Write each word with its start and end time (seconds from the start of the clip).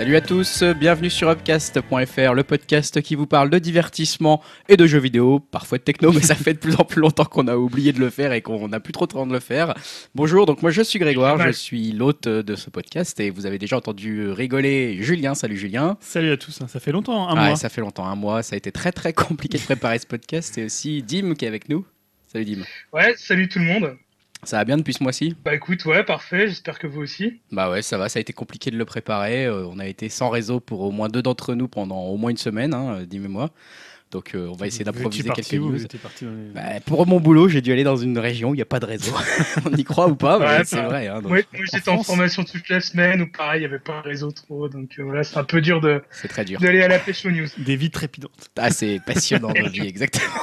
Salut 0.00 0.16
à 0.16 0.22
tous, 0.22 0.62
bienvenue 0.62 1.10
sur 1.10 1.28
upcast.fr, 1.28 2.32
le 2.32 2.42
podcast 2.42 3.02
qui 3.02 3.14
vous 3.16 3.26
parle 3.26 3.50
de 3.50 3.58
divertissement 3.58 4.42
et 4.66 4.78
de 4.78 4.86
jeux 4.86 4.98
vidéo, 4.98 5.40
parfois 5.40 5.76
de 5.76 5.82
techno, 5.82 6.10
mais 6.10 6.22
ça 6.22 6.34
fait 6.34 6.54
de 6.54 6.58
plus 6.58 6.74
en 6.76 6.84
plus 6.84 7.02
longtemps 7.02 7.26
qu'on 7.26 7.46
a 7.48 7.56
oublié 7.58 7.92
de 7.92 8.00
le 8.00 8.08
faire 8.08 8.32
et 8.32 8.40
qu'on 8.40 8.66
n'a 8.68 8.80
plus 8.80 8.94
trop 8.94 9.06
de 9.06 9.12
temps 9.12 9.26
de 9.26 9.34
le 9.34 9.40
faire. 9.40 9.74
Bonjour, 10.14 10.46
donc 10.46 10.62
moi 10.62 10.70
je 10.70 10.80
suis 10.80 10.98
Grégoire, 10.98 11.38
je 11.46 11.50
suis 11.52 11.92
l'hôte 11.92 12.26
de 12.28 12.56
ce 12.56 12.70
podcast 12.70 13.20
et 13.20 13.28
vous 13.28 13.44
avez 13.44 13.58
déjà 13.58 13.76
entendu 13.76 14.30
rigoler 14.30 14.96
Julien. 15.02 15.34
Salut 15.34 15.58
Julien. 15.58 15.98
Salut 16.00 16.30
à 16.30 16.38
tous, 16.38 16.62
hein. 16.62 16.66
ça 16.66 16.80
fait 16.80 16.92
longtemps, 16.92 17.28
un 17.28 17.34
Ouais, 17.34 17.48
mois. 17.48 17.56
ça 17.56 17.68
fait 17.68 17.82
longtemps, 17.82 18.06
un 18.06 18.16
mois, 18.16 18.42
ça 18.42 18.54
a 18.54 18.56
été 18.56 18.72
très 18.72 18.92
très 18.92 19.12
compliqué 19.12 19.58
de 19.58 19.64
préparer 19.64 19.98
ce 19.98 20.06
podcast 20.06 20.56
et 20.56 20.64
aussi 20.64 21.02
Dim 21.02 21.34
qui 21.34 21.44
est 21.44 21.48
avec 21.48 21.68
nous. 21.68 21.84
Salut 22.26 22.46
Dim. 22.46 22.62
Ouais, 22.94 23.12
salut 23.18 23.50
tout 23.50 23.58
le 23.58 23.66
monde. 23.66 23.98
Ça 24.42 24.56
va 24.56 24.64
bien 24.64 24.78
depuis 24.78 24.94
ce 24.94 25.02
mois-ci? 25.02 25.36
Bah 25.44 25.54
écoute, 25.54 25.84
ouais, 25.84 26.02
parfait, 26.02 26.48
j'espère 26.48 26.78
que 26.78 26.86
vous 26.86 27.00
aussi. 27.02 27.40
Bah 27.52 27.70
ouais, 27.70 27.82
ça 27.82 27.98
va, 27.98 28.08
ça 28.08 28.18
a 28.18 28.20
été 28.22 28.32
compliqué 28.32 28.70
de 28.70 28.76
le 28.78 28.84
préparer. 28.86 29.44
euh, 29.46 29.66
on 29.66 29.78
a 29.78 29.86
été 29.86 30.08
sans 30.08 30.30
réseau 30.30 30.60
pour 30.60 30.80
au 30.80 30.90
moins 30.90 31.08
deux 31.08 31.22
d'entre 31.22 31.54
nous 31.54 31.68
pendant 31.68 32.04
au 32.04 32.16
moins 32.16 32.30
une 32.30 32.36
semaine, 32.38 32.72
hein, 32.72 33.02
Dim 33.04 33.24
et 33.24 33.28
moi. 33.28 33.50
Donc 34.10 34.34
euh, 34.34 34.48
on 34.48 34.56
va 34.56 34.66
essayer 34.66 34.84
d'improviser 34.84 35.30
quelques 35.30 35.52
news. 35.52 35.78
Parti 36.02 36.26
Bah, 36.54 36.80
pour 36.84 37.06
mon 37.06 37.20
boulot, 37.20 37.48
j'ai 37.48 37.60
dû 37.60 37.72
aller 37.72 37.84
dans 37.84 37.96
une 37.96 38.18
région 38.18 38.50
où 38.50 38.54
il 38.54 38.58
n'y 38.58 38.62
a 38.62 38.66
pas 38.66 38.80
de 38.80 38.86
réseau. 38.86 39.12
on 39.64 39.76
y 39.76 39.84
croit 39.84 40.08
ou 40.08 40.16
pas, 40.16 40.64
c'est 40.64 40.76
bah, 40.76 40.88
vrai. 40.88 41.06
hein, 41.06 41.20
donc 41.20 41.30
Moi, 41.30 41.40
moi, 41.52 41.64
j'étais 41.72 41.88
en, 41.88 41.94
France 41.94 42.06
formation 42.06 42.44
toute 42.44 42.68
la 42.68 42.80
semaine, 42.80 43.22
où 43.22 43.28
pareil, 43.28 43.58
il 43.58 43.60
n'y 43.60 43.66
avait 43.66 43.78
pas 43.78 44.02
de 44.02 44.08
réseau 44.08 44.32
trop, 44.32 44.68
donc 44.68 44.90
euh, 44.98 45.04
voilà, 45.04 45.22
c'est 45.22 45.38
un 45.38 45.44
peu 45.44 45.60
dur 45.60 45.80
de 45.80 46.02
d'aller 46.60 46.82
à 46.82 46.88
la 46.88 46.98
pêche 46.98 47.24
aux 47.24 47.30
news. 47.30 47.46
Des 47.58 47.76
vies 47.76 47.90
trépidantes. 47.90 48.50
Ah, 48.56 48.70
c'est 48.70 49.00
passionnant 49.06 49.52
vie, 49.52 49.86
exactement. 49.86 50.34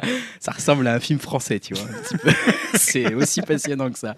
ça 0.40 0.52
ressemble 0.52 0.86
à 0.86 0.94
un 0.94 1.00
film 1.00 1.18
français, 1.18 1.60
tu 1.60 1.74
vois. 1.74 1.88
c'est 2.74 3.14
aussi 3.14 3.42
passionnant 3.42 3.90
que 3.90 3.98
ça. 3.98 4.16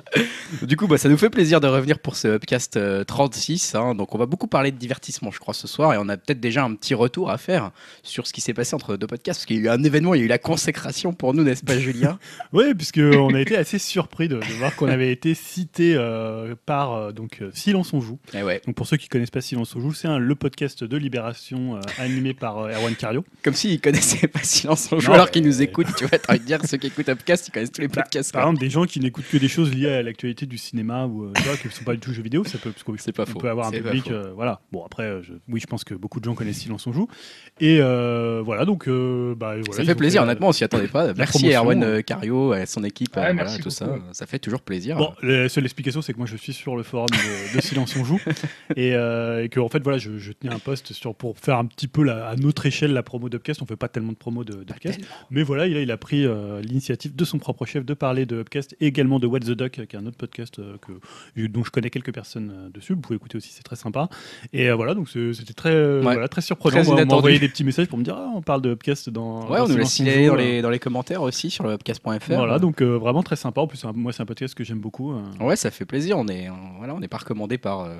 Du 0.62 0.76
coup, 0.76 0.86
bah, 0.86 0.98
ça 0.98 1.08
nous 1.08 1.16
fait 1.16 1.30
plaisir 1.30 1.60
de 1.60 1.66
revenir 1.66 1.98
pour 1.98 2.16
ce 2.16 2.28
upcast 2.28 2.76
euh, 2.76 3.04
36. 3.04 3.74
hein. 3.74 3.94
Donc, 3.94 4.14
on 4.14 4.18
va 4.18 4.26
beaucoup 4.26 4.46
parler 4.46 4.70
de 4.70 4.76
divertissement, 4.76 5.30
je 5.30 5.38
crois, 5.38 5.54
ce 5.54 5.66
soir. 5.66 5.94
Et 5.94 5.98
on 5.98 6.08
a 6.08 6.16
peut-être 6.16 6.40
déjà 6.40 6.64
un 6.64 6.74
petit 6.74 6.94
retour 6.94 7.30
à 7.30 7.38
faire 7.38 7.70
sur 8.02 8.26
ce 8.26 8.32
qui 8.32 8.40
s'est 8.40 8.54
passé 8.54 8.74
entre 8.74 8.93
deux 8.96 9.06
podcasts. 9.06 9.40
Parce 9.40 9.46
qu'il 9.46 9.56
y 9.56 9.60
a 9.60 9.62
eu 9.62 9.68
un 9.68 9.82
événement, 9.82 10.14
il 10.14 10.18
y 10.18 10.22
a 10.22 10.24
eu 10.24 10.28
la 10.28 10.38
consécration 10.38 11.12
pour 11.12 11.34
nous, 11.34 11.42
n'est-ce 11.42 11.64
pas, 11.64 11.78
Julien 11.78 12.18
Oui, 12.52 12.74
puisque 12.74 12.98
on 12.98 13.34
a 13.34 13.40
été 13.40 13.56
assez 13.56 13.78
surpris 13.78 14.28
de, 14.28 14.36
de 14.36 14.52
voir 14.58 14.74
qu'on 14.76 14.88
avait 14.88 15.10
été 15.12 15.34
cité 15.34 15.94
euh, 15.96 16.54
par 16.66 16.92
euh, 16.92 17.12
donc 17.12 17.38
euh, 17.42 17.50
Silence 17.54 17.92
on 17.92 18.00
joue. 18.00 18.18
Eh 18.34 18.42
ouais. 18.42 18.60
Donc 18.66 18.74
pour 18.74 18.86
ceux 18.86 18.96
qui 18.96 19.08
connaissent 19.08 19.30
pas 19.30 19.40
Silence 19.40 19.74
on 19.76 19.80
joue, 19.80 19.92
c'est 19.92 20.08
le 20.18 20.34
podcast 20.34 20.84
de 20.84 20.96
Libération 20.96 21.76
euh, 21.76 21.80
animé 21.98 22.34
par 22.34 22.58
euh, 22.58 22.70
Erwan 22.70 22.94
Cario. 22.94 23.24
Comme 23.42 23.54
s'ils 23.54 23.80
connaissaient 23.80 24.28
pas 24.28 24.42
Silence 24.42 24.88
on 24.92 24.98
joue 25.00 25.08
Non, 25.08 25.14
alors 25.14 25.30
qu'ils 25.30 25.44
nous 25.44 25.62
écoutent. 25.62 25.94
Tu 25.96 26.04
vois, 26.06 26.18
t'as 26.18 26.32
envie 26.34 26.40
de 26.40 26.44
dire, 26.46 26.60
ceux 26.66 26.76
qui 26.76 26.88
écoutent 26.88 27.08
Upcast, 27.08 27.48
ils 27.48 27.50
connaissent 27.52 27.72
tous 27.72 27.80
les 27.80 27.88
Bah, 27.88 28.02
podcasts. 28.02 28.32
Par 28.32 28.42
quoi. 28.42 28.50
exemple, 28.50 28.60
des 28.64 28.70
gens 28.70 28.84
qui 28.84 29.00
n'écoutent 29.00 29.28
que 29.30 29.36
des 29.38 29.48
choses 29.48 29.72
liées 29.74 29.88
à 29.90 30.02
l'actualité 30.02 30.46
du 30.46 30.58
cinéma 30.58 31.06
ou 31.06 31.24
euh, 31.24 31.32
tu 31.36 31.42
vois, 31.42 31.56
qui 31.56 31.66
ne 31.68 31.72
sont 31.72 31.84
pas 31.84 31.94
du 31.94 32.00
tout 32.00 32.12
jeux 32.12 32.22
vidéo, 32.22 32.44
ça 32.44 32.58
peut 32.58 32.70
parce 32.70 32.82
qu'on 32.82 32.94
C'est 32.98 33.12
pas 33.12 33.24
on 33.24 33.26
faux, 33.32 33.38
peut 33.38 33.48
avoir 33.50 33.68
un 33.68 33.70
public. 33.70 34.10
euh, 34.10 34.32
voilà. 34.34 34.60
Bon 34.72 34.84
après, 34.84 35.22
je- 35.22 35.32
oui, 35.48 35.60
je 35.60 35.66
pense 35.66 35.84
que 35.84 35.94
beaucoup 35.94 36.20
de 36.20 36.24
gens 36.24 36.34
connaissent 36.34 36.58
Silence 36.58 36.86
on 36.86 36.92
joue. 36.92 37.08
Et 37.60 37.78
euh, 37.80 38.42
voilà, 38.44 38.64
donc 38.64 38.83
euh, 38.88 39.34
bah, 39.34 39.54
voilà, 39.64 39.72
Ça 39.72 39.84
fait 39.84 39.94
plaisir, 39.94 40.22
honnêtement, 40.22 40.48
on 40.48 40.52
s'y 40.52 40.64
attendait 40.64 40.88
pas. 40.88 41.12
Merci 41.14 41.38
promotion, 41.38 41.60
Erwan 41.60 41.82
euh. 41.84 42.02
Cario, 42.02 42.52
à 42.52 42.66
son 42.66 42.84
équipe, 42.84 43.16
Ouais, 43.16 43.30
euh, 43.30 43.32
voilà, 43.34 43.56
tout 43.58 43.70
ça. 43.70 43.86
beaucoup. 43.86 44.00
Ça 44.12 44.26
fait 44.26 44.38
toujours 44.38 44.60
plaisir. 44.60 44.96
Bon, 44.96 45.12
la 45.22 45.48
seule 45.48 45.64
explication, 45.64 46.02
c'est 46.02 46.12
que 46.12 46.18
moi 46.18 46.26
je 46.26 46.36
suis 46.36 46.52
sur 46.52 46.76
le 46.76 46.82
forum 46.82 47.06
de, 47.10 47.56
de 47.56 47.60
Silence 47.60 47.94
on 47.96 48.04
joue 48.04 48.20
et, 48.76 48.94
euh, 48.94 49.44
et 49.44 49.48
que 49.48 49.60
en 49.60 49.68
fait 49.68 49.82
voilà, 49.82 49.98
je, 49.98 50.18
je 50.18 50.32
tenais 50.32 50.52
un 50.52 50.58
post 50.58 50.92
sur 50.92 51.14
pour 51.14 51.38
faire 51.38 51.58
un 51.58 51.64
petit 51.66 51.88
peu 51.88 52.02
la- 52.02 52.28
à 52.28 52.36
notre 52.36 52.66
échelle 52.66 52.92
la 52.92 53.02
promo 53.02 53.28
d'Upcast. 53.28 53.62
On 53.62 53.66
fait 53.66 53.76
pas 53.76 53.88
tellement 53.88 54.12
de 54.12 54.16
promo 54.16 54.44
de- 54.44 54.64
d'Upcast, 54.64 55.00
mais 55.30 55.42
voilà, 55.42 55.66
il 55.66 55.76
a, 55.76 55.80
il 55.80 55.90
a 55.90 55.96
pris 55.96 56.24
euh, 56.26 56.60
l'initiative 56.60 57.14
de 57.16 57.24
son 57.24 57.38
propre 57.38 57.66
chef 57.66 57.84
de 57.84 57.94
parler 57.94 58.26
de 58.26 58.40
Upcast 58.40 58.76
et 58.80 58.86
également 58.86 59.18
de 59.18 59.26
What 59.26 59.40
the 59.40 59.50
Duck, 59.52 59.72
qui 59.72 59.80
est 59.80 59.96
un 59.96 60.06
autre 60.06 60.16
podcast 60.16 60.58
euh, 60.58 60.76
que, 60.80 61.46
dont 61.46 61.64
je 61.64 61.70
connais 61.70 61.90
quelques 61.90 62.12
personnes 62.12 62.52
euh, 62.54 62.68
dessus. 62.70 62.94
Vous 62.94 63.00
pouvez 63.00 63.16
écouter 63.16 63.36
aussi, 63.36 63.50
c'est 63.52 63.62
très 63.62 63.76
sympa. 63.76 64.08
Et 64.52 64.68
euh, 64.70 64.74
voilà, 64.74 64.94
donc 64.94 65.08
c'était 65.08 65.52
très 65.54 65.70
euh, 65.74 65.94
Ouais. 66.04 66.12
voilà, 66.14 66.28
très 66.28 66.40
surprenant. 66.42 66.74
Très 66.76 66.84
Moi, 66.84 67.00
on 67.02 67.06
m'a 67.06 67.14
envoyé 67.14 67.38
des 67.38 67.48
petits 67.48 67.64
messages 67.64 67.86
pour 67.86 67.98
me 67.98 68.04
dire 68.04 68.16
ah, 68.18 68.30
on 68.34 68.42
parle 68.42 68.60
de 68.62 68.73
Dans. 69.08 69.48
Ouais, 69.48 69.58
dans 69.58 69.64
on 69.64 69.68
nous 69.68 69.76
laisse 69.76 69.96
joue, 69.98 70.04
dans 70.28 70.34
les, 70.34 70.62
dans 70.62 70.70
les 70.70 70.78
commentaires 70.78 71.22
aussi 71.22 71.50
sur 71.50 71.64
le 71.64 71.72
upcast.fr. 71.72 72.34
Voilà, 72.34 72.58
donc 72.58 72.82
euh, 72.82 72.96
vraiment 72.98 73.22
très 73.22 73.36
sympa. 73.36 73.60
En 73.60 73.66
plus, 73.66 73.84
un- 73.84 73.92
moi, 73.92 74.12
c'est 74.12 74.22
un 74.22 74.26
podcast 74.26 74.54
que 74.54 74.64
j'aime 74.64 74.78
beaucoup. 74.80 75.12
euh. 75.12 75.22
Ouais, 75.40 75.56
ça 75.56 75.70
fait 75.70 75.84
plaisir. 75.84 76.18
On 76.18 76.26
est, 76.28 76.48
on- 76.50 76.78
voilà, 76.78 76.94
on 76.94 77.00
n'est 77.00 77.08
pas 77.08 77.18
recommandé 77.18 77.58
par, 77.58 77.80
euh, 77.80 77.96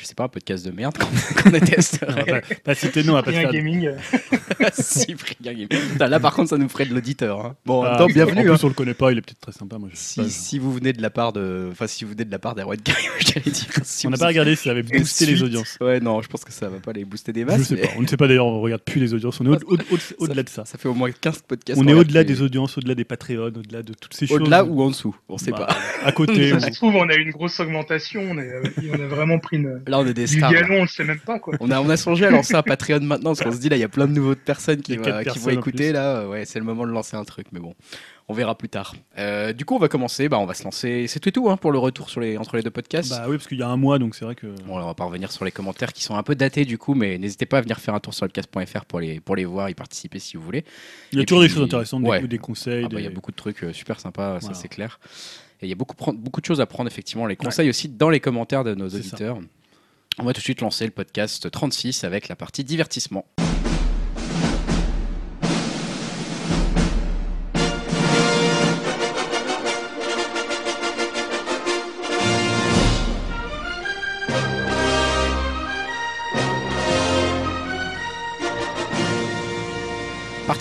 je 0.00 0.04
sais 0.04 0.14
pas, 0.14 0.24
un 0.24 0.28
podcast 0.28 0.64
de 0.66 0.70
merde 0.70 0.96
qu'on 0.98 1.50
détesterait. 1.50 2.24
pas, 2.64 2.74
pas 2.74 3.00
on 3.08 3.12
va 3.12 3.22
pas 3.22 3.32
faire- 3.32 3.52
gaming. 3.52 3.90
Cyprien. 4.72 5.54
Putain, 5.68 6.08
Là, 6.08 6.20
par 6.20 6.34
contre, 6.34 6.50
ça 6.50 6.58
nous 6.58 6.68
ferait 6.68 6.86
de 6.86 6.94
l'auditeur. 6.94 7.44
hein. 7.44 7.56
Bon, 7.64 7.80
en 7.80 7.84
Ah, 7.84 7.96
temps, 7.98 8.04
En 8.04 8.06
bienvenue. 8.08 8.42
plus, 8.42 8.52
hein. 8.52 8.58
on 8.62 8.68
le 8.68 8.74
connaît 8.74 8.94
pas, 8.94 9.12
il 9.12 9.18
est 9.18 9.20
peut-être 9.22 9.40
très 9.40 9.52
sympa. 9.52 9.78
Moi, 9.78 9.88
je 9.92 9.96
sais 9.96 10.02
Si, 10.14 10.20
pas. 10.20 10.28
si 10.28 10.58
vous 10.58 10.72
venez 10.72 10.92
de 10.92 11.02
la 11.02 11.10
part 11.10 11.32
de, 11.32 11.68
enfin, 11.70 11.86
si 11.86 12.04
vous 12.04 12.12
venez 12.12 12.24
de 12.24 12.30
la 12.30 12.38
part 12.38 12.54
d'Erwan 12.54 12.78
j'allais 13.18 13.50
dire. 13.50 13.66
si 13.84 14.06
on 14.06 14.10
n'a 14.10 14.16
pas 14.16 14.26
regardé 14.28 14.56
si 14.56 14.64
ça 14.64 14.70
avait 14.70 14.82
boosté 14.82 15.26
les 15.26 15.32
suite. 15.32 15.42
audience. 15.46 15.76
Ouais, 15.80 16.00
non, 16.00 16.20
je 16.22 16.28
pense 16.28 16.44
que 16.44 16.52
ça 16.52 16.68
va 16.68 16.78
pas 16.78 16.92
les 16.92 17.04
booster 17.04 17.32
des 17.32 17.40
Je 17.42 17.46
masses. 17.46 17.62
sais 17.62 17.74
mais 17.74 17.82
pas. 17.82 17.88
On 17.96 18.02
ne 18.02 18.06
sait 18.06 18.16
pas 18.16 18.28
d'ailleurs, 18.28 18.46
on 18.46 18.60
regarde 18.60 18.82
plus 18.82 19.00
les 19.00 19.14
audiences. 19.14 19.40
On 19.40 19.46
est 19.46 19.64
au- 19.64 19.74
au- 19.74 19.76
au- 19.76 19.98
au-delà 20.24 20.42
de 20.42 20.48
ça. 20.48 20.64
Ça 20.64 20.78
fait 20.78 20.88
au 20.88 20.94
moins 20.94 21.10
15 21.10 21.42
podcasts. 21.46 21.80
On 21.80 21.86
est 21.88 21.94
au-delà 21.94 22.24
des 22.24 22.42
audiences, 22.42 22.76
au-delà 22.78 22.94
des 22.94 23.04
Patreons, 23.04 23.46
au-delà 23.56 23.82
de 23.82 23.92
toutes 23.94 24.14
ces 24.14 24.26
choses. 24.26 24.40
Au-delà 24.40 24.64
ou 24.64 24.82
en 24.82 24.90
dessous, 24.90 25.16
on 25.28 25.38
sait 25.38 25.50
Bah, 25.50 25.66
pas. 25.68 25.76
À 26.04 26.12
côté. 26.12 26.50
Ça 26.60 26.70
se 26.72 26.76
trouve, 26.76 26.94
on 26.96 27.08
a 27.08 27.14
eu 27.14 27.22
une 27.22 27.30
grosse 27.30 27.58
augmentation, 27.60 28.22
on 28.30 28.38
a 28.38 29.06
vraiment 29.06 29.38
pris 29.38 29.56
une, 29.56 29.82
Là, 29.86 29.98
on 30.00 30.06
est 30.06 30.14
des 30.14 30.26
stars. 30.26 30.52
galon, 30.52 30.78
on 30.78 30.82
le 30.82 30.88
sait 30.88 31.04
même 31.04 31.20
pas, 31.20 31.38
quoi. 31.38 31.54
On 31.60 31.70
a, 31.70 31.80
on 31.80 31.88
a 31.88 31.96
songé 31.96 32.26
à 32.26 32.30
lancer 32.30 32.54
un 32.54 32.62
Patreon 32.62 33.00
maintenant 33.00 33.30
parce 33.30 33.42
qu'on 33.42 33.52
se 33.52 33.58
dit 33.60 33.68
là 33.68 33.76
il 33.76 33.80
y 33.80 33.84
a 33.84 33.88
plein 33.88 34.06
de 34.06 34.12
nouvelles 34.12 34.36
personnes 34.36 34.82
qui, 34.82 34.96
va- 34.96 35.22
vont 35.22 35.50
écouter 35.50 35.92
là 35.92 36.26
ouais 36.28 36.44
c'est 36.44 36.58
le 36.58 36.64
moment 36.64 36.86
de 36.86 36.90
lancer 36.92 37.16
un 37.16 37.24
truc 37.24 37.46
mais 37.52 37.60
bon 37.60 37.74
on 38.28 38.34
verra 38.34 38.56
plus 38.58 38.68
tard 38.68 38.94
Euh, 39.18 39.52
du 39.52 39.64
coup 39.64 39.76
on 39.76 39.78
va 39.78 39.88
commencer 39.88 40.28
bah 40.28 40.38
on 40.38 40.46
va 40.46 40.54
se 40.54 40.64
lancer 40.64 41.06
c'est 41.06 41.20
tout 41.20 41.28
et 41.28 41.32
tout 41.32 41.48
hein, 41.50 41.56
pour 41.56 41.70
le 41.70 41.78
retour 41.78 42.10
sur 42.10 42.20
les, 42.20 42.36
entre 42.36 42.56
les 42.56 42.62
deux 42.62 42.70
podcasts 42.70 43.10
Bah 43.10 43.26
oui, 43.28 43.36
parce 43.36 43.46
qu'il 43.46 43.58
y 43.58 43.62
a 43.62 43.68
un 43.68 43.76
mois, 43.76 43.98
donc 44.00 44.14
c'est 44.16 44.24
vrai 44.24 44.34
que. 44.34 44.46
Bon, 44.66 44.78
là, 44.78 44.84
on 44.84 44.88
va 44.88 44.94
pas 44.94 45.04
revenir 45.04 45.30
sur 45.30 45.44
les 45.44 45.52
commentaires 45.52 45.92
qui 45.92 46.02
sont 46.02 46.16
un 46.16 46.22
peu 46.24 46.34
datés 46.34 46.64
du 46.64 46.78
coup, 46.78 46.94
mais 46.94 47.18
n'hésitez 47.18 47.46
pas 47.46 47.58
à 47.58 47.60
venir 47.60 47.78
faire 47.78 47.94
un 47.94 48.00
tour 48.00 48.12
sur 48.14 48.26
le 48.26 48.32
cast.fr 48.32 48.84
pour 48.86 48.98
les, 49.00 49.20
pour 49.20 49.36
les 49.36 49.44
voir, 49.44 49.70
y 49.70 49.74
participer 49.74 50.18
si 50.18 50.36
vous 50.36 50.42
voulez. 50.42 50.64
Il 51.12 51.16
y 51.16 51.20
a 51.20 51.22
Et 51.22 51.26
toujours 51.26 51.42
puis- 51.42 51.48
des 51.48 51.54
choses 51.54 51.64
intéressantes, 51.64 52.02
des, 52.02 52.08
ouais. 52.08 52.18
coups, 52.18 52.30
des 52.30 52.38
conseils. 52.38 52.84
Ah 52.86 52.88
bah, 52.88 53.00
Il 53.00 53.04
y 53.04 53.06
a 53.06 53.10
beaucoup 53.10 53.30
de 53.30 53.36
trucs 53.36 53.62
euh, 53.62 53.72
super 53.72 54.00
sympas, 54.00 54.40
ça 54.40 54.54
c'est 54.54 54.68
clair. 54.68 54.98
Et 55.62 55.66
il 55.66 55.68
y 55.68 55.72
a 55.72 55.76
beaucoup, 55.76 55.94
beaucoup 56.12 56.40
de 56.40 56.46
choses 56.46 56.60
à 56.60 56.66
prendre 56.66 56.88
effectivement, 56.90 57.26
les 57.26 57.36
conseils 57.36 57.68
aussi 57.70 57.88
dans 57.88 58.10
les 58.10 58.20
commentaires 58.20 58.64
de 58.64 58.74
nos 58.74 58.88
auditeurs. 58.88 59.38
On 60.18 60.24
va 60.24 60.32
tout 60.32 60.40
de 60.40 60.44
suite 60.44 60.62
lancer 60.62 60.86
le 60.86 60.92
podcast 60.92 61.50
36 61.50 62.04
avec 62.04 62.28
la 62.28 62.36
partie 62.36 62.64
divertissement. 62.64 63.26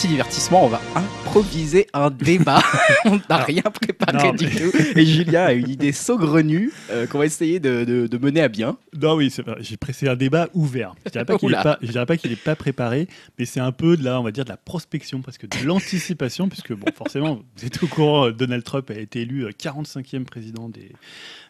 Divertissement, 0.08 0.64
on 0.66 0.68
va 0.68 0.82
improviser 0.96 1.88
un 1.94 2.10
débat. 2.12 2.62
on 3.06 3.20
n'a 3.30 3.38
rien 3.38 3.64
préparé 3.64 4.28
non, 4.28 4.34
du 4.34 4.46
mais- 4.46 4.52
tout. 4.52 4.72
Et 4.96 5.06
Julien 5.06 5.46
a 5.46 5.54
une 5.54 5.68
idée 5.70 5.92
saugrenue 5.92 6.72
euh, 6.92 7.08
qu'on 7.08 7.18
va 7.18 7.26
essayer 7.26 7.60
de, 7.60 7.84
de- 7.86 8.08
de 8.08 8.18
mener 8.20 8.42
à 8.42 8.48
bien. 8.48 8.78
Non, 9.02 9.16
oui. 9.16 9.34
J'ai 9.60 9.78
pressé 9.78 10.08
un 10.08 10.16
débat 10.16 10.48
ouvert. 10.54 10.94
Je 11.06 11.12
dirais 11.12 11.26
pas 11.26 11.38
qu'il 11.38 11.48
Oula. 11.50 11.60
est 11.82 12.36
pas, 12.44 12.56
préparé, 12.56 13.08
mais 13.40 13.46
c'est 13.46 13.60
un 13.60 13.72
peu 13.72 13.98
de 13.98 14.04
la, 14.04 14.20
on 14.20 14.24
va 14.24 14.32
dire, 14.32 14.46
de 14.46 14.50
la 14.50 14.58
prospection, 14.58 15.22
parce 15.22 15.38
que 15.40 15.48
de 15.48 15.66
l'anticipation, 15.66 16.48
puisque 16.50 16.74
bon, 16.74 16.86
forcément, 16.96 17.42
vous 17.58 17.66
êtes 17.66 17.82
au 17.84 17.88
courant, 17.88 18.28
euh, 18.28 18.32
Donald 18.32 18.64
Trump 18.64 18.90
a 18.92 19.00
été 19.00 19.22
élu 19.22 19.44
euh, 19.46 19.50
45e 19.50 20.24
président 20.26 20.70
des, 20.70 20.92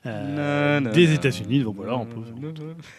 euh, 0.05 0.79
Non, 0.79 0.89
non, 0.89 0.93
des. 0.95 1.13
États-Unis. 1.13 1.63
Donc 1.63 1.75
voilà, 1.77 1.95
on 1.97 2.05
peut- 2.05 2.19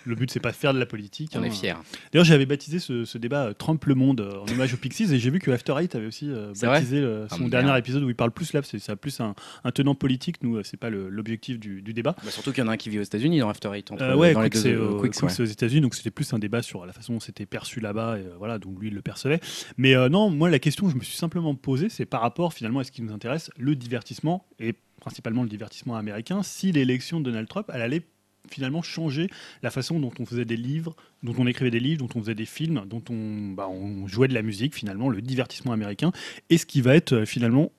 le 0.04 0.14
but 0.14 0.30
c'est 0.30 0.40
pas 0.40 0.50
de 0.50 0.56
faire 0.56 0.72
de 0.74 0.78
la 0.78 0.86
politique. 0.86 1.32
On 1.34 1.40
hein. 1.40 1.44
est 1.44 1.50
fiers. 1.50 1.74
D'ailleurs, 2.12 2.24
j'avais 2.24 2.46
baptisé 2.46 2.78
ce, 2.78 3.04
ce 3.04 3.18
débat 3.18 3.46
euh, 3.46 3.52
Trump 3.52 3.84
le 3.84 3.94
monde 3.94 4.20
euh, 4.20 4.38
en 4.40 4.50
hommage 4.50 4.72
aux 4.74 4.76
Pixies, 4.78 5.12
et 5.12 5.18
j'ai 5.18 5.30
vu 5.30 5.38
que 5.38 5.50
After 5.50 5.74
Eight 5.78 5.94
avait 5.94 6.06
aussi 6.06 6.30
euh, 6.30 6.52
baptisé 6.60 7.00
le- 7.00 7.26
Ah, 7.30 7.34
son 7.34 7.40
merde. 7.40 7.50
dernier 7.52 7.78
épisode 7.78 8.02
où 8.02 8.08
il 8.08 8.14
parle 8.16 8.30
plus 8.30 8.52
là, 8.52 8.60
c'est 8.64 8.78
ça 8.78 8.92
a 8.92 8.96
plus 8.96 9.20
un, 9.20 9.34
un 9.64 9.70
tenant 9.72 9.94
politique. 9.94 10.42
Nous, 10.42 10.62
c'est 10.62 10.76
pas 10.76 10.90
l'objectif 10.90 11.58
du, 11.58 11.82
du 11.82 11.92
débat. 11.92 12.14
Bah, 12.24 12.30
surtout 12.30 12.52
qu'il 12.52 12.62
y 12.64 12.66
en 12.66 12.70
a 12.70 12.72
un 12.72 12.76
qui 12.76 12.88
vit 12.90 12.98
aux 12.98 13.02
États-Unis 13.02 13.40
dans 13.40 13.48
After 13.50 13.70
Eight. 13.74 13.90
Entre, 13.92 14.02
Euh, 14.02 14.16
ouais, 14.16 14.32
dans 14.34 14.40
Quick, 14.42 14.56
c'est 14.56 14.72
euh, 14.72 14.92
ouais. 14.98 15.10
aux 15.40 15.44
États-Unis, 15.44 15.80
donc 15.82 15.94
c'était 15.94 16.10
plus 16.10 16.32
un 16.32 16.38
débat 16.38 16.62
sur 16.62 16.86
la 16.86 16.92
façon 16.92 17.14
dont 17.14 17.20
c'était 17.20 17.46
perçu 17.46 17.80
là-bas, 17.80 18.18
et 18.18 18.22
euh, 18.22 18.34
voilà, 18.38 18.58
donc 18.58 18.80
lui 18.80 18.88
il 18.88 18.94
le 18.94 19.02
percevait. 19.02 19.40
Mais 19.76 19.94
euh, 19.94 20.08
non, 20.08 20.30
moi 20.30 20.48
la 20.50 20.58
question 20.58 20.86
que 20.86 20.92
je 20.92 20.96
me 20.96 21.02
suis 21.02 21.16
simplement 21.16 21.54
posée, 21.54 21.88
c'est 21.88 22.06
par 22.06 22.20
rapport 22.20 22.52
finalement 22.52 22.80
à 22.80 22.84
ce 22.84 22.92
qui 22.92 23.02
nous 23.02 23.12
intéresse, 23.12 23.50
le 23.58 23.74
divertissement 23.76 24.46
et 24.58 24.74
principalement 25.06 25.44
le 25.44 25.48
divertissement 25.48 25.96
américain. 25.96 26.42
Si 26.42 26.72
l'élection 26.72 27.20
de 27.20 27.30
Donald 27.30 27.48
Trump, 27.48 27.70
elle 27.72 27.80
allait 27.80 28.02
finalement 28.50 28.82
changer 28.82 29.28
la 29.62 29.70
façon 29.70 30.00
dont 30.00 30.12
on 30.18 30.26
faisait 30.26 30.44
des 30.44 30.56
livres, 30.56 30.96
dont 31.22 31.34
on 31.38 31.46
écrivait 31.46 31.70
des 31.70 31.80
livres, 31.80 31.98
dont 31.98 32.18
on 32.18 32.20
faisait 32.20 32.34
des 32.34 32.44
films, 32.44 32.82
dont 32.86 33.02
on, 33.08 33.52
bah, 33.54 33.68
on 33.68 34.08
jouait 34.08 34.26
de 34.28 34.34
la 34.34 34.42
musique 34.42 34.74
finalement, 34.74 35.08
le 35.08 35.22
divertissement 35.22 35.72
américain, 35.72 36.10
et 36.50 36.58
ce 36.58 36.66
qui 36.66 36.80
va 36.80 36.96
être 36.96 37.12
euh, 37.12 37.24
finalement 37.24 37.70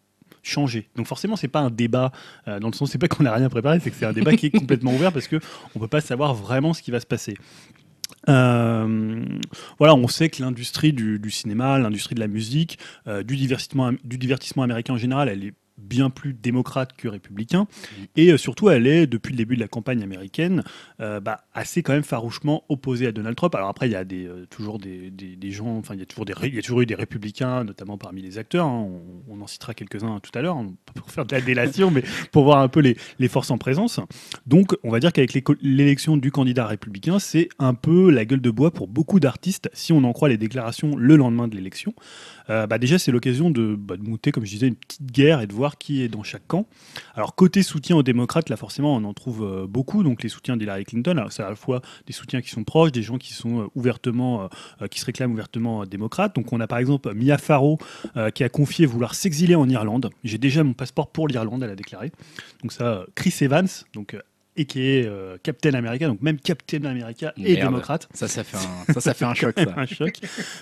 changé. 0.41 0.87
Donc 0.95 1.05
forcément, 1.05 1.35
c'est 1.35 1.49
pas 1.49 1.59
un 1.59 1.69
débat 1.69 2.13
euh, 2.47 2.59
dans 2.59 2.69
le 2.69 2.73
sens, 2.73 2.91
c'est 2.91 2.97
pas 2.97 3.09
qu'on 3.09 3.23
n'a 3.23 3.33
rien 3.33 3.49
préparé, 3.49 3.79
c'est 3.81 3.91
que 3.91 3.97
c'est 3.97 4.05
un 4.05 4.13
débat 4.13 4.35
qui 4.35 4.47
est 4.47 4.51
complètement 4.57 4.93
ouvert 4.93 5.11
parce 5.11 5.27
que 5.27 5.39
on 5.75 5.79
peut 5.79 5.87
pas 5.87 6.01
savoir 6.01 6.33
vraiment 6.33 6.73
ce 6.73 6.81
qui 6.81 6.91
va 6.91 7.01
se 7.01 7.05
passer. 7.05 7.35
Euh, 8.29 9.25
voilà, 9.79 9.95
on 9.95 10.07
sait 10.07 10.29
que 10.29 10.41
l'industrie 10.41 10.93
du, 10.93 11.19
du 11.19 11.31
cinéma, 11.31 11.77
l'industrie 11.77 12.15
de 12.15 12.19
la 12.19 12.27
musique, 12.27 12.79
euh, 13.07 13.23
du, 13.23 13.35
divertissement, 13.35 13.91
du 14.03 14.17
divertissement 14.17 14.63
américain 14.63 14.93
en 14.93 14.97
général, 14.97 15.29
elle 15.29 15.43
est 15.43 15.53
bien 15.77 16.09
plus 16.09 16.33
démocrate 16.33 16.93
que 16.97 17.07
républicain. 17.07 17.67
Et 18.15 18.31
euh, 18.31 18.37
surtout, 18.37 18.69
elle 18.69 18.87
est, 18.87 19.07
depuis 19.07 19.31
le 19.31 19.37
début 19.37 19.55
de 19.55 19.61
la 19.61 19.67
campagne 19.67 20.01
américaine, 20.03 20.63
euh, 20.99 21.19
bah, 21.19 21.45
assez 21.53 21.83
quand 21.83 21.93
même 21.93 22.03
farouchement 22.03 22.63
opposée 22.69 23.07
à 23.07 23.11
Donald 23.11 23.35
Trump. 23.35 23.53
Alors 23.55 23.69
après, 23.69 23.87
il 23.87 23.91
y 23.91 23.95
a 23.95 24.03
euh, 24.11 24.45
toujours 24.49 24.79
des, 24.79 25.11
des- 25.11 25.51
gens, 25.51 25.77
enfin, 25.77 25.93
il 25.93 25.99
y, 25.99 26.03
a 26.03 26.05
toujours 26.05 26.25
des, 26.25 26.33
il 26.43 26.55
y 26.55 26.59
a 26.59 26.61
toujours 26.61 26.81
eu 26.81 26.85
des 26.85 26.95
républicains, 26.95 27.63
notamment 27.63 27.97
parmi 27.97 28.21
les 28.21 28.37
acteurs. 28.37 28.65
hein. 28.65 28.89
On, 29.29 29.41
en 29.41 29.47
citera 29.47 29.73
quelques-uns 29.73 30.19
tout 30.19 30.31
à 30.37 30.41
l'heure, 30.41 30.57
hein, 30.57 30.73
pour 30.95 31.11
faire 31.11 31.25
de 31.25 31.33
la 31.33 31.41
délation, 31.41 31.91
mais 31.91 32.03
pour 32.31 32.43
voir 32.43 32.59
un 32.59 32.67
peu 32.67 32.79
les, 32.79 32.97
les 33.19 33.27
forces 33.27 33.51
en 33.51 33.57
présence. 33.57 33.99
Donc, 34.45 34.75
on 34.83 34.89
va 34.89 34.99
dire 34.99 35.13
qu'avec 35.13 35.31
l'élection 35.61 36.17
du 36.17 36.31
candidat 36.31 36.65
républicain, 36.65 37.19
c'est 37.19 37.49
un 37.59 37.75
peu 37.75 38.09
la 38.09 38.25
gueule 38.25 38.41
de 38.41 38.49
bois 38.49 38.71
pour 38.71 38.87
beaucoup 38.87 39.19
d'artistes, 39.19 39.69
si 39.73 39.93
on 39.93 40.03
en 40.03 40.11
croit 40.13 40.29
les 40.29 40.37
déclarations 40.37 40.95
le 40.95 41.15
lendemain 41.15 41.47
de 41.47 41.55
l'élection. 41.55 41.93
Euh, 42.49 42.67
bah 42.67 42.77
déjà, 42.77 42.99
c'est 42.99 43.11
l'occasion 43.11 43.49
de, 43.49 43.75
bah, 43.75 43.97
de 43.97 44.03
monter, 44.03 44.31
comme 44.31 44.45
je 44.45 44.51
disais, 44.51 44.67
une 44.67 44.75
petite 44.75 45.11
guerre 45.11 45.41
et 45.41 45.47
de 45.47 45.53
voir 45.53 45.77
qui 45.77 46.01
est 46.01 46.07
dans 46.07 46.23
chaque 46.23 46.47
camp. 46.47 46.67
Alors, 47.15 47.35
côté 47.35 47.63
soutien 47.63 47.95
aux 47.95 48.03
démocrates, 48.03 48.49
là, 48.49 48.57
forcément, 48.57 48.95
on 48.95 49.03
en 49.03 49.13
trouve 49.13 49.43
euh, 49.43 49.67
beaucoup. 49.67 50.03
Donc, 50.03 50.23
les 50.23 50.29
soutiens 50.29 50.57
d'Hillary 50.57 50.85
Clinton, 50.85 51.25
c'est 51.29 51.43
à 51.43 51.49
la 51.49 51.55
fois 51.55 51.81
des 52.05 52.13
soutiens 52.13 52.41
qui 52.41 52.49
sont 52.49 52.63
proches, 52.63 52.91
des 52.91 53.03
gens 53.03 53.17
qui 53.17 53.33
sont 53.33 53.61
euh, 53.61 53.67
ouvertement, 53.75 54.49
qui 54.89 54.99
se 54.99 55.05
réclament 55.05 55.31
ouvertement 55.31 55.85
démocrates. 55.85 56.35
Donc, 56.35 56.51
on 56.53 56.59
a 56.59 56.67
par 56.67 56.77
exemple 56.79 57.13
Mia 57.13 57.37
Farrow 57.37 57.77
qui 58.33 58.43
a 58.43 58.49
confié 58.49 58.85
vouloir 58.85 59.15
s'exiler 59.15 59.55
en 59.55 59.67
Irlande. 59.69 60.09
J'ai 60.23 60.37
déjà 60.37 60.63
mon 60.63 60.73
passeport 60.73 61.11
pour 61.11 61.27
l'Irlande, 61.27 61.63
elle 61.63 61.69
a 61.69 61.75
déclaré. 61.75 62.11
Donc, 62.61 62.71
ça, 62.71 63.05
Chris 63.15 63.33
Evans, 63.41 63.67
donc, 63.93 64.15
et 64.57 64.65
qui 64.65 64.81
est 64.81 65.05
euh, 65.05 65.37
Captain 65.41 65.73
America, 65.75 66.07
donc 66.07 66.21
même 66.21 66.39
Captain 66.39 66.83
America 66.83 67.33
et 67.37 67.53
Merde. 67.53 67.69
démocrate. 67.69 68.09
Ça, 68.13 68.27
ça 68.27 68.43
fait 68.43 68.57
un, 68.57 68.93
ça, 68.93 68.99
ça 68.99 69.13
fait 69.13 69.25
un 69.25 69.33
choc, 69.35 69.53
ça. 69.57 69.73
un 69.77 69.85
choc, 69.85 70.19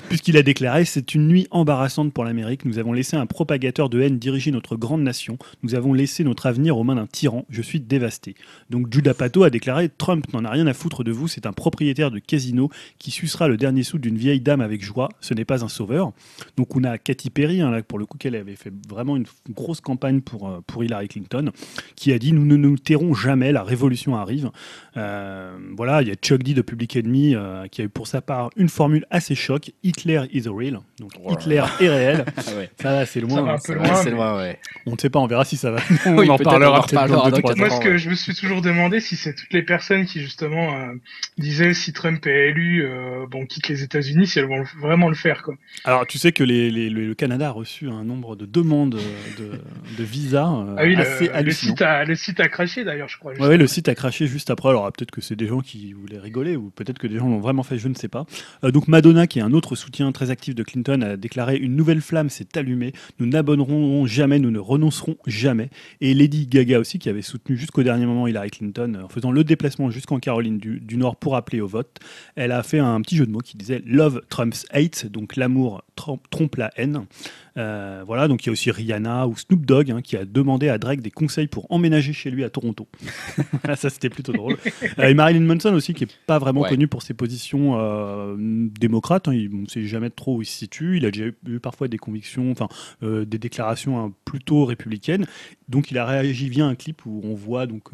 puisqu'il 0.09 0.37
a 0.37 0.43
déclaré 0.43 0.83
C'est 0.85 1.15
une 1.15 1.27
nuit 1.27 1.47
embarrassante 1.49 2.13
pour 2.13 2.25
l'Amérique. 2.25 2.65
Nous 2.65 2.77
avons 2.77 2.91
laissé 2.91 3.15
un 3.15 3.25
propagateur 3.25 3.89
de 3.89 4.01
haine 4.01 4.19
diriger 4.19 4.51
notre 4.51 4.75
grande 4.75 5.01
nation. 5.01 5.37
Nous 5.63 5.75
avons 5.75 5.93
laissé 5.93 6.23
notre 6.25 6.45
avenir 6.45 6.77
aux 6.77 6.83
mains 6.83 6.95
d'un 6.95 7.07
tyran. 7.07 7.45
Je 7.49 7.61
suis 7.61 7.79
dévasté. 7.79 8.35
Donc 8.69 8.93
Judah 8.93 9.13
Pato 9.13 9.43
a 9.43 9.49
déclaré 9.49 9.89
Trump 9.89 10.31
n'en 10.33 10.43
a 10.43 10.49
rien 10.49 10.67
à 10.67 10.73
foutre 10.73 11.03
de 11.03 11.11
vous. 11.11 11.29
C'est 11.29 11.45
un 11.45 11.53
propriétaire 11.53 12.11
de 12.11 12.19
casino 12.19 12.69
qui 12.99 13.11
sucera 13.11 13.47
le 13.47 13.55
dernier 13.55 13.83
sou 13.83 13.97
d'une 13.97 14.17
vieille 14.17 14.41
dame 14.41 14.61
avec 14.61 14.83
joie. 14.83 15.09
Ce 15.21 15.33
n'est 15.33 15.45
pas 15.45 15.63
un 15.63 15.69
sauveur. 15.69 16.11
Donc 16.57 16.75
on 16.75 16.83
a 16.83 16.97
Katy 16.97 17.29
Perry, 17.29 17.61
hein, 17.61 17.71
là, 17.71 17.81
pour 17.81 17.97
le 17.97 18.05
coup, 18.05 18.17
qu'elle 18.17 18.35
avait 18.35 18.55
fait 18.55 18.73
vraiment 18.89 19.15
une 19.15 19.25
grosse 19.49 19.79
campagne 19.79 20.19
pour, 20.21 20.49
euh, 20.49 20.59
pour 20.67 20.83
Hillary 20.83 21.07
Clinton, 21.07 21.51
qui 21.95 22.11
a 22.11 22.19
dit 22.19 22.33
Nous 22.33 22.45
ne 22.45 22.57
nous 22.57 22.77
tairons 22.77 23.13
jamais, 23.13 23.51
la 23.51 23.63
révolution 23.63 23.84
arrive. 24.15 24.49
Euh, 24.97 25.57
voilà, 25.75 26.01
il 26.01 26.07
y 26.07 26.11
a 26.11 26.15
Chuck 26.15 26.43
D 26.43 26.53
de 26.53 26.61
Public 26.61 26.95
Enemy 26.95 27.35
euh, 27.35 27.67
qui 27.67 27.81
a 27.81 27.85
eu 27.85 27.89
pour 27.89 28.07
sa 28.07 28.21
part 28.21 28.49
une 28.55 28.69
formule 28.69 29.05
assez 29.11 29.35
choc 29.35 29.71
Hitler 29.83 30.21
is 30.33 30.43
real. 30.47 30.79
Donc 30.99 31.11
Hitler 31.29 31.63
est 31.79 31.89
réel. 31.89 32.25
Ah 32.37 32.41
ouais. 32.57 32.69
Ça 32.81 32.91
va, 32.91 33.05
c'est 33.05 33.19
Ça 33.21 33.25
loin. 33.25 33.41
va 33.41 33.51
un 33.51 33.55
hein. 33.55 33.59
peu 33.65 33.73
loin, 34.13 34.37
mais-. 34.37 34.59
On 34.85 34.91
ne 34.91 34.97
sait 34.97 35.09
pas, 35.09 35.19
on 35.19 35.27
verra 35.27 35.45
si 35.45 35.57
ça 35.57 35.71
va. 35.71 35.79
on 36.05 36.17
Oui, 36.17 36.29
en 36.29 36.37
parlera 36.37 36.79
on 36.79 36.79
en 36.79 36.81
peut-être 36.83 37.07
dans 37.07 37.29
deux, 37.29 37.41
trois 37.41 37.55
Moi, 37.55 37.69
ce 37.69 37.79
que 37.79 37.97
je 37.97 38.09
me 38.09 38.15
suis 38.15 38.33
toujours 38.35 38.61
demandé, 38.61 38.99
si 38.99 39.15
c'est 39.15 39.33
toutes 39.33 39.51
les 39.53 39.63
personnes 39.63 40.05
qui 40.05 40.21
justement 40.21 40.73
euh, 40.75 40.93
disaient 41.37 41.73
si 41.73 41.91
Trump 41.93 42.25
est 42.27 42.49
élu, 42.49 42.85
euh, 42.85 43.25
bon, 43.29 43.45
quitte 43.45 43.67
les 43.67 43.83
États-Unis, 43.83 44.27
si 44.27 44.39
elles 44.39 44.45
vont 44.47 44.63
vraiment 44.79 45.09
le 45.09 45.15
faire, 45.15 45.41
quoi. 45.43 45.55
Alors, 45.83 46.05
tu 46.05 46.17
sais 46.17 46.31
que 46.31 46.43
les- 46.43 46.69
les- 46.71 46.89
le, 46.89 47.07
le 47.07 47.15
Canada 47.15 47.47
a 47.47 47.51
reçu 47.51 47.89
un 47.89 48.03
nombre 48.03 48.35
de 48.35 48.45
demandes 48.45 48.95
de, 49.37 49.51
de 49.97 50.03
visas 50.03 50.45
euh, 50.51 50.75
Ah 50.77 50.83
oui, 50.83 50.95
assez 50.95 51.27
le, 51.27 51.41
le 51.41 51.51
site 51.51 51.81
a, 51.81 52.05
le 52.05 52.15
site 52.15 52.39
a 52.39 52.47
craché 52.47 52.83
d'ailleurs, 52.83 53.07
je 53.09 53.17
crois. 53.17 53.33
Ouais, 53.33 53.47
ouais, 53.47 53.57
le 53.57 53.67
site 53.75 53.89
a 53.89 53.95
craché 53.95 54.27
juste 54.27 54.49
après. 54.49 54.69
Alors 54.69 54.91
peut-être 54.91 55.11
que 55.11 55.21
c'est 55.21 55.35
des 55.35 55.47
gens 55.47 55.59
qui 55.59 55.93
voulaient 55.93 56.19
rigoler 56.19 56.55
ou 56.55 56.71
peut-être 56.71 56.97
que 56.97 57.07
des 57.07 57.17
gens 57.17 57.27
l'ont 57.27 57.39
vraiment 57.39 57.63
fait, 57.63 57.77
je 57.77 57.87
ne 57.87 57.93
sais 57.93 58.07
pas. 58.07 58.25
Euh, 58.63 58.71
donc 58.71 58.87
Madonna, 58.87 59.27
qui 59.27 59.39
est 59.39 59.41
un 59.41 59.53
autre 59.53 59.75
soutien 59.75 60.11
très 60.11 60.31
actif 60.31 60.55
de 60.55 60.63
Clinton, 60.63 61.01
a 61.01 61.17
déclaré 61.17 61.57
une 61.57 61.75
nouvelle 61.75 62.01
flamme 62.01 62.29
s'est 62.29 62.57
allumée. 62.57 62.93
Nous 63.19 63.25
n'abonnerons 63.25 64.05
jamais, 64.05 64.39
nous 64.39 64.51
ne 64.51 64.59
renoncerons 64.59 65.17
jamais. 65.27 65.69
Et 66.01 66.13
Lady 66.13 66.47
Gaga 66.47 66.79
aussi, 66.79 66.99
qui 66.99 67.09
avait 67.09 67.21
soutenu 67.21 67.57
jusqu'au 67.57 67.83
dernier 67.83 68.05
moment 68.05 68.27
Hillary 68.27 68.49
Clinton 68.51 68.95
euh, 68.97 69.03
en 69.03 69.09
faisant 69.09 69.31
le 69.31 69.43
déplacement 69.43 69.89
jusqu'en 69.89 70.19
Caroline 70.19 70.57
du, 70.57 70.79
du 70.79 70.97
Nord 70.97 71.17
pour 71.17 71.35
appeler 71.35 71.61
au 71.61 71.67
vote. 71.67 71.99
Elle 72.35 72.51
a 72.51 72.63
fait 72.63 72.79
un 72.79 73.01
petit 73.01 73.15
jeu 73.17 73.25
de 73.25 73.31
mots 73.31 73.39
qui 73.39 73.57
disait 73.57 73.81
Love 73.85 74.21
trumps 74.29 74.65
hate, 74.71 75.05
donc 75.07 75.35
l'amour 75.35 75.83
trom- 75.95 76.19
trompe 76.29 76.55
la 76.55 76.71
haine. 76.77 77.05
Euh, 77.57 78.03
voilà, 78.05 78.27
donc 78.27 78.43
il 78.43 78.47
y 78.47 78.49
a 78.49 78.51
aussi 78.51 78.69
Rihanna 78.69 79.27
ou 79.27 79.37
Snoop 79.37 79.65
Dogg 79.65 79.89
hein, 79.89 80.01
qui 80.01 80.17
a 80.17 80.25
demandé 80.25 80.67
à 80.67 80.77
Drake 80.77 80.99
des 81.01 81.09
conseils 81.11 81.47
pour 81.47 81.71
emménager 81.71 82.11
chez 82.11 82.29
lui 82.29 82.43
à 82.43 82.49
Toronto. 82.49 82.87
Ça 83.75 83.89
c'était 83.89 84.09
plutôt 84.09 84.33
drôle. 84.33 84.57
Euh, 84.99 85.07
et 85.07 85.13
Marilyn 85.13 85.41
Manson 85.45 85.73
aussi, 85.73 85.93
qui 85.93 86.03
est 86.03 86.17
pas 86.27 86.37
vraiment 86.39 86.61
Ouais. 86.61 86.69
connu 86.69 86.87
pour 86.87 87.01
ses 87.01 87.13
positions 87.13 87.79
euh, 87.79 88.35
démocrates. 88.37 89.27
hein. 89.29 89.33
il 89.33 89.61
ne 89.61 89.67
sait 89.67 89.83
jamais 89.85 90.09
trop 90.09 90.37
où 90.37 90.41
il 90.41 90.45
se 90.45 90.57
situe. 90.57 90.97
Il 90.97 91.05
a 91.05 91.11
déjà 91.11 91.27
eu, 91.27 91.35
eu 91.47 91.59
parfois 91.59 91.87
des 91.87 91.97
convictions, 91.97 92.51
enfin 92.51 92.67
euh, 93.03 93.23
des 93.25 93.37
déclarations 93.37 93.99
hein, 94.03 94.13
plutôt 94.25 94.65
républicaines. 94.65 95.25
Donc 95.69 95.91
il 95.91 95.97
a 95.97 96.05
réagi 96.05 96.49
via 96.49 96.65
un 96.65 96.75
clip 96.75 97.05
où 97.05 97.21
on 97.23 97.33
voit 97.35 97.67
donc 97.67 97.89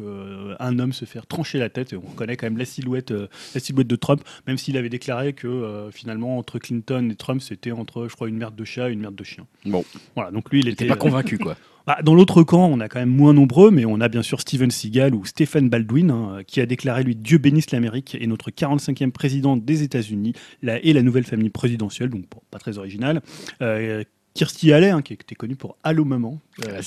un 0.58 0.78
homme 0.78 0.92
se 0.92 1.04
faire 1.04 1.26
trancher 1.26 1.58
la 1.58 1.68
tête. 1.70 1.92
Et 1.92 1.96
on 1.96 2.00
reconnaît 2.00 2.36
quand 2.36 2.46
même 2.46 2.58
la 2.58 2.64
silhouette, 2.64 3.10
la 3.12 3.60
silhouette 3.60 3.86
de 3.86 3.96
Trump, 3.96 4.22
même 4.46 4.58
s'il 4.58 4.76
avait 4.76 4.88
déclaré 4.90 5.32
que 5.32 5.88
finalement 5.92 6.36
entre 6.38 6.58
Clinton 6.58 7.08
et 7.10 7.16
Trump 7.16 7.40
c'était 7.40 7.72
entre, 7.72 8.08
je 8.08 8.14
crois, 8.14 8.28
une 8.28 8.36
merde 8.36 8.54
de 8.56 8.64
chat 8.64 8.90
et 8.90 8.92
une 8.92 9.00
merde 9.00 9.14
de 9.14 9.24
chien. 9.24 9.46
Bon, 9.64 9.84
Voilà, 10.14 10.30
donc 10.30 10.50
lui 10.50 10.60
il 10.60 10.68
était 10.68 10.86
pas 10.86 10.94
euh, 10.94 10.96
convaincu, 10.96 11.38
quoi. 11.38 11.56
bah, 11.86 11.98
dans 12.02 12.14
l'autre 12.14 12.42
camp, 12.42 12.66
on 12.66 12.80
a 12.80 12.88
quand 12.88 12.98
même 12.98 13.14
moins 13.14 13.32
nombreux, 13.32 13.70
mais 13.70 13.84
on 13.84 14.00
a 14.00 14.08
bien 14.08 14.22
sûr 14.22 14.40
Steven 14.40 14.70
Seagal 14.70 15.14
ou 15.14 15.24
Stephen 15.24 15.68
Baldwin, 15.68 16.10
hein, 16.10 16.40
qui 16.46 16.60
a 16.60 16.66
déclaré, 16.66 17.04
lui, 17.04 17.14
Dieu 17.14 17.38
bénisse 17.38 17.70
l'Amérique 17.70 18.16
et 18.20 18.26
notre 18.26 18.50
45e 18.50 19.10
président 19.10 19.56
des 19.56 19.82
États-Unis 19.82 20.34
la, 20.62 20.78
et 20.84 20.92
la 20.92 21.02
nouvelle 21.02 21.24
famille 21.24 21.50
présidentielle, 21.50 22.10
donc 22.10 22.22
bon, 22.30 22.40
pas 22.50 22.58
très 22.58 22.78
original. 22.78 23.22
Euh, 23.60 24.04
Kirstie 24.34 24.72
Alley, 24.72 24.88
hein, 24.90 25.02
qui 25.02 25.12
était 25.12 25.34
connue 25.34 25.56
pour 25.56 25.76
Allô 25.84 26.04
Maman, 26.06 26.40
euh, 26.66 26.80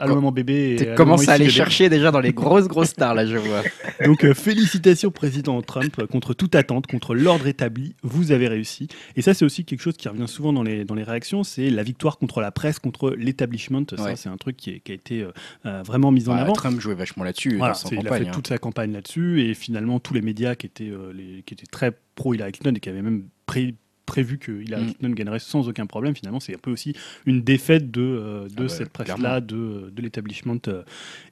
Allô 0.00 0.14
Maman 0.14 0.32
bébé. 0.32 0.76
Tu 0.78 0.94
commences 0.94 1.28
à 1.28 1.32
aller 1.32 1.44
bébé. 1.44 1.54
chercher 1.54 1.88
déjà 1.90 2.10
dans 2.10 2.20
les 2.20 2.32
grosses, 2.32 2.66
grosses 2.66 2.88
stars, 2.90 3.14
là, 3.14 3.26
je 3.26 3.36
vois. 3.36 3.62
Donc 4.06 4.24
euh, 4.24 4.32
félicitations 4.32 5.10
président 5.10 5.60
Trump 5.60 6.06
contre 6.06 6.32
toute 6.32 6.54
attente, 6.54 6.86
contre 6.86 7.14
l'ordre 7.14 7.46
établi, 7.46 7.94
vous 8.02 8.32
avez 8.32 8.48
réussi. 8.48 8.88
Et 9.16 9.22
ça 9.22 9.34
c'est 9.34 9.44
aussi 9.44 9.64
quelque 9.64 9.80
chose 9.82 9.96
qui 9.98 10.08
revient 10.08 10.28
souvent 10.28 10.52
dans 10.52 10.62
les, 10.62 10.84
dans 10.86 10.94
les 10.94 11.02
réactions, 11.02 11.44
c'est 11.44 11.68
la 11.68 11.82
victoire 11.82 12.16
contre 12.18 12.40
la 12.40 12.50
presse, 12.50 12.78
contre 12.78 13.10
l'établissement. 13.10 13.82
Ça 13.90 14.02
Ouais. 14.02 14.16
c'est 14.16 14.28
un 14.30 14.36
truc 14.38 14.56
qui, 14.56 14.70
est- 14.70 14.80
qui 14.80 14.92
a 14.92 14.94
été 14.94 15.22
euh, 15.22 15.30
euh, 15.66 15.82
vraiment 15.82 16.10
mis 16.10 16.28
en 16.28 16.34
Ouais, 16.34 16.40
avant. 16.40 16.52
Trump 16.54 16.80
jouait 16.80 16.94
vachement 16.94 17.24
là-dessus 17.24 17.56
Voilà, 17.58 17.74
il 17.92 18.06
a 18.08 18.12
fait 18.16 18.28
hein. 18.28 18.30
toute 18.32 18.46
sa 18.46 18.56
campagne 18.58 18.92
là-dessus 18.92 19.42
et 19.42 19.54
finalement 19.54 20.00
tous 20.00 20.14
les 20.14 20.22
médias 20.22 20.54
qui 20.54 20.66
étaient, 20.66 20.90
les, 21.14 21.42
qui 21.44 21.52
étaient 21.54 21.66
très 21.70 21.92
pro 22.14 22.32
Hillary 22.34 22.52
Clinton 22.52 22.74
et 22.76 22.80
qui 22.80 22.88
avaient 22.88 23.02
même 23.02 23.24
pré- 23.46 23.74
prévu 24.08 24.38
que 24.38 24.50
Hillary 24.62 24.96
Mm. 25.00 25.14
Gagnerait 25.14 25.38
sans 25.38 25.68
aucun 25.68 25.86
problème, 25.86 26.14
finalement 26.16 26.40
c'est 26.40 26.54
un 26.54 26.58
peu 26.58 26.70
aussi 26.70 26.94
une 27.26 27.42
défaite 27.42 27.90
de, 27.90 28.00
euh, 28.00 28.48
de 28.48 28.64
Ah 28.64 28.68
cette 28.68 28.88
presse-là, 28.90 29.40
de, 29.40 29.92
de 29.94 30.02
l'établissement 30.02 30.56
euh, 30.68 30.82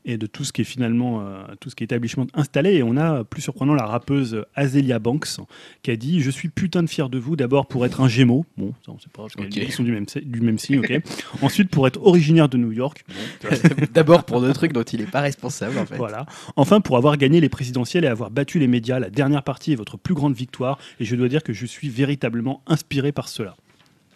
et 0.04 0.18
de 0.18 0.26
tout 0.26 0.44
ce 0.44 0.52
qui 0.52 0.60
est 0.60 0.64
finalement 0.64 1.20
euh, 1.22 1.42
tout 1.60 1.70
ce 1.70 1.74
qui 1.74 1.82
est 1.84 1.86
établissement 1.86 2.26
installé. 2.34 2.74
Et 2.74 2.82
on 2.82 2.96
a, 2.96 3.24
plus 3.24 3.40
surprenant, 3.42 3.74
la 3.74 3.86
rappeuse 3.86 4.44
Azealia 4.54 4.98
Banks 4.98 5.40
qui 5.82 5.90
a 5.90 5.96
dit 5.96 6.20
«Je 6.22 6.30
suis 6.30 6.48
putain 6.48 6.82
de 6.82 6.88
fier 6.88 7.08
de 7.08 7.18
vous, 7.18 7.34
d'abord 7.36 7.66
pour 7.66 7.84
être 7.86 8.00
un 8.00 8.08
gémeau.» 8.08 8.44
Bon, 8.58 8.72
ça 8.84 8.92
on 8.92 8.98
sait 8.98 9.08
pas, 9.12 9.22
parce 9.22 9.34
Ok. 9.36 9.48
qu'ils 9.48 9.72
sont 9.72 9.82
du 9.82 9.92
même, 9.92 10.06
du 10.22 10.40
même 10.40 10.58
signe, 10.58 10.78
ok. 10.80 11.00
Ensuite, 11.42 11.70
pour 11.70 11.86
être 11.86 12.00
originaire 12.02 12.48
de 12.48 12.56
New 12.58 12.72
York. 12.72 13.04
Bon, 13.08 13.48
D'abord 13.94 14.24
pour 14.24 14.40
deux 14.40 14.52
trucs 14.52 14.72
dont 14.72 14.82
il 14.82 15.00
n'est 15.00 15.06
pas 15.06 15.20
responsable, 15.20 15.78
en 15.78 15.86
fait. 15.86 15.96
voilà. 15.96 16.26
Enfin, 16.56 16.80
pour 16.80 16.96
avoir 16.96 17.16
gagné 17.16 17.40
les 17.40 17.48
présidentielles 17.48 18.04
et 18.04 18.08
avoir 18.08 18.30
battu 18.30 18.58
les 18.58 18.68
médias, 18.68 18.98
la 18.98 19.10
dernière 19.10 19.42
partie 19.42 19.72
est 19.72 19.76
votre 19.76 19.96
plus 19.96 20.14
grande 20.14 20.34
victoire. 20.34 20.78
Et 21.00 21.04
je 21.04 21.16
dois 21.16 21.28
dire 21.28 21.42
que 21.42 21.52
je 21.52 21.66
suis 21.66 21.88
véritablement 21.88 22.62
inspiré 22.66 23.12
par 23.12 23.28
cela. 23.28 23.56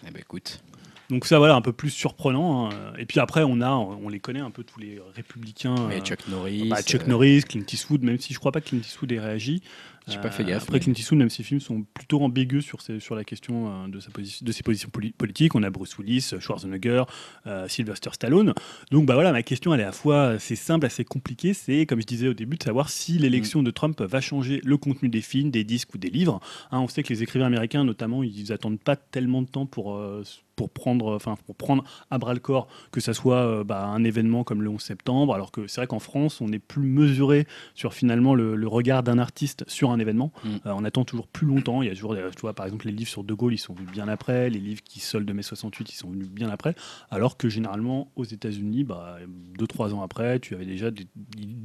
Eh 0.07 0.11
ben, 0.11 0.21
écoute. 0.21 0.63
Donc 1.11 1.27
ça, 1.27 1.39
voilà, 1.39 1.57
un 1.57 1.61
peu 1.61 1.73
plus 1.73 1.91
surprenant. 1.91 2.71
hein. 2.71 2.93
Et 2.99 3.05
puis 3.05 3.19
après, 3.19 3.43
on 3.43 3.61
a, 3.61 3.71
on 3.71 4.09
les 4.09 4.21
connaît 4.21 4.41
un 4.41 4.51
peu 4.53 4.63
tous 4.63 4.79
les 4.79 5.01
républicains. 5.17 5.75
Mais 5.89 5.97
euh, 6.01 6.05
Chuck 6.05 6.29
Norris. 6.29 6.69
bah, 6.69 6.83
Chuck 6.83 7.03
euh, 7.03 7.07
Norris, 7.07 7.43
Clint 7.49 7.65
Eastwood, 7.73 8.03
même 8.03 8.19
si 8.21 8.33
je 8.33 8.39
crois 8.39 8.53
pas 8.53 8.61
que 8.61 8.69
Clint 8.69 8.81
Eastwood 8.81 9.11
ait 9.11 9.19
réagi. 9.19 9.61
J'ai 10.09 10.19
pas 10.19 10.29
Euh, 10.29 10.31
fait 10.31 10.45
gaffe, 10.45 10.63
Après, 10.65 10.75
mais- 10.79 10.81
Clint 10.81 10.93
Eastwood, 10.95 11.19
même 11.19 11.31
ses 11.31 11.43
films 11.43 11.61
sont 11.61 11.85
plutôt 11.95 12.21
ambigus 12.23 12.65
sur, 12.65 12.81
ses- 12.81 13.01
sur 13.01 13.15
la 13.15 13.23
question 13.25 13.85
euh, 13.85 13.89
de, 13.89 14.01
sa 14.01 14.11
position, 14.11 14.45
de 14.45 14.53
ses 14.53 14.63
positions 14.63 14.89
poli- 14.91 15.13
politiques. 15.13 15.55
On 15.55 15.63
a 15.63 15.71
Bruce 15.71 15.97
Willis, 15.99 16.33
Schwarzenegger, 16.41 17.05
euh, 17.47 17.69
Sylvester 17.69 18.11
Stallone. 18.13 18.55
Donc 18.91 19.07
bah 19.07 19.15
voilà, 19.15 19.31
ma 19.33 19.43
question 19.43 19.73
elle 19.75 19.81
est 19.81 19.85
à 19.85 19.87
la 19.87 19.93
fois 19.93 20.29
assez 20.31 20.57
simple, 20.57 20.87
assez 20.87 21.05
compliquée. 21.05 21.55
C'est, 21.55 21.87
comme 21.87 22.01
je 22.01 22.07
disais 22.07 22.29
au 22.29 22.35
début, 22.35 22.57
de 22.57 22.63
savoir 22.63 22.89
si 22.89 23.15
Mm. 23.15 23.19
l'élection 23.23 23.63
de 23.63 23.71
Trump 23.71 24.01
va 24.01 24.21
changer 24.21 24.61
le 24.65 24.77
contenu 24.77 25.09
des 25.09 25.21
films, 25.23 25.51
des 25.51 25.65
disques 25.65 25.95
ou 25.95 25.99
des 25.99 26.11
livres. 26.11 26.41
Hein, 26.71 26.81
on 26.81 26.89
sait 26.89 27.03
que 27.03 27.09
les 27.13 27.23
écrivains 27.23 27.47
américains, 27.47 27.85
notamment, 27.85 28.23
ils 28.23 28.53
attendent 28.53 28.81
pas 28.81 28.97
tellement 28.97 29.43
de 29.43 29.49
temps 29.49 29.67
pour, 29.67 29.95
euh, 29.97 30.23
pour, 30.57 30.71
prendre, 30.71 31.15
enfin, 31.15 31.37
pour 31.47 31.55
prendre 31.55 31.85
à 32.11 32.19
bras 32.19 32.35
le 32.35 32.41
corps 32.41 32.69
que 32.93 33.01
ça 33.01 33.15
soit 33.15 33.37
euh, 33.37 33.65
bah, 33.65 33.85
un 33.85 34.05
événement 34.05 34.45
comme 34.45 34.63
le 34.63 34.71
11 34.71 34.81
septembre, 34.81 35.35
alors 35.35 35.53
que 35.53 35.67
c'est 35.67 35.81
vrai 35.81 35.87
qu'en 35.87 35.99
France, 35.99 36.41
on 36.41 36.49
est 36.53 36.59
plus 36.59 36.83
mesuré 36.83 37.47
sur 37.75 37.95
finalement 37.95 38.35
le, 38.35 38.57
le 38.57 38.69
regard 38.69 39.03
d'un 39.03 39.19
artiste 39.19 39.65
sur 39.69 39.91
un 39.91 39.99
événement. 39.99 40.33
Mm. 40.45 40.49
Euh, 40.67 40.73
on 40.75 40.85
attend 40.85 41.05
toujours 41.05 41.29
plus 41.29 41.47
longtemps. 41.47 41.83
Il 41.83 41.89
y 41.89 41.91
a 41.91 41.95
toujours, 41.95 42.15
tu 42.15 42.41
vois, 42.41 42.55
par 42.55 42.67
exemple, 42.67 42.87
les 42.87 42.93
livres 42.93 43.11
sur 43.11 43.25
De 43.25 43.35
Gaulle, 43.35 43.55
ils 43.55 43.59
sont 43.59 43.75
venus 43.75 43.91
bien 43.91 44.09
après. 44.09 44.51
Les 44.51 44.61
livres 44.61 44.83
qui 44.83 45.01
soldent 45.01 45.27
de 45.27 45.33
mai 45.33 45.43
68, 45.43 45.93
ils 45.93 45.97
sont 45.97 46.11
venus 46.11 46.29
bien 46.29 46.51
après. 46.51 46.75
Alors 47.11 47.37
que 47.37 47.49
généralement, 47.49 48.11
aux 48.17 48.25
États-Unis, 48.25 48.85
bah, 48.85 49.19
deux, 49.59 49.67
trois 49.67 49.95
ans 49.95 50.03
après, 50.03 50.41
tu 50.41 50.55
avais 50.55 50.67
déjà 50.67 50.91
des, 50.91 51.07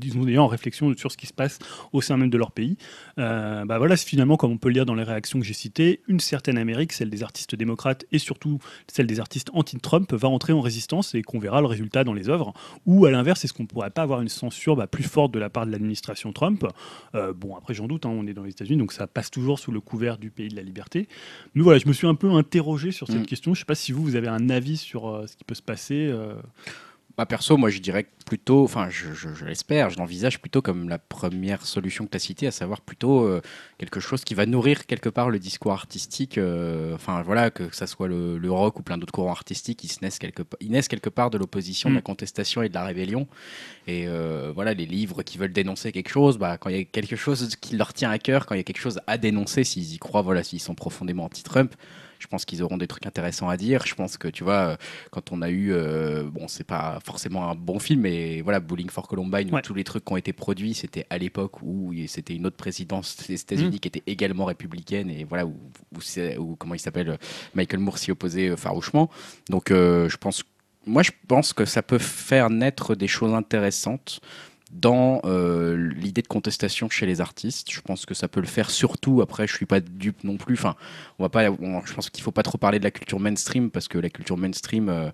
ils 0.04 0.18
ont 0.18 0.24
déjà 0.24 0.42
en 0.42 0.48
réflexion 0.48 0.94
sur 0.96 1.12
ce 1.12 1.18
qui 1.18 1.28
se 1.28 1.34
passe 1.34 1.60
au 1.94 2.02
sein 2.02 2.18
même 2.18 2.30
de 2.30 2.38
leur 2.38 2.52
pays. 2.52 2.78
Euh, 3.20 3.66
bah 3.66 3.78
voilà, 3.78 3.98
finalement, 3.98 4.38
comme 4.38 4.52
on 4.52 4.58
peut 4.58 4.70
le 4.70 4.76
lire 4.76 4.86
dans 4.86 4.96
les 4.96 5.04
réactions 5.04 5.40
que 5.40 5.46
j'ai 5.46 5.54
citées, 5.54 6.02
une 6.08 6.20
certaine 6.20 6.58
Amérique, 6.58 6.94
celle 6.94 7.10
des 7.10 7.24
artistes 7.24 7.56
démocrates 7.56 8.06
et 8.12 8.20
surtout 8.20 8.60
celle 8.92 9.08
des 9.08 9.20
artistes 9.20 9.50
anti-Trump, 9.54 10.14
va 10.14 10.28
entrer 10.30 10.54
en 10.54 10.62
résistance 10.62 11.16
et 11.16 11.22
qu'on 11.22 11.40
verra 11.40 11.60
le 11.62 11.68
résultat 11.68 12.04
dans 12.04 12.14
les 12.14 12.30
œuvres. 12.30 12.54
Ou 12.86 13.06
à 13.06 13.12
l'inverse, 13.12 13.44
est-ce 13.44 13.54
qu'on 13.54 13.64
ne 13.64 13.68
pourrait 13.68 13.90
pas 13.90 14.04
avoir 14.04 14.22
une 14.22 14.30
censure 14.30 14.76
bah, 14.76 14.88
plus 14.88 15.04
forte 15.04 15.32
de 15.34 15.40
la 15.40 15.50
part 15.50 15.66
de 15.66 15.72
l'administration 15.72 16.32
Trump? 16.34 16.66
Euh, 17.16 17.34
Bon, 17.34 17.56
après, 17.56 17.74
j'en 17.74 17.88
doute, 17.88 18.06
hein, 18.06 18.10
on 18.14 18.26
est 18.28 18.34
dans 18.34 18.44
les 18.44 18.52
États-Unis, 18.52 18.78
donc 18.78 18.94
ça 18.94 19.08
passe 19.08 19.32
toujours 19.32 19.60
sous 19.60 19.72
le 19.72 19.82
couvert 19.82 20.18
du 20.18 20.30
pays 20.30 20.50
de 20.50 20.56
la 20.56 20.62
liberté. 20.62 21.08
Mais 21.56 21.64
voilà, 21.64 21.80
je 21.80 21.88
me 21.88 21.94
suis 21.94 22.08
un 22.08 22.16
peu 22.16 22.30
interrogé 22.32 22.92
sur 22.92 23.08
cette 23.08 23.22
Mm. 23.22 23.26
question. 23.26 23.54
Je 23.54 23.60
ne 23.60 23.62
sais 23.62 23.66
pas 23.66 23.76
si 23.76 23.92
vous, 23.92 24.04
vous 24.04 24.16
avez 24.16 24.28
un 24.28 24.50
avis 24.50 24.78
sur 24.78 25.08
euh, 25.10 25.28
ce 25.28 25.36
qui 25.36 25.44
peut 25.44 25.56
se 25.56 25.62
passer. 25.62 26.08
euh. 26.10 26.36
Bah 27.18 27.26
perso, 27.26 27.56
moi 27.56 27.70
je 27.70 27.80
dirais 27.80 28.04
que 28.04 28.10
plutôt, 28.26 28.64
enfin 28.64 28.90
je, 28.90 29.14
je- 29.14 29.34
je 29.34 29.46
l'espère, 29.46 29.90
je 29.92 29.98
l'envisage 29.98 30.42
plutôt 30.42 30.62
comme 30.62 30.90
la 30.90 30.98
première 30.98 31.66
solution 31.66 32.06
que 32.06 32.10
tu 32.12 32.16
as 32.18 32.20
citée, 32.20 32.48
à 32.48 32.52
savoir 32.52 32.82
plutôt 32.82 33.24
euh, 33.26 33.42
quelque 33.78 34.00
chose 34.00 34.24
qui 34.24 34.34
va 34.34 34.46
nourrir 34.46 34.86
quelque 34.88 35.10
part 35.10 35.30
le 35.30 35.40
discours 35.40 35.72
artistique, 35.74 36.38
euh, 36.38 36.96
enfin 36.96 37.22
voilà, 37.22 37.52
que 37.52 37.74
ça 37.76 37.88
soit 37.88 38.08
le, 38.08 38.38
le 38.38 38.52
rock 38.52 38.80
ou 38.80 38.84
plein 38.84 38.98
d'autres 38.98 39.14
courants 39.14 39.32
artistiques, 39.32 39.84
ils, 39.84 39.90
se 39.90 40.00
naissent 40.02 40.20
quelque, 40.20 40.44
ils 40.60 40.72
naissent 40.72 40.88
quelque 40.88 41.10
part 41.10 41.30
de 41.30 41.38
l'opposition, 41.38 41.90
de 41.90 41.94
Mm. 41.94 41.98
la 41.98 42.02
contestation 42.02 42.62
et 42.64 42.70
de 42.70 42.74
la 42.74 42.84
rébellion. 42.84 43.28
Et 43.88 44.08
euh, 44.08 44.52
voilà, 44.54 44.74
les 44.74 44.86
livres 44.86 45.22
qui 45.24 45.38
veulent 45.38 45.54
dénoncer 45.54 45.92
quelque 45.92 46.10
chose, 46.10 46.38
bah, 46.38 46.58
quand 46.58 46.70
il 46.70 46.78
y 46.78 46.80
a 46.80 46.84
quelque 46.84 47.16
chose 47.16 47.56
qui 47.58 47.76
leur 47.78 47.94
tient 47.94 48.10
à 48.10 48.18
cœur, 48.18 48.46
quand 48.46 48.56
il 48.56 48.58
y 48.58 48.62
a 48.62 48.64
quelque 48.64 48.82
chose 48.82 49.00
à 49.08 49.18
dénoncer, 49.18 49.64
s'ils 49.64 49.94
y 49.94 49.98
croient, 50.00 50.22
voilà, 50.24 50.44
s'ils 50.44 50.60
sont 50.60 50.76
profondément 50.76 51.26
anti-Trump, 51.26 51.74
je 52.18 52.28
pense 52.28 52.46
qu'ils 52.46 52.64
auront 52.64 52.78
des 52.78 52.88
trucs 52.88 53.06
intéressants 53.06 53.50
à 53.50 53.58
dire. 53.58 53.86
Je 53.86 53.94
pense 53.94 54.18
que, 54.18 54.28
tu 54.30 54.44
vois, 54.44 54.78
quand 55.12 55.32
on 55.32 55.42
a 55.42 55.50
eu, 55.52 55.74
bon, 56.32 56.48
c'est 56.48 56.64
pas 56.64 57.00
forcément 57.06 57.50
un 57.52 57.56
bon 57.56 57.78
film, 57.78 58.02
mais 58.02 58.15
voilà, 58.44 58.60
Bowling 58.60 58.90
for 58.90 59.08
Columbine, 59.08 59.54
Ouais. 59.54 59.62
tous 59.62 59.74
les 59.74 59.84
trucs 59.84 60.04
qui 60.06 60.14
ont 60.14 60.18
été 60.18 60.34
produits, 60.34 60.74
c'était 60.74 61.06
à 61.10 61.18
l'époque 61.18 61.62
où 61.62 61.94
c'était 62.08 62.36
une 62.36 62.46
autre 62.46 62.58
présidence 62.58 63.16
des 63.28 63.40
États-Unis 63.42 63.80
qui 63.80 63.88
était 63.88 64.04
également 64.08 64.46
républicaine, 64.46 65.10
et 65.10 65.24
voilà, 65.24 65.46
où, 65.46 65.56
où, 65.96 66.02
c'est- 66.02 66.38
où, 66.38 66.56
comment 66.56 66.74
il 66.76 66.80
s'appelle, 66.80 67.18
Michael 67.54 67.80
Moore 67.80 67.98
s'y 67.98 68.12
opposait 68.12 68.50
euh, 68.50 68.58
farouchement. 68.58 69.10
Donc, 69.50 69.72
euh, 69.72 70.10
je 70.10 70.18
pense, 70.18 70.44
moi, 70.86 71.04
je 71.04 71.12
pense 71.28 71.54
que 71.54 71.66
ça 71.66 71.82
peut 71.82 71.98
faire 72.00 72.50
naître 72.50 72.96
des 72.96 73.08
choses 73.08 73.34
intéressantes 73.34 74.20
dans 74.72 75.22
euh, 75.24 75.78
l'idée 75.96 76.22
de 76.22 76.28
contestation 76.28 76.90
chez 76.90 77.06
les 77.06 77.22
artistes. 77.22 77.72
Je 77.72 77.80
pense 77.82 78.06
que 78.06 78.14
ça 78.14 78.28
peut 78.28 78.42
le 78.42 78.48
faire 78.48 78.70
surtout. 78.70 79.22
Après, 79.22 79.48
je 79.48 79.56
suis 79.56 79.66
pas 79.66 79.80
dupe 79.80 80.24
non 80.26 80.36
plus. 80.38 80.56
Enfin, 80.56 80.76
on 81.18 81.24
va 81.24 81.30
pas. 81.30 81.50
on- 81.50 81.86
je 81.86 81.94
pense 81.94 82.10
qu'il 82.10 82.24
faut 82.24 82.32
pas 82.32 82.44
trop 82.44 82.58
parler 82.58 82.80
de 82.80 82.84
la 82.84 82.92
culture 82.92 83.20
mainstream 83.20 83.70
parce 83.72 83.88
que 83.88 83.98
la 83.98 84.10
culture 84.10 84.36
mainstream. 84.38 84.90
euh, 84.90 85.10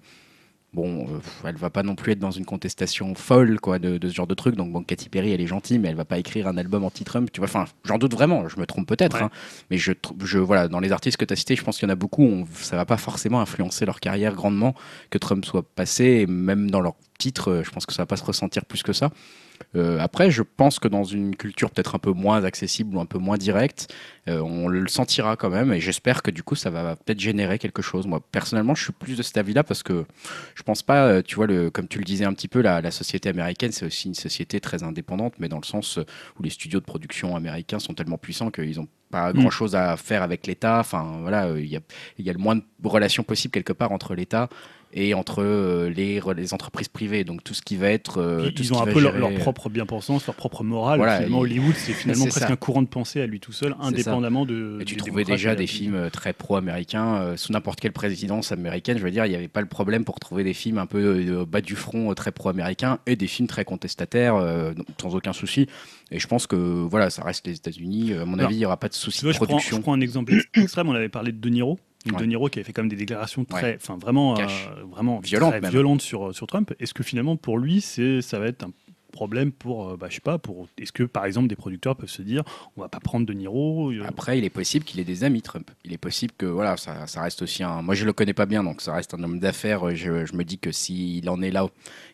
Bon, 0.73 1.05
euh, 1.05 1.19
elle 1.43 1.57
va 1.57 1.69
pas 1.69 1.83
non 1.83 1.95
plus 1.95 2.13
être 2.13 2.19
dans 2.19 2.31
une 2.31 2.45
contestation 2.45 3.13
folle 3.13 3.59
quoi 3.59 3.77
de, 3.77 3.97
de 3.97 4.07
ce 4.07 4.13
genre 4.15 4.25
de 4.27 4.33
truc. 4.35 4.55
Donc 4.55 4.71
bon, 4.71 4.83
Katy 4.83 5.09
Perry, 5.09 5.31
elle 5.31 5.41
est 5.41 5.47
gentille, 5.47 5.79
mais 5.79 5.89
elle 5.89 5.95
va 5.95 6.05
pas 6.05 6.17
écrire 6.17 6.47
un 6.47 6.55
album 6.57 6.85
anti-Trump. 6.85 7.29
Tu 7.33 7.41
vois, 7.41 7.49
enfin, 7.49 7.65
j'en 7.83 7.97
doute 7.97 8.13
vraiment. 8.13 8.47
Je 8.47 8.57
me 8.57 8.65
trompe 8.65 8.87
peut-être, 8.87 9.17
Ouais. 9.17 9.23
hein. 9.23 9.31
mais 9.69 9.77
je, 9.77 9.91
je 10.23 10.39
voilà, 10.39 10.69
dans 10.69 10.79
les 10.79 10.93
artistes 10.93 11.17
que 11.17 11.25
tu 11.25 11.33
as 11.33 11.35
cités, 11.35 11.57
je 11.57 11.63
pense 11.63 11.77
qu'il 11.77 11.89
y 11.89 11.91
en 11.91 11.93
a 11.93 11.97
beaucoup. 11.97 12.23
On, 12.23 12.45
ça 12.53 12.77
va 12.77 12.85
pas 12.85 12.95
forcément 12.95 13.41
influencer 13.41 13.85
leur 13.85 13.99
carrière 13.99 14.33
grandement 14.33 14.73
que 15.09 15.17
Trump 15.17 15.43
soit 15.43 15.63
passé, 15.63 16.05
et 16.05 16.25
même 16.25 16.71
dans 16.71 16.79
leur 16.79 16.93
titre, 17.19 17.51
euh, 17.51 17.63
je 17.65 17.69
pense 17.71 17.85
que 17.85 17.91
ça 17.93 18.03
va 18.03 18.07
pas 18.07 18.15
se 18.15 18.23
ressentir 18.23 18.63
plus 18.65 18.81
que 18.81 18.93
ça. 18.93 19.11
Euh, 19.75 19.99
après, 19.99 20.31
je 20.31 20.41
pense 20.43 20.79
que 20.79 20.87
dans 20.87 21.03
une 21.03 21.35
culture 21.35 21.71
peut-être 21.71 21.95
un 21.95 21.99
peu 21.99 22.11
moins 22.11 22.43
accessible 22.43 22.95
ou 22.95 22.99
un 22.99 23.05
peu 23.05 23.17
moins 23.17 23.37
directe, 23.37 23.93
euh, 24.27 24.39
on 24.39 24.67
le 24.67 24.87
sentira 24.87 25.35
quand 25.35 25.49
même. 25.49 25.73
Et 25.73 25.79
j'espère 25.79 26.21
que 26.21 26.31
du 26.31 26.43
coup, 26.43 26.55
ça 26.55 26.69
va 26.69 26.95
peut-être 26.95 27.19
générer 27.19 27.59
quelque 27.59 27.81
chose. 27.81 28.07
Moi, 28.07 28.21
personnellement, 28.31 28.75
je 28.75 28.83
suis 28.83 28.93
plus 28.93 29.17
de 29.17 29.23
cet 29.23 29.37
avis-là 29.37 29.63
parce 29.63 29.83
que 29.83 30.05
je 30.55 30.63
pense 30.63 30.83
pas, 30.83 31.05
euh, 31.05 31.21
tu 31.21 31.35
vois, 31.35 31.47
le, 31.47 31.69
comme 31.69 31.87
tu 31.87 31.97
le 31.97 32.05
disais 32.05 32.25
un 32.25 32.33
petit 32.33 32.47
peu, 32.47 32.61
la, 32.61 32.81
la 32.81 32.91
société 32.91 33.29
américaine, 33.29 33.71
c'est 33.71 33.85
aussi 33.85 34.07
une 34.07 34.15
société 34.15 34.59
très 34.59 34.83
indépendante, 34.83 35.33
mais 35.39 35.47
dans 35.49 35.59
le 35.59 35.65
sens 35.65 35.99
où 36.39 36.43
les 36.43 36.49
studios 36.49 36.79
de 36.79 36.85
production 36.85 37.35
américains 37.35 37.79
sont 37.79 37.93
tellement 37.93 38.17
puissants 38.17 38.51
qu'ils 38.51 38.79
ont 38.79 38.87
pas 39.11 39.33
Mm. 39.33 39.39
grand 39.39 39.49
chose 39.49 39.75
à 39.75 39.97
faire 39.97 40.23
avec 40.23 40.47
l'État. 40.47 40.79
Enfin, 40.79 41.19
voilà, 41.21 41.49
il 41.57 41.67
y, 41.67 41.75
a, 41.75 41.81
il 42.17 42.25
y 42.25 42.29
a 42.29 42.33
le 42.33 42.39
moins 42.39 42.55
de 42.55 42.63
relations 42.83 43.23
possibles 43.23 43.51
quelque 43.51 43.73
part 43.73 43.91
entre 43.91 44.15
l'État 44.15 44.49
et 44.93 45.13
entre 45.13 45.41
euh, 45.43 45.89
les, 45.89 46.19
re- 46.19 46.33
les 46.35 46.53
entreprises 46.53 46.87
privées. 46.87 47.23
Donc 47.23 47.43
tout 47.43 47.53
ce 47.53 47.61
qui 47.61 47.77
va 47.77 47.89
être. 47.89 48.19
euh, 48.21 48.49
Ils- 48.55 48.63
ce 48.65 48.73
ont 48.73 48.75
qui 48.77 48.81
un 48.81 48.85
va 48.85 48.91
peu 48.93 48.99
leur, 49.01 49.13
gérer- 49.13 49.19
leur 49.31 49.33
propre 49.39 49.69
bien-pensance, 49.69 50.25
leur 50.27 50.35
propre 50.35 50.63
morale. 50.63 50.97
Voilà, 50.99 51.17
finalement, 51.17 51.39
Hollywood, 51.39 51.75
c'est 51.75 51.93
finalement 51.93 52.25
presque 52.25 52.47
ça. 52.47 52.51
un 52.51 52.55
courant 52.55 52.81
de 52.81 52.87
pensée 52.87 53.21
à 53.21 53.25
lui 53.27 53.39
tout 53.39 53.51
seul, 53.53 53.75
indépendamment 53.79 54.45
de. 54.45 54.79
Et 54.81 54.85
tu 54.85 54.95
trouvais 54.97 55.23
déjà 55.23 55.55
des 55.55 55.67
films 55.67 55.95
euh, 55.95 56.09
très 56.09 56.33
pro-américains 56.33 57.15
euh, 57.21 57.37
sous 57.37 57.51
n'importe 57.53 57.79
quelle 57.79 57.91
présidence 57.93 58.51
américaine. 58.51 58.97
Je 58.97 59.03
veux 59.03 59.11
dire, 59.11 59.25
il 59.25 59.29
n'y 59.29 59.35
avait 59.35 59.47
pas 59.47 59.61
le 59.61 59.67
problème 59.67 60.03
pour 60.05 60.19
trouver 60.19 60.43
des 60.43 60.53
films 60.53 60.77
un 60.77 60.85
peu 60.85 60.99
euh, 60.99 61.45
bas 61.45 61.61
du 61.61 61.75
front, 61.75 62.11
euh, 62.11 62.13
très 62.13 62.31
pro-américains, 62.31 62.99
et 63.05 63.15
des 63.15 63.27
films 63.27 63.47
très 63.47 63.65
contestataires, 63.65 64.35
euh, 64.35 64.73
sans 65.01 65.15
aucun 65.15 65.33
souci. 65.33 65.67
Et 66.11 66.19
je 66.19 66.27
pense 66.27 66.45
que 66.47 66.55
voilà, 66.55 67.09
ça 67.09 67.23
reste 67.23 67.47
les 67.47 67.55
États-Unis. 67.55 68.11
Euh, 68.13 68.23
À 68.23 68.25
mon 68.25 68.33
Alors, 68.33 68.47
avis, 68.47 68.55
il 68.55 68.59
n'y 68.59 68.65
aura 68.65 68.77
pas 68.77 68.89
de 68.89 68.93
souci 68.93 69.23
de 69.25 69.31
je 69.31 69.37
prends, 69.37 69.45
production. 69.45 69.77
je 69.77 69.81
prends 69.81 69.93
un 69.93 70.01
exemple 70.01 70.33
extrême. 70.55 70.89
On 70.89 70.93
avait 70.95 71.07
parlé 71.09 71.31
de 71.31 71.37
De 71.37 71.49
Niro. 71.49 71.79
Ouais. 72.11 72.17
De 72.19 72.25
Niro 72.25 72.49
qui 72.49 72.57
avait 72.59 72.63
fait 72.63 72.73
quand 72.73 72.81
même 72.81 72.89
des 72.89 72.95
déclarations 72.95 73.45
très, 73.45 73.61
Ouais. 73.63 73.77
enfin 73.79 73.97
vraiment, 73.97 74.39
euh, 74.39 74.45
vraiment 74.89 75.19
Violentes 75.19 75.51
très 75.51 75.61
même. 75.61 75.69
violentes 75.71 76.01
sur 76.01 76.33
sur 76.33 76.47
Trump. 76.47 76.73
Est-ce 76.79 76.93
que 76.95 77.03
finalement 77.03 77.35
pour 77.37 77.59
lui, 77.59 77.79
c'est 77.81 78.21
ça 78.21 78.39
va 78.39 78.47
être 78.47 78.63
un 78.63 78.71
problème 79.11 79.51
pour, 79.51 79.89
euh, 79.89 79.97
bah, 79.97 80.07
je 80.09 80.15
sais 80.15 80.21
pas, 80.21 80.37
pour 80.37 80.67
est-ce 80.77 80.91
que 80.91 81.03
par 81.03 81.25
exemple 81.25 81.47
des 81.47 81.55
producteurs 81.55 81.95
peuvent 81.95 82.09
se 82.09 82.21
dire, 82.21 82.43
on 82.75 82.81
va 82.81 82.89
pas 82.89 82.99
prendre 82.99 83.25
De 83.25 83.33
Niro. 83.33 83.91
euh, 83.91 84.03
Après, 84.05 84.37
il 84.37 84.43
est 84.43 84.49
possible 84.49 84.85
qu'il 84.85 84.99
ait 84.99 85.03
des 85.05 85.23
amis, 85.23 85.41
Trump. 85.41 85.69
Il 85.85 85.93
est 85.93 85.97
possible 85.97 86.33
que, 86.37 86.45
voilà, 86.45 86.77
ça, 86.77 87.05
reste 87.21 87.41
aussi 87.41 87.63
un. 87.63 87.81
Moi, 87.81 87.93
je 87.93 88.05
le 88.05 88.13
connais 88.13 88.33
pas 88.33 88.45
bien, 88.45 88.63
donc 88.63 88.81
ça 88.81 88.93
reste 88.93 89.13
un 89.13 89.23
homme 89.23 89.39
d'affaires. 89.39 89.95
Je, 89.95 90.35
me 90.35 90.43
dis 90.43 90.57
que 90.57 90.71
s'il 90.71 91.29
en 91.29 91.41
est 91.41 91.51
là 91.51 91.67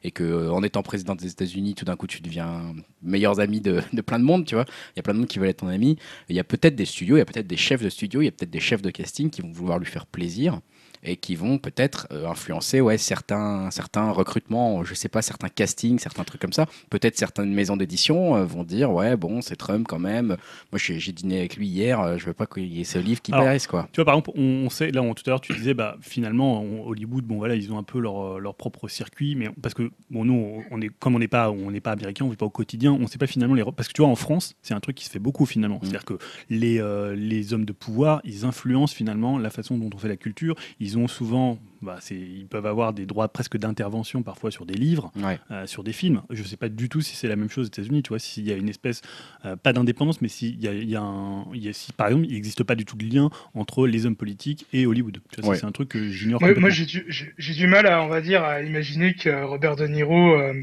et 0.04 0.12
que, 0.12 0.24
euh, 0.24 0.52
en 0.52 0.64
étant 0.64 0.84
président 0.84 1.16
des 1.16 1.28
États-Unis, 1.28 1.76
tout 1.76 1.86
d'un 1.86 1.96
coup, 1.96 2.08
tu 2.08 2.22
deviens 2.22 2.74
meilleurs 3.02 3.40
amis 3.40 3.62
de, 3.62 3.82
de 3.94 4.02
plein 4.02 4.20
de 4.20 4.26
monde, 4.26 4.46
tu 4.46 4.56
vois. 4.56 4.66
Il 4.96 4.98
y 4.98 5.00
a 5.00 5.04
plein 5.04 5.14
de 5.14 5.20
monde 5.20 5.28
qui 5.28 5.40
veulent 5.40 5.50
être 5.50 5.62
ton 5.62 5.68
ami. 5.68 5.98
Il 6.30 6.36
y 6.36 6.40
a 6.40 6.44
peut-être 6.44 6.76
des 6.76 6.86
studios, 6.86 7.16
il 7.16 7.20
y 7.20 7.22
a 7.22 7.26
peut-être 7.26 7.48
des 7.48 7.58
chefs 7.58 7.84
de 7.84 7.90
studio, 7.90 8.22
il 8.22 8.26
y 8.26 8.28
a 8.28 8.32
peut-être 8.32 8.50
des 8.50 8.60
chefs 8.60 8.82
de 8.82 8.90
casting 8.90 9.30
qui 9.30 9.42
vont 9.42 9.52
vouloir 9.52 9.80
lui 9.80 9.86
faire 9.86 10.06
plaisir 10.06 10.60
et 11.08 11.16
qui 11.16 11.36
vont 11.36 11.58
peut-être 11.58 12.08
euh, 12.12 12.28
influencer 12.28 12.82
ouais, 12.82 12.98
certains, 12.98 13.72
certains 13.72 14.12
recrutements, 14.12 14.84
je 14.84 14.94
sais 14.94 15.10
pas, 15.10 15.22
certains 15.22 15.50
castings, 15.50 16.00
certains 16.00 16.24
trucs 16.24 16.42
comme 16.42 16.54
ça. 16.54 16.66
Peut-être 16.90 17.18
certaines 17.18 17.54
maisons 17.54 17.78
d'édition 17.78 18.36
euh, 18.36 18.44
vont 18.46 18.64
dire 18.64 18.92
ouais, 18.92 19.16
bon, 19.16 19.42
c'est 19.42 19.56
Trump 19.56 19.86
quand 19.88 20.00
même. 20.00 20.38
Moi, 20.72 20.80
j'ai 20.80 21.12
dîné 21.14 21.40
avec 21.40 21.56
lui 21.56 21.68
hier, 21.68 22.00
euh, 22.02 22.18
je 22.18 22.26
veux 22.26 22.34
pas 22.34 22.46
qu'il 22.46 22.66
y 22.68 22.82
ait 22.82 22.84
ce 22.84 23.00
livre 23.00 23.22
qui 23.22 23.32
Alors, 23.32 23.46
paraisse, 23.46 23.68
quoi. 23.68 23.88
Tu 23.94 23.98
vois, 24.02 24.06
par 24.06 24.16
exemple, 24.16 24.32
on, 24.36 24.66
on 24.66 24.70
sait, 24.70 24.92
là, 24.92 25.02
on- 25.02 25.14
tout 25.14 25.24
à 25.28 25.30
l'heure, 25.32 25.42
tu 25.42 25.54
disais, 25.54 25.74
bah, 25.74 25.96
finalement, 26.02 26.62
on- 26.62 26.88
Hollywood, 26.88 27.24
bon, 27.24 27.38
voilà, 27.38 27.56
ils 27.56 27.72
ont 27.72 27.78
un 27.78 27.84
peu 27.84 28.00
leur, 28.00 28.40
leur 28.40 28.56
propre 28.56 28.88
circuit, 28.88 29.36
mais 29.36 29.50
parce 29.62 29.74
que, 29.74 29.90
bon, 30.12 30.26
nous, 30.26 30.64
on- 30.72 30.82
est, 30.82 30.90
comme 31.00 31.16
on 31.16 31.20
n'est 31.20 31.28
pas, 31.28 31.50
on 31.52 31.72
n'est 31.72 31.80
pas 31.82 31.92
américain, 31.94 32.26
on 32.26 32.30
vit 32.30 32.36
pas 32.36 32.46
au 32.46 32.50
quotidien, 32.50 32.92
on 32.92 33.08
sait 33.08 33.18
pas 33.18 33.28
finalement 33.28 33.56
les, 33.56 33.64
parce 33.64 33.88
que 33.88 33.94
tu 33.94 34.02
vois, 34.02 34.12
en 34.12 34.16
France, 34.16 34.56
c'est 34.62 34.74
un 34.74 34.80
truc 34.80 34.96
qui 34.98 35.06
se 35.06 35.10
fait 35.10 35.20
beaucoup 35.20 35.46
finalement. 35.46 35.80
C'est-à-dire 35.82 36.06
que 36.06 36.18
les, 36.50 36.80
euh, 36.82 37.16
les 37.16 37.54
hommes 37.54 37.66
de 37.66 37.74
pouvoir, 37.74 38.22
ils 38.24 38.46
influencent 38.46 38.94
finalement 38.94 39.38
la 39.40 39.50
façon 39.50 39.78
dont 39.78 39.90
on 39.94 39.98
fait 39.98 40.08
la 40.08 40.18
culture. 40.18 40.56
Ils 40.80 40.97
ont 40.98 41.08
souvent, 41.08 41.60
bah, 41.82 42.00
ils 42.12 42.48
peuvent 42.48 42.66
avoir 42.66 42.92
des 42.94 43.06
droits 43.06 43.28
presque 43.30 43.58
d'intervention 43.58 44.24
parfois 44.24 44.52
sur 44.52 44.66
des 44.66 44.74
livres. 44.74 45.12
Ouais. 45.16 45.40
euh, 45.52 45.66
sur 45.68 45.84
des 45.84 45.94
films. 45.94 46.22
Je 46.30 46.42
ne 46.42 46.48
sais 46.48 46.58
pas 46.58 46.70
du 46.70 46.90
tout 46.90 47.02
si 47.02 47.16
c'est 47.16 47.28
la 47.28 47.36
même 47.36 47.50
chose 47.50 47.66
aux 47.66 47.68
États-Unis, 47.70 48.04
tu 48.04 48.10
vois, 48.10 48.20
s'il 48.20 48.46
y 48.48 48.52
a 48.52 48.56
une 48.56 48.70
espèce, 48.70 49.02
euh, 49.46 49.56
pas 49.56 49.74
d'indépendance, 49.74 50.22
mais 50.22 50.28
s'il 50.28 50.62
y 50.62 50.68
a, 50.68 50.74
il 50.74 50.90
y 50.90 50.96
a 50.96 51.02
un, 51.02 51.46
il 51.54 51.64
y 51.64 51.70
a- 51.70 51.74
si 51.74 51.94
par 51.94 52.08
exemple 52.08 52.26
il 52.28 52.34
n'existe 52.34 52.64
pas 52.64 52.76
du 52.76 52.86
tout 52.86 52.98
de 52.98 53.06
lien 53.06 53.30
entre 53.54 53.88
les 53.88 54.06
hommes 54.06 54.16
politiques 54.16 54.66
et 54.74 54.86
Hollywood. 54.86 55.20
Ouais. 55.44 55.56
c'est 55.58 55.66
un 55.66 55.72
truc 55.72 55.90
que 55.90 56.10
j'ignore 56.10 56.42
Moi, 56.42 56.54
moi, 56.56 56.70
j'ai 56.70 56.86
du, 56.86 57.68
mal 57.68 57.86
à, 57.88 58.02
on 58.04 58.08
va 58.08 58.22
dire, 58.22 58.44
à 58.44 58.62
imaginer 58.62 59.14
que 59.14 59.44
Robert 59.46 59.76
De 59.76 59.88
Niro 59.88 60.34
euh, 60.34 60.54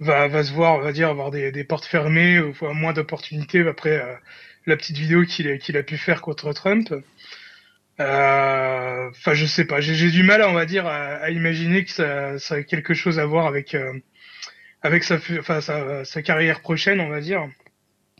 va, 0.00 0.28
va 0.28 0.42
se 0.44 0.52
voir, 0.52 0.76
on 0.78 0.82
va 0.82 0.92
dire, 0.92 1.08
avoir 1.08 1.30
des, 1.30 1.52
des 1.52 1.64
portes 1.64 1.84
fermées, 1.84 2.40
ou 2.40 2.48
avoir 2.50 2.74
moins 2.74 2.92
d'opportunités 2.92 3.60
après 3.66 4.00
euh, 4.00 4.14
la 4.66 4.76
petite 4.76 4.96
vidéo 4.96 5.24
qu'il 5.24 5.48
a, 5.48 5.58
qu'il 5.58 5.76
a 5.76 5.82
pu 5.82 5.96
faire 5.96 6.20
contre 6.22 6.52
Trump. 6.52 6.92
Euh, 8.00 8.90
Enfin, 9.10 9.34
je 9.34 9.44
sais 9.46 9.64
pas. 9.64 9.80
J'ai 9.80 10.10
du 10.10 10.22
mal, 10.22 10.42
on 10.42 10.52
va 10.52 10.66
dire, 10.66 10.86
à, 10.86 11.30
imaginer 11.30 11.84
que 11.84 11.90
ça, 11.90 12.38
ça 12.38 12.62
quelque 12.62 12.94
chose 12.94 13.18
à 13.18 13.26
voir 13.26 13.46
avec 13.46 13.74
euh, 13.74 13.92
avec 14.82 15.04
sa, 15.04 15.18
sa, 15.60 16.04
sa 16.04 16.22
carrière 16.22 16.60
prochaine, 16.60 17.00
on 17.00 17.08
va 17.08 17.20
dire. 17.20 17.48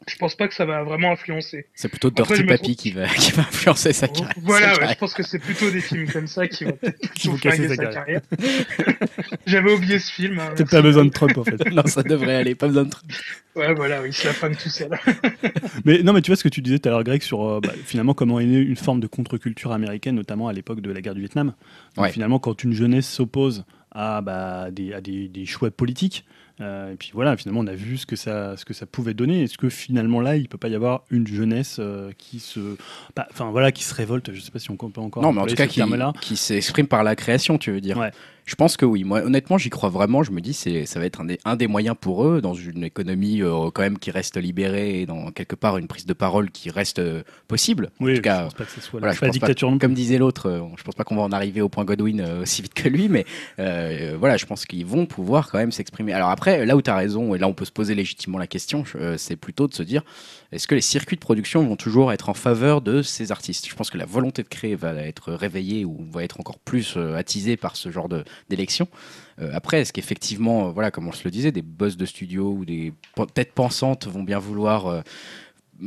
Je 0.09 0.17
pense 0.17 0.35
pas 0.35 0.49
que 0.49 0.55
ça 0.55 0.65
va 0.65 0.83
vraiment 0.83 1.13
influencer. 1.13 1.67
C'est 1.75 1.89
plutôt 1.89 2.09
me 2.11 2.15
Papi 2.15 2.45
trouve- 2.45 2.75
qui 2.77 2.91
va, 2.91 3.07
qui 3.15 3.33
va 3.33 3.43
influencer 3.43 3.93
sa 3.93 4.09
carrière. 4.09 4.33
Voilà, 4.43 4.67
sa 4.67 4.73
ouais, 4.73 4.79
carrière. 4.79 4.95
je 4.95 4.99
pense 4.99 5.15
que 5.15 5.23
c'est 5.23 5.39
plutôt 5.39 5.71
des 5.71 5.81
films 5.81 6.09
comme 6.11 6.27
ça 6.27 6.49
qui 6.49 6.65
vont 6.65 6.79
Qui 7.15 7.31
casser 7.39 7.69
sa 7.69 7.87
carrière. 7.87 8.21
J'avais 9.47 9.73
oublié 9.73 9.99
ce 9.99 10.11
film. 10.13 10.39
hein, 10.39 10.49
merci. 10.57 10.65
pas 10.65 10.83
besoin 10.83 11.05
de 11.05 11.11
Trump 11.11 11.37
en 11.39 11.45
fait. 11.45 11.71
non, 11.71 11.83
ça 11.87 12.03
devrait 12.03 12.37
aller, 12.37 12.55
pas 12.55 12.69
besoin 12.69 12.85
de 12.85 12.91
trucs. 12.91 13.11
Ouais, 13.57 13.75
voilà, 13.75 14.01
oui, 14.03 14.11
c'est 14.13 14.29
la 14.29 14.35
femme 14.35 14.55
tout 14.57 14.69
seul. 14.69 14.91
Mais 15.85 16.03
non, 16.03 16.13
mais 16.13 16.23
tu 16.23 16.31
vois 16.31 16.37
ce 16.37 16.45
que 16.45 16.49
tu 16.49 16.63
disais 16.63 16.79
tout 16.79 16.89
à 16.89 16.93
l'heure, 16.93 17.05
Greg, 17.05 17.23
sur 17.23 17.45
euh, 17.45 17.61
bah, 17.61 17.73
finalement 17.85 18.15
comment 18.15 18.39
est 18.41 18.47
née 18.47 18.59
une 18.59 18.77
forme 18.77 19.01
de 19.01 19.07
contre-culture 19.07 19.73
américaine, 19.73 20.15
notamment 20.15 20.49
à 20.49 20.53
l'époque 20.53 20.81
de 20.81 20.91
la 20.91 21.01
guerre 21.01 21.15
du 21.15 21.21
Vietnam. 21.21 21.53
Donc, 21.97 22.05
Ouais. 22.07 22.13
Finalement, 22.13 22.39
quand 22.39 22.63
une 22.65 22.73
jeunesse 22.73 23.09
s'oppose 23.09 23.65
à, 23.93 24.21
bah, 24.23 24.71
des, 24.71 24.93
à 24.95 25.01
des, 25.01 25.29
des 25.29 25.47
choix 25.47 25.71
politiques, 25.71 26.25
Euh, 26.61 26.93
et 26.93 26.97
puis 26.97 27.11
voilà, 27.15 27.37
finalement, 27.37 27.61
on 27.61 27.67
a 27.67 27.75
vu 27.75 27.97
ce 27.97 28.07
que 28.07 28.17
ça, 28.17 28.57
ce 28.57 28.65
que 28.65 28.75
ça 28.75 28.87
pouvait 28.87 29.15
donner. 29.15 29.45
Est-ce 29.45 29.59
que 29.59 29.69
finalement 29.69 30.21
là, 30.21 30.37
il 30.37 30.49
peut 30.49 30.59
pas 30.59 30.69
y 30.69 30.75
avoir 30.75 31.05
une 31.11 31.27
jeunesse 31.27 31.77
euh, 31.79 32.11
qui 32.19 32.41
se, 32.41 32.77
bah, 33.17 33.27
enfin 33.31 33.51
voilà, 33.51 33.73
qui 33.73 33.85
se 33.85 33.95
révolte? 33.95 34.33
Je 34.33 34.41
sais 34.41 34.51
pas 34.51 34.59
si 34.59 34.71
on 34.71 34.77
peut 34.77 35.01
encore. 35.01 35.23
Non, 35.23 35.33
mais 35.33 35.41
en 35.41 35.47
tout 35.47 35.55
cas, 35.55 35.67
qui, 35.67 36.37
s'exprime 36.37 36.87
par 36.87 37.03
la 37.03 37.17
création, 37.17 37.59
tu 37.59 37.73
veux 37.73 37.81
dire. 37.81 37.97
Ouais. 37.97 38.11
Je 38.51 38.57
pense 38.57 38.77
que 38.77 38.85
oui. 38.85 39.05
Moi, 39.05 39.23
honnêtement, 39.23 39.59
j'y 39.59 39.71
crois 39.71 39.91
vraiment. 39.91 40.25
Je 40.25 40.33
me 40.33 40.41
dis, 40.41 40.55
c'est, 40.55 40.85
ça 40.85 40.99
va 40.99 41.07
être 41.07 41.21
un 41.21 41.25
des, 41.25 41.39
un 41.45 41.55
des 41.55 41.69
moyens 41.69 41.95
pour 41.99 42.25
eux, 42.27 42.41
dans 42.41 42.53
une 42.53 42.83
économie 42.83 43.43
euh, 43.43 43.71
quand 43.73 43.83
même 43.83 43.97
qui 43.97 44.11
reste 44.11 44.37
libérée 44.39 45.03
et 45.03 45.07
dans 45.07 45.31
quelque 45.31 45.55
part 45.55 45.79
une 45.79 45.87
prise 45.87 46.05
de 46.05 46.13
parole 46.15 46.51
qui 46.51 46.69
reste 46.69 46.99
euh, 46.99 47.23
possible. 47.47 47.91
Oui, 48.01 48.11
en 48.11 48.17
tout 48.17 48.23
cas, 48.23 48.39
je 48.39 48.43
pense 48.47 48.55
pas 48.55 48.65
que 48.65 48.71
ce 48.73 48.81
soit 48.81 48.99
voilà, 48.99 49.15
je 49.15 49.21
pense 49.21 49.31
dictature. 49.31 49.73
Comme 49.81 49.95
disait 49.95 50.19
l'autre, 50.19 50.49
euh, 50.49 50.63
je 50.77 50.83
pense 50.83 50.97
pas 50.97 51.05
qu'on 51.05 51.15
va 51.15 51.23
en 51.23 51.31
arriver 51.31 51.61
au 51.61 51.69
point 51.69 51.85
Godwin 51.85 52.21
euh, 52.21 52.43
aussi 52.43 52.61
vite 52.63 52.75
que 52.75 52.89
lui, 52.89 53.09
mais 53.09 53.25
voilà, 54.19 54.37
je 54.37 54.47
pense 54.47 54.67
qu'ils 54.67 54.85
vont 54.85 55.07
pouvoir 55.07 55.49
quand 55.49 55.59
même 55.59 55.71
s'exprimer. 55.71 56.13
Alors 56.13 56.31
après, 56.31 56.67
là 56.67 56.75
où 56.75 56.83
tu 56.83 56.91
as 56.91 56.97
raison, 56.97 57.37
et 57.37 57.39
là 57.39 57.47
on 57.47 57.53
peut 57.55 57.65
se 57.65 57.71
poser 57.71 57.95
légitimement 57.95 58.39
la 58.39 58.49
question, 58.49 58.83
c'est 59.17 59.37
plutôt 59.37 59.69
de 59.69 59.75
se 59.75 59.85
dire, 59.85 60.03
est-ce 60.51 60.67
que 60.67 60.75
les 60.75 60.81
circuits 60.81 61.15
de 61.15 61.21
production 61.21 61.65
vont 61.65 61.77
toujours 61.77 62.13
être 62.13 62.29
en 62.29 62.35
faveur 62.35 62.81
de 62.81 63.01
ces 63.03 63.31
artistes? 63.31 63.69
Je 63.69 63.75
pense 63.77 63.91
que 63.91 63.99
la 63.99 64.07
volonté 64.07 64.43
de 64.43 64.49
créer 64.49 64.75
va 64.75 64.93
être 64.95 65.33
réveillée 65.33 65.85
ou 65.85 66.05
va 66.11 66.25
être 66.25 66.41
encore 66.41 66.59
plus 66.59 66.97
attisée 67.17 67.57
par 67.57 67.77
ce 67.77 67.93
genre 67.93 68.09
de- 68.09 68.25
d'élection. 68.49 68.89
Euh, 69.41 69.51
après, 69.53 69.81
est-ce 69.81 69.93
qu'effectivement, 69.93 70.69
euh, 70.69 70.71
voilà, 70.71 70.91
comme 70.91 71.07
on 71.09 71.13
se 71.13 71.25
le 71.25 71.31
disait, 71.31 71.53
des 71.53 71.63
boss 71.63 71.97
de 71.97 72.07
studio 72.07 72.51
ou 72.53 72.65
des 72.65 72.93
têtes 73.35 73.53
pensantes 73.53 74.07
vont 74.07 74.23
bien 74.23 74.39
vouloir 74.39 74.87
euh, 74.87 75.01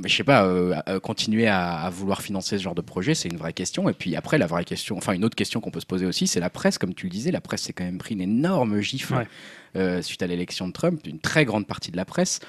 je 0.05 0.15
sais 0.15 0.23
pas, 0.23 0.45
euh, 0.45 0.99
continuer 0.99 1.45
à, 1.45 1.73
à 1.81 1.89
vouloir 1.91 2.23
financer 2.23 2.57
ce 2.57 2.63
genre 2.63 2.73
de 2.73 2.81
projet, 2.81 3.13
c'est 3.13 3.29
une 3.29 3.37
vraie 3.37 3.53
question. 3.53 3.87
Et 3.89 3.93
puis 3.93 4.15
après, 4.15 4.39
la 4.39 4.47
vraie 4.47 4.65
question, 4.65 4.97
enfin 4.97 5.13
une 5.13 5.23
autre 5.23 5.35
question 5.35 5.61
qu'on 5.61 5.69
peut 5.69 5.79
se 5.79 5.85
poser 5.85 6.07
aussi, 6.07 6.25
c'est 6.25 6.39
la 6.39 6.49
presse, 6.49 6.79
comme 6.79 6.95
tu 6.95 7.05
le 7.05 7.11
disais, 7.11 7.29
la 7.29 7.41
presse 7.41 7.61
s'est 7.61 7.73
quand 7.73 7.83
même 7.83 7.99
pris 7.99 8.15
une 8.15 8.21
énorme 8.21 8.81
gifle 8.81 9.13
Ouais. 9.13 9.27
euh, 9.75 10.01
suite 10.01 10.23
à 10.23 10.27
l'élection 10.27 10.67
de 10.67 10.73
Trump, 10.73 10.99
une 11.05 11.19
très 11.19 11.45
grande 11.45 11.67
partie 11.67 11.91
de 11.91 11.97
la 11.97 12.05
presse. 12.05 12.39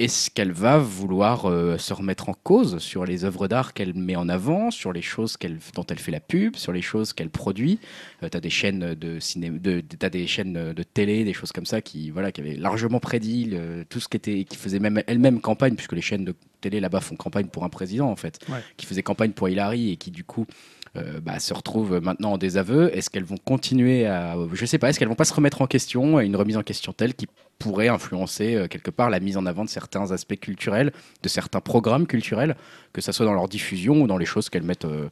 Est-ce 0.00 0.28
qu'elle 0.28 0.50
va 0.50 0.76
vouloir 0.78 1.46
euh, 1.46 1.78
se 1.78 1.94
remettre 1.94 2.28
en 2.28 2.34
cause 2.34 2.78
sur 2.78 3.04
les 3.04 3.24
œuvres 3.24 3.46
d'art 3.46 3.74
qu'elle 3.74 3.94
met 3.94 4.16
en 4.16 4.28
avant, 4.28 4.72
sur 4.72 4.92
les 4.92 5.02
choses 5.02 5.36
dont 5.72 5.86
elle 5.88 6.00
fait 6.00 6.10
la 6.10 6.18
pub, 6.18 6.56
sur 6.56 6.72
les 6.72 6.82
choses 6.82 7.12
qu'elle 7.12 7.30
produit? 7.30 7.78
Tu 8.20 8.36
as 8.36 8.40
des 8.40 8.50
chaînes 8.50 8.94
de 8.94 9.20
cinéma, 9.20 9.56
de, 9.60 9.80
des 10.08 10.26
chaînes 10.26 10.72
de 10.72 10.82
télé, 10.82 11.22
des 11.22 11.32
choses 11.32 11.52
comme 11.52 11.64
ça 11.66 11.80
qui, 11.80 12.10
voilà, 12.10 12.32
qui 12.32 12.40
avaient 12.40 12.56
largement 12.56 12.98
prédit 12.98 13.44
le- 13.44 13.84
tout 13.88 14.00
ce 14.00 14.08
qui 14.08 14.16
était, 14.16 14.42
qui 14.42 14.56
faisaient 14.56 14.80
même 14.80 15.00
elles-mêmes 15.06 15.40
campagne, 15.40 15.76
puisque 15.76 15.92
les 15.92 16.02
chaînes 16.02 16.24
de 16.24 16.34
télé 16.60 16.80
là-bas 16.80 17.00
font 17.00 17.14
campagne 17.14 17.46
pour 17.46 17.62
un 17.62 17.68
président 17.68 18.10
en 18.10 18.16
fait, 18.16 18.40
Ouais. 18.48 18.58
qui 18.76 18.86
faisait 18.86 19.02
campagne 19.04 19.30
pour 19.30 19.48
Hillary 19.48 19.90
et 19.92 19.96
qui 19.96 20.10
du 20.10 20.24
coup 20.24 20.46
euh, 20.96 21.20
bah, 21.20 21.38
se 21.38 21.52
retrouvent 21.52 22.00
maintenant 22.00 22.32
en 22.32 22.38
désaveu. 22.38 22.96
Est-ce 22.96 23.10
qu'elles 23.10 23.24
vont 23.24 23.38
continuer 23.44 24.06
à, 24.06 24.36
je 24.52 24.64
sais 24.64 24.78
pas, 24.78 24.90
est-ce 24.90 24.98
qu'elles 24.98 25.08
vont 25.08 25.14
pas 25.14 25.24
se 25.24 25.34
remettre 25.34 25.62
en 25.62 25.66
question, 25.66 26.20
une 26.20 26.36
remise 26.36 26.56
en 26.56 26.62
question 26.62 26.92
telle 26.92 27.14
qui 27.14 27.26
pourrait 27.58 27.88
influencer 27.88 28.54
euh, 28.54 28.68
quelque 28.68 28.90
part 28.90 29.10
la 29.10 29.20
mise 29.20 29.36
en 29.36 29.46
avant 29.46 29.64
de 29.64 29.70
certains 29.70 30.12
aspects 30.12 30.38
culturels, 30.38 30.92
de 31.22 31.28
certains 31.28 31.60
programmes 31.60 32.06
culturels, 32.06 32.56
que 32.92 33.00
ça 33.00 33.12
soit 33.12 33.26
dans 33.26 33.34
leur 33.34 33.48
diffusion 33.48 34.02
ou 34.02 34.06
dans 34.06 34.18
les 34.18 34.26
choses 34.26 34.50
qu'elles 34.50 34.62
mettent 34.62 34.84
euh, 34.84 35.08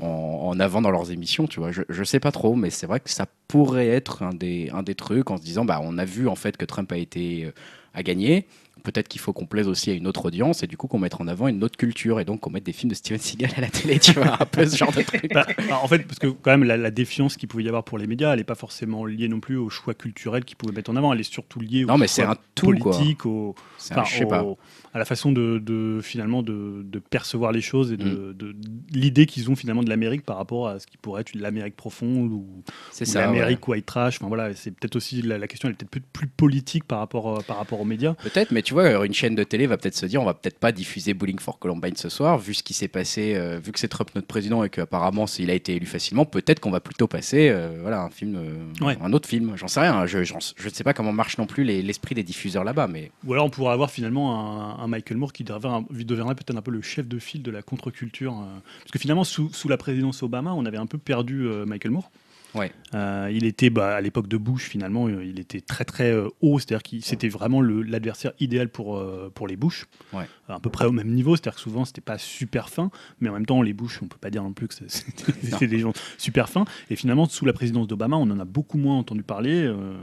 en, 0.00 0.58
avant 0.58 0.82
dans 0.82 0.90
leurs 0.90 1.12
émissions, 1.12 1.46
tu 1.46 1.60
vois. 1.60 1.72
Je, 1.72 1.82
je 1.88 2.04
sais 2.04 2.20
pas 2.20 2.32
trop, 2.32 2.54
mais 2.54 2.70
c'est 2.70 2.86
vrai 2.86 3.00
que 3.00 3.10
ça 3.10 3.26
pourrait 3.48 3.88
être 3.88 4.22
un 4.22 4.34
des, 4.34 4.70
un 4.72 4.82
des 4.82 4.94
trucs 4.94 5.30
en 5.30 5.36
se 5.36 5.42
disant, 5.42 5.64
bah, 5.64 5.80
on 5.82 5.98
a 5.98 6.04
vu 6.04 6.28
en 6.28 6.34
fait 6.34 6.56
que 6.56 6.64
Trump 6.64 6.90
a 6.92 6.96
été 6.96 7.52
a 7.94 8.02
gagné. 8.02 8.46
Peut-être 8.82 9.08
qu'il 9.08 9.20
faut 9.20 9.32
qu'on 9.32 9.46
plaise 9.46 9.68
aussi 9.68 9.90
à 9.90 9.94
une 9.94 10.06
autre 10.06 10.26
audience 10.26 10.62
et 10.62 10.66
du 10.66 10.76
coup 10.76 10.86
qu'on 10.88 10.98
mette 10.98 11.20
en 11.20 11.28
avant 11.28 11.48
une 11.48 11.62
autre 11.64 11.76
culture 11.76 12.20
et 12.20 12.24
donc 12.24 12.40
qu'on 12.40 12.50
mette 12.50 12.64
des 12.64 12.72
films 12.72 12.90
de 12.90 12.94
Steven 12.94 13.18
Seagal 13.20 13.50
à 13.56 13.60
la 13.60 13.68
télé, 13.68 13.98
tu 13.98 14.12
vois, 14.12 14.42
un 14.42 14.46
peu 14.46 14.66
ce 14.66 14.76
genre 14.76 14.92
de 14.92 15.02
truc. 15.02 15.32
Bah, 15.32 15.46
bah, 15.68 15.78
en 15.82 15.88
fait, 15.88 16.00
parce 16.06 16.18
que 16.18 16.26
quand 16.26 16.50
même, 16.50 16.64
la, 16.64 16.76
la 16.76 16.90
défiance 16.90 17.36
qu'il 17.36 17.48
pouvait 17.48 17.62
y 17.64 17.68
avoir 17.68 17.84
pour 17.84 17.98
les 17.98 18.06
médias, 18.06 18.32
elle 18.32 18.38
n'est 18.38 18.44
pas 18.44 18.54
forcément 18.54 19.04
liée 19.04 19.28
non 19.28 19.40
plus 19.40 19.56
au 19.56 19.70
choix 19.70 19.94
culturel 19.94 20.44
qu'ils 20.44 20.56
pouvaient 20.56 20.74
mettre 20.74 20.90
en 20.90 20.96
avant. 20.96 21.12
Elle 21.12 21.20
est 21.20 21.32
surtout 21.32 21.60
liée 21.60 21.84
Non, 21.84 21.94
au 21.94 21.98
mais 21.98 22.06
c'est 22.08 22.22
choix 22.22 22.32
un 22.32 22.36
tout, 22.54 22.72
quoi. 22.78 22.92
politique, 22.92 23.24
au, 23.26 23.54
C'est 23.78 23.94
un- 23.94 24.00
enfin, 24.00 24.10
je 24.10 24.18
sais 24.18 24.26
pas. 24.26 24.42
au- 24.42 24.58
à 24.94 24.98
la 24.98 25.04
façon 25.06 25.32
de, 25.32 25.58
de- 25.58 26.00
finalement 26.02 26.42
de, 26.42 26.82
de 26.84 26.98
percevoir 26.98 27.52
les 27.52 27.62
choses 27.62 27.92
et 27.92 27.96
Mm. 27.96 28.34
de, 28.34 28.56
l'idée 28.92 29.26
qu'ils 29.26 29.50
ont 29.50 29.56
finalement 29.56 29.82
de 29.82 29.88
l'Amérique 29.88 30.22
par 30.24 30.36
rapport 30.36 30.68
à 30.68 30.78
ce 30.78 30.86
qui 30.86 30.96
pourrait 30.98 31.22
être 31.22 31.34
l'Amérique 31.34 31.76
profonde 31.76 32.30
ou, 32.32 32.36
ou 32.58 32.62
ça. 32.90 33.04
ouais. 33.04 33.26
l'Amérique 33.26 33.66
white 33.68 33.86
trash. 33.86 34.16
Enfin 34.20 34.28
voilà, 34.28 34.54
c'est 34.54 34.70
peut-être 34.70 34.96
aussi 34.96 35.22
la, 35.22 35.38
la 35.38 35.46
question, 35.46 35.68
elle 35.68 35.74
est 35.74 35.76
peut-être 35.76 35.90
plus, 35.90 36.00
plus 36.00 36.26
politique 36.26 36.84
par 36.84 36.98
rapport 36.98 37.38
euh, 37.38 37.40
par 37.46 37.56
rapport 37.58 37.80
aux 37.80 37.84
médias. 37.84 38.14
Peut-être, 38.14 38.50
mais 38.50 38.62
tu 38.62 38.71
vois, 38.72 39.04
une 39.06 39.14
chaîne 39.14 39.34
de 39.34 39.44
télé 39.44 39.66
va 39.66 39.76
peut-être 39.76 39.94
se 39.96 40.06
dire 40.06 40.20
on 40.22 40.24
va 40.24 40.34
peut-être 40.34 40.58
pas 40.58 40.72
diffuser 40.72 41.14
Bowling 41.14 41.38
for 41.38 41.58
Columbine 41.58 41.96
ce 41.96 42.08
soir, 42.08 42.38
vu 42.38 42.54
ce 42.54 42.62
qui 42.62 42.74
s'est 42.74 42.88
passé, 42.88 43.34
euh, 43.36 43.58
vu 43.62 43.72
que 43.72 43.78
c'est 43.78 43.88
Trump 43.88 44.10
notre 44.14 44.26
président 44.26 44.64
et 44.64 44.70
qu'apparemment 44.70 45.26
il 45.38 45.50
a 45.50 45.54
été 45.54 45.74
élu 45.76 45.86
facilement, 45.86 46.24
peut-être 46.24 46.60
qu'on 46.60 46.70
va 46.70 46.80
plutôt 46.80 47.06
passer 47.06 47.48
euh, 47.50 47.78
voilà, 47.80 48.02
un 48.02 48.10
film, 48.10 48.36
euh, 48.36 48.84
Ouais. 48.84 48.96
un 49.00 49.12
autre 49.12 49.28
film. 49.28 49.52
J'en 49.56 49.68
sais 49.68 49.80
rien, 49.80 50.06
je, 50.06 50.24
j'en- 50.24 50.38
je 50.56 50.68
ne 50.68 50.72
sais 50.72 50.84
pas 50.84 50.92
comment 50.94 51.12
marche 51.12 51.38
non 51.38 51.46
plus 51.46 51.64
les- 51.64 51.82
l'esprit 51.82 52.14
des 52.14 52.22
diffuseurs 52.22 52.64
là-bas, 52.64 52.86
mais 52.88 53.10
Ou 53.26 53.32
alors 53.32 53.46
on 53.46 53.50
pourrait 53.50 53.72
avoir 53.72 53.90
finalement 53.90 54.78
un, 54.78 54.82
un 54.82 54.86
Michael 54.88 55.16
Moore 55.18 55.32
qui 55.32 55.44
deviendrait, 55.44 56.34
peut-être 56.34 56.56
un 56.56 56.62
peu 56.62 56.70
le 56.70 56.82
chef 56.82 57.06
de 57.08 57.18
file 57.18 57.42
de 57.42 57.50
la 57.50 57.62
contre-culture. 57.62 58.34
parce 58.80 58.90
que 58.92 58.98
finalement, 58.98 59.24
sous, 59.24 59.52
sous 59.52 59.68
la 59.68 59.76
présidence 59.76 60.22
Obama, 60.22 60.52
on 60.54 60.64
avait 60.66 60.78
un 60.78 60.86
peu 60.86 60.98
perdu 60.98 61.46
Michael 61.66 61.92
Moore. 61.92 62.10
Ouais. 62.54 62.70
Euh, 62.94 63.30
il 63.32 63.44
était 63.44 63.70
bah, 63.70 63.94
à 63.96 64.00
l'époque 64.02 64.28
de 64.28 64.36
Bush 64.36 64.68
finalement, 64.68 65.06
euh, 65.08 65.24
il 65.24 65.40
était 65.40 65.60
très 65.62 65.84
très 65.84 66.10
euh, 66.12 66.28
haut, 66.42 66.58
c'est-à-dire 66.58 66.82
qu'il 66.82 67.02
c'était 67.04 67.28
vraiment 67.28 67.62
l'adversaire 67.62 68.32
idéal 68.40 68.68
pour, 68.68 68.98
euh, 68.98 69.30
pour 69.34 69.46
les 69.48 69.56
Bush, 69.56 69.86
Ouais. 70.12 70.26
à 70.48 70.60
peu 70.60 70.68
près 70.68 70.84
au 70.84 70.92
même 70.92 71.08
niveau, 71.08 71.34
c'est-à-dire 71.34 71.54
que 71.54 71.60
souvent 71.60 71.84
c'était 71.86 72.00
pas 72.02 72.18
super 72.18 72.68
fin, 72.68 72.90
mais 73.20 73.30
en 73.30 73.32
même 73.32 73.46
temps 73.46 73.62
les 73.62 73.72
Bush, 73.72 74.00
on 74.02 74.06
peut 74.06 74.18
pas 74.20 74.28
dire 74.30 74.42
non 74.42 74.52
plus 74.52 74.68
que 74.68 74.74
c'était 74.88 75.66
des 75.66 75.78
gens 75.78 75.92
super 76.18 76.48
fins. 76.50 76.64
Et 76.90 76.96
finalement 76.96 77.26
sous 77.26 77.46
la 77.46 77.52
présidence 77.54 77.86
d'Obama, 77.86 78.16
on 78.16 78.30
en 78.30 78.38
a 78.40 78.44
beaucoup 78.44 78.76
moins 78.78 78.98
entendu 78.98 79.22
parler. 79.22 79.62
euh, 79.64 79.94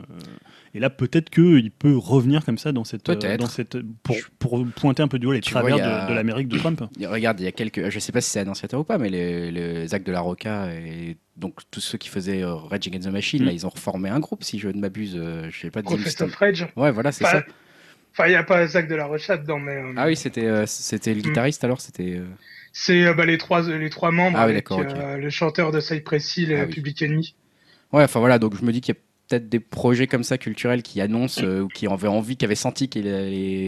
et 0.73 0.79
là 0.79 0.89
peut-être 0.89 1.29
qu'il 1.29 1.71
peut 1.71 1.97
revenir 1.97 2.45
comme 2.45 2.57
ça 2.57 2.71
dans 2.71 2.83
cette, 2.83 3.07
euh, 3.09 3.37
dans 3.37 3.47
cette 3.47 3.77
pour, 4.03 4.15
pour 4.39 4.65
pointer 4.75 5.03
un 5.03 5.07
peu 5.07 5.19
du 5.19 5.25
haut 5.27 5.31
les 5.31 5.41
Tu 5.41 5.51
travers 5.51 5.75
a- 5.83 6.03
de, 6.05 6.09
de 6.09 6.13
l'Amérique 6.13 6.47
de 6.47 6.57
Trump. 6.57 6.81
regarde, 7.05 7.39
il 7.39 7.43
y 7.43 7.47
a 7.47 7.51
quelques, 7.51 7.89
je 7.89 7.99
sais 7.99 8.11
pas 8.11 8.21
si 8.21 8.29
c'est 8.29 8.39
annonciateur 8.39 8.79
ou 8.79 8.83
pas, 8.83 8.97
mais 8.97 9.09
les, 9.09 9.51
les 9.51 9.87
Zach 9.87 10.03
de 10.03 10.11
la 10.11 10.19
Roca 10.21 10.67
et 10.73 11.17
donc 11.37 11.59
tous 11.71 11.79
ceux 11.81 11.97
qui 11.97 12.09
faisaient 12.09 12.43
euh, 12.43 12.53
Rage 12.55 12.87
Against 12.87 13.07
the 13.07 13.11
Machine, 13.11 13.43
Mm. 13.43 13.45
là 13.45 13.51
ils 13.53 13.65
ont 13.65 13.69
reformé 13.69 14.09
un 14.09 14.19
groupe, 14.19 14.43
si 14.43 14.59
je 14.59 14.67
ne 14.69 14.79
m'abuse, 14.79 15.15
euh, 15.17 15.47
je 15.49 15.59
sais 15.59 15.71
pas, 15.71 15.79
of 15.81 16.35
Rage. 16.35 16.67
Ouais, 16.75 16.91
voilà, 16.91 17.11
c'est 17.11 17.25
Enfin, 17.25 17.39
ça. 17.39 17.45
Enfin, 18.11 18.25
il 18.27 18.31
n'y 18.31 18.35
a 18.35 18.43
pas 18.43 18.65
Zach 18.67 18.87
de 18.87 18.95
la 18.95 19.05
Rocha 19.05 19.37
dedans, 19.37 19.59
mais 19.59 19.75
euh, 19.77 19.93
Ah 19.95 20.07
oui, 20.07 20.15
c'était 20.15 20.45
euh, 20.45 20.65
c'était 20.65 21.13
le 21.13 21.21
guitariste 21.21 21.63
alors, 21.63 21.79
c'était. 21.79 22.17
euh, 22.17 22.25
c'est 22.73 23.05
euh, 23.05 23.13
bah, 23.13 23.25
les, 23.25 23.37
trois, 23.37 23.61
les 23.61 23.89
trois 23.89 24.11
membres 24.11 24.37
Ah 24.37 24.45
oui, 24.45 24.51
avec 24.51 24.65
d'accord, 24.69 24.79
ok. 24.79 24.87
euh, 24.97 25.17
le 25.17 25.29
chanteur 25.29 25.71
de 25.71 25.79
Cypress 25.79 26.35
Hill 26.37 26.51
et 26.51 26.59
Ah 26.59 26.65
oui. 26.67 26.73
Public 26.73 27.01
Enemy. 27.03 27.35
Ouais, 27.93 28.03
enfin 28.03 28.19
voilà, 28.19 28.37
donc 28.39 28.55
je 28.59 28.63
me 28.65 28.71
dis 28.71 28.81
qu'il 28.81 28.93
y 28.93 28.97
a 28.97 29.01
peut-être 29.29 29.47
des 29.49 29.59
projets 29.59 30.07
comme 30.07 30.23
ça 30.23 30.37
culturels 30.37 30.81
qui 30.83 30.99
annoncent 31.01 31.41
euh, 31.43 31.61
ou 31.61 31.67
qui 31.67 31.87
avaient 31.87 32.07
envie, 32.07 32.35
qui 32.35 32.45
avaient 32.45 32.55
senti 32.55 32.89
que 32.89 32.99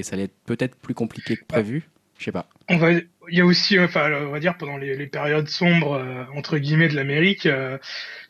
ça 0.03 0.13
allait 0.15 0.23
être 0.23 0.35
peut-être 0.45 0.75
plus 0.75 0.93
compliqué 0.93 1.37
que 1.37 1.45
prévu. 1.45 1.83
Je 2.17 2.25
sais 2.25 2.31
pas. 2.31 2.47
On 2.69 2.77
va, 2.77 2.91
il 2.91 3.03
y 3.37 3.41
a 3.41 3.45
aussi, 3.45 3.77
euh, 3.77 3.85
enfin, 3.85 4.11
on 4.27 4.29
va 4.31 4.39
dire 4.39 4.55
pendant 4.57 4.77
les, 4.77 4.95
les 4.95 5.07
périodes 5.07 5.47
sombres 5.47 5.93
euh, 5.93 6.23
entre 6.35 6.57
guillemets 6.59 6.87
de 6.87 6.95
l'Amérique, 6.95 7.45
euh, 7.47 7.77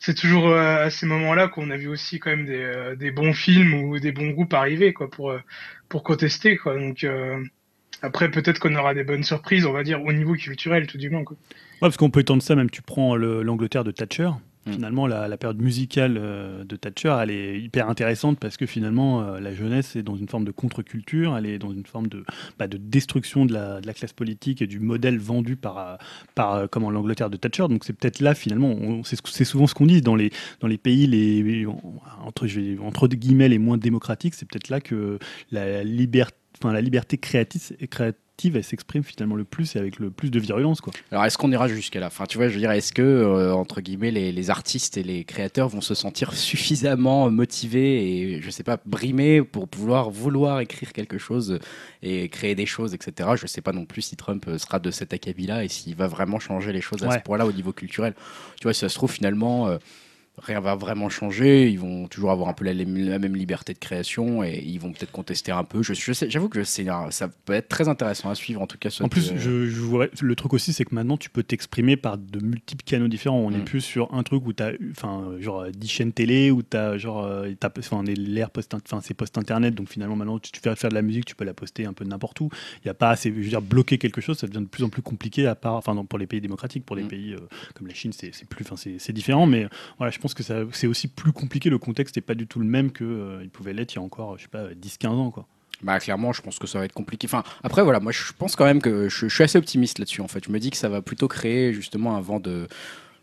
c'est 0.00 0.14
toujours 0.14 0.48
euh, 0.48 0.84
à 0.86 0.90
ces 0.90 1.04
moments-là 1.06 1.48
qu'on 1.48 1.70
a 1.70 1.76
vu 1.76 1.88
aussi 1.88 2.18
quand 2.18 2.30
même 2.30 2.46
des, 2.46 2.62
euh, 2.62 2.96
des 2.96 3.10
bons 3.10 3.32
films 3.34 3.74
ou 3.74 3.98
des 3.98 4.12
bons 4.12 4.30
groupes 4.30 4.54
arriver 4.54 4.92
quoi 4.92 5.10
pour 5.10 5.34
pour 5.90 6.02
contester 6.04 6.56
quoi. 6.56 6.78
Donc 6.78 7.04
euh, 7.04 7.42
après 8.00 8.30
peut-être 8.30 8.58
qu'on 8.58 8.74
aura 8.76 8.94
des 8.94 9.04
bonnes 9.04 9.24
surprises, 9.24 9.66
on 9.66 9.72
va 9.72 9.82
dire 9.84 10.02
au 10.02 10.12
niveau 10.12 10.34
culturel 10.34 10.86
tout 10.86 10.98
du 10.98 11.10
moins 11.10 11.24
quoi. 11.24 11.36
Ouais, 11.50 11.88
parce 11.88 11.96
qu'on 11.98 12.10
peut 12.10 12.20
étendre 12.20 12.42
ça, 12.42 12.54
même 12.54 12.70
tu 12.70 12.80
prends 12.80 13.14
le- 13.16 13.42
l'Angleterre 13.42 13.84
de 13.84 13.90
Thatcher. 13.90 14.30
Mm. 14.66 14.72
Finalement, 14.72 15.06
la, 15.06 15.36
période 15.36 15.60
musicale 15.60 16.16
euh, 16.20 16.64
de 16.64 16.76
Thatcher, 16.76 17.16
elle 17.20 17.30
est 17.30 17.60
hyper 17.60 17.88
intéressante 17.88 18.38
parce 18.38 18.56
que 18.56 18.66
finalement, 18.66 19.22
euh, 19.22 19.40
la 19.40 19.52
jeunesse 19.52 19.96
est 19.96 20.02
dans 20.02 20.14
une 20.14 20.28
forme 20.28 20.44
de 20.44 20.52
contre-culture, 20.52 21.36
elle 21.36 21.46
est 21.46 21.58
dans 21.58 21.72
une 21.72 21.84
forme 21.84 22.06
de, 22.06 22.24
bah, 22.58 22.68
de 22.68 22.76
destruction 22.76 23.44
de 23.44 23.54
la, 23.54 23.80
classe 23.92 24.12
politique 24.12 24.62
et 24.62 24.66
du 24.66 24.80
modèle 24.80 25.18
vendu 25.18 25.56
par, 25.56 25.78
euh, 25.78 25.96
par 26.34 26.70
comment 26.70 26.90
l'Angleterre 26.90 27.28
de 27.28 27.36
Thatcher. 27.36 27.66
Donc 27.68 27.84
c'est 27.84 27.92
peut-être 27.92 28.20
là, 28.20 28.34
finalement, 28.34 29.02
c'est 29.04 29.16
ce- 29.16 29.22
c'est 29.32 29.44
souvent 29.44 29.66
ce 29.66 29.74
qu'on 29.74 29.86
dit 29.86 30.00
dans 30.00 30.14
les, 30.14 30.30
pays 30.78 31.06
les, 31.06 31.66
entre, 32.24 32.46
entre 32.82 33.08
guillemets 33.08 33.48
les 33.48 33.58
moins 33.58 33.78
démocratiques, 33.78 34.34
c'est 34.34 34.46
peut-être 34.48 34.68
là 34.68 34.80
que 34.80 35.18
la 35.50 35.82
liberté, 35.84 36.36
enfin, 36.62 36.72
la 36.72 36.80
liberté 36.80 37.18
créative, 37.18 37.76
elle 38.54 38.64
s'exprime 38.64 39.02
finalement 39.04 39.36
le 39.36 39.44
plus 39.44 39.76
et 39.76 39.78
avec 39.78 39.98
le 39.98 40.10
plus 40.10 40.30
de 40.30 40.40
virulence. 40.40 40.80
Quoi. 40.80 40.92
Alors 41.10 41.24
est-ce 41.24 41.36
qu'on 41.38 41.52
ira 41.52 41.68
jusqu'à 41.68 42.00
la 42.00 42.10
fin? 42.10 42.24
Tu 42.26 42.38
vois, 42.38 42.48
je 42.48 42.54
veux 42.54 42.60
dire, 42.60 42.70
est-ce 42.72 42.92
que 42.92 43.02
euh, 43.02 43.52
entre 43.54 43.80
guillemets 43.80 44.10
les, 44.10 44.32
les 44.32 44.50
artistes 44.50 44.96
et 44.96 45.02
les 45.02 45.24
créateurs 45.24 45.68
vont 45.68 45.80
se 45.80 45.94
sentir 45.94 46.32
suffisamment 46.34 47.30
motivés 47.30 48.36
et 48.36 48.42
je 48.42 48.50
sais 48.50 48.62
pas 48.62 48.78
brimés 48.86 49.42
pour 49.42 49.68
pouvoir 49.68 50.10
vouloir 50.10 50.60
écrire 50.60 50.92
quelque 50.92 51.18
chose 51.18 51.58
et 52.02 52.28
créer 52.28 52.54
des 52.54 52.66
choses, 52.66 52.94
etc. 52.94 53.30
Je 53.36 53.46
sais 53.46 53.60
pas 53.60 53.72
non 53.72 53.84
plus 53.84 54.02
si 54.02 54.16
Trump 54.16 54.44
euh, 54.48 54.58
sera 54.58 54.78
de 54.78 54.90
cet 54.90 55.12
acabit-là 55.12 55.64
et 55.64 55.68
s'il 55.68 55.94
va 55.96 56.06
vraiment 56.06 56.38
changer 56.38 56.72
les 56.72 56.80
choses 56.80 57.02
à 57.04 57.08
Ouais. 57.08 57.18
ce 57.18 57.22
point-là 57.22 57.46
au 57.46 57.52
niveau 57.52 57.72
culturel. 57.72 58.14
Tu 58.58 58.64
vois, 58.64 58.72
si 58.74 58.80
ça 58.80 58.88
se 58.88 58.94
trouve 58.94 59.10
finalement. 59.12 59.68
euh, 59.68 59.78
rien 60.38 60.60
va 60.60 60.74
vraiment 60.74 61.08
changer. 61.08 61.68
Ils 61.70 61.78
vont 61.78 62.08
toujours 62.08 62.30
avoir 62.30 62.48
un 62.48 62.52
peu 62.54 62.64
la, 62.64 62.72
la 62.74 63.18
même 63.18 63.36
liberté 63.36 63.74
de 63.74 63.78
création 63.78 64.42
et 64.42 64.62
ils 64.64 64.78
vont 64.78 64.92
peut-être 64.92 65.12
contester 65.12 65.52
un 65.52 65.64
peu. 65.64 65.82
Je, 65.82 65.92
je 65.94 66.12
j'avoue 66.28 66.48
que 66.48 66.64
c'est 66.64 66.86
ça 67.10 67.28
peut 67.44 67.52
être 67.52 67.68
très 67.68 67.88
intéressant 67.88 68.30
à 68.30 68.34
suivre 68.34 68.60
en 68.62 68.66
tout 68.66 68.78
cas. 68.78 68.88
En 69.02 69.08
plus, 69.08 69.34
je, 69.36 69.66
je 69.66 69.80
vois- 69.80 70.06
le 70.20 70.34
truc 70.34 70.52
aussi, 70.54 70.72
c'est 70.72 70.84
que 70.84 70.94
maintenant, 70.94 71.16
tu 71.16 71.30
peux 71.30 71.42
t'exprimer 71.42 71.96
par 71.96 72.18
de 72.18 72.40
multiples 72.40 72.84
canaux 72.84 73.08
différents. 73.08 73.38
On 73.38 73.50
n'est 73.50 73.58
Mm. 73.58 73.64
plus 73.64 73.80
sur 73.82 74.12
un 74.14 74.22
truc 74.22 74.46
où 74.46 74.52
tu 74.52 74.62
as, 74.62 74.72
enfin, 74.90 75.32
genre 75.38 75.66
10 75.70 75.88
chaînes 75.88 76.12
télé, 76.12 76.50
où 76.50 76.62
tu 76.62 76.76
as, 76.76 76.96
genre, 76.98 77.24
euh, 77.24 77.50
t'as- 77.58 77.70
enfin, 77.78 78.02
l'ère 78.04 78.50
post, 78.50 78.74
enfin, 78.74 79.00
c'est 79.02 79.14
post-internet. 79.14 79.74
Donc 79.74 79.88
finalement, 79.88 80.16
maintenant, 80.16 80.38
tu, 80.38 80.50
tu 80.50 80.60
fais 80.60 80.74
faire 80.76 80.90
de 80.90 80.94
la 80.94 81.02
musique, 81.02 81.24
tu 81.26 81.34
peux 81.34 81.44
la 81.44 81.54
poster 81.54 81.84
un 81.86 81.92
peu 81.92 82.04
n'importe 82.04 82.40
où. 82.40 82.48
Il 82.84 82.86
y 82.86 82.90
a 82.90 82.94
pas 82.94 83.10
assez, 83.10 83.28
je 83.30 83.34
veux 83.40 83.48
dire, 83.48 83.62
bloquer 83.62 83.98
quelque 83.98 84.20
chose, 84.20 84.38
ça 84.38 84.46
devient 84.46 84.60
de 84.64 84.68
plus 84.68 84.82
en 84.84 84.88
plus 84.88 85.02
compliqué, 85.02 85.46
à 85.46 85.54
part, 85.54 85.74
enfin, 85.74 85.94
pour 86.04 86.18
les 86.18 86.26
pays 86.26 86.40
démocratiques, 86.40 86.84
pour 86.86 86.96
les 86.96 87.04
Mm. 87.04 87.08
pays 87.08 87.34
euh, 87.34 87.38
comme 87.74 87.86
la 87.86 87.94
Chine, 87.94 88.12
c'est 88.12 88.34
c'est 88.34 88.48
plus, 88.48 88.64
enfin, 88.64 88.76
c'est 88.76 88.96
c'est 88.98 89.12
différent. 89.12 89.46
Mais 89.46 89.66
voilà, 89.98 90.10
je 90.10 90.18
pense 90.22 90.34
que 90.34 90.42
c'est 90.72 90.86
aussi 90.86 91.08
plus 91.08 91.32
compliqué. 91.32 91.68
Le 91.68 91.78
contexte 91.78 92.16
n'est 92.16 92.22
pas 92.22 92.34
du 92.34 92.46
tout 92.46 92.58
le 92.58 92.64
même 92.64 92.92
que 92.92 93.04
euh, 93.04 93.46
pouvait 93.52 93.72
l'être 93.72 93.92
il 93.92 93.96
y 93.96 93.98
a 93.98 94.02
encore, 94.02 94.38
je 94.38 94.42
sais 94.44 94.48
pas, 94.48 94.68
10-15 94.68 95.08
ans, 95.08 95.30
quoi. 95.30 95.46
Bah 95.82 95.98
clairement, 95.98 96.32
je 96.32 96.42
pense 96.42 96.58
que 96.58 96.66
ça 96.66 96.78
va 96.78 96.84
être 96.84 96.92
compliqué. 96.92 97.26
Enfin, 97.26 97.42
après 97.64 97.82
voilà, 97.82 97.98
moi 97.98 98.12
je 98.12 98.32
pense 98.38 98.54
quand 98.54 98.64
même 98.64 98.80
que 98.80 99.08
je, 99.08 99.26
je 99.26 99.34
suis 99.34 99.42
assez 99.42 99.58
optimiste 99.58 99.98
là-dessus. 99.98 100.20
En 100.20 100.28
fait, 100.28 100.44
je 100.44 100.50
me 100.50 100.60
dis 100.60 100.70
que 100.70 100.76
ça 100.76 100.88
va 100.88 101.02
plutôt 101.02 101.26
créer 101.26 101.72
justement 101.72 102.16
un 102.16 102.20
vent 102.20 102.38
de 102.38 102.68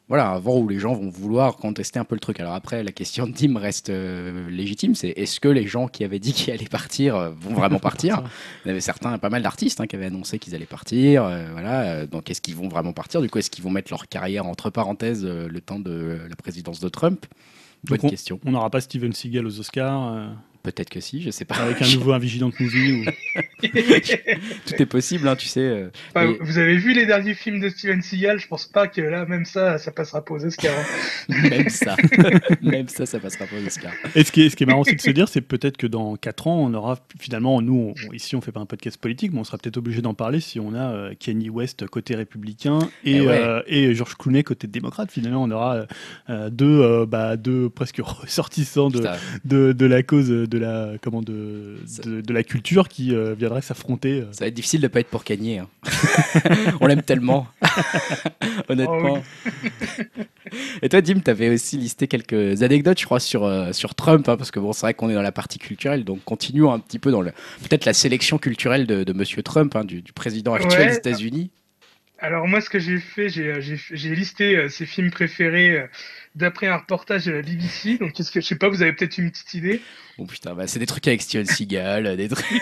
voilà, 0.10 0.32
un 0.32 0.40
vent 0.40 0.58
où 0.58 0.68
les 0.68 0.80
gens 0.80 0.94
vont 0.94 1.10
vouloir 1.10 1.56
contester 1.56 2.00
un 2.00 2.04
peu 2.04 2.16
le 2.16 2.20
truc. 2.20 2.40
Alors 2.40 2.56
après, 2.56 2.84
la 2.84 2.92
question 2.92 3.28
de 3.28 3.32
Dim 3.32 3.58
reste 3.58 3.92
euh, 3.92 4.50
légitime. 4.50 4.96
C'est 4.96 5.10
est-ce 5.10 5.40
que 5.40 5.48
les 5.48 5.68
gens 5.68 5.88
qui 5.88 6.04
avaient 6.04 6.18
dit 6.18 6.34
qu'ils 6.34 6.52
allaient 6.52 6.66
partir 6.66 7.16
euh, 7.16 7.30
vont 7.30 7.54
vraiment 7.54 7.78
partir? 7.78 8.24
Il 8.66 8.70
y 8.70 8.72
avait 8.72 8.82
certains, 8.82 9.20
pas 9.20 9.30
mal 9.30 9.44
d'artistes 9.44 9.80
hein, 9.80 9.86
qui 9.86 9.96
avaient 9.96 10.08
annoncé 10.08 10.40
qu'ils 10.40 10.56
allaient 10.56 10.66
partir. 10.66 11.24
euh, 11.24 11.50
voilà, 11.52 12.08
donc 12.08 12.32
est-ce 12.32 12.42
qu'ils 12.42 12.56
vont 12.56 12.68
vraiment 12.68 12.92
partir? 12.92 13.22
Du 13.22 13.30
coup, 13.30 13.38
est-ce 13.38 13.52
qu'ils 13.52 13.64
vont 13.64 13.70
mettre 13.70 13.92
leur 13.92 14.08
carrière 14.08 14.48
entre 14.48 14.72
parenthèses 14.72 15.24
le 15.24 15.62
temps 15.62 15.80
de 15.80 16.20
la 16.28 16.36
présidence 16.36 16.80
de 16.80 16.90
Trump? 16.90 17.28
Bonne 17.84 18.00
Donc, 18.00 18.10
question. 18.10 18.40
On 18.46 18.52
n'aura 18.52 18.72
pas 18.72 18.82
Steven 18.82 19.14
Seagal 19.14 19.46
aux 19.46 19.60
Oscars. 19.60 20.32
Peut-être 20.62 20.90
que 20.90 21.00
si, 21.00 21.22
je 21.22 21.32
sais 21.32 21.46
pas. 21.46 21.56
avec 21.56 21.82
un 21.82 21.88
nouveau 21.94 22.12
Un 22.14 22.20
Vigilant 22.20 22.52
Movie. 22.60 22.92
ou- 22.92 23.06
Tout 24.66 24.82
est 24.82 24.86
possible, 24.86 25.28
hein, 25.28 25.36
tu 25.36 25.48
sais. 25.48 25.62
euh, 25.62 25.90
Enfin, 26.16 26.34
Vous 26.42 26.58
avez 26.58 26.76
vu 26.78 26.94
les 26.94 27.06
derniers 27.06 27.34
films 27.34 27.60
de 27.60 27.70
Steven 27.70 28.02
Seagal 28.02 28.40
Je 28.40 28.48
pense 28.48 28.66
pas 28.66 28.88
que 28.88 29.02
là, 29.02 29.26
même 29.26 29.46
ça, 29.46 29.78
ça 29.78 29.92
passera 29.92 30.24
pas 30.24 30.34
aux 30.34 30.46
Oscars. 30.46 30.74
hein. 30.78 31.36
Même 31.50 31.70
ça, 31.70 31.96
même 32.62 32.88
ça, 32.88 33.06
ça 33.06 33.20
passera 33.20 33.46
pas 33.46 33.56
aux 33.62 33.66
Oscars. 33.66 33.94
Et 34.16 34.24
ce 34.24 34.32
qui 34.32 34.42
est, 34.42 34.50
ce 34.50 34.56
qui 34.56 34.64
est 34.64 34.66
marrant 34.66 34.82
aussi 34.82 34.96
de 34.96 35.02
se 35.02 35.10
dire, 35.12 35.28
c'est 35.28 35.42
peut-être 35.42 35.78
que 35.78 35.88
dans 35.88 36.16
4 36.16 36.48
ans, 36.48 36.60
on 36.60 36.74
aura 36.74 36.98
finalement, 37.20 37.62
nous, 37.62 37.94
on- 38.10 38.14
ici, 38.14 38.36
on 38.36 38.42
fait 38.42 38.52
pas 38.52 38.60
un 38.60 38.66
podcast 38.66 38.98
politique, 38.98 39.32
mais 39.34 39.40
on 39.40 39.44
sera 39.44 39.58
peut-être 39.58 39.78
obligé 39.78 40.02
d'en 40.02 40.14
parler 40.14 40.40
si 40.40 40.60
on 40.60 40.74
a 40.74 40.92
euh, 40.92 41.14
Kanye 41.18 41.50
West 41.50 41.86
côté 41.88 42.16
républicain 42.16 42.80
et, 43.06 43.18
Eh 43.18 43.22
ouais. 43.22 43.28
euh, 43.42 43.62
et 43.68 43.94
George 43.96 44.16
Clooney 44.16 44.44
côté 44.44 44.68
démocrate. 44.68 45.12
Finalement, 45.12 45.44
on 45.44 45.52
aura 45.52 45.86
euh, 46.30 46.50
deux, 46.50 46.82
euh, 46.82 47.06
bah, 47.06 47.38
deux 47.38 47.70
presque 47.70 48.00
ressortissants 48.04 48.90
de, 48.90 48.98
Putain, 49.00 49.16
de, 49.46 49.72
de 49.72 49.86
la 49.86 50.04
cause 50.04 50.30
de 50.50 50.58
la, 50.58 50.92
comment, 51.02 51.22
de, 51.22 51.78
de, 52.04 52.22
de 52.22 52.34
la 52.34 52.44
culture 52.44 52.88
qui 52.90 53.14
euh, 53.16 53.34
viendraient 53.38 53.62
s'affronter. 53.62 54.22
euh. 54.22 54.28
ça 54.32 54.44
va 54.46 54.48
être 54.48 54.54
difficile 54.54 54.82
de 54.82 54.88
pas 54.88 55.00
être 55.00 55.08
pour 55.10 55.24
Kanye. 55.24 55.60
hein. 55.60 55.68
On 56.82 56.88
l'aime 56.88 57.02
tellement. 57.04 57.48
Honnêtement. 58.70 59.22
Et 60.82 60.90
toi, 60.90 61.02
Dim, 61.02 61.20
t'avais 61.20 61.50
aussi 61.50 61.78
listé 61.78 62.08
quelques 62.08 62.64
anecdotes, 62.64 63.00
je 63.00 63.06
crois, 63.06 63.20
sur, 63.20 63.44
euh, 63.46 63.72
sur 63.74 63.96
Trump, 63.96 64.28
hein, 64.30 64.38
parce 64.38 64.52
que 64.52 64.60
bon, 64.60 64.74
c'est 64.74 64.82
vrai 64.82 64.94
qu'on 64.94 65.10
est 65.10 65.14
dans 65.14 65.22
la 65.22 65.32
partie 65.32 65.60
culturelle, 65.60 66.04
donc 66.04 66.24
continuons 66.24 66.72
un 66.74 66.80
petit 66.80 67.00
peu 67.00 67.12
dans 67.12 67.22
le 67.22 67.32
peut-être 67.62 67.86
la 67.86 67.94
sélection 67.94 68.38
culturelle 68.38 68.88
de, 68.88 69.04
de 69.04 69.14
Monsieur 69.14 69.44
Trump, 69.44 69.76
hein, 69.76 69.84
du, 69.84 70.02
du 70.02 70.14
président 70.14 70.54
actuel 70.54 70.80
Ouais. 70.80 70.88
des 70.92 70.96
États-Unis. 70.98 71.50
Alors 72.22 72.48
moi, 72.48 72.60
ce 72.60 72.70
que 72.70 72.80
j'ai 72.80 73.00
fait, 73.00 73.30
j'ai 73.30 73.62
j'ai 73.62 74.16
listé 74.16 74.56
euh, 74.56 74.70
ses 74.70 74.86
films 74.86 75.10
préférés 75.10 75.72
euh, 75.72 75.88
d'après 76.36 76.68
un 76.68 76.78
reportage 76.78 77.26
de 77.26 77.32
la 77.32 77.42
BBC. 77.42 77.98
Donc, 77.98 78.14
qu'est-ce 78.14 78.32
que 78.32 78.42
je 78.42 78.46
sais 78.46 78.56
pas, 78.56 78.68
vous 78.68 78.82
avez 78.82 78.92
peut-être 78.94 79.18
une 79.18 79.32
petite 79.32 79.54
idée? 79.54 79.82
Bon 80.18 80.26
putain, 80.26 80.54
bah, 80.54 80.68
c'est 80.68 80.80
des 80.80 80.86
trucs 80.86 81.08
avec 81.08 81.22
Steven 81.22 81.46
Seagal, 81.46 82.18
des 82.18 82.28
trucs. 82.28 82.46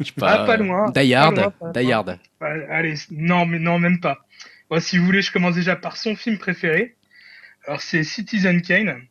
Je 0.00 0.06
sais 0.06 0.12
pas. 0.12 0.42
Ah, 0.42 0.46
pas 0.46 0.54
euh, 0.54 0.56
loin, 0.56 0.90
Die 0.90 1.14
Hard, 1.14 1.34
pas 1.34 1.42
loin, 1.42 1.72
pas 1.72 1.80
Die 1.80 1.86
loin. 1.86 1.96
Hard. 1.96 2.18
Bah, 2.40 2.48
allez, 2.70 2.94
non, 3.10 3.44
mais 3.46 3.58
non, 3.58 3.78
même 3.78 4.00
pas. 4.00 4.26
Bon, 4.70 4.80
si 4.80 4.96
vous 4.96 5.04
voulez, 5.04 5.22
je 5.22 5.30
commence 5.30 5.54
déjà 5.54 5.76
par 5.76 5.96
son 5.96 6.16
film 6.16 6.38
préféré. 6.38 6.96
Alors, 7.66 7.82
c'est 7.82 8.02
Citizen 8.02 8.62
Kane. 8.62 9.02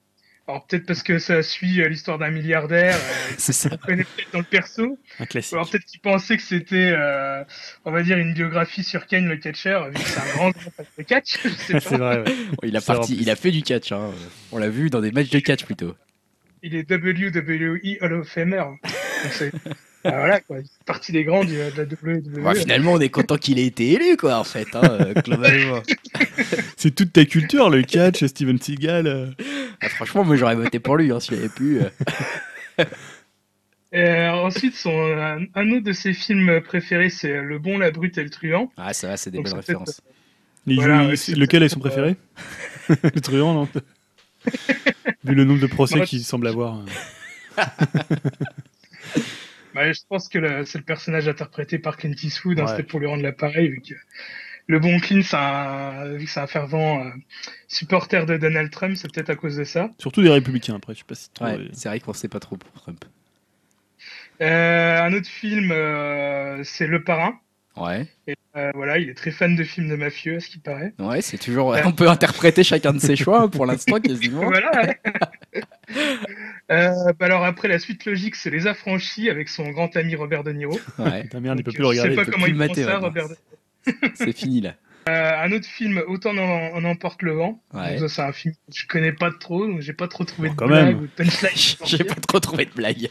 Alors, 0.47 0.65
peut-être 0.65 0.85
parce 0.85 1.03
que 1.03 1.19
ça 1.19 1.43
suit 1.43 1.81
euh, 1.81 1.87
l'histoire 1.87 2.17
d'un 2.17 2.31
milliardaire. 2.31 2.95
euh, 2.95 3.33
C'est 3.37 3.53
ça. 3.53 3.69
connaît 3.77 4.03
peut-être 4.03 4.33
dans 4.33 4.39
le 4.39 4.45
perso. 4.45 4.97
Un 5.19 5.23
Ou 5.23 5.27
classique. 5.27 5.53
alors, 5.53 5.69
peut-être 5.69 5.85
qu'il 5.85 5.99
pensait 6.01 6.35
que 6.35 6.43
c'était, 6.43 6.91
euh, 6.93 7.43
on 7.85 7.91
va 7.91 8.01
dire, 8.03 8.17
une 8.17 8.33
biographie 8.33 8.83
sur 8.83 9.05
Kane 9.07 9.27
le 9.27 9.37
catcher, 9.37 9.79
vu 9.87 9.93
que 9.93 10.09
c'est 10.09 10.19
un 10.19 10.33
grand 10.35 10.49
de 10.97 11.03
catch. 11.03 11.37
Je 11.43 11.49
sais 11.49 11.79
c'est 11.79 11.97
pas. 11.97 12.17
vrai. 12.17 12.19
ouais. 12.29 12.35
Il 12.63 12.75
a, 12.75 12.81
C'est 12.81 12.87
parti, 12.87 13.17
il 13.19 13.29
a 13.29 13.35
fait 13.35 13.51
du 13.51 13.61
catch. 13.61 13.91
hein. 13.91 14.11
On 14.51 14.57
l'a 14.57 14.69
vu 14.69 14.89
dans 14.89 14.99
des 15.01 15.11
matchs 15.11 15.29
de 15.29 15.39
catch 15.39 15.63
plutôt. 15.63 15.95
Il 16.63 16.75
est 16.75 16.89
WWE 16.91 17.97
Hall 18.01 18.13
of 18.13 18.27
Famer. 18.27 18.57
Donc, 18.57 19.51
c'est- 20.03 20.09
Ah, 20.11 20.17
voilà, 20.19 20.39
quoi. 20.41 20.59
Il 20.59 20.63
fait 20.63 20.83
partie 20.85 21.11
des 21.11 21.23
grands 21.23 21.43
du- 21.43 21.55
de 21.55 21.71
la 21.77 21.85
WWE. 21.85 22.43
Ouais, 22.45 22.55
finalement, 22.55 22.93
on 22.93 22.99
est 22.99 23.09
content 23.09 23.37
qu'il 23.37 23.59
ait 23.59 23.65
été 23.65 23.91
élu, 23.93 24.17
quoi, 24.17 24.37
en 24.37 24.43
fait, 24.43 24.67
hein, 24.75 24.81
euh, 24.83 25.13
globalement. 25.13 25.81
C'est 26.77 26.95
toute 26.95 27.13
ta 27.13 27.25
culture, 27.25 27.69
le 27.69 27.83
catch, 27.83 28.25
Steven 28.25 28.59
Seagal. 28.59 29.05
euh. 29.07 29.27
Ah, 29.81 29.89
franchement, 29.89 30.23
moi, 30.23 30.35
j'aurais 30.35 30.55
voté 30.55 30.79
pour 30.79 30.97
lui, 30.97 31.11
hein, 31.11 31.19
s'il 31.19 31.35
avait 31.35 31.49
pu. 31.49 31.79
euh. 31.81 32.83
Euh, 33.93 34.29
ensuite, 34.29 34.73
son, 34.73 34.89
un, 34.89 35.39
un 35.53 35.71
autre 35.71 35.83
de 35.83 35.91
ses 35.91 36.13
films 36.13 36.61
préférés, 36.61 37.09
c'est 37.09 37.41
Le 37.41 37.59
Bon, 37.59 37.77
la 37.77 37.91
Brute 37.91 38.17
et 38.17 38.23
le 38.23 38.29
Truand. 38.29 38.71
Ah, 38.77 38.93
ça 38.93 39.09
va, 39.09 39.17
c'est 39.17 39.31
des 39.31 39.37
Donc, 39.39 39.47
belles 39.47 39.55
références. 39.55 39.99
Voilà, 40.65 41.13
joue- 41.13 41.35
lequel 41.35 41.63
est 41.63 41.67
son 41.67 41.81
préféré? 41.81 42.15
Le 42.87 43.19
truand, 43.19 43.53
non? 43.53 43.67
Vu 45.25 45.35
le 45.35 45.43
nombre 45.43 45.59
de 45.59 45.67
procès 45.67 45.99
qu'il 46.01 46.23
semble 46.23 46.47
avoir. 46.47 46.79
Euh. 49.71 49.75
Bah, 49.75 49.91
je 49.91 49.99
pense 50.09 50.27
que 50.29 50.63
c'est 50.65 50.77
le 50.77 50.83
personnage 50.83 51.27
interprété 51.27 51.79
par 51.79 51.97
Clint 51.97 52.13
Eastwood. 52.23 52.59
hein, 52.59 52.63
Ouais. 52.63 52.69
C'était 52.69 52.83
pour 52.83 52.99
lui 52.99 53.07
rendre 53.07 53.23
l'appareil. 53.23 53.69
Vu 53.69 53.81
que 53.81 53.93
le 54.67 54.79
bon 54.79 54.99
Clint, 54.99 55.21
c'est 55.23 55.35
un, 55.35 56.13
vu 56.15 56.25
que 56.25 56.31
c'est 56.31 56.39
un 56.39 56.47
fervent 56.47 57.05
euh, 57.05 57.09
supporter 57.67 58.25
de 58.25 58.37
Donald 58.37 58.71
Trump, 58.71 58.95
c'est 58.95 59.11
peut-être 59.11 59.29
à 59.29 59.35
cause 59.35 59.57
de 59.57 59.63
ça. 59.63 59.89
Surtout 59.97 60.21
des 60.21 60.29
républicains, 60.29 60.75
après. 60.75 60.93
Je 60.93 60.99
sais 60.99 61.05
pas 61.05 61.15
si 61.15 61.29
trop- 61.33 61.45
Ouais, 61.45 61.59
c'est 61.73 61.89
vrai 61.89 61.99
qu'on 61.99 62.13
sait 62.13 62.27
pas 62.29 62.39
trop 62.39 62.57
pour 62.57 62.71
Trump. 62.81 63.03
Euh, 64.41 64.97
un 65.01 65.13
autre 65.13 65.27
film, 65.29 65.71
euh, 65.71 66.63
c'est 66.63 66.87
Le 66.87 67.03
Parrain. 67.03 67.39
Ouais, 67.77 68.05
Euh, 68.57 68.71
voilà, 68.75 68.97
il 68.97 69.09
est 69.09 69.13
très 69.13 69.31
fan 69.31 69.55
de 69.55 69.63
films 69.63 69.87
de 69.89 69.95
mafieux, 69.95 70.35
à 70.35 70.39
ce 70.41 70.49
qui 70.49 70.57
paraît. 70.59 70.93
ouais, 70.99 71.21
c'est 71.21 71.37
toujours. 71.37 71.75
On 71.85 71.93
peut 71.93 72.09
interpréter 72.09 72.63
chacun 72.63 72.91
de 72.93 72.99
ses 72.99 73.15
choix 73.15 73.43
hein, 73.43 73.47
pour 73.47 73.65
l'instant, 73.65 73.99
quasiment. 74.01 74.41
Voilà. 74.43 74.71
euh, 76.71 77.13
bah 77.17 77.25
alors 77.25 77.45
après, 77.45 77.67
la 77.69 77.79
suite 77.79 78.05
logique, 78.05 78.35
c'est 78.35 78.49
Les 78.49 78.67
Affranchis 78.67 79.29
avec 79.29 79.47
son 79.49 79.69
grand 79.69 79.95
ami 79.95 80.15
Robert 80.15 80.43
De 80.43 80.51
Niro. 80.51 80.77
Ouais, 80.99 81.23
Putain, 81.23 81.39
merde, 81.39 81.59
il 81.59 81.63
peut 81.63 81.71
plus 81.71 81.81
le 81.81 81.89
je 81.91 81.95
sais 81.95 82.01
regarder. 82.01 82.25
pas 82.25 82.31
comment 82.31 82.45
il 82.45 82.55
mater 82.55 82.83
ça. 82.83 82.97
Robert 82.99 83.29
De 83.29 83.35
c'est 84.15 84.35
fini 84.37 84.61
là. 84.61 84.75
Euh, 85.09 85.31
un 85.43 85.51
autre 85.53 85.65
film, 85.67 86.03
Autant 86.07 86.37
en, 86.37 86.75
en 86.75 86.83
emporte 86.83 87.23
le 87.23 87.31
vent. 87.31 87.59
Ouais. 87.73 87.91
Donc 87.97 88.09
ça, 88.09 88.15
c'est 88.15 88.21
un 88.21 88.31
film 88.33 88.53
que 88.53 88.59
je 88.77 88.85
connais 88.85 89.11
pas 89.13 89.31
trop, 89.31 89.65
donc 89.65 89.79
j'ai 89.81 89.93
pas 89.93 90.07
trop 90.07 90.23
trouvé 90.25 90.49
Bon, 90.49 90.65
de 90.65 90.67
blague 90.71 90.97
ou 90.97 91.01
de 91.01 91.07
punchline. 91.07 91.77
pour 91.79 91.87
J'ai 91.87 92.03
pas 92.03 92.15
trop 92.15 92.39
trouvé 92.39 92.65
de 92.65 92.71
blague. 92.71 93.09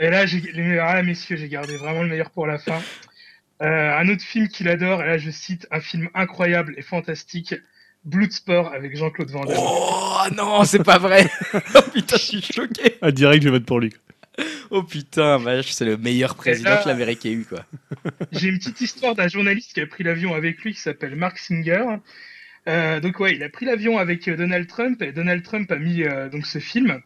Et 0.00 0.08
là, 0.08 0.24
les, 0.24 0.78
ah, 0.78 1.02
messieurs, 1.02 1.36
j'ai 1.36 1.48
gardé 1.48 1.76
vraiment 1.76 2.02
le 2.02 2.08
meilleur 2.08 2.30
pour 2.30 2.46
la 2.46 2.58
fin. 2.58 2.80
Euh, 3.62 3.98
un 3.98 4.08
autre 4.08 4.22
film 4.22 4.48
qu'il 4.48 4.68
adore, 4.68 5.02
et 5.02 5.06
là 5.06 5.18
je 5.18 5.30
cite 5.30 5.66
un 5.70 5.80
film 5.80 6.08
incroyable 6.14 6.72
et 6.78 6.82
fantastique, 6.82 7.54
Bloodsport 8.04 8.72
avec 8.72 8.96
Jean-Claude 8.96 9.30
Van 9.30 9.44
Damme. 9.44 9.58
Oh 9.60 10.22
non, 10.34 10.64
c'est 10.64 10.82
pas 10.82 10.96
vrai. 10.96 11.28
oh 11.54 11.82
putain, 11.92 12.16
je 12.16 12.22
suis 12.22 12.42
choqué. 12.42 12.96
Ah, 13.02 13.10
direct, 13.10 13.44
je 13.44 13.50
vote 13.50 13.66
pour 13.66 13.78
lui. 13.78 13.92
Oh 14.70 14.82
putain, 14.82 15.36
vache, 15.36 15.72
c'est 15.72 15.84
le 15.84 15.98
meilleur 15.98 16.34
président 16.34 16.70
là- 16.70 16.82
que 16.82 16.88
l'Amérique 16.88 17.26
ait 17.26 17.32
eu, 17.32 17.44
quoi. 17.44 17.66
J'ai 18.32 18.48
une 18.48 18.58
petite 18.58 18.80
histoire 18.80 19.14
d'un 19.14 19.28
journaliste 19.28 19.74
qui 19.74 19.82
a 19.82 19.86
pris 19.86 20.04
l'avion 20.04 20.34
avec 20.34 20.62
lui 20.62 20.72
qui 20.72 20.80
s'appelle 20.80 21.14
Mark 21.14 21.36
Singer. 21.36 21.84
Euh, 22.68 23.00
donc 23.00 23.20
ouais, 23.20 23.34
il 23.34 23.42
a 23.42 23.50
pris 23.50 23.66
l'avion 23.66 23.98
avec 23.98 24.28
euh, 24.28 24.36
Donald 24.36 24.66
Trump 24.66 25.02
et 25.02 25.12
Donald 25.12 25.42
Trump 25.42 25.70
a 25.70 25.76
mis 25.76 26.04
euh, 26.04 26.30
donc 26.30 26.46
ce 26.46 26.58
film. 26.58 27.02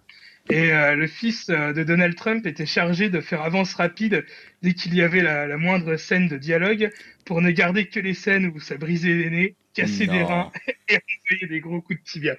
Et 0.51 0.73
euh, 0.73 0.95
le 0.95 1.07
fils 1.07 1.49
euh, 1.49 1.73
de 1.73 1.85
Donald 1.85 2.15
Trump 2.17 2.47
était 2.47 2.67
chargé 2.67 3.09
de 3.09 3.21
faire 3.21 3.43
avance 3.43 3.75
rapide 3.75 4.27
dès 4.63 4.75
qu'il 4.75 4.95
y 4.95 5.03
avait 5.03 5.23
la, 5.23 5.47
la 5.47 5.57
moindre 5.57 5.97
scène 5.97 6.29
de 6.29 6.37
dialogue 6.37 6.91
pour 7.25 7.41
ne 7.41 7.51
garder 7.51 7.87
que 7.89 7.99
les 8.01 8.15
scènes 8.15 8.47
où 8.55 8.61
ça 8.61 8.77
brisait 8.77 9.15
les 9.15 9.31
nez, 9.31 9.57
cassait 9.75 10.07
des 10.07 10.23
reins 10.23 10.51
et 10.89 10.99
envoyait 11.31 11.49
des 11.49 11.61
gros 11.61 11.81
coups 11.81 11.99
de 11.99 12.05
tibia. 12.05 12.37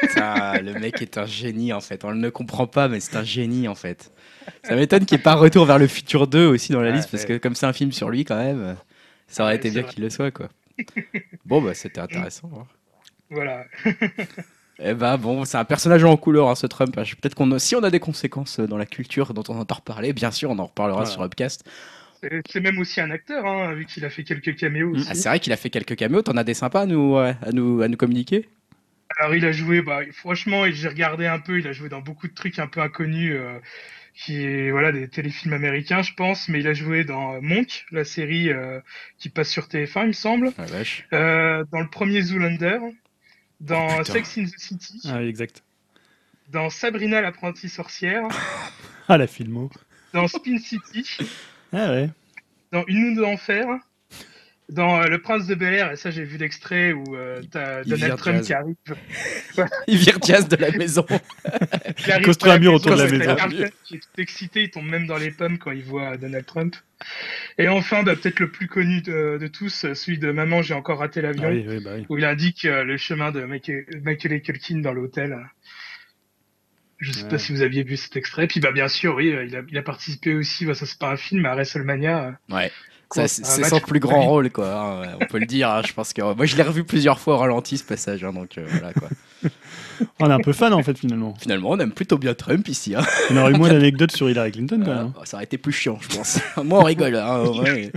Putain, 0.00 0.60
le 0.62 0.74
mec 0.74 1.02
est 1.02 1.18
un 1.18 1.26
génie 1.26 1.72
en 1.72 1.80
fait. 1.80 2.04
On 2.04 2.14
ne 2.14 2.22
le 2.22 2.30
comprend 2.30 2.66
pas, 2.66 2.88
mais 2.88 3.00
c'est 3.00 3.16
un 3.16 3.24
génie 3.24 3.68
en 3.68 3.74
fait. 3.74 4.12
Ça 4.62 4.76
m'étonne 4.76 5.06
qu'il 5.06 5.16
n'y 5.16 5.20
ait 5.20 5.22
pas 5.22 5.34
Retour 5.34 5.66
vers 5.66 5.78
le 5.78 5.86
futur 5.88 6.26
2 6.28 6.46
aussi 6.46 6.72
dans 6.72 6.82
la 6.82 6.90
Ouais, 6.90 6.92
liste, 6.92 7.10
parce 7.10 7.24
que 7.24 7.38
comme 7.38 7.54
c'est 7.54 7.66
un 7.66 7.72
film 7.72 7.92
sur 7.92 8.10
lui 8.10 8.24
quand 8.24 8.36
même, 8.38 8.76
ça 9.28 9.44
aurait 9.44 9.54
Ouais, 9.54 9.56
été 9.56 9.70
bien 9.70 9.84
qu'il 9.84 10.02
le 10.02 10.10
soit 10.10 10.30
quoi. 10.32 10.48
Bon 11.46 11.62
bah 11.62 11.74
c'était 11.74 12.00
intéressant. 12.00 12.50
hein. 12.56 12.66
Voilà. 13.30 13.66
Eh 14.78 14.94
bah 14.94 15.16
bon, 15.16 15.44
c'est 15.44 15.56
un 15.56 15.64
personnage 15.64 16.04
en 16.04 16.16
couleur 16.16 16.48
hein, 16.48 16.54
ce 16.54 16.66
Trump. 16.66 16.94
Peut-être 16.94 17.34
qu'on 17.34 17.50
a- 17.52 17.58
si 17.58 17.74
on 17.76 17.82
a 17.82 17.90
des 17.90 18.00
conséquences 18.00 18.60
dans 18.60 18.76
la 18.76 18.86
culture 18.86 19.32
dont 19.32 19.42
on 19.48 19.58
entend 19.58 19.76
reparler, 19.76 20.12
bien 20.12 20.30
sûr 20.30 20.50
on 20.50 20.58
en 20.58 20.66
reparlera 20.66 20.98
Voilà. 21.00 21.10
sur 21.10 21.22
Upcast. 21.22 21.64
C'est- 22.50 22.60
même 22.60 22.78
aussi 22.78 23.00
un 23.00 23.10
acteur, 23.10 23.46
hein, 23.46 23.72
vu 23.74 23.86
qu'il 23.86 24.04
a 24.04 24.10
fait 24.10 24.24
quelques 24.24 24.56
caméos 24.56 24.90
aussi. 24.94 25.06
Ah, 25.10 25.14
c'est 25.14 25.28
vrai 25.28 25.38
qu'il 25.40 25.52
a 25.52 25.56
fait 25.56 25.70
quelques 25.70 25.96
caméos. 25.96 26.22
T'en 26.22 26.36
as 26.36 26.44
des 26.44 26.54
sympas 26.54 26.82
à 26.82 26.86
nous, 26.86 27.16
à 27.16 27.34
nous, 27.52 27.82
à 27.82 27.88
nous 27.88 27.96
communiquer? 27.96 28.48
Alors 29.18 29.34
il 29.34 29.44
a 29.46 29.52
joué, 29.52 29.80
bah, 29.80 30.00
franchement, 30.12 30.64
j'ai 30.70 30.88
regardé 30.88 31.26
un 31.26 31.38
peu, 31.38 31.58
il 31.58 31.66
a 31.68 31.72
joué 31.72 31.88
dans 31.88 32.00
beaucoup 32.00 32.26
de 32.26 32.34
trucs 32.34 32.58
un 32.58 32.66
peu 32.66 32.80
inconnus, 32.80 33.32
euh, 33.34 33.58
qui 34.14 34.44
est 34.44 34.70
voilà 34.70 34.92
des 34.92 35.08
téléfilms 35.08 35.52
américains, 35.54 36.02
je 36.02 36.12
pense, 36.14 36.48
mais 36.48 36.60
il 36.60 36.66
a 36.66 36.74
joué 36.74 37.04
dans 37.04 37.34
euh, 37.34 37.38
Monk, 37.40 37.86
la 37.92 38.04
série 38.04 38.50
euh, 38.50 38.80
qui 39.18 39.28
passe 39.28 39.48
sur 39.48 39.68
TF1, 39.68 40.02
il 40.02 40.08
me 40.08 40.12
semble, 40.12 40.52
Ah, 40.58 40.64
vache. 40.66 41.06
euh, 41.12 41.64
dans 41.70 41.80
le 41.80 41.88
premier 41.88 42.20
Zoolander, 42.22 42.78
dans 43.60 44.00
Oh. 44.00 44.04
Sex 44.04 44.38
in 44.38 44.44
the 44.44 44.58
City, 44.58 45.00
Ah, 45.06 45.18
oui, 45.18 45.28
exact. 45.28 45.62
dans 46.50 46.70
Sabrina 46.70 47.20
l'apprentie 47.20 47.68
sorcière, 47.68 48.28
Ah, 49.08 49.16
la 49.18 49.26
filmo. 49.26 49.70
dans 50.12 50.28
Spin 50.28 50.58
City, 50.58 51.06
Ah 51.72 51.90
ouais. 51.92 52.10
dans 52.72 52.84
Une 52.86 53.10
nuit 53.10 53.16
d'enfer, 53.16 53.66
dans 54.68 55.00
euh, 55.00 55.06
Le 55.06 55.20
Prince 55.20 55.46
de 55.46 55.54
Bel 55.54 55.74
Air, 55.74 55.92
et 55.92 55.96
ça 55.96 56.10
j'ai 56.10 56.24
vu 56.24 56.38
l'extrait 56.38 56.92
où 56.92 57.14
euh, 57.16 57.40
t'as 57.50 57.82
il 57.82 57.90
Donald 57.90 58.16
Trump 58.18 58.42
qui 58.42 58.52
arrive. 58.52 58.74
Il 59.86 59.96
vire 59.98 60.18
Diaz 60.18 60.48
de 60.48 60.56
la 60.56 60.70
maison. 60.72 61.06
Il 62.06 62.12
arrive 62.12 62.26
construit 62.26 62.50
un 62.52 62.58
mur 62.58 62.74
autour 62.74 62.96
de 62.96 63.02
la 63.02 63.10
maison, 63.10 63.36
qui 63.84 63.94
est 63.94 63.98
tout 64.00 64.20
excité, 64.20 64.64
il 64.64 64.70
tombe 64.70 64.86
même 64.86 65.06
dans 65.06 65.16
les 65.16 65.30
pommes 65.30 65.58
quand 65.58 65.70
il 65.70 65.82
voit 65.84 66.16
Donald 66.16 66.44
Trump. 66.44 66.74
Et 67.58 67.68
enfin, 67.68 68.02
bah, 68.02 68.16
peut-être 68.16 68.40
le 68.40 68.50
plus 68.50 68.66
connu 68.66 69.02
de, 69.02 69.38
de 69.40 69.46
tous, 69.46 69.84
euh, 69.84 69.94
celui 69.94 70.18
de 70.18 70.30
Maman, 70.32 70.62
j'ai 70.62 70.74
encore 70.74 70.98
raté 70.98 71.20
l'avion, 71.20 71.44
Ah 71.46 71.50
oui, 71.50 71.64
oui, 71.68 71.80
bah 71.82 71.90
oui. 71.96 72.06
où 72.08 72.18
il 72.18 72.24
indique 72.24 72.64
euh, 72.64 72.84
le 72.84 72.96
chemin 72.96 73.30
de 73.32 73.42
Michael, 73.42 73.84
Michael 74.02 74.42
Culkin 74.42 74.78
dans 74.80 74.92
l'hôtel. 74.92 75.36
Je 76.98 77.12
sais 77.12 77.24
Ouais. 77.24 77.28
pas 77.28 77.38
si 77.38 77.52
vous 77.52 77.60
aviez 77.62 77.82
vu 77.82 77.96
cet 77.96 78.16
extrait. 78.16 78.46
Puis 78.46 78.60
bah 78.60 78.72
bien 78.72 78.88
sûr, 78.88 79.14
oui, 79.16 79.30
euh, 79.32 79.44
il 79.44 79.54
a, 79.56 79.60
il 79.68 79.76
a 79.78 79.82
participé 79.82 80.34
aussi, 80.34 80.64
bah, 80.64 80.74
ça 80.74 80.86
c'est 80.86 80.98
pas 80.98 81.10
un 81.10 81.16
film, 81.16 81.44
à 81.46 81.54
WrestleMania. 81.54 82.36
euh, 82.50 82.54
Ouais. 82.54 82.72
C'est 83.12 83.28
son 83.64 83.80
plus 83.80 84.00
grand 84.00 84.26
rôle, 84.26 84.50
quoi. 84.50 84.68
hein, 85.06 85.16
on 85.20 85.26
peut 85.26 85.38
le 85.38 85.46
dire. 85.46 85.70
hein, 85.70 85.82
je 85.86 85.92
pense 85.92 86.12
que 86.12 86.22
moi, 86.22 86.44
je 86.46 86.56
l'ai 86.56 86.62
revu 86.62 86.84
plusieurs 86.84 87.18
fois 87.20 87.34
au 87.34 87.38
ralenti 87.38 87.78
ce 87.78 87.84
passage. 87.84 88.24
hein, 88.24 88.32
donc 88.32 88.58
euh, 88.58 88.66
voilà 88.68 88.92
quoi. 88.92 89.08
On 90.20 90.28
est 90.28 90.32
un 90.32 90.40
peu 90.40 90.52
fan 90.52 90.72
en 90.74 90.82
fait 90.82 90.98
finalement. 90.98 91.34
Finalement, 91.40 91.70
on 91.70 91.78
aime 91.78 91.92
plutôt 91.92 92.18
bien 92.18 92.34
Trump 92.34 92.68
ici. 92.68 92.94
hein. 92.94 93.02
On 93.30 93.36
aurait 93.38 93.52
eu 93.52 93.56
moins 93.56 93.68
d'anecdotes 93.72 94.12
sur 94.12 94.28
Hillary 94.28 94.52
Clinton 94.52 94.82
quand 94.84 94.90
Euh, 94.90 95.02
même. 95.04 95.12
ça 95.24 95.36
aurait 95.38 95.44
été 95.44 95.56
plus 95.56 95.72
chiant, 95.72 95.98
je 96.02 96.14
pense. 96.14 96.38
Moi, 96.64 96.80
on 96.80 96.84
rigole. 96.84 97.16
Hein, 97.16 97.44
ouais. 97.62 97.90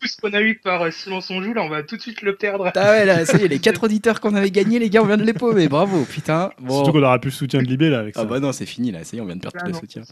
Tout 0.00 0.08
ce 0.08 0.16
qu'on 0.20 0.32
a 0.32 0.40
eu 0.40 0.56
par 0.56 0.82
euh, 0.82 0.90
Simon 0.90 1.20
Sonjou, 1.20 1.54
là, 1.54 1.62
on 1.62 1.68
va 1.68 1.82
tout 1.84 1.96
de 1.96 2.02
suite 2.02 2.22
le 2.22 2.34
perdre. 2.34 2.70
Ah 2.74 2.90
ouais, 2.90 3.04
là, 3.04 3.24
ça 3.24 3.38
y 3.38 3.44
est, 3.44 3.48
les 3.48 3.58
quatre 3.60 3.84
auditeurs 3.84 4.20
qu'on 4.20 4.34
avait 4.34 4.50
gagnés, 4.50 4.78
les 4.80 4.90
gars, 4.90 5.02
on 5.02 5.06
vient 5.06 5.16
de 5.16 5.24
les 5.24 5.32
paumer. 5.34 5.68
Bravo, 5.68 6.04
putain. 6.04 6.50
Bon. 6.60 6.74
Surtout 6.78 6.92
qu'on 6.92 7.02
aura 7.04 7.18
plus 7.20 7.30
le 7.30 7.36
soutien 7.36 7.62
de 7.62 7.66
Libé 7.66 7.90
là 7.90 8.00
avec 8.00 8.14
ça. 8.14 8.22
Ah 8.22 8.24
bah 8.24 8.40
non, 8.40 8.52
c'est 8.52 8.66
fini 8.66 8.90
là. 8.90 9.04
Ça 9.04 9.14
y 9.16 9.18
est, 9.18 9.22
on 9.22 9.26
vient 9.26 9.36
de 9.36 9.40
perdre 9.40 9.56
Ah 9.58 9.62
tous 9.62 9.66
les 9.68 9.72
non. 9.72 9.80
soutiens. 9.80 10.02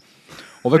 On 0.65 0.69
va, 0.69 0.77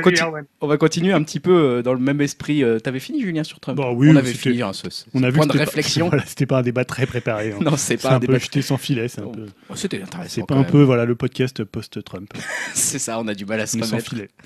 on 0.61 0.77
continuer 0.77 1.13
un 1.13 1.21
petit 1.23 1.39
peu 1.39 1.51
euh, 1.51 1.81
dans 1.83 1.93
le 1.93 1.99
même 1.99 2.19
esprit. 2.19 2.63
Euh, 2.63 2.79
T'avais 2.79 2.99
fini, 2.99 3.21
Julien, 3.21 3.43
sur 3.43 3.59
Trump? 3.59 3.77
Bah 3.77 3.91
oui, 3.93 4.09
On 4.11 4.15
avait 4.15 4.33
fini 4.33 4.61
hein, 4.63 4.73
ce, 4.73 4.89
ce 4.89 5.05
On 5.13 5.21
a 5.23 5.29
vu 5.29 5.37
point 5.37 5.45
de 5.45 5.57
réflexion. 5.57 6.09
voilà, 6.09 6.25
c'était 6.25 6.47
pas 6.47 6.57
un 6.57 6.61
débat 6.63 6.85
très 6.85 7.05
préparé. 7.05 7.51
hein. 7.53 7.59
Non, 7.61 7.77
c'est 7.77 7.97
pas 7.97 8.13
un 8.13 8.15
un 8.15 8.19
peu 8.19 8.27
débat. 8.27 8.39
jeté 8.39 8.61
sans 8.63 8.77
filet, 8.77 9.07
c'est 9.07 9.21
un 9.21 9.27
peu. 9.27 9.45
oh, 9.69 9.75
C'était 9.75 10.01
intéressant. 10.01 10.29
C'est 10.29 10.45
pas 10.47 10.55
un 10.55 10.63
même. 10.63 10.71
peu 10.71 10.81
voilà 10.81 11.05
le 11.05 11.15
podcast 11.15 11.63
post-Trump. 11.63 12.33
C'est 12.73 12.99
ça, 12.99 13.19
on 13.19 13.27
a 13.27 13.33
du 13.35 13.45
mal 13.45 13.59
à 13.59 13.67
se 13.67 13.77
est 13.77 13.83
sans 13.83 13.99
filet. 13.99 14.27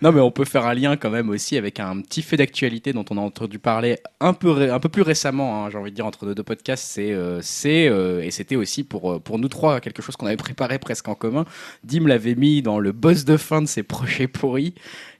Non, 0.00 0.12
mais 0.12 0.20
on 0.20 0.30
peut 0.30 0.44
faire 0.44 0.64
un 0.66 0.74
lien 0.74 0.96
quand 0.96 1.10
même 1.10 1.28
aussi 1.28 1.56
avec 1.58 1.78
un 1.80 2.00
petit 2.00 2.22
fait 2.22 2.36
d'actualité 2.38 2.92
dont 2.92 3.04
on 3.10 3.18
a 3.18 3.20
entendu 3.20 3.58
parler 3.58 3.98
un 4.20 4.32
peu, 4.32 4.50
ré- 4.50 4.70
un 4.70 4.80
peu 4.80 4.88
plus 4.88 5.02
récemment, 5.02 5.64
hein, 5.64 5.70
j'ai 5.70 5.76
envie 5.78 5.90
de 5.90 5.96
dire, 5.96 6.06
entre 6.06 6.24
nos 6.26 6.34
deux 6.34 6.42
podcasts. 6.42 6.84
C'est, 6.84 7.12
euh, 7.12 7.40
c'est 7.42 7.88
euh, 7.88 8.22
et 8.22 8.30
c'était 8.30 8.56
aussi 8.56 8.82
pour, 8.82 9.20
pour 9.22 9.38
nous 9.38 9.48
trois 9.48 9.80
quelque 9.80 10.00
chose 10.02 10.16
qu'on 10.16 10.26
avait 10.26 10.36
préparé 10.36 10.78
presque 10.78 11.06
en 11.08 11.14
commun. 11.14 11.44
Dim 11.84 12.06
l'avait 12.06 12.34
mis 12.34 12.62
dans 12.62 12.78
le 12.78 12.92
boss 12.92 13.24
de 13.24 13.36
fin 13.36 13.60
de 13.62 13.66
ses 13.74 13.82
projets 13.82 14.28
pourris. 14.28 14.74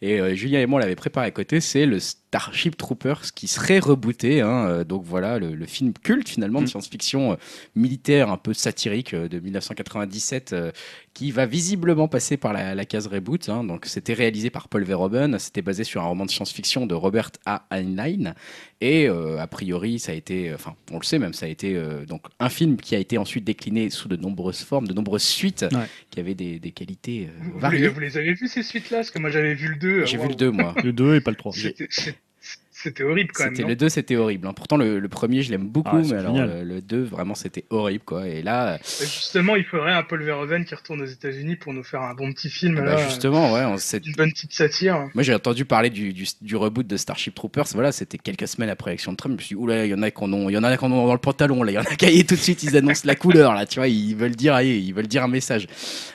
Et 0.07 0.21
euh, 0.21 0.35
Julien 0.35 0.61
et 0.61 0.67
moi 0.67 0.77
on 0.77 0.81
l'avait 0.81 0.97
préparé 0.97 1.27
à 1.27 1.31
côté. 1.31 1.61
C'est 1.61 1.87
le 1.87 1.99
Starship 1.99 2.77
Troopers 2.77 3.23
qui 3.35 3.47
serait 3.49 3.79
rebooté. 3.79 4.43
hein, 4.43 4.67
euh, 4.69 4.85
donc 4.85 5.03
voilà, 5.05 5.38
le, 5.38 5.55
le 5.55 5.67
film 5.67 5.95
culte 6.03 6.29
finalement 6.29 6.61
de 6.61 6.64
Mm. 6.64 6.69
science-fiction 6.69 7.33
euh, 7.33 7.37
militaire 7.75 8.29
un 8.31 8.37
peu 8.37 8.53
satirique 8.53 9.14
euh, 9.14 9.29
de 9.29 9.38
1997 9.40 10.53
euh, 10.53 10.73
qui 11.14 11.31
va 11.31 11.47
visiblement 11.47 12.07
passer 12.09 12.37
par 12.37 12.53
la, 12.53 12.75
la 12.75 12.85
case 12.85 13.07
reboot. 13.07 13.49
hein. 13.49 13.64
Donc, 13.64 13.87
c'était 13.87 14.12
réalisé 14.14 14.51
par 14.51 14.69
Paul 14.69 14.83
Verhoeven. 14.85 15.38
C'était 15.38 15.62
basé 15.62 15.85
sur 15.85 16.03
un 16.03 16.07
roman 16.07 16.27
de 16.27 16.31
science-fiction 16.31 16.87
de 16.87 16.95
Robert 16.95 17.31
A. 17.47 17.64
Heinlein. 17.71 18.35
Et 18.81 19.07
a 19.09 19.47
priori, 19.47 19.99
ça 19.99 20.12
a 20.12 20.14
été, 20.14 20.53
enfin, 20.53 20.75
on 20.90 20.99
le 20.99 21.05
sait 21.05 21.19
même, 21.19 21.33
ça 21.33 21.47
a 21.47 21.49
été 21.49 21.81
donc 22.07 22.27
un 22.38 22.51
film 22.51 22.77
qui 22.77 22.95
a 22.95 22.99
été 22.99 23.17
ensuite 23.17 23.45
décliné 23.45 23.88
sous 23.88 24.09
de 24.09 24.17
nombreuses 24.17 24.61
formes, 24.62 24.87
de 24.87 24.93
nombreuses 24.93 25.23
suites, 25.23 25.64
Ouais. 25.73 25.87
qui 26.11 26.21
avaient 26.21 26.35
des, 26.35 26.59
des 26.59 26.73
qualités 26.73 27.31
Vous, 27.38 27.45
vous 27.53 27.55
les, 27.55 27.61
variées. 27.61 27.88
vous 27.88 28.01
les 28.01 28.19
avez 28.19 28.35
vus 28.35 28.49
ces 28.49 28.62
suites-là? 28.62 28.99
Parce 28.99 29.11
que 29.11 29.19
moi 29.21 29.31
j'avais 29.31 29.55
vu 29.55 29.69
le 29.69 29.77
2. 29.77 29.93
J'ai 30.04 30.16
euh, 30.18 30.20
vu 30.22 30.28
le 30.28 30.35
waouh. 30.35 30.37
2 30.37 30.50
moi. 30.50 30.74
Le 30.85 30.92
2 30.92 31.14
et 31.16 31.20
pas 31.20 31.30
le 31.30 31.37
3. 31.37 31.52
C'était- 31.52 33.04
horrible 33.04 33.30
quand 33.33 33.50
même. 33.50 33.66
Le 33.68 33.76
2, 33.76 33.88
c'était 33.88 34.16
horrible. 34.16 34.46
hein. 34.46 34.52
Pourtant, 34.52 34.76
le, 34.76 34.98
le 34.98 35.09
premier, 35.09 35.40
je 35.42 35.50
l'aime 35.50 35.66
beaucoup, 35.68 35.96
Ah, 35.96 36.02
mais 36.04 36.12
alors 36.18 36.35
génial. 36.37 36.64
le, 36.68 36.74
le 36.74 36.80
2, 36.83 37.02
vraiment, 37.02 37.35
c'était 37.35 37.64
horrible, 37.70 38.04
quoi. 38.04 38.28
Et 38.28 38.42
là, 38.42 38.76
Et 38.76 39.04
Justement, 39.04 39.57
il 39.57 39.64
faudrait 39.64 39.92
un 39.92 40.02
Paul 40.02 40.22
Verhoeven 40.22 40.66
qui 40.66 40.74
retourne 40.74 41.00
aux 41.00 41.07
États-Unis 41.07 41.57
pour 41.57 41.72
nous 41.72 41.83
faire 41.83 42.02
un 42.02 42.12
bon 42.12 42.30
petit 42.35 42.50
film. 42.50 42.74
bah, 42.74 42.83
là, 42.85 43.09
justement, 43.09 43.52
ouais, 43.54 43.64
on 43.64 43.76
une 43.78 44.12
bonne 44.12 44.30
petite 44.33 44.52
satire. 44.52 45.09
Moi, 45.14 45.22
j'ai 45.22 45.33
entendu 45.35 45.64
parler 45.64 45.88
du, 45.88 46.12
du, 46.12 46.26
du 46.42 46.57
reboot 46.57 46.87
de 46.87 46.96
Starship 46.98 47.35
Troopers. 47.35 47.64
Voilà, 47.72 47.90
c'était 47.90 48.18
quelques 48.18 48.48
semaines 48.48 48.68
après 48.68 48.90
l'élection 48.90 49.12
de 49.12 49.16
Trump. 49.16 49.33
Je 49.33 49.37
me 49.37 49.42
suis 49.42 49.54
dit, 49.57 49.62
oula, 49.62 49.87
il 49.87 49.90
y 49.90 49.94
en 49.94 50.02
a 50.02 50.11
qu'on 50.11 50.30
ont, 50.35 50.50
il 50.50 50.52
y 50.52 50.59
en 50.59 50.64
a 50.64 50.76
qu'on 50.76 50.92
ont 50.92 51.07
dans 51.07 51.12
le 51.14 51.18
pantalon, 51.18 51.62
là. 51.62 51.72
Il 51.72 51.76
y 51.76 51.78
en 51.78 51.83
a 51.83 51.94
qui 51.96 52.04
aillent 52.04 52.26
tout 52.26 52.35
de 52.35 52.40
suite, 52.40 52.62
ils 52.64 52.76
annoncent 52.76 53.02
la 53.07 53.14
couleur, 53.14 53.54
là. 53.54 53.64
Tu 53.64 53.78
vois, 53.78 53.88
ils 53.88 54.14
veulent 54.14 54.37
dire, 54.37 54.52
allez, 54.52 54.76
ils 54.78 54.92
veulent 54.92 55.07
dire 55.07 55.22
un 55.24 55.28
message. 55.28 55.68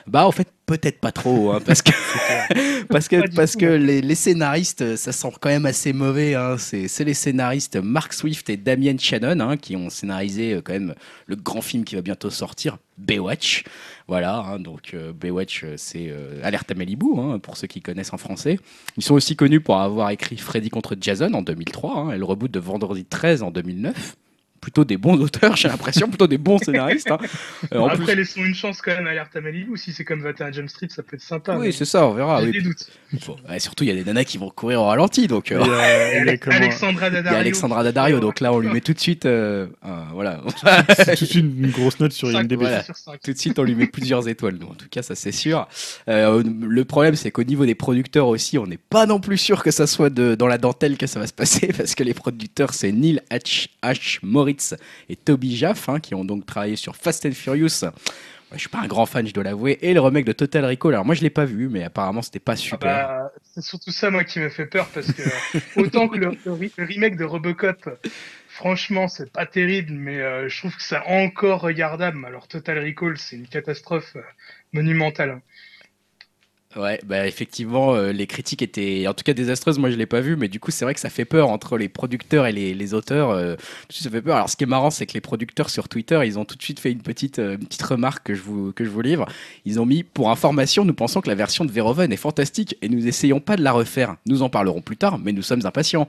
Bah, 0.06 0.24
en 0.24 0.30
fait, 0.30 0.46
peut-être 0.70 1.00
pas 1.00 1.12
trop, 1.12 1.52
hein, 1.52 1.60
parce 1.64 1.82
que, 1.82 1.90
parce 2.88 3.08
que, 3.08 3.34
parce 3.34 3.56
que 3.56 3.66
hein. 3.66 3.78
les, 3.78 4.00
les 4.00 4.14
scénaristes, 4.14 4.96
ça 4.96 5.12
sent 5.12 5.32
quand 5.40 5.48
même 5.48 5.66
assez 5.66 5.92
mauvais, 5.92 6.34
hein. 6.34 6.56
C'est, 6.58 7.04
les 7.04 7.14
scénaristes 7.14 7.76
Mark 7.76 8.12
Swift 8.12 8.48
et 8.50 8.56
Damien 8.56 8.96
Shannon, 8.98 9.40
hein, 9.40 9.56
qui 9.56 9.74
ont 9.76 9.90
scénarisé 9.90 10.54
euh, 10.54 10.60
quand 10.62 10.72
même 10.72 10.94
le 11.26 11.36
grand 11.36 11.60
film 11.60 11.84
qui 11.84 11.96
va 11.96 12.02
bientôt 12.02 12.30
sortir, 12.30 12.78
Baywatch. 12.98 13.64
Voilà, 14.10 14.38
hein, 14.38 14.58
donc 14.58 14.92
euh, 14.94 15.12
Baywatch, 15.12 15.62
euh, 15.64 15.74
c'est 15.76 16.08
euh, 16.10 16.40
Alerte 16.42 16.70
à 16.70 16.74
Malibu, 16.74 17.06
hein, 17.18 17.38
pour 17.38 17.56
ceux 17.56 17.66
qui 17.66 17.80
connaissent 17.80 18.12
en 18.12 18.18
français. 18.18 18.58
Ils 18.96 19.04
sont 19.04 19.14
aussi 19.14 19.36
connus 19.36 19.60
pour 19.60 19.78
avoir 19.78 20.10
écrit 20.10 20.36
Freddy 20.36 20.68
contre 20.68 20.96
Jason 21.00 21.32
en 21.32 21.42
2003 21.42 21.96
hein, 21.96 22.10
et 22.12 22.18
le 22.18 22.24
reboot 22.24 22.50
de 22.50 22.58
Vendredi 22.58 23.04
13 23.04 23.42
en 23.42 23.50
2009. 23.50 24.16
Plutôt 24.60 24.84
des 24.84 24.96
bons 24.98 25.18
auteurs, 25.20 25.56
j'ai 25.56 25.68
l'impression, 25.68 26.08
plutôt 26.08 26.26
des 26.26 26.36
bons 26.38 26.58
scénaristes. 26.58 27.10
hein. 27.10 27.18
Euh, 27.72 27.78
en 27.78 27.86
Après, 27.86 28.04
plus- 28.04 28.14
laissons 28.14 28.44
une 28.44 28.54
chance 28.54 28.82
quand 28.82 28.90
même 28.94 29.06
à 29.06 29.10
Alerte 29.10 29.34
à 29.34 29.40
Malibu. 29.40 29.76
Si 29.78 29.92
c'est 29.92 30.04
comme 30.04 30.20
21 30.22 30.52
Jump 30.52 30.68
Street, 30.68 30.88
ça 30.90 31.02
peut 31.02 31.16
être 31.16 31.22
sympa. 31.22 31.54
mais 31.54 31.68
oui, 31.68 31.72
c'est 31.72 31.84
ça, 31.86 32.06
on 32.06 32.12
verra. 32.12 32.40
J'ai 32.40 32.46
oui. 32.48 32.52
des 32.52 32.60
doutes. 32.62 32.86
Bon, 33.26 33.36
ouais, 33.48 33.58
surtout, 33.58 33.84
il 33.84 33.88
y 33.88 33.90
a 33.90 33.94
des 33.94 34.04
nanas 34.04 34.24
qui 34.24 34.36
vont 34.38 34.50
courir 34.50 34.82
au 34.82 34.86
ralenti, 34.86 35.26
donc. 35.26 35.50
euh, 35.50 35.60
Il 35.64 35.70
y 35.70 35.74
a- 35.74 36.20
il 36.22 36.26
y 36.26 36.28
a 36.30 36.36
comment- 36.36 36.56
Alexandra 36.56 37.06
Il 37.08 37.10
y 37.10 37.12
Daddario. 37.14 37.36
a 37.36 37.40
Alexandra 37.40 37.82
Daddario, 37.84 38.20
donc 38.20 38.40
là 38.40 38.52
on 38.52 38.58
lui 38.58 38.68
met 38.68 38.80
tout 38.82 38.92
de 38.92 39.00
suite, 39.00 39.24
euh, 39.26 39.66
voilà, 40.12 40.40
C'est 40.96 41.16
tout 41.16 41.24
de 41.24 41.30
suite 41.30 41.34
une 41.44 41.70
grosse 41.70 41.98
note 42.00 42.12
sur 42.12 42.30
IMDb. 42.30 42.60
voilà. 42.60 42.82
tout 43.24 43.32
de 43.32 43.38
suite 43.38 43.58
on 43.58 43.62
lui 43.62 43.74
met 43.74 43.86
plusieurs 43.86 44.28
étoiles. 44.28 44.58
Donc, 44.58 44.70
en 44.72 44.74
tout 44.74 44.88
cas, 44.90 45.02
ça 45.02 45.14
c'est 45.14 45.32
sûr. 45.32 45.66
Euh, 46.08 46.42
le 46.44 46.84
problème, 46.84 47.14
c'est 47.16 47.30
qu'au 47.30 47.44
niveau 47.44 47.64
des 47.66 47.74
producteurs 47.74 48.28
aussi, 48.28 48.58
on 48.58 48.66
n'est 48.66 48.76
pas 48.78 49.06
non 49.06 49.20
plus 49.20 49.38
sûr 49.38 49.62
que 49.62 49.70
ça 49.70 49.86
soit 49.86 50.10
de, 50.10 50.34
dans 50.34 50.46
la 50.46 50.58
dentelle 50.58 50.96
que 50.98 51.06
ça 51.06 51.18
va 51.18 51.26
se 51.26 51.32
passer, 51.32 51.68
parce 51.76 51.94
que 51.94 52.02
les 52.04 52.14
producteurs 52.14 52.74
c'est 52.74 52.92
Neil 52.92 53.20
H. 53.30 53.68
H. 53.82 54.18
Et 55.08 55.16
Toby 55.16 55.56
Jaff, 55.56 55.88
hein, 55.88 56.00
qui 56.00 56.14
ont 56.14 56.24
donc 56.24 56.46
travaillé 56.46 56.76
sur 56.76 56.96
Fast 56.96 57.26
and 57.26 57.32
Furious. 57.32 57.84
Je 58.52 58.58
suis 58.58 58.68
pas 58.68 58.80
un 58.80 58.88
grand 58.88 59.06
fan, 59.06 59.24
je 59.26 59.32
dois 59.32 59.44
l'avouer. 59.44 59.78
Et 59.80 59.94
le 59.94 60.00
remake 60.00 60.24
de 60.24 60.32
Total 60.32 60.64
Recall. 60.64 60.94
Alors 60.94 61.04
moi, 61.04 61.14
je 61.14 61.22
l'ai 61.22 61.30
pas 61.30 61.44
vu, 61.44 61.68
mais 61.68 61.84
apparemment, 61.84 62.20
c'était 62.20 62.40
pas 62.40 62.52
Ah 62.52 62.56
super. 62.56 62.78
bah, 62.80 63.32
c'est 63.54 63.62
surtout 63.62 63.92
ça, 63.92 64.10
moi, 64.10 64.24
qui 64.24 64.40
me 64.40 64.48
fait 64.48 64.66
peur 64.66 64.88
parce 64.92 65.12
que 65.12 65.22
autant 65.80 66.08
que 66.08 66.18
le 66.18 66.36
remake 66.78 67.16
de 67.16 67.24
Robocop, 67.24 67.88
franchement, 68.48 69.06
c'est 69.06 69.30
pas 69.32 69.46
terrible, 69.46 69.92
mais 69.92 70.18
euh, 70.20 70.48
je 70.48 70.58
trouve 70.58 70.74
que 70.74 70.82
c'est 70.82 70.98
encore 71.06 71.60
regardable. 71.60 72.24
Alors, 72.26 72.48
Total 72.48 72.78
Recall, 72.84 73.18
c'est 73.18 73.36
une 73.36 73.46
catastrophe 73.46 74.16
euh, 74.16 74.20
monumentale. 74.72 75.40
Ouais, 76.76 77.00
bah 77.04 77.26
effectivement, 77.26 77.94
euh, 77.96 78.12
les 78.12 78.28
critiques 78.28 78.62
étaient 78.62 79.08
en 79.08 79.12
tout 79.12 79.24
cas 79.24 79.32
désastreuses. 79.34 79.80
Moi, 79.80 79.90
je 79.90 79.96
l'ai 79.96 80.06
pas 80.06 80.20
vu, 80.20 80.36
mais 80.36 80.46
du 80.46 80.60
coup, 80.60 80.70
c'est 80.70 80.84
vrai 80.84 80.94
que 80.94 81.00
ça 81.00 81.10
fait 81.10 81.24
peur 81.24 81.48
entre 81.48 81.76
les 81.76 81.88
producteurs 81.88 82.46
et 82.46 82.52
les, 82.52 82.94
auteurs. 82.94 83.30
euh, 83.30 83.56
ça 83.90 84.08
fait 84.08 84.22
peur. 84.22 84.36
Alors, 84.36 84.48
ce 84.48 84.56
qui 84.56 84.62
est 84.62 84.68
marrant, 84.68 84.90
c'est 84.90 85.04
que 85.04 85.14
les 85.14 85.20
producteurs 85.20 85.68
sur 85.68 85.88
Twitter, 85.88 86.20
ils 86.24 86.38
ont 86.38 86.44
tout 86.44 86.54
de 86.54 86.62
suite 86.62 86.78
fait 86.78 86.92
une 86.92 87.02
petite, 87.02 87.40
euh, 87.40 87.56
petite 87.58 87.82
remarque 87.82 88.24
que 88.28 88.34
je 88.36 88.42
vous 88.42 88.72
que 88.72 88.84
je 88.84 88.90
vous 88.90 89.00
livre. 89.00 89.26
Ils 89.64 89.80
ont 89.80 89.86
mis 89.86 90.04
pour 90.04 90.30
information, 90.30 90.84
nous 90.84 90.94
pensons 90.94 91.20
que 91.20 91.28
la 91.28 91.34
version 91.34 91.64
de 91.64 91.72
Verhoeven 91.72 92.12
est 92.12 92.16
fantastique 92.16 92.76
et 92.82 92.88
nous 92.88 93.04
essayons 93.08 93.40
pas 93.40 93.56
de 93.56 93.64
la 93.64 93.72
refaire. 93.72 94.14
Nous 94.26 94.42
en 94.42 94.48
parlerons 94.48 94.80
plus 94.80 94.96
tard, 94.96 95.18
mais 95.18 95.32
nous 95.32 95.42
sommes 95.42 95.66
impatients. 95.66 96.08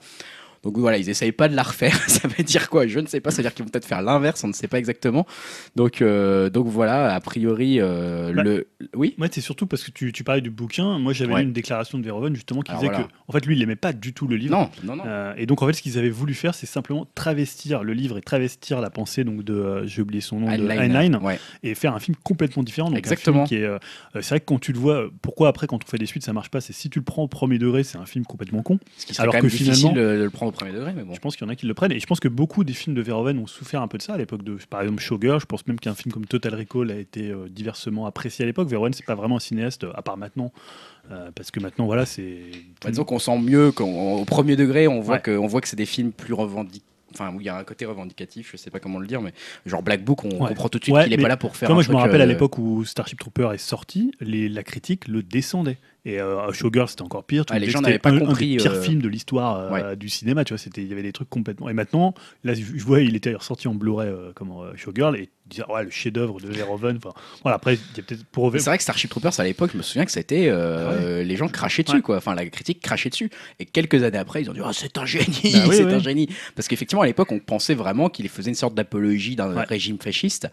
Donc 0.63 0.78
voilà, 0.78 0.97
ils 1.00 1.10
essayent 1.10 1.32
pas 1.32 1.47
de 1.47 1.56
la 1.56 1.63
refaire. 1.63 1.95
ça 2.08 2.28
veut 2.28 2.43
dire 2.43 2.69
quoi? 2.69 2.86
Je 2.88 3.00
ne 3.00 3.08
sais 3.08 3.19
pas. 3.19 3.32
Ça 3.32 3.38
veut 3.38 3.43
dire 3.43 3.54
qu'ils 3.54 3.65
vont 3.65 3.71
peut-être 3.71 3.86
faire 3.88 4.02
l'inverse. 4.02 4.43
On 4.43 4.47
ne 4.47 4.54
sait 4.54 4.67
pas 4.67 4.78
exactement. 4.78 5.26
Donc 5.76 6.02
euh, 6.02 6.50
donc 6.50 6.67
voilà, 6.67 7.13
a 7.15 7.19
priori 7.19 7.80
euh, 7.80 8.32
Bah, 8.34 8.43
le 8.43 8.67
oui? 8.95 9.15
Ouais, 9.19 9.28
c'est 9.32 9.41
surtout 9.41 9.65
parce 9.65 9.84
que 9.84 9.91
tu, 9.91 10.12
tu 10.13 10.24
parlais 10.24 10.41
du 10.41 10.52
bouquin. 10.52 11.00
Moi, 11.00 11.13
j'avais 11.13 11.34
Ouais. 11.34 11.41
lu 11.41 11.47
une 11.47 11.54
déclaration 11.54 11.97
de 11.97 12.04
Verhoeven 12.04 12.36
justement 12.36 12.62
qui 12.62 12.71
Alors 12.71 12.82
disait 12.82 12.91
voilà. 12.93 13.08
que, 13.08 13.12
en 13.28 13.32
fait, 13.32 13.45
lui, 13.45 13.56
il 13.56 13.62
aimait 13.63 13.76
pas 13.76 13.93
du 13.93 14.13
tout 14.13 14.28
le 14.28 14.36
livre. 14.36 14.52
Non 14.56 14.69
non 14.84 14.95
non. 14.97 15.04
Euh, 15.08 15.34
et 15.38 15.45
donc, 15.45 15.62
en 15.63 15.67
fait, 15.67 15.74
ce 15.74 15.82
qu'ils 15.82 15.97
avaient 15.97 16.10
voulu 16.10 16.34
faire, 16.34 16.54
c'est 16.54 16.65
simplement 16.67 17.08
travestir 17.15 17.84
le 17.84 17.93
livre 17.93 18.17
et 18.17 18.21
travestir 18.21 18.82
la 18.82 18.89
pensée 18.89 19.24
donc 19.24 19.43
de, 19.43 19.86
j'ai 19.88 20.02
oublié 20.02 20.21
son 20.21 20.39
nom, 20.41 20.47
de 20.47 20.52
Heinlein. 20.52 20.78
Heinlein, 20.95 21.21
Ouais. 21.21 21.39
et 21.63 21.74
faire 21.76 21.95
un 21.95 22.00
film 22.00 22.15
complètement 22.24 22.63
différent. 22.63 22.89
Donc 22.89 22.97
Exactement. 22.97 23.45
c'est 23.47 23.58
vrai 24.30 24.39
que 24.39 24.45
quand 24.45 24.60
tu 24.60 24.74
le 24.74 24.80
vois, 24.80 25.10
pourquoi 25.21 25.47
après 25.50 25.67
quand 25.67 25.84
on 25.84 25.88
fait 25.88 25.97
des 25.97 26.06
suites 26.06 26.24
ça 26.24 26.34
marche 26.34 26.50
pas, 26.50 26.62
c'est 26.62 26.74
si 26.74 26.89
tu 26.89 27.00
le 27.00 27.06
prends 27.06 27.24
au 27.24 27.28
premier 27.28 27.58
degré, 27.58 27.84
c'est 27.84 27.97
un 27.97 28.06
film 28.06 28.26
complètement 28.26 28.62
con. 28.62 28.80
Ce 28.97 29.06
qui 29.06 29.19
Alors 29.21 29.34
quand 29.34 29.41
même 29.41 29.50
que 29.50 29.56
difficile 29.56 29.74
finalement- 29.76 29.95
de 29.95 30.24
le 30.24 30.30
prendre 30.30 30.50
au 30.51 30.53
premier 30.53 30.71
degré, 30.71 30.93
mais 30.95 31.03
bon. 31.03 31.13
Je 31.13 31.19
pense 31.19 31.35
qu'il 31.35 31.45
y 31.45 31.49
en 31.49 31.51
a 31.51 31.55
qui 31.55 31.65
le 31.65 31.73
prennent 31.73 31.91
et 31.91 31.99
je 31.99 32.05
pense 32.05 32.19
que 32.19 32.27
beaucoup 32.27 32.63
des 32.63 32.73
films 32.73 32.95
de 32.95 33.01
Verhoeven 33.01 33.39
ont 33.39 33.47
souffert 33.47 33.81
un 33.81 33.87
peu 33.87 33.97
de 33.97 34.03
ça 34.03 34.13
à 34.13 34.17
l'époque 34.17 34.43
de, 34.43 34.57
par 34.69 34.81
exemple, 34.81 35.01
Showgirl. 35.01 35.39
Je 35.39 35.45
pense 35.45 35.65
même 35.67 35.79
qu'un 35.79 35.95
film 35.95 36.13
comme 36.13 36.25
Total 36.25 36.53
Recall 36.55 36.91
a 36.91 36.95
été 36.97 37.31
euh, 37.31 37.47
diversement 37.49 38.05
apprécié 38.05 38.43
à 38.43 38.45
l'époque. 38.45 38.67
Verhoeven, 38.69 38.93
c'est 38.93 39.05
pas 39.05 39.15
vraiment 39.15 39.37
un 39.37 39.39
cinéaste 39.39 39.83
euh, 39.85 39.91
à 39.95 40.01
part 40.01 40.17
maintenant, 40.17 40.51
euh, 41.11 41.31
parce 41.35 41.51
que 41.51 41.59
maintenant 41.59 41.85
voilà, 41.85 42.05
c'est 42.05 42.37
Bah, 42.83 42.89
disons 42.91 43.03
qu'on 43.03 43.19
sent 43.19 43.39
mieux 43.39 43.71
qu'au 43.71 44.23
premier 44.25 44.55
degré, 44.55 44.87
on 44.87 44.99
voit 45.01 45.15
Ouais. 45.15 45.21
que 45.21 45.31
on 45.37 45.47
voit 45.47 45.61
que 45.61 45.67
c'est 45.67 45.75
des 45.75 45.85
films 45.85 46.11
plus 46.11 46.33
revendicatifs. 46.33 46.85
Enfin, 47.13 47.33
où 47.35 47.41
il 47.41 47.45
y 47.45 47.49
a 47.49 47.57
un 47.57 47.63
côté 47.65 47.83
revendicatif, 47.85 48.51
je 48.53 48.55
sais 48.55 48.69
pas 48.69 48.79
comment 48.79 48.97
le 48.97 49.05
dire, 49.05 49.21
mais 49.21 49.33
genre 49.65 49.83
Black 49.83 50.01
Book, 50.01 50.23
on 50.23 50.29
Ouais. 50.29 50.47
comprend 50.47 50.69
tout 50.69 50.79
de 50.79 50.85
suite 50.85 50.95
Ouais, 50.95 51.03
qu'il 51.03 51.11
est 51.11 51.17
pas 51.21 51.27
là 51.27 51.35
pour 51.35 51.57
faire. 51.57 51.69
Un 51.69 51.73
moi, 51.73 51.83
je 51.83 51.91
me 51.91 51.97
rappelle 51.97 52.21
à 52.21 52.23
euh, 52.23 52.27
l'époque 52.27 52.57
où 52.57 52.85
Starship 52.85 53.19
Trooper 53.19 53.49
est 53.53 53.57
sorti, 53.57 54.13
les, 54.21 54.47
la 54.47 54.63
critique 54.63 55.09
le 55.09 55.21
descendait. 55.21 55.77
Et 56.03 56.19
euh, 56.19 56.51
Showgirl, 56.51 56.87
c'était 56.87 57.03
encore 57.03 57.23
pire. 57.23 57.45
Tu 57.45 57.53
me 57.53 57.59
les 57.59 57.69
gens 57.69 57.79
n'avaient 57.81 57.99
pas 57.99 58.09
un- 58.09 58.17
compris, 58.19 58.53
Un 58.53 58.57
des 58.57 58.63
pires 58.63 58.71
euh, 58.71 58.81
films 58.81 59.01
de 59.03 59.07
l'histoire 59.07 59.71
euh, 59.71 59.95
du 59.95 60.09
cinéma, 60.09 60.43
tu 60.43 60.53
vois. 60.53 60.57
C'était, 60.57 60.81
il 60.81 60.87
y 60.87 60.93
avait 60.93 61.03
des 61.03 61.11
trucs 61.13 61.29
complètement. 61.29 61.69
Et 61.69 61.73
maintenant, 61.73 62.15
là, 62.43 62.55
je 62.55 62.83
vois, 62.83 63.01
il 63.01 63.15
était 63.15 63.35
ressorti 63.35 63.67
en 63.67 63.75
Blu-ray 63.75 64.09
euh, 64.09 64.31
comme 64.33 64.49
euh, 64.51 64.75
Showgirl 64.75 65.15
et 65.15 65.29
disait, 65.51 65.63
ouais, 65.71 65.83
le 65.83 65.89
chef-d'œuvre 65.91 66.39
de 66.41 66.47
Verhoeven. 66.47 66.97
Enfin, 66.97 67.13
voilà, 67.43 67.55
après, 67.57 67.75
il 67.75 67.97
y 67.97 67.99
a 67.99 68.03
peut-être 68.03 68.25
pour 68.25 68.51
C'est 68.53 68.65
vrai 68.65 68.77
que 68.77 68.83
Starship 68.83 69.09
Troopers 69.09 69.39
à 69.39 69.43
l'époque, 69.43 69.71
je 69.73 69.77
me 69.77 69.83
souviens 69.83 70.05
que 70.05 70.11
c'était 70.11 70.47
euh, 70.49 71.23
les 71.23 71.35
gens 71.35 71.47
crachaient 71.47 71.83
dessus, 71.83 71.93
Ah 71.95 71.97
Ouais. 71.97 72.01
quoi. 72.01 72.17
Enfin, 72.17 72.33
la 72.35 72.45
critique 72.47 72.81
crachait 72.81 73.09
dessus. 73.09 73.29
Et 73.59 73.65
quelques 73.65 74.03
années 74.03 74.17
après, 74.17 74.41
ils 74.41 74.49
ont 74.49 74.53
dit 74.53 74.61
oh, 74.65 74.71
c'est 74.73 74.97
un 74.97 75.05
génie, 75.05 75.25
Bah 75.53 75.59
oui, 75.67 75.75
c'est 75.77 75.83
oui. 75.85 75.93
un 75.93 75.99
génie. 75.99 76.29
Parce 76.55 76.67
qu'effectivement, 76.67 77.01
à 77.03 77.05
l'époque, 77.05 77.31
on 77.31 77.39
pensait 77.39 77.75
vraiment 77.75 78.09
qu'il 78.09 78.27
faisait 78.29 78.49
une 78.49 78.55
sorte 78.55 78.73
d'apologie 78.75 79.35
d'un 79.35 79.53
Ouais. 79.55 79.63
régime 79.63 79.97
fasciste. 79.99 80.47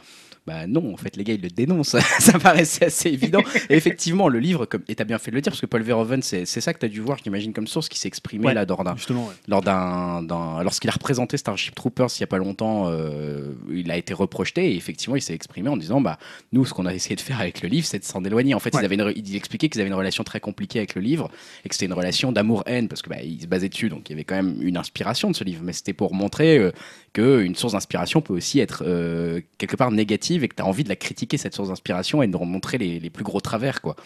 Bah 0.46 0.66
non, 0.66 0.94
en 0.94 0.96
fait, 0.96 1.14
les 1.16 1.24
gars, 1.24 1.34
ils 1.34 1.42
le 1.42 1.50
dénoncent. 1.50 1.96
ça 2.20 2.38
paraissait 2.38 2.86
assez 2.86 3.10
évident. 3.10 3.42
Et 3.68 3.76
effectivement, 3.76 4.28
le 4.28 4.38
livre, 4.38 4.64
comme, 4.64 4.82
et 4.88 4.94
t'as 4.94 5.04
bien 5.04 5.18
fait 5.18 5.30
de 5.30 5.36
le 5.36 5.42
dire, 5.42 5.52
parce 5.52 5.60
que 5.60 5.66
Paul 5.66 5.82
Verhoeven, 5.82 6.22
c'est 6.22 6.46
c'est 6.46 6.62
ça 6.62 6.72
que 6.72 6.78
t'as 6.78 6.88
dû 6.88 7.00
voir, 7.02 7.18
j'imagine, 7.22 7.52
comme 7.52 7.66
source, 7.66 7.88
qui 7.90 7.98
s'est 7.98 8.08
exprimé 8.08 8.46
Ouais. 8.46 8.54
là 8.54 8.64
lors 8.64 8.82
d'un 8.82 8.96
Justement, 8.96 9.26
ouais. 9.26 9.34
lors 9.46 9.60
d'un, 9.60 10.22
d'un- 10.22 10.62
lorsqu'il 10.62 10.88
a 10.88 10.94
représenté 10.94 11.36
Starship 11.36 11.74
Troopers 11.74 12.08
il 12.16 12.20
y 12.20 12.24
a 12.24 12.26
pas 12.26 12.38
longtemps, 12.38 12.84
euh, 12.88 13.52
il 13.70 13.90
a 13.90 13.98
été 13.98 14.14
reprojeté 14.14 14.74
et 14.74 14.80
effectivement 14.88 15.16
il 15.16 15.22
s'est 15.22 15.34
exprimé 15.34 15.68
en 15.68 15.76
disant 15.76 16.00
bah 16.00 16.18
nous 16.52 16.64
ce 16.64 16.72
qu'on 16.72 16.86
a 16.86 16.94
essayé 16.94 17.14
de 17.14 17.20
faire 17.20 17.40
avec 17.40 17.60
le 17.62 17.68
livre 17.68 17.86
c'est 17.86 17.98
de 17.98 18.04
s'en 18.04 18.24
éloigner. 18.24 18.54
En 18.54 18.58
fait 18.58 18.74
Ouais. 18.74 18.80
ils 18.82 18.84
avaient 18.84 18.94
une 18.96 19.34
expliquait 19.36 19.68
qu'ils 19.68 19.80
avaient 19.80 19.88
une 19.88 19.94
relation 19.94 20.24
très 20.24 20.40
compliquée 20.40 20.78
avec 20.78 20.94
le 20.94 21.00
livre 21.02 21.30
et 21.64 21.68
que 21.68 21.74
c'était 21.74 21.86
une 21.86 21.92
relation 21.92 22.32
d'amour-haine 22.32 22.88
parce 22.88 23.02
que 23.02 23.10
bah, 23.10 23.22
il 23.22 23.40
se 23.40 23.46
basait 23.46 23.68
dessus 23.68 23.88
donc 23.88 24.08
il 24.08 24.12
y 24.12 24.14
avait 24.14 24.24
quand 24.24 24.36
même 24.36 24.56
une 24.60 24.76
inspiration 24.76 25.30
de 25.30 25.36
ce 25.36 25.44
livre 25.44 25.60
mais 25.64 25.72
c'était 25.72 25.92
pour 25.92 26.14
montrer 26.14 26.58
euh, 26.58 26.72
que 27.12 27.40
une 27.42 27.54
source 27.54 27.72
d'inspiration 27.72 28.20
peut 28.20 28.34
aussi 28.34 28.60
être 28.60 28.84
euh, 28.86 29.40
quelque 29.58 29.76
part 29.76 29.90
négative 29.90 30.44
et 30.44 30.48
que 30.48 30.54
tu 30.54 30.62
as 30.62 30.66
envie 30.66 30.84
de 30.84 30.88
la 30.88 30.96
critiquer 30.96 31.36
cette 31.36 31.54
source 31.54 31.68
d'inspiration 31.68 32.22
et 32.22 32.26
de 32.26 32.36
montrer 32.36 32.78
les, 32.78 33.00
les 33.00 33.10
plus 33.10 33.24
gros 33.24 33.40
travers 33.40 33.80
quoi. 33.80 33.96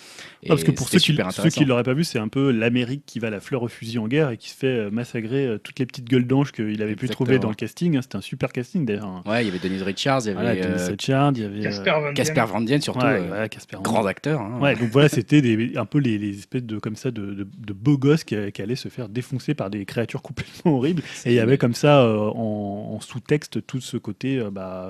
Et 0.42 0.48
Non, 0.48 0.54
parce 0.54 0.64
que 0.64 0.70
pour 0.70 0.88
ceux 0.88 0.98
qui 1.12 1.12
qui 1.50 1.64
l'auraient 1.68 1.82
pas 1.82 1.94
vu, 1.94 2.04
c'est 2.04 2.18
un 2.18 2.28
peu 2.28 2.50
l'Amérique 2.50 3.02
qui 3.06 3.18
va 3.18 3.30
la 3.30 3.40
fleur 3.40 3.62
au 3.62 3.68
fusil 3.68 3.98
en 3.98 4.08
guerre 4.08 4.30
et 4.30 4.36
qui 4.36 4.50
se 4.50 4.56
fait 4.56 4.66
euh, 4.66 4.90
massacrer 4.90 5.46
euh, 5.46 5.58
toutes 5.58 5.78
les 5.78 5.86
petites 5.86 6.08
gueules 6.08 6.26
d'ange 6.26 6.52
qu'il 6.52 6.82
avait 6.82 6.96
pu 6.96 7.06
trouver 7.08 7.38
dans 7.38 7.48
le 7.50 7.54
casting. 7.54 7.96
hein. 7.96 8.02
C'était 8.02 8.16
un 8.16 8.20
super 8.20 8.52
casting 8.52 8.84
d'ailleurs. 8.86 9.04
hein. 9.06 9.22
Ouais, 9.26 9.42
il 9.42 9.46
y 9.46 9.50
avait 9.50 9.58
Denise 9.58 9.82
Richards, 9.82 10.20
il 10.24 10.28
y 10.28 10.30
avait 10.30 10.40
Dennis 10.62 10.82
Richards, 10.90 11.32
il 11.36 11.42
y 11.42 11.44
avait 11.44 11.60
Casper 11.60 11.90
Van 11.90 12.00
Dien. 12.02 12.12
Casper 12.14 12.44
Van 12.48 12.60
Dien 12.60 12.80
surtout, 12.80 13.06
ouais, 13.06 13.20
euh, 13.20 13.26
voilà, 13.28 13.48
Casper 13.48 13.76
Van 13.76 13.82
grand 13.82 14.06
acteur. 14.06 14.40
hein. 14.40 14.58
Ouais, 14.60 14.74
donc 14.76 14.90
voilà, 14.90 15.08
c'était 15.08 15.42
un 15.76 15.84
peu 15.86 15.98
les, 15.98 16.18
les 16.18 16.38
espèces 16.38 16.64
de 16.64 16.78
comme 16.78 16.96
ça 16.96 17.10
de, 17.10 17.20
de, 17.34 17.46
de 17.58 17.72
beaux 17.72 17.98
gosses 17.98 18.24
qui, 18.24 18.36
qui 18.52 18.62
allaient 18.62 18.76
se 18.76 18.88
faire 18.88 19.08
défoncer 19.08 19.54
par 19.54 19.70
des 19.70 19.84
créatures 19.84 20.22
complètement 20.22 20.76
horribles. 20.76 21.02
Et 21.24 21.30
il 21.30 21.34
y 21.34 21.40
avait 21.40 21.58
comme 21.58 21.74
ça 21.74 22.02
euh, 22.02 22.16
en, 22.34 22.91
en 22.92 23.00
sous-texte 23.00 23.66
tout 23.66 23.80
ce 23.80 23.96
côté, 23.96 24.38
euh, 24.38 24.50
bah, 24.50 24.88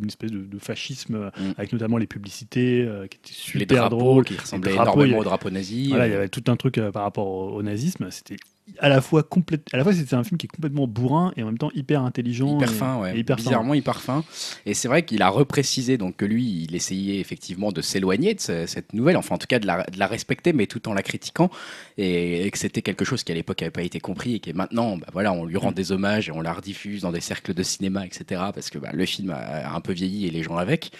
une 0.00 0.08
espèce 0.08 0.30
de, 0.30 0.38
de 0.40 0.58
fascisme 0.58 1.14
euh, 1.16 1.30
Mm. 1.40 1.52
avec 1.58 1.72
notamment 1.72 1.96
les 1.96 2.06
publicités 2.06 2.82
euh, 2.82 3.06
qui 3.06 3.16
étaient 3.18 3.30
les 3.30 3.60
super 3.60 3.88
drapeaux 3.88 3.96
drôles. 3.96 4.24
qui 4.24 4.36
ressemblaient 4.36 4.74
drapeaux, 4.74 4.92
énormément 4.92 5.18
aux 5.18 5.24
drapeaux 5.24 5.50
nazis. 5.50 5.88
Voilà, 5.88 6.06
il 6.06 6.12
y 6.12 6.14
avait 6.16 6.28
tout 6.28 6.44
un 6.48 6.56
truc 6.56 6.80
par 6.92 7.02
rapport 7.02 7.26
au, 7.26 7.50
au 7.54 7.62
nazisme. 7.62 8.10
C'était 8.10 8.36
à 8.78 8.88
la 8.88 9.00
fois 9.00 9.22
complète, 9.22 9.66
à 9.72 9.76
la 9.76 9.82
fois 9.84 9.92
c'était 9.92 10.14
un 10.14 10.24
film 10.24 10.38
qui 10.38 10.46
est 10.46 10.48
complètement 10.48 10.86
bourrin 10.86 11.32
et 11.36 11.42
en 11.42 11.46
même 11.46 11.58
temps 11.58 11.70
hyper 11.74 12.02
intelligent, 12.02 12.56
hyper 12.56 12.70
et- 12.70 12.74
fin, 12.74 12.98
ouais. 13.00 13.16
et 13.16 13.18
hyper 13.20 13.36
fin. 13.38 13.42
bizarrement 13.44 13.74
hyper 13.74 14.00
fin. 14.00 14.24
Et 14.66 14.74
c'est 14.74 14.88
vrai 14.88 15.04
qu'il 15.04 15.22
a 15.22 15.28
reprécisé 15.28 15.98
donc 15.98 16.16
que 16.16 16.24
lui, 16.24 16.64
il 16.68 16.74
essayait 16.74 17.20
effectivement 17.20 17.72
de 17.72 17.80
s'éloigner 17.82 18.34
de 18.34 18.40
ce- 18.40 18.66
cette 18.66 18.92
nouvelle, 18.92 19.16
enfin 19.16 19.34
en 19.34 19.38
tout 19.38 19.46
cas 19.46 19.58
de 19.58 19.66
la, 19.66 19.84
de 19.84 19.98
la 19.98 20.06
respecter, 20.06 20.52
mais 20.52 20.66
tout 20.66 20.88
en 20.88 20.94
la 20.94 21.02
critiquant, 21.02 21.50
et, 21.98 22.46
et 22.46 22.50
que 22.50 22.58
c'était 22.58 22.82
quelque 22.82 23.04
chose 23.04 23.24
qui 23.24 23.32
à 23.32 23.34
l'époque 23.34 23.60
n'avait 23.60 23.70
pas 23.70 23.82
été 23.82 24.00
compris 24.00 24.34
et 24.36 24.40
qui 24.40 24.50
est 24.50 24.54
maintenant, 24.54 24.96
bah, 24.96 25.06
voilà, 25.12 25.32
on 25.32 25.44
lui 25.44 25.56
rend 25.56 25.72
des 25.72 25.92
hommages 25.92 26.28
et 26.28 26.32
on 26.32 26.40
la 26.40 26.52
rediffuse 26.52 27.02
dans 27.02 27.12
des 27.12 27.20
cercles 27.20 27.54
de 27.54 27.62
cinéma, 27.62 28.06
etc. 28.06 28.42
Parce 28.54 28.70
que 28.70 28.78
bah, 28.78 28.90
le 28.92 29.06
film 29.06 29.30
a, 29.30 29.36
a 29.36 29.74
un 29.74 29.80
peu 29.80 29.92
vieilli 29.92 30.26
et 30.26 30.30
les 30.30 30.42
gens 30.42 30.56
avec. 30.56 30.92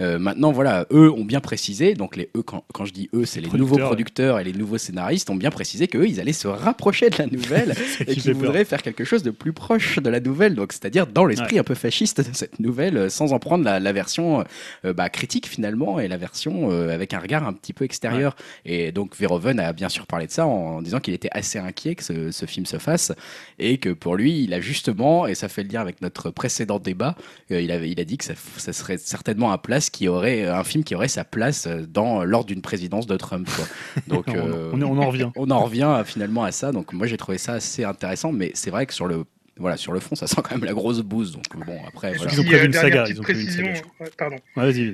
Euh, 0.00 0.18
maintenant, 0.18 0.52
voilà, 0.52 0.86
eux 0.92 1.10
ont 1.10 1.24
bien 1.24 1.40
précisé, 1.40 1.94
donc 1.94 2.16
les 2.16 2.30
eux, 2.36 2.42
quand, 2.42 2.64
quand 2.72 2.84
je 2.84 2.92
dis 2.92 3.08
eux, 3.14 3.24
c'est 3.24 3.40
les 3.40 3.48
Producteurs, 3.48 3.58
nouveaux 3.58 3.76
ouais. 3.82 3.86
producteurs 3.86 4.38
et 4.38 4.44
les 4.44 4.52
nouveaux 4.52 4.78
scénaristes 4.78 5.28
ont 5.30 5.36
bien 5.36 5.50
précisé 5.50 5.88
qu'eux, 5.88 6.06
ils 6.06 6.20
allaient 6.20 6.32
se 6.32 6.48
rapprocher 6.48 7.10
de 7.10 7.16
la 7.18 7.26
nouvelle 7.26 7.74
et 8.00 8.04
qui 8.06 8.20
qu'ils 8.20 8.32
peur. 8.32 8.42
voudraient 8.42 8.64
faire 8.64 8.82
quelque 8.82 9.04
chose 9.04 9.22
de 9.22 9.30
plus 9.30 9.52
proche 9.52 9.98
de 9.98 10.08
la 10.08 10.20
nouvelle, 10.20 10.54
donc 10.54 10.72
c'est-à-dire 10.72 11.06
dans 11.06 11.24
l'esprit 11.24 11.58
un 11.58 11.64
peu 11.64 11.74
fasciste 11.74 12.20
de 12.20 12.34
cette 12.34 12.60
nouvelle, 12.60 12.96
euh, 12.96 13.08
sans 13.08 13.32
en 13.32 13.38
prendre 13.38 13.64
la, 13.64 13.80
la 13.80 13.92
version 13.92 14.44
euh, 14.84 14.92
bah, 14.92 15.08
critique 15.08 15.46
finalement 15.48 15.98
et 15.98 16.08
la 16.08 16.16
version 16.16 16.70
euh, 16.70 16.94
avec 16.94 17.14
un 17.14 17.18
regard 17.18 17.46
un 17.46 17.52
petit 17.52 17.72
peu 17.72 17.84
extérieur. 17.84 18.36
Et 18.64 18.92
donc 18.92 19.16
Verhoeven 19.16 19.58
a 19.58 19.72
bien 19.72 19.88
sûr 19.88 20.06
parlé 20.06 20.26
de 20.26 20.32
ça 20.32 20.46
en, 20.46 20.82
disant 20.82 21.00
qu'il 21.00 21.14
était 21.14 21.30
assez 21.32 21.58
inquiet 21.58 21.94
que 21.94 22.04
ce, 22.04 22.30
ce 22.30 22.46
film 22.46 22.66
se 22.66 22.78
fasse 22.78 23.12
et 23.58 23.78
que 23.78 23.90
pour 23.90 24.16
lui, 24.16 24.44
il 24.44 24.54
a 24.54 24.60
justement, 24.60 25.26
et 25.26 25.34
ça 25.34 25.48
fait 25.48 25.62
le 25.62 25.70
lien 25.70 25.80
avec 25.80 26.02
notre 26.02 26.30
précédent 26.30 26.78
débat, 26.78 27.16
il, 27.50 27.70
avait, 27.72 27.90
il 27.90 28.00
a 28.00 28.04
dit 28.04 28.18
que 28.18 28.24
ça, 28.24 28.34
ça 28.56 28.72
serait 28.72 28.98
certainement 28.98 29.52
un 29.52 29.58
place 29.58 29.87
qui 29.90 30.08
aurait 30.08 30.46
un 30.46 30.64
film 30.64 30.84
qui 30.84 30.94
aurait 30.94 31.08
sa 31.08 31.24
place 31.24 31.66
euh, 31.66 31.82
dans 31.88 32.24
lors 32.24 32.44
d'une 32.44 32.62
présidence 32.62 33.06
de 33.06 33.16
Trump. 33.16 33.48
quoi. 33.54 33.66
Donc 34.08 34.26
On- 34.28 34.34
euh, 34.36 34.70
on, 34.72 34.82
on 34.82 34.98
en 34.98 35.08
revient. 35.08 35.30
on 35.36 35.50
en 35.50 35.60
revient 35.64 35.82
euh, 35.98 36.04
finalement 36.04 36.44
à 36.44 36.52
ça. 36.52 36.72
Donc 36.72 36.92
moi 36.92 37.06
j'ai 37.06 37.16
trouvé 37.16 37.38
ça 37.38 37.54
assez 37.54 37.84
intéressant, 37.84 38.32
mais 38.32 38.50
c'est 38.54 38.70
vrai 38.70 38.86
que 38.86 38.94
sur 38.94 39.06
le 39.06 39.24
voilà 39.60 39.76
sur 39.76 39.92
le 39.92 39.98
fond 39.98 40.14
ça 40.14 40.28
sent 40.28 40.36
quand 40.44 40.52
même 40.54 40.64
la 40.64 40.72
grosse 40.72 41.00
bouse. 41.00 41.32
Donc 41.32 41.66
bon 41.66 41.78
après 41.88 42.12
voilà. 42.14 42.32
Ils 42.32 42.38
ont 42.40 42.42
Puis, 42.44 42.50
prévu 42.50 42.62
euh, 42.62 42.66
une 42.66 42.70
dernière 42.72 42.92
saga, 42.92 43.04
ils 43.10 43.20
ont 43.20 43.24
une 43.24 43.74
ouais, 44.00 44.10
pardon. 44.16 44.36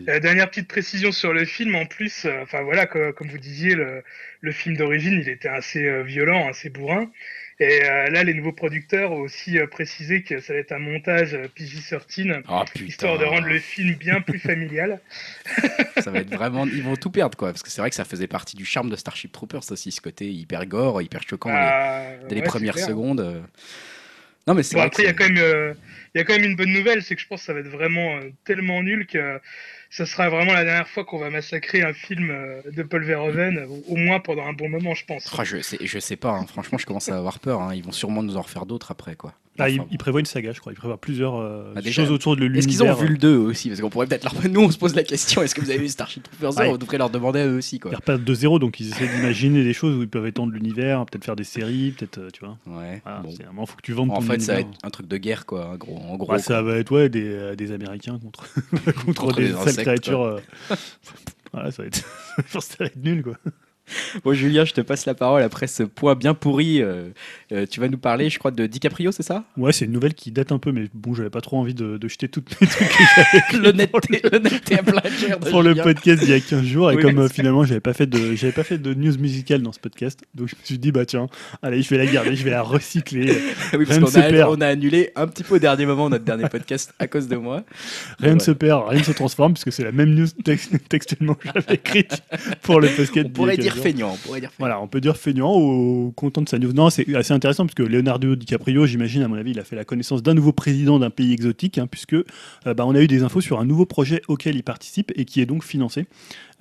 La 0.06 0.20
dernière 0.20 0.48
petite 0.48 0.68
précision 0.68 1.12
sur 1.12 1.34
le 1.34 1.44
film, 1.44 1.74
en 1.74 1.84
plus, 1.84 2.24
euh, 2.24 2.42
enfin 2.42 2.62
voilà, 2.62 2.86
co- 2.86 3.12
comme, 3.14 3.28
vous 3.28 3.36
disiez, 3.38 3.74
le, 3.74 4.02
le 4.40 4.52
film 4.52 4.76
d'origine, 4.76 5.20
il 5.22 5.28
était 5.28 5.48
assez 5.48 5.84
euh, 5.84 6.02
violent, 6.02 6.48
assez 6.48 6.70
bourrin. 6.70 7.10
Et 7.60 7.84
euh, 7.84 8.10
là, 8.10 8.24
les 8.24 8.34
nouveaux 8.34 8.52
producteurs 8.52 9.12
ont 9.12 9.20
aussi 9.20 9.58
euh, 9.58 9.66
précisé 9.68 10.22
que 10.22 10.40
ça 10.40 10.52
allait 10.52 10.62
être 10.62 10.72
un 10.72 10.80
montage 10.80 11.34
euh, 11.34 11.46
PG-13, 11.54 12.42
Ah 12.48 12.64
histoire 12.84 13.16
de 13.18 13.24
rendre 13.24 13.46
le 13.46 13.58
film 13.60 13.94
bien 13.94 14.20
plus 14.20 14.40
familial. 14.40 15.00
ça 16.00 16.10
va 16.10 16.18
être 16.20 16.34
vraiment 16.34 16.66
ils 16.66 16.82
vont 16.82 16.96
tout 16.96 17.10
perdre 17.10 17.38
quoi 17.38 17.50
parce 17.50 17.62
que 17.62 17.70
c'est 17.70 17.80
vrai 17.80 17.90
que 17.90 17.96
ça 17.96 18.04
faisait 18.04 18.26
partie 18.26 18.56
du 18.56 18.64
charme 18.64 18.90
de 18.90 18.96
Starship 18.96 19.30
Troopers 19.30 19.70
aussi 19.70 19.92
ce 19.92 20.00
côté 20.00 20.30
hyper 20.32 20.66
gore, 20.66 21.00
hyper 21.00 21.22
choquant 21.28 21.50
les- 21.50 21.56
Ah, 21.56 22.02
dès 22.28 22.34
les 22.34 22.40
ouais, 22.40 22.46
c'est 22.46 22.50
premières 22.50 22.78
secondes. 22.78 23.44
Non 24.46 24.54
mais 24.54 24.62
c'est 24.62 24.74
Bon, 24.74 24.80
vrai 24.80 24.88
après, 24.88 25.04
il 25.04 25.06
y, 25.06 25.08
a 25.08 25.12
c'est- 25.12 25.16
quand 25.16 25.28
même, 25.28 25.38
euh, 25.38 25.74
il 26.14 26.18
y 26.18 26.20
a 26.20 26.24
quand 26.24 26.34
même 26.34 26.44
une 26.44 26.56
bonne 26.56 26.72
nouvelle, 26.72 27.02
c'est 27.02 27.14
que 27.14 27.20
je 27.22 27.26
pense 27.26 27.40
que 27.40 27.46
ça 27.46 27.54
va 27.54 27.60
être 27.60 27.68
vraiment 27.68 28.18
tellement 28.44 28.82
nul 28.82 29.06
que 29.06 29.40
ça 29.96 30.06
sera 30.06 30.28
vraiment 30.28 30.54
la 30.54 30.64
dernière 30.64 30.88
fois 30.88 31.04
qu'on 31.04 31.18
va 31.18 31.30
massacrer 31.30 31.82
un 31.82 31.92
film 31.92 32.28
euh, 32.30 32.62
de 32.68 32.82
Paul 32.82 33.04
Verhoeven, 33.04 33.64
au, 33.70 33.92
au 33.92 33.96
moins 33.96 34.18
pendant 34.18 34.44
un 34.44 34.52
bon 34.52 34.68
moment, 34.68 34.92
je 34.92 35.04
pense. 35.04 35.30
Je 35.44 35.60
sais 35.60 35.78
je 35.80 35.98
sais 36.00 36.16
pas 36.16 36.30
hein. 36.30 36.46
franchement 36.46 36.78
je 36.78 36.86
commence 36.86 37.08
à 37.08 37.16
avoir 37.16 37.38
peur 37.38 37.60
hein. 37.60 37.74
ils 37.74 37.84
vont 37.84 37.92
sûrement 37.92 38.22
nous 38.22 38.36
en 38.36 38.42
refaire 38.42 38.66
d'autres 38.66 38.90
après 38.90 39.14
quoi. 39.14 39.34
Ah, 39.58 39.68
il, 39.68 39.80
Enfin, 39.80 39.88
il 39.92 39.98
prévoit 39.98 40.18
une 40.20 40.26
saga, 40.26 40.52
je 40.52 40.58
crois. 40.60 40.72
Il 40.72 40.76
prévoit 40.76 41.00
plusieurs 41.00 41.36
euh, 41.36 41.72
Ah, 41.76 41.80
déjà, 41.80 42.02
choses 42.02 42.10
autour 42.10 42.34
de 42.34 42.40
l'univers. 42.40 42.58
Est-ce 42.58 42.66
qu'ils 42.68 42.82
ont 42.82 42.92
vu 42.94 43.06
le 43.08 43.16
2 43.18 43.36
aussi? 43.36 43.68
Parce 43.68 43.80
qu'on 43.80 43.88
pourrait 43.90 44.06
peut-être 44.08 44.24
leur. 44.24 44.34
Nous, 44.50 44.60
on 44.60 44.70
se 44.70 44.78
pose 44.78 44.94
la 44.96 45.04
question 45.04 45.42
est-ce 45.42 45.54
que 45.54 45.60
vous 45.60 45.70
avez 45.70 45.78
vu 45.78 45.88
Starship 45.88 46.24
Troopers 46.24 46.54
2 46.54 46.60
Ouais. 46.60 46.68
On 46.70 46.76
devrait 46.76 46.98
leur 46.98 47.10
demander 47.10 47.40
à 47.40 47.46
eux 47.46 47.56
aussi, 47.56 47.78
quoi. 47.78 47.92
Ils 47.92 47.96
repartent 47.96 48.24
de 48.24 48.34
zéro, 48.34 48.58
donc 48.58 48.80
ils 48.80 48.90
essaient 48.90 49.06
d'imaginer 49.06 49.62
des 49.62 49.72
choses 49.72 49.96
où 49.96 50.02
ils 50.02 50.08
peuvent 50.08 50.26
étendre 50.26 50.52
l'univers, 50.52 51.06
peut-être 51.06 51.24
faire 51.24 51.36
des 51.36 51.44
séries, 51.44 51.92
peut-être, 51.92 52.18
euh, 52.18 52.30
tu 52.32 52.40
vois. 52.44 52.58
Ouais. 52.66 53.00
Voilà, 53.04 53.20
bon. 53.20 53.30
c'est 53.36 53.44
un 53.44 53.48
moment, 53.48 53.66
faut 53.66 53.76
que 53.76 53.82
tu 53.82 53.92
vendes 53.92 54.10
En 54.10 54.14
ton 54.16 54.22
fait, 54.22 54.40
ça 54.40 54.54
va 54.54 54.60
être 54.60 54.68
un 54.82 54.90
truc 54.90 55.06
de 55.06 55.16
guerre, 55.18 55.46
quoi. 55.46 55.66
En 55.68 55.76
gros. 55.76 55.98
En 55.98 56.16
gros 56.16 56.36
ça 56.38 56.60
va 56.62 56.76
être 56.78 56.90
ouais, 56.90 57.08
des, 57.08 57.24
euh, 57.24 57.54
des 57.54 57.70
Américains 57.70 58.18
contre, 58.18 58.48
contre, 59.04 59.20
Contre 59.20 59.36
des 59.36 59.48
des 59.48 59.54
insectes, 59.54 59.82
créatures. 59.82 60.22
euh. 60.22 60.40
voilà, 61.52 61.70
ça 61.70 61.82
va 61.82 61.86
être, 61.86 62.04
ça 62.60 62.76
va 62.80 62.86
être 62.86 62.96
nul, 62.96 63.22
quoi. 63.22 63.34
Bon, 64.24 64.32
Julien, 64.32 64.64
je 64.64 64.72
te 64.72 64.80
passe 64.80 65.04
la 65.06 65.14
parole 65.14 65.42
après 65.42 65.66
ce 65.66 65.82
point 65.82 66.14
bien 66.14 66.32
pourri. 66.34 66.80
euh, 66.80 67.08
euh, 67.52 67.66
tu 67.70 67.80
vas 67.80 67.88
nous 67.88 67.98
parler, 67.98 68.30
je 68.30 68.38
crois, 68.38 68.50
de 68.50 68.66
DiCaprio, 68.66 69.12
c'est 69.12 69.22
ça? 69.22 69.44
Ouais, 69.56 69.72
c'est 69.72 69.84
une 69.84 69.92
nouvelle 69.92 70.14
qui 70.14 70.30
date 70.30 70.52
un 70.52 70.58
peu, 70.58 70.72
mais 70.72 70.84
bon, 70.94 71.14
j'avais 71.14 71.30
pas 71.30 71.40
trop 71.42 71.58
envie 71.58 71.74
de, 71.74 71.98
de 71.98 72.08
jeter 72.08 72.28
toutes 72.28 72.58
mes 72.60 72.66
trucs 72.66 72.88
que 73.50 73.56
L'honnêteté, 73.58 74.78
à 74.78 74.82
plein 74.82 75.00
de 75.00 75.50
pour 75.50 75.62
le 75.62 75.74
podcast 75.74 76.22
il 76.24 76.30
y 76.30 76.32
a 76.32 76.40
15 76.40 76.62
jours. 76.64 76.90
Et 76.92 76.96
Oui, 76.96 77.02
comme 77.02 77.18
euh, 77.18 77.28
finalement, 77.28 77.64
j'avais 77.64 77.80
pas 77.80 77.92
fait 77.92 78.06
de, 78.06 78.34
j'avais 78.34 78.52
pas 78.52 78.64
fait 78.64 78.78
de 78.78 78.94
news 78.94 79.18
musicale 79.18 79.60
dans 79.62 79.72
ce 79.72 79.80
podcast, 79.80 80.20
donc 80.34 80.48
je 80.48 80.54
me 80.56 80.64
suis 80.64 80.78
dit, 80.78 80.90
bah 80.92 81.04
tiens, 81.04 81.26
allez, 81.62 81.82
je 81.82 81.90
vais 81.90 81.98
la 81.98 82.06
garder, 82.06 82.34
je 82.36 82.44
vais 82.44 82.50
la 82.50 82.62
recycler. 82.62 83.32
Oui, 83.76 83.86
parce 83.86 83.98
qu'on 83.98 84.20
a, 84.20 84.48
on 84.48 84.60
a 84.60 84.66
annulé 84.68 85.10
un 85.16 85.26
petit 85.26 85.42
peu 85.42 85.56
au 85.56 85.58
dernier 85.58 85.84
moment 85.86 86.08
notre 86.08 86.24
dernier 86.24 86.48
podcast 86.48 86.94
à 86.98 87.06
cause 87.08 87.26
de 87.28 87.36
moi. 87.36 87.64
Rien 88.20 88.30
ne 88.34 88.38
Ouais. 88.38 88.44
se 88.44 88.50
perd, 88.52 88.88
rien 88.88 89.00
ne 89.00 89.04
se 89.04 89.12
transforme, 89.12 89.54
puisque 89.54 89.72
c'est 89.72 89.82
la 89.84 89.90
même 89.92 90.14
news 90.14 90.26
tex- 90.44 90.70
textuellement 90.88 91.34
que 91.34 91.48
j'avais 91.52 91.74
écrite 91.74 92.22
pour 92.62 92.80
le 92.80 92.88
podcast. 92.88 93.26
On 93.26 93.30
pourrait 93.30 93.56
15 93.56 93.73
dire 93.74 93.82
feignant, 93.82 94.12
on 94.12 94.16
pourrait 94.16 94.40
dire 94.40 94.50
feignant. 94.50 94.56
Voilà, 94.58 94.80
on 94.80 94.88
peut 94.88 95.00
dire 95.00 95.16
feignant 95.16 95.56
ou 95.58 96.12
content 96.16 96.42
de 96.42 96.48
sa 96.48 96.58
news. 96.58 96.72
Non, 96.72 96.90
c'est 96.90 97.14
assez 97.14 97.32
intéressant 97.32 97.64
parce 97.66 97.74
que 97.74 97.82
Leonardo 97.82 98.34
DiCaprio, 98.36 98.86
j'imagine, 98.86 99.22
à 99.22 99.28
mon 99.28 99.36
avis, 99.36 99.50
il 99.52 99.58
a 99.60 99.64
fait 99.64 99.76
la 99.76 99.84
connaissance 99.84 100.22
d'un 100.22 100.34
nouveau 100.34 100.52
président 100.52 100.98
d'un 100.98 101.10
pays 101.10 101.32
exotique, 101.32 101.78
hein, 101.78 101.86
puisque 101.86 102.14
euh, 102.14 102.24
bah, 102.74 102.84
on 102.86 102.94
a 102.94 103.00
eu 103.00 103.06
des 103.06 103.22
infos 103.22 103.40
sur 103.40 103.60
un 103.60 103.64
nouveau 103.64 103.86
projet 103.86 104.22
auquel 104.28 104.56
il 104.56 104.62
participe 104.62 105.12
et 105.16 105.24
qui 105.24 105.40
est 105.40 105.46
donc 105.46 105.64
financé. 105.64 106.06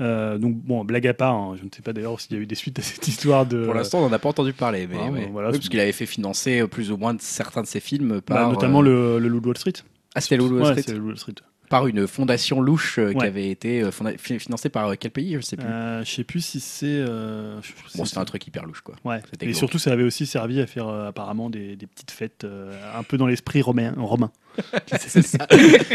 Euh, 0.02 0.38
donc, 0.38 0.56
bon, 0.56 0.84
blague 0.84 1.08
à 1.08 1.13
part, 1.13 1.36
hein, 1.36 1.56
je 1.60 1.63
ne 1.63 1.69
sais 1.73 1.82
pas 1.84 1.93
d'ailleurs 1.93 2.19
s'il 2.19 2.36
y 2.36 2.39
a 2.39 2.41
eu 2.41 2.45
des 2.47 2.56
suites 2.56 2.80
à 2.80 2.82
cette 2.82 3.08
histoire 3.08 3.45
de. 3.45 3.65
Pour 3.65 3.73
l'instant, 3.76 3.99
on 3.99 4.10
n'en 4.10 4.13
a 4.13 4.19
pas 4.19 4.30
entendu 4.30 4.54
parler, 4.54 4.88
mais 4.89 4.97
Ah, 4.99 5.12
ouais. 5.12 5.21
bah, 5.21 5.28
voilà, 5.32 5.49
Oui, 5.52 5.58
parce 5.58 5.69
qu'il 5.69 5.80
avait 5.80 5.91
fait 5.91 6.06
financer 6.08 6.62
euh, 6.62 6.67
plus 6.67 6.92
ou 6.92 6.98
moins 6.98 7.13
de 7.13 7.21
certains 7.21 7.62
de 7.62 7.67
ses 7.67 7.79
films 7.79 8.10
Bah, 8.27 8.35
par, 8.35 8.50
notamment 8.52 8.81
le, 8.81 9.19
le 9.19 9.27
Loup 9.27 9.40
de 9.40 9.48
Wall 9.48 9.58
Street. 9.58 9.73
Ah, 10.15 10.21
c'était 10.21 10.37
le 10.37 10.44
Wall 10.44 10.54
Ouais, 10.62 10.81
Street 10.81 10.98
Wall 11.00 11.17
Street. 11.17 11.33
Par 11.69 11.87
une 11.87 12.07
fondation 12.07 12.61
louche 12.61 12.99
euh, 12.99 13.13
qui 13.13 13.25
avait 13.25 13.49
été 13.49 13.81
euh, 13.81 13.91
financée 14.17 14.69
par 14.69 14.89
euh, 14.89 14.95
quel 14.99 15.11
pays 15.11 15.33
Je 15.35 15.41
sais 15.41 15.55
plus. 15.57 15.65
Euh, 15.67 16.03
je 16.03 16.11
sais 16.11 16.23
plus 16.23 16.41
si 16.45 16.59
c'est. 16.59 16.85
euh, 16.87 17.59
bon, 17.95 18.05
c'était 18.05 18.19
un 18.19 18.25
truc 18.25 18.45
hyper 18.45 18.65
louche, 18.65 18.81
quoi. 18.81 18.95
Ouais. 19.03 19.21
Et 19.41 19.45
glauque. 19.45 19.55
surtout, 19.55 19.79
ça 19.79 19.91
avait 19.91 20.03
aussi 20.03 20.25
servi 20.25 20.59
à 20.61 20.67
faire 20.67 20.87
euh, 20.87 21.07
apparemment 21.09 21.49
des, 21.49 21.75
des 21.75 21.87
petites 21.87 22.11
fêtes 22.11 22.45
un 22.45 23.03
peu 23.03 23.17
dans 23.17 23.27
l'esprit 23.27 23.61
romain. 23.61 23.93
romain. 23.97 24.31
c'est 24.87 25.21
ça. 25.21 25.47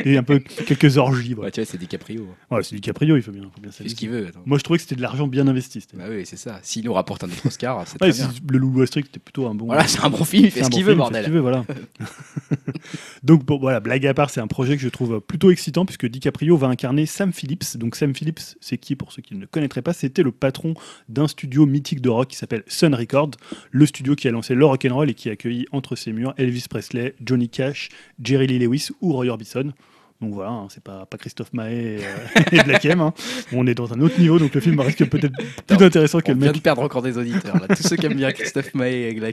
Et 0.04 0.16
un 0.16 0.22
peu 0.22 0.38
quelques 0.38 0.96
orgies. 0.98 1.34
Ouais, 1.34 1.50
tu 1.50 1.60
vois, 1.60 1.66
c'est 1.70 1.78
DiCaprio. 1.78 2.26
Ouais, 2.50 2.62
c'est 2.62 2.74
DiCaprio, 2.74 3.16
il 3.16 3.22
faut 3.22 3.32
bien, 3.32 3.42
faut 3.54 3.60
bien 3.60 3.70
ce 3.70 3.82
qu'il 3.94 4.10
veut. 4.10 4.26
attends. 4.28 4.42
Moi, 4.46 4.58
je 4.58 4.62
trouvais 4.64 4.78
que 4.78 4.82
c'était 4.82 4.96
de 4.96 5.02
l'argent 5.02 5.26
bien 5.26 5.46
investi. 5.48 5.84
Bah 5.94 6.04
oui, 6.10 6.24
c'est 6.26 6.36
ça. 6.36 6.58
S'il 6.62 6.84
nous 6.84 6.92
rapporte 6.92 7.24
un 7.24 7.28
autre 7.28 7.46
Oscar, 7.46 7.82
c'est 7.86 8.02
Ouais, 8.02 8.10
très 8.10 8.22
bien. 8.22 8.30
si 8.32 8.40
le 8.48 8.64
Wall 8.64 8.86
Street, 8.86 9.02
c'était 9.04 9.18
plutôt 9.20 9.46
un 9.46 9.54
bon. 9.54 9.66
Voilà, 9.66 9.86
c'est 9.86 10.00
un 10.04 10.10
bon 10.10 10.24
film, 10.24 10.46
il 10.46 10.50
fait 10.50 10.60
c'est 10.60 10.66
ce 10.66 10.70
qu'il 10.70 10.84
veut, 10.84 10.94
film, 10.94 11.04
il 11.08 11.14
fait 11.14 11.20
ce 11.22 11.24
qu'il 11.24 11.32
bordel. 11.32 11.32
veut, 11.32 11.40
voilà. 11.40 11.64
Donc 13.22 13.44
bon, 13.44 13.58
voilà, 13.58 13.80
blague 13.80 14.06
à 14.06 14.14
part, 14.14 14.30
c'est 14.30 14.40
un 14.40 14.46
projet 14.46 14.76
que 14.76 14.82
je 14.82 14.88
trouve 14.88 15.20
plutôt 15.20 15.50
excitant 15.50 15.84
puisque 15.84 16.06
DiCaprio 16.06 16.56
va 16.56 16.68
incarner 16.68 17.06
Sam 17.06 17.32
Phillips. 17.32 17.76
Donc 17.76 17.94
Sam 17.96 18.14
Phillips, 18.14 18.56
c'est 18.60 18.78
qui 18.78 18.96
pour 18.96 19.12
ceux 19.12 19.22
qui 19.22 19.34
ne 19.34 19.40
le 19.40 19.46
connaîtraient 19.46 19.82
pas? 19.82 19.92
C'était 19.92 20.22
le 20.22 20.32
patron 20.32 20.74
d'un 21.08 21.28
studio 21.28 21.66
mythique 21.66 22.00
de 22.00 22.08
rock 22.08 22.28
qui 22.28 22.36
s'appelle 22.36 22.62
Sun 22.66 22.94
Records, 22.94 23.32
le 23.70 23.86
studio 23.86 24.14
qui 24.14 24.28
a 24.28 24.30
lancé 24.30 24.54
le 24.54 24.64
rock 24.64 24.84
and 24.88 24.94
roll 24.94 25.10
et 25.10 25.14
qui 25.14 25.28
a 25.28 25.32
accueilli 25.32 25.66
entre 25.72 25.96
ses 25.96 26.12
murs 26.12 26.34
Elvis 26.38 26.64
Presley, 26.68 27.14
Johnny 27.24 27.48
Cash, 27.48 27.88
Jerry 28.22 28.47
Lee 28.48 28.58
Lewis 28.58 28.88
ou 29.00 29.12
Roy 29.12 29.26
Orbison. 29.28 29.72
Donc 30.20 30.32
voilà, 30.34 30.50
hein, 30.50 30.66
c'est 30.68 30.82
pas, 30.82 31.06
pas 31.06 31.16
Christophe 31.16 31.52
Maé 31.52 32.00
et, 32.00 32.04
euh, 32.04 32.42
et 32.50 32.62
Black 32.64 32.84
M. 32.86 33.00
hein. 33.00 33.14
On 33.52 33.68
est 33.68 33.74
dans 33.76 33.92
un 33.92 34.00
autre 34.00 34.18
niveau, 34.18 34.40
donc 34.40 34.52
le 34.52 34.60
film 34.60 34.80
risque 34.80 35.04
peut-être 35.08 35.32
plus 35.64 35.84
intéressant 35.84 36.18
que 36.18 36.32
On 36.32 36.34
le 36.34 36.40
vient 36.40 36.48
mec 36.48 36.56
de 36.56 36.60
perdre 36.60 36.82
encore 36.82 37.02
des 37.02 37.16
auditeurs. 37.18 37.54
Là. 37.54 37.68
Tous 37.76 37.84
ceux 37.86 37.94
qui 37.94 38.04
aiment 38.06 38.14
bien 38.16 38.32
Christophe 38.32 38.74
Maé 38.74 39.10
et 39.10 39.14
quoi. 39.14 39.28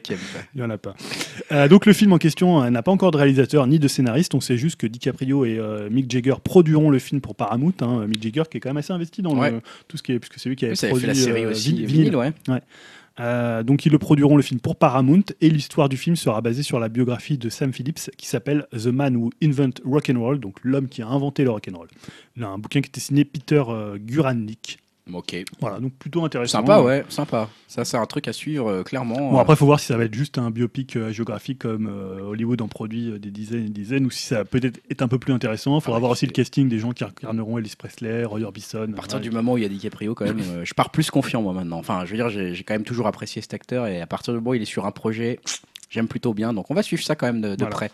Il 0.53 0.59
n'y 0.59 0.61
en 0.63 0.69
a 0.69 0.77
pas. 0.77 0.93
Euh, 1.51 1.67
donc 1.67 1.87
le 1.87 1.93
film 1.93 2.13
en 2.13 2.19
question 2.19 2.61
euh, 2.61 2.69
n'a 2.69 2.83
pas 2.83 2.91
encore 2.91 3.09
de 3.09 3.17
réalisateur 3.17 3.65
ni 3.65 3.79
de 3.79 3.87
scénariste. 3.87 4.35
On 4.35 4.41
sait 4.41 4.57
juste 4.57 4.75
que 4.79 4.85
DiCaprio 4.85 5.43
et 5.43 5.59
Mick 5.89 6.11
Jagger 6.11 6.35
produiront 6.43 6.91
le 6.91 6.99
film 6.99 7.19
pour 7.19 7.33
Paramount. 7.33 7.73
hein. 7.81 8.05
Mick 8.05 8.21
Jagger 8.21 8.43
qui 8.51 8.57
est 8.57 8.59
quand 8.59 8.69
même 8.69 8.77
assez 8.77 8.93
investi 8.93 9.23
dans 9.23 9.35
Ouais. 9.35 9.49
le- 9.49 9.61
tout 9.87 9.97
ce 9.97 10.03
qui 10.03 10.11
est... 10.11 10.19
Puisque 10.19 10.37
c'est 10.37 10.49
lui 10.49 10.55
qui 10.55 10.65
avait 10.65 10.75
Oui, 10.75 10.79
avait 10.83 10.89
produit 10.91 11.07
fait 11.07 11.13
la 11.13 11.19
série 11.19 11.45
aussi. 11.47 11.83
Vinyle, 11.83 12.15
ouais. 12.15 12.31
Euh, 13.19 13.63
donc 13.63 13.85
ils 13.85 13.91
le 13.91 13.99
produiront 13.99 14.35
le 14.35 14.43
film 14.43 14.59
pour 14.59 14.75
Paramount 14.75 15.23
et 15.39 15.49
l'histoire 15.49 15.87
du 15.87 15.97
film 15.97 16.15
sera 16.15 16.41
basée 16.41 16.63
sur 16.63 16.79
la 16.79 16.89
biographie 16.89 17.37
de 17.37 17.49
Sam 17.49 17.71
Phillips 17.71 18.11
qui 18.17 18.27
s'appelle 18.27 18.67
The 18.71 18.87
Man 18.87 19.15
Who 19.15 19.29
Invent 19.41 19.73
Rock 19.85 20.11
and 20.13 20.19
Roll, 20.19 20.39
donc 20.39 20.57
l'homme 20.63 20.89
qui 20.89 21.01
a 21.01 21.07
inventé 21.07 21.43
le 21.43 21.51
rock 21.51 21.69
and 21.71 21.77
roll. 21.77 21.87
Un 22.41 22.57
bouquin 22.57 22.81
qui 22.81 22.89
était 22.89 22.99
signé 22.99 23.23
Peter 23.23 23.63
euh. 23.69 23.97
Ok. 25.13 25.35
Voilà, 25.61 25.79
donc 25.79 25.93
plutôt 25.93 26.25
intéressant. 26.25 26.59
Sympa, 26.59 26.81
ouais, 26.81 27.05
sympa. 27.09 27.47
Ça, 27.67 27.85
c'est 27.85 27.95
un 27.97 28.05
truc 28.07 28.27
à 28.27 28.33
suivre, 28.33 28.67
euh, 28.69 28.83
clairement. 28.83 29.31
Bon, 29.33 29.37
après, 29.37 29.53
il 29.53 29.57
faut 29.57 29.67
voir 29.67 29.79
si 29.79 29.85
ça 29.85 29.97
va 29.97 30.05
être 30.05 30.13
juste 30.15 30.39
un 30.39 30.49
biopic 30.49 30.95
euh, 30.95 31.11
géographique 31.11 31.59
comme 31.59 31.87
euh, 31.87 32.21
Hollywood 32.23 32.59
en 32.63 32.67
produit 32.67 33.11
euh, 33.11 33.19
des 33.19 33.29
dizaines 33.29 33.61
et 33.65 33.69
des 33.69 33.81
dizaines, 33.81 34.05
ou 34.07 34.09
si 34.09 34.23
ça 34.25 34.45
peut-être 34.45 34.79
être 34.89 35.03
un 35.03 35.07
peu 35.07 35.19
plus 35.19 35.31
intéressant. 35.31 35.77
Il 35.77 35.81
faudra 35.81 35.97
Ah, 35.97 35.99
voir 35.99 36.11
aussi 36.11 36.25
le 36.25 36.31
casting 36.31 36.67
des 36.69 36.79
gens 36.79 36.91
qui 36.91 37.03
incarneront 37.03 37.59
Elvis 37.59 37.75
Presley, 37.77 38.23
Roy 38.25 38.41
Orbison. 38.41 38.91
À 38.93 38.95
partir 38.95 39.17
ouais. 39.17 39.21
du 39.23 39.29
moment 39.29 39.53
où 39.53 39.57
il 39.57 39.61
y 39.63 39.65
a 39.65 39.69
DiCaprio, 39.69 40.15
quand 40.15 40.25
même, 40.25 40.39
euh, 40.41 40.65
je 40.65 40.73
pars 40.73 40.89
plus 40.89 41.11
confiant, 41.11 41.43
moi, 41.43 41.53
maintenant. 41.53 41.77
Enfin, 41.77 42.03
je 42.05 42.09
veux 42.11 42.17
dire, 42.17 42.29
j'ai 42.29 42.55
j'ai 42.55 42.63
quand 42.63 42.73
même 42.73 42.83
toujours 42.83 43.05
apprécié 43.05 43.43
cet 43.43 43.53
acteur, 43.53 43.85
et 43.85 44.01
à 44.01 44.07
partir 44.07 44.33
du 44.33 44.39
moment 44.39 44.51
où 44.51 44.53
il 44.55 44.61
est 44.63 44.65
sur 44.65 44.87
un 44.87 44.91
projet, 44.91 45.39
j'aime 45.91 46.07
plutôt 46.07 46.33
bien. 46.33 46.51
Donc, 46.51 46.71
on 46.71 46.73
va 46.73 46.81
suivre 46.81 47.03
ça 47.03 47.15
quand 47.15 47.27
même 47.27 47.41
de, 47.41 47.49
de 47.49 47.55
Voilà. 47.59 47.75
près. 47.75 47.91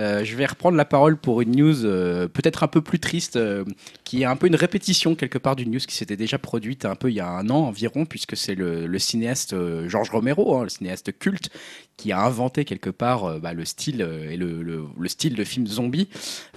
Euh, 0.00 0.24
je 0.24 0.36
vais 0.36 0.46
reprendre 0.46 0.76
la 0.76 0.84
parole 0.84 1.16
pour 1.16 1.42
une 1.42 1.54
news 1.54 1.84
euh, 1.84 2.26
peut-être 2.28 2.62
un 2.62 2.68
peu 2.68 2.80
plus 2.80 2.98
triste, 2.98 3.36
euh, 3.36 3.64
qui 4.04 4.22
est 4.22 4.24
un 4.24 4.36
peu 4.36 4.46
une 4.46 4.56
répétition 4.56 5.14
quelque 5.14 5.38
part 5.38 5.54
d'une 5.56 5.70
news 5.70 5.80
qui 5.80 5.94
s'était 5.94 6.16
déjà 6.16 6.38
produite 6.38 6.84
un 6.84 6.94
peu 6.94 7.10
il 7.10 7.14
y 7.14 7.20
a 7.20 7.28
un 7.28 7.50
an 7.50 7.66
environ, 7.66 8.06
puisque 8.06 8.36
c'est 8.36 8.54
le, 8.54 8.98
cinéaste 8.98 9.54
Georges 9.88 10.10
Romero, 10.10 10.56
hein, 10.56 10.62
le 10.64 10.68
cinéaste 10.68 11.18
culte, 11.18 11.50
qui 11.96 12.10
a 12.12 12.20
inventé 12.24 12.64
quelque 12.64 12.90
part 12.90 13.38
bah, 13.40 13.52
le 13.52 13.64
style 13.64 14.00
et 14.00 14.36
le, 14.36 14.62
le- 14.62 14.86
le 14.98 15.08
style 15.08 15.34
de 15.34 15.44
film 15.44 15.66
zombie, 15.66 16.08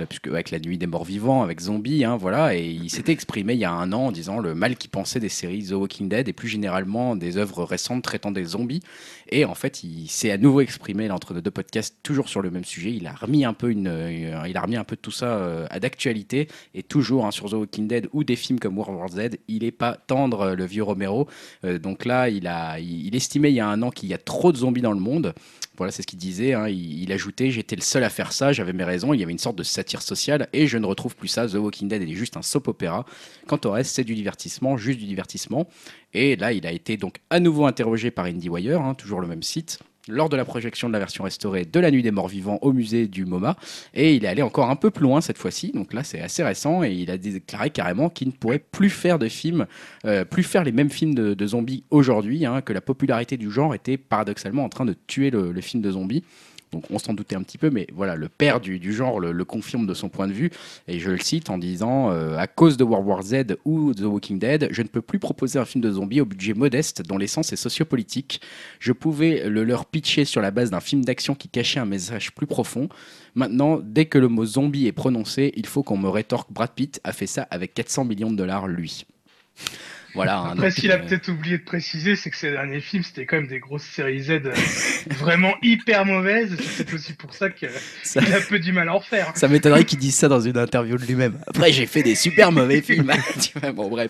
puisque 0.08 0.28
avec 0.28 0.50
la 0.52 0.60
nuit 0.60 0.78
des 0.78 0.88
morts 0.88 1.04
vivants, 1.06 1.44
avec 1.44 1.60
zombie, 1.60 2.04
hein, 2.04 2.16
voilà, 2.18 2.56
et 2.56 2.66
il 2.66 2.90
s'était 2.90 3.12
exprimé 3.12 3.54
il 3.54 3.60
y 3.60 3.66
a 3.66 3.72
un 3.72 3.92
an 3.94 4.08
en 4.08 4.12
disant 4.12 4.40
le 4.40 4.56
mal 4.56 4.76
qu'il 4.76 4.90
pensait 4.90 5.20
des 5.20 5.30
séries 5.30 5.66
The 5.68 5.74
Walking 5.74 6.10
Dead 6.10 6.28
et 6.28 6.34
plus 6.34 6.48
généralement 6.48 7.16
des 7.16 7.38
œuvres 7.38 7.64
récentes 7.64 8.04
traitant 8.04 8.32
des 8.32 8.44
zombies. 8.46 8.82
Et 9.30 9.46
en 9.46 9.56
fait, 9.56 9.84
il 9.84 10.08
s'est 10.08 10.32
à 10.32 10.38
nouveau 10.38 10.62
exprimé 10.62 11.08
là, 11.08 11.16
entre 11.16 11.34
nos 11.34 11.42
deux 11.42 11.52
podcasts, 11.52 11.96
toujours 12.04 12.30
sur 12.30 12.42
le 12.42 12.50
même 12.52 12.66
sujet. 12.66 12.92
Il 12.94 13.08
a 13.08 13.14
un 13.46 13.54
peu 13.54 13.74
euh, 13.76 14.44
il 14.48 14.58
a 14.58 14.62
remis 14.62 14.76
un 14.76 14.84
peu 14.84 14.96
tout 14.96 15.12
ça 15.12 15.38
euh, 15.38 15.66
à 15.70 15.80
d'actualité 15.80 16.48
et 16.74 16.84
toujours 16.84 17.26
hein, 17.26 17.32
sur 17.32 17.50
The 17.50 17.54
Walking 17.54 17.88
Dead 17.88 18.08
ou 18.14 18.24
des 18.24 18.36
films 18.36 18.60
comme 18.60 18.78
World 18.78 18.96
War 18.96 19.10
Z. 19.10 19.38
Il 19.48 19.64
est 19.64 19.72
pas 19.72 19.96
tendre 19.96 20.42
euh, 20.42 20.56
le 20.56 20.66
vieux 20.66 20.84
Romero. 20.84 21.28
Donc 21.64 22.06
là, 22.06 22.30
il 22.30 22.48
a, 22.48 22.80
il, 22.80 23.08
il 23.08 23.16
estimait 23.16 23.52
il 23.52 23.56
y 23.56 23.60
a 23.60 23.68
un 23.68 23.82
an 23.82 23.90
qu'il 23.90 24.10
y 24.10 24.14
a 24.14 24.18
trop 24.18 24.52
de 24.52 24.58
zombies 24.58 24.82
dans 24.82 24.92
le 24.94 25.00
monde. 25.00 25.34
Voilà, 25.78 25.92
c'est 25.92 26.04
ce 26.04 26.08
qu'il 26.08 26.20
disait. 26.20 26.54
hein. 26.54 26.68
Il, 26.70 27.04
il 27.04 27.12
ajoutait 27.12 27.52
J'étais 27.52 27.76
le 27.76 27.82
seul 27.82 28.04
à 28.04 28.10
faire 28.10 28.32
ça, 28.32 28.54
j'avais 28.54 28.74
mes 28.74 28.84
raisons. 28.84 29.14
Il 29.14 29.20
y 29.20 29.24
avait 29.24 29.32
une 29.32 29.40
sorte 29.40 29.58
de 29.58 29.64
satire 29.64 30.02
sociale 30.02 30.48
et 30.54 30.68
je 30.68 30.78
ne 30.78 30.86
retrouve 30.86 31.16
plus 31.16 31.28
ça. 31.28 31.48
The 31.48 31.56
Walking 31.56 31.88
Dead 31.90 32.02
est 32.02 32.14
juste 32.14 32.38
un 32.38 32.42
soap 32.42 32.68
opéra. 32.68 33.06
Quant 33.48 33.60
au 33.66 33.72
reste, 33.72 33.96
c'est 33.96 34.04
du 34.04 34.16
divertissement, 34.16 34.78
juste 34.78 35.00
du 35.00 35.06
divertissement. 35.06 35.68
Et 36.14 36.36
là, 36.36 36.54
il 36.54 36.66
a 36.66 36.72
été 36.72 36.96
donc 36.98 37.18
à 37.30 37.40
nouveau 37.40 37.66
interrogé 37.66 38.10
par 38.12 38.26
IndieWire, 38.26 38.82
hein, 38.82 38.94
toujours 38.94 39.20
le 39.20 39.28
même 39.28 39.44
site, 39.44 39.80
lors 40.08 40.30
de 40.30 40.38
la 40.38 40.46
projection 40.46 40.88
de 40.88 40.94
la 40.94 41.00
version 41.00 41.24
restaurée 41.24 41.66
de 41.66 41.80
La 41.80 41.92
Nuit 41.92 42.04
des 42.04 42.12
Morts 42.12 42.28
Vivants 42.28 42.60
au 42.62 42.74
musée 42.74 43.08
du 43.08 43.26
MoMA. 43.26 43.56
Et 43.94 44.16
il 44.16 44.26
est 44.26 44.28
allé 44.28 44.42
encore 44.42 44.70
un 44.70 44.76
peu 44.76 44.92
plus 44.92 45.04
loin 45.04 45.22
cette 45.22 45.38
fois-ci. 45.38 45.72
Donc 45.72 45.94
là, 45.94 46.04
c'est 46.04 46.22
assez 46.22 46.44
récent 46.44 46.84
et 46.84 46.92
il 46.92 47.10
a 47.12 47.18
déclaré 47.18 47.70
carrément 47.70 48.10
qu'il 48.10 48.28
ne 48.28 48.34
pourrait 48.34 48.60
plus 48.60 48.90
faire 48.90 49.20
de 49.20 49.28
films, 49.28 49.66
euh, 50.06 50.26
plus 50.26 50.44
faire 50.44 50.64
les 50.64 50.72
mêmes 50.72 50.90
films 50.90 51.16
de, 51.16 51.46
zombies 51.46 51.84
aujourd'hui, 51.92 52.46
hein, 52.46 52.62
que 52.62 52.74
la 52.74 52.82
popularité 52.82 53.38
du 53.38 53.52
genre 53.52 53.76
était 53.76 53.98
paradoxalement 53.98 54.64
en 54.64 54.70
train 54.70 54.86
de 54.86 54.96
tuer 55.08 55.30
le 55.30 55.62
film 55.62 55.82
de 55.84 55.92
zombies. 55.92 56.24
Donc 56.72 56.84
on 56.90 57.00
s'en 57.00 57.14
doutait 57.14 57.36
un 57.36 57.44
petit 57.44 57.58
peu, 57.58 57.70
mais 57.70 57.88
voilà, 57.94 58.16
le 58.16 58.30
père 58.30 58.60
du, 58.60 58.94
genre 58.94 59.20
le, 59.20 59.32
le 59.32 59.46
confirme 59.46 59.88
de 59.88 59.94
son 59.94 60.10
point 60.10 60.28
de 60.28 60.34
vue. 60.34 60.52
Et 60.88 61.00
je 61.00 61.12
le 61.12 61.18
cite 61.18 61.50
en 61.50 61.58
disant 61.58 62.12
euh, 62.12 62.38
À 62.38 62.48
cause 62.48 62.78
de 62.78 62.84
World 62.84 63.08
War 63.08 63.22
Z 63.22 63.58
ou 63.66 63.94
The 63.94 64.02
Walking 64.02 64.40
Dead, 64.40 64.68
je 64.72 64.82
ne 64.82 64.88
peux 64.88 65.02
plus 65.02 65.20
proposer 65.20 65.60
un 65.60 65.66
film 65.66 65.84
de 65.84 65.92
zombies 65.92 66.22
au 66.22 66.26
budget 66.26 66.54
modeste 66.54 67.02
dont 67.04 67.18
l'essence 67.18 67.54
est 67.54 67.58
sociopolitique. 67.58 68.42
Je 68.80 68.92
pouvais 68.92 69.50
le 69.50 69.64
leur 69.64 69.86
pitcher 69.86 70.26
sur 70.26 70.42
la 70.42 70.52
base 70.52 70.70
d'un 70.70 70.80
film 70.80 71.04
d'action 71.04 71.36
qui 71.36 71.50
cachait 71.50 71.80
un 71.80 71.86
message 71.86 72.32
plus 72.34 72.48
profond. 72.48 72.90
Maintenant, 73.36 73.80
dès 73.82 74.06
que 74.06 74.18
le 74.18 74.28
mot 74.28 74.46
zombie 74.46 74.88
est 74.88 74.92
prononcé, 74.92 75.54
il 75.56 75.66
faut 75.66 75.84
qu'on 75.84 75.98
me 75.98 76.10
rétorque 76.10 76.52
Brad 76.52 76.72
Pitt 76.72 77.02
a 77.04 77.12
fait 77.12 77.28
ça 77.28 77.48
avec 77.52 77.74
400 77.74 78.06
millions 78.06 78.32
de 78.32 78.38
dollars, 78.38 78.68
lui. 78.68 79.06
Voilà. 80.16 80.40
hein, 80.40 80.50
Après, 80.54 80.72
ce 80.72 80.80
qu'il 80.82 80.92
a 80.92 80.96
euh, 80.96 81.00
peut-être 81.00 81.28
oublié 81.30 81.58
de 81.58 81.64
préciser, 81.64 82.16
c'est 82.16 82.30
que 82.32 82.38
ces 82.38 82.52
derniers 82.52 82.80
films, 82.82 83.04
c'était 83.04 83.26
quand 83.26 83.36
même 83.38 83.48
des 83.48 83.60
grosses 83.60 83.84
séries 83.84 84.24
Z 84.24 84.30
euh, 84.32 84.54
vraiment 85.20 85.54
hyper 85.62 86.06
mauvaises. 86.06 86.56
C'est 86.60 86.84
peut-être 86.86 86.94
aussi 86.96 87.14
pour 87.14 87.34
ça 87.34 87.50
qu'il 87.50 87.70
ça- 88.04 88.22
a 88.22 88.40
peu 88.48 88.60
du 88.60 88.72
mal 88.72 88.90
à 88.90 88.94
en 88.96 88.98
refaire. 89.00 89.32
Ça 89.36 89.48
m'étonnerait 89.48 89.84
qu'il 89.86 90.00
dise 90.00 90.16
ça 90.16 90.28
dans 90.28 90.40
une 90.42 90.58
interview 90.58 90.98
de 90.98 91.06
lui-même. 91.06 91.38
Après, 91.48 91.72
j'ai 91.72 91.86
fait 91.86 92.02
des 92.04 92.16
super 92.16 92.52
mauvais 92.52 92.82
films. 92.82 93.12
Vois, 93.56 93.72
bon, 93.72 93.90
bref. 93.90 94.08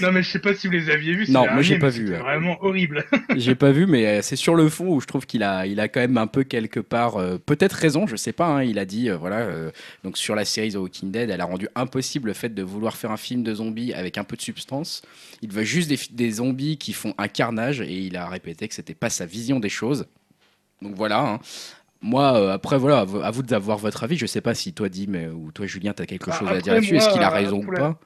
Non, 0.00 0.12
mais 0.12 0.22
je 0.22 0.30
sais 0.30 0.38
pas 0.40 0.54
si 0.54 0.66
vous 0.66 0.72
les 0.72 0.90
aviez 0.90 1.14
vus. 1.14 1.30
Non, 1.30 1.46
moi, 1.52 1.62
j'ai 1.62 1.78
pas 1.78 1.88
vu, 1.88 2.12
vraiment 2.14 2.56
horrible. 2.62 3.04
J'ai 3.36 3.54
pas 3.54 3.70
vu, 3.72 3.86
mais 3.86 4.06
euh, 4.06 4.22
c'est 4.22 4.36
sur 4.36 4.54
le 4.56 4.68
fond 4.68 4.88
où 4.88 5.00
je 5.00 5.06
trouve 5.06 5.26
qu'il 5.26 5.42
a, 5.42 5.66
il 5.66 5.78
a 5.80 5.88
quand 5.88 6.00
même 6.00 6.18
un 6.18 6.26
peu 6.26 6.42
quelque 6.44 6.80
part, 6.80 7.16
euh, 7.16 7.38
peut-être 7.38 7.72
raison, 7.74 8.06
je 8.06 8.16
sais 8.16 8.32
pas. 8.32 8.46
hein, 8.48 8.62
il 8.64 8.78
a 8.78 8.84
dit, 8.84 9.08
euh, 9.10 9.16
voilà, 9.16 9.38
euh, 9.38 9.70
donc 10.04 10.18
sur 10.18 10.34
la 10.34 10.44
série 10.44 10.72
The 10.72 10.76
Walking 10.76 11.10
Dead, 11.12 11.30
elle 11.30 11.40
a 11.40 11.44
rendu 11.44 11.68
impossible 11.76 12.28
le 12.28 12.34
fait 12.34 12.48
de 12.54 12.62
vouloir 12.62 12.96
faire 12.96 13.10
un 13.10 13.16
film 13.16 13.42
de 13.42 13.54
zombies 13.54 13.92
avec 13.92 14.18
un 14.18 14.24
peu 14.24 14.36
de 14.36 14.42
substance. 14.42 15.02
Il 15.42 15.52
veut 15.52 15.64
juste 15.64 15.90
des, 16.12 16.30
zombies 16.30 16.76
qui 16.76 16.92
font 16.92 17.14
un 17.18 17.28
carnage 17.28 17.80
et 17.80 17.92
il 17.92 18.16
a 18.16 18.28
répété 18.28 18.68
que 18.68 18.74
c'était 18.74 18.94
pas 18.94 19.10
sa 19.10 19.26
vision 19.26 19.60
des 19.60 19.68
choses. 19.68 20.06
Donc 20.82 20.94
voilà. 20.94 21.20
hein. 21.20 21.40
Moi, 22.02 22.34
euh, 22.34 22.52
après, 22.52 22.78
voilà, 22.78 23.00
à 23.00 23.30
vous- 23.30 23.42
d'avoir 23.42 23.76
votre 23.76 24.04
avis. 24.04 24.16
Je 24.16 24.24
sais 24.26 24.40
pas 24.40 24.54
si 24.54 24.72
toi, 24.72 24.88
Dim, 24.88 25.14
euh, 25.14 25.32
ou 25.32 25.52
toi, 25.52 25.66
Julien, 25.66 25.92
tu 25.92 26.02
as 26.02 26.06
quelque 26.06 26.30
Bah, 26.30 26.38
chose 26.38 26.48
à 26.48 26.60
dire 26.60 26.74
là-dessus. 26.74 26.96
Est-ce 26.96 27.10
qu'il 27.10 27.22
a 27.22 27.28
raison 27.30 27.62
ou 27.62 27.70
la- 27.70 27.78
pas? 27.78 28.00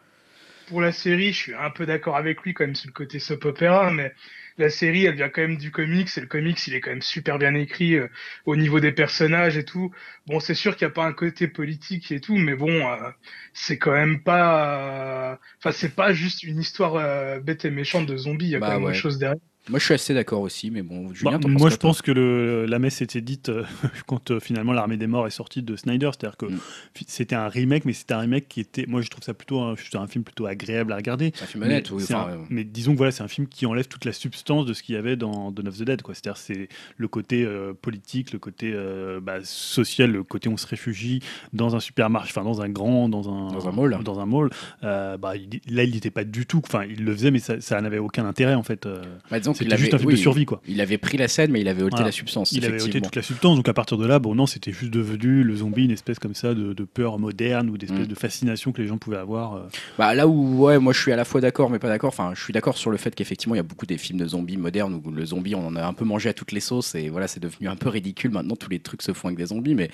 pour 0.66 0.80
la 0.80 0.92
série, 0.92 1.32
je 1.32 1.36
suis 1.38 1.54
un 1.54 1.70
peu 1.70 1.84
d'accord 1.86 2.16
avec 2.16 2.40
lui 2.42 2.54
quand 2.54 2.64
même 2.64 2.74
sur 2.74 2.88
le 2.88 2.92
côté 2.94 3.18
soap 3.18 3.44
opera, 3.44 3.90
mais 3.90 4.14
la 4.58 4.70
série, 4.70 5.04
elle 5.06 5.16
vient 5.16 5.28
quand 5.28 5.42
même 5.42 5.56
du 5.56 5.70
comics, 5.70 6.08
et 6.16 6.20
le 6.20 6.26
comics, 6.26 6.66
il 6.66 6.74
est 6.74 6.80
quand 6.80 6.90
même 6.90 7.02
super 7.02 7.38
bien 7.38 7.54
écrit 7.54 7.94
euh, 7.96 8.08
au 8.46 8.56
niveau 8.56 8.80
des 8.80 8.92
personnages 8.92 9.56
et 9.56 9.64
tout. 9.64 9.92
Bon, 10.26 10.40
c'est 10.40 10.54
sûr 10.54 10.76
qu'il 10.76 10.86
n'y 10.86 10.92
a 10.92 10.94
pas 10.94 11.04
un 11.06 11.12
côté 11.12 11.48
politique 11.48 12.12
et 12.12 12.20
tout, 12.20 12.36
mais 12.36 12.54
bon, 12.54 12.70
euh, 12.70 13.10
c'est 13.52 13.78
quand 13.78 13.92
même 13.92 14.22
pas... 14.22 15.38
Enfin, 15.58 15.72
c'est 15.72 15.94
pas 15.94 16.12
juste 16.12 16.42
une 16.42 16.58
histoire 16.60 16.96
euh, 16.96 17.40
bête 17.40 17.64
et 17.64 17.70
méchante 17.70 18.06
de 18.06 18.16
zombies, 18.16 18.46
il 18.46 18.50
y 18.52 18.56
a 18.56 18.60
Bah 18.60 18.68
quand 18.68 18.72
même 18.72 18.84
ouais. 18.84 18.86
autre 18.86 18.98
chose 18.98 19.18
derrière. 19.18 19.38
Moi, 19.70 19.78
je 19.78 19.84
suis 19.86 19.94
assez 19.94 20.12
d'accord 20.12 20.42
aussi, 20.42 20.70
mais 20.70 20.82
bon, 20.82 21.14
Julien, 21.14 21.38
Bah, 21.38 21.48
moi, 21.48 21.70
je 21.70 21.76
pense 21.76 22.02
que 22.02 22.12
le, 22.12 22.66
la 22.66 22.78
messe 22.78 23.00
était 23.00 23.22
dite 23.22 23.48
euh, 23.48 23.64
quand 24.06 24.30
euh, 24.30 24.38
finalement 24.38 24.72
l'armée 24.74 24.98
des 24.98 25.06
morts 25.06 25.26
est 25.26 25.30
sortie 25.30 25.62
de 25.62 25.74
Snyder. 25.74 26.10
C'est-à-dire 26.12 26.36
que 26.36 26.46
Mm. 26.46 26.58
c'était 27.06 27.34
un 27.34 27.48
remake, 27.48 27.86
mais 27.86 27.94
c'était 27.94 28.12
un 28.14 28.18
remake 28.18 28.46
qui 28.48 28.60
était. 28.60 28.84
Moi, 28.86 29.00
je 29.00 29.08
trouve 29.08 29.24
ça 29.24 29.32
plutôt 29.32 29.60
un, 29.60 29.74
un 29.94 30.06
film 30.06 30.22
plutôt 30.22 30.44
agréable 30.46 30.92
à 30.92 30.96
regarder. 30.96 31.32
C'est 31.34 31.44
un 31.44 31.46
film 31.46 31.64
Mais, 31.64 31.70
honnête, 31.70 31.90
oui. 31.92 32.02
enfin, 32.02 32.26
un- 32.28 32.32
euh, 32.32 32.36
mais 32.50 32.64
disons 32.64 32.92
que 32.92 32.98
voilà, 32.98 33.10
c'est 33.10 33.22
un 33.22 33.28
film 33.28 33.46
qui 33.48 33.64
enlève 33.64 33.88
toute 33.88 34.04
la 34.04 34.12
substance 34.12 34.66
de 34.66 34.74
ce 34.74 34.82
qu'il 34.82 34.96
y 34.96 34.98
avait 34.98 35.16
dans 35.16 35.50
Dawn 35.50 35.68
of 35.68 35.78
the 35.78 35.82
Dead. 35.84 36.02
C'est-à-dire 36.06 36.36
c'est 36.36 36.68
le 36.98 37.08
côté 37.08 37.42
euh, 37.44 37.72
politique, 37.72 38.32
le 38.34 38.38
côté 38.38 38.74
bah, 39.22 39.38
social, 39.44 40.10
le 40.12 40.22
côté 40.24 40.48
on 40.50 40.58
se 40.58 40.66
réfugie 40.66 41.20
dans 41.54 41.74
un 41.74 41.80
supermarché, 41.80 42.32
enfin 42.36 42.44
dans 42.44 42.60
un 42.60 42.68
grand, 42.68 43.08
dans 43.08 43.30
un 43.30 43.50
Dans 43.52 43.66
un 43.68 43.72
mall. 43.72 43.98
Dans 44.04 44.20
un 44.20 44.26
mall. 44.26 44.50
Bah, 44.82 45.32
il- 45.36 45.60
là, 45.74 45.84
il 45.84 45.90
n'y 45.92 45.96
était 45.96 46.10
pas 46.10 46.24
du 46.24 46.44
tout. 46.44 46.60
Enfin, 46.64 46.84
il 46.84 47.02
le 47.04 47.12
faisait, 47.14 47.30
mais 47.30 47.38
ça, 47.38 47.60
ça 47.62 47.80
n'avait 47.80 47.96
aucun 47.98 48.26
intérêt 48.26 48.54
en 48.54 48.62
fait. 48.62 48.86
bah, 49.30 49.38
disons 49.38 49.53
qu'il 49.58 49.66
C'était 49.68 49.78
juste 49.78 49.94
un 49.94 49.98
film 49.98 50.08
oui, 50.08 50.14
de 50.14 50.18
survie 50.20 50.44
quoi. 50.44 50.60
Il 50.68 50.80
avait 50.80 50.98
pris 50.98 51.16
la 51.16 51.28
scène, 51.28 51.50
mais 51.50 51.60
il 51.60 51.68
avait 51.68 51.82
ôté 51.82 51.90
Voilà. 51.92 52.06
la 52.06 52.12
substance. 52.12 52.52
Il 52.52 52.64
avait 52.64 52.82
ôté 52.82 53.00
toute 53.00 53.16
la 53.16 53.22
substance, 53.22 53.56
donc 53.56 53.68
à 53.68 53.74
partir 53.74 53.96
de 53.98 54.06
là, 54.06 54.18
bon 54.18 54.34
non, 54.34 54.46
c'était 54.46 54.72
juste 54.72 54.92
devenu 54.92 55.42
le 55.42 55.56
zombie, 55.56 55.84
une 55.84 55.90
espèce 55.90 56.18
comme 56.18 56.34
ça 56.34 56.54
de, 56.54 56.72
de 56.72 56.84
peur 56.84 57.18
moderne 57.18 57.70
ou 57.70 57.78
d'espèce 57.78 58.06
Mm. 58.06 58.06
de 58.08 58.14
fascination 58.14 58.72
que 58.72 58.82
les 58.82 58.88
gens 58.88 58.98
pouvaient 58.98 59.16
avoir. 59.18 59.54
euh. 59.56 59.60
Bah, 59.98 60.14
là 60.14 60.26
où, 60.26 60.64
ouais, 60.64 60.78
moi 60.78 60.92
je 60.92 61.00
suis 61.00 61.12
à 61.12 61.16
la 61.16 61.24
fois 61.24 61.40
d'accord, 61.40 61.70
mais 61.70 61.78
pas 61.78 61.88
d'accord. 61.88 62.08
Enfin, 62.08 62.32
je 62.34 62.42
suis 62.42 62.52
d'accord 62.52 62.76
sur 62.76 62.90
le 62.90 62.96
fait 62.96 63.14
qu'effectivement, 63.14 63.54
il 63.54 63.58
y 63.58 63.60
a 63.60 63.64
beaucoup 63.64 63.86
des 63.86 63.98
films 63.98 64.18
de 64.18 64.26
zombies 64.26 64.56
modernes 64.56 65.00
où 65.04 65.10
le 65.10 65.24
zombie, 65.24 65.54
on 65.54 65.66
en 65.66 65.76
a 65.76 65.84
un 65.84 65.92
peu 65.92 66.04
mangé 66.04 66.28
à 66.28 66.32
toutes 66.34 66.52
les 66.52 66.60
sauces 66.60 66.94
et 66.94 67.08
voilà, 67.08 67.28
c'est 67.28 67.40
devenu 67.40 67.68
un 67.68 67.76
peu 67.76 67.88
ridicule. 67.88 68.30
Maintenant, 68.30 68.56
tous 68.56 68.70
les 68.70 68.78
trucs 68.80 69.02
se 69.02 69.12
font 69.12 69.28
avec 69.28 69.38
des 69.38 69.46
zombies, 69.46 69.74
mais 69.74 69.90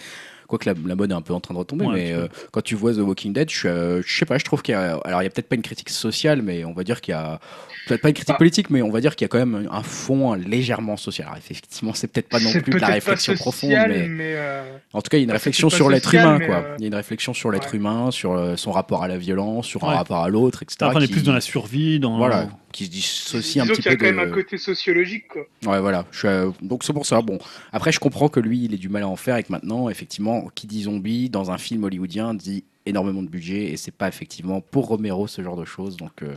quoique 0.50 0.68
la, 0.68 0.74
la 0.86 0.94
mode 0.96 1.10
est 1.10 1.14
un 1.14 1.22
peu 1.22 1.32
en 1.32 1.40
train 1.40 1.54
de 1.54 1.58
retomber. 1.58 1.86
Ouais, 1.86 1.94
mais 1.94 2.12
euh, 2.12 2.26
quand 2.52 2.60
tu 2.62 2.74
vois 2.74 2.92
The 2.92 2.98
Walking 2.98 3.32
Dead, 3.32 3.48
je, 3.50 3.56
suis, 3.56 3.68
euh, 3.68 4.02
je 4.04 4.18
sais 4.18 4.26
pas, 4.26 4.36
je 4.36 4.44
trouve 4.44 4.60
qu'il 4.62 4.72
y 4.72 4.76
a. 4.76 4.96
Alors, 5.04 5.22
il 5.22 5.24
y 5.24 5.26
a 5.26 5.30
peut-être 5.30 5.48
pas 5.48 5.54
une 5.56 5.62
critique 5.62 5.88
sociale, 5.90 6.42
mais 6.42 6.64
on 6.64 6.72
va 6.74 6.84
dire 6.84 7.00
qu'il 7.00 7.12
y 7.12 7.16
a. 7.16 7.40
Peut-être 7.86 8.02
pas 8.02 8.08
une 8.08 8.14
critique 8.14 8.34
Ah. 8.34 8.38
politique, 8.38 8.68
mais 8.70 8.82
on 8.82 8.90
va 8.90 9.00
dire 9.00 9.16
qu'il 9.16 9.24
y 9.24 9.26
a 9.26 9.28
quand 9.28 9.38
même 9.38 9.66
un 9.72 9.82
fond 9.82 10.34
légèrement 10.34 10.96
social. 10.98 11.26
Alors, 11.28 11.38
effectivement, 11.38 11.92
c'est 11.94 12.08
peut-être 12.08 12.28
pas 12.28 12.38
non 12.38 12.52
plus 12.52 12.72
de 12.74 12.78
la 12.78 12.88
réflexion 12.88 13.34
profonde, 13.34 13.70
mais. 13.70 14.34
euh, 14.36 14.76
En 14.92 15.00
tout 15.00 15.08
cas, 15.08 15.16
il 15.16 15.20
y 15.20 15.22
a 15.22 15.24
une 15.24 15.28
Bah, 15.28 15.32
réflexion 15.34 15.70
sur 15.70 15.88
l'être 15.88 16.14
humain, 16.14 16.38
quoi. 16.38 16.56
euh, 16.56 16.74
Il 16.78 16.82
y 16.82 16.84
a 16.84 16.88
une 16.88 16.94
réflexion 16.94 17.32
sur 17.32 17.50
l'être 17.50 17.70
ouais. 17.72 17.78
humain, 17.78 18.10
sur 18.10 18.58
son 18.58 18.70
rapport 18.72 19.02
à 19.02 19.08
la 19.08 19.16
violence, 19.16 19.66
sur 19.66 19.82
un 19.88 19.94
rapport 19.94 20.18
à 20.22 20.28
l'autre, 20.28 20.62
etc. 20.62 20.76
Après, 20.82 20.96
on 20.98 21.00
est 21.00 21.06
qui- 21.06 21.12
plus 21.14 21.22
dans 21.24 21.32
la 21.32 21.40
survie, 21.40 21.98
dans 21.98 22.18
Voilà, 22.18 22.48
qui 22.72 22.86
se 22.86 22.90
dissocie 22.90 23.62
un 23.62 23.66
petit 23.66 23.82
qu'il 23.82 23.92
y 23.92 23.96
peu 23.96 24.06
a 24.06 24.10
quand 24.10 24.16
même 24.16 24.28
un 24.28 24.32
côté 24.32 24.58
sociologique, 24.58 25.28
quoi. 25.28 25.42
Ouais, 25.66 25.80
voilà. 25.80 26.06
Je 26.10 26.18
suis, 26.18 26.28
euh, 26.28 26.50
Donc 26.62 26.84
c'est 26.84 26.92
pour 26.92 27.06
ça. 27.06 27.20
Bon, 27.22 27.38
après, 27.72 27.92
je 27.92 28.00
comprends 28.00 28.28
que 28.28 28.40
lui, 28.40 28.64
il 28.64 28.74
ait 28.74 28.78
du 28.78 28.88
mal 28.88 29.02
à 29.02 29.08
en 29.08 29.16
faire 29.16 29.36
et 29.36 29.42
que 29.42 29.50
maintenant, 29.52 29.88
effectivement, 29.88 30.48
qui 30.54 30.66
dit 30.66 30.82
zombie 30.82 31.30
dans 31.30 31.50
un 31.50 31.58
film 31.58 31.84
hollywoodien 31.84 32.34
dit 32.34 32.64
énormément 32.86 33.22
de 33.22 33.28
budget 33.28 33.72
et 33.72 33.76
c'est 33.76 33.90
pas 33.94 34.08
effectivement 34.08 34.60
pour 34.60 34.86
Romero 34.86 35.26
ce 35.26 35.42
genre 35.42 35.56
de 35.56 35.64
choses. 35.64 35.96
Donc 35.96 36.22
euh, 36.22 36.34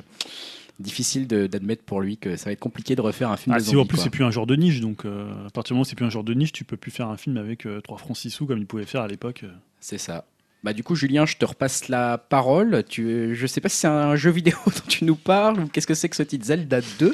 difficile 0.80 1.28
d'admettre 1.28 1.84
pour 1.84 2.02
lui 2.02 2.18
que 2.18 2.36
ça 2.36 2.46
va 2.46 2.52
être 2.52 2.60
compliqué 2.60 2.96
de 2.96 3.02
refaire 3.02 3.30
un 3.30 3.38
film 3.38 3.56
Ah, 3.56 3.60
de 3.60 3.64
si, 3.64 3.72
zombie. 3.72 3.82
en 3.82 3.86
plus, 3.86 3.98
c'est 3.98 4.10
plus 4.10 4.24
un 4.24 4.32
genre 4.32 4.48
de 4.48 4.56
niche, 4.56 4.80
donc 4.82 5.06
euh, 5.06 5.32
à 5.48 5.50
partir 5.52 5.70
du 5.70 5.74
moment 5.74 5.82
où 5.82 5.86
c'est 5.86 5.96
plus 5.96 6.06
un 6.06 6.10
genre 6.10 6.24
de 6.24 6.34
niche, 6.34 6.52
tu 6.52 6.64
peux 6.66 6.78
plus 6.78 6.92
faire 6.92 7.08
un 7.10 7.18
film 7.18 7.38
avec 7.38 7.66
euh, 7.66 7.80
3 7.82 7.98
francs 7.98 8.18
6 8.18 8.30
sous 8.32 8.46
comme 8.46 8.58
il 8.60 8.66
pouvait 8.66 8.86
faire 8.86 9.02
à 9.02 9.08
l'époque. 9.08 9.46
C'est 9.80 9.98
ça. 9.98 10.26
Bah 10.64 10.72
du 10.72 10.82
coup 10.82 10.96
Julien, 10.96 11.26
je 11.26 11.36
te 11.36 11.44
repasse 11.46 11.90
la 11.90 12.18
parole. 12.18 12.84
Tu, 12.88 13.36
je 13.36 13.48
sais 13.48 13.60
pas 13.60 13.68
si 13.70 13.78
c'est 13.78 13.88
un 13.88 14.16
jeu 14.16 14.32
vidéo 14.32 14.56
dont 14.66 14.72
tu 14.88 15.04
nous 15.04 15.16
parles 15.16 15.60
ou 15.60 15.68
qu'est-ce 15.68 15.88
que 15.88 15.94
c'est 15.94 16.08
que 16.08 16.16
ce 16.16 16.24
titre 16.24 16.46
Zelda 16.46 16.80
2. 17.00 17.14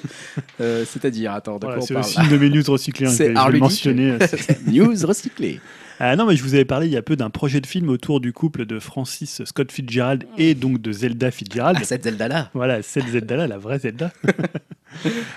Euh, 0.62 0.86
C'est-à-dire, 0.88 1.34
attends, 1.34 1.58
de 1.58 1.66
Voilà, 1.66 1.78
quoi 1.78 1.84
on 1.84 1.88
c'est 1.88 1.94
parle 1.96 2.06
aussi 2.06 2.20
une 2.22 2.30
de 2.30 2.38
mes 2.38 2.50
news 2.50 2.64
recyclées, 2.68 3.08
hein, 3.08 3.10
C'est 3.10 3.24
je 3.24 3.28
vais 3.30 3.34
le 3.34 3.40
Arludique. 3.40 3.62
mentionner. 3.64 4.18
euh. 6.02 6.12
Ah 6.12 6.16
non, 6.16 6.26
mais 6.26 6.36
je 6.36 6.44
vous 6.44 6.54
avais 6.56 6.66
parlé 6.66 6.88
il 6.88 6.94
y 6.94 6.98
a 6.98 7.02
peu 7.02 7.16
d'un 7.16 7.30
projet 7.30 7.62
de 7.62 7.68
film 7.68 7.90
autour 7.90 8.20
du 8.20 8.34
couple 8.34 8.66
de 8.66 8.80
Francis 8.80 9.44
Scott 9.46 9.72
Fitzgerald 9.72 10.26
et 10.38 10.56
donc 10.56 10.82
de 10.82 10.92
Zelda 10.92 11.32
Fitzgerald. 11.32 11.78
Ah, 11.80 11.84
cette 11.84 12.04
Zelda 12.04 12.28
là. 12.28 12.50
Voilà, 12.54 12.82
cette 12.82 13.08
Zelda-là, 13.08 13.48
la 13.48 13.58
vraie 13.58 13.80
Zelda, 13.80 14.12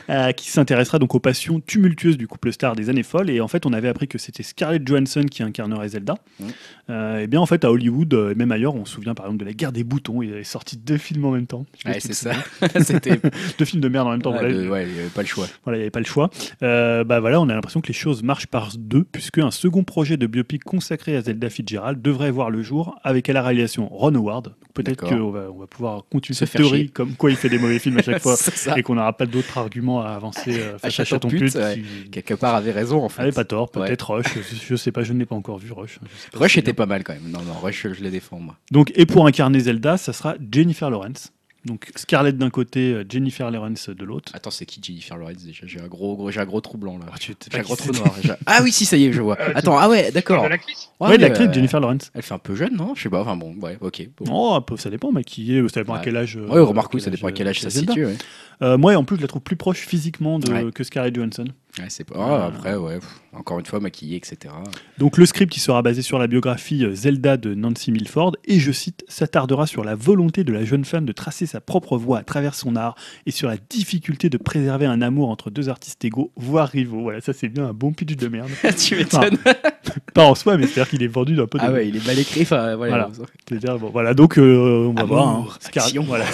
Euh, 0.08 0.32
qui 0.32 0.50
s'intéressera 0.50 0.98
donc 0.98 1.14
aux 1.14 1.20
passions 1.20 1.60
tumultueuses 1.60 2.16
du 2.16 2.26
couple 2.26 2.52
star 2.52 2.74
des 2.74 2.88
années 2.88 3.02
folles. 3.02 3.28
Et 3.30 3.40
en 3.40 3.48
fait, 3.48 3.66
on 3.66 3.72
avait 3.74 3.88
appris 3.88 4.08
que 4.08 4.16
c'était 4.16 4.42
Scarlett 4.42 4.86
Johansson 4.86 5.24
qui 5.30 5.42
incarnerait 5.42 5.90
Zelda. 5.90 6.14
Mhm. 6.40 6.46
Euh, 6.90 7.18
et 7.20 7.26
bien, 7.26 7.38
en 7.38 7.46
fait, 7.46 7.64
à 7.64 7.70
Hollywood, 7.70 8.12
euh, 8.14 8.30
et 8.32 8.34
même 8.34 8.50
ailleurs, 8.50 8.74
on 8.74 8.84
se 8.86 8.94
souvient 8.94 9.14
par 9.14 9.26
exemple 9.26 9.40
de 9.40 9.44
La 9.44 9.52
guerre 9.52 9.72
des 9.72 9.84
boutons. 9.84 10.22
Il 10.22 10.32
est 10.32 10.42
sorti 10.44 10.78
deux 10.78 10.96
films 10.96 11.26
en 11.26 11.32
même 11.32 11.46
temps. 11.46 11.66
Ouais, 11.84 12.00
c'est 12.00 12.14
ça. 12.14 12.32
C'était. 12.82 13.20
Deux 13.58 13.64
films 13.66 13.82
de 13.82 13.88
merde 13.88 14.08
en 14.08 14.12
même 14.12 14.22
temps. 14.22 14.32
Ouais, 14.32 14.38
voilà, 14.38 14.54
de- 14.54 14.68
ouais, 14.68 14.86
il 14.88 14.96
y 14.96 15.00
avait 15.00 15.08
pas 15.10 15.20
le 15.20 15.26
choix. 15.28 15.46
voilà, 15.64 15.76
il 15.76 15.80
n'y 15.80 15.84
avait 15.84 15.90
pas 15.90 16.00
le 16.00 16.06
choix. 16.06 16.30
Euh, 16.62 17.04
bah 17.04 17.20
voilà, 17.20 17.38
on 17.40 17.48
a 17.48 17.54
l'impression 17.54 17.80
que 17.82 17.88
les 17.88 17.94
choses 17.94 18.22
marchent 18.22 18.46
par 18.46 18.70
deux, 18.78 19.04
puisque 19.04 19.38
un 19.38 19.50
second 19.50 19.84
projet 19.84 20.16
de 20.16 20.26
biopic 20.26 20.51
consacré 20.59 21.16
à 21.16 21.22
Zelda 21.22 21.50
Fitzgerald 21.50 22.00
devrait 22.03 22.30
voir 22.30 22.50
le 22.50 22.62
jour 22.62 22.98
avec 23.03 23.28
à 23.28 23.32
la 23.32 23.42
réalisation 23.42 23.88
Ron 23.88 24.14
Howard. 24.14 24.55
Peut-être 24.74 25.07
qu'on 25.09 25.30
va, 25.30 25.50
on 25.53 25.59
va 25.59 25.66
pouvoir 25.66 26.05
continuer 26.11 26.36
cette 26.36 26.50
théorie, 26.53 26.78
chier. 26.84 26.88
comme 26.88 27.14
quoi 27.14 27.30
il 27.30 27.36
fait 27.36 27.48
des 27.50 27.59
mauvais 27.59 27.78
films 27.78 27.98
à 27.98 28.03
chaque 28.03 28.18
fois, 28.22 28.36
et 28.76 28.82
qu'on 28.82 28.94
n'aura 28.94 29.12
pas 29.16 29.26
d'autres 29.26 29.59
arguments 29.59 30.00
à 30.03 30.11
avancer 30.11 30.59
euh, 30.59 30.78
face 30.78 30.84
à 30.98 31.05
Chaton 31.05 31.28
Chaton 31.28 31.28
Pute, 31.28 31.55
ouais. 31.55 31.82
qui- 32.05 32.11
Quelque 32.11 32.34
part 32.34 32.55
avait 32.55 32.72
raison 32.72 33.03
en 33.05 33.09
fait. 33.09 33.22
avait 33.22 33.32
pas 33.32 33.44
tort, 33.44 33.70
Ouais. 33.76 33.86
peut-être 33.86 34.11
Rush, 34.14 34.26
je, 34.34 34.57
je 34.57 34.76
sais 34.76 34.92
pas, 34.92 35.03
je 35.03 35.12
ne 35.12 35.18
l'ai 35.18 35.26
pas 35.26 35.36
encore 35.36 35.59
vu 35.59 35.72
Rush. 35.72 35.98
pas 36.32 36.38
Rush 36.38 36.57
était 36.59 36.72
pas 36.72 36.86
mal 36.86 37.05
quand 37.05 37.12
même. 37.12 37.30
Non, 37.30 37.40
non, 37.42 37.53
Rush, 37.62 37.86
je 37.92 38.03
les 38.03 38.11
défends 38.11 38.38
moi. 38.40 38.57
Donc, 38.70 38.92
et 38.94 39.05
pour 39.07 39.26
incarner 39.26 39.61
Zelda, 39.61 39.96
ça 39.98 40.12
sera 40.12 40.36
Jennifer 40.50 40.88
Lawrence. 40.90 41.32
Donc 41.64 41.90
Scarlett 41.94 42.36
d'un 42.36 42.50
côté, 42.50 42.92
euh, 42.92 43.04
Jennifer 43.08 43.48
Lawrence 43.50 43.88
de 43.88 44.04
l'autre. 44.04 44.32
Attends, 44.34 44.50
c'est 44.50 44.66
qui 44.66 44.80
Jennifer 44.82 45.16
Lawrence 45.16 45.44
déjà? 45.44 45.64
J'ai 45.66 45.80
un 45.80 45.86
gros, 45.86 46.16
gros, 46.16 46.30
j'ai 46.30 46.40
un 46.40 46.44
gros 46.44 46.60
trou 46.60 46.76
blanc 46.76 46.98
là. 46.98 47.06
Ah, 47.12 47.14
J'ai 47.20 47.34
un 47.56 47.62
gros 47.62 47.76
trou 47.76 47.92
noir. 47.92 48.12
Ah 48.46 48.60
oui, 48.64 48.72
si, 48.72 48.84
ça 48.84 48.96
y 48.96 49.04
est, 49.06 49.12
je 49.12 49.20
vois. 49.22 49.38
Euh, 49.42 49.52
Attends, 49.54 49.78
ah 49.78 49.88
ouais, 49.88 50.10
d'accord. 50.10 50.42
De 50.44 50.48
l'actrice? 50.48 50.90
Ouais, 51.00 51.16
la 51.18 51.28
mais, 51.28 51.34
clé 51.34 51.46
euh, 51.46 51.52
Jennifer 51.52 51.78
Lawrence. 51.80 52.10
Elle 52.14 52.22
fait 52.22 52.34
un 52.34 52.38
peu 52.38 52.54
jeune, 52.54 52.74
non? 52.76 52.94
Je 52.96 53.02
sais 53.02 53.08
pas. 53.08 53.20
Enfin 53.22 53.36
bon, 53.36 53.54
ouais, 53.60 53.76
ok. 53.80 54.08
Bon. 54.18 54.24
Oh, 54.30 54.54
un 54.54 54.60
peu, 54.60 54.76
ça 54.76 54.90
dépend 54.90 55.12
maquillé, 55.12 55.62
ça 55.68 55.80
dépend 55.80 55.94
à 55.94 55.98
Ouais. 55.98 56.02
quel 56.04 56.16
âge. 56.16 56.36
euh, 56.36 56.46
Ouais, 56.48 56.60
remarque, 56.60 56.92
oui, 56.94 57.00
ça 57.00 57.10
dépend 57.10 57.28
à 57.28 57.32
quel 57.32 57.46
âge 57.48 57.60
ça 57.60 57.70
se 57.70 57.78
situe. 57.80 58.06
Ouais. 58.06 58.16
Euh, 58.62 58.78
moi, 58.78 58.94
en 58.94 59.04
plus, 59.04 59.16
je 59.16 59.22
la 59.22 59.28
trouve 59.28 59.42
plus 59.42 59.56
proche 59.56 59.80
physiquement 59.86 60.38
de, 60.38 60.50
Ouais. 60.52 60.70
que 60.72 60.84
Scarlett 60.84 61.14
Johansson. 61.14 61.46
Ouais, 61.78 61.86
c'est 61.88 62.04
pas. 62.04 62.14
ah, 62.18 62.46
après, 62.54 62.76
ouais. 62.76 62.98
encore 63.32 63.58
une 63.58 63.64
fois, 63.64 63.80
maquillée, 63.80 64.16
etc. 64.18 64.54
Donc, 64.98 65.16
le 65.16 65.24
script, 65.24 65.56
il 65.56 65.60
sera 65.60 65.80
basé 65.80 66.02
sur 66.02 66.18
la 66.18 66.26
biographie 66.26 66.84
euh, 66.84 66.94
Zelda 66.94 67.38
de 67.38 67.54
Nancy 67.54 67.90
Milford, 67.92 68.36
et 68.44 68.60
je 68.60 68.70
cite, 68.72 69.04
s'attardera 69.08 69.66
sur 69.66 69.82
la 69.82 69.94
volonté 69.94 70.44
de 70.44 70.52
la 70.52 70.66
jeune 70.66 70.84
femme 70.84 71.06
de 71.06 71.12
tracer 71.12 71.46
sa 71.46 71.62
propre 71.62 71.96
voie 71.96 72.18
à 72.18 72.24
travers 72.24 72.54
son 72.54 72.76
art, 72.76 72.94
et 73.24 73.30
sur 73.30 73.48
la 73.48 73.56
difficulté 73.70 74.28
de 74.28 74.36
préserver 74.36 74.84
un 74.84 75.00
amour 75.00 75.30
entre 75.30 75.48
deux 75.50 75.70
artistes 75.70 76.04
égaux, 76.04 76.30
voire 76.36 76.68
rivaux. 76.68 77.00
Voilà, 77.00 77.22
ça 77.22 77.32
c'est 77.32 77.48
bien 77.48 77.68
un 77.68 77.72
bon 77.72 77.92
pitch 77.92 78.16
de 78.16 78.28
merde. 78.28 78.50
tu 78.78 78.96
m'étonnes. 78.96 79.38
Pas 80.14 80.26
en 80.26 80.34
soi, 80.34 80.58
mais 80.58 80.66
c'est-à-dire 80.66 80.90
qu'il 80.90 81.02
est 81.02 81.06
vendu 81.08 81.34
d'un 81.34 81.46
peu 81.46 81.58
de. 81.58 81.64
Ah 81.64 81.72
ouais, 81.72 81.88
il 81.88 81.96
est 81.96 82.06
mal 82.06 82.18
écrit. 82.18 82.42
Enfin, 82.42 82.76
voilà. 82.76 83.08
Voilà. 83.50 83.76
Bon, 83.78 83.88
voilà, 83.90 84.12
donc 84.14 84.38
euh, 84.38 84.86
on 84.88 84.92
va 84.92 85.04
voir. 85.04 85.28
hein. 85.28 85.46
Scar- 85.60 85.84
action. 85.86 86.02
voilà. 86.04 86.26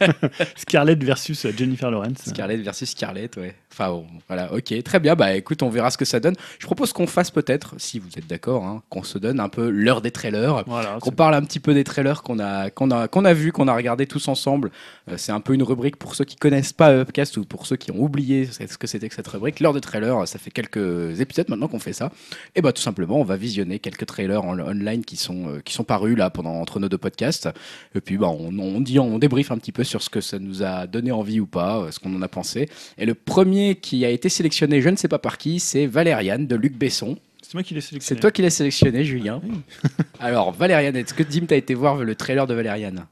Scarlett 0.56 1.02
versus 1.02 1.46
Jennifer 1.60 1.90
Lawrence. 1.90 2.18
Scarlett 2.24 2.62
versus 2.62 2.90
Scarlett, 2.90 3.36
ouais. 3.36 3.54
Enfin, 3.72 3.90
bon, 3.90 4.06
voilà, 4.26 4.52
ok, 4.52 4.82
très 4.82 4.98
bien. 4.98 5.14
Bah 5.14 5.34
écoute, 5.34 5.62
on 5.62 5.68
verra 5.68 5.90
ce 5.90 5.98
que 5.98 6.04
ça 6.04 6.18
donne. 6.18 6.34
Je 6.58 6.66
propose 6.66 6.92
qu'on 6.92 7.06
fasse 7.06 7.30
peut-être, 7.30 7.74
si 7.78 7.98
vous 7.98 8.08
êtes 8.16 8.26
d'accord, 8.26 8.64
hein, 8.64 8.82
qu'on 8.88 9.02
se 9.02 9.18
donne 9.18 9.38
un 9.40 9.48
peu 9.48 9.68
l'heure 9.68 10.00
des 10.00 10.10
trailers. 10.10 10.64
Voilà, 10.66 10.98
Qu'on 11.00 11.12
parle 11.12 11.34
un 11.34 11.42
petit 11.42 11.60
peu 11.60 11.74
des 11.74 11.84
trailers 11.84 12.22
qu'on 12.22 12.38
a, 12.38 12.70
qu'on 12.70 12.90
a, 12.90 13.08
qu'on 13.08 13.24
a 13.24 13.34
vus, 13.34 13.52
qu'on 13.52 13.68
a 13.68 13.74
regardé 13.74 14.06
tous 14.06 14.26
ensemble. 14.28 14.70
Euh, 15.10 15.14
c'est 15.18 15.32
un 15.32 15.40
peu 15.40 15.54
une 15.54 15.62
rubrique 15.62 15.96
pour 15.96 16.14
ceux 16.14 16.24
qui 16.24 16.36
connaissent 16.36 16.72
pas 16.72 16.90
Upcast 16.92 17.36
ou 17.36 17.44
pour 17.44 17.66
ceux 17.66 17.76
qui 17.76 17.90
ont 17.90 18.00
oublié 18.00 18.46
ce 18.46 18.78
que 18.78 18.86
c'était 18.86 19.08
que 19.08 19.14
cette 19.14 19.28
rubrique. 19.28 19.60
L'heure 19.60 19.74
des 19.74 19.80
trailers, 19.80 20.26
ça 20.26 20.38
fait 20.38 20.50
quelques 20.50 21.20
épisodes 21.20 21.48
maintenant 21.48 21.68
qu'on 21.68 21.78
fait 21.78 21.92
ça. 21.92 22.10
Et 22.56 22.62
bah 22.62 22.72
tout 22.72 22.82
simplement, 22.82 23.20
on 23.20 23.24
va 23.24 23.36
visionner 23.36 23.78
quelques 23.78 24.06
trailers 24.06 24.44
en, 24.44 24.58
online 24.58 25.04
qui 25.04 25.16
sont, 25.16 25.48
euh, 25.48 25.60
qui 25.60 25.74
sont 25.74 25.84
parus 25.84 26.16
là 26.16 26.30
pendant 26.30 26.54
entre 26.54 26.80
nos 26.80 26.88
deux 26.88 26.98
podcasts. 26.98 27.48
Et 27.94 28.00
puis 28.00 28.16
bah, 28.18 28.28
on, 28.28 28.58
on 28.58 28.80
dit, 28.80 28.98
on 28.98 29.18
débriefe 29.18 29.52
un 29.52 29.58
petit 29.58 29.72
peu 29.72 29.84
sur 29.84 30.02
ce 30.02 30.10
que 30.10 30.20
ça 30.20 30.38
nous 30.38 30.62
a 30.62 30.86
donné 30.86 31.12
envie 31.12 31.40
ou 31.40 31.46
pas, 31.50 31.78
euh, 31.80 31.90
ce 31.90 31.98
qu'on 32.00 32.14
en 32.14 32.22
a 32.22 32.28
pensé. 32.28 32.68
Et 32.98 33.06
le 33.06 33.14
premier 33.14 33.74
qui 33.76 34.04
a 34.04 34.10
été 34.10 34.28
sélectionné, 34.28 34.80
je 34.80 34.88
ne 34.88 34.96
sais 34.96 35.08
pas 35.08 35.18
par 35.18 35.36
qui, 35.38 35.60
c'est 35.60 35.86
Valériane 35.86 36.46
de 36.46 36.56
Luc 36.56 36.74
Besson. 36.76 37.18
C'est 37.42 37.54
moi 37.54 37.62
qui 37.62 37.74
l'ai 37.74 37.80
sélectionné. 37.80 38.16
C'est 38.16 38.20
toi 38.20 38.30
qui 38.30 38.42
l'as 38.42 38.50
sélectionné, 38.50 39.04
Julien. 39.04 39.42
Alors, 40.20 40.52
Valériane, 40.52 40.96
est-ce 40.96 41.14
que 41.14 41.22
Dim, 41.24 41.46
t'as 41.46 41.56
été 41.56 41.74
voir 41.74 41.96
le 41.96 42.14
trailer 42.14 42.46
de 42.46 42.54
Valériane? 42.54 43.06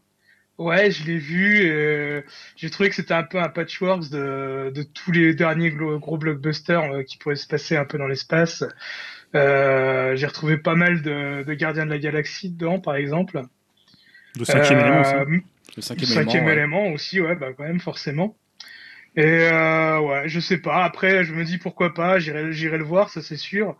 Ouais, 0.59 0.91
je 0.91 1.05
l'ai 1.07 1.19
vu. 1.19 1.69
euh, 1.71 2.21
J'ai 2.57 2.69
trouvé 2.71 2.89
que 2.89 2.95
c'était 2.97 3.15
un 3.15 3.23
peu 3.23 3.39
un 3.41 3.49
patchwork 3.49 4.09
de, 4.11 4.73
de 4.75 4.83
tous 4.83 5.13
les 5.13 5.35
derniers 5.35 5.71
gros 5.71 6.19
blockbusters 6.19 6.83
euh, 6.93 7.03
qui 7.05 7.17
pourraient 7.17 7.37
se 7.37 7.47
passer 7.47 7.77
un 7.77 7.85
peu 7.85 7.97
dans 7.99 8.09
l'espace. 8.09 8.65
Euh, 9.35 10.17
J'ai 10.17 10.27
retrouvé 10.27 10.57
pas 10.57 10.75
mal 10.75 11.03
de, 11.03 11.45
de 11.45 11.55
Gardiens 11.55 11.85
de 11.87 11.91
la 11.91 11.99
Galaxie 11.99 12.51
dedans, 12.51 12.81
par 12.81 12.97
exemple. 12.97 13.43
Le 14.39 14.45
cinquième 14.45 14.79
Euh, 14.79 14.83
élément 14.83 15.01
aussi. 15.01 15.15
Le 15.79 15.83
Le 15.97 16.07
cinquième, 16.07 16.49
élément. 16.49 16.89
ouais. 16.89 16.95
aussi, 16.95 17.21
ouais, 17.21 17.37
bah 17.37 17.53
quand 17.57 17.65
même 17.65 17.81
forcément. 17.81 18.37
Et 19.17 19.23
euh, 19.25 20.01
ouais, 20.01 20.29
je 20.29 20.41
sais 20.41 20.59
pas. 20.59 20.85
Après, 20.85 21.25
je 21.25 21.35
me 21.35 21.45
dis 21.45 21.59
pourquoi 21.59 21.95
pas. 21.95 22.19
J'irai, 22.19 22.53
j'irai 22.53 22.79
le 22.79 22.85
voir, 22.85 23.11
ça 23.11 23.23
c'est 23.23 23.37
sûr. 23.37 23.79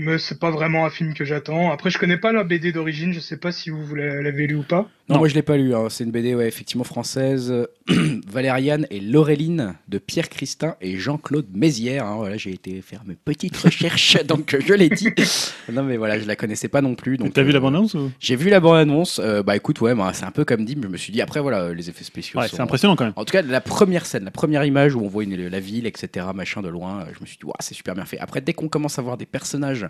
Mais 0.00 0.18
c'est 0.18 0.38
pas 0.40 0.50
vraiment 0.50 0.84
un 0.86 0.90
film 0.90 1.14
que 1.14 1.24
j'attends. 1.24 1.70
Après, 1.70 1.90
je 1.90 1.98
connais 1.98 2.16
pas 2.16 2.32
la 2.32 2.42
BD 2.44 2.72
d'origine, 2.72 3.12
je 3.12 3.20
sais 3.20 3.36
pas 3.36 3.52
si 3.52 3.70
vous 3.70 3.94
l'avez 3.94 4.46
lu 4.46 4.56
ou 4.56 4.62
pas. 4.62 4.88
Non, 5.08 5.18
moi 5.18 5.26
je 5.28 5.34
l'ai 5.34 5.42
pas 5.42 5.56
lu. 5.56 5.74
hein. 5.74 5.88
C'est 5.90 6.04
une 6.04 6.12
BD 6.12 6.34
ouais, 6.36 6.46
effectivement 6.46 6.84
française. 6.84 7.52
Valériane 8.28 8.86
et 8.90 9.00
Laureline 9.00 9.74
de 9.88 9.98
Pierre 9.98 10.28
Christin 10.28 10.76
et 10.80 10.98
Jean-Claude 10.98 11.46
Mézières. 11.52 12.06
hein. 12.06 12.16
Voilà, 12.16 12.36
j'ai 12.36 12.50
été 12.52 12.80
faire 12.80 13.02
mes 13.06 13.16
petites 13.16 13.56
recherches, 13.56 14.22
donc 14.26 14.56
je 14.64 14.72
l'ai 14.74 14.88
dit. 14.88 15.08
non 15.72 15.82
mais 15.82 15.96
voilà, 15.96 16.18
je 16.18 16.26
la 16.26 16.36
connaissais 16.36 16.68
pas 16.68 16.80
non 16.80 16.94
plus. 16.94 17.16
Donc 17.16 17.32
T'as 17.32 17.42
vu 17.42 17.50
euh, 17.50 17.54
la 17.54 17.60
bande-annonce 17.60 17.94
ou? 17.94 18.10
J'ai 18.20 18.36
vu 18.36 18.50
la 18.50 18.60
bande-annonce. 18.60 19.20
euh, 19.22 19.42
bah 19.42 19.56
écoute, 19.56 19.80
ouais, 19.80 19.94
bah, 19.94 20.12
c'est 20.14 20.24
un 20.24 20.30
peu 20.30 20.44
comme 20.44 20.64
dit, 20.64 20.76
mais 20.76 20.82
je 20.84 20.88
me 20.88 20.96
suis 20.96 21.12
dit 21.12 21.20
après 21.20 21.40
voilà, 21.40 21.72
les 21.72 21.88
effets 21.90 22.04
spéciaux. 22.04 22.38
Ouais, 22.40 22.46
sont- 22.48 22.56
c'est 22.56 22.62
impressionnant 22.62 22.94
quand 22.96 23.04
même. 23.04 23.12
En 23.16 23.24
tout 23.24 23.32
cas, 23.32 23.42
la 23.42 23.60
première 23.60 24.06
scène, 24.06 24.24
la 24.24 24.30
première 24.30 24.64
image 24.64 24.94
où 24.94 25.00
on 25.00 25.08
voit 25.08 25.24
une- 25.24 25.48
la 25.48 25.60
ville, 25.60 25.86
etc., 25.86 26.26
machin 26.34 26.62
de 26.62 26.68
loin, 26.68 27.04
je 27.12 27.20
me 27.20 27.26
suis 27.26 27.36
dit, 27.36 27.44
Ouah, 27.44 27.54
c'est 27.58 27.74
super 27.74 27.94
bien 27.96 28.04
fait. 28.04 28.18
Après, 28.20 28.40
dès 28.40 28.52
qu'on 28.52 28.68
commence 28.68 28.98
à 28.98 29.02
voir 29.02 29.16
des 29.16 29.26
personnages 29.26 29.86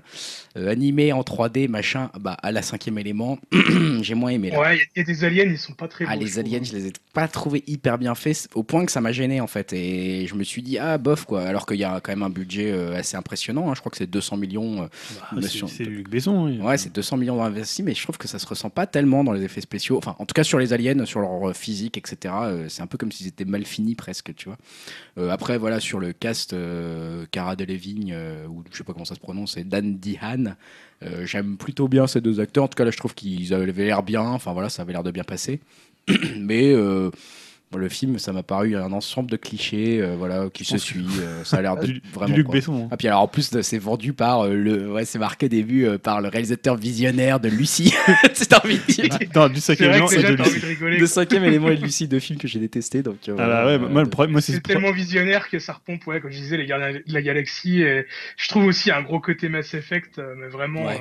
euh, 0.56 0.68
animés 0.70 1.12
en 1.12 1.22
3D, 1.22 1.68
machin, 1.68 2.10
bah, 2.18 2.36
à 2.42 2.52
la 2.52 2.62
cinquième 2.62 2.98
élément, 2.98 3.38
j'ai 4.00 4.14
moins 4.14 4.30
aimé. 4.30 4.50
là. 4.50 4.60
Ouais, 4.60 4.76
il 4.76 4.78
y 4.78 4.82
a- 4.82 4.84
il 4.96 4.98
y, 4.98 5.00
a 5.00 5.04
des 5.04 5.24
aliens, 5.24 5.44
ils 5.44 5.58
sont 5.58 5.72
pas 5.74 5.88
très 5.88 6.04
Ah, 6.08 6.14
beaux, 6.16 6.24
les 6.24 6.30
trouve, 6.30 6.44
aliens, 6.44 6.58
hein. 6.58 6.64
je 6.64 6.72
les 6.76 6.86
ai 6.88 6.92
pas 7.12 7.28
trouvés 7.28 7.62
hyper 7.66 7.98
bien 7.98 8.14
faits, 8.14 8.48
au 8.54 8.62
point 8.62 8.84
que 8.84 8.92
ça 8.92 9.00
m'a 9.00 9.12
gêné 9.12 9.40
en 9.40 9.46
fait. 9.46 9.72
Et 9.72 10.26
je 10.26 10.34
me 10.34 10.44
suis 10.44 10.62
dit, 10.62 10.78
ah, 10.78 10.98
bof, 10.98 11.24
quoi. 11.24 11.42
Alors 11.42 11.66
qu'il 11.66 11.78
y 11.78 11.84
a 11.84 12.00
quand 12.00 12.12
même 12.12 12.22
un 12.22 12.30
budget 12.30 12.70
euh, 12.72 12.96
assez 12.96 13.16
impressionnant. 13.16 13.70
hein. 13.70 13.74
Je 13.74 13.80
crois 13.80 13.90
que 13.90 13.96
c'est 13.96 14.06
200 14.10 14.36
millions. 14.36 14.82
euh, 14.82 14.86
Bah, 15.32 15.40
c'est 15.42 15.84
Luc 15.84 16.08
Besson. 16.08 16.46
oui. 16.46 16.60
Ouais, 16.60 16.78
c'est 16.78 16.92
200 16.94 17.16
millions 17.16 17.42
investis, 17.42 17.84
mais 17.84 17.94
je 17.94 18.02
trouve 18.02 18.18
que 18.18 18.28
ça 18.28 18.38
se 18.38 18.46
ressent 18.46 18.70
pas 18.70 18.86
tellement 18.86 19.24
dans 19.24 19.32
les 19.32 19.42
effets 19.44 19.60
spéciaux. 19.60 19.96
Enfin, 19.98 20.16
en 20.18 20.26
tout 20.26 20.34
cas 20.34 20.44
sur 20.44 20.58
les 20.58 20.72
aliens, 20.72 21.04
sur 21.06 21.20
leur 21.20 21.50
euh, 21.50 21.52
physique, 21.52 21.96
etc. 21.98 22.34
euh, 22.42 22.68
c'est 22.68 22.82
un 22.82 22.86
peu 22.86 22.98
comme 22.98 23.12
s'ils 23.12 23.26
étaient 23.28 23.44
mal 23.44 23.64
finis 23.64 23.94
presque, 23.94 24.34
tu 24.34 24.46
vois. 24.48 24.58
Euh, 25.18 25.30
après, 25.30 25.58
voilà, 25.58 25.80
sur 25.80 25.98
le 26.00 26.12
cast, 26.12 26.52
euh, 26.52 27.24
Cara 27.30 27.56
Delevingne, 27.56 28.12
euh, 28.14 28.46
ou 28.46 28.64
je 28.70 28.76
sais 28.78 28.84
pas 28.84 28.92
comment 28.92 29.04
ça 29.04 29.14
se 29.14 29.20
prononce, 29.20 29.56
et 29.56 29.64
Dan 29.64 29.89
Dehan. 29.98 30.54
euh, 31.02 31.24
J'aime 31.26 31.56
plutôt 31.56 31.88
bien 31.88 32.06
ces 32.06 32.20
deux 32.20 32.40
acteurs. 32.40 32.64
En 32.64 32.68
tout 32.68 32.76
cas, 32.76 32.84
là, 32.84 32.90
je 32.90 32.96
trouve 32.98 33.14
qu'ils 33.14 33.52
avaient 33.54 33.72
l'air 33.72 34.02
bien. 34.02 34.22
Enfin, 34.22 34.52
voilà, 34.52 34.68
ça 34.68 34.82
avait 34.82 34.92
l'air 34.92 35.02
de 35.02 35.10
bien 35.10 35.24
passer. 35.24 35.60
mais. 36.38 36.72
Bon, 37.70 37.78
le 37.78 37.88
film, 37.88 38.18
ça 38.18 38.32
m'a 38.32 38.42
paru 38.42 38.76
un 38.76 38.92
ensemble 38.92 39.30
de 39.30 39.36
clichés, 39.36 40.00
euh, 40.00 40.14
voilà, 40.16 40.48
qui 40.52 40.64
se 40.64 40.76
suit. 40.78 41.06
euh, 41.20 41.44
ça 41.44 41.58
a 41.58 41.62
l'air 41.62 41.76
de 41.76 41.86
Du, 41.86 42.02
vraiment. 42.12 42.32
du 42.34 42.38
Luc 42.40 42.46
quoi. 42.46 42.54
Besson. 42.56 42.84
hein. 42.84 42.88
Ah 42.90 42.96
puis 42.96 43.08
alors 43.08 43.22
en 43.22 43.28
plus 43.28 43.50
c'est 43.62 43.78
vendu 43.78 44.12
par 44.12 44.42
euh, 44.46 44.54
le 44.54 44.90
ouais 44.92 45.04
c'est 45.04 45.18
marqué 45.18 45.46
au 45.46 45.48
début 45.48 45.86
euh, 45.86 45.98
par 45.98 46.20
le 46.20 46.28
réalisateur 46.28 46.76
visionnaire 46.76 47.40
de 47.40 47.48
Lucie. 47.48 47.94
c'est 48.34 48.52
envie 48.54 48.78
de 48.78 48.92
dire. 48.92 49.18
Non, 49.34 49.48
du 49.48 49.60
cinquième 49.60 49.90
élément 49.90 50.06
que 50.08 50.14
et 50.14 50.22
de 50.22 50.34
Lucie. 50.34 50.98
Le 51.00 51.06
cinquième 51.06 51.44
élément 51.50 51.68
et 51.68 51.76
de 51.76 51.82
Lucie, 51.82 52.08
deux 52.08 52.18
films 52.20 52.38
que 52.38 52.48
j'ai 52.48 52.58
détestés 52.60 53.02
donc. 53.02 53.28
euh, 53.28 53.34
Ah 53.34 53.36
bah 53.36 53.44
voilà, 53.46 53.66
ouais, 53.78 53.84
euh, 53.84 53.88
moi, 53.88 54.02
le 54.02 54.10
problème, 54.10 54.32
moi, 54.32 54.40
c'est 54.40 54.52
C'est 54.54 54.60
tellement 54.62 54.92
visionnaire 54.92 55.48
que 55.48 55.58
ça 55.58 55.72
repompe, 55.74 56.06
ouais, 56.06 56.20
comme 56.20 56.30
je 56.30 56.38
disais, 56.38 56.56
les 56.56 56.66
gardiens 56.66 56.92
de 56.92 57.02
la 57.06 57.22
galaxie. 57.22 57.82
Et 57.82 58.06
je 58.36 58.48
trouve 58.48 58.64
aussi 58.64 58.90
un 58.90 59.02
gros 59.02 59.20
côté 59.20 59.48
Mass 59.48 59.74
Effect, 59.74 60.18
euh, 60.18 60.34
mais 60.36 60.48
vraiment. 60.48 60.84
Ouais. 60.86 61.00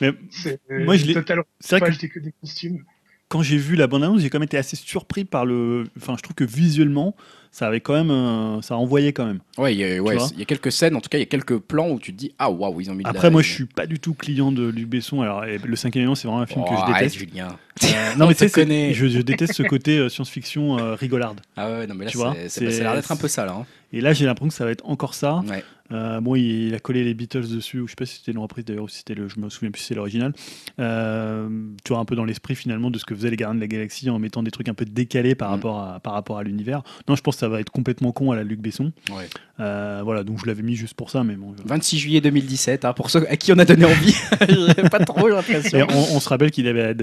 Mais 0.00 0.08
euh, 0.08 0.12
c'est 0.30 0.60
moi, 0.70 0.96
je 0.96 1.06
l'ai- 1.06 1.14
total 1.14 1.42
c'est 1.60 1.78
vrai 1.78 1.80
que 1.80 1.86
page 1.86 1.98
des, 1.98 2.20
des 2.20 2.32
costumes. 2.40 2.84
Quand 3.30 3.42
j'ai 3.42 3.56
vu 3.56 3.76
la 3.76 3.86
bande-annonce, 3.86 4.20
j'ai 4.20 4.28
quand 4.28 4.38
même 4.38 4.44
été 4.46 4.58
assez 4.58 4.76
surpris 4.76 5.24
par 5.24 5.46
le. 5.46 5.84
Enfin, 5.96 6.14
je 6.18 6.22
trouve 6.22 6.34
que 6.34 6.44
visuellement, 6.44 7.14
ça 7.52 7.68
avait 7.68 7.80
quand 7.80 7.94
même. 7.94 8.10
euh, 8.10 8.60
ça 8.60 8.76
envoyait 8.76 9.12
quand 9.12 9.24
même. 9.24 9.38
Ouais, 9.56 9.72
il 9.74 9.78
y, 9.80 9.84
a- 9.84 10.02
ouais, 10.02 10.16
vois 10.16 10.28
il 10.34 10.38
y 10.40 10.42
a 10.42 10.44
quelques 10.44 10.70
scènes, 10.72 10.94
en 10.96 11.00
tout 11.00 11.08
cas 11.08 11.16
il 11.18 11.22
y 11.22 11.24
a 11.24 11.26
quelques 11.26 11.58
plans 11.58 11.88
où 11.90 11.98
tu 12.00 12.12
te 12.12 12.18
dis 12.18 12.32
ah 12.38 12.50
waouh 12.50 12.80
ils 12.80 12.90
ont 12.90 12.94
mis. 12.94 13.04
de 13.04 13.08
la- 13.08 13.10
Après, 13.10 13.30
moi, 13.30 13.40
je 13.40 13.48
suis 13.50 13.64
pas 13.66 13.86
du 13.86 13.98
tout 14.00 14.12
client 14.14 14.50
de 14.52 14.68
Luc 14.68 14.88
Besson. 14.88 15.22
Alors, 15.22 15.44
et 15.44 15.58
le 15.58 15.76
cinquième 15.76 16.02
élément, 16.02 16.14
c'est 16.16 16.26
vraiment 16.28 16.42
un 16.42 16.46
film 16.46 16.64
Oh, 16.66 16.70
que 16.70 16.76
je 16.76 16.80
arrête, 16.80 17.04
déteste. 17.04 17.16
Julien. 17.18 17.48
Euh, 17.84 17.86
non, 18.18 18.26
mais 18.26 18.34
tu 18.34 18.40
sais, 18.40 18.46
te 18.46 18.52
c'est- 18.52 18.60
connaît. 18.62 18.92
je, 18.92 19.06
je 19.06 19.20
déteste 19.20 19.54
ce 19.54 19.62
côté 19.62 19.98
euh, 19.98 20.08
science-fiction 20.08 20.78
euh, 20.78 20.94
rigolarde. 20.96 21.40
Ah 21.56 21.70
ouais 21.70 21.86
non 21.86 21.94
mais 21.94 22.04
là 22.06 22.10
Tu 22.10 22.16
vois, 22.18 22.34
c'est- 22.34 22.48
c'est- 22.48 22.64
c'est- 22.66 22.70
ça 22.72 22.80
a 22.80 22.82
l'air 22.82 22.94
d'être 22.96 23.12
un 23.12 23.16
peu 23.16 23.28
ça 23.28 23.46
là. 23.46 23.52
hein. 23.60 23.66
Et 23.92 24.00
là, 24.00 24.12
j'ai 24.12 24.26
l'impression 24.26 24.48
que 24.48 24.54
ça 24.54 24.64
va 24.64 24.70
être 24.72 24.84
encore 24.88 25.14
ça. 25.14 25.40
Ouais. 25.48 25.64
Euh, 25.92 26.20
bon, 26.20 26.34
il, 26.36 26.68
il 26.68 26.74
a 26.74 26.78
collé 26.78 27.02
les 27.04 27.14
Beatles 27.14 27.48
dessus, 27.48 27.80
ou 27.80 27.86
je 27.86 27.92
sais 27.92 27.96
pas 27.96 28.06
si 28.06 28.18
c'était 28.18 28.32
une 28.32 28.38
reprise 28.38 28.64
d'ailleurs, 28.64 28.84
ou 28.84 28.88
si 28.88 28.98
c'était 28.98 29.14
le, 29.14 29.28
je 29.28 29.40
me 29.40 29.48
souviens 29.50 29.70
plus 29.70 29.80
si 29.80 29.86
c'est 29.88 29.94
l'original. 29.94 30.32
Euh, 30.78 31.48
tu 31.84 31.92
vois, 31.92 32.00
un 32.00 32.04
peu 32.04 32.14
dans 32.16 32.24
l'esprit 32.24 32.54
finalement 32.54 32.90
de 32.90 32.98
ce 32.98 33.04
que 33.04 33.14
faisaient 33.14 33.30
les 33.30 33.36
Gardiens 33.36 33.56
de 33.56 33.60
la 33.60 33.66
Galaxie 33.66 34.08
en 34.10 34.18
mettant 34.18 34.42
des 34.42 34.50
trucs 34.50 34.68
un 34.68 34.74
peu 34.74 34.84
décalés 34.84 35.34
par 35.34 35.48
Mm. 35.48 35.52
rapport 35.54 35.78
à, 35.80 36.00
par 36.00 36.12
rapport 36.12 36.38
à 36.38 36.42
l'univers. 36.44 36.82
Non, 37.08 37.16
je 37.16 37.22
pense 37.22 37.34
que 37.36 37.40
ça 37.40 37.48
va 37.48 37.60
être 37.60 37.70
complètement 37.70 38.12
con 38.12 38.30
à 38.32 38.36
la 38.36 38.44
Luc 38.44 38.60
Besson. 38.60 38.92
Ouais. 39.10 39.28
Euh, 39.58 40.00
voilà, 40.04 40.22
donc 40.24 40.38
je 40.40 40.46
l'avais 40.46 40.62
mis 40.62 40.76
juste 40.76 40.94
pour 40.94 41.10
ça, 41.10 41.24
mais 41.24 41.34
bon. 41.34 41.54
je- 41.58 41.66
26 41.68 41.98
juillet 41.98 42.20
2017 42.20 42.84
hein, 42.84 42.92
pour 42.92 43.10
ceux 43.10 43.28
à 43.28 43.36
qui 43.36 43.52
on 43.52 43.58
a 43.58 43.64
donné 43.64 43.84
envie. 43.84 44.14
Pas 44.90 45.04
trop 45.04 45.28
l'impression. 45.28 45.86
on, 45.90 46.16
on 46.16 46.20
se 46.20 46.28
rappelle 46.28 46.50
qu'il 46.50 46.66
avait 46.68 46.94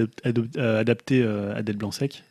euh, 0.56 0.80
adapté 0.80 1.22
Adèle 1.54 1.76
Blanc-Sec. 1.76 2.24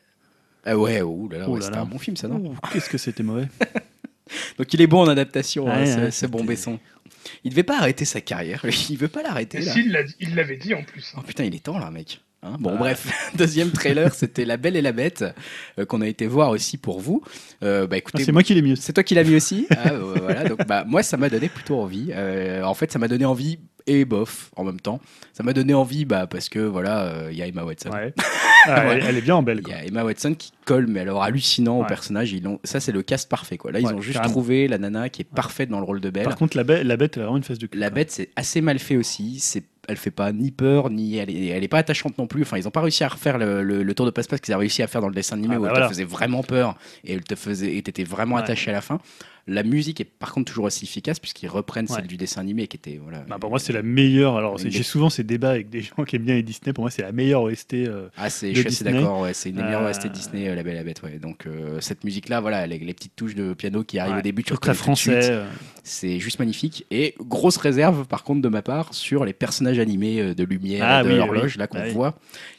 Ah 0.66 0.78
ouais 0.78 1.01
ouh 1.01 1.30
là 1.30 1.38
là, 1.39 1.45
Oh 1.47 1.53
ouais, 1.53 1.62
c'était 1.62 1.78
un 1.78 1.86
bon 1.86 1.97
film 1.97 2.18
ça 2.18 2.28
non? 2.28 2.53
Qu'est-ce 2.74 2.89
que 2.89 2.97
c'était 2.97 3.24
mauvais. 3.24 3.47
Donc 4.57 4.73
il 4.73 4.82
est 4.82 4.88
bon 4.88 5.01
en 5.01 5.07
adaptation, 5.07 5.69
hein, 5.69 5.84
Ouais, 5.84 6.11
c'est 6.11 6.28
bon 6.28 6.43
Besson. 6.43 6.80
Il 7.43 7.51
devait 7.51 7.63
pas 7.63 7.78
arrêter 7.80 8.05
sa 8.05 8.21
carrière, 8.21 8.63
il 8.89 8.97
veut 8.97 9.07
pas 9.07 9.21
l'arrêter 9.21 9.59
il 10.19 10.36
l'avait 10.36 10.57
dit 10.57 10.73
en 10.73 10.84
plus. 10.84 11.13
hein. 11.15 11.19
Oh 11.21 11.25
putain, 11.28 11.43
il 11.43 11.55
est 11.55 11.63
temps 11.63 11.78
là, 11.80 11.91
mec. 11.91 12.21
Hein, 12.43 12.55
bon, 12.59 12.71
Ah. 12.75 12.78
bref, 12.78 13.07
deuxième 13.36 13.71
trailer, 13.71 14.13
c'était 14.13 14.45
La 14.45 14.57
Belle 14.57 14.75
et 14.75 14.82
la 14.82 14.91
Bête, 14.91 15.25
euh, 15.80 15.86
qu'on 15.86 16.01
a 16.01 16.07
été 16.07 16.28
voir 16.28 16.51
aussi 16.51 16.78
pour 16.78 16.99
vous. 16.99 17.23
Euh, 17.63 17.88
bah 17.88 17.97
Ah, 18.13 18.19
c'est 18.23 18.32
moi 18.32 18.43
qui 18.43 18.53
l'ai 18.53 18.61
mis. 18.61 18.78
c'est 18.78 18.93
toi 18.93 19.03
qui 19.03 19.15
l'as 19.15 19.23
mis 19.23 19.36
aussi. 19.36 19.65
Ah, 19.71 19.89
euh, 19.91 20.13
voilà, 20.21 20.43
donc 20.45 20.65
bah 20.67 20.84
moi, 20.88 21.01
ça 21.03 21.17
m'a 21.17 21.30
donné 21.30 21.49
plutôt 21.49 21.80
envie. 21.82 22.11
Euh, 22.13 22.63
en 22.63 22.75
fait, 22.75 22.91
ça 22.91 22.99
m'a 22.99 23.07
donné 23.07 23.25
envie 23.25 23.59
et 23.88 24.05
bof 24.05 24.51
en 24.55 24.63
même 24.63 24.79
temps. 24.79 24.99
Ça 25.33 25.43
m'a 25.43 25.53
donné 25.53 25.73
envie, 25.73 26.05
bah 26.05 26.27
parce 26.27 26.49
que 26.49 26.59
voilà, 26.59 27.03
euh, 27.05 27.29
il 27.31 27.38
y 27.38 27.41
a 27.41 27.47
Emma 27.47 27.63
Watson. 27.63 27.89
Ouais. 27.91 28.13
Ah, 28.69 28.83
elle, 28.91 29.03
elle 29.07 29.15
est 29.17 29.21
bien 29.21 29.35
en 29.35 29.43
belle. 29.43 29.61
Il 29.65 29.69
y 29.69 29.73
a 29.73 29.85
Emma 29.85 30.03
Watson 30.03 30.33
qui 30.38 30.51
colle, 30.65 30.88
mais 30.88 30.99
alors 30.99 31.23
hallucinant 31.23 31.79
au 31.79 31.85
personnage. 31.85 32.33
Ils 32.33 32.43
l'ont- 32.43 32.59
ça, 32.65 32.81
c'est 32.81 32.91
le 32.91 33.01
cast 33.01 33.29
parfait. 33.29 33.55
Quoi. 33.57 33.71
Là, 33.71 33.79
ils 33.79 33.88
ont 33.88 34.01
juste 34.01 34.15
carrément. 34.17 34.33
trouvé 34.33 34.67
la 34.67 34.77
nana 34.77 35.07
qui 35.07 35.21
est 35.21 35.25
parfaite 35.25 35.69
dans 35.69 35.77
le 35.79 35.85
rôle 35.85 36.01
de 36.01 36.09
Belle. 36.09 36.25
Par 36.25 36.35
contre, 36.35 36.57
la, 36.57 36.65
bête, 36.65 36.83
la 36.83 36.97
bête, 36.97 37.15
elle 37.15 37.21
a 37.21 37.25
vraiment 37.27 37.38
une 37.38 37.43
face 37.43 37.59
de 37.59 37.67
cul. 37.67 37.77
La 37.77 37.88
quoi. 37.88 37.95
bête, 37.95 38.11
c'est 38.11 38.29
assez 38.35 38.59
mal 38.59 38.79
fait 38.79 38.97
aussi. 38.97 39.39
C'est, 39.39 39.63
elle 39.88 39.95
fait 39.95 40.11
pas 40.11 40.33
ni 40.33 40.51
peur, 40.51 40.89
ni 40.89 41.15
elle 41.15 41.29
est, 41.29 41.45
elle 41.47 41.63
est 41.63 41.67
pas 41.69 41.77
attachante 41.77 42.17
non 42.17 42.27
plus. 42.27 42.41
Enfin, 42.41 42.57
ils 42.57 42.67
ont 42.67 42.71
pas 42.71 42.81
réussi 42.81 43.05
à 43.05 43.07
refaire 43.07 43.38
le, 43.38 43.63
le- 43.63 43.83
le 43.83 43.93
tour 43.93 44.05
de 44.05 44.11
passe-passe 44.11 44.41
qu'ils 44.41 44.53
ont 44.53 44.57
réussi 44.57 44.83
à 44.83 44.88
faire 44.88 44.99
dans 44.99 45.07
le 45.07 45.15
dessin 45.15 45.38
animé 45.38 45.53
Ah 45.55 45.59
où 45.59 45.61
bah 45.61 45.67
elle 45.67 45.73
voilà. 45.73 45.85
te 45.88 45.91
faisait 45.93 46.03
vraiment 46.03 46.43
peur 46.43 46.75
et 47.05 47.13
elle 47.13 47.23
te 47.23 47.35
faisait, 47.35 47.73
et 47.77 47.81
t'étais 47.83 48.03
vraiment 48.03 48.35
Ouais. 48.35 48.41
attaché 48.41 48.71
à 48.71 48.73
la 48.73 48.81
fin. 48.81 48.99
La 49.50 49.64
musique 49.64 50.02
est 50.02 50.06
par 50.06 50.34
contre 50.34 50.52
toujours 50.52 50.66
aussi 50.66 50.84
efficace 50.84 51.20
puisqu'ils 51.20 51.48
reprennent 51.48 51.88
celle 51.88 52.06
du 52.08 52.18
dessin 52.18 52.41
animé 52.41 52.68
qui 52.68 52.76
était 52.76 53.00
voilà. 53.02 53.20
Bah, 53.30 53.38
pour 53.39 53.50
moi, 53.50 53.60
c'est 53.60 53.72
la 53.72 53.82
meilleure. 53.82 54.36
Alors, 54.36 54.58
j'ai 54.58 54.70
des- 54.70 54.84
souvent 54.84 55.10
ces 55.10 55.24
débats 55.24 55.52
avec 55.52 55.70
des 55.70 55.80
gens 55.82 56.04
qui 56.06 56.18
aiment 56.18 56.24
bien 56.24 56.36
les 56.36 56.43
Disney. 56.43 56.74
Pour 56.74 56.84
moi, 56.84 56.91
c'est 56.91 57.02
la 57.02 57.14
meilleure 57.14 57.43
OST. 57.43 57.76
euh, 57.88 58.10
Ah, 58.18 58.28
je 58.28 58.36
suis 58.54 58.68
assez 58.68 58.84
d'accord, 58.84 59.22
ouais, 59.22 59.34
c'est 59.34 59.50
une 59.50 59.56
des 59.56 59.64
meilleures 59.64 59.84
Euh, 59.84 59.89
OST 59.89 60.08
Disney, 60.12 60.50
euh, 60.50 60.56
La 60.56 60.64
Belle 60.64 60.74
et 60.74 60.78
la 60.80 60.84
Bête. 60.84 61.02
Ouais. 61.02 61.18
Donc, 61.18 61.45
euh, 61.48 61.80
cette 61.80 62.04
musique-là, 62.04 62.41
voilà, 62.41 62.68
les, 62.68 62.78
les 62.78 62.93
petites 62.93 63.16
touches 63.16 63.36
de 63.36 63.54
piano 63.54 63.84
qui 63.86 64.00
arrivent 64.00 64.16
ouais, 64.16 64.20
au 64.20 64.24
début, 64.24 64.43
tu 64.43 64.52
reconnais 64.54 64.76
tout 64.76 64.91
de 64.91 64.95
suite. 64.95 65.14
français. 65.14 65.32
euh, 65.32 65.45
C'est 65.84 66.20
juste 66.20 66.39
magnifique. 66.39 66.86
Et 66.91 67.16
grosse 67.22 67.56
réserve, 67.56 68.06
par 68.06 68.24
contre, 68.26 68.41
de 68.41 68.50
ma 68.50 68.62
part, 68.62 68.93
sur 68.93 69.24
les 69.24 69.32
personnages 69.34 69.80
animés 69.80 70.20
euh, 70.20 70.34
de 70.36 70.43
lumière 70.43 70.84
Ah 70.86 71.04
de 71.04 71.10
oui, 71.14 71.20
horloge, 71.20 71.54
oui. 71.54 71.60
là 71.60 71.68
qu'on 71.68 71.78
Ah 71.80 71.84
oui. 71.86 71.93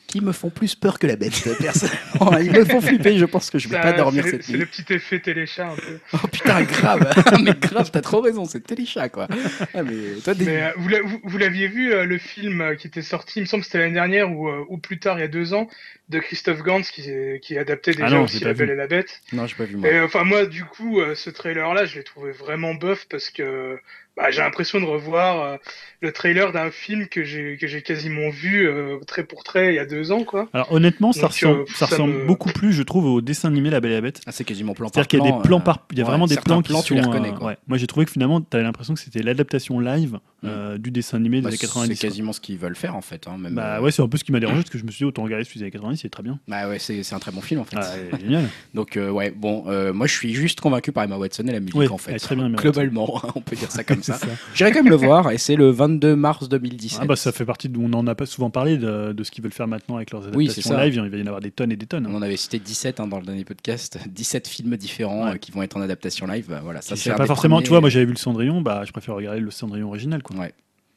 Qui 0.09 0.21
me 0.23 0.33
font 0.33 0.49
plus 0.51 0.75
peur 0.75 0.99
que 0.99 1.07
la 1.07 1.15
bête, 1.17 1.33
personnellement. 1.61 2.39
Ils 2.39 2.51
me 2.51 2.65
font 2.65 2.81
flipper, 2.81 3.17
je 3.19 3.27
pense 3.27 3.51
que 3.51 3.59
je 3.61 3.69
vais 3.69 3.77
Ça, 3.77 3.83
pas 3.83 3.93
dormir 3.93 4.25
c'est- 4.25 4.31
cette 4.33 4.43
C'est 4.45 4.53
nuit. 4.53 4.59
le 4.61 4.67
petit 4.67 4.93
effet 4.93 5.21
téléchat 5.21 5.69
un 5.69 5.77
peu. 5.77 5.99
Oh 6.15 6.27
putain, 6.27 6.63
grave 6.63 7.09
Mais 7.45 7.53
grave, 7.53 7.91
t'as 7.93 8.01
trop 8.01 8.21
raison, 8.23 8.45
c'est 8.47 8.61
téléchat, 8.67 9.09
quoi. 9.11 9.29
Ah, 9.75 9.83
mais 9.85 10.19
toi, 10.25 10.35
des... 10.35 10.47
Mais 10.47 10.63
euh, 10.63 10.71
vous 10.77 10.89
l'a- 10.89 11.03
vous- 11.03 11.21
vous 11.23 11.39
l'aviez 11.39 11.69
vu, 11.69 11.93
euh, 11.93 12.05
le 12.07 12.19
film 12.19 12.61
euh, 12.63 12.75
qui 12.75 12.87
était 12.87 13.03
sorti, 13.03 13.39
il 13.39 13.43
me 13.43 13.47
semble 13.47 13.61
que 13.61 13.67
c'était 13.67 13.79
l'année 13.79 13.93
dernière 13.93 14.33
ou, 14.33 14.49
ou 14.69 14.79
plus 14.79 14.99
tard, 14.99 15.19
il 15.19 15.21
y 15.21 15.25
a 15.25 15.29
deux 15.29 15.53
ans, 15.55 15.69
de 16.09 16.19
Christophe 16.21 16.63
Gans 16.63 16.81
qui, 16.81 17.07
qui 17.43 17.59
adaptait 17.59 17.93
déjà 17.93 18.07
Ah 18.07 18.11
non, 18.11 18.23
aussi 18.25 18.43
La 18.43 18.55
Belle 18.55 18.71
et 18.71 18.75
la 18.77 18.87
Bête. 18.87 19.21
Non, 19.35 19.47
j'ai 19.47 19.57
pas 19.57 19.65
vu, 19.65 19.77
moi. 19.77 19.91
Et 19.91 20.01
enfin 20.01 20.25
moi 20.25 20.47
du 20.47 20.65
coup 20.65 21.01
ce 21.15 21.29
trailer 21.29 21.75
là 21.75 21.85
je 21.85 21.97
l'ai 21.97 22.03
trouvé 22.03 22.33
vraiment 22.33 22.73
bof 22.75 23.05
parce 23.11 23.29
que 23.29 23.79
bah, 24.19 24.31
j'ai 24.31 24.43
l'impression 24.43 24.81
de 24.81 24.85
revoir 24.85 25.43
euh, 25.43 25.57
le 26.03 26.13
trailer 26.13 26.53
d'un 26.53 26.71
film 26.71 27.07
que 27.09 27.25
j'ai 27.25 27.57
que 27.59 27.67
j'ai 27.67 27.83
quasiment 27.83 28.29
vu 28.31 28.69
euh, 28.69 28.99
trait 29.07 29.25
pour 29.25 29.45
trait 29.45 29.69
il 29.69 29.75
y 29.77 29.79
a 29.79 29.87
deux 29.87 30.13
ans 30.13 30.25
quoi. 30.25 30.49
Alors, 30.53 30.71
honnêtement, 30.73 31.13
ça 31.13 31.23
Donc, 31.23 31.31
ressemble, 31.31 31.61
euh, 31.61 31.65
ça 31.69 31.87
ça 31.87 31.87
ressemble 31.87 32.13
me- 32.15 32.25
beaucoup 32.27 32.51
plus, 32.53 32.73
je 32.73 32.83
trouve, 32.83 33.07
au 33.07 33.21
dessin 33.21 33.49
animé 33.49 33.71
La 33.71 33.81
Belle 33.81 33.93
et 33.93 33.95
la 33.95 34.01
Bête. 34.03 34.21
Ah, 34.27 34.33
c'est 34.33 34.45
quasiment 34.45 34.75
plan 34.75 34.89
par 34.91 34.95
C'est-à-dire 34.95 35.09
qu'il 35.09 35.19
y 35.21 35.23
a 35.23 35.25
plan, 35.33 35.39
des 35.41 35.49
plans 35.49 35.61
par. 35.61 35.87
Il 35.93 35.99
y 35.99 36.01
a 36.01 36.05
ouais, 36.05 36.11
vraiment 36.11 36.27
des 36.27 36.37
plans 36.37 36.61
qui 36.63 36.69
plans, 36.73 36.81
sont. 36.81 36.87
tu 36.89 36.95
les 36.95 37.01
reconnais, 37.01 37.31
euh, 37.31 37.33
quoi. 37.33 37.47
ouais. 37.49 37.57
Moi, 37.69 37.79
j'ai 37.79 37.87
trouvé 37.87 38.05
que 38.07 38.13
finalement, 38.13 38.41
tu 38.41 38.49
avais 38.53 38.65
l'impression 38.65 38.95
que 38.95 39.01
c'était 39.01 39.23
l'adaptation 39.23 39.81
live 39.81 40.19
euh, 40.45 40.79
du 40.79 40.91
dessin 40.91 41.17
animé 41.19 41.39
des 41.39 41.43
Bah, 41.43 41.49
années 41.49 41.59
90. 41.59 41.89
c'est 41.95 42.01
quoi. 42.01 42.09
quasiment 42.09 42.33
ce 42.33 42.41
qu'ils 42.41 42.59
veulent 42.59 42.77
faire, 42.77 42.95
en 42.97 43.01
fait. 43.01 43.27
Hein, 43.27 43.37
même, 43.39 43.55
Bah 43.55 43.77
euh, 43.79 43.81
ouais, 43.81 43.91
c'est 43.91 44.03
un 44.03 44.09
peu 44.09 44.17
ce 44.19 44.25
qui 44.25 44.33
m'a 44.33 44.41
dérangé 44.41 44.59
parce 44.63 44.71
que 44.71 44.79
je 44.79 44.85
me 44.85 44.91
suis 44.91 44.99
dit, 44.99 45.05
autant 45.05 45.23
regarder 45.25 45.45
celui 45.45 45.59
des 45.61 45.65
années 45.65 45.71
90, 45.73 45.99
c'est 45.99 46.09
très 46.09 46.23
bien. 46.23 46.39
bah 46.47 46.69
ouais, 46.69 46.79
c'est 46.79 47.03
c'est 47.03 47.15
un 47.15 47.19
très 47.19 47.33
bon 47.33 47.41
film, 47.41 47.61
en 47.61 47.65
fait. 47.65 47.77
Ah, 47.79 47.95
génial. 48.21 48.45
Donc 48.75 48.97
euh, 48.97 49.11
ouais, 49.11 49.31
bon, 49.31 49.65
euh, 49.69 49.93
moi 49.93 50.07
je 50.07 50.13
suis 50.15 50.35
juste 50.35 50.61
convaincu 50.61 50.93
par 50.93 51.05
Emma 51.05 51.17
Watson 51.17 51.45
et 51.47 51.53
la 51.53 51.61
musique 51.61 51.75
Oui, 51.75 51.89
en 51.89 51.99
fait. 51.99 52.17
très 52.19 52.37
bien, 52.37 52.49
Globalement, 52.51 53.21
on 53.35 53.41
peut 53.41 53.57
dire 53.57 53.71
ça 53.71 53.83
comme 53.85 54.03
ça. 54.03 54.15
ça. 54.15 54.27
J'irai 54.55 54.71
quand 54.73 54.83
même 54.83 54.91
le 54.91 54.97
voir 54.97 55.31
et 55.33 55.39
c'est 55.39 55.57
le 55.57 55.71
22 55.71 56.15
mars 56.17 56.49
2017. 56.49 57.01
Ah 57.03 57.07
bah 57.07 57.17
ça 57.17 57.33
fait 57.33 57.45
partie 57.45 57.69
de, 57.69 57.79
on 57.79 57.93
en 57.93 58.07
a 58.07 58.15
pas 58.15 58.27
souvent 58.27 58.51
parlé 58.51 58.79
de, 58.79 59.13
de 59.13 59.25
ce 59.25 59.31
qu'ils 59.31 59.43
veulent 59.43 59.53
faire 59.53 59.67
maintenant 59.69 59.97
avec 59.97 60.11
leurs 60.13 60.23
Oui, 60.35 60.47
c'est 60.47 60.61
adaptations 60.61 60.71
ça. 60.77 60.85
live. 60.85 60.95
Il 61.05 61.11
va 61.11 61.17
y 61.19 61.23
en 61.23 61.27
avoir 61.27 61.41
des 61.41 61.51
tonnes 61.51 61.73
et 61.73 61.77
des 61.77 61.87
tonnes. 61.87 62.07
On 62.07 62.15
en 62.15 62.23
avait 62.23 62.37
cité 62.37 62.59
17 62.59 63.01
hein, 63.01 63.07
dans 63.07 63.19
le 63.19 63.27
dernier 63.27 63.45
podcast, 63.45 63.99
17 64.09 64.47
films 64.49 64.77
différents 64.77 65.25
Ouais. 65.25 65.33
euh, 65.33 65.37
qui 65.37 65.51
vont 65.51 65.63
être 65.63 65.77
en 65.77 65.81
adaptation 65.81 66.27
live. 66.27 66.47
Bah, 66.49 66.61
voilà, 66.63 66.81
ça 66.83 66.95
c'est 66.97 67.11
pas 67.15 67.27
forcément, 67.27 67.57
premiers- 67.57 67.65
tu 67.65 67.71
vois, 67.71 67.81
moi 67.81 67.89
j'avais 67.91 68.05
vu 68.05 68.13
le 68.13 68.19
Cendrillon, 68.19 68.61
bah 68.61 68.83
je 68.87 68.93
préfère 68.93 69.15
regarder 69.15 69.41
le 69.41 69.51
Cendrillon 69.51 69.89
original 69.89 70.23
quoi. 70.29 70.37
Ouais. 70.45 70.53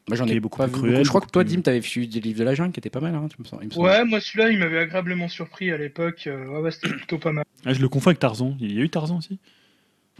Moi 0.08 0.16
j'en 0.16 0.26
ai 0.26 0.40
beaucoup 0.40 0.58
pas 0.58 0.66
plus 0.66 0.74
vu 0.74 0.78
cruel, 0.80 0.92
beaucoup. 0.94 1.04
Je 1.04 1.08
crois 1.10 1.20
que 1.20 1.30
toi, 1.30 1.44
Dim, 1.44 1.60
t'avais 1.62 1.78
vu 1.78 2.06
des 2.08 2.20
livres 2.20 2.40
de 2.40 2.44
la 2.44 2.54
jungle 2.54 2.72
qui 2.72 2.80
étaient 2.80 2.90
pas 2.90 3.00
mal, 3.00 3.14
hein, 3.14 3.28
tu 3.34 3.40
me 3.40 3.46
sens. 3.46 3.60
il 3.62 3.68
me 3.68 3.72
semble. 3.72 3.86
Ouais 3.86 4.04
moi 4.04 4.20
celui-là 4.20 4.50
il 4.50 4.58
m'avait 4.58 4.78
agréablement 4.78 5.28
surpris 5.28 5.70
à 5.70 5.76
l'époque. 5.76 6.24
euh, 6.26 6.46
ouais, 6.48 6.60
ouais 6.60 6.70
c'était 6.72 6.88
plutôt 6.88 7.18
pas 7.18 7.32
mal. 7.32 7.44
Ah, 7.64 7.72
je 7.72 7.80
le 7.80 7.88
confonds 7.88 8.10
avec 8.10 8.18
Tarzan. 8.18 8.56
Il 8.60 8.72
y 8.72 8.80
a 8.80 8.82
eu 8.82 8.90
Tarzan 8.90 9.18
aussi? 9.18 9.38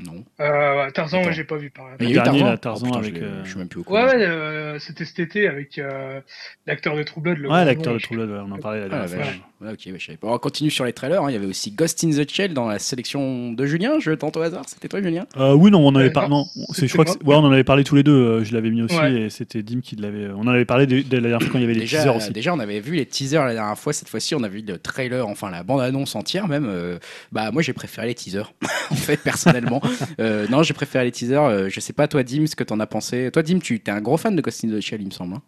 Non. 0.04 0.24
Euh, 0.40 0.90
Tarzan, 0.90 1.18
Attends. 1.18 1.28
ouais, 1.28 1.32
j'ai 1.34 1.44
pas 1.44 1.56
vu 1.56 1.70
Le 2.00 2.04
il 2.06 2.10
y 2.10 2.18
a 2.18 2.20
eu 2.20 2.22
dernier, 2.24 2.40
Tarzan 2.40 2.50
là, 2.50 2.58
Tarzan 2.58 2.86
Oh, 2.86 2.88
putain, 2.88 2.98
avec, 3.00 3.14
je 3.14 3.20
l'ai- 3.20 3.26
euh, 3.26 3.44
Je 3.44 3.48
suis 3.50 3.58
même 3.58 3.68
plus 3.68 3.80
au 3.80 3.84
courant. 3.84 4.04
Ouais, 4.06 4.14
ouais, 4.16 4.22
euh, 4.22 4.78
c'était 4.78 5.04
cet 5.04 5.18
été 5.20 5.46
avec 5.46 5.78
euh, 5.78 6.20
l'acteur 6.66 6.96
de 6.96 7.02
True 7.02 7.20
Blood. 7.20 7.38
Le 7.38 7.50
Ouais, 7.50 7.64
l'acteur 7.64 7.92
de 7.94 7.98
True 7.98 8.16
Blood, 8.16 8.30
ouais, 8.30 8.38
on 8.44 8.50
en 8.52 8.58
parlait 8.58 8.80
la 8.80 8.86
Ah, 8.86 9.06
dernière 9.06 9.08
fois. 9.26 9.32
Ouais, 9.60 9.72
ok, 9.74 9.78
ouais, 9.86 9.94
je 9.98 10.06
savais 10.06 10.16
pas. 10.18 10.28
On 10.28 10.38
continue 10.38 10.70
sur 10.70 10.84
les 10.86 10.92
trailers. 10.92 11.22
hein. 11.22 11.30
Il 11.30 11.34
y 11.34 11.36
avait 11.36 11.46
aussi 11.46 11.70
Ghost 11.70 12.02
in 12.02 12.10
the 12.10 12.28
Shell 12.28 12.52
dans 12.54 12.66
la 12.66 12.78
sélection 12.80 13.52
de 13.52 13.64
Julien. 13.66 14.00
Je 14.00 14.10
tente 14.12 14.36
au 14.36 14.40
hasard. 14.42 14.64
C'était 14.66 14.88
toi, 14.88 15.00
Julien? 15.00 15.26
Euh, 15.36 15.52
oui, 15.54 15.70
non, 15.70 15.80
on 15.80 15.88
en 15.88 15.94
avait 15.96 16.10
parlé. 16.10 16.30
non, 16.30 16.46
je 16.76 16.86
crois 16.86 17.04
que 17.04 17.10
ouais, 17.12 17.36
on 17.36 17.44
en 17.44 17.52
avait 17.52 17.62
parlé 17.62 17.84
tous 17.84 17.94
les 17.94 18.02
deux. 18.02 18.42
Je 18.42 18.52
l'avais 18.54 18.70
mis 18.70 18.82
aussi 18.82 18.98
Ouais. 18.98 19.12
et 19.22 19.30
c'était 19.30 19.62
Dim 19.62 19.80
qui 19.82 19.94
l'avait. 19.96 20.28
On 20.34 20.40
en 20.40 20.48
avait 20.48 20.64
parlé 20.64 20.86
dès, 20.86 21.02
dès 21.02 21.16
la 21.16 21.28
dernière 21.28 21.42
fois 21.42 21.50
quand 21.52 21.58
il 21.58 21.62
y 21.62 21.64
avait 21.64 21.74
les 21.74 21.80
déjà, 21.80 21.98
teasers 21.98 22.16
aussi. 22.16 22.32
déjà, 22.32 22.52
on 22.54 22.58
avait 22.58 22.80
vu 22.80 22.94
les 22.96 23.06
teasers 23.06 23.44
la 23.44 23.52
dernière 23.54 23.78
fois. 23.78 23.92
Cette 23.92 24.08
fois-ci, 24.08 24.34
on 24.34 24.42
a 24.42 24.48
vu 24.48 24.62
le 24.66 24.78
trailer, 24.78 25.28
enfin 25.28 25.50
la 25.50 25.62
bande-annonce 25.62 26.16
entière 26.16 26.48
même. 26.48 26.66
Euh, 26.66 26.98
bah, 27.30 27.50
moi, 27.52 27.60
j'ai 27.62 27.74
préféré 27.74 28.06
les 28.08 28.14
teasers. 28.14 28.52
en 28.90 28.94
fait, 28.96 29.18
personnellement. 29.18 29.80
Euh, 30.20 30.46
non, 30.48 30.62
j'ai 30.62 30.74
préféré 30.74 31.04
les 31.04 31.10
teasers. 31.12 31.42
Euh, 31.42 31.68
je 31.68 31.80
sais 31.80 31.92
pas, 31.92 32.08
toi, 32.08 32.22
Dim, 32.22 32.46
ce 32.46 32.56
que 32.56 32.64
t'en 32.64 32.78
as 32.80 32.86
pensé. 32.86 33.30
Toi, 33.32 33.42
Dim, 33.42 33.58
tu 33.58 33.74
es 33.76 33.90
un 33.90 34.00
gros 34.00 34.16
fan 34.16 34.34
de 34.36 34.40
Ghost 34.42 34.64
in 34.64 34.68
the 34.68 34.80
Shell, 34.80 35.00
il 35.00 35.06
me 35.06 35.10
semble. 35.12 35.34
hein. 35.36 35.42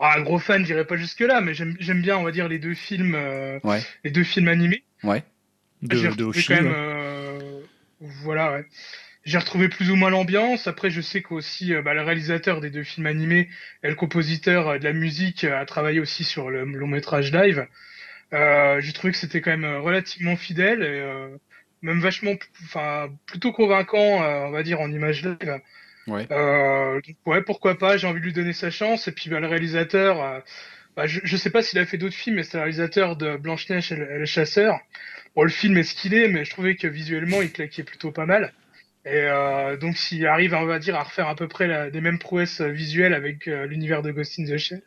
Ah, 0.00 0.14
un 0.18 0.22
gros 0.22 0.38
fan, 0.38 0.64
j'irai 0.64 0.84
pas 0.84 0.96
jusque 0.96 1.20
là, 1.20 1.40
mais 1.40 1.54
j'aime 1.54 2.02
bien, 2.02 2.16
on 2.18 2.22
va 2.22 2.30
dire, 2.30 2.48
les 2.48 2.58
deux 2.60 2.74
films, 2.74 3.14
euh, 3.16 3.58
Ouais. 3.64 3.80
les 4.04 4.10
deux 4.12 4.22
films 4.24 4.46
animés. 4.48 4.84
Ouais. 5.02 5.24
De, 5.82 5.96
J'ai 5.96 6.02
de 6.04 6.08
retrouvé 6.10 6.28
Hoshi, 6.38 6.46
quand 6.48 6.54
même, 6.54 6.66
ouais. 6.66 6.72
euh, 6.76 7.60
voilà, 8.00 8.52
ouais. 8.52 8.64
J'ai 9.24 9.38
retrouvé 9.38 9.68
plus 9.68 9.90
ou 9.90 9.96
moins 9.96 10.10
l'ambiance. 10.10 10.66
Après, 10.68 10.90
je 10.90 11.00
sais 11.00 11.20
qu'aussi 11.22 11.74
euh, 11.74 11.82
bah, 11.82 11.94
le 11.94 12.02
réalisateur 12.02 12.60
des 12.60 12.70
deux 12.70 12.84
films 12.84 13.06
animés 13.06 13.48
et 13.82 13.88
le 13.88 13.94
compositeur 13.96 14.68
euh, 14.68 14.78
de 14.78 14.84
la 14.84 14.92
musique 14.92 15.44
euh, 15.44 15.60
a 15.60 15.66
travaillé 15.66 15.98
aussi 16.00 16.22
sur 16.24 16.48
le 16.50 16.64
long 16.64 16.86
métrage 16.86 17.32
live. 17.32 17.66
Euh, 18.32 18.80
J'ai 18.80 18.92
trouvé 18.92 19.12
que 19.12 19.18
c'était 19.18 19.40
quand 19.40 19.50
même 19.56 19.76
relativement 19.80 20.36
fidèle 20.36 20.82
et 20.82 20.86
euh, 21.00 21.28
même 21.82 22.00
vachement, 22.00 22.34
enfin, 22.64 23.10
plutôt 23.26 23.52
convaincant, 23.52 24.22
euh, 24.22 24.46
on 24.46 24.50
va 24.50 24.62
dire, 24.62 24.80
en 24.80 24.90
image 24.90 25.22
live. 25.24 25.60
Ouais. 26.06 26.26
Euh, 26.32 27.00
ouais, 27.26 27.42
pourquoi 27.42 27.76
pas. 27.78 27.96
J'ai 27.96 28.06
envie 28.06 28.20
de 28.20 28.24
lui 28.24 28.32
donner 28.32 28.52
sa 28.52 28.70
chance. 28.70 29.08
Et 29.08 29.12
puis, 29.12 29.30
bah, 29.30 29.40
le 29.40 29.46
réalisateur. 29.46 30.22
euh, 30.22 30.40
bah, 30.96 31.06
je, 31.06 31.20
je 31.22 31.36
sais 31.36 31.50
pas 31.50 31.62
s'il 31.62 31.78
a 31.78 31.86
fait 31.86 31.98
d'autres 31.98 32.16
films, 32.16 32.36
mais 32.36 32.42
c'est 32.42 32.56
le 32.56 32.62
réalisateur 32.62 33.16
de 33.16 33.36
Blanche-Neige 33.36 33.92
et 33.92 33.96
le, 33.96 34.10
et 34.10 34.18
le 34.18 34.26
Chasseur. 34.26 34.78
Bon, 35.36 35.42
le 35.44 35.50
film 35.50 35.76
est 35.76 35.84
ce 35.84 35.94
qu'il 35.94 36.14
est, 36.14 36.28
mais 36.28 36.44
je 36.44 36.50
trouvais 36.50 36.74
que 36.76 36.88
visuellement, 36.88 37.40
il 37.42 37.52
claquait 37.52 37.84
plutôt 37.84 38.10
pas 38.10 38.26
mal. 38.26 38.52
Et 39.10 39.22
euh, 39.24 39.76
donc, 39.78 39.96
s'il 39.96 40.26
arrive, 40.26 40.52
on 40.54 40.66
va 40.66 40.78
dire, 40.78 40.94
à 40.96 41.02
refaire 41.02 41.28
à 41.28 41.34
peu 41.34 41.48
près 41.48 41.66
la, 41.66 41.88
des 41.90 42.00
mêmes 42.02 42.18
prouesses 42.18 42.60
visuelles 42.60 43.14
avec 43.14 43.48
euh, 43.48 43.66
l'univers 43.66 44.02
de 44.02 44.10
Ghost 44.10 44.38
in 44.38 44.44
the 44.44 44.58
Shell, 44.58 44.82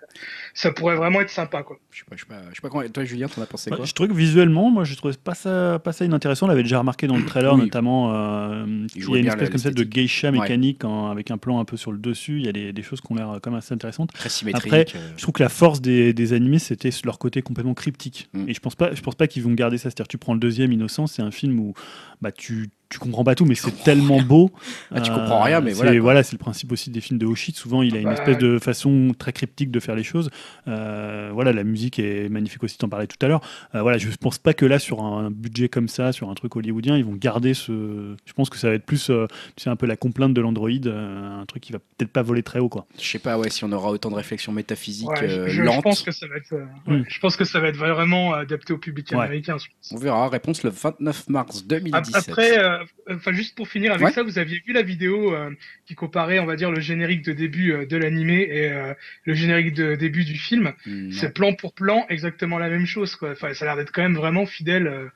ça 0.53 0.71
pourrait 0.71 0.95
vraiment 0.95 1.21
être 1.21 1.29
sympa, 1.31 1.63
quoi. 1.63 1.79
Je 1.91 1.99
sais 1.99 2.05
pas, 2.07 2.15
je 2.15 2.21
sais 2.21 2.27
pas, 2.27 2.41
je 2.51 2.55
sais 2.55 2.61
pas 2.61 2.69
comment. 2.69 2.87
Toi, 2.87 3.03
Julien, 3.03 3.27
t'en 3.27 3.41
as 3.41 3.45
pensé 3.47 3.71
Ouais, 3.71 3.77
quoi 3.77 3.85
je 3.85 3.93
trouvais 3.93 4.09
que 4.09 4.13
visuellement, 4.13 4.69
moi, 4.69 4.83
je 4.83 4.93
trouvais 4.95 5.15
pas 5.23 5.33
ça, 5.33 5.79
pas 5.83 5.91
ça 5.91 6.05
inintéressant. 6.05 6.45
On 6.45 6.49
l'avait 6.49 6.61
déjà 6.63 6.77
remarqué 6.79 7.07
dans 7.07 7.17
le 7.17 7.25
trailer, 7.25 7.55
Oui. 7.55 7.61
notamment. 7.61 8.13
euh, 8.13 8.65
il 8.95 9.01
y 9.09 9.15
a 9.15 9.17
une 9.19 9.27
espèce 9.27 9.49
comme 9.49 9.57
ça 9.57 9.71
de 9.71 9.83
geisha 9.83 10.29
Ouais. 10.31 10.39
mécanique 10.39 10.83
en- 10.85 11.09
avec 11.09 11.31
un 11.31 11.37
plan 11.37 11.59
un 11.59 11.65
peu 11.65 11.75
sur 11.77 11.91
le 11.91 11.97
dessus. 11.97 12.37
Il 12.39 12.45
y 12.45 12.49
a 12.49 12.51
des, 12.51 12.73
des 12.73 12.83
choses 12.83 13.01
qui 13.01 13.11
ont 13.11 13.15
l'air 13.15 13.39
quand 13.41 13.49
même 13.49 13.57
assez 13.57 13.73
intéressantes. 13.73 14.13
Très 14.13 14.29
symétrique. 14.29 14.65
Après, 14.71 14.85
euh, 14.95 15.13
Je 15.17 15.21
trouve 15.23 15.33
que 15.33 15.43
la 15.43 15.49
force 15.49 15.81
des, 15.81 16.13
des 16.13 16.33
animés, 16.33 16.59
c'était 16.59 16.89
leur 17.05 17.17
côté 17.17 17.41
complètement 17.41 17.73
cryptique. 17.73 18.29
Mm. 18.33 18.49
Et 18.49 18.53
je 18.53 18.59
pense 18.59 18.75
pas, 18.75 18.93
je 18.93 19.01
pense 19.01 19.15
pas 19.15 19.27
qu'ils 19.27 19.41
vont 19.43 19.53
garder 19.53 19.77
ça. 19.77 19.83
C'est-à-dire, 19.89 20.07
tu 20.07 20.17
prends 20.19 20.33
le 20.33 20.39
deuxième, 20.39 20.71
Innocent, 20.71 21.07
c'est 21.07 21.21
un 21.23 21.31
film 21.31 21.59
où 21.59 21.73
bah, 22.21 22.31
tu, 22.31 22.69
tu 22.91 22.99
comprends 22.99 23.23
pas 23.23 23.33
tout, 23.35 23.45
mais 23.45 23.55
c'est 23.55 23.83
tellement 23.83 24.21
beau. 24.21 24.51
Ah, 24.93 25.01
tu 25.01 25.09
comprends 25.11 25.41
rien, 25.41 25.61
mais 25.61 25.73
c'est- 25.73 25.97
voilà, 25.99 26.23
c'est 26.23 26.33
le 26.33 26.37
principe 26.39 26.71
aussi 26.71 26.89
des 26.91 27.01
films 27.01 27.17
de 27.19 27.25
Hoshi. 27.25 27.51
Souvent, 27.53 27.81
il 27.81 27.95
a 27.95 27.99
une 27.99 28.09
espèce 28.09 28.37
de 28.37 28.59
façon 28.59 29.13
très 29.17 29.31
cryptique 29.33 29.71
de 29.71 29.79
faire 29.79 29.95
les 29.95 30.03
choses. 30.03 30.29
Euh, 30.67 31.29
voilà, 31.33 31.53
la 31.53 31.63
musique 31.63 31.99
est 31.99 32.29
magnifique 32.29 32.63
aussi. 32.63 32.77
T'en 32.77 32.89
parlais 32.89 33.07
tout 33.07 33.17
à 33.21 33.27
l'heure. 33.27 33.41
Euh, 33.75 33.81
voilà, 33.81 33.97
je 33.97 34.09
pense 34.19 34.37
pas 34.37 34.53
que 34.53 34.65
là, 34.65 34.77
sur 34.79 35.01
un 35.03 35.31
budget 35.31 35.69
comme 35.69 35.87
ça, 35.87 36.11
sur 36.11 36.29
un 36.29 36.33
truc 36.33 36.55
hollywoodien, 36.55 36.97
ils 36.97 37.05
vont 37.05 37.15
garder 37.15 37.53
ce. 37.53 38.15
Je 38.25 38.33
pense 38.33 38.49
que 38.49 38.57
ça 38.57 38.67
va 38.69 38.75
être 38.75 38.85
plus, 38.85 39.09
euh, 39.09 39.27
tu 39.55 39.63
sais, 39.63 39.69
un 39.69 39.75
peu 39.75 39.85
la 39.85 39.95
complainte 39.95 40.33
de 40.33 40.41
l'Android, 40.41 40.69
euh, 40.85 41.41
un 41.41 41.45
truc 41.45 41.63
qui 41.63 41.71
va 41.73 41.79
peut-être 41.79 42.11
pas 42.11 42.21
voler 42.21 42.43
très 42.43 42.59
haut, 42.59 42.69
quoi. 42.69 42.85
Je 42.99 43.07
sais 43.07 43.19
pas, 43.19 43.37
ouais, 43.37 43.49
si 43.49 43.63
on 43.63 43.71
aura 43.71 43.89
autant 43.89 44.09
de 44.09 44.15
réflexions 44.15 44.51
métaphysiques 44.51 45.09
Ouais, 45.09 45.23
euh, 45.23 45.47
je, 45.47 45.81
pense 45.81 46.01
que 46.03 46.11
ça 46.11 46.27
va 46.27 46.35
être, 46.37 46.53
euh, 46.53 46.65
ouais, 46.87 46.97
Mm. 46.99 47.05
je 47.07 47.19
pense 47.19 47.35
que 47.35 47.45
ça 47.45 47.59
va 47.59 47.67
être 47.69 47.77
vraiment 47.77 48.33
adapté 48.33 48.73
au 48.73 48.77
public 48.77 49.09
Ouais. 49.11 49.17
américain. 49.17 49.57
On 49.91 49.97
verra. 49.97 50.29
Réponse 50.29 50.63
le 50.63 50.69
29 50.69 51.29
mars 51.29 51.59
Ap- 51.59 51.67
2017. 51.67 52.29
Après, 52.29 52.57
euh, 52.59 52.80
enfin 53.09 53.31
juste 53.33 53.55
pour 53.55 53.67
finir 53.67 53.91
avec 53.93 54.05
Ouais. 54.07 54.11
ça, 54.13 54.23
vous 54.23 54.37
aviez 54.39 54.61
vu 54.65 54.73
la 54.73 54.81
vidéo 54.81 55.33
euh, 55.33 55.49
qui 55.85 55.95
comparait, 55.95 56.39
on 56.39 56.45
va 56.45 56.55
dire, 56.55 56.71
le 56.71 56.79
générique 56.79 57.23
de 57.23 57.33
début 57.33 57.71
euh, 57.73 57.85
de 57.85 57.97
l'animé 57.97 58.47
et 58.49 58.71
euh, 58.71 58.93
le 59.25 59.33
générique 59.33 59.73
de 59.73 59.95
début 59.95 60.23
du 60.23 60.35
film. 60.35 60.73
Non. 60.85 61.11
C'est 61.11 61.33
plan 61.33 61.53
pour 61.53 61.73
plan 61.73 62.05
exactement 62.09 62.57
la 62.59 62.69
même 62.69 62.85
chose, 62.85 63.15
quoi. 63.15 63.31
Enfin, 63.31 63.53
ça 63.53 63.65
a 63.65 63.67
l'air 63.69 63.75
d'être 63.77 63.91
quand 63.91 64.01
même 64.03 64.15
vraiment 64.15 64.45
fidèle. 64.45 65.11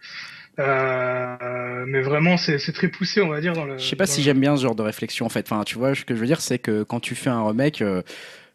mais 0.57 2.01
vraiment, 2.01 2.37
c'est 2.37 2.57
très 2.73 2.87
poussé, 2.87 3.21
on 3.21 3.29
va 3.29 3.41
dire, 3.41 3.53
dans 3.53 3.65
le. 3.65 3.77
Je 3.77 3.83
sais 3.85 3.95
pas 3.95 4.05
si 4.05 4.21
le- 4.21 4.25
j'aime 4.25 4.39
bien 4.39 4.55
ce 4.57 4.63
genre 4.63 4.75
de 4.75 4.81
réflexion 4.83 5.25
en 5.25 5.29
fait. 5.29 5.45
Enfin, 5.51 5.63
tu 5.63 5.75
vois, 5.77 5.93
ce 5.95 6.05
que 6.05 6.15
je 6.15 6.19
veux 6.19 6.27
dire, 6.27 6.41
c'est 6.41 6.59
que 6.59 6.83
quand 6.83 6.99
tu 6.99 7.15
fais 7.15 7.29
un 7.29 7.45
remake, 7.45 7.83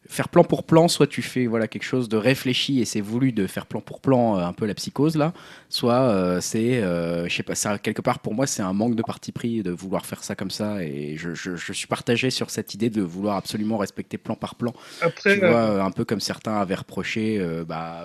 faire 0.08 0.28
plan 0.28 0.44
pour 0.44 0.64
plan, 0.64 0.88
soit 0.88 1.06
tu 1.06 1.22
fais 1.22 1.46
voilà 1.46 1.68
quelque 1.68 1.84
chose 1.84 2.08
de 2.08 2.16
réfléchi 2.16 2.80
et 2.80 2.84
c'est 2.84 3.00
voulu 3.00 3.32
de 3.32 3.46
faire 3.46 3.66
plan 3.66 3.80
pour 3.80 4.00
plan, 4.00 4.38
euh, 4.38 4.44
un 4.44 4.52
peu 4.52 4.66
la 4.66 4.74
psychose 4.74 5.16
là, 5.16 5.32
soit 5.68 6.00
euh, 6.00 6.40
c'est, 6.40 6.82
euh, 6.82 7.28
je 7.28 7.36
sais 7.36 7.42
pas, 7.42 7.54
ça 7.54 7.78
quelque 7.78 8.00
part 8.00 8.18
pour 8.18 8.34
moi 8.34 8.46
c'est 8.46 8.62
un 8.62 8.72
manque 8.72 8.96
de 8.96 9.02
parti 9.02 9.30
pris 9.30 9.62
de 9.62 9.70
vouloir 9.70 10.06
faire 10.06 10.24
ça 10.24 10.34
comme 10.34 10.50
ça 10.50 10.82
et 10.82 11.16
je, 11.16 11.34
je, 11.34 11.54
je 11.54 11.72
suis 11.72 11.86
partagé 11.86 12.30
sur 12.30 12.50
cette 12.50 12.74
idée 12.74 12.90
de 12.90 13.02
vouloir 13.02 13.36
absolument 13.36 13.76
respecter 13.76 14.18
plan 14.18 14.34
par 14.34 14.54
plan. 14.54 14.72
Après, 15.00 15.38
tu 15.38 15.46
vois, 15.46 15.82
un 15.82 15.90
peu 15.90 16.04
comme 16.04 16.20
certains 16.20 16.60
avaient 16.60 16.74
reproché, 16.74 17.40
bah, 17.66 18.04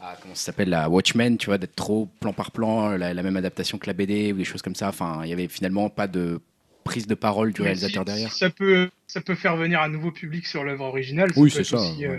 à, 0.00 0.16
comment 0.22 0.34
ça 0.34 0.46
s'appelle, 0.46 0.70
la 0.70 0.88
Watchmen, 0.88 1.36
tu 1.36 1.46
vois, 1.46 1.58
d'être 1.58 1.76
trop 1.76 2.08
plan 2.20 2.32
par 2.32 2.52
plan, 2.52 2.96
la, 2.96 3.12
la 3.12 3.22
même 3.22 3.36
adaptation 3.36 3.78
que 3.78 3.86
la 3.86 3.92
BD 3.92 4.32
ou 4.32 4.36
des 4.36 4.44
choses 4.44 4.62
comme 4.62 4.74
ça. 4.74 4.88
Enfin, 4.88 5.20
il 5.24 5.30
y 5.30 5.32
avait 5.32 5.48
finalement 5.48 5.90
pas 5.90 6.06
de 6.06 6.40
prise 6.84 7.06
de 7.06 7.14
parole 7.14 7.52
du 7.52 7.62
réalisateur 7.62 8.02
si- 8.02 8.12
derrière. 8.12 8.32
ça 8.32 8.50
peut, 8.50 8.90
ça 9.06 9.20
peut 9.20 9.34
faire 9.34 9.56
venir 9.56 9.80
un 9.80 9.88
nouveau 9.88 10.10
public 10.12 10.46
sur 10.46 10.62
l'œuvre 10.64 10.84
originale. 10.84 11.30
Oui, 11.36 11.50
c'est 11.50 11.64
ça, 11.64 11.76
aussi, 11.76 12.06
ouais. 12.06 12.14
euh, 12.14 12.18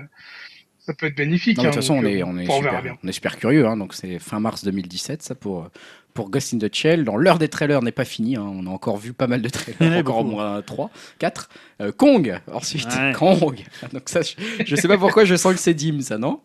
ça 0.80 0.93
peut 0.93 1.05
être 1.07 1.16
bénéfique. 1.16 1.57
Non, 1.57 1.63
de 1.63 1.68
hein, 1.68 1.72
toute 1.72 1.82
façon, 1.82 1.93
on 1.95 2.01
donc, 2.01 2.11
est, 2.11 2.22
euh, 2.22 2.26
on, 2.26 2.38
est 2.38 2.49
on 2.49 2.55
super, 2.57 2.97
on 3.03 3.07
est 3.07 3.11
super 3.11 3.38
curieux. 3.38 3.66
hein, 3.68 3.78
donc, 3.78 3.93
c'est 3.93 4.20
fin 4.20 4.39
mars 4.39 4.63
2017, 4.63 5.22
ça, 5.24 5.36
pour, 5.36 5.70
pour 6.13 6.30
Ghost 6.30 6.53
in 6.53 6.59
the 6.59 6.74
Shell. 6.74 7.03
Dans 7.05 7.18
l'heure 7.18 7.39
des 7.39 7.47
trailers 7.49 7.82
n'est 7.82 7.91
pas 7.91 8.05
fini. 8.05 8.36
hein, 8.36 8.43
on 8.45 8.66
a 8.68 8.70
encore 8.70 8.97
vu 8.97 9.13
pas 9.13 9.28
mal 9.28 9.41
de 9.41 9.49
trailers, 9.49 9.97
encore 9.99 10.20
au 10.20 10.24
moins 10.24 10.61
3, 10.61 10.89
4. 11.20 11.49
Kong, 11.97 12.39
ensuite, 12.51 12.88
Ouais. 12.88 13.13
Kong. 13.18 13.63
Donc, 13.93 14.03
ça, 14.07 14.22
je, 14.22 14.34
je 14.66 14.76
sais 14.76 14.88
pas 14.88 14.97
pourquoi 14.97 15.26
je 15.26 15.36
sens 15.36 15.53
que 15.53 15.59
c'est 15.59 15.74
Dim, 15.74 16.01
ça, 16.01 16.18
non? 16.18 16.41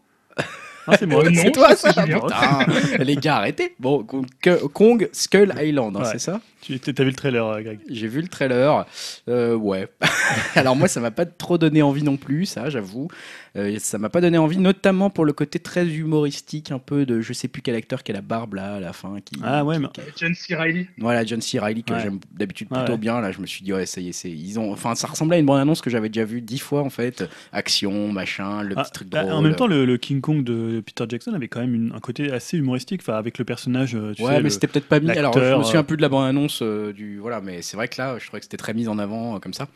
Ah, 0.87 0.97
c'est 0.99 1.07
moi. 1.07 1.23
Euh, 1.27 1.31
C'est 1.35 1.53
toi, 1.53 1.77
ça. 1.77 1.93
Putain, 1.93 2.67
Les 3.01 3.15
gars, 3.17 3.37
arrêtez. 3.37 3.75
Bon, 3.79 4.05
Kong, 4.73 5.09
Skull 5.13 5.53
Island, 5.61 5.95
hein, 5.97 6.01
Ouais. 6.01 6.09
c'est 6.13 6.19
ça? 6.19 6.41
Tu 6.63 6.75
as 6.75 7.03
vu 7.03 7.11
le 7.11 7.13
trailer, 7.17 7.47
euh, 7.47 7.61
Greg? 7.63 7.79
J'ai 7.89 8.07
vu 8.07 8.21
le 8.21 8.29
trailer. 8.29 8.87
Euh, 9.29 9.55
ouais. 9.55 9.89
Alors 10.55 10.77
moi, 10.77 10.89
ça 10.89 11.01
m'a 11.01 11.11
pas 11.11 11.25
trop 11.27 11.59
donné 11.59 11.83
envie 11.83 12.03
non 12.03 12.17
plus, 12.17 12.45
ça, 12.47 12.69
j'avoue. 12.71 13.09
Euh, 13.57 13.77
ça 13.81 13.99
m'a 13.99 14.11
pas 14.11 14.21
donné 14.21 14.39
envie, 14.39 14.59
notamment 14.59 15.11
pour 15.11 15.25
le 15.25 15.33
côté 15.33 15.59
très 15.59 15.87
humoristique, 15.87 16.71
un 16.71 16.79
peu 16.79 17.07
de 17.07 17.21
je 17.21 17.33
sais 17.33 17.49
plus 17.49 17.63
quel 17.63 17.75
acteur 17.75 18.03
qui 18.05 18.13
a 18.13 18.15
la 18.15 18.21
barbe 18.21 18.55
là 18.55 18.75
à 18.75 18.81
la 18.81 18.93
fin. 18.93 19.17
Qui, 19.25 19.41
Ah 19.43 19.65
ouais, 19.65 19.79
mais 19.79 19.89
John 20.17 20.35
C. 20.35 20.55
Reilly. 20.55 20.87
Voilà, 20.99 21.25
John 21.25 21.41
C. 21.41 21.59
Reilly 21.59 21.83
que 21.83 21.95
Ouais. 21.95 22.01
j'aime 22.01 22.21
d'habitude 22.33 22.69
plutôt 22.69 22.93
ouais. 22.93 22.99
bien. 22.99 23.21
Là, 23.21 23.33
je 23.33 23.41
me 23.41 23.47
suis 23.47 23.65
dit 23.65 23.73
ouais, 23.73 23.87
ça 23.87 24.01
y 24.01 24.09
est, 24.11 24.13
c'est 24.13 24.31
ils 24.31 24.59
ont. 24.61 24.73
Enfin, 24.73 24.95
ça 24.95 25.09
ressemblait 25.09 25.37
à 25.37 25.41
une 25.41 25.47
bande 25.47 25.59
annonce 25.61 25.81
que 25.81 25.91
j'avais 25.91 26.09
déjà 26.11 26.25
vue 26.25 26.41
dix 26.43 26.59
fois 26.59 26.83
en 26.83 26.91
fait. 26.91 27.25
Action, 27.53 28.13
machin, 28.13 28.63
le 28.63 28.75
Ah, 28.79 28.85
petit 28.85 28.93
truc 28.93 29.09
bah, 29.09 29.23
drôle. 29.23 29.33
en 29.33 29.43
même 29.43 29.57
temps, 29.57 29.67
le, 29.67 29.85
le 29.85 29.97
King 29.97 30.21
Kong 30.21 30.45
de 30.45 30.81
Peter 30.87 31.05
Jackson 31.09 31.33
avait 31.35 31.49
quand 31.49 31.61
même 31.61 31.75
une- 31.75 31.93
un 31.95 32.01
côté 32.01 32.31
assez 32.31 32.59
humoristique, 32.59 33.01
enfin 33.03 33.15
avec 33.19 33.39
le 33.39 33.45
personnage. 33.45 33.95
euh, 33.97 34.13
Tu 34.15 34.23
ouais, 34.23 34.29
sais, 34.29 34.35
mais 34.37 34.43
le- 34.43 34.51
c'était 34.51 34.67
peut-être 34.69 34.87
pas 34.89 35.01
mis. 35.01 35.11
Alors, 35.11 35.33
je 35.33 35.57
me 35.57 35.63
souviens 35.65 35.81
euh, 35.81 35.83
plus 35.83 35.97
de 35.97 36.03
la 36.03 36.09
bande 36.09 36.27
annonce 36.29 36.50
du 36.59 37.19
voilà, 37.19 37.41
mais 37.41 37.63
c'est 37.63 37.77
vrai 37.77 37.89
que 37.89 38.01
là, 38.01 38.19
je 38.19 38.27
trouvais 38.27 38.41
que 38.41 38.45
c'était 38.45 38.57
très 38.57 38.75
mis 38.75 38.89
en 38.89 38.99
avant 38.99 39.37
euh, 39.37 39.39
comme 39.39 39.55
ça. 39.55 39.69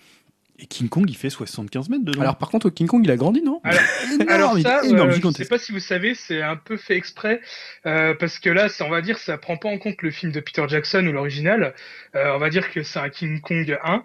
Et 0.58 0.66
King 0.66 0.88
Kong, 0.88 1.04
il 1.08 1.16
fait 1.16 1.30
75 1.30 1.88
mètres 1.88 2.04
dedans. 2.04 2.20
Alors 2.20 2.36
par 2.36 2.48
contre, 2.48 2.70
King 2.70 2.86
Kong, 2.86 3.02
il 3.04 3.10
a 3.10 3.16
grandi, 3.16 3.42
non? 3.42 3.60
Alors- 3.64 3.80
énorme, 4.12 4.28
Alors 4.30 4.58
il 4.58 4.62
ça, 4.62 4.84
est 4.84 4.88
énorme, 4.90 5.10
euh, 5.10 5.12
je 5.12 5.30
sais 5.32 5.46
pas 5.46 5.58
si 5.58 5.72
vous 5.72 5.80
savez, 5.80 6.14
c'est 6.14 6.42
un 6.42 6.54
peu 6.54 6.76
fait 6.76 6.96
exprès 6.96 7.40
euh, 7.86 8.14
parce 8.14 8.38
que 8.38 8.50
là, 8.50 8.68
ça, 8.68 8.84
on 8.84 8.90
va 8.90 9.00
dire, 9.00 9.18
ça 9.18 9.36
prend 9.36 9.56
pas 9.56 9.68
en 9.68 9.78
compte 9.78 10.00
le 10.02 10.12
film 10.12 10.30
de 10.30 10.38
Peter 10.38 10.64
Jackson 10.68 11.04
ou 11.06 11.12
l'original. 11.12 11.74
Euh, 12.14 12.34
on 12.34 12.38
va 12.38 12.50
dire 12.50 12.70
que 12.70 12.84
c'est 12.84 13.00
un 13.00 13.08
King 13.08 13.40
Kong 13.40 13.76
1. 13.82 14.04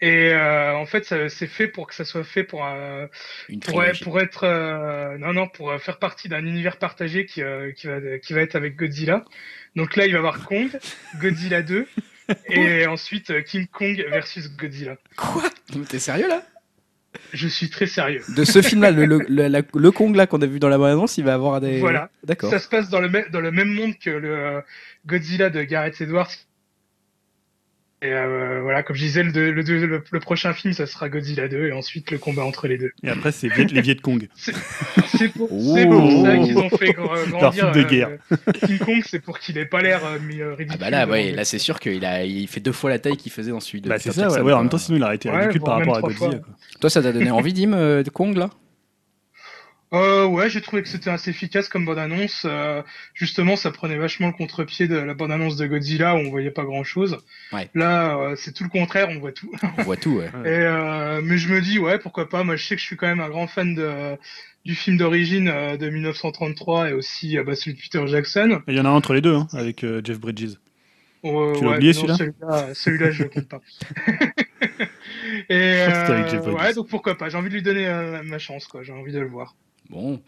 Et 0.00 0.32
euh, 0.32 0.74
en 0.76 0.86
fait, 0.86 1.28
c'est 1.28 1.46
fait 1.46 1.68
pour 1.68 1.86
que 1.86 1.94
ça 1.94 2.04
soit 2.04 2.24
fait 2.24 2.44
pour 2.44 2.66
Une 3.48 3.60
pour, 3.60 4.20
être 4.20 4.44
euh, 4.44 5.16
non 5.18 5.32
non 5.32 5.48
pour 5.48 5.70
euh, 5.70 5.78
faire 5.78 5.98
partie 5.98 6.28
d'un 6.28 6.44
univers 6.44 6.78
partagé 6.78 7.26
qui, 7.26 7.42
euh, 7.42 7.70
qui 7.72 7.86
va 7.86 8.18
qui 8.18 8.32
va 8.32 8.40
être 8.42 8.56
avec 8.56 8.76
Godzilla. 8.76 9.24
Donc 9.76 9.96
là, 9.96 10.06
il 10.06 10.12
va 10.12 10.16
y 10.16 10.18
avoir 10.18 10.44
Kong, 10.46 10.68
Godzilla 11.20 11.62
2 11.62 11.86
et 12.48 12.86
ensuite 12.86 13.30
euh, 13.30 13.42
King 13.42 13.66
Kong 13.66 14.04
versus 14.10 14.50
Godzilla. 14.56 14.96
Quoi? 15.16 15.44
T'es 15.88 15.98
sérieux 15.98 16.28
là? 16.28 16.42
Je 17.32 17.46
suis 17.46 17.70
très 17.70 17.86
sérieux. 17.86 18.22
De 18.36 18.44
ce 18.44 18.60
film-là, 18.60 18.90
le, 18.90 19.06
le, 19.06 19.22
le- 19.28 19.90
Kong 19.92 20.16
là 20.16 20.26
qu'on 20.26 20.42
a 20.42 20.46
vu 20.46 20.58
dans 20.58 20.68
la 20.68 20.78
bande-annonce, 20.78 21.16
il 21.16 21.24
va 21.24 21.34
avoir 21.34 21.60
des. 21.60 21.78
Voilà. 21.78 22.10
D'accord. 22.24 22.50
Ça 22.50 22.58
se 22.58 22.68
passe 22.68 22.88
dans 22.90 23.00
le, 23.00 23.08
même 23.08 23.26
dans 23.30 23.40
le 23.40 23.52
même 23.52 23.68
monde 23.68 23.96
que 23.98 24.10
le 24.10 24.36
euh, 24.36 24.60
Godzilla 25.06 25.48
de 25.50 25.62
Gareth 25.62 26.00
Edwards 26.00 26.32
Et 28.04 28.12
euh, 28.12 28.60
voilà, 28.62 28.82
comme 28.82 28.94
je 28.96 29.00
disais, 29.02 29.22
le, 29.22 29.32
deux- 29.32 29.50
le, 29.50 29.64
deux- 29.64 29.86
le, 29.86 30.04
le 30.10 30.20
prochain 30.20 30.52
film, 30.52 30.74
ça 30.74 30.84
sera 30.84 31.08
Godzilla 31.08 31.48
2, 31.48 31.68
et 31.68 31.72
ensuite 31.72 32.10
le 32.10 32.18
combat 32.18 32.44
entre 32.44 32.68
les 32.68 32.76
deux. 32.76 32.92
Et 33.02 33.08
après, 33.08 33.32
c'est 33.32 33.48
Viet- 33.48 33.72
les 33.72 33.80
Viet 33.80 33.96
Cong. 33.96 34.28
C'est 35.16 35.28
pour, 35.32 35.48
Oh. 35.50 35.72
c'est 35.76 35.86
pour 35.86 36.22
ça 36.24 36.36
qu'ils 36.38 36.58
ont 36.58 36.68
fait 36.70 36.90
gr- 36.90 37.30
grandir 37.30 37.72
film 37.72 37.84
de 37.84 37.88
guerre. 37.88 38.10
euh, 38.32 38.36
King 38.66 38.78
Kong, 38.78 39.02
c'est 39.06 39.20
pour 39.20 39.38
qu'il 39.38 39.56
ait 39.58 39.64
pas 39.64 39.80
l'air 39.80 40.04
euh, 40.04 40.18
mi- 40.18 40.40
euh, 40.40 40.50
Ah 40.52 40.56
ridicule. 40.56 40.80
bah 40.80 40.90
là, 40.90 41.06
ouais, 41.06 41.30
là 41.30 41.44
c'est 41.44 41.58
sûr 41.60 41.78
qu'il 41.78 42.04
a, 42.04 42.24
il 42.24 42.48
fait 42.48 42.58
deux 42.60 42.72
fois 42.72 42.90
la 42.90 42.98
taille 42.98 43.16
qu'il 43.16 43.30
faisait 43.32 43.52
dans 43.52 43.60
celui 43.60 43.80
de 43.80 43.88
Bah, 43.88 43.98
c'est 43.98 44.10
ça, 44.12 44.28
ouais. 44.42 44.52
En 44.52 44.60
même 44.60 44.68
temps, 44.68 44.76
sinon, 44.78 44.98
il 44.98 45.04
aurait 45.04 45.14
été 45.16 45.30
Ouais, 45.30 45.38
ridicule 45.38 45.62
par 45.62 45.78
rapport 45.78 45.96
à 45.96 46.00
Godzilla. 46.00 46.40
Toi, 46.80 46.90
ça 46.90 47.00
t'a 47.02 47.12
donné 47.12 47.30
envie, 47.30 47.52
Dim, 47.52 47.72
euh, 47.74 48.02
de 48.02 48.10
Kong 48.10 48.36
là? 48.36 48.50
Euh, 49.94 50.26
ouais, 50.26 50.50
j'ai 50.50 50.60
trouvé 50.60 50.82
que 50.82 50.88
c'était 50.88 51.10
assez 51.10 51.30
efficace 51.30 51.68
comme 51.68 51.84
bande-annonce. 51.84 52.42
Euh, 52.44 52.82
justement, 53.14 53.56
ça 53.56 53.70
prenait 53.70 53.96
vachement 53.96 54.26
le 54.26 54.32
contre-pied 54.32 54.88
de 54.88 54.96
la 54.96 55.14
bande-annonce 55.14 55.56
de 55.56 55.66
Godzilla 55.66 56.14
où 56.14 56.18
on 56.18 56.30
voyait 56.30 56.50
pas 56.50 56.64
grand-chose. 56.64 57.18
Ouais. 57.52 57.70
Là, 57.74 58.18
euh, 58.18 58.36
c'est 58.36 58.52
tout 58.52 58.64
le 58.64 58.70
contraire, 58.70 59.08
on 59.10 59.18
voit 59.18 59.32
tout. 59.32 59.52
On 59.78 59.82
voit 59.82 59.96
tout, 59.96 60.16
ouais. 60.16 60.30
Et, 60.44 60.48
euh, 60.48 61.20
mais 61.22 61.38
je 61.38 61.48
me 61.48 61.60
dis, 61.60 61.78
ouais, 61.78 61.98
pourquoi 61.98 62.28
pas. 62.28 62.44
Moi, 62.44 62.56
je 62.56 62.64
sais 62.64 62.74
que 62.74 62.80
je 62.80 62.86
suis 62.86 62.96
quand 62.96 63.06
même 63.06 63.20
un 63.20 63.28
grand 63.28 63.46
fan 63.46 63.74
de, 63.74 64.16
du 64.64 64.74
film 64.74 64.96
d'origine 64.96 65.48
euh, 65.48 65.76
de 65.76 65.90
1933 65.90 66.90
et 66.90 66.92
aussi 66.92 67.36
euh, 67.36 67.44
bah, 67.44 67.54
celui 67.54 67.74
de 67.74 67.80
Peter 67.80 68.06
Jackson. 68.06 68.62
Il 68.66 68.74
y 68.74 68.80
en 68.80 68.84
a 68.84 68.88
un 68.88 68.92
entre 68.92 69.14
les 69.14 69.20
deux, 69.20 69.34
hein, 69.34 69.46
avec 69.52 69.84
euh, 69.84 70.00
Jeff 70.02 70.18
Bridges. 70.18 70.56
Euh, 71.24 71.54
Tu 71.56 71.64
l'as 71.64 71.76
oublié, 71.76 71.92
non, 71.92 72.16
celui-là 72.16 72.74
celui-là, 72.74 73.10
je 73.10 73.22
le 73.22 73.28
compte 73.28 73.48
pas. 73.48 73.60
et 75.48 75.86
ouais, 76.50 76.74
donc 76.74 76.88
pourquoi 76.88 77.16
pas. 77.16 77.28
J'ai 77.28 77.38
envie 77.38 77.48
de 77.48 77.54
lui 77.54 77.62
donner 77.62 77.86
euh, 77.86 78.22
ma 78.22 78.38
chance, 78.38 78.66
quoi. 78.66 78.82
J'ai 78.82 78.92
envie 78.92 79.12
de 79.12 79.20
le 79.20 79.28
voir. 79.28 79.54
Bon, 79.90 80.20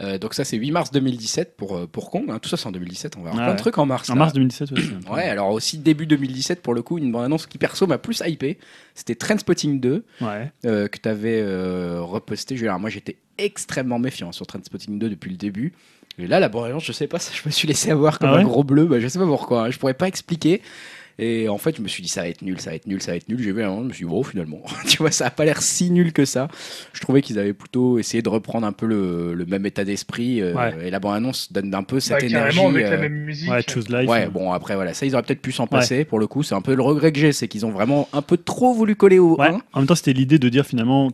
Euh, 0.00 0.18
donc 0.18 0.34
ça 0.34 0.44
c'est 0.44 0.56
8 0.56 0.70
mars 0.70 0.90
2017 0.92 1.56
pour, 1.56 1.76
euh, 1.76 1.86
pour 1.86 2.10
Kong, 2.10 2.24
hein. 2.30 2.38
tout 2.40 2.48
ça 2.48 2.56
c'est 2.56 2.66
en 2.66 2.72
2017, 2.72 3.16
on 3.18 3.22
va 3.22 3.30
avoir 3.30 3.34
Ah 3.34 3.46
plein 3.46 3.50
ouais. 3.52 3.56
de 3.56 3.60
trucs 3.60 3.76
en 3.78 3.84
mars. 3.84 4.08
En 4.08 4.14
là. 4.14 4.20
mars 4.20 4.32
2017 4.32 4.72
aussi. 4.72 4.82
hein. 5.08 5.12
Ouais, 5.12 5.24
alors 5.28 5.50
aussi 5.50 5.78
début 5.78 6.06
2017 6.06 6.62
pour 6.62 6.74
le 6.74 6.82
coup, 6.82 6.96
une 6.96 7.10
bande-annonce 7.12 7.46
qui 7.46 7.58
perso 7.58 7.86
m'a 7.86 7.98
plus 7.98 8.22
hypé, 8.24 8.58
c'était 8.94 9.14
Trainspotting 9.16 9.80
2 9.80 10.04
Ouais. 10.20 10.52
euh, 10.64 10.86
que 10.88 10.98
tu 10.98 11.08
avais 11.08 11.42
reposté. 11.98 12.54
Dire, 12.54 12.78
moi 12.78 12.88
j'étais 12.90 13.16
extrêmement 13.36 13.98
méfiant 13.98 14.32
sur 14.32 14.46
Trainspotting 14.46 14.98
2 14.98 15.10
depuis 15.10 15.30
le 15.30 15.36
début. 15.36 15.72
Et 16.18 16.26
là, 16.26 16.38
la 16.40 16.48
bande-annonce, 16.48 16.84
je 16.84 16.92
sais 16.92 17.06
pas, 17.06 17.18
je 17.32 17.42
me 17.46 17.50
suis 17.50 17.66
laissé 17.68 17.90
avoir 17.90 18.18
comme 18.18 18.28
Ah 18.30 18.34
ouais 18.34 18.40
un 18.40 18.44
gros 18.44 18.64
bleu, 18.64 18.84
bah, 18.86 19.00
je 19.00 19.08
sais 19.08 19.18
pas 19.18 19.26
pourquoi, 19.26 19.64
hein, 19.66 19.70
je 19.70 19.78
pourrais 19.78 19.94
pas 19.94 20.06
expliquer. 20.08 20.60
Et 21.22 21.48
en 21.50 21.58
fait, 21.58 21.76
je 21.76 21.82
me 21.82 21.88
suis 21.88 22.02
dit, 22.02 22.08
ça 22.08 22.22
va 22.22 22.28
être 22.28 22.40
nul, 22.42 22.58
ça 22.60 22.70
va 22.70 22.76
être 22.76 22.86
nul, 22.86 23.02
ça 23.02 23.10
va 23.12 23.16
être 23.18 23.28
nul. 23.28 23.38
J'ai 23.42 23.52
vu 23.52 23.62
un 23.62 23.68
moment, 23.68 23.82
je 23.82 23.88
me 23.88 23.92
suis 23.92 24.06
dit, 24.06 24.10
oh, 24.12 24.22
finalement, 24.22 24.62
tu 24.88 24.96
vois, 24.96 25.10
ça 25.10 25.26
a 25.26 25.30
pas 25.30 25.44
l'air 25.44 25.60
si 25.60 25.90
nul 25.90 26.12
que 26.14 26.24
ça. 26.24 26.48
Je 26.94 27.00
trouvais 27.00 27.20
qu'ils 27.20 27.38
avaient 27.38 27.52
plutôt 27.52 27.98
essayé 27.98 28.22
de 28.22 28.28
reprendre 28.30 28.66
un 28.66 28.72
peu 28.72 28.86
le, 28.86 29.34
le 29.34 29.44
même 29.46 29.66
état 29.66 29.84
d'esprit. 29.84 30.40
euh, 30.40 30.54
Ouais. 30.54 30.88
Et 30.88 30.90
la 30.90 30.98
bande-annonce 30.98 31.52
donne 31.52 31.74
un 31.74 31.82
peu 31.82 32.00
cette 32.00 32.20
Bah, 32.20 32.26
énergie. 32.26 32.60
avec 32.60 32.86
euh, 32.86 32.90
la 32.90 32.96
même 32.96 33.12
musique. 33.14 33.50
Ouais, 33.50 33.62
Choose 33.68 33.88
Life. 33.90 34.08
Ouais, 34.08 34.26
euh, 34.26 34.30
bon, 34.30 34.52
après, 34.52 34.74
voilà, 34.76 34.94
ça, 34.94 35.04
ils 35.06 35.14
auraient 35.14 35.22
peut-être 35.22 35.42
pu 35.42 35.52
s'en 35.52 35.66
passer 35.66 36.04
pour 36.06 36.18
le 36.18 36.26
coup. 36.26 36.42
C'est 36.42 36.54
un 36.54 36.62
peu 36.62 36.74
le 36.74 36.82
regret 36.82 37.12
que 37.12 37.18
j'ai, 37.18 37.32
c'est 37.32 37.48
qu'ils 37.48 37.66
ont 37.66 37.70
vraiment 37.70 38.08
un 38.14 38.22
peu 38.22 38.36
trop 38.38 38.72
voulu 38.72 38.96
coller 38.96 39.18
au 39.18 39.36
Ouais. 39.38 39.48
1. 39.48 39.60
En 39.74 39.78
même 39.80 39.86
temps, 39.86 39.94
c'était 39.94 40.12
l'idée 40.14 40.38
de 40.38 40.48
dire 40.48 40.64
finalement 40.64 41.10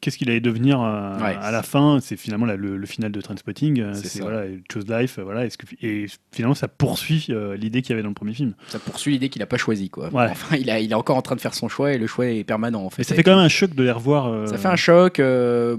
qu'est-ce 0.00 0.18
qu'il 0.18 0.30
allait 0.30 0.40
devenir 0.40 0.80
euh, 0.82 1.18
Ouais. 1.18 1.36
à 1.40 1.50
la 1.50 1.62
fin. 1.62 1.98
C'est 2.00 2.16
finalement 2.16 2.46
le, 2.46 2.56
le 2.76 2.86
final 2.86 3.10
de 3.12 3.20
Trainspotting. 3.20 3.80
euh, 3.80 3.94
C'est 3.94 4.20
voilà, 4.20 4.44
Choose 4.72 4.86
Life. 4.88 5.18
euh, 5.18 5.24
Voilà, 5.24 5.44
est-ce 5.46 5.58
que, 5.58 5.66
et 5.82 6.06
finalement, 6.32 6.54
ça 6.54 6.68
poursuit 6.68 7.26
euh, 7.30 7.56
l'idée 7.56 7.82
qu'il 7.82 7.90
y 7.90 7.92
avait 7.94 8.02
dans 8.02 8.08
le 8.08 8.14
premier 8.14 8.34
film. 8.34 8.54
Ça 8.68 8.78
poursuit 8.78 9.12
l'idée 9.12 9.28
qu'il 9.28 9.42
a 9.42 9.46
pas 9.46 9.56
choisi, 9.56 9.90
quoi. 9.90 10.08
Ouais. 10.12 10.28
Enfin, 10.30 10.56
il, 10.56 10.70
a, 10.70 10.78
il 10.80 10.90
est 10.92 10.94
encore 10.94 11.16
en 11.16 11.22
train 11.22 11.36
de 11.36 11.40
faire 11.40 11.54
son 11.54 11.68
choix 11.68 11.92
et 11.92 11.98
le 11.98 12.06
choix 12.06 12.26
est 12.26 12.44
permanent, 12.44 12.84
en 12.84 12.90
fait. 12.90 12.98
Mais 12.98 13.04
ça 13.04 13.14
fait 13.14 13.22
quand 13.22 13.34
même 13.36 13.44
un 13.44 13.48
choc 13.48 13.74
de 13.74 13.82
les 13.82 13.90
revoir. 13.90 14.26
euh, 14.26 14.46
Ça 14.46 14.58
fait 14.58 14.68
un 14.68 14.76
choc, 14.76 15.18
euh, 15.20 15.76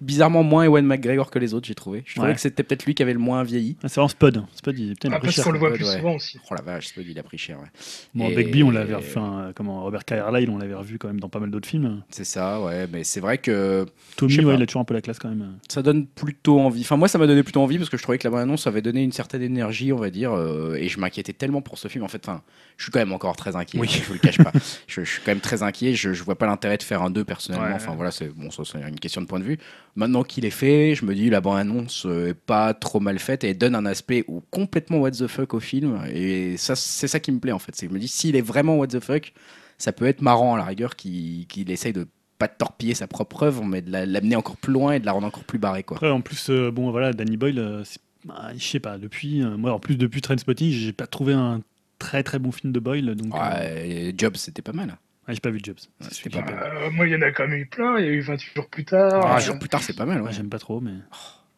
bizarrement 0.00 0.42
moins 0.42 0.64
Ewan 0.64 0.84
McGregor 0.84 1.30
que 1.30 1.38
les 1.38 1.54
autres, 1.54 1.66
j'ai 1.66 1.74
trouvé. 1.74 2.02
Je 2.06 2.14
trouvais 2.14 2.28
Ouais. 2.28 2.34
que 2.34 2.40
c'était 2.40 2.62
peut-être 2.62 2.84
lui 2.86 2.94
qui 2.94 3.02
avait 3.02 3.12
le 3.12 3.18
moins 3.18 3.42
vieilli. 3.44 3.76
Ah, 3.82 3.88
c'est 3.88 3.96
vraiment 3.96 4.08
Spud. 4.08 4.42
Spud, 4.54 4.78
il, 4.78 4.90
putain, 4.90 5.08
il 5.08 5.12
a 5.12 5.16
Ah, 5.16 5.18
pris 5.18 5.26
parce 5.28 5.36
cher. 5.36 5.44
qu'on 5.44 5.52
le 5.52 5.58
voit 5.58 5.72
plus 5.72 5.84
ouais. 5.84 5.96
souvent 5.96 6.14
aussi. 6.14 6.38
Oh 6.50 6.54
la 6.54 6.62
vache, 6.62 6.88
Spud, 6.88 7.04
il 7.08 7.18
a 7.18 7.22
pris 7.22 7.38
cher. 7.38 7.58
ouais. 7.58 7.66
Bon, 8.14 8.28
Et- 8.28 8.34
Begbie, 8.34 8.62
on 8.62 8.70
l'avait 8.70 8.94
revu. 8.94 9.06
Enfin, 9.08 9.52
comment, 9.54 9.82
Robert 9.82 10.04
Carlyle, 10.04 10.50
on 10.50 10.58
l'avait 10.58 10.74
revu 10.74 10.98
quand 10.98 11.08
même 11.08 11.20
dans 11.20 11.28
pas 11.28 11.40
mal 11.40 11.50
d'autres 11.50 11.68
films. 11.68 12.02
C'est 12.10 12.24
ça, 12.24 12.60
ouais. 12.62 12.86
Mais 12.92 13.04
c'est 13.04 13.20
vrai 13.20 13.31
que 13.38 13.86
Tommy, 14.16 14.44
ouais, 14.44 14.54
il 14.56 14.62
a 14.62 14.66
toujours 14.66 14.82
un 14.82 14.84
peu 14.84 14.94
la 14.94 15.00
classe 15.00 15.18
quand 15.18 15.28
même. 15.28 15.58
ça 15.68 15.82
donne 15.82 16.06
plutôt 16.06 16.60
envie. 16.60 16.82
Enfin, 16.82 16.96
moi, 16.96 17.08
ça 17.08 17.18
m'a 17.18 17.26
donné 17.26 17.42
plutôt 17.42 17.60
envie 17.62 17.78
parce 17.78 17.90
que 17.90 17.96
je 17.96 18.02
trouvais 18.02 18.18
que 18.18 18.24
la 18.24 18.30
bande-annonce 18.30 18.66
avait 18.66 18.82
donné 18.82 19.02
une 19.02 19.12
certaine 19.12 19.42
énergie, 19.42 19.92
on 19.92 19.96
va 19.98 20.10
dire. 20.10 20.32
euh, 20.32 20.74
et 20.74 20.88
je 20.88 20.98
m'inquiétais 21.00 21.32
tellement 21.32 21.62
pour 21.62 21.78
ce 21.78 21.88
film. 21.88 22.04
En 22.04 22.08
fait, 22.08 22.26
enfin, 22.28 22.42
je 22.76 22.84
suis 22.84 22.92
quand 22.92 22.98
même 22.98 23.12
encore 23.12 23.36
très 23.36 23.56
inquiet. 23.56 23.78
Oui. 23.78 23.88
Je 23.88 24.04
vous 24.06 24.14
le 24.14 24.18
cache 24.18 24.38
pas. 24.38 24.52
je, 24.86 25.04
je 25.04 25.10
suis 25.10 25.20
quand 25.24 25.30
même 25.30 25.40
très 25.40 25.62
inquiet. 25.62 25.94
Je, 25.94 26.12
je 26.12 26.22
vois 26.24 26.36
pas 26.36 26.46
l'intérêt 26.46 26.76
de 26.76 26.82
faire 26.82 27.02
un 27.02 27.10
2 27.10 27.24
personnellement. 27.24 27.66
Ouais. 27.68 27.74
Enfin, 27.74 27.94
voilà, 27.94 28.10
c'est 28.10 28.28
bon, 28.28 28.50
ça, 28.50 28.62
c'est 28.64 28.80
une 28.80 29.00
question 29.00 29.20
de 29.20 29.26
point 29.26 29.38
de 29.40 29.44
vue. 29.44 29.58
Maintenant 29.96 30.22
qu'il 30.22 30.44
est 30.44 30.50
fait, 30.50 30.94
je 30.94 31.04
me 31.04 31.14
dis 31.14 31.30
la 31.30 31.40
bande-annonce 31.40 32.06
euh, 32.06 32.28
est 32.28 32.34
pas 32.34 32.74
trop 32.74 33.00
mal 33.00 33.18
faite 33.18 33.44
et 33.44 33.54
donne 33.54 33.74
un 33.74 33.86
aspect 33.86 34.24
ou 34.28 34.42
complètement 34.50 34.98
what 34.98 35.12
the 35.12 35.26
fuck 35.26 35.54
au 35.54 35.60
film. 35.60 36.00
Et 36.12 36.56
ça, 36.56 36.74
c'est 36.76 37.08
ça 37.08 37.20
qui 37.20 37.32
me 37.32 37.38
plaît 37.40 37.52
en 37.52 37.58
fait. 37.58 37.72
C'est 37.74 37.86
que 37.86 37.90
je 37.92 37.94
me 37.94 38.00
dis 38.00 38.08
s'il 38.08 38.36
est 38.36 38.40
vraiment 38.42 38.76
what 38.76 38.88
the 38.88 39.00
fuck, 39.00 39.32
ça 39.78 39.92
peut 39.92 40.06
être 40.06 40.22
marrant 40.22 40.54
à 40.54 40.58
la 40.58 40.64
rigueur 40.64 40.96
qu'il 40.96 41.46
qu'il 41.46 41.70
essaye 41.70 41.92
de 41.92 42.06
pas 42.42 42.48
de 42.48 42.56
torpiller 42.58 42.94
sa 42.94 43.06
propre 43.06 43.44
œuvre, 43.44 43.64
mais 43.64 43.82
de 43.82 43.90
la- 43.92 44.04
l'amener 44.04 44.34
encore 44.34 44.56
plus 44.56 44.72
loin 44.72 44.92
et 44.94 44.98
de 44.98 45.06
la 45.06 45.12
rendre 45.12 45.28
encore 45.28 45.44
plus 45.44 45.58
barrée, 45.60 45.84
quoi. 45.84 45.96
Après, 45.96 46.10
en 46.10 46.20
plus, 46.20 46.50
euh, 46.50 46.72
bon, 46.72 46.90
voilà, 46.90 47.12
Danny 47.12 47.36
Boyle, 47.36 47.58
euh, 47.60 47.84
c'est- 47.84 48.00
bah, 48.24 48.50
je 48.56 48.64
sais 48.64 48.80
pas, 48.80 48.98
depuis, 48.98 49.42
euh, 49.44 49.56
moi, 49.56 49.72
en 49.72 49.78
plus, 49.78 49.96
depuis 49.96 50.20
Trainspotting, 50.20 50.72
j'ai 50.72 50.92
pas 50.92 51.06
trouvé 51.06 51.34
un 51.34 51.60
très 52.00 52.24
très 52.24 52.40
bon 52.40 52.50
film 52.50 52.72
de 52.72 52.80
Boyle. 52.80 53.14
Donc, 53.14 53.32
euh, 53.32 53.38
Ouais, 53.38 54.14
Jobs, 54.18 54.34
c'était 54.36 54.60
pas 54.62 54.72
mal. 54.72 54.88
ouais, 55.28 55.34
j'ai 55.34 55.40
pas 55.40 55.50
vu 55.50 55.60
Jobs. 55.62 55.76
Ouais, 56.00 56.30
pas 56.30 56.40
mal. 56.40 56.54
Euh, 56.76 56.90
moi, 56.90 57.06
il 57.06 57.12
y 57.12 57.16
en 57.16 57.22
a 57.22 57.30
quand 57.30 57.46
même 57.46 57.58
eu 57.60 57.66
plein. 57.66 57.98
Il 58.00 58.04
y 58.06 58.08
a 58.08 58.10
eu 58.12 58.20
28 58.22 58.54
jours 58.56 58.68
plus 58.68 58.84
tard. 58.84 59.24
Ah, 59.24 59.36
Euh, 59.36 59.40
jours 59.40 59.58
plus 59.60 59.68
tard, 59.68 59.82
c'est 59.82 59.96
pas 59.96 60.04
mal, 60.06 60.20
ouais. 60.20 60.26
Ouais, 60.26 60.32
j'aime 60.32 60.48
pas 60.48 60.58
trop, 60.58 60.80
mais. 60.80 60.94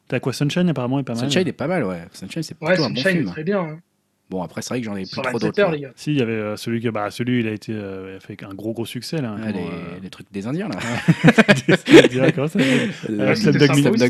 T'as 0.06 0.20
quoi 0.20 0.34
Sunshine 0.34 0.68
apparemment 0.68 0.98
est 0.98 1.02
pas 1.02 1.14
mal. 1.14 1.22
Sunshine 1.30 1.48
est 1.48 1.52
pas 1.54 1.66
mal, 1.66 1.82
ouais. 1.84 2.02
Sunshine, 2.12 2.42
c'est 2.42 2.62
Ouais, 2.62 2.78
un 2.78 2.90
bon 2.90 2.94
est 2.94 3.08
film. 3.10 3.24
très 3.30 3.42
bien. 3.42 3.60
hein. 3.60 3.78
Bon, 4.30 4.42
après, 4.42 4.62
c'est 4.62 4.70
vrai 4.70 4.80
que 4.80 4.86
j'en 4.86 4.96
ai 4.96 5.02
plus 5.02 5.10
trop 5.10 5.22
27 5.22 5.40
d'autres. 5.42 5.60
heures. 5.60 5.92
Si, 5.96 6.12
il 6.12 6.18
y 6.18 6.22
avait 6.22 6.32
euh, 6.32 6.56
celui 6.56 6.80
que 6.80 6.88
bah 6.88 7.10
celui 7.10 7.40
il 7.40 7.46
a 7.48 7.52
été 7.52 7.72
euh, 7.72 8.18
fait 8.20 8.42
un 8.42 8.54
gros 8.54 8.72
gros 8.72 8.86
succès 8.86 9.20
là. 9.20 9.36
Ah, 9.38 9.52
comment, 9.52 9.52
les, 9.52 9.66
euh, 9.74 9.98
les 10.02 10.10
trucs 10.10 10.32
des 10.32 10.46
Indiens, 10.46 10.68
là. 10.68 10.78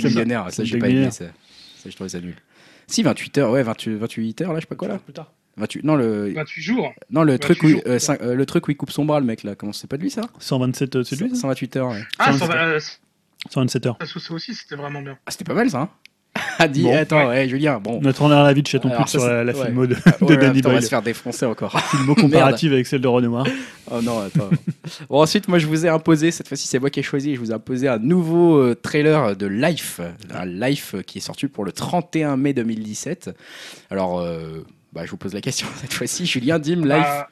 Millionnaire. 0.04 0.46
Ça, 0.50 0.64
j'ai 0.64 0.78
pas 0.78 0.88
aimé 0.88 1.10
ça. 1.10 1.26
Ça, 1.76 1.90
je 1.90 1.94
trouvais 1.94 2.08
ça 2.08 2.20
nul. 2.20 2.34
Si, 2.86 3.02
28 3.02 3.38
heures, 3.38 3.50
ouais, 3.50 3.62
28, 3.62 3.94
28 3.96 4.40
heures, 4.42 4.52
là, 4.52 4.58
je 4.58 4.62
sais 4.62 4.66
pas 4.66 4.74
quoi, 4.76 4.88
là. 4.88 4.98
Plus 4.98 5.12
tard. 5.14 5.32
28, 5.56 5.84
non, 5.84 5.94
le, 5.96 6.32
28 6.34 6.62
jours. 6.62 6.92
non, 7.10 7.22
le, 7.22 7.32
28 7.32 7.40
truc 7.40 7.62
où, 7.62 7.68
jours, 7.68 7.82
euh, 7.86 7.98
euh, 8.20 8.34
le 8.34 8.46
truc 8.46 8.66
où 8.68 8.70
il 8.72 8.76
coupe 8.76 8.90
son 8.90 9.04
bras, 9.04 9.20
le 9.20 9.26
mec, 9.26 9.42
là. 9.42 9.54
Comment 9.54 9.72
c'est 9.72 9.86
pas 9.88 9.96
de 9.96 10.02
lui, 10.02 10.10
ça? 10.10 10.22
127 10.38 10.96
euh, 10.96 11.04
c'est 11.04 11.16
lui 11.20 11.30
ça? 11.30 11.36
128 11.36 11.76
heures, 11.76 11.88
ouais. 11.90 12.02
Ah, 12.18 12.32
Ça, 12.32 12.38
ça 12.40 12.46
c'est- 12.46 12.52
va. 12.52 12.64
euh, 12.66 12.80
127 13.50 13.86
heures. 13.86 13.98
Ça, 14.00 14.20
ça 14.20 14.34
aussi, 14.34 14.54
c'était 14.54 14.76
vraiment 14.76 15.00
bien. 15.02 15.16
Ah, 15.26 15.30
c'était 15.30 15.44
pas 15.44 15.54
mal, 15.54 15.70
ça, 15.70 15.80
hein 15.80 15.88
Ah, 16.58 16.68
dis, 16.68 16.82
Bon. 16.84 16.96
attends, 16.96 17.28
ouais, 17.28 17.48
Julien, 17.48 17.78
bon. 17.80 18.00
Notre 18.00 18.22
honneur 18.22 18.40
à 18.40 18.44
la 18.44 18.52
vie 18.52 18.62
de 18.62 18.66
chaton 18.66 18.88
plus 18.90 19.06
sur 19.08 19.24
la, 19.26 19.42
la 19.44 19.52
c'est- 19.52 19.58
ouais. 19.60 19.64
filmo 19.66 19.86
de, 19.86 19.94
Ouais, 19.94 20.00
de 20.28 20.34
Danny 20.36 20.54
putain, 20.56 20.68
on 20.68 20.72
va 20.72 20.78
Boyle. 20.78 20.82
se 20.84 20.88
faire 20.88 21.02
défoncer 21.02 21.46
encore. 21.46 21.78
Filmo 21.90 22.14
comparative 22.14 22.72
avec 22.72 22.86
celle 22.86 23.00
de 23.00 23.08
Renoir. 23.08 23.46
Oh 23.90 24.00
non, 24.02 24.20
attends. 24.20 24.50
bon, 25.08 25.20
ensuite, 25.20 25.48
moi, 25.48 25.58
je 25.58 25.66
vous 25.66 25.84
ai 25.84 25.88
imposé, 25.88 26.30
cette 26.30 26.46
fois-ci, 26.48 26.66
c'est 26.68 26.78
moi 26.78 26.90
qui 26.90 27.00
ai 27.00 27.02
choisi, 27.02 27.34
je 27.34 27.40
vous 27.40 27.50
ai 27.50 27.54
imposé 27.54 27.88
un 27.88 27.98
nouveau 27.98 28.56
euh, 28.58 28.74
trailer 28.74 29.36
de 29.36 29.46
Life. 29.46 30.00
Un 30.32 30.46
Life 30.46 30.94
qui 31.06 31.18
est 31.18 31.20
sorti 31.20 31.46
pour 31.48 31.64
le 31.64 31.72
31 31.72 32.36
mai 32.36 32.52
2017. 32.52 33.30
Alors, 33.90 34.20
euh, 34.20 34.64
bah, 34.92 35.02
je 35.04 35.10
vous 35.10 35.16
pose 35.16 35.34
la 35.34 35.40
question 35.40 35.66
cette 35.80 35.92
fois-ci. 35.92 36.24
Julien, 36.26 36.58
Dim, 36.58 36.82
Life. 36.82 36.88
Bah, 36.88 37.28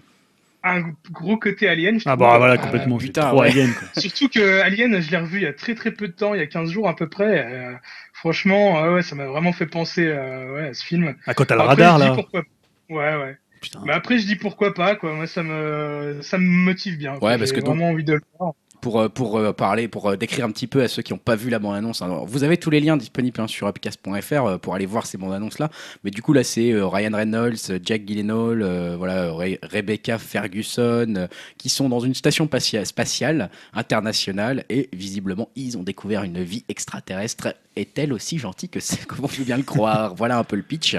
un 0.64 0.82
gros 1.10 1.36
côté 1.36 1.68
Alien. 1.68 1.98
je 1.98 2.04
Ah 2.08 2.12
trouve. 2.16 2.26
bah 2.28 2.38
voilà 2.38 2.54
Euh, 2.54 2.56
complètement. 2.58 2.98
c'est 2.98 3.06
putain, 3.06 3.28
trop 3.28 3.40
ouais. 3.40 3.50
alien 3.50 3.72
quoi. 3.74 3.88
Surtout 4.00 4.28
que 4.28 4.60
Alien, 4.60 5.00
je 5.00 5.10
l'ai 5.10 5.16
revu 5.18 5.38
il 5.38 5.42
y 5.42 5.46
a 5.46 5.52
très 5.52 5.74
très 5.74 5.90
peu 5.92 6.08
de 6.08 6.12
temps, 6.12 6.34
il 6.34 6.38
y 6.38 6.42
a 6.42 6.46
15 6.46 6.70
jours 6.70 6.88
à 6.88 6.96
peu 6.96 7.08
près. 7.08 7.44
euh, 7.46 7.72
franchement, 8.12 8.82
euh, 8.84 8.94
ouais, 8.96 9.02
ça 9.02 9.14
m'a 9.16 9.26
vraiment 9.26 9.52
fait 9.52 9.66
penser 9.66 10.06
euh, 10.06 10.54
ouais, 10.54 10.68
à 10.68 10.74
ce 10.74 10.84
film. 10.84 11.14
Ah 11.26 11.34
quand 11.34 11.44
t'as 11.44 11.54
le 11.56 11.62
Après, 11.62 11.74
radar 11.84 11.98
je 11.98 12.02
dis 12.04 12.08
là. 12.08 12.14
pourquoi- 12.14 12.42
Ouais, 12.90 13.16
ouais. 13.16 13.36
Putain. 13.60 13.80
Mais 13.86 13.92
après, 13.92 14.18
je 14.18 14.26
dis 14.26 14.36
pourquoi 14.36 14.74
pas, 14.74 14.96
quoi. 14.96 15.14
Moi, 15.14 15.26
ça 15.28 15.42
me, 15.44 16.18
ça 16.20 16.36
me 16.36 16.44
motive 16.44 16.98
bien. 16.98 17.14
Ouais, 17.14 17.38
parce 17.38 17.50
J'ai 17.50 17.54
que 17.56 17.60
donc- 17.60 17.76
vraiment 17.76 17.88
envie 17.90 18.02
de 18.04 18.14
le 18.14 18.20
voir. 18.38 18.52
Pour, 18.82 19.00
euh, 19.00 19.08
pour 19.08 19.38
euh, 19.38 19.52
parler, 19.54 19.88
pour 19.88 20.10
euh, 20.10 20.16
décrire 20.16 20.44
un 20.44 20.50
petit 20.50 20.66
peu 20.66 20.82
à 20.82 20.88
ceux 20.88 21.00
qui 21.00 21.14
n'ont 21.14 21.18
pas 21.18 21.36
vu 21.36 21.48
la 21.48 21.58
bande-annonce. 21.58 22.02
Vous 22.26 22.44
avez 22.44 22.58
tous 22.58 22.68
les 22.68 22.80
liens 22.80 22.98
disponibles 22.98 23.40
hein, 23.40 23.46
sur 23.46 23.66
upcast.fr 23.68 24.58
pour 24.58 24.74
aller 24.74 24.84
voir 24.84 25.06
ces 25.06 25.16
bandes-annonces-là. 25.16 25.70
Mais 26.04 26.10
du 26.10 26.20
coup, 26.20 26.34
là, 26.34 26.44
c'est 26.44 26.74
Ryan 26.74 27.14
Reynolds, 27.14 27.80
Jack 27.82 28.04
Gyllenhaal, 28.04 28.94
voilà, 28.98 29.28
Re- 29.30 29.58
Rebecca 29.62 30.18
Ferguson, 30.18 31.28
qui 31.56 31.68
sont 31.68 31.88
dans 31.88 32.00
une 32.00 32.14
station 32.14 32.46
patia- 32.46 32.84
spatiale 32.84 33.50
internationale 33.72 34.64
et 34.68 34.88
visiblement, 34.92 35.48
ils 35.56 35.78
ont 35.78 35.82
découvert 35.82 36.24
une 36.24 36.42
vie 36.42 36.64
extraterrestre. 36.68 37.54
Est-elle 37.74 38.12
aussi 38.12 38.38
gentille 38.38 38.68
que 38.68 38.78
Comment 39.08 39.28
je 39.28 39.38
veux 39.38 39.44
bien 39.44 39.56
le 39.56 39.62
croire 39.62 40.14
Voilà 40.14 40.38
un 40.38 40.44
peu 40.44 40.56
le 40.56 40.62
pitch. 40.62 40.96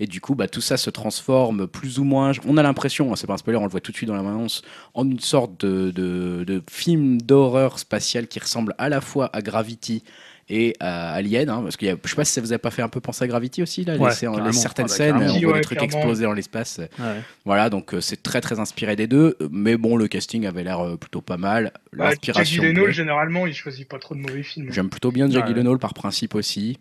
Et 0.00 0.06
du 0.06 0.20
coup, 0.20 0.34
bah, 0.34 0.48
tout 0.48 0.60
ça 0.60 0.76
se 0.76 0.90
transforme 0.90 1.66
plus 1.66 1.98
ou 1.98 2.04
moins. 2.04 2.32
On 2.46 2.56
a 2.56 2.62
l'impression, 2.62 3.12
hein, 3.12 3.16
c'est 3.16 3.26
pas 3.26 3.34
un 3.34 3.38
spoiler, 3.38 3.58
on 3.58 3.64
le 3.64 3.70
voit 3.70 3.80
tout 3.80 3.92
de 3.92 3.96
suite 3.96 4.08
dans 4.08 4.16
la 4.16 4.22
bande-annonce, 4.22 4.62
en 4.94 5.08
une 5.08 5.20
sorte 5.20 5.60
de, 5.64 5.90
de, 5.90 6.44
de 6.46 6.62
film 6.70 7.20
d'horreur 7.20 7.78
spatial 7.78 8.26
qui 8.26 8.38
ressemble 8.38 8.74
à 8.78 8.88
la 8.88 9.00
fois 9.00 9.30
à 9.32 9.42
Gravity 9.42 10.02
et 10.48 10.74
à 10.80 11.12
Alien, 11.12 11.48
hein, 11.48 11.60
parce 11.62 11.76
qu'il 11.76 11.88
y 11.88 11.90
a, 11.90 11.96
je 12.02 12.08
sais 12.08 12.16
pas 12.16 12.24
si 12.24 12.32
ça 12.32 12.40
vous 12.40 12.52
a 12.52 12.58
pas 12.58 12.70
fait 12.70 12.82
un 12.82 12.88
peu 12.88 13.00
penser 13.00 13.24
à 13.24 13.26
Gravity 13.26 13.62
aussi 13.62 13.84
là, 13.84 13.96
Ouais, 13.96 14.10
les, 14.10 14.52
certaines 14.52 14.86
Ah 14.86 14.88
scènes, 14.88 15.16
on 15.16 15.18
voit 15.40 15.52
Ouais, 15.52 15.54
des 15.58 15.60
trucs 15.62 15.78
clairement. 15.78 15.96
exploser 15.98 16.24
dans 16.24 16.32
l'espace. 16.34 16.78
Ouais. 16.98 17.20
Voilà, 17.44 17.70
donc 17.70 17.94
euh, 17.94 18.00
c'est 18.00 18.22
très 18.22 18.40
très 18.40 18.60
inspiré 18.60 18.96
des 18.96 19.06
deux, 19.06 19.36
mais 19.50 19.76
bon, 19.76 19.96
le 19.96 20.06
casting 20.08 20.46
avait 20.46 20.64
l'air 20.64 20.80
euh, 20.80 20.96
plutôt 20.96 21.20
pas 21.22 21.36
mal. 21.38 21.72
Bah, 21.92 22.10
L'inspiration. 22.10 22.62
Gyllenhaal, 22.62 22.84
plaît. 22.84 22.92
généralement, 22.92 23.46
il 23.46 23.54
choisit 23.54 23.88
pas 23.88 23.98
trop 23.98 24.14
de 24.14 24.20
mauvais 24.20 24.42
films. 24.42 24.70
J'aime 24.70 24.90
plutôt 24.90 25.10
bien 25.12 25.30
Jack 25.30 25.44
Ouais. 25.46 25.54
Gyllenhaal 25.54 25.78
par 25.78 25.94
principe 25.94 26.34
aussi. 26.34 26.78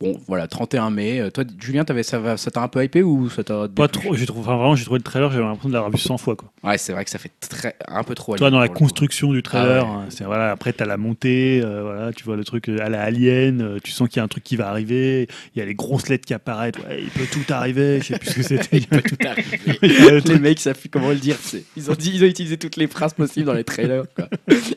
Bon, 0.00 0.20
voilà, 0.28 0.46
31 0.46 0.90
mai. 0.90 1.20
Euh, 1.20 1.30
Toi, 1.30 1.44
Julien, 1.58 1.84
t'avais, 1.84 2.02
ça, 2.02 2.36
ça 2.36 2.50
t'a 2.50 2.60
un 2.60 2.68
peu 2.68 2.84
hypé 2.84 3.02
ou 3.02 3.30
ça 3.30 3.42
t'a. 3.44 3.66
Pas 3.68 3.88
trop. 3.88 4.14
J'ai 4.14 4.26
trouvé, 4.26 4.40
enfin, 4.42 4.56
vraiment, 4.56 4.76
j'ai 4.76 4.84
trouvé 4.84 4.98
le 4.98 5.04
trailer, 5.04 5.30
j'avais 5.30 5.42
l'impression 5.44 5.68
de 5.70 5.74
l'avoir 5.74 5.90
vu 5.90 5.98
100 5.98 6.18
fois. 6.18 6.36
Quoi. 6.36 6.50
Ouais, 6.64 6.76
c'est 6.76 6.92
vrai 6.92 7.04
que 7.04 7.10
ça 7.10 7.18
fait 7.18 7.30
très, 7.40 7.74
un 7.88 8.02
peu 8.02 8.14
trop. 8.14 8.36
Toi, 8.36 8.50
dans 8.50 8.58
la 8.60 8.68
construction 8.68 9.32
du 9.32 9.42
trailer, 9.42 9.86
Ah 9.88 9.98
ouais. 10.00 10.04
c'est 10.10 10.24
voilà. 10.24 10.50
Après, 10.50 10.72
t'as 10.74 10.84
la 10.84 10.98
montée, 10.98 11.62
euh, 11.64 11.82
voilà, 11.82 12.12
tu 12.12 12.24
vois 12.24 12.36
le 12.36 12.44
truc 12.44 12.68
euh, 12.68 12.78
à 12.84 12.88
la 12.90 13.02
Alien, 13.02 13.62
euh, 13.62 13.78
tu 13.82 13.90
sens 13.90 14.08
qu'il 14.08 14.18
y 14.18 14.20
a 14.20 14.24
un 14.24 14.28
truc 14.28 14.44
qui 14.44 14.56
va 14.56 14.68
arriver. 14.68 15.28
Il 15.54 15.58
y 15.58 15.62
a 15.62 15.64
les 15.64 15.74
grosses 15.74 16.08
lettres 16.08 16.26
qui 16.26 16.34
apparaissent. 16.34 16.74
Ouais, 16.88 17.00
il 17.02 17.08
peut 17.10 17.26
tout 17.32 17.50
arriver. 17.52 18.00
Je 18.00 18.06
sais 18.08 18.18
plus 18.18 18.28
ce 18.30 18.34
que 18.34 18.42
c'était. 18.42 18.76
Il 18.78 18.86
peut 18.86 19.00
tout 19.02 19.16
arriver. 19.26 19.58
Les 19.82 20.20
truc- 20.22 20.40
mecs 20.40 20.60
savent 20.60 20.78
plus 20.78 20.88
comment 20.90 21.08
le 21.08 21.16
dire. 21.16 21.36
c'est- 21.40 21.64
Ils 21.76 21.90
ont 21.90 21.94
dit, 21.94 22.12
ils 22.14 22.22
ont 22.22 22.26
utilisé 22.26 22.58
toutes 22.58 22.76
les 22.76 22.86
phrases 22.86 23.14
possibles 23.14 23.46
dans 23.46 23.54
les 23.54 23.64
trailers. 23.64 24.04
Quoi. 24.14 24.28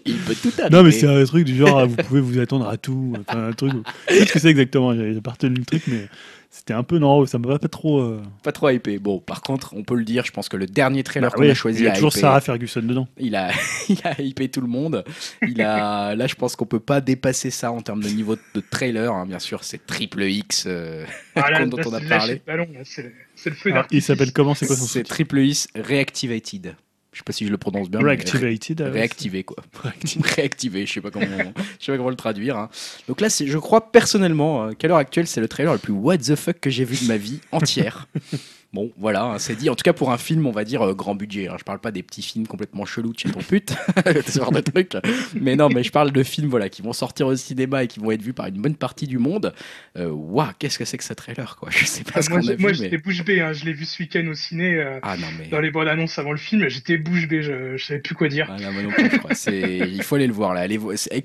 Il 0.05 0.15
peut 0.17 0.35
tout 0.35 0.51
arriver. 0.59 0.75
Non, 0.75 0.83
mais 0.83 0.91
c'est 0.91 1.07
un 1.07 1.23
truc 1.25 1.43
du 1.45 1.55
genre, 1.57 1.79
ah, 1.79 1.85
vous 1.85 1.95
pouvez 1.97 2.21
vous 2.21 2.39
attendre 2.39 2.67
à 2.69 2.77
tout. 2.77 3.13
Enfin, 3.27 3.47
un 3.49 3.51
truc. 3.51 3.71
Je 4.09 4.13
sais 4.13 4.19
pas 4.21 4.25
ce 4.27 4.33
que 4.33 4.39
c'est 4.39 4.47
exactement. 4.49 4.93
Pas 5.21 5.31
retenu 5.31 5.55
le 5.55 5.65
truc, 5.65 5.83
mais 5.87 6.07
c'était 6.49 6.73
un 6.73 6.83
peu 6.83 6.97
non, 6.99 7.25
ça 7.25 7.37
me 7.39 7.47
va 7.47 7.59
pas 7.59 7.67
trop. 7.67 7.99
euh, 7.99 8.21
pas 8.43 8.51
trop 8.51 8.69
hypé. 8.69 8.99
Bon, 8.99 9.19
par 9.19 9.41
contre, 9.41 9.73
on 9.75 9.83
peut 9.83 9.95
le 9.95 10.03
dire. 10.03 10.25
Je 10.25 10.31
pense 10.31 10.49
que 10.49 10.57
le 10.57 10.65
dernier 10.65 11.03
trailer 11.03 11.29
bah 11.29 11.35
qu'on 11.35 11.41
ouais, 11.43 11.51
a 11.51 11.53
choisi 11.55 11.79
il 11.79 11.85
y 11.85 11.87
a 11.87 11.91
a 11.91 11.95
toujours 11.95 12.11
hypé- 12.11 12.19
Sarah 12.21 12.41
Ferguson 12.41 12.81
dedans. 12.81 13.07
Il 13.17 13.35
a, 13.35 13.51
il 13.89 13.99
a 14.03 14.21
hypé 14.21 14.49
tout 14.49 14.61
le 14.61 14.67
monde. 14.67 15.03
Il 15.47 15.61
a, 15.61 16.15
là, 16.15 16.27
je 16.27 16.35
pense 16.35 16.55
qu'on 16.55 16.65
peut 16.65 16.79
pas 16.79 17.01
dépasser 17.01 17.49
ça 17.51 17.71
en 17.71 17.81
termes 17.81 18.01
de 18.03 18.09
niveau 18.09 18.35
de 18.55 18.61
trailer. 18.61 19.11
hein. 19.13 19.25
Bien 19.25 19.39
sûr, 19.39 19.63
c'est 19.63 19.85
triple 19.85 20.23
X 20.23 20.65
euh, 20.67 21.05
Ah, 21.35 21.51
là, 21.51 21.65
dont 21.65 21.77
là, 21.77 21.83
on 21.87 21.93
a 21.93 21.99
c'est 21.99 22.07
parlé. 22.07 22.41
ballon, 22.45 22.67
là, 22.73 22.81
c'est 22.83 23.13
c'est 23.35 23.49
le 23.51 23.55
feu 23.55 23.69
Ah, 23.69 23.71
il 23.71 23.75
d'artifice. 23.75 24.05
s'appelle 24.05 24.31
comment 24.33 24.53
C'est 24.55 24.65
quoi 24.67 24.75
son 24.75 24.85
C'est 24.85 25.03
truc 25.03 25.07
triple 25.27 25.39
X 25.39 25.67
Reactivated. 25.75 26.75
Je 27.11 27.17
sais 27.17 27.23
pas 27.23 27.33
si 27.33 27.45
je 27.45 27.51
le 27.51 27.57
prononce 27.57 27.89
bien. 27.89 27.99
Reactivated. 28.01 28.81
Réactivé 28.81 29.43
quoi. 29.43 29.57
Réactivé, 30.35 30.85
je 30.85 30.93
sais 30.93 31.01
pas 31.01 31.09
comment, 31.11 31.25
je 31.79 31.85
sais 31.85 31.91
pas 31.91 31.97
comment 31.97 32.09
le 32.09 32.15
traduire. 32.15 32.57
hein. 32.57 32.69
Donc 33.07 33.19
là, 33.19 33.27
je 33.29 33.57
crois 33.57 33.91
personnellement 33.91 34.65
euh, 34.67 34.71
qu'à 34.73 34.87
l'heure 34.87 34.97
actuelle, 34.97 35.25
c'est 35.27 35.41
le 35.41 35.47
trailer 35.47 35.73
le 35.73 35.79
plus 35.79 35.93
what 35.93 36.17
the 36.19 36.35
fuck 36.35 36.59
que 36.59 36.69
j'ai 36.69 36.85
vu 36.85 37.03
de 37.03 37.07
ma 37.07 37.17
vie 37.17 37.39
entière. 37.51 38.07
Bon, 38.71 38.91
voilà, 38.99 39.23
hein, 39.23 39.39
c'est 39.39 39.55
dit. 39.55 39.67
En 39.71 39.75
tout 39.75 39.81
cas, 39.81 39.93
pour 39.93 40.11
un 40.11 40.19
film, 40.19 40.45
on 40.45 40.51
va 40.51 40.63
dire 40.63 40.83
euh, 40.83 40.93
grand 40.93 41.15
budget. 41.15 41.47
hein. 41.47 41.55
Je 41.57 41.63
parle 41.63 41.79
pas 41.79 41.89
des 41.89 42.03
petits 42.03 42.21
films 42.21 42.45
complètement 42.45 42.85
chelous 42.85 43.13
de 43.13 43.17
chez 43.17 43.31
ton 43.31 43.39
pute, 43.39 43.73
ce 44.27 44.39
genre 44.39 44.51
de 44.51 44.59
trucs. 44.61 44.93
Mais 45.33 45.55
non, 45.55 45.69
mais 45.69 45.81
je 45.83 45.91
parle 45.91 46.11
de 46.11 46.21
films 46.21 46.49
voilà, 46.49 46.69
qui 46.69 46.83
vont 46.83 46.93
sortir 46.93 47.25
au 47.25 47.35
cinéma 47.35 47.83
et 47.83 47.87
qui 47.87 47.99
vont 47.99 48.11
être 48.11 48.21
vus 48.21 48.33
par 48.33 48.45
une 48.45 48.61
bonne 48.61 48.75
partie 48.75 49.07
du 49.07 49.17
monde. 49.17 49.55
Euh, 49.97 50.11
Waouh, 50.11 50.49
qu'est-ce 50.59 50.77
que 50.77 50.85
c'est 50.85 50.99
que 50.99 51.03
ce 51.03 51.13
trailer, 51.13 51.55
quoi? 51.55 51.69
Je 51.71 51.83
sais 51.85 52.03
pas 52.03 52.11
Ah, 52.15 52.21
ce 52.21 52.29
moi, 52.29 52.39
qu'on 52.41 52.47
a 52.47 52.51
j'ai- 52.51 52.57
moi, 52.57 52.69
vu, 52.71 52.77
j'étais 52.77 52.97
mais. 52.97 53.01
bouche 53.01 53.25
bée, 53.25 53.41
hein, 53.41 53.53
je 53.53 53.65
l'ai 53.65 53.73
vu 53.73 53.85
ce 53.85 54.03
week-end 54.03 54.27
au 54.27 54.35
ciné, 54.35 54.75
euh, 54.75 54.99
Ah 55.01 55.17
non, 55.17 55.27
mais. 55.39 55.47
dans 55.47 55.61
les 55.61 55.71
bandes 55.71 55.87
annonces 55.87 56.19
avant 56.19 56.31
le 56.31 56.37
film, 56.37 56.67
j'étais 56.69 56.97
bouche 56.99 57.27
bée, 57.27 57.41
je, 57.41 57.75
je 57.75 57.83
savais 57.83 57.99
plus 58.01 58.13
quoi 58.13 58.27
dire. 58.27 58.47
Ah, 58.51 58.57
non 58.83 58.91
plus, 58.91 59.09
je 59.11 59.17
crois. 59.17 59.33
C'est- 59.33 59.79
Il 59.79 60.03
faut 60.03 60.13
aller 60.13 60.27
le 60.27 60.33
voir 60.33 60.53
là. 60.53 60.61
Allez, 60.61 60.79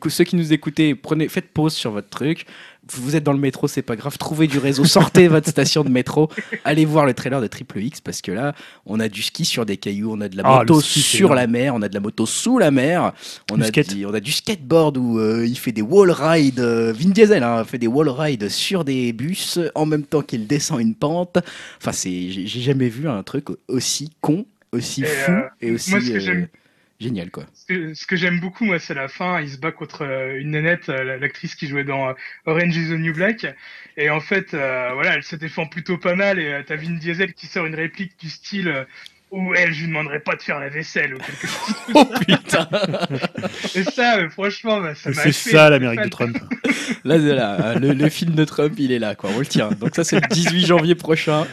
ceux 0.09 0.25
qui 0.25 0.37
nous 0.37 0.55
écoutez, 0.55 0.95
prenez, 0.95 1.29
faites 1.29 1.51
pause 1.51 1.75
sur 1.75 1.91
votre 1.91 2.09
truc. 2.09 2.47
Vous 2.93 3.17
êtes 3.17 3.25
dans 3.25 3.33
le 3.33 3.39
métro, 3.39 3.67
c'est 3.69 3.83
pas 3.83 3.97
grave. 3.97 4.19
Trouvez 4.19 4.47
du 4.47 4.59
réseau, 4.59 4.85
sortez 4.85 5.29
votre 5.29 5.49
station 5.49 5.85
de 5.85 5.89
métro. 5.89 6.29
Allez 6.65 6.85
voir 6.85 7.07
le 7.07 7.15
trailer 7.15 7.41
de 7.41 7.47
Triple 7.47 7.81
X 7.83 8.01
parce 8.01 8.21
que 8.21 8.31
là, 8.33 8.55
on 8.87 9.01
a 9.01 9.09
du 9.09 9.23
ski 9.23 9.45
sur 9.45 9.65
des 9.65 9.77
cailloux, 9.77 10.13
on 10.13 10.21
a 10.21 10.29
de 10.29 10.37
la 10.37 10.43
Ah, 10.45 10.59
moto 10.61 10.81
ski, 10.81 11.01
sur 11.01 11.35
la 11.35 11.47
mer, 11.47 11.75
on 11.75 11.83
a 11.83 11.89
de 11.89 11.95
la 11.95 12.01
moto 12.01 12.27
sous 12.27 12.59
la 12.59 12.71
mer, 12.71 13.13
on, 13.51 13.61
a, 13.61 13.65
skate. 13.65 13.95
du, 13.95 14.05
on 14.07 14.13
a 14.15 14.21
du 14.21 14.33
skateboard 14.33 14.97
où 14.99 15.19
euh, 15.19 15.47
il 15.47 15.59
fait 15.59 15.73
des 15.73 15.83
wall 15.83 16.11
rides. 16.11 16.61
euh, 16.61 16.93
Vin 16.93 17.11
Diesel 17.11 17.43
hein, 17.43 17.65
fait 17.65 17.79
des 17.79 17.87
wall 17.87 18.09
rides 18.09 18.49
sur 18.49 18.85
des 18.85 19.13
bus 19.13 19.59
en 19.75 19.87
même 19.87 20.03
temps 20.05 20.23
qu'il 20.23 20.47
descend 20.47 20.81
une 20.81 20.95
pente. 20.95 21.39
Enfin, 21.81 21.93
c'est, 21.93 22.31
j'ai 22.31 22.47
j'ai 22.47 22.61
jamais 22.61 22.89
vu 22.89 23.09
un 23.09 23.23
truc 23.23 23.47
aussi 23.69 24.11
con, 24.21 24.45
aussi 24.73 25.03
Et, 25.03 25.07
fou 25.07 25.33
euh, 25.33 25.43
et 25.61 25.71
aussi 25.73 25.91
moi, 25.91 26.01
génial 27.01 27.31
quoi. 27.31 27.47
Ce 27.53 27.67
que, 27.67 27.95
ce 27.95 28.07
que 28.07 28.17
j'aime 28.17 28.41
beaucoup, 28.41 28.65
moi, 28.65 28.79
c'est 28.79 28.95
la 28.95 29.09
fin. 29.09 29.41
Il 29.41 29.51
se 29.51 29.59
bat 29.59 29.73
contre 29.73 30.03
euh, 30.03 30.39
une 30.41 30.51
nénette, 30.51 30.89
euh, 30.89 31.05
la- 31.05 31.19
l'actrice 31.19 31.55
qui 31.55 31.67
jouait 31.67 31.85
dans 31.85 32.09
euh, 32.11 32.15
Orange 32.47 32.77
is 32.77 32.89
the 32.89 32.99
New 32.99 33.13
Black. 33.15 33.47
Et 33.97 34.11
en 34.11 34.21
fait, 34.21 34.55
euh, 34.55 34.91
voilà, 34.95 35.15
elle 35.15 35.23
se 35.23 35.37
défend 35.37 35.67
plutôt 35.67 35.99
pas 35.99 36.15
mal. 36.15 36.39
Et 36.39 36.63
t'as 36.67 36.77
Diesel 36.77 37.35
qui 37.35 37.47
sort 37.47 37.67
une 37.67 37.75
réplique 37.75 38.19
du 38.19 38.29
style 38.31 38.87
euh, 39.35 39.39
où 39.39 39.55
elle, 39.55 39.73
je 39.73 39.81
lui 39.83 39.89
demanderais 39.89 40.21
pas 40.21 40.37
de 40.37 40.43
faire 40.43 40.59
la 40.61 40.69
vaisselle 40.69 41.15
ou 41.15 41.19
quelque 41.19 41.47
chose. 41.47 41.75
Oh 41.95 42.05
putain 42.27 42.69
Et 43.75 43.85
ça, 43.85 44.19
euh, 44.19 44.29
franchement, 44.31 44.81
bah, 44.81 44.95
ça 44.95 45.11
m'a 45.11 45.23
C'est 45.23 45.33
ça 45.33 45.71
l'Amérique 45.71 46.03
de 46.03 46.09
Trump. 46.09 46.37
Là, 47.05 47.19
c'est 47.19 47.35
là, 47.35 47.75
le, 47.79 47.93
le 47.93 48.09
film 48.09 48.35
de 48.35 48.45
Trump, 48.45 48.75
il 48.79 48.91
est 48.93 48.99
là, 48.99 49.15
quoi. 49.15 49.31
On 49.35 49.39
le 49.39 49.47
tient. 49.47 49.71
Donc 49.73 49.95
ça, 49.95 50.05
c'est 50.05 50.17
le 50.17 50.27
18 50.29 50.67
janvier 50.67 50.95
prochain, 50.95 51.47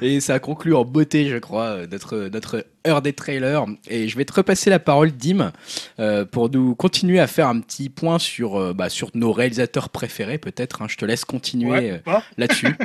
et 0.00 0.20
ça 0.20 0.38
conclut 0.38 0.74
en 0.74 0.84
beauté, 0.84 1.28
je 1.28 1.36
crois, 1.36 1.86
notre 1.90 2.28
notre 2.32 2.66
heure 2.86 3.02
des 3.02 3.12
trailers. 3.12 3.64
Et 3.88 4.08
je 4.08 4.16
vais 4.16 4.24
te 4.24 4.32
repasser 4.32 4.70
la 4.70 4.78
parole, 4.78 5.10
Dim, 5.12 5.52
euh, 6.00 6.24
pour 6.24 6.50
nous 6.50 6.74
continuer 6.74 7.20
à 7.20 7.26
faire 7.26 7.48
un 7.48 7.60
petit 7.60 7.88
point 7.90 8.18
sur 8.18 8.56
euh, 8.58 8.72
bah, 8.74 8.88
sur 8.88 9.10
nos 9.14 9.32
réalisateurs 9.32 9.88
préférés, 9.90 10.38
peut-être. 10.38 10.82
hein. 10.82 10.86
Je 10.88 10.96
te 10.96 11.04
laisse 11.04 11.24
continuer 11.24 11.70
Ouais, 11.70 12.02
euh, 12.06 12.10
ou 12.10 12.20
là-dessus. 12.38 12.74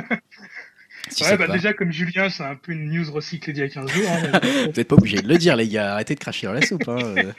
Si 1.10 1.22
ouais, 1.24 1.36
bah 1.36 1.48
déjà, 1.48 1.72
comme 1.72 1.92
Julien, 1.92 2.28
c'est 2.30 2.42
un 2.44 2.54
peu 2.56 2.72
une 2.72 2.90
news 2.90 3.10
recyclée 3.12 3.52
d'il 3.52 3.60
y 3.62 3.66
a 3.66 3.68
15 3.68 3.90
jours. 3.92 4.08
hein. 4.10 4.40
Vous 4.66 4.72
n'êtes 4.76 4.88
pas 4.88 4.94
obligé 4.96 5.20
de 5.20 5.28
le 5.28 5.36
dire, 5.38 5.56
les 5.56 5.68
gars. 5.68 5.92
Arrêtez 5.94 6.14
de 6.14 6.20
cracher 6.20 6.46
dans 6.46 6.52
la 6.52 6.62
soupe. 6.62 6.88
hein. 6.88 6.98
Euh, 7.16 7.32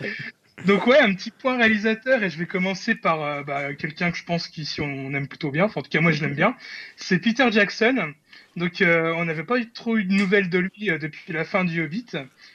Donc 0.66 0.86
ouais, 0.88 0.98
un 0.98 1.14
petit 1.14 1.30
point 1.30 1.56
réalisateur 1.56 2.22
et 2.24 2.30
je 2.30 2.38
vais 2.38 2.46
commencer 2.46 2.96
par 2.96 3.22
euh, 3.22 3.42
bah, 3.44 3.74
quelqu'un 3.74 4.10
que 4.10 4.18
je 4.18 4.24
pense 4.24 4.48
qu'ici 4.48 4.80
on 4.80 5.14
aime 5.14 5.28
plutôt 5.28 5.52
bien, 5.52 5.66
enfin 5.66 5.78
en 5.78 5.82
tout 5.84 5.88
cas 5.88 6.00
moi 6.00 6.10
je 6.10 6.20
l'aime 6.20 6.34
bien, 6.34 6.56
c'est 6.96 7.20
Peter 7.20 7.46
Jackson. 7.52 8.12
Donc 8.56 8.82
euh, 8.82 9.12
on 9.16 9.24
n'avait 9.26 9.44
pas 9.44 9.58
eu 9.58 9.70
trop 9.70 9.96
eu 9.96 10.04
de 10.04 10.12
nouvelles 10.12 10.50
de 10.50 10.58
lui 10.58 10.90
euh, 10.90 10.98
depuis 10.98 11.32
la 11.32 11.44
fin 11.44 11.64
du 11.64 11.80
Hobbit, 11.80 12.06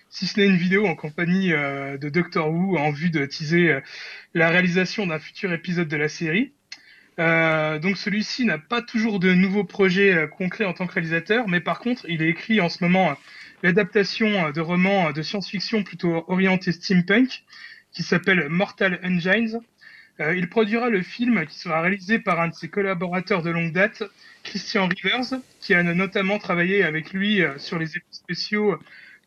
si 0.10 0.28
ce 0.28 0.38
n'est 0.38 0.48
une 0.48 0.58
vidéo 0.58 0.86
en 0.86 0.96
compagnie 0.96 1.54
euh, 1.54 1.98
de 1.98 2.10
Doctor 2.10 2.52
Who 2.52 2.78
en 2.78 2.92
vue 2.92 3.10
de 3.10 3.26
teaser 3.26 3.70
euh, 3.72 3.80
la 4.34 4.50
réalisation 4.50 5.08
d'un 5.08 5.20
futur 5.20 5.54
épisode 5.54 5.88
de 5.88 5.96
la 5.98 6.10
série. 6.10 6.52
Euh, 7.20 7.78
donc 7.80 7.98
celui-ci 7.98 8.46
n'a 8.46 8.58
pas 8.58 8.82
toujours 8.82 9.20
de 9.20 9.34
nouveaux 9.34 9.64
projets 9.64 10.14
euh, 10.16 10.28
concrets 10.28 10.66
en 10.66 10.74
tant 10.74 10.88
que 10.88 10.94
réalisateur, 10.94 11.48
mais 11.48 11.60
par 11.60 11.80
contre 11.80 12.06
il 12.10 12.24
écrit 12.24 12.60
en 12.60 12.70
ce 12.70 12.84
moment 12.84 13.12
euh, 13.12 13.14
l'adaptation 13.62 14.52
de 14.52 14.62
romans 14.62 15.12
de 15.12 15.22
science-fiction 15.22 15.84
plutôt 15.84 16.26
orienté 16.28 16.72
steampunk 16.72 17.44
qui 17.92 18.04
s'appelle 18.04 18.50
Mortal 18.50 19.00
Engines. 19.04 19.60
Il 20.20 20.48
produira 20.50 20.90
le 20.90 21.02
film 21.02 21.46
qui 21.48 21.58
sera 21.58 21.82
réalisé 21.82 22.20
par 22.20 22.40
un 22.40 22.50
de 22.50 22.54
ses 22.54 22.68
collaborateurs 22.68 23.42
de 23.42 23.50
longue 23.50 23.72
date, 23.72 24.04
Christian 24.44 24.88
Rivers, 24.88 25.40
qui 25.60 25.74
a 25.74 25.82
notamment 25.82 26.38
travaillé 26.40 26.84
avec 26.84 27.14
lui 27.14 27.42
sur 27.58 27.80
les 27.80 27.92
effets 27.92 28.06
spéciaux 28.12 28.78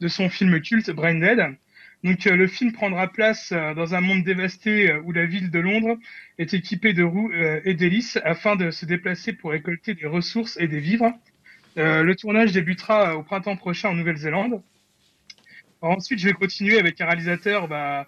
de 0.01 0.09
son 0.09 0.29
film 0.29 0.61
culte 0.61 0.91
Brain 0.91 1.19
Dead. 1.19 1.57
Donc 2.07 2.27
euh, 2.27 2.37
le 2.37 2.47
film 2.47 2.73
prendra 2.73 3.09
place 3.09 3.51
euh, 3.53 3.75
dans 3.75 3.95
un 3.97 4.01
monde 4.01 4.23
dévasté 4.23 4.93
euh, 4.93 5.01
où 5.05 5.13
la 5.13 5.27
ville 5.27 5.51
de 5.51 5.59
Londres 5.59 5.97
est 6.39 6.55
équipée 6.55 6.93
de 6.93 7.03
roues 7.03 7.33
euh, 7.33 7.61
et 7.65 7.75
d'hélices 7.75 8.19
afin 8.25 8.55
de 8.57 8.71
se 8.71 8.87
déplacer 8.87 9.33
pour 9.33 9.51
récolter 9.51 9.95
des 9.95 10.07
ressources 10.07 10.57
et 10.59 10.69
des 10.69 10.81
vivres. 10.81 11.13
Euh, 11.79 12.03
le 12.05 12.15
tournage 12.15 12.53
débutera 12.53 13.11
euh, 13.11 13.17
au 13.17 13.23
printemps 13.25 13.57
prochain 13.57 13.89
en 13.91 13.95
Nouvelle-Zélande. 13.95 14.63
Ensuite, 15.83 16.21
je 16.21 16.27
vais 16.29 16.33
continuer 16.33 16.79
avec 16.79 17.01
un 17.01 17.07
réalisateur 17.07 17.69
bah, 17.69 18.07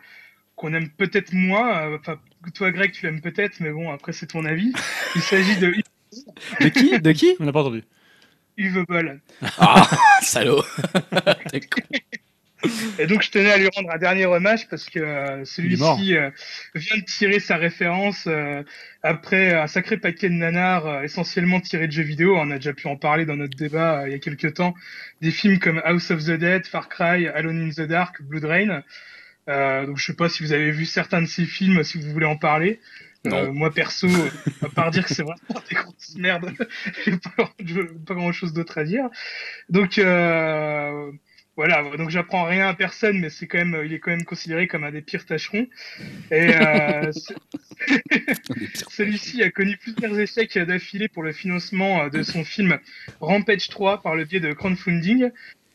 qu'on 0.57 0.73
aime 0.75 0.89
peut-être 0.91 1.33
moins. 1.33 1.89
euh, 1.91 1.99
Enfin, 2.01 2.19
toi, 2.55 2.71
Greg, 2.71 2.93
tu 2.93 3.05
l'aimes 3.07 3.21
peut-être, 3.21 3.61
mais 3.61 3.71
bon, 3.71 3.91
après, 3.91 4.13
c'est 4.13 4.27
ton 4.29 4.45
avis. 4.45 4.73
Il 5.17 5.23
s'agit 5.23 5.59
de 5.59 5.75
De 6.61 6.69
qui? 6.69 6.99
De 7.01 7.13
qui? 7.13 7.37
On 7.41 7.45
n'a 7.45 7.53
pas 7.53 7.61
entendu. 7.63 7.83
Uwe 8.57 8.85
Boll. 8.87 9.21
Ah, 9.59 9.89
salaud. 10.23 10.65
Et 12.99 13.07
donc, 13.07 13.23
je 13.23 13.31
tenais 13.31 13.51
à 13.53 13.59
lui 13.59 13.69
rendre 13.75 13.91
un 13.91 13.99
dernier 13.99 14.27
hommage 14.27 14.69
parce 14.69 14.89
que 14.91 14.99
euh, 14.99 15.45
celui-ci 15.45 16.17
euh, 16.17 16.31
vient 16.75 16.97
de 16.97 17.05
tirer 17.05 17.39
sa 17.41 17.57
référence 17.57 18.27
euh, 18.27 18.63
après 19.03 19.55
un 19.55 19.67
sacré 19.67 19.97
paquet 19.97 20.29
de 20.29 20.35
nanars 20.35 20.87
euh, 20.87 21.03
essentiellement 21.03 21.61
tirés 21.61 21.87
de 21.87 21.93
jeux 21.93 22.03
vidéo. 22.03 22.37
On 22.37 22.51
a 22.51 22.57
déjà 22.57 22.73
pu 22.73 22.89
en 22.89 22.97
parler 22.97 23.25
dans 23.27 23.37
notre 23.37 23.57
débat 23.57 24.01
euh, 24.01 24.09
il 24.09 24.13
y 24.13 24.15
a 24.15 24.19
quelques 24.19 24.55
temps. 24.55 24.75
Des 25.21 25.31
films 25.31 25.59
comme 25.59 25.81
House 25.85 26.11
of 26.11 26.25
the 26.25 26.33
Dead, 26.33 26.67
Far 26.67 26.89
Cry, 26.89 27.29
Alone 27.29 27.69
in 27.69 27.71
the 27.71 27.87
Dark, 27.87 28.21
Blood 28.23 28.45
Rain. 28.45 28.83
Euh, 29.49 29.87
donc, 29.87 29.97
je 29.99 30.05
sais 30.07 30.15
pas 30.15 30.29
si 30.29 30.43
vous 30.43 30.53
avez 30.53 30.71
vu 30.73 30.85
certains 30.85 31.23
de 31.23 31.27
ces 31.27 31.45
films, 31.47 31.83
si 31.85 31.99
vous 31.99 32.11
voulez 32.11 32.27
en 32.27 32.37
parler. 32.37 32.81
Euh, 33.27 33.47
Non. 33.47 33.53
moi 33.53 33.75
perso, 33.75 34.07
à 34.63 34.69
part 34.69 34.91
dire 34.93 35.05
que 35.05 35.13
c'est 35.13 35.25
vraiment 35.25 35.41
des 35.69 35.75
grosses 35.75 36.15
merdes, 36.17 36.53
j'ai 37.05 37.17
pas, 37.17 37.53
j'ai 37.65 37.83
pas 38.07 38.15
grand 38.15 38.31
chose 38.33 38.53
d'autre 38.53 38.79
à 38.79 38.85
dire. 38.85 39.09
Donc 39.69 39.99
euh, 39.99 41.11
voilà, 41.59 41.83
donc 41.97 42.09
j'apprends 42.09 42.45
rien 42.45 42.69
à 42.69 42.75
personne, 42.75 43.19
mais 43.19 43.31
c'est 43.31 43.49
quand 43.49 43.59
même, 43.59 43.83
il 43.85 43.93
est 43.93 43.99
quand 43.99 44.13
même 44.13 44.23
considéré 44.25 44.69
comme 44.69 44.85
un 44.85 44.93
des 44.93 45.03
pires 45.03 45.27
tâcherons. 45.27 45.67
Et 46.31 46.55
euh, 46.55 47.11
ce- 47.13 47.35
celui-ci 48.91 49.43
a 49.43 49.51
connu 49.51 49.77
plusieurs 49.77 50.19
échecs 50.19 50.57
d'affilée 50.57 51.09
pour 51.09 51.25
le 51.25 51.33
financement 51.33 52.05
euh, 52.05 52.11
de 52.11 52.23
son 52.23 52.45
film 52.45 52.79
Rampage 53.21 53.69
3 53.71 54.03
par 54.03 54.15
le 54.15 54.25
biais 54.25 54.41
de 54.41 54.53
crowdfunding. 54.53 55.31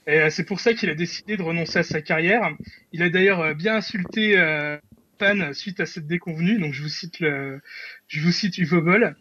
Et 0.08 0.20
euh, 0.22 0.30
c'est 0.30 0.46
pour 0.46 0.62
ça 0.62 0.74
qu'il 0.74 0.90
a 0.90 0.96
décidé 0.96 1.36
de 1.38 1.44
renoncer 1.44 1.80
à 1.80 1.84
sa 1.84 2.02
carrière. 2.02 2.50
Il 2.94 3.04
a 3.04 3.10
d'ailleurs 3.10 3.42
euh, 3.42 3.54
bien 3.54 3.76
insulté 3.76 4.38
euh, 4.38 4.78
fan 5.20 5.54
suite 5.54 5.82
à 5.82 5.86
cette 5.86 6.08
déconvenue. 6.08 6.60
Donc 6.60 6.74
je 6.74 6.82
vous 6.82 6.90
cite 6.90 7.20
le, 7.20 7.60
je 8.08 8.22
vous 8.22 8.32
cite 8.32 8.58
Uwe 8.58 8.82
Boll. 8.82 9.16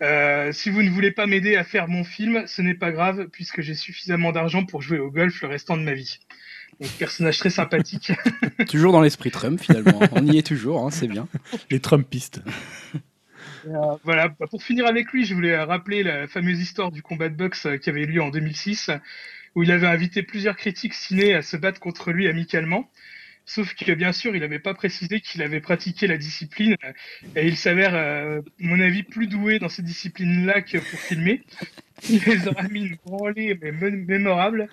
Euh, 0.00 0.52
si 0.52 0.70
vous 0.70 0.82
ne 0.82 0.90
voulez 0.90 1.10
pas 1.10 1.26
m'aider 1.26 1.56
à 1.56 1.64
faire 1.64 1.88
mon 1.88 2.04
film, 2.04 2.44
ce 2.46 2.62
n'est 2.62 2.74
pas 2.74 2.92
grave 2.92 3.28
puisque 3.32 3.62
j'ai 3.62 3.74
suffisamment 3.74 4.32
d'argent 4.32 4.64
pour 4.64 4.80
jouer 4.80 4.98
au 4.98 5.10
golf 5.10 5.42
le 5.42 5.48
restant 5.48 5.76
de 5.76 5.82
ma 5.82 5.94
vie. 5.94 6.20
Donc 6.80 6.90
personnage 6.92 7.38
très 7.38 7.50
sympathique. 7.50 8.12
Toujours 8.68 8.92
dans 8.92 9.00
l'esprit 9.00 9.30
Trump, 9.30 9.60
finalement. 9.60 10.00
On 10.12 10.24
y 10.24 10.38
est 10.38 10.46
toujours, 10.46 10.84
hein, 10.84 10.90
c'est 10.90 11.08
bien. 11.08 11.26
Les 11.70 11.80
Trumpistes. 11.80 12.42
Euh, 13.66 13.96
voilà, 14.04 14.28
bah, 14.28 14.46
pour 14.48 14.62
finir 14.62 14.86
avec 14.86 15.12
lui, 15.12 15.24
je 15.24 15.34
voulais 15.34 15.58
rappeler 15.58 16.04
la 16.04 16.28
fameuse 16.28 16.60
histoire 16.60 16.92
du 16.92 17.02
combat 17.02 17.28
de 17.28 17.34
boxe 17.34 17.66
euh, 17.66 17.76
qui 17.76 17.90
avait 17.90 18.02
eu 18.02 18.06
lieu 18.06 18.22
en 18.22 18.30
2006, 18.30 18.90
où 19.56 19.64
il 19.64 19.72
avait 19.72 19.88
invité 19.88 20.22
plusieurs 20.22 20.56
critiques 20.56 20.94
ciné 20.94 21.34
à 21.34 21.42
se 21.42 21.56
battre 21.56 21.80
contre 21.80 22.12
lui 22.12 22.28
amicalement. 22.28 22.88
Sauf 23.48 23.74
que 23.74 23.92
bien 23.92 24.12
sûr, 24.12 24.36
il 24.36 24.40
n'avait 24.40 24.58
pas 24.58 24.74
précisé 24.74 25.20
qu'il 25.22 25.40
avait 25.42 25.60
pratiqué 25.60 26.06
la 26.06 26.18
discipline, 26.18 26.76
et 27.34 27.46
il 27.46 27.56
s'avère, 27.56 27.94
à 27.94 28.42
mon 28.58 28.78
avis, 28.78 29.02
plus 29.02 29.26
doué 29.26 29.58
dans 29.58 29.70
cette 29.70 29.86
discipline-là 29.86 30.60
que 30.60 30.76
pour 30.76 31.00
filmer. 31.00 31.42
Il 32.08 32.22
les 32.24 32.46
aura 32.46 32.62
mis 32.68 32.86
une 32.86 32.96
branlée 33.04 33.58
mais 33.60 33.72
mémorable. 33.72 34.68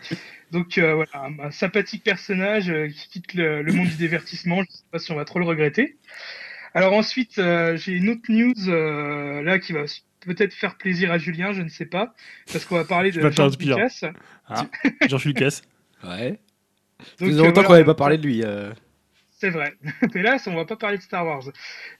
Donc 0.51 0.77
euh, 0.77 0.93
voilà, 0.93 1.31
un, 1.39 1.51
sympathique 1.51 2.03
personnage 2.03 2.69
euh, 2.69 2.87
qui 2.87 3.09
quitte 3.09 3.33
le, 3.33 3.63
le, 3.63 3.73
monde 3.73 3.87
du 3.87 3.95
divertissement. 3.95 4.57
Je 4.57 4.69
ne 4.69 4.75
sais 4.75 4.83
pas 4.91 4.99
si 4.99 5.11
on 5.11 5.15
va 5.15 5.25
trop 5.25 5.39
le 5.39 5.45
regretter. 5.45 5.97
Alors 6.73 6.93
ensuite, 6.93 7.39
euh, 7.39 7.77
j'ai 7.77 7.93
une 7.93 8.09
autre 8.09 8.29
news 8.29 8.53
là 9.43 9.57
qui 9.57 9.73
va 9.73 9.85
peut-être 10.19 10.53
faire 10.53 10.75
plaisir 10.75 11.11
à 11.11 11.17
Julien, 11.17 11.53
je 11.53 11.61
ne 11.61 11.69
sais 11.69 11.85
pas, 11.85 12.13
parce 12.51 12.65
qu'on 12.65 12.75
va 12.75 12.83
parler 12.83 13.11
de 13.11 13.21
George 13.31 13.57
Lucas. 13.57 14.01
Ah, 14.47 14.67
George 15.07 15.25
Lucas. 15.25 15.61
Ouais. 16.03 16.39
Donc, 17.19 17.31
Ça 17.31 17.37
longtemps 17.37 17.63
qu'on 17.63 17.73
n'avait 17.73 17.85
pas 17.85 17.95
parlé 17.95 18.17
de 18.17 18.23
lui. 18.23 18.43
Euh... 18.43 18.71
C'est 19.37 19.49
vrai. 19.49 19.73
Mais 20.15 20.21
là, 20.21 20.37
on 20.47 20.55
va 20.55 20.65
pas 20.65 20.77
parler 20.77 20.97
de 20.97 21.01
Star 21.01 21.25
Wars. 21.25 21.43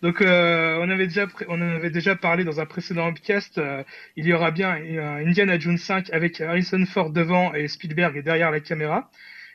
Donc, 0.02 0.22
euh, 0.22 0.80
on 0.82 0.90
avait 0.90 1.08
déjà, 1.08 1.28
on 1.48 1.62
avait 1.62 1.90
déjà 1.90 2.16
parlé 2.16 2.44
dans 2.44 2.60
un 2.60 2.66
précédent 2.66 3.12
podcast. 3.12 3.58
Euh, 3.58 3.84
il 4.16 4.26
y 4.26 4.34
aura 4.34 4.52
bien 4.52 4.72
Indiana 4.72 5.60
Jones 5.60 5.78
5 5.78 6.12
avec 6.14 6.40
Harrison 6.40 6.86
Ford 6.86 7.10
devant 7.10 7.54
et 7.54 7.68
Spielberg 7.68 8.24
derrière 8.24 8.52
la 8.52 8.62
caméra. 8.62 9.12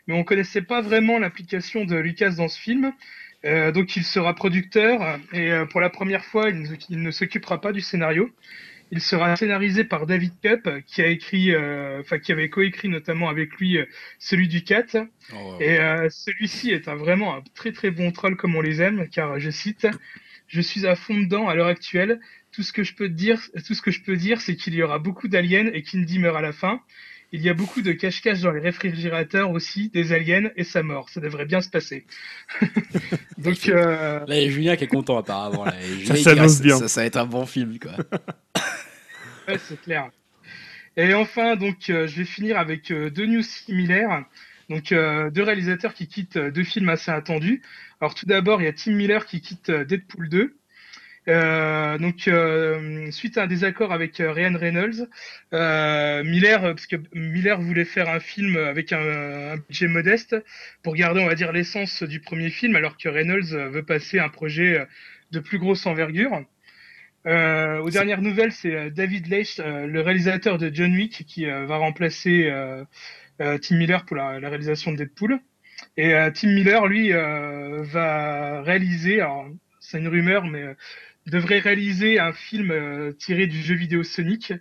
Mais 0.07 0.15
on 0.15 0.25
connaissait 0.25 0.63
pas 0.63 0.83
vraiment 0.83 1.19
l'application 1.19 1.85
de 1.85 1.97
Lucas 1.97 2.33
dans 2.37 2.49
ce 2.49 2.61
film. 2.61 2.93
Euh, 3.47 3.73
donc, 3.73 3.97
il 3.97 4.05
sera 4.05 4.35
producteur 4.35 5.19
et 5.33 5.51
pour 5.71 5.81
la 5.81 5.89
première 5.89 6.25
fois, 6.25 6.51
il, 6.51 6.77
il 6.91 7.03
ne 7.03 7.11
s'occupera 7.11 7.61
pas 7.63 7.73
du 7.73 7.81
scénario. 7.81 8.31
Il 8.93 9.01
sera 9.01 9.37
scénarisé 9.37 9.85
par 9.85 10.07
David 10.07 10.33
Cup, 10.43 10.69
qui 10.87 11.01
a 11.01 11.07
écrit, 11.07 11.55
euh, 11.55 12.01
enfin 12.01 12.19
qui 12.19 12.33
avait 12.33 12.49
coécrit 12.49 12.89
notamment 12.89 13.29
avec 13.29 13.55
lui 13.57 13.79
euh, 13.79 13.87
celui 14.19 14.49
du 14.49 14.65
4. 14.65 14.97
Oh, 15.33 15.57
Et 15.61 15.79
euh, 15.79 16.09
celui-ci 16.11 16.71
est 16.71 16.89
un, 16.89 16.97
vraiment 16.97 17.37
un 17.37 17.43
très 17.55 17.73
très 17.73 17.91
bon 17.91 18.11
troll 18.11 18.37
comme 18.37 18.57
on 18.57 18.61
les 18.61 18.83
aime, 18.83 19.09
car 19.09 19.39
je 19.39 19.51
cite 19.51 19.87
je 20.51 20.61
suis 20.61 20.87
à 20.87 20.97
fond 20.97 21.17
dedans 21.17 21.49
à 21.49 21.55
l'heure 21.55 21.69
actuelle. 21.69 22.21
Tout 22.51 22.65
ce 22.65 22.73
que 22.73 22.83
je 22.83 22.95
peux 22.95 23.09
dire, 23.09 23.41
tout 23.65 23.75
ce 23.75 23.83
que 23.83 23.93
je 23.93 24.03
peux 24.03 24.17
dire, 24.17 24.41
c'est 24.41 24.57
qu'il 24.57 24.75
y 24.75 24.83
aura 24.83 24.99
beaucoup 24.99 25.29
d'aliens 25.29 25.71
et 25.73 25.83
qu'Indy 25.83 26.19
meurt 26.19 26.37
à 26.37 26.41
la 26.41 26.53
fin. 26.53 26.81
Il 27.33 27.43
y 27.43 27.49
a 27.49 27.55
beaucoup 27.55 27.81
de 27.81 27.93
cache-cache 27.93 28.41
dans 28.41 28.51
les 28.51 28.59
réfrigérateurs 28.59 29.53
aussi, 29.53 29.89
des 29.91 30.13
aliens 30.13 30.51
et 30.57 30.65
sa 30.65 30.83
mort. 30.83 31.09
Ça 31.11 31.21
devrait 31.21 31.45
bien 31.45 31.61
se 31.61 31.71
passer. 31.71 32.05
Donc 33.39 33.69
euh... 33.69 34.27
là, 34.27 34.37
il 34.41 34.43
y 34.43 34.47
a 34.47 34.51
Julien 34.51 34.75
qui 34.75 34.83
est 34.83 34.89
content 34.89 35.17
apparemment. 35.17 35.65
Là. 35.65 35.75
ça 36.07 36.17
s'annonce 36.17 36.61
bien. 36.61 36.77
Ça, 36.77 36.89
ça, 36.89 37.03
va 37.03 37.07
être 37.07 37.17
un 37.17 37.27
bon 37.27 37.47
film, 37.47 37.79
quoi. 37.79 37.93
ouais, 39.51 39.59
c'est 39.59 39.81
clair. 39.81 40.11
Et 40.97 41.15
enfin, 41.15 41.57
donc, 41.57 41.91
euh, 41.91 42.07
je 42.07 42.17
vais 42.17 42.25
finir 42.25 42.59
avec 42.59 42.91
euh, 42.91 43.11
deux 43.11 43.27
news 43.27 43.43
similaires. 43.43 44.25
Donc, 44.69 44.93
euh, 44.93 45.31
deux 45.31 45.43
réalisateurs 45.43 45.95
qui 45.95 46.07
quittent 46.07 46.39
deux 46.39 46.65
films 46.65 46.89
assez 46.89 47.11
attendus. 47.11 47.63
Alors, 48.01 48.15
tout 48.15 48.27
d'abord, 48.27 48.61
il 48.63 48.65
y 48.65 48.69
a 48.69 48.73
Tim 48.73 48.93
Miller 48.93 49.27
qui 49.27 49.41
quitte 49.41 49.71
Deadpool 49.71 50.29
2. 50.29 50.57
Euh, 51.29 51.99
donc, 51.99 52.29
euh, 52.29 53.11
suite 53.11 53.37
à 53.37 53.45
un 53.45 53.47
désaccord 53.47 53.93
avec 53.93 54.21
euh, 54.21 54.33
Ryan 54.33 54.57
Reynolds, 54.57 55.09
euh, 55.53 56.25
Miller, 56.25 56.61
parce 56.63 56.87
que 56.87 56.97
Miller 57.15 57.61
voulait 57.61 57.85
faire 57.85 58.09
un 58.09 58.21
film 58.21 58.57
avec 58.57 58.93
un, 58.93 59.53
un, 59.53 59.57
budget 59.57 59.87
modeste 59.87 60.37
pour 60.83 60.95
garder, 60.95 61.21
on 61.21 61.27
va 61.27 61.35
dire, 61.35 61.53
l'essence 61.53 62.03
du 62.03 62.21
premier 62.21 62.51
film, 62.51 62.75
alors 62.75 62.97
que 62.97 63.09
Reynolds 63.09 63.55
veut 63.71 63.83
passer 63.83 64.19
un 64.19 64.29
projet 64.29 64.87
de 65.31 65.41
plus 65.41 65.59
grosse 65.59 65.87
envergure. 65.87 66.45
Euh, 67.27 67.79
aux 67.81 67.91
dernières 67.91 68.23
nouvelles, 68.23 68.53
c'est 68.53 68.91
David 68.91 69.27
Leitch, 69.27 69.59
le 69.59 70.01
réalisateur 70.01 70.59
de 70.59 70.71
John 70.73 70.95
Wick, 70.95 71.25
qui 71.27 71.45
va 71.45 71.77
remplacer 71.77 72.51
Tim 73.39 73.77
Miller 73.77 74.05
pour 74.05 74.17
la, 74.17 74.41
la, 74.41 74.49
réalisation 74.49 74.93
de 74.93 74.97
Deadpool. 74.97 75.39
Et 75.97 76.13
Tim 76.35 76.49
Miller, 76.49 76.87
lui, 76.87 77.13
va 77.13 78.63
réaliser, 78.63 79.21
alors 79.21 79.49
c'est 79.81 79.99
une 79.99 80.09
rumeur, 80.09 80.45
mais 80.45 80.75
devrait 81.31 81.61
réaliser 81.61 82.19
un 82.19 82.33
film 82.33 82.71
euh, 82.71 83.13
tiré 83.13 83.47
du 83.47 83.61
jeu 83.63 83.75
vidéo 83.75 84.03
Sonic. 84.03 84.53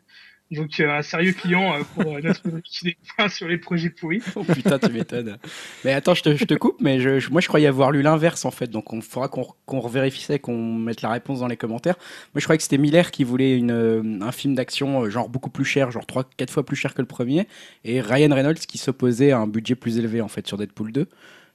Donc 0.52 0.80
euh, 0.80 0.90
un 0.90 1.02
sérieux 1.04 1.34
client 1.34 1.76
euh, 1.76 1.84
pour 1.94 2.18
qui 2.64 2.86
des 2.86 2.98
points 3.16 3.30
sur 3.30 3.48
les 3.48 3.58
projets 3.58 3.90
pourris. 3.90 4.22
Oh 4.36 4.44
putain, 4.44 4.80
tu 4.80 4.92
m'étonnes. 4.92 5.38
Mais 5.86 5.94
attends, 5.94 6.16
je 6.16 6.24
te, 6.24 6.36
je 6.36 6.46
te 6.46 6.56
coupe, 6.56 6.78
mais 6.80 7.00
je, 7.00 7.30
moi 7.30 7.40
je 7.40 7.48
croyais 7.48 7.68
avoir 7.68 7.92
lu 7.92 8.02
l'inverse 8.02 8.46
en 8.46 8.52
fait, 8.52 8.68
donc 8.68 8.92
on 8.92 9.02
faudra 9.02 9.28
qu'on 9.28 9.48
qu'on 9.66 9.80
revérifie 9.80 10.22
ça 10.22 10.34
et 10.36 10.40
qu'on 10.40 10.58
mette 10.58 11.02
la 11.02 11.10
réponse 11.10 11.42
dans 11.42 11.48
les 11.48 11.58
commentaires. 11.58 11.98
Moi 12.34 12.40
je 12.40 12.44
croyais 12.46 12.58
que 12.58 12.64
c'était 12.64 12.80
Miller 12.80 13.12
qui 13.12 13.24
voulait 13.24 13.56
une, 13.58 14.24
un 14.24 14.32
film 14.32 14.56
d'action 14.56 15.10
genre 15.10 15.30
beaucoup 15.30 15.52
plus 15.52 15.66
cher, 15.66 15.92
genre 15.92 16.06
3-4 16.06 16.50
fois 16.50 16.66
plus 16.66 16.76
cher 16.76 16.94
que 16.96 17.02
le 17.02 17.08
premier, 17.08 17.48
et 17.84 18.02
Ryan 18.02 18.34
Reynolds 18.34 18.60
qui 18.60 18.80
s'opposait 18.80 19.32
à 19.32 19.38
un 19.38 19.48
budget 19.48 19.76
plus 19.76 20.00
élevé 20.00 20.22
en 20.22 20.30
fait 20.30 20.48
sur 20.48 20.58
Deadpool 20.58 20.92
2. 20.92 21.08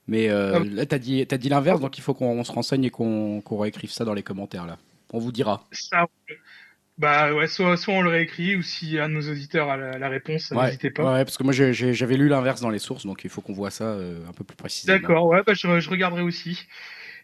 Mais 0.06 0.28
euh, 0.28 0.60
ah. 0.60 0.64
là, 0.64 0.86
t'as 0.86 0.98
dit, 0.98 1.26
as 1.28 1.38
dit 1.38 1.48
l'inverse, 1.48 1.80
donc 1.80 1.96
il 1.98 2.02
faut 2.02 2.14
qu'on 2.14 2.44
se 2.44 2.52
renseigne 2.52 2.84
et 2.84 2.90
qu'on 2.90 3.40
qu 3.40 3.54
réécrive 3.54 3.90
ça 3.90 4.04
dans 4.04 4.14
les 4.14 4.22
commentaires 4.22 4.66
là. 4.66 4.78
On 5.12 5.18
vous 5.18 5.32
dira. 5.32 5.64
Ça, 5.70 6.06
bah 6.96 7.34
ouais, 7.34 7.48
soit, 7.48 7.76
soit 7.76 7.94
on 7.94 8.02
le 8.02 8.10
réécrit 8.10 8.54
ou 8.56 8.62
si 8.62 8.98
un 8.98 9.08
de 9.08 9.14
nos 9.14 9.28
auditeurs 9.28 9.68
a 9.68 9.76
la, 9.76 9.98
la 9.98 10.08
réponse, 10.08 10.50
ouais, 10.52 10.66
n'hésitez 10.66 10.90
pas. 10.90 11.12
Ouais, 11.12 11.24
parce 11.24 11.36
que 11.36 11.42
moi 11.42 11.52
j'avais 11.52 12.16
lu 12.16 12.28
l'inverse 12.28 12.60
dans 12.60 12.70
les 12.70 12.78
sources, 12.78 13.04
donc 13.04 13.24
il 13.24 13.30
faut 13.30 13.40
qu'on 13.40 13.52
voit 13.52 13.70
ça 13.70 13.84
euh, 13.84 14.20
un 14.28 14.32
peu 14.32 14.44
plus 14.44 14.56
précisément. 14.56 14.98
D'accord, 14.98 15.26
ouais, 15.26 15.42
bah, 15.44 15.54
je, 15.54 15.80
je, 15.80 15.90
regarderai 15.90 16.22
aussi. 16.22 16.66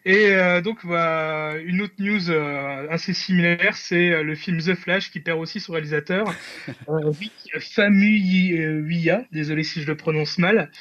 Et 0.03 0.31
euh, 0.31 0.61
donc 0.61 0.85
bah, 0.85 1.53
une 1.63 1.81
autre 1.81 1.93
news 1.99 2.31
euh, 2.31 2.87
assez 2.89 3.13
similaire, 3.13 3.77
c'est 3.77 4.11
euh, 4.11 4.23
le 4.23 4.33
film 4.33 4.59
The 4.59 4.73
Flash 4.73 5.11
qui 5.11 5.19
perd 5.19 5.39
aussi 5.39 5.59
son 5.59 5.73
réalisateur, 5.73 6.33
Rick 6.87 7.31
Famuyiwa, 7.59 9.21
désolé 9.31 9.63
si 9.63 9.81
je 9.81 9.87
le 9.87 9.95
prononce 9.95 10.39
mal. 10.39 10.71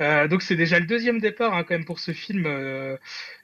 Euh, 0.00 0.28
donc 0.28 0.42
c'est 0.42 0.56
déjà 0.56 0.78
le 0.78 0.86
deuxième 0.86 1.18
départ 1.18 1.54
hein, 1.54 1.64
quand 1.64 1.74
même 1.74 1.84
pour 1.84 1.98
ce 1.98 2.12
film, 2.12 2.44
euh, 2.46 2.96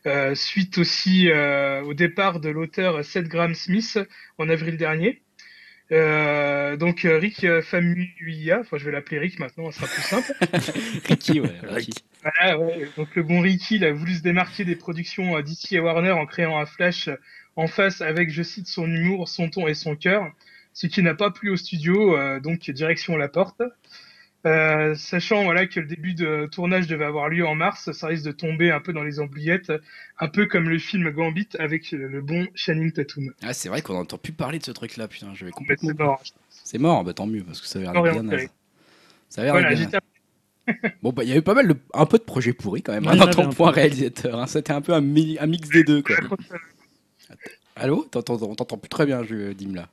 euh, 0.06 0.34
suite 0.34 0.78
aussi 0.78 1.28
euh, 1.28 1.82
au 1.82 1.94
départ 1.94 2.38
de 2.38 2.48
l'auteur 2.48 3.04
Seth 3.04 3.26
Graham 3.26 3.54
Smith 3.54 3.98
en 4.38 4.48
avril 4.48 4.76
dernier. 4.76 5.22
Euh, 5.92 6.76
donc 6.76 7.00
Rick 7.04 7.46
Famuyiwa, 7.60 8.60
enfin 8.60 8.78
je 8.78 8.84
vais 8.84 8.92
l'appeler 8.92 9.18
Rick 9.18 9.38
maintenant, 9.38 9.70
ça 9.70 9.86
sera 9.86 9.92
plus 9.92 10.02
simple. 10.02 10.70
Ricky, 11.08 11.40
ouais. 11.40 11.50
Ricky. 11.64 11.92
Voilà, 12.22 12.58
ouais. 12.58 12.88
Donc 12.96 13.14
le 13.16 13.22
bon 13.22 13.40
Ricky, 13.40 13.76
il 13.76 13.84
a 13.84 13.92
voulu 13.92 14.14
se 14.14 14.22
démarquer 14.22 14.64
des 14.64 14.76
productions 14.76 15.38
DC 15.40 15.72
et 15.72 15.80
Warner 15.80 16.12
en 16.12 16.24
créant 16.24 16.58
un 16.58 16.66
Flash 16.66 17.10
en 17.56 17.66
face 17.66 18.00
avec, 18.00 18.30
je 18.30 18.42
cite, 18.42 18.66
son 18.66 18.86
humour, 18.86 19.28
son 19.28 19.50
ton 19.50 19.68
et 19.68 19.74
son 19.74 19.94
cœur, 19.94 20.32
ce 20.72 20.86
qui 20.86 21.02
n'a 21.02 21.14
pas 21.14 21.30
plu 21.30 21.50
au 21.50 21.56
studio, 21.56 22.16
donc 22.40 22.70
direction 22.70 23.16
la 23.16 23.28
porte. 23.28 23.62
Euh, 24.46 24.94
sachant 24.94 25.44
voilà 25.44 25.66
que 25.66 25.80
le 25.80 25.86
début 25.86 26.12
de 26.12 26.46
tournage 26.52 26.86
devait 26.86 27.06
avoir 27.06 27.30
lieu 27.30 27.46
en 27.46 27.54
mars, 27.54 27.90
ça 27.92 28.06
risque 28.08 28.24
de 28.24 28.32
tomber 28.32 28.70
un 28.70 28.80
peu 28.80 28.92
dans 28.92 29.02
les 29.02 29.18
oubliettes, 29.18 29.72
un 30.18 30.28
peu 30.28 30.44
comme 30.44 30.68
le 30.68 30.78
film 30.78 31.10
Gambit 31.10 31.48
avec 31.58 31.92
le 31.92 32.20
bon 32.20 32.46
Channing 32.54 32.92
Tatum. 32.92 33.32
Ah, 33.42 33.54
c'est 33.54 33.70
vrai 33.70 33.80
qu'on 33.80 33.94
n'entend 33.94 34.18
plus 34.18 34.32
parler 34.32 34.58
de 34.58 34.64
ce 34.64 34.70
truc-là, 34.70 35.08
putain, 35.08 35.32
je 35.34 35.46
vais 35.46 35.50
complètement. 35.50 35.88
C'est 35.88 35.98
mort. 35.98 36.22
C'est 36.50 36.78
mort, 36.78 37.04
bah 37.04 37.14
tant 37.14 37.26
mieux 37.26 37.42
parce 37.42 37.60
que 37.62 37.66
ça 37.66 37.78
avait 37.78 37.90
l'air 37.90 38.02
bien. 38.02 38.48
Ça 39.30 39.40
avait 39.40 39.50
l'air 39.50 39.52
voilà, 39.52 39.74
bien. 39.74 39.88
Bon, 41.02 41.12
bah, 41.12 41.24
il 41.24 41.28
y 41.28 41.32
avait 41.32 41.42
pas 41.42 41.54
mal 41.54 41.68
de, 41.68 41.76
un 41.92 42.06
peu 42.06 42.18
de 42.18 42.22
projets 42.22 42.52
pourris 42.52 42.82
quand 42.82 42.92
même, 42.92 43.06
hein, 43.06 43.16
dans 43.16 43.30
ton 43.30 43.50
point 43.50 43.70
réalisateur. 43.70 44.38
Hein. 44.38 44.46
C'était 44.46 44.72
un 44.72 44.80
peu 44.80 44.92
un, 44.94 45.00
mi 45.00 45.36
un, 45.38 45.46
mix 45.46 45.68
des 45.68 45.84
deux, 45.84 46.02
quoi. 46.02 46.16
Allô? 47.76 48.08
On 48.14 48.54
t'entend 48.54 48.78
plus 48.78 48.88
très 48.88 49.06
bien, 49.06 49.22
je, 49.24 49.52
Dim 49.52 49.74
là. 49.74 49.88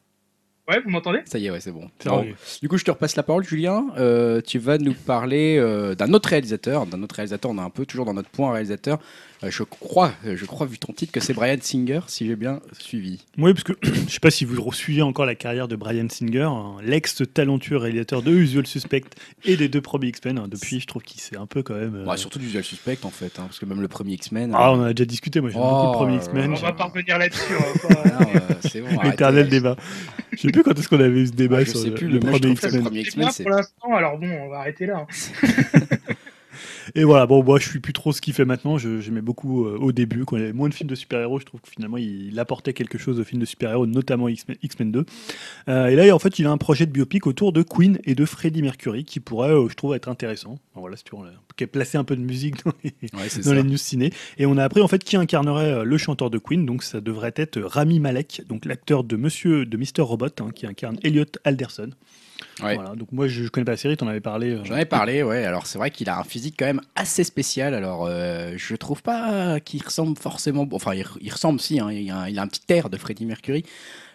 Ouais, 0.69 0.79
vous 0.79 0.89
m'entendez? 0.89 1.19
Ça 1.25 1.37
y 1.37 1.47
est, 1.47 1.51
ouais, 1.51 1.59
c'est 1.59 1.71
bon. 1.71 1.89
bon. 2.05 2.25
Du 2.61 2.69
coup, 2.69 2.77
je 2.77 2.85
te 2.85 2.91
repasse 2.91 3.15
la 3.15 3.23
parole, 3.23 3.43
Julien. 3.43 3.87
Euh, 3.97 4.41
tu 4.41 4.59
vas 4.59 4.77
nous 4.77 4.93
parler 4.93 5.57
euh, 5.57 5.95
d'un 5.95 6.13
autre 6.13 6.29
réalisateur. 6.29 6.85
D'un 6.85 7.01
autre 7.03 7.15
réalisateur, 7.15 7.51
on 7.51 7.57
est 7.57 7.61
un 7.61 7.69
peu 7.69 7.85
toujours 7.85 8.05
dans 8.05 8.13
notre 8.13 8.29
point 8.29 8.51
réalisateur. 8.51 8.99
Euh, 9.43 9.49
je 9.49 9.63
crois, 9.63 10.11
je 10.23 10.45
crois, 10.45 10.67
vu 10.67 10.77
ton 10.77 10.93
titre, 10.93 11.11
que 11.11 11.19
c'est 11.19 11.33
Brian 11.33 11.57
Singer, 11.59 12.01
si 12.07 12.27
j'ai 12.27 12.35
bien 12.35 12.61
suivi. 12.77 13.25
Oui, 13.37 13.53
parce 13.53 13.63
que 13.63 13.73
je 13.83 14.09
sais 14.09 14.19
pas 14.19 14.29
si 14.29 14.45
vous 14.45 14.71
suivez 14.71 15.01
encore 15.01 15.25
la 15.25 15.35
carrière 15.35 15.67
de 15.67 15.75
Brian 15.75 16.07
Singer, 16.09 16.43
hein, 16.43 16.75
l'ex-talentueux 16.83 17.77
réalisateur 17.77 18.21
de 18.21 18.31
Usual 18.31 18.67
Suspect 18.67 19.03
et 19.43 19.57
des 19.57 19.67
deux 19.67 19.81
premiers 19.81 20.07
X-Men. 20.09 20.37
Hein. 20.37 20.47
Depuis, 20.47 20.79
je 20.79 20.85
trouve 20.85 21.01
qu'il 21.01 21.19
s'est 21.21 21.37
un 21.37 21.47
peu 21.47 21.63
quand 21.63 21.75
même. 21.75 21.95
Euh... 21.95 22.05
Ouais, 22.05 22.17
surtout 22.17 22.39
d'Usual 22.39 22.63
Suspect 22.63 22.99
en 23.03 23.09
fait, 23.09 23.39
hein, 23.39 23.45
parce 23.45 23.59
que 23.59 23.65
même 23.65 23.81
le 23.81 23.87
premier 23.87 24.13
X-Men. 24.13 24.51
Ah, 24.53 24.73
on 24.73 24.83
a 24.83 24.93
déjà 24.93 25.05
discuté, 25.05 25.41
moi 25.41 25.49
j'aime 25.49 25.61
oh, 25.63 25.69
beaucoup 25.69 25.87
le 25.87 26.05
premier 26.05 26.17
X-Men. 26.17 26.51
On 26.51 26.55
va 26.55 26.73
pas 26.73 26.85
revenir 26.85 27.17
là-dessus. 27.17 27.53
c'est 28.69 28.81
bon. 28.81 29.01
Éternel 29.01 29.49
débat. 29.49 29.75
Je 30.33 30.37
sais 30.37 30.49
plus 30.49 30.63
quand 30.63 30.77
est-ce 30.77 30.87
qu'on 30.87 30.99
avait 30.99 31.21
eu 31.21 31.27
ce 31.27 31.31
débat 31.31 31.57
ouais, 31.57 31.65
sur 31.65 31.79
sais 31.79 31.89
le, 31.89 31.95
plus, 31.95 32.07
le, 32.07 32.19
le 32.19 32.81
premier 32.81 33.01
X-Men. 33.01 33.27
Pour 33.41 33.49
l'instant, 33.49 33.95
alors 33.95 34.17
bon, 34.17 34.29
on 34.29 34.49
va 34.49 34.59
arrêter 34.59 34.85
là. 34.85 35.07
Et 36.95 37.03
voilà, 37.03 37.25
bon, 37.25 37.43
moi 37.43 37.59
je 37.59 37.67
suis 37.67 37.79
plus 37.79 37.93
trop 37.93 38.11
ce 38.11 38.21
qu'il 38.21 38.33
fait 38.33 38.45
maintenant. 38.45 38.77
J'aimais 38.77 39.21
beaucoup 39.21 39.65
euh, 39.65 39.77
au 39.79 39.91
début, 39.91 40.25
quand 40.25 40.37
il 40.37 40.41
y 40.41 40.43
avait 40.43 40.53
moins 40.53 40.69
de 40.69 40.73
films 40.73 40.89
de 40.89 40.95
super-héros. 40.95 41.39
Je 41.39 41.45
trouve 41.45 41.61
que 41.61 41.69
finalement 41.69 41.97
il, 41.97 42.27
il 42.27 42.39
apportait 42.39 42.73
quelque 42.73 42.97
chose 42.97 43.19
aux 43.19 43.23
films 43.23 43.41
de 43.41 43.45
super-héros, 43.45 43.85
notamment 43.85 44.27
X-Men 44.27 44.57
X-Men 44.61 44.91
2. 44.91 45.05
Euh, 45.69 45.87
et 45.87 45.95
là, 45.95 46.13
en 46.13 46.19
fait, 46.19 46.39
il 46.39 46.45
a 46.45 46.51
un 46.51 46.57
projet 46.57 46.85
de 46.85 46.91
biopic 46.91 47.27
autour 47.27 47.53
de 47.53 47.63
Queen 47.63 47.99
et 48.03 48.15
de 48.15 48.25
Freddie 48.25 48.61
Mercury 48.61 49.03
qui 49.03 49.19
pourrait, 49.19 49.51
euh, 49.51 49.67
je 49.69 49.75
trouve, 49.75 49.95
être 49.95 50.09
intéressant. 50.09 50.59
Bon, 50.75 50.81
voilà, 50.81 50.97
si 50.97 51.03
tu 51.03 51.11
qui 51.57 51.63
a 51.63 51.67
placé 51.67 51.97
un 51.97 52.03
peu 52.03 52.15
de 52.15 52.21
musique 52.21 52.63
dans 52.65 52.73
les, 52.83 52.91
Ouais, 53.13 53.43
dans 53.43 53.53
les 53.53 53.63
news 53.63 53.77
ciné. 53.77 54.11
Et 54.37 54.45
on 54.45 54.57
a 54.57 54.63
appris 54.63 54.81
en 54.81 54.87
fait 54.87 55.03
qui 55.03 55.17
incarnerait 55.17 55.83
le 55.85 55.97
chanteur 55.97 56.29
de 56.29 56.37
Queen. 56.37 56.65
Donc 56.65 56.83
ça 56.83 57.01
devrait 57.01 57.33
être 57.35 57.59
Rami 57.59 57.99
Malek, 57.99 58.43
donc 58.47 58.65
l'acteur 58.65 59.03
de 59.03 59.15
Monsieur 59.15 59.65
de 59.65 59.77
Mr 59.77 60.01
Robot, 60.01 60.27
hein, 60.39 60.49
qui 60.53 60.65
incarne 60.65 60.97
Elliot 61.03 61.25
Alderson. 61.43 61.89
Ouais. 62.63 62.75
Voilà. 62.75 62.95
Donc 62.95 63.11
moi 63.11 63.27
je, 63.27 63.43
je 63.43 63.49
connais 63.49 63.65
pas 63.65 63.71
la 63.71 63.77
série, 63.77 63.97
t'en 63.97 64.07
avais 64.07 64.19
parlé. 64.21 64.51
euh, 64.51 64.63
J'en 64.63 64.73
avais 64.75 64.85
parlé, 64.85 65.23
ouais. 65.23 65.43
Alors 65.45 65.65
c'est 65.67 65.77
vrai 65.77 65.91
qu'il 65.91 66.09
a 66.09 66.19
un 66.19 66.23
physique 66.23 66.55
quand 66.57 66.65
même 66.65 66.81
assez 66.95 67.23
spécial. 67.23 67.73
Alors 67.73 68.05
euh, 68.07 68.53
je 68.57 68.75
trouve 68.75 69.01
pas 69.01 69.59
qu'il 69.59 69.83
ressemble 69.83 70.17
forcément. 70.17 70.67
Enfin, 70.71 70.93
il, 70.93 71.05
il 71.21 71.31
ressemble 71.31 71.59
si. 71.59 71.79
hein. 71.79 71.91
Il, 71.91 72.09
a 72.11 72.17
un, 72.21 72.27
il 72.29 72.37
a 72.39 72.41
un 72.41 72.47
petit 72.47 72.61
air 72.69 72.89
de 72.89 72.97
Freddie 72.97 73.25
Mercury. 73.25 73.63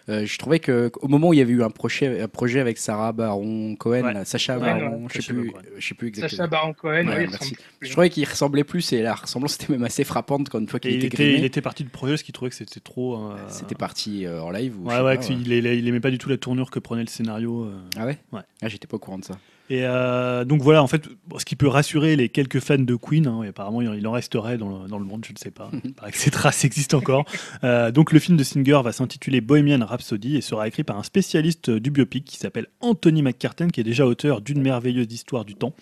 Euh, 0.09 0.25
je 0.25 0.37
trouvais 0.37 0.59
que 0.59 0.89
au 1.01 1.09
moment 1.09 1.27
où 1.29 1.33
il 1.33 1.39
y 1.39 1.41
avait 1.41 1.51
eu 1.51 1.63
un 1.63 1.69
projet, 1.69 2.21
un 2.21 2.29
projet 2.29 2.61
avec 2.61 2.77
Sarah 2.77 3.11
Baron 3.11 3.75
Cohen, 3.75 4.03
Ouais. 4.05 4.23
Sacha 4.25 4.57
Ouais, 4.57 4.65
Baron, 4.65 5.01
ouais. 5.03 5.07
je 5.13 5.21
sais 5.21 5.33
plus, 5.33 5.47
Baron 5.47 5.51
Cohen. 5.51 5.71
je 5.77 5.87
sais 5.87 5.93
plus 5.95 6.07
exactement. 6.07 6.37
Sacha 6.37 6.47
Baron 6.47 6.73
Cohen, 6.73 7.07
Ouais, 7.07 7.27
merci. 7.29 7.57
Je 7.81 7.91
trouvais 7.91 8.09
qu'il 8.09 8.23
ressemblait 8.25 8.63
plus 8.63 8.93
et 8.93 9.01
la 9.01 9.15
ressemblance 9.15 9.55
était 9.55 9.73
même 9.73 9.83
assez 9.83 10.05
frappante 10.05 10.47
quand 10.47 10.59
une 10.59 10.67
fois 10.69 10.79
qu'il 10.79 10.91
il, 10.91 10.97
était 10.97 11.07
était, 11.07 11.17
grimé. 11.17 11.39
il 11.39 11.43
était 11.45 11.61
parti 11.61 11.83
du 11.83 11.89
projet 11.89 12.13
parce 12.13 12.23
qu'il 12.23 12.33
trouvait 12.33 12.49
que 12.51 12.55
c'était 12.55 12.79
trop. 12.79 13.17
euh, 13.17 13.35
C'était 13.49 13.75
parti 13.75 14.25
euh, 14.25 14.41
en 14.41 14.49
live 14.51 14.79
ou 14.79 14.87
Ouais, 14.89 15.01
ouais, 15.01 15.17
pas, 15.17 15.25
il, 15.25 15.51
il- 15.51 15.65
il 15.65 15.87
aimait 15.89 15.99
pas 15.99 16.11
du 16.11 16.17
tout 16.17 16.29
la 16.29 16.37
tournure 16.37 16.71
que 16.71 16.79
prenait 16.79 17.01
le 17.03 17.07
scénario. 17.09 17.65
euh. 17.65 17.77
Ah 17.97 18.05
ouais? 18.05 18.17
Ouais. 18.31 18.41
Ah, 18.61 18.69
j'étais 18.69 18.87
pas 18.87 18.95
au 18.95 18.99
courant 18.99 19.17
de 19.19 19.25
ça. 19.25 19.37
Et 19.69 19.81
euh, 19.83 20.45
donc 20.45 20.61
voilà, 20.61 20.81
en 20.81 20.87
fait, 20.87 21.03
ce 21.37 21.43
qui 21.43 21.55
peut 21.57 21.67
rassurer 21.67 22.15
les 22.15 22.29
quelques 22.29 22.59
fans 22.61 22.77
de 22.77 22.95
Queen, 22.95 23.27
hein, 23.27 23.43
et 23.43 23.47
apparemment 23.49 23.81
il 23.81 24.07
en 24.07 24.13
resterait 24.13 24.57
dans 24.57 24.83
le, 24.83 24.87
dans 24.87 24.97
le 24.97 25.03
monde, 25.05 25.25
je 25.25 25.33
ne 25.33 25.37
sais 25.37 25.51
pas. 25.51 25.69
Il 25.83 25.93
paraît 25.93 26.11
que 26.11 26.17
ces 26.17 26.31
traces 26.31 26.63
existent 26.65 26.97
encore. 26.97 27.25
Euh, 27.63 27.91
donc 27.91 28.11
le 28.11 28.19
film 28.19 28.37
de 28.37 28.43
Singer 28.43 28.79
va 28.83 28.91
s'intituler 28.91 29.41
Bohemian 29.41 29.83
Rhapsody 29.83 30.37
et 30.37 30.41
sera 30.41 30.67
écrit 30.67 30.83
par 30.83 30.97
un 30.97 31.03
spécialiste 31.03 31.69
du 31.71 31.89
biopic 31.91 32.23
qui 32.23 32.37
s'appelle 32.37 32.67
Anthony 32.81 33.21
McCartan, 33.23 33.67
qui 33.69 33.81
est 33.81 33.83
déjà 33.83 34.05
auteur 34.05 34.41
d'une 34.41 34.61
merveilleuse 34.61 35.11
histoire 35.11 35.43
du 35.43 35.55
temps, 35.55 35.73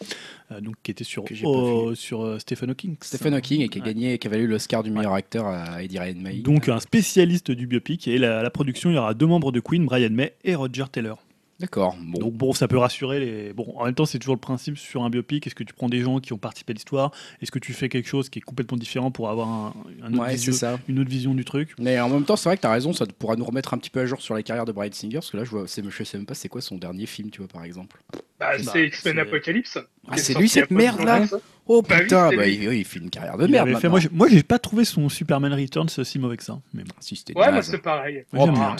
euh, 0.51 0.61
donc 0.61 0.75
qui 0.83 0.91
était 0.91 1.03
sur, 1.03 1.25
oh, 1.43 1.93
sur 1.95 2.39
Stephen 2.39 2.69
Hawking. 2.69 2.95
Stephen 3.01 3.33
Hawking 3.33 3.61
et 3.61 3.67
qui 3.67 3.79
a 3.79 3.81
Ouais. 3.81 3.87
gagné, 3.93 4.17
qui 4.17 4.27
avait 4.27 4.39
eu 4.39 4.47
l'Oscar 4.47 4.83
du 4.83 4.91
meilleur 4.91 5.13
acteur 5.13 5.45
à 5.47 5.83
Eddie 5.83 5.99
Redmayne. 5.99 6.41
Donc 6.43 6.69
un 6.69 6.79
spécialiste 6.79 7.51
du 7.51 7.67
biopic 7.67 8.07
et 8.07 8.17
la, 8.17 8.41
la 8.41 8.49
production, 8.49 8.89
il 8.89 8.95
y 8.95 8.97
aura 8.97 9.13
deux 9.13 9.27
membres 9.27 9.51
de 9.51 9.59
Queen, 9.59 9.85
Brian 9.85 10.09
May 10.11 10.33
et 10.43 10.55
Roger 10.55 10.85
Taylor. 10.91 11.19
D'accord. 11.59 11.95
Bon. 12.01 12.19
Donc 12.19 12.33
bon, 12.33 12.51
ça 12.53 12.67
peut 12.67 12.77
rassurer 12.77 13.19
les. 13.21 13.53
Bon, 13.53 13.73
en 13.77 13.85
même 13.85 13.93
temps, 13.95 14.05
c'est 14.05 14.19
toujours 14.19 14.35
le 14.35 14.41
principe 14.41 14.77
sur 14.77 15.03
un 15.03 15.09
biopic. 15.09 15.47
Est-ce 15.47 15.55
que 15.55 15.63
tu 15.63 15.73
prends 15.73 15.87
des 15.87 16.01
gens 16.01 16.19
qui 16.19 16.33
ont 16.33 16.37
participé 16.37 16.71
à 16.71 16.73
l'histoire? 16.73 17.11
Est-ce 17.41 17.49
que 17.51 17.59
tu 17.59 17.71
fais 17.71 17.87
quelque 17.87 18.09
chose 18.09 18.27
qui 18.29 18.39
est 18.39 18.41
complètement 18.41 18.77
différent 18.77 19.09
pour 19.09 19.29
avoir 19.29 19.47
un, 19.47 19.73
un 20.03 20.13
autre 20.13 20.21
ouais, 20.23 20.33
vision- 20.35 20.51
c'est 20.51 20.59
ça. 20.59 20.79
une 20.89 20.99
autre 20.99 21.09
vision 21.09 21.33
du 21.33 21.45
truc? 21.45 21.73
Mais 21.79 21.97
en 21.99 22.09
même 22.09 22.25
temps, 22.25 22.35
c'est 22.35 22.49
vrai 22.49 22.57
que 22.57 22.61
tu 22.61 22.67
as 22.67 22.71
raison, 22.71 22.91
ça 22.91 23.05
pourra 23.05 23.37
nous 23.37 23.45
remettre 23.45 23.73
un 23.73 23.77
petit 23.77 23.89
peu 23.89 24.01
à 24.01 24.05
jour 24.05 24.21
sur 24.21 24.33
la 24.33 24.43
carrière 24.43 24.65
de 24.65 24.73
Brian 24.73 24.91
Singer, 24.91 25.13
parce 25.15 25.31
que 25.31 25.37
là, 25.37 25.45
je, 25.45 25.49
vois, 25.51 25.65
c'est- 25.65 25.81
je 25.89 26.03
sais 26.03 26.17
même 26.17 26.25
pas 26.25 26.33
c'est 26.35 26.49
quoi 26.49 26.59
son 26.59 26.75
dernier 26.77 27.05
film, 27.05 27.29
tu 27.29 27.39
vois, 27.39 27.47
par 27.47 27.63
exemple. 27.63 28.01
Bah, 28.37 28.51
c'est 28.61 28.87
X-Men 28.87 29.19
Apocalypse. 29.19 29.77
Ah, 30.09 30.17
c'est 30.17 30.33
lui, 30.37 30.49
cette 30.49 30.71
merde, 30.71 31.01
là. 31.05 31.23
Oh 31.67 31.81
Bah 31.81 31.99
putain, 32.01 32.29
bah, 32.35 32.45
il, 32.47 32.67
oui, 32.69 32.79
il 32.79 32.85
fait 32.85 32.99
une 32.99 33.09
carrière 33.09 33.37
de 33.37 33.45
Il 33.45 33.51
merde. 33.51 33.75
fait- 33.79 33.89
moi, 33.89 33.99
j'ai- 33.99 34.09
moi, 34.11 34.27
j'ai 34.29 34.43
pas 34.43 34.59
trouvé 34.59 34.85
son 34.85 35.09
Superman 35.09 35.51
Returns 35.53 35.89
si 35.89 36.19
mauvais 36.19 36.37
que 36.37 36.43
ça. 36.43 36.59
Mais 36.73 36.83
bon. 36.83 36.93
Si, 36.99 37.15
c'était 37.15 37.35
Ouais, 37.37 37.51
moi 37.51 37.61
c'est 37.63 37.79
pareil. 37.79 38.23
Oh 38.33 38.47
putain 38.47 38.75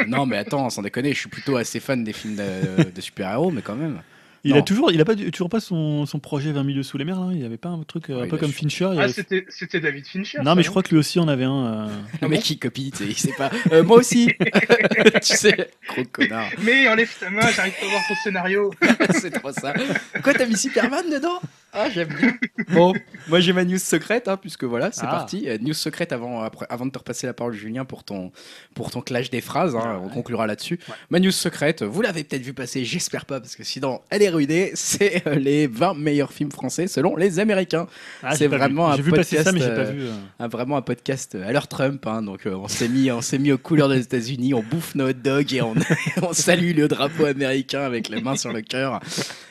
Non 0.06 0.24
mais 0.26 0.36
attends, 0.36 0.70
sans 0.70 0.82
déconner, 0.82 1.12
je 1.12 1.18
suis 1.18 1.28
plutôt 1.28 1.56
assez 1.56 1.80
fan 1.80 2.04
des 2.04 2.12
films 2.12 2.36
de, 2.36 2.90
de 2.90 3.00
super-héros, 3.00 3.50
mais 3.50 3.62
quand 3.62 3.74
même. 3.76 4.00
Il 4.44 4.52
Non. 4.52 4.60
a 4.60 4.62
toujours, 4.62 4.92
il 4.92 5.00
a 5.00 5.04
pas, 5.04 5.16
toujours 5.16 5.48
pas 5.50 5.58
son, 5.58 6.06
son 6.06 6.20
projet 6.20 6.52
20 6.52 6.62
milieux 6.62 6.84
sous 6.84 6.96
les 6.96 7.04
mers. 7.04 7.18
Là. 7.20 7.32
Il 7.34 7.44
avait 7.44 7.56
pas 7.56 7.70
un 7.70 7.82
truc 7.82 8.08
euh, 8.08 8.20
Ouais, 8.20 8.26
un 8.26 8.28
peu 8.28 8.36
comme 8.38 8.52
su- 8.52 8.58
Fincher. 8.58 8.88
Ah, 8.96 9.02
avait- 9.02 9.12
c'était 9.12 9.44
c'était 9.48 9.80
David 9.80 10.06
Fincher. 10.06 10.38
non, 10.44 10.54
mais 10.54 10.62
je 10.62 10.70
crois 10.70 10.84
que 10.84 10.90
lui 10.90 10.98
aussi 10.98 11.18
en 11.18 11.26
avait 11.26 11.42
un. 11.44 11.66
euh, 11.66 11.88
Le 12.22 12.28
mec 12.28 12.40
qui 12.42 12.56
copie, 12.56 12.92
tu 12.92 12.98
sais, 12.98 13.04
il 13.10 13.18
sait 13.18 13.32
pas. 13.36 13.50
Euh, 13.72 13.82
moi 13.82 13.96
aussi 13.98 14.32
Tu 15.22 15.36
sais, 15.36 15.70
gros 15.88 16.04
connard. 16.12 16.50
Mais 16.62 16.86
enlève 16.88 17.10
ta 17.18 17.30
main, 17.30 17.50
j'arrive 17.50 17.74
pas 17.80 17.86
à 17.86 17.90
voir 17.90 18.02
ton 18.08 18.14
scénario. 18.22 18.70
c'est 19.10 19.30
trop 19.30 19.50
ça. 19.50 19.74
Quoi, 20.22 20.34
t'as 20.34 20.46
mis 20.46 20.56
Superman 20.56 21.04
dedans? 21.10 21.40
Ah, 21.72 21.88
j'aime 21.90 22.08
bien. 22.08 22.32
Bon, 22.70 22.92
moi 23.28 23.40
j'ai 23.40 23.52
ma 23.54 23.64
news 23.64 23.78
secrète, 23.78 24.28
hein, 24.28 24.36
puisque 24.36 24.64
voilà, 24.64 24.90
c'est 24.92 25.04
Ah. 25.04 25.10
parti. 25.10 25.44
Euh, 25.48 25.56
news 25.60 25.72
secrète 25.72 26.12
avant, 26.12 26.42
après, 26.42 26.66
avant 26.68 26.84
de 26.86 26.90
te 26.90 26.98
repasser 26.98 27.26
la 27.26 27.32
parole, 27.32 27.54
Julien, 27.54 27.84
pour 27.86 28.04
ton, 28.04 28.30
pour 28.74 28.90
ton 28.90 29.00
clash 29.00 29.30
des 29.30 29.40
phrases. 29.40 29.74
hein, 29.76 30.00
On 30.04 30.08
conclura 30.08 30.46
là-dessus. 30.46 30.78
Ouais. 30.88 30.94
Ma 31.10 31.20
news 31.20 31.30
secrète, 31.30 31.82
vous 31.82 32.02
l'avez 32.02 32.24
peut-être 32.24 32.42
vu 32.42 32.52
passer, 32.52 32.84
j'espère 32.84 33.24
pas, 33.26 33.40
parce 33.40 33.56
que 33.56 33.64
sinon 33.64 34.00
elle 34.10 34.22
est 34.22 34.28
ruinée. 34.28 34.72
C'est 34.74 35.26
euh, 35.26 35.34
les 35.36 35.66
20 35.66 35.94
meilleurs 35.94 36.32
films 36.32 36.50
français 36.52 36.88
selon 36.88 37.16
les 37.16 37.38
Américains. 37.38 37.86
ah, 38.22 38.34
C'est 38.36 38.48
vu. 38.48 38.56
vraiment 38.56 38.90
un 38.90 38.96
vu 38.96 39.04
ça, 39.04 39.10
mais 39.10 39.16
podcast, 39.18 39.44
pas 39.74 39.84
vu. 39.84 40.02
euh, 40.02 40.12
Un- 40.40 40.48
vraiment 40.48 40.76
un 40.76 40.82
podcast 40.82 41.34
à 41.36 41.52
l'heure 41.52 41.68
Trump. 41.68 42.06
hein, 42.06 42.22
donc 42.22 42.46
euh, 42.46 42.54
on 42.54 42.68
s'est 42.68 42.88
mis, 42.88 43.10
on 43.10 43.20
s'est 43.22 43.38
mis 43.38 43.52
aux 43.52 43.58
couleurs 43.58 43.88
des 43.88 44.00
États-Unis, 44.00 44.52
on 44.52 44.62
bouffe 44.62 44.94
nos 44.94 45.08
hot 45.08 45.12
dogs 45.14 45.52
et 45.54 45.62
on, 45.62 45.74
on 46.22 46.32
salue 46.32 46.74
le 46.76 46.88
drapeau 46.88 47.24
américain 47.24 47.80
avec 47.82 48.08
les 48.08 48.20
mains 48.20 48.36
sur 48.36 48.52
le 48.52 48.60
cœur. 48.62 49.00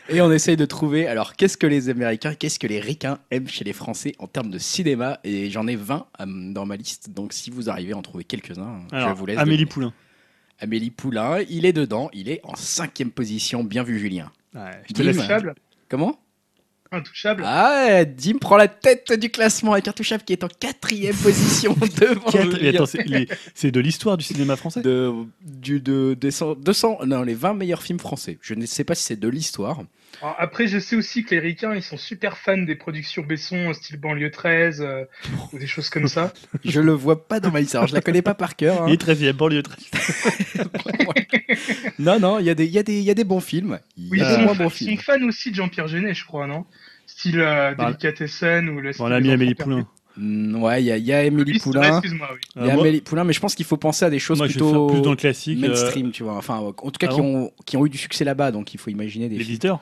Et 0.09 0.21
on 0.21 0.31
essaye 0.31 0.55
de 0.55 0.65
trouver, 0.65 1.05
alors 1.07 1.35
qu'est-ce 1.35 1.57
que 1.57 1.67
les 1.67 1.89
Américains, 1.89 2.06
qu'est-ce 2.15 2.59
que 2.59 2.67
les 2.67 2.79
ricains 2.79 3.19
aiment 3.31 3.47
chez 3.49 3.65
les 3.65 3.73
Français 3.73 4.13
en 4.19 4.27
termes 4.27 4.49
de 4.49 4.57
cinéma? 4.59 5.19
Et 5.23 5.49
j'en 5.49 5.67
ai 5.67 5.75
20 5.75 6.05
euh, 6.21 6.25
dans 6.53 6.65
ma 6.65 6.77
liste, 6.77 7.09
donc 7.09 7.33
si 7.33 7.49
vous 7.49 7.69
arrivez 7.69 7.91
à 7.93 7.97
en 7.97 8.01
trouver 8.01 8.23
quelques-uns, 8.23 8.79
Alors, 8.91 9.09
je 9.09 9.13
vous 9.15 9.25
laisse. 9.25 9.37
Amélie. 9.37 9.65
Poulain. 9.65 9.93
Amélie 10.59 10.91
Poulain, 10.91 11.39
il 11.49 11.65
est 11.65 11.73
dedans, 11.73 12.09
il 12.13 12.29
est 12.29 12.39
en 12.43 12.55
cinquième 12.55 13.11
position. 13.11 13.63
Bien 13.63 13.83
vu, 13.83 13.99
Julien. 13.99 14.31
Ouais, 14.55 14.61
je 14.87 14.93
te 14.93 15.01
Dim. 15.01 15.03
laisse. 15.07 15.17
Intouchable. 15.17 15.55
Comment? 15.89 16.19
Intouchable. 16.89 17.43
Ah, 17.45 18.05
Dim 18.05 18.37
prend 18.39 18.55
la 18.55 18.69
tête 18.69 19.11
du 19.19 19.29
classement 19.29 19.73
avec 19.73 19.89
Intouchable 19.89 20.23
qui 20.23 20.31
est 20.31 20.43
en 20.45 20.47
quatrième 20.47 21.15
position 21.15 21.73
devant 21.99 22.21
Quatre- 22.31 22.45
mais 22.47 22.51
Julien. 22.59 22.69
attends, 22.75 22.85
c'est 22.85 23.03
les- 23.03 23.27
c'est 23.53 23.71
de 23.71 23.79
l'histoire 23.81 24.15
du 24.15 24.23
cinéma 24.23 24.55
français? 24.55 24.81
De, 24.81 25.13
du, 25.45 25.81
de, 25.81 26.15
des 26.19 26.31
cent- 26.31 26.55
200, 26.55 26.99
non, 27.05 27.23
les 27.23 27.33
20 27.33 27.55
meilleurs 27.55 27.83
films 27.83 27.99
français. 27.99 28.37
Je 28.41 28.53
ne 28.53 28.65
sais 28.65 28.85
pas 28.85 28.95
si 28.95 29.03
c'est 29.03 29.19
de 29.19 29.27
l'histoire. 29.27 29.81
Alors, 30.21 30.35
après, 30.39 30.67
je 30.67 30.79
sais 30.79 30.95
aussi 30.95 31.23
que 31.23 31.31
les 31.35 31.39
ricains, 31.39 31.75
ils 31.75 31.83
sont 31.83 31.97
super 31.97 32.37
fans 32.37 32.57
des 32.57 32.75
productions 32.75 33.23
Besson, 33.23 33.71
style 33.73 33.97
banlieue 33.99 34.31
13, 34.31 34.81
euh, 34.81 35.03
ou 35.53 35.59
des 35.59 35.67
choses 35.67 35.89
comme 35.89 36.07
ça. 36.07 36.33
Je 36.65 36.81
le 36.81 36.91
vois 36.91 37.27
pas 37.27 37.39
dans 37.39 37.51
ma 37.51 37.61
liste. 37.61 37.75
Alors, 37.75 37.87
je 37.87 37.93
la 37.93 38.01
connais 38.01 38.21
pas 38.23 38.33
par 38.33 38.55
cœur. 38.55 38.83
hein. 38.83 38.87
Et 38.87 38.95
13e, 38.97 39.33
banlieue 39.33 39.63
13. 39.63 39.77
non, 41.99 42.19
non, 42.19 42.39
il 42.39 42.45
y, 42.45 42.49
a 42.49 42.55
des- 42.55 42.65
il 42.65 42.71
y, 42.71 42.79
a 42.79 42.83
des- 42.83 42.97
il 42.99 43.03
y 43.03 43.11
a 43.11 43.13
des 43.13 43.23
bons 43.23 43.39
films. 43.39 43.79
Il 43.97 44.09
Oui, 44.11 44.19
y 44.19 44.21
ils 44.21 44.25
a 44.25 44.29
des 44.29 44.35
sont, 44.35 44.41
moins 44.41 44.55
bons 44.55 44.65
ils 44.65 44.69
sont 44.69 44.69
films. 44.69 44.97
fans 44.99 45.21
aussi 45.27 45.51
de 45.51 45.55
Jean-Pierre 45.55 45.87
Jeunet, 45.87 46.13
je 46.13 46.25
crois, 46.25 46.47
non? 46.47 46.65
Style 47.05 47.39
euh, 47.39 47.73
Bah, 47.75 47.85
Delicatessen 47.85 48.69
ou 48.69 48.79
le 48.81 48.91
on 48.99 49.05
a 49.11 49.19
des 49.21 49.27
mis 49.27 49.33
Amélie. 49.33 49.55
Poulain. 49.55 49.87
Mm, 50.17 50.61
ouais, 50.63 50.81
il 50.81 50.85
y 50.87 50.91
a, 50.91 50.97
il 50.97 51.05
y 51.05 51.13
a 51.13 51.23
Émilie 51.23 51.53
Oui, 51.53 51.59
Poulain. 51.59 51.99
Excuse-moi, 51.99 52.27
oui. 52.33 52.39
Il 52.55 52.63
y 52.63 52.65
a 52.65 52.71
Euh, 52.71 52.73
moi- 52.73 52.83
Amélie 52.83 53.01
Poulain, 53.01 53.23
mais 53.23 53.33
je 53.33 53.39
pense 53.39 53.53
qu'il 53.55 53.65
faut 53.65 53.77
penser 53.77 54.03
à 54.03 54.09
des 54.09 54.19
choses 54.19 54.39
Moi, 54.39 54.47
plutôt 54.47 54.87
plus 54.87 55.01
dans 55.01 55.11
le 55.11 55.15
classique. 55.15 55.63
euh, 55.63 55.67
mainstream, 55.67 56.11
tu 56.11 56.23
vois. 56.23 56.35
Enfin, 56.35 56.55
en 56.57 56.71
tout 56.73 56.91
cas, 56.99 57.07
Ah 57.09 57.13
qui, 57.13 57.21
bon? 57.21 57.45
ont, 57.45 57.51
qui 57.65 57.77
ont 57.77 57.85
eu 57.85 57.89
du 57.89 57.97
succès 57.99 58.25
là-bas. 58.25 58.51
Donc, 58.51 58.73
il 58.73 58.79
faut 58.79 58.89
imaginer 58.89 59.29
des 59.29 59.35
les 59.35 59.43
films. 59.43 59.47
visiteurs? 59.47 59.79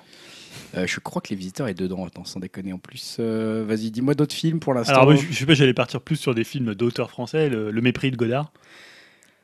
Euh, 0.77 0.85
je 0.87 0.99
crois 0.99 1.21
que 1.21 1.29
Les 1.29 1.35
Visiteurs 1.35 1.67
est 1.67 1.73
dedans. 1.73 2.05
Attends, 2.05 2.25
sans 2.25 2.39
déconner. 2.39 2.73
En 2.73 2.77
plus, 2.79 3.17
euh, 3.19 3.63
vas-y, 3.67 3.91
dis-moi 3.91 4.13
d'autres 4.13 4.35
films 4.35 4.59
pour 4.59 4.73
l'instant. 4.73 4.93
Alors, 4.93 5.05
moi, 5.05 5.15
je, 5.15 5.25
je 5.31 5.33
sais 5.33 5.45
pas, 5.45 5.53
j'allais 5.53 5.73
partir 5.73 6.01
plus 6.01 6.15
sur 6.17 6.35
des 6.35 6.43
films 6.43 6.75
d'auteurs 6.75 7.09
français, 7.09 7.49
le, 7.49 7.71
Le 7.71 7.81
mépris 7.81 8.11
de 8.11 8.17
Godard, 8.17 8.51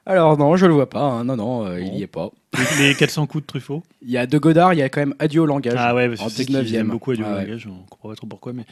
Alors, 0.06 0.38
non, 0.38 0.56
je 0.56 0.66
le 0.66 0.74
vois 0.74 0.90
pas. 0.90 1.02
hein. 1.04 1.24
Non, 1.24 1.36
non, 1.36 1.66
euh, 1.66 1.80
il 1.80 1.96
y 1.96 2.02
est 2.04 2.08
pas. 2.08 2.32
les, 2.80 2.88
les 2.90 2.96
400 2.96 3.28
coups 3.28 3.44
de 3.44 3.48
Truffaut? 3.48 3.84
Il 4.02 4.10
y 4.10 4.18
a 4.18 4.26
De 4.26 4.38
Godard, 4.38 4.74
il 4.74 4.80
y 4.80 4.82
a 4.82 4.90
quand 4.90 5.02
même 5.02 5.16
Adieu 5.20 5.42
au 5.42 5.46
langage. 5.46 5.76
Ah 5.78 5.94
ouais, 5.96 6.10
parce 6.10 6.22
que 6.22 6.30
je 6.30 6.36
sais 6.36 6.44
19e. 6.44 6.66
qu'ils 6.66 6.76
aiment 6.76 6.90
beaucoup 6.90 7.12
Adieu 7.12 7.24
au 7.24 7.28
Ah 7.28 7.36
ouais. 7.36 7.46
langage, 7.46 7.68
on 7.68 7.84
comprend 7.90 8.10
pas 8.10 8.16
trop 8.16 8.28
pourquoi, 8.28 8.54
mais 8.54 8.66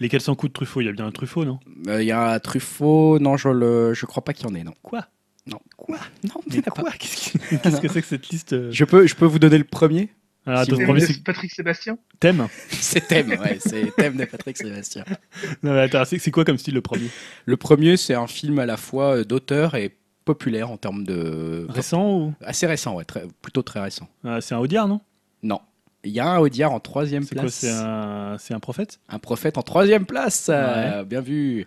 les 0.00 0.08
400 0.08 0.34
coups 0.36 0.50
de 0.50 0.54
Truffaut, 0.54 0.80
il 0.82 0.84
y 0.86 0.88
a 0.88 0.92
bien 0.92 1.06
un 1.06 1.10
Truffaut, 1.12 1.44
non? 1.44 1.58
Il 1.86 2.02
y 2.04 2.12
a 2.12 2.38
Truffaut, 2.40 3.18
non, 3.18 3.36
je, 3.36 3.48
le, 3.48 3.94
je 3.94 4.06
crois 4.06 4.22
pas 4.24 4.32
qu'il 4.32 4.46
y 4.46 4.50
en 4.50 4.54
ait, 4.54 4.62
non. 4.64 4.74
Quoi? 4.82 5.06
Non. 5.46 5.58
Quoi? 5.76 5.96
Non, 6.24 6.40
Mais 6.48 6.60
quoi? 6.62 6.90
Qu'est-ce 6.98 7.80
que 7.80 7.88
c'est 7.88 8.02
que 8.02 8.06
cette 8.08 8.28
liste 8.30 8.70
Je 8.72 8.84
peux, 8.84 9.06
je 9.06 9.14
peux 9.14 9.26
vous 9.26 9.38
donner 9.38 9.58
le 9.58 9.64
premier? 9.64 10.08
Alors, 10.46 10.62
si 10.64 10.70
Thème 10.70 10.84
premier, 10.84 11.00
de 11.00 11.06
c'est 11.06 11.22
Patrick 11.24 11.50
Sébastien 11.52 11.98
Thème 12.20 12.46
C'est 12.70 13.06
Thème, 13.08 13.30
ouais, 13.30 13.58
c'est 13.60 13.94
Thème 13.96 14.16
de 14.16 14.24
Patrick 14.24 14.56
Sébastien. 14.56 15.04
Non, 15.62 15.72
mais 15.74 15.80
attends, 15.80 16.04
c'est 16.04 16.18
c'est 16.18 16.30
quoi 16.30 16.44
comme 16.44 16.58
style 16.58 16.74
le 16.74 16.82
premier? 16.82 17.08
Le 17.46 17.56
premier, 17.56 17.96
c'est 17.96 18.14
un 18.14 18.26
film 18.28 18.58
à 18.60 18.66
la 18.66 18.76
fois 18.76 19.16
euh, 19.18 19.24
d'auteur 19.24 19.74
et 19.74 19.96
populaire 20.24 20.70
en 20.70 20.76
termes 20.76 21.04
de. 21.04 21.66
Récent 21.68 22.08
ou? 22.18 22.34
Assez 22.44 22.66
récent, 22.66 22.94
ouais, 22.96 23.04
très- 23.04 23.26
plutôt 23.42 23.62
très 23.62 23.80
récent. 23.80 24.08
Ah, 24.24 24.40
C'est 24.40 24.54
un 24.54 24.58
Audiard, 24.58 24.86
non? 24.88 25.00
Non. 25.42 25.60
Il 26.04 26.12
y 26.12 26.20
a 26.20 26.28
un 26.28 26.38
Audiard 26.38 26.70
en 26.72 26.78
troisième 26.78 27.24
C'est 27.24 27.34
quoi 27.34 27.42
place. 27.42 27.54
C'est 27.54 27.70
un... 27.72 28.36
c'est 28.38 28.54
un 28.54 28.60
prophète? 28.60 29.00
Un 29.08 29.18
prophète 29.18 29.58
en 29.58 29.62
troisième 29.62 30.06
place, 30.06 30.48
euh, 30.52 31.02
bien 31.02 31.20
vu. 31.20 31.66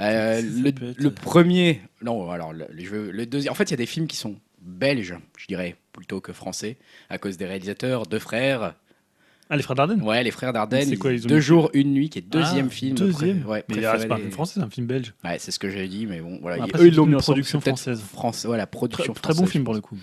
Euh, 0.00 0.40
le, 0.42 0.72
peut 0.72 0.90
être? 0.90 0.98
le 0.98 1.10
premier, 1.10 1.82
non, 2.02 2.30
alors 2.30 2.54
le, 2.54 2.66
le 2.72 3.10
le 3.10 3.26
deuxième. 3.26 3.52
En 3.52 3.54
fait, 3.54 3.64
il 3.64 3.70
y 3.72 3.74
a 3.74 3.76
des 3.78 3.84
films 3.86 4.06
qui 4.06 4.16
sont 4.16 4.36
belges, 4.64 5.16
je 5.38 5.46
dirais, 5.46 5.76
plutôt 5.92 6.20
que 6.20 6.32
français, 6.32 6.76
à 7.10 7.18
cause 7.18 7.36
des 7.36 7.44
réalisateurs, 7.46 8.06
deux 8.06 8.18
frères. 8.18 8.74
Ah, 9.50 9.56
les 9.56 9.62
frères 9.62 9.76
Dardenne 9.76 10.00
Ouais, 10.02 10.22
les 10.24 10.30
frères 10.30 10.52
Dardenne. 10.54 10.88
C'est 10.88 10.96
quoi, 10.96 11.12
ils- 11.12 11.24
ont 11.24 11.28
Deux 11.28 11.34
mis- 11.36 11.40
jours, 11.42 11.70
une 11.74 11.92
nuit, 11.92 12.08
qui 12.08 12.18
est 12.18 12.22
deuxième 12.22 12.66
Ah, 12.68 12.70
film. 12.70 12.94
Deuxième 12.96 13.40
pré- 13.42 13.48
ouais, 13.50 13.64
Mais 13.68 13.74
préféré 13.74 13.98
c'est 14.00 14.08
pas 14.08 14.14
un 14.14 14.16
des- 14.16 14.22
film 14.22 14.32
français, 14.32 14.54
c'est 14.56 14.64
un 14.66 14.70
film 14.70 14.86
belge. 14.86 15.12
Ouais, 15.22 15.36
c'est 15.38 15.50
ce 15.50 15.58
que 15.58 15.68
j'ai 15.68 15.86
dit, 15.86 16.06
mais 16.06 16.20
bon, 16.20 16.38
voilà. 16.40 16.62
Après, 16.64 16.78
eux, 16.78 16.82
c'est 16.82 16.88
ils 16.88 16.94
l'ont 16.96 17.04
une 17.04 17.10
mis 17.10 17.14
ensemble, 17.16 17.24
production 17.34 17.60
c'est 17.60 17.64
peut-être 17.64 17.76
française. 17.78 18.00
France, 18.00 18.46
voilà, 18.46 18.64
Très, 18.64 18.70
production 18.70 19.12
très 19.12 19.28
bon 19.32 19.34
française, 19.34 19.50
film 19.52 19.64
pour 19.64 19.74
le 19.74 19.80
coup. 19.82 19.98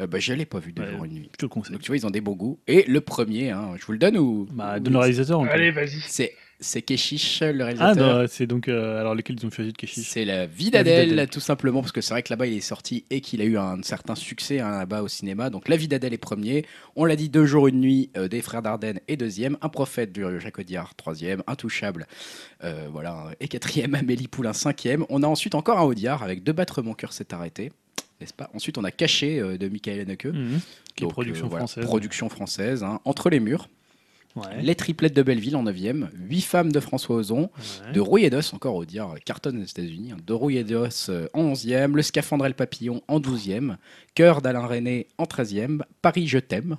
Euh, 0.00 0.06
bah, 0.06 0.18
je 0.20 0.32
l'ai 0.32 0.44
pas 0.46 0.58
vu 0.60 0.72
deux 0.72 0.82
Ouais. 0.82 0.90
jours, 0.92 1.04
une 1.04 1.12
nuit. 1.12 1.28
Je 1.32 1.38
te 1.38 1.44
le 1.44 1.48
conseille. 1.48 1.72
Donc 1.72 1.82
tu 1.82 1.88
vois, 1.88 1.96
ils 1.96 2.06
ont 2.06 2.10
des 2.10 2.20
beaux 2.20 2.34
goûts. 2.36 2.58
Et 2.68 2.84
le 2.88 3.00
premier, 3.00 3.50
hein, 3.50 3.72
je 3.78 3.84
vous 3.84 3.92
le 3.92 3.98
donne 3.98 4.16
ou 4.16 4.48
Bah, 4.52 4.78
donne 4.80 4.92
le 4.92 4.98
réalisateur. 5.00 5.38
on 5.40 5.44
le 5.44 5.50
Allez, 5.50 5.70
vas-y. 5.72 6.00
C'est 6.06 6.32
C'est 6.60 6.82
Keshish, 6.82 7.40
le 7.42 7.60
Ah, 7.60 7.64
réalisateur. 7.64 8.18
non, 8.20 8.26
c'est 8.28 8.46
donc. 8.46 8.68
euh, 8.68 9.00
alors, 9.00 9.14
lesquels 9.14 9.36
ils 9.40 9.46
ont 9.46 9.50
choisi 9.50 9.72
de 9.72 9.76
Keshish 9.76 10.06
C'est 10.06 10.24
la 10.24 10.46
vie 10.46 10.70
d'Adèle, 10.70 11.28
tout 11.30 11.40
simplement, 11.40 11.80
parce 11.80 11.92
que 11.92 12.00
c'est 12.00 12.14
vrai 12.14 12.22
que 12.22 12.32
là-bas 12.32 12.46
il 12.46 12.56
est 12.56 12.60
sorti 12.60 13.04
et 13.10 13.20
qu'il 13.20 13.40
a 13.40 13.44
eu 13.44 13.58
un 13.58 13.82
certain 13.82 14.14
succès 14.14 14.60
hein, 14.60 14.70
là-bas 14.70 15.02
au 15.02 15.08
cinéma. 15.08 15.50
Donc 15.50 15.68
La 15.68 15.76
vie 15.76 15.88
d'Adèle 15.88 16.14
est 16.14 16.18
premier, 16.18 16.64
on 16.96 17.04
l'a 17.04 17.16
dit 17.16 17.28
deux 17.28 17.44
jours, 17.44 17.66
une 17.66 17.80
nuit 17.80 18.10
euh, 18.16 18.28
des 18.28 18.40
frères 18.40 18.62
Dardenne 18.62 19.00
est 19.08 19.16
deuxième, 19.16 19.56
un 19.62 19.68
prophète 19.68 20.12
du 20.12 20.24
Jacques 20.40 20.58
Audiard 20.58 20.94
troisième, 20.94 21.42
Intouchable, 21.46 22.06
euh, 22.62 22.88
voilà, 22.90 23.26
et 23.40 23.48
quatrième, 23.48 23.94
Amélie 23.94 24.28
Poulain 24.28 24.52
cinquième. 24.52 25.04
On 25.08 25.22
a 25.22 25.26
ensuite 25.26 25.54
encore 25.54 25.78
un 25.78 25.84
Audiard 25.84 26.22
avec 26.22 26.42
deux 26.44 26.52
battre 26.52 26.82
mon 26.82 26.94
cœur 26.94 27.12
s'est 27.12 27.34
arrêté. 27.34 27.72
N'est-ce 28.20 28.32
pas? 28.32 28.48
Ensuite, 28.54 28.78
on 28.78 28.84
a 28.84 28.92
Caché 28.92 29.40
de 29.58 29.68
Michael 29.68 29.98
Haneke. 30.00 30.26
Mhm. 30.26 30.60
Qui 30.94 31.04
est 31.04 31.08
production 31.08 31.46
euh, 31.46 31.48
voilà, 31.48 31.66
française. 31.66 31.84
Production 31.84 32.28
française, 32.28 32.84
hein. 32.84 33.00
Entre 33.04 33.28
les 33.28 33.40
murs. 33.40 33.68
Ouais. 34.36 34.62
Les 34.62 34.74
triplettes 34.74 35.14
de 35.14 35.22
Belleville 35.22 35.56
en 35.56 35.64
9e. 35.64 36.08
Huit 36.28 36.40
femmes 36.40 36.72
de 36.72 36.80
François 36.80 37.16
Ozon. 37.16 37.50
Ouais. 37.86 37.92
De 37.92 38.00
Rouille 38.00 38.24
et 38.24 38.30
d'Os, 38.30 38.52
encore 38.52 38.74
au 38.74 38.84
dire, 38.84 39.14
cartonne 39.24 39.60
aux 39.60 39.64
États-Unis. 39.64 40.12
hein. 40.12 40.16
De 40.26 40.32
Rouille 40.32 40.58
et 40.58 40.64
d'Os 40.64 41.08
euh, 41.08 41.26
en 41.34 41.52
11e. 41.52 41.92
Le 41.94 42.02
Scaphandre 42.02 42.44
et 42.46 42.48
le 42.48 42.54
Papillon 42.54 43.02
en 43.06 43.20
12e. 43.20 43.76
Cœur 44.14 44.42
d'Alain 44.42 44.66
René 44.66 45.06
en 45.18 45.24
13e. 45.24 45.82
Paris, 46.02 46.26
je 46.26 46.38
t'aime. 46.38 46.76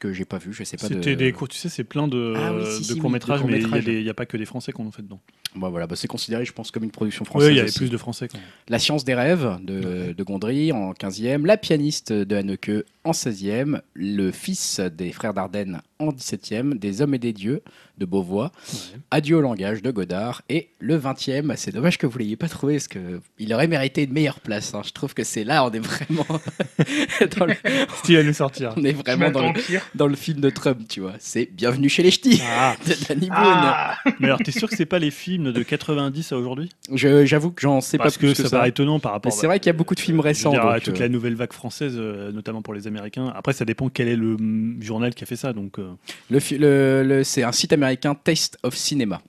Que 0.00 0.12
j'ai 0.12 0.24
pas 0.24 0.38
vu, 0.38 0.52
je 0.54 0.64
sais 0.64 0.78
pas 0.78 0.88
de. 0.88 0.94
C'était 0.94 1.16
des 1.16 1.32
cours, 1.32 1.48
tu 1.48 1.58
sais, 1.58 1.68
c'est 1.68 1.84
plein 1.84 2.08
de, 2.08 2.32
Ah 2.36 2.54
oui, 2.54 2.64
si, 2.64 2.80
de 2.80 2.84
si, 2.84 2.92
oui, 2.94 2.98
courts-métrages, 2.98 3.42
de 3.42 3.46
mais 3.46 3.60
il 3.60 3.68
y 3.68 3.98
a 3.98 4.02
n'y 4.02 4.08
a, 4.08 4.14
pas 4.14 4.24
que 4.24 4.38
des 4.38 4.46
Français 4.46 4.72
qu'on 4.72 4.86
en 4.86 4.90
fait 4.90 5.02
dedans. 5.02 5.20
Bon, 5.54 5.68
voilà, 5.70 5.86
bah, 5.86 5.96
c'est 5.96 6.08
considéré, 6.08 6.44
je 6.44 6.52
pense, 6.52 6.70
comme 6.70 6.84
une 6.84 6.90
production 6.90 7.24
Oui, 7.24 7.28
française. 7.30 7.50
il 7.50 7.56
y 7.56 7.60
avait 7.60 7.68
aussi. 7.68 7.78
plus 7.78 7.90
de 7.90 7.96
Français 7.98 8.28
quand 8.28 8.38
même. 8.38 8.46
La 8.68 8.78
science 8.78 9.04
des 9.04 9.14
rêves 9.14 9.58
de, 9.62 10.12
de 10.12 10.22
Gondry 10.22 10.72
en 10.72 10.92
15e. 10.92 11.44
La 11.46 11.56
pianiste 11.58 12.12
de 12.12 12.36
Haneke 12.36 12.70
en 13.04 13.10
16e. 13.12 13.80
Le 13.94 14.30
fils 14.30 14.80
des 14.80 15.12
frères 15.12 15.34
Dardenne 15.34 15.82
en 15.98 16.08
17e. 16.10 16.78
Des 16.78 17.02
hommes 17.02 17.14
et 17.14 17.18
des 17.18 17.32
dieux 17.34 17.62
de 17.98 18.06
Beauvois. 18.06 18.50
Ouais. 18.72 18.78
Adieu 19.10 19.36
au 19.36 19.40
langage 19.42 19.82
de 19.82 19.90
Godard. 19.90 20.40
Et 20.48 20.70
le 20.78 20.98
20e, 20.98 21.54
c'est 21.56 21.72
dommage 21.72 21.98
que 21.98 22.06
vous 22.06 22.16
l'ayez 22.18 22.36
pas 22.36 22.48
trouvé, 22.48 22.74
parce 22.76 22.88
qu'il 22.88 23.52
aurait 23.54 23.68
mérité 23.68 24.04
une 24.04 24.12
meilleure 24.12 24.40
place. 24.40 24.74
hein. 24.74 24.80
Je 24.84 24.92
trouve 24.92 25.12
que 25.12 25.22
c'est 25.22 25.44
là, 25.44 25.64
on 25.66 25.70
est 25.70 25.78
vraiment, 25.78 26.26
dans 27.38 27.44
le, 27.46 27.54
nous 28.22 28.32
sortir. 28.32 28.72
on 28.76 28.84
est 28.84 28.92
vraiment 28.92 29.30
dans 29.30 29.52
le, 29.52 29.60
dans 29.94 30.08
film 30.14 30.40
de 30.40 30.50
Trump, 30.50 30.80
tu 30.88 31.00
vois. 31.00 31.14
C'est 31.18 31.50
Bienvenue 31.52 31.88
chez 31.90 32.02
les 32.02 32.10
Ch'tis 32.10 32.40
Ah, 32.48 32.74
de 32.86 32.94
Danny 33.06 33.26
Boone. 33.28 33.36
Ah, 33.38 33.98
mais 34.18 34.26
alors, 34.28 34.38
t'es 34.38 34.52
sûr 34.52 34.68
que 34.70 34.76
c'est 34.76 34.86
pas 34.86 34.98
les 34.98 35.10
films 35.10 35.41
de 35.50 35.62
90 35.62 36.30
à 36.32 36.36
aujourd'hui 36.38 36.70
J'avoue 36.92 37.50
que 37.50 37.60
j'en 37.62 37.80
sais 37.80 37.98
Parce 37.98 38.14
pas 38.14 38.18
plus 38.20 38.32
que 38.32 38.36
que, 38.36 38.42
ça 38.44 38.48
ça. 38.50 38.56
paraît 38.58 38.68
étonnant 38.68 39.00
par 39.00 39.12
rapport. 39.12 39.32
c'est 39.32 39.46
vrai 39.46 39.58
qu'il 39.58 39.66
y 39.66 39.70
a 39.70 39.76
beaucoup 39.76 39.94
de 39.96 40.00
films 40.00 40.18
veux 40.18 40.22
récents. 40.22 40.50
dire, 40.50 40.62
donc, 40.62 40.82
toute 40.82 40.96
euh, 40.98 41.00
la 41.00 41.08
nouvelle 41.08 41.34
vague 41.34 41.52
française, 41.52 41.94
euh, 41.96 42.30
notamment 42.30 42.62
pour 42.62 42.74
les 42.74 42.86
Américains. 42.86 43.32
Après, 43.34 43.52
ça 43.52 43.64
dépend 43.64 43.88
quel 43.88 44.06
est 44.08 44.16
le 44.16 44.36
mm, 44.36 44.82
journal 44.82 45.14
qui 45.14 45.24
a 45.24 45.26
fait 45.26 45.36
ça. 45.36 45.52
Donc, 45.52 45.78
euh, 45.78 45.90
le 46.30 46.38
fi- 46.40 46.58
le- 46.58 47.02
le- 47.02 47.24
c'est 47.24 47.42
un 47.42 47.52
site 47.52 47.72
américain 47.72 48.14
Taste 48.14 48.58
of 48.62 48.74
Cinema. 48.76 49.20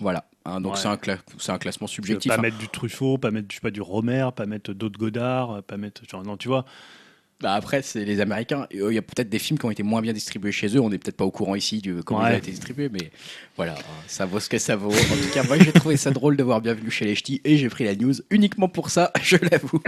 Voilà. 0.00 0.24
Hein, 0.44 0.60
donc 0.60 0.74
Ouais. 0.74 0.78
c'est 0.80 0.88
un, 0.88 0.94
cla- 0.96 1.18
un 1.48 1.58
classement 1.58 1.86
subjectif. 1.86 2.30
pas 2.30 2.38
hein. 2.38 2.42
mettre 2.42 2.58
du 2.58 2.68
Truffaut, 2.68 3.18
pas 3.18 3.30
mettre, 3.30 3.48
je 3.50 3.54
sais 3.56 3.60
pas, 3.60 3.70
du 3.70 3.80
Romer, 3.80 4.28
pas 4.36 4.46
mettre 4.46 4.72
d'autres 4.72 4.98
Godard, 4.98 5.62
pas 5.64 5.76
mettre. 5.76 6.02
genre, 6.10 6.22
non, 6.22 6.36
tu 6.36 6.48
vois. 6.48 6.64
Bah 7.42 7.52
après, 7.52 7.82
c'est 7.82 8.06
les 8.06 8.20
Américains. 8.22 8.66
Euh, 8.74 8.90
Il 8.90 8.94
y 8.94 8.98
a 8.98 9.02
peut-être 9.02 9.28
des 9.28 9.38
films 9.38 9.58
qui 9.58 9.66
ont 9.66 9.70
été 9.70 9.82
moins 9.82 10.00
bien 10.00 10.14
distribués 10.14 10.52
chez 10.52 10.74
eux. 10.74 10.80
On 10.80 10.88
n'est 10.88 10.96
peut-être 10.96 11.18
pas 11.18 11.26
au 11.26 11.30
courant 11.30 11.54
ici 11.54 11.82
de 11.82 12.00
comment 12.00 12.20
Ouais. 12.22 12.30
ils 12.30 12.34
ont 12.36 12.38
été 12.38 12.50
distribués, 12.50 12.88
mais 12.90 13.10
voilà, 13.56 13.74
ça 14.06 14.24
vaut 14.24 14.40
ce 14.40 14.48
que 14.48 14.56
ça 14.56 14.74
vaut. 14.74 14.88
En 14.90 14.92
tout 15.22 15.28
cas, 15.34 15.42
moi, 15.42 15.58
j'ai 15.58 15.70
trouvé 15.72 15.98
ça 15.98 16.10
drôle 16.12 16.38
de 16.38 16.42
voir 16.42 16.62
Bienvenue 16.62 16.90
chez 16.90 17.04
les 17.04 17.14
Ch'tis 17.14 17.42
et 17.44 17.58
j'ai 17.58 17.68
pris 17.68 17.84
la 17.84 17.94
news 17.94 18.14
uniquement 18.30 18.68
pour 18.70 18.88
ça, 18.88 19.12
je 19.22 19.36
l'avoue. 19.50 19.82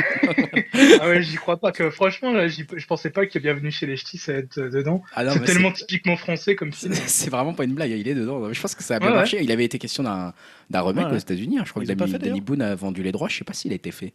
ah 1.00 1.08
ouais, 1.08 1.22
j'y 1.22 1.36
crois 1.36 1.56
pas. 1.58 1.72
Que, 1.72 1.88
franchement, 1.90 2.32
là, 2.32 2.48
je 2.48 2.86
pensais 2.86 3.08
pas 3.08 3.24
que 3.26 3.38
Bienvenue 3.38 3.70
chez 3.70 3.86
les 3.86 3.96
Ch'tis, 3.96 4.18
ça 4.18 4.34
être 4.34 4.58
euh, 4.58 4.68
dedans. 4.68 5.02
Ah 5.14 5.24
C'est 5.32 5.40
tellement 5.44 5.72
typiquement 5.72 6.16
français 6.16 6.54
comme 6.54 6.72
c'est- 6.74 6.92
film. 6.92 7.00
C'est 7.06 7.30
vraiment 7.30 7.54
pas 7.54 7.64
une 7.64 7.74
blague, 7.74 7.90
il 7.92 8.06
est 8.08 8.14
dedans. 8.14 8.52
Je 8.52 8.60
pense 8.60 8.74
que 8.74 8.82
ça 8.82 8.96
a 8.96 8.98
bien 8.98 9.08
Ouais, 9.08 9.12
ouais. 9.14 9.18
marché. 9.20 9.38
Il 9.42 9.50
avait 9.50 9.64
été 9.64 9.78
question 9.78 10.02
d'un 10.02 10.34
remake 10.82 11.12
aux 11.12 11.16
États-Unis. 11.16 11.58
hein. 11.60 11.62
Je 11.64 11.70
crois 11.70 11.82
Ils 11.82 11.96
que 11.96 12.16
Danny 12.18 12.42
Boone 12.42 12.60
a 12.60 12.74
vendu 12.74 13.02
les 13.02 13.12
droits. 13.12 13.28
Je 13.28 13.38
sais 13.38 13.44
pas 13.44 13.54
s'il 13.54 13.72
a 13.72 13.76
été 13.76 13.90
fait. 13.90 14.12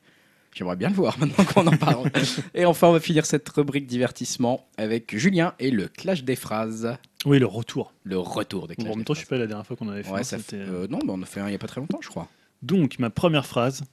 J'aimerais 0.56 0.76
bien 0.76 0.90
le 0.90 0.96
voir 0.96 1.18
maintenant 1.20 1.44
qu'on 1.46 1.66
en 1.68 1.78
parle. 1.78 2.12
et 2.54 2.66
enfin, 2.66 2.88
on 2.88 2.92
va 2.94 3.00
finir 3.00 3.26
cette 3.26 3.48
rubrique 3.50 3.88
divertissement 3.88 4.68
avec 4.78 5.18
Julien 5.18 5.54
et 5.60 5.72
le 5.72 5.88
clash 5.88 6.24
des 6.24 6.36
phrases. 6.36 6.96
Oui, 7.26 7.40
le 7.40 7.46
retour. 7.46 7.94
Le 8.04 8.18
retour 8.18 8.68
des 8.68 8.76
Bon, 8.76 8.84
clashs 8.84 8.94
en 8.94 8.98
même 8.98 9.06
temps, 9.06 9.14
je 9.14 9.20
sais 9.20 9.26
phrases. 9.26 9.38
pas 9.38 9.42
la 9.42 9.48
dernière 9.48 9.66
fois 9.66 9.76
qu'on 9.76 9.90
avait 9.90 10.04
fait. 10.04 10.12
Ouais, 10.12 10.20
un, 10.20 10.24
ça 10.24 10.38
fait- 10.40 10.58
euh, 10.58 10.84
euh, 10.84 10.88
non, 10.88 11.00
mais 11.06 11.12
on 11.12 11.22
a 11.22 11.26
fait 11.26 11.40
un 11.40 11.48
il 11.48 11.54
y 11.54 11.56
a 11.56 11.60
pas 11.60 11.68
très 11.68 11.82
longtemps, 11.82 12.00
je 12.02 12.10
crois. 12.10 12.28
Donc, 12.62 13.00
ma 13.00 13.10
première 13.10 13.46
phrase. 13.46 13.84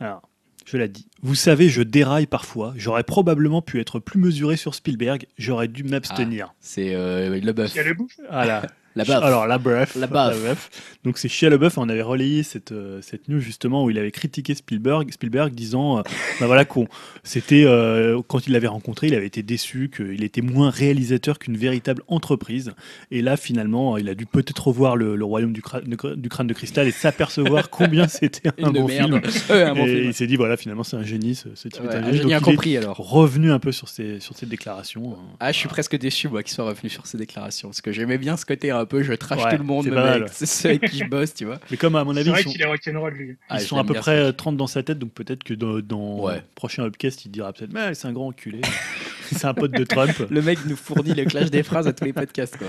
Alors, 0.00 0.22
je 0.66 0.76
la 0.76 0.88
dis. 0.88 1.06
Vous 1.22 1.34
savez, 1.34 1.68
je 1.68 1.82
déraille 1.82 2.26
parfois. 2.26 2.72
J'aurais 2.76 3.04
probablement 3.04 3.62
pu 3.62 3.80
être 3.80 3.98
plus 3.98 4.18
mesuré 4.20 4.56
sur 4.56 4.74
Spielberg. 4.74 5.26
J'aurais 5.38 5.68
dû 5.68 5.84
m'abstenir. 5.84 6.54
C'est 6.60 6.94
euh, 6.94 7.38
le 7.40 7.52
bœuf. 7.52 7.72
Il 7.74 7.76
y 7.76 7.80
a 7.80 7.84
le 7.84 7.94
bouffe. 7.94 8.18
Voilà. 8.28 8.62
La 8.96 9.04
baffe. 9.04 9.22
Alors, 9.22 9.46
la 9.46 9.58
baffe. 9.58 9.94
La 9.94 10.06
baffe. 10.06 10.70
Donc, 11.04 11.16
c'est 11.18 11.28
Shia 11.28 11.48
LaBeouf. 11.50 11.78
On 11.78 11.88
avait 11.88 12.02
relayé 12.02 12.42
cette, 12.42 12.72
euh, 12.72 13.00
cette 13.02 13.28
news 13.28 13.38
justement 13.40 13.84
où 13.84 13.90
il 13.90 13.98
avait 13.98 14.10
critiqué 14.10 14.54
Spielberg, 14.54 15.10
Spielberg 15.12 15.54
disant 15.54 15.98
euh, 15.98 16.02
bah 16.40 16.46
voilà, 16.46 16.64
qu'on- 16.64 16.88
c'était 17.22 17.64
euh, 17.64 18.20
quand 18.26 18.46
il 18.46 18.52
l'avait 18.52 18.66
rencontré, 18.66 19.06
il 19.06 19.14
avait 19.14 19.26
été 19.26 19.42
déçu 19.42 19.90
qu'il 19.94 20.24
était 20.24 20.40
moins 20.42 20.70
réalisateur 20.70 21.38
qu'une 21.38 21.56
véritable 21.56 22.02
entreprise. 22.08 22.72
Et 23.10 23.22
là, 23.22 23.36
finalement, 23.36 23.96
il 23.96 24.08
a 24.08 24.14
dû 24.14 24.26
peut-être 24.26 24.66
revoir 24.66 24.96
le, 24.96 25.14
le 25.16 25.24
royaume 25.24 25.52
du, 25.52 25.60
cra- 25.62 25.82
de- 25.84 26.14
du 26.16 26.28
crâne 26.28 26.46
de 26.48 26.54
cristal 26.54 26.88
et 26.88 26.92
s'apercevoir 26.92 27.70
combien 27.70 28.08
c'était 28.08 28.50
un 28.62 28.70
bon 28.70 28.88
film. 28.88 29.20
Un 29.50 29.74
bon 29.74 29.84
et 29.86 29.94
film. 29.94 30.04
il 30.08 30.14
s'est 30.14 30.26
dit 30.26 30.36
voilà, 30.36 30.56
finalement, 30.56 30.82
c'est 30.82 30.96
un 30.96 31.02
génie, 31.04 31.34
ce, 31.34 31.48
ce 31.54 31.68
type 31.68 31.82
Ouais, 31.84 31.92
est 31.92 31.96
un 31.96 32.02
un 32.04 32.12
génie. 32.12 32.32
il 32.64 32.72
est 32.74 32.76
alors. 32.78 32.96
revenu 32.96 33.52
un 33.52 33.58
peu 33.58 33.72
sur 33.72 33.88
ces, 33.88 34.20
sur 34.20 34.36
ces 34.36 34.46
déclarations. 34.46 35.12
hein. 35.12 35.36
Ah, 35.38 35.52
je 35.52 35.58
suis 35.58 35.68
presque 35.68 35.96
déçu 35.96 36.28
moi 36.28 36.42
qu'il 36.42 36.52
soit 36.52 36.64
revenu 36.64 36.88
sur 36.90 37.06
ces 37.06 37.18
déclarations 37.18 37.68
parce 37.68 37.80
que 37.80 37.92
j'aimais 37.92 38.18
bien 38.18 38.36
ce 38.36 38.44
côté 38.44 38.70
peu 38.90 39.02
je 39.02 39.12
trash 39.14 39.42
Ouais, 39.42 39.50
tout 39.52 39.58
le 39.62 39.64
monde, 39.64 39.86
mec, 39.86 40.24
c'est 40.32 40.46
ceux 40.46 40.68
avec 40.70 40.82
qui 40.90 40.98
je 40.98 41.04
bosse, 41.04 41.32
tu 41.32 41.44
vois. 41.46 41.58
Mais 41.70 41.76
comme 41.76 41.96
à 41.96 42.04
mon 42.04 42.16
avis, 42.16 42.28
vrai 42.28 42.40
ils 42.40 42.44
sont, 42.44 42.50
qu'il 42.50 42.60
est 42.60 42.66
rock'n'roll, 42.66 43.14
lui. 43.14 43.28
ils 43.30 43.36
Ah, 43.48 43.58
sont 43.60 43.78
à 43.78 43.84
peu 43.84 43.94
près 43.94 44.16
ce 44.16 44.22
euh, 44.22 44.26
mec. 44.28 44.36
30 44.36 44.56
dans 44.56 44.66
sa 44.66 44.82
tête, 44.82 44.98
donc 44.98 45.12
peut-être 45.12 45.44
que 45.44 45.54
dans, 45.54 45.78
dans 45.80 46.20
Ouais. 46.24 46.34
le 46.36 46.42
prochain 46.54 46.84
upcast, 46.84 47.24
il 47.24 47.30
dira 47.30 47.52
peut-être 47.52 47.72
Mais 47.72 47.94
c'est 47.94 48.08
un 48.08 48.12
grand 48.12 48.26
enculé. 48.28 48.60
c'est 49.32 49.44
un 49.46 49.54
pote 49.54 49.70
de 49.72 49.84
Trump. 49.84 50.12
Le 50.28 50.42
mec 50.42 50.58
nous 50.66 50.76
fournit 50.76 51.14
le 51.14 51.24
clash 51.24 51.50
des 51.50 51.62
phrases 51.62 51.86
à 51.86 51.92
tous 51.92 52.04
les 52.04 52.12
podcasts 52.12 52.56
quoi. 52.58 52.66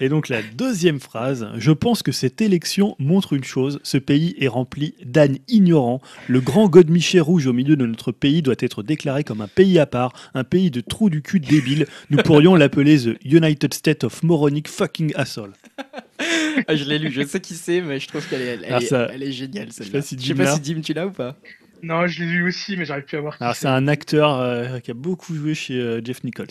Et 0.00 0.08
donc 0.08 0.28
la 0.28 0.42
deuxième 0.42 1.00
phrase, 1.00 1.48
je 1.56 1.72
pense 1.72 2.02
que 2.04 2.12
cette 2.12 2.40
élection 2.40 2.94
montre 3.00 3.32
une 3.32 3.42
chose, 3.42 3.80
ce 3.82 3.98
pays 3.98 4.36
est 4.38 4.46
rempli 4.46 4.94
d'ânes 5.04 5.38
ignorants. 5.48 6.00
Le 6.28 6.40
grand 6.40 6.68
godemiché 6.68 7.18
rouge 7.18 7.46
au 7.48 7.52
milieu 7.52 7.74
de 7.76 7.84
notre 7.84 8.12
pays 8.12 8.40
doit 8.42 8.54
être 8.60 8.84
déclaré 8.84 9.24
comme 9.24 9.40
un 9.40 9.48
pays 9.48 9.78
à 9.80 9.86
part, 9.86 10.12
un 10.34 10.44
pays 10.44 10.70
de 10.70 10.80
trous 10.80 11.10
du 11.10 11.20
cul 11.20 11.40
débiles. 11.40 11.86
Nous 12.10 12.18
pourrions 12.18 12.54
l'appeler 12.54 12.96
The 12.98 13.18
United 13.24 13.74
States 13.74 14.04
of 14.04 14.22
Moronic 14.22 14.68
fucking 14.68 15.12
asshole. 15.16 15.52
Ah, 16.66 16.76
je 16.76 16.84
l'ai 16.84 16.98
lu, 16.98 17.10
je 17.10 17.22
sais 17.26 17.40
qui 17.40 17.54
c'est, 17.54 17.80
mais 17.80 17.98
je 17.98 18.06
trouve 18.08 18.26
qu'elle 18.28 18.42
est, 18.42 18.46
elle, 18.46 18.64
Alors 18.66 18.82
est- 18.82 18.86
ça- 18.86 19.08
elle 19.12 19.22
est 19.22 19.32
géniale 19.32 19.72
celle-là. 19.72 20.00
Je 20.00 20.22
sais 20.26 20.34
pas 20.34 20.46
si 20.54 20.60
Dim 20.60 20.80
tu 20.80 20.92
l'as 20.92 21.06
ou 21.06 21.10
pas. 21.10 21.36
Non, 21.82 22.06
je 22.08 22.20
l'ai 22.24 22.30
lu 22.30 22.48
aussi, 22.48 22.76
mais 22.76 22.84
j'arrive 22.84 23.04
plus 23.04 23.16
à 23.16 23.20
voir 23.20 23.36
qui 23.36 23.42
Alors 23.42 23.54
c'est 23.56 23.68
un 23.68 23.86
acteur 23.88 24.38
euh, 24.40 24.78
qui 24.80 24.90
a 24.90 24.94
beaucoup 24.94 25.34
joué 25.34 25.54
chez 25.54 25.74
euh, 25.74 26.00
Jeff 26.04 26.24
Nichols. 26.24 26.46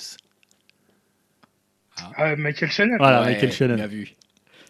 Ah, 2.17 2.35
Michael 2.35 2.69
Shannon. 2.71 2.97
Voilà, 2.97 3.21
Ouais, 3.21 3.27
Michael 3.33 3.51
Shannon. 3.51 3.75
Bien 3.75 3.87
vu. 3.87 4.09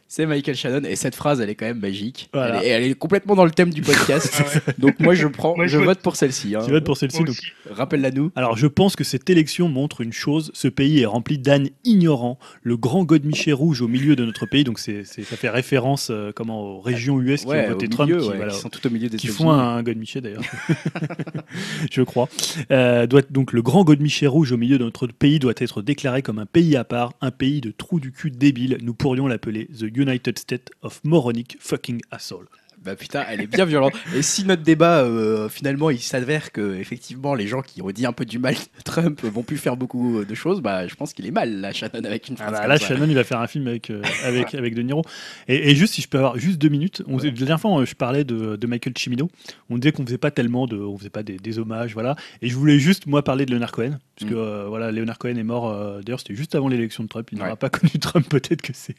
C'est 0.09 0.25
Michael 0.25 0.55
Shannon 0.55 0.83
et 0.87 0.95
cette 0.95 1.15
phrase 1.15 1.41
elle 1.41 1.49
est 1.49 1.55
quand 1.55 1.65
même 1.65 1.79
magique. 1.79 2.29
Voilà. 2.33 2.59
Elle, 2.63 2.65
est, 2.65 2.69
elle 2.69 2.83
est 2.91 2.93
complètement 2.95 3.35
dans 3.35 3.43
le 3.43 3.51
thème 3.51 3.71
du 3.73 3.81
podcast. 3.81 4.35
Ah 4.39 4.43
ouais. 4.67 4.73
Donc 4.77 4.99
moi 4.99 5.13
je 5.15 5.27
prends, 5.27 5.53
Moi, 5.55 5.67
je, 5.67 5.73
je 5.73 5.77
vote 5.79 5.87
vote- 5.87 5.99
pour 6.01 6.15
celle-ci. 6.15 6.55
hein. 6.55 6.61
Tu 6.63 6.71
votes 6.71 6.85
pour 6.85 6.95
celle-ci, 6.97 7.23
donc. 7.23 7.35
Rappelle-la 7.69 8.11
nous. 8.11 8.31
Alors, 8.35 8.55
je 8.57 8.67
pense 8.67 8.95
que 8.95 9.03
cette 9.03 9.29
élection 9.29 9.67
montre 9.67 10.01
une 10.01 10.13
chose 10.13 10.51
ce 10.53 10.67
pays 10.69 11.01
est 11.01 11.05
rempli 11.05 11.37
d'ânes 11.37 11.69
ignorants. 11.83 12.39
Le 12.63 12.77
grand 12.77 13.03
godemiché 13.03 13.51
rouge 13.51 13.81
au 13.81 13.87
milieu 13.87 14.15
de 14.15 14.23
notre 14.25 14.45
pays, 14.45 14.63
donc 14.63 14.79
c'est, 14.79 15.03
c'est- 15.03 15.23
ça 15.23 15.35
fait 15.35 15.49
référence 15.49 16.07
euh, 16.09 16.31
comment, 16.33 16.61
aux 16.61 16.79
régions 16.81 17.19
US 17.19 17.41
qui 17.41 17.47
Ouais, 17.47 17.65
ont 17.65 17.69
voté 17.71 17.89
Trump, 17.89 18.09
milieu, 18.09 18.21
qui, 18.21 18.29
ouais, 18.29 18.37
voilà, 18.37 18.53
qui 18.53 18.59
sont 18.59 18.69
tout 18.69 18.85
au 18.87 18.89
milieu 18.89 19.09
des 19.09 19.17
qui 19.17 19.27
font 19.27 19.51
un, 19.51 19.83
godemiché 19.83 20.21
d'ailleurs, 20.21 20.41
je 21.91 22.01
crois. 22.01 22.29
Euh, 22.71 23.07
doit, 23.07 23.21
donc, 23.29 23.51
le 23.53 23.61
grand 23.61 23.83
godemiché 23.83 24.27
rouge 24.27 24.51
au 24.51 24.57
milieu 24.57 24.77
de 24.77 24.83
notre 24.83 25.07
pays 25.07 25.39
doit 25.39 25.53
être 25.57 25.81
déclaré 25.81 26.21
comme 26.21 26.39
un 26.39 26.45
pays 26.45 26.75
à 26.75 26.83
part, 26.83 27.13
un 27.21 27.31
pays 27.31 27.61
de 27.61 27.71
trous 27.71 27.99
du 27.99 28.11
cul 28.11 28.31
débile. 28.31 28.77
Nous 28.81 28.93
pourrions 28.93 29.27
l'appeler 29.27 29.67
The 29.77 29.85
United 29.97 30.37
States 30.37 30.71
of 30.83 31.01
Moronic 31.03 31.59
fucking 31.59 32.01
asshole. 32.11 32.45
Bah 32.83 32.95
putain, 32.95 33.25
elle 33.29 33.41
est 33.41 33.47
bien 33.47 33.65
violente. 33.65 33.93
Et 34.15 34.21
si 34.21 34.45
notre 34.45 34.61
débat, 34.63 34.99
euh, 35.01 35.49
finalement, 35.49 35.89
il 35.89 35.99
s'avère 35.99 36.51
que 36.53 36.75
effectivement 36.75 37.33
les 37.35 37.45
gens 37.47 37.61
qui 37.61 37.81
ont 37.81 37.89
dit 37.91 38.05
un 38.05 38.13
peu 38.13 38.23
du 38.23 38.39
mal 38.39 38.53
de 38.53 38.81
Trump 38.83 39.21
vont 39.23 39.43
plus 39.43 39.57
faire 39.57 39.75
beaucoup 39.75 40.23
de 40.23 40.35
choses, 40.35 40.61
bah 40.61 40.87
je 40.87 40.95
pense 40.95 41.11
qu'il 41.13 41.25
est 41.25 41.31
mal 41.31 41.59
là, 41.59 41.73
Shannon, 41.73 42.05
avec 42.05 42.29
une 42.29 42.35
Ah 42.39 42.49
bah 42.51 42.65
là, 42.67 42.77
ça. 42.77 42.87
Shannon, 42.87 43.07
il 43.09 43.15
va 43.15 43.23
faire 43.25 43.41
un 43.41 43.47
film 43.47 43.67
avec, 43.67 43.89
euh, 43.89 44.01
avec, 44.25 44.55
avec 44.55 44.73
De 44.75 44.81
Niro. 44.83 45.01
Et, 45.49 45.71
et 45.71 45.75
juste, 45.75 45.95
si 45.95 46.01
je 46.01 46.07
peux 46.07 46.17
avoir 46.17 46.37
juste 46.37 46.59
deux 46.59 46.69
minutes, 46.69 47.03
on, 47.07 47.17
Ouais. 47.17 47.25
la 47.25 47.31
dernière 47.31 47.59
fois, 47.59 47.83
je 47.83 47.93
parlais 47.95 48.23
de, 48.23 48.55
de 48.55 48.67
Michael 48.67 48.93
Cimino. 48.97 49.29
On 49.69 49.77
disait 49.77 49.91
qu'on 49.91 50.05
faisait 50.05 50.17
pas 50.17 50.31
tellement 50.31 50.65
de, 50.67 50.77
on 50.77 50.97
faisait 50.97 51.09
pas 51.09 51.23
des, 51.23 51.37
des 51.37 51.59
hommages, 51.59 51.93
voilà. 51.93 52.15
Et 52.41 52.47
je 52.47 52.55
voulais 52.55 52.79
juste, 52.79 53.05
moi, 53.07 53.23
parler 53.23 53.45
de 53.45 53.51
Leonard 53.53 53.71
Cohen, 53.73 53.97
parce 54.17 54.29
que 54.31 54.35
Mm. 54.35 54.37
euh, 54.37 54.65
voilà, 54.67 54.91
Leonard 54.91 55.17
Cohen 55.17 55.35
est 55.35 55.43
mort. 55.43 55.69
euh, 55.69 56.01
D'ailleurs, 56.01 56.19
c'était 56.19 56.35
juste 56.35 56.55
avant 56.55 56.67
l'élection 56.69 57.03
de 57.03 57.09
Trump. 57.09 57.27
Il 57.31 57.39
n'aura 57.39 57.55
pas 57.57 57.69
connu 57.71 57.91
Trump. 57.99 58.25
Peut-être 58.29 58.61
que 58.61 58.71
c'est 58.73 58.95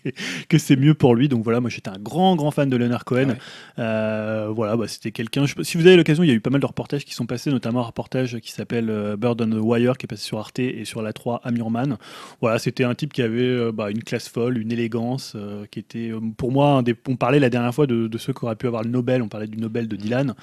que 0.49 0.59
c'est 0.59 0.77
mieux 0.77 0.95
pour 0.95 1.15
lui. 1.15 1.29
Donc 1.29 1.43
voilà, 1.45 1.61
moi, 1.61 1.71
j'étais 1.71 1.89
un 1.91 1.99
grand, 1.99 2.37
grand 2.37 2.51
fan 2.51 2.69
de 2.69 2.77
Leonard 2.77 3.05
Cohen. 3.05 3.29
Ouais. 3.31 3.37
Euh, 3.79 4.49
voilà, 4.55 4.77
bah, 4.77 4.89
c'était 4.89 5.13
quelqu'un. 5.13 5.47
je- 5.47 5.55
Si 5.63 5.77
vous 5.77 5.87
avez 5.87 5.97
l'occasion, 5.97 6.23
il 6.25 6.29
y 6.29 6.33
a 6.33 6.35
eu 6.35 6.41
pas 6.41 6.51
mal 6.51 6.61
de 6.61 6.67
reportages 6.67 7.05
qui 7.05 7.15
sont 7.15 7.27
passés, 7.27 7.51
notamment 7.51 7.81
un 7.81 7.85
reportage 7.85 8.39
qui 8.41 8.51
s'appelle 8.53 8.91
euh, 8.91 9.17
Bird 9.17 9.41
on 9.41 9.49
the 9.49 9.61
Wire, 9.61 9.97
qui 9.97 10.07
est 10.07 10.09
passé 10.09 10.25
sur 10.25 10.39
Arte 10.39 10.59
et 10.59 10.85
sur 10.85 11.03
la 11.03 11.13
3 11.13 11.41
à 11.45 11.51
Murman. 11.51 11.97
Voilà, 12.41 12.59
c'était 12.59 12.85
un 12.85 12.95
type 12.95 13.13
qui 13.13 13.23
avait 13.23 13.41
euh, 13.43 13.73
bah, 13.73 13.91
une 13.91 14.03
classe 14.03 14.29
folle, 14.29 14.59
une 14.59 14.73
élégance, 14.73 15.35
euh, 15.37 15.65
qui 15.71 15.79
était, 15.79 16.11
pour 16.37 16.51
moi, 16.53 16.71
un 16.73 16.83
des- 16.83 16.95
on 17.09 17.17
parlait 17.17 17.39
la 17.41 17.51
dernière 17.51 17.75
fois 17.75 17.87
de, 17.87 18.09
de 18.09 18.19
ceux 18.19 18.33
qui 18.33 18.45
auraient 18.45 18.57
pu 18.57 18.67
avoir 18.67 18.83
le 18.83 18.91
Nobel. 18.91 19.23
On 19.23 19.29
parlait 19.29 19.47
du 19.47 19.59
Nobel 19.59 19.87
de 19.89 19.97
Dylan. 19.97 20.35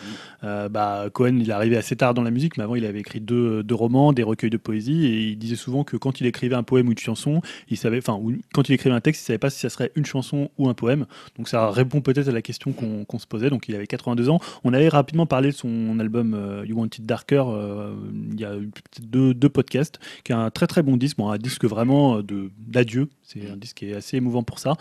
Euh, 0.43 0.69
bah, 0.69 1.05
Cohen, 1.11 1.37
il 1.41 1.49
est 1.49 1.53
arrivé 1.53 1.77
assez 1.77 1.95
tard 1.95 2.13
dans 2.13 2.23
la 2.23 2.31
musique, 2.31 2.57
mais 2.57 2.63
avant, 2.63 2.75
il 2.75 2.85
avait 2.85 2.99
écrit 2.99 3.19
deux, 3.19 3.63
deux 3.63 3.75
romans, 3.75 4.13
des 4.13 4.23
recueils 4.23 4.49
de 4.49 4.57
poésie, 4.57 5.05
et 5.07 5.21
il 5.29 5.37
disait 5.37 5.55
souvent 5.55 5.83
que 5.83 5.97
quand 5.97 6.21
il 6.21 6.27
écrivait 6.27 6.55
un 6.55 6.63
poème 6.63 6.87
ou 6.87 6.91
une 6.91 6.97
chanson, 6.97 7.41
il 7.69 7.77
savait, 7.77 7.97
enfin, 7.97 8.19
quand 8.53 8.69
il 8.69 8.73
écrivait 8.73 8.95
un 8.95 9.01
texte, 9.01 9.23
il 9.23 9.25
savait 9.25 9.37
pas 9.39 9.49
si 9.49 9.59
ça 9.59 9.69
serait 9.69 9.91
une 9.95 10.05
chanson 10.05 10.49
ou 10.57 10.69
un 10.69 10.73
poème. 10.73 11.05
Donc 11.37 11.49
ça 11.49 11.69
répond 11.69 12.01
peut-être 12.01 12.29
à 12.29 12.31
la 12.31 12.41
question 12.41 12.71
qu'on 12.71 13.03
qu'on 13.05 13.19
Donc 13.49 13.67
il 13.67 13.75
avait 13.75 13.87
82 13.87 14.29
ans. 14.29 14.39
On 14.63 14.73
avait 14.73 14.89
rapidement 14.89 15.25
parlé 15.25 15.49
de 15.49 15.55
son 15.55 15.99
album 15.99 16.33
euh, 16.33 16.65
You 16.65 16.77
Want 16.77 16.85
It 16.85 17.05
Darker 17.05 17.43
euh, 17.47 17.93
il 18.31 18.39
y 18.39 18.45
a 18.45 18.53
deux, 19.01 19.33
deux 19.33 19.49
podcasts, 19.49 19.99
qui 20.23 20.31
est 20.31 20.35
un 20.35 20.49
très 20.51 20.67
très 20.67 20.83
bon 20.83 20.97
disque, 20.97 21.19
un 21.19 21.37
disque 21.37 21.65
vraiment 21.65 22.17
euh, 22.17 22.49
d'adieu. 22.57 23.09
C'est 23.27 23.49
un 23.49 23.57
disque 23.57 23.77
qui 23.77 23.89
est 23.89 23.95
assez 23.95 24.17
émouvant 24.17 24.43
pour 24.43 24.59
ça. 24.59 24.73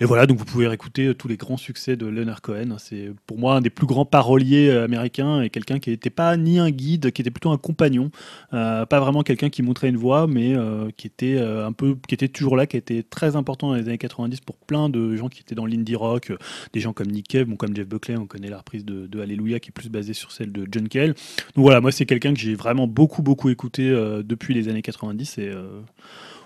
Et 0.00 0.04
voilà, 0.04 0.26
donc 0.26 0.36
vous 0.36 0.44
pouvez 0.44 0.66
réécouter 0.66 1.06
euh, 1.06 1.14
tous 1.14 1.28
les 1.28 1.36
grands 1.36 1.56
succès 1.56 1.94
de 1.94 2.06
Leonard 2.06 2.42
Cohen. 2.42 2.76
C'est 2.78 3.12
pour 3.28 3.38
moi 3.38 3.54
un 3.54 3.60
des 3.60 3.70
plus 3.70 3.86
grands 3.86 4.04
paroliers 4.04 4.68
euh, 4.70 4.84
américains 4.84 5.40
et 5.40 5.50
quelqu'un 5.50 5.78
qui 5.78 5.90
n'était 5.90 6.10
pas 6.10 6.36
ni 6.36 6.58
un 6.58 6.70
guide, 6.70 7.12
qui 7.12 7.22
était 7.22 7.30
plutôt 7.30 7.50
un 7.50 7.58
compagnon, 7.58 8.10
Euh, 8.52 8.86
pas 8.86 8.98
vraiment 8.98 9.22
quelqu'un 9.22 9.50
qui 9.50 9.62
montrait 9.62 9.88
une 9.88 9.96
voix, 9.96 10.26
mais 10.26 10.54
qui 10.96 11.06
était 11.06 11.38
un 11.38 11.72
peu, 11.72 11.96
qui 12.08 12.14
était 12.14 12.28
toujours 12.28 12.56
là, 12.56 12.66
qui 12.66 12.76
était 12.76 13.02
très 13.02 13.36
important 13.36 13.68
dans 13.68 13.74
les 13.74 13.82
années 13.82 13.98
90 13.98 14.40
pour 14.40 14.56
plein 14.56 14.88
de 14.88 15.14
gens 15.16 15.28
qui 15.28 15.40
étaient 15.40 15.54
dans 15.54 15.66
l'indie 15.66 15.94
rock, 15.94 16.32
des 16.72 16.80
gens 16.80 16.92
comme 16.92 17.08
Nick 17.08 17.28
Cave, 17.28 17.46
bon, 17.46 17.56
comme 17.56 17.74
Jeff 17.74 17.86
Buckley, 17.86 18.16
on 18.16 18.26
connaît 18.26 18.48
la 18.48 18.58
reprise 18.58 18.84
de, 18.84 19.06
de 19.06 19.20
Alléluia 19.20 19.60
qui 19.60 19.68
est 19.68 19.72
plus 19.72 19.88
basée 19.88 20.14
sur 20.14 20.32
celle 20.32 20.52
de 20.52 20.66
John 20.70 20.88
Cale. 20.88 21.14
Donc 21.54 21.64
voilà, 21.64 21.80
moi 21.80 21.92
c'est 21.92 22.06
quelqu'un 22.06 22.34
que 22.34 22.40
j'ai 22.40 22.54
vraiment 22.54 22.86
beaucoup 22.86 23.22
beaucoup 23.22 23.48
écouté 23.48 23.90
depuis 24.24 24.54
les 24.54 24.68
années 24.68 24.82
90 24.82 25.38
et 25.38 25.52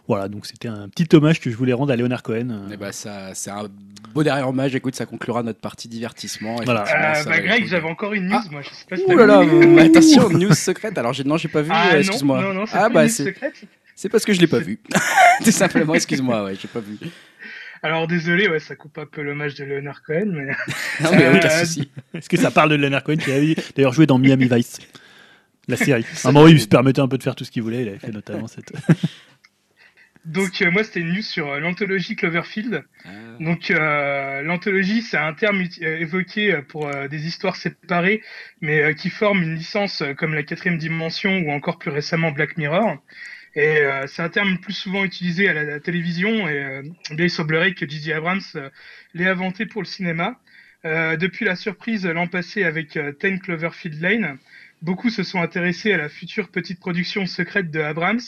voilà, 0.08 0.28
donc 0.28 0.46
c'était 0.46 0.68
un 0.68 0.88
petit 0.88 1.14
hommage 1.16 1.40
que 1.40 1.50
je 1.50 1.56
voulais 1.56 1.72
rendre 1.72 1.92
à 1.92 1.96
Leonard 1.96 2.22
Cohen. 2.22 2.48
euh, 2.50 2.68
Eh 2.72 2.76
ben, 2.76 2.92
ça, 2.92 3.34
c'est 3.34 3.50
un 3.50 3.68
beau 4.14 4.22
dernier 4.22 4.42
hommage. 4.44 4.74
Écoute, 4.74 4.94
ça 4.94 5.04
conclura 5.06 5.42
notre 5.42 5.60
partie 5.60 5.88
divertissement. 5.88 6.56
Voilà. 6.64 6.82
Euh, 6.82 7.24
bah, 7.24 7.40
Greg, 7.40 7.62
être- 7.64 7.68
j'avais 7.68 7.88
encore 7.88 8.12
une 8.14 8.28
news, 8.28 8.38
moi, 8.50 8.62
je 8.62 8.68
sais 8.70 8.84
pas 8.88 8.96
si 8.96 9.04
Ouh 9.06 9.16
là 9.16 9.26
là, 9.26 9.42
vu. 9.44 9.66
mais 9.66 9.82
attention, 9.82 10.28
news 10.30 10.54
secrète. 10.54 10.96
Alors, 10.98 11.12
non, 11.24 11.36
j'ai 11.36 11.48
pas 11.48 11.62
vu. 11.62 11.70
Ah 11.72 11.90
euh, 11.94 11.98
excuse-moi. 11.98 12.40
non, 12.42 12.52
non, 12.54 12.66
c'est 12.66 12.76
ah 12.76 12.88
bah, 12.88 13.02
une 13.02 13.08
news 13.08 13.12
c'est 13.14 13.24
secrète. 13.24 13.54
c'est 13.94 14.08
parce 14.08 14.24
que 14.24 14.32
je 14.32 14.40
l'ai 14.40 14.46
pas 14.46 14.58
vu. 14.60 14.78
Tout 15.44 15.50
simplement, 15.50 15.94
excuse-moi, 15.94 16.44
ouais, 16.44 16.54
j'ai 16.60 16.68
pas 16.68 16.80
vu. 16.80 16.98
Alors 17.82 18.06
désolé, 18.08 18.48
ouais, 18.48 18.58
ça 18.58 18.74
coupe 18.74 18.96
un 18.98 19.06
peu 19.06 19.22
l'hommage 19.22 19.54
de 19.54 19.64
Leonard 19.64 20.02
Cohen, 20.02 20.26
mais 20.32 20.46
Non, 21.02 21.10
mais 21.12 21.24
Euh, 21.26 21.36
aucun 21.36 21.50
souci. 21.50 21.90
Est-ce 22.14 22.28
que 22.28 22.36
ça 22.38 22.50
parle 22.50 22.70
de 22.70 22.74
Leonard 22.76 23.04
Cohen 23.04 23.16
qui 23.16 23.30
avait 23.30 23.54
d'ailleurs 23.76 23.92
joué 23.92 24.06
dans 24.06 24.18
Miami 24.18 24.48
Vice 24.50 24.78
la 25.68 25.76
série? 25.76 26.04
À 26.24 26.28
un 26.28 26.32
moment, 26.32 26.46
il 26.48 26.60
se 26.60 26.66
permettait 26.68 27.00
un 27.02 27.08
peu 27.08 27.18
de 27.18 27.22
faire 27.22 27.34
tout 27.36 27.44
ce 27.44 27.50
qu'il 27.50 27.62
voulait. 27.62 27.82
Il 27.82 27.88
avait 27.88 27.98
fait 27.98 28.12
notamment 28.12 28.46
cette. 28.48 28.72
Donc 30.26 30.60
euh, 30.60 30.70
moi 30.70 30.84
c'était 30.84 31.00
une 31.00 31.12
news 31.12 31.22
sur 31.22 31.48
euh, 31.48 31.60
l'anthologie 31.60 32.16
Cloverfield. 32.16 32.84
Ah. 33.04 33.08
Donc 33.40 33.70
euh, 33.70 34.42
l'anthologie, 34.42 35.02
c'est 35.02 35.16
un 35.16 35.32
terme 35.34 35.62
euh, 35.82 35.98
évoqué 35.98 36.52
euh, 36.52 36.62
pour 36.62 36.90
des 37.08 37.26
histoires 37.26 37.56
séparées, 37.56 38.22
mais 38.60 38.94
qui 38.94 39.08
forment 39.08 39.42
une 39.42 39.54
licence 39.54 40.02
comme 40.18 40.34
la 40.34 40.42
quatrième 40.42 40.78
dimension 40.78 41.38
ou 41.38 41.50
encore 41.52 41.78
plus 41.78 41.90
récemment 41.90 42.32
Black 42.32 42.56
Mirror. 42.56 42.98
Et 43.54 43.78
euh, 43.78 44.06
c'est 44.06 44.20
un 44.22 44.28
terme 44.28 44.58
plus 44.58 44.74
souvent 44.74 45.02
utilisé 45.02 45.48
à 45.48 45.54
la, 45.54 45.64
la 45.64 45.80
télévision 45.80 46.46
et 46.46 46.62
euh, 46.62 46.82
bien 47.12 47.24
il 47.24 47.30
semblerait 47.30 47.72
que 47.72 47.88
J.J. 47.88 48.12
Abrams 48.12 48.42
l'ait 49.14 49.28
inventé 49.28 49.64
pour 49.64 49.80
le 49.80 49.86
cinéma. 49.86 50.38
Euh, 50.84 51.16
depuis 51.16 51.46
la 51.46 51.56
surprise 51.56 52.06
l'an 52.06 52.26
passé 52.26 52.64
avec 52.64 52.98
10 52.98 53.40
Cloverfield 53.40 54.00
Lane, 54.00 54.38
beaucoup 54.82 55.10
se 55.10 55.22
sont 55.22 55.40
intéressés 55.40 55.92
à 55.92 55.96
la 55.96 56.08
future 56.08 56.48
petite 56.50 56.80
production 56.80 57.26
secrète 57.26 57.70
de 57.70 57.80
Abrams 57.80 58.20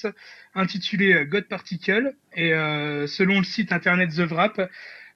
intitulée 0.55 1.27
God 1.27 1.45
Particle. 1.49 2.15
Et 2.35 2.53
euh, 2.53 3.07
selon 3.07 3.39
le 3.39 3.45
site 3.45 3.73
internet 3.73 4.11
The 4.11 4.31
Wrap, 4.31 4.61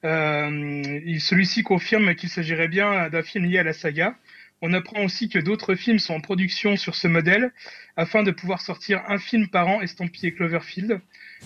euh, 0.05 0.99
celui-ci 1.19 1.63
confirme 1.63 2.15
qu'il 2.15 2.29
s'agirait 2.29 2.67
bien 2.67 3.09
d'un 3.09 3.23
film 3.23 3.45
lié 3.45 3.59
à 3.59 3.63
la 3.63 3.73
saga. 3.73 4.15
On 4.61 4.73
apprend 4.73 5.03
aussi 5.03 5.27
que 5.27 5.39
d'autres 5.39 5.75
films 5.75 5.99
sont 5.99 6.13
en 6.13 6.21
production 6.21 6.77
sur 6.77 6.95
ce 6.95 7.07
modèle 7.07 7.51
afin 7.97 8.23
de 8.23 8.31
pouvoir 8.31 8.61
sortir 8.61 9.03
un 9.09 9.17
film 9.17 9.49
par 9.49 9.67
an 9.67 9.81
estampillé 9.81 10.33
Cloverfield. 10.33 11.01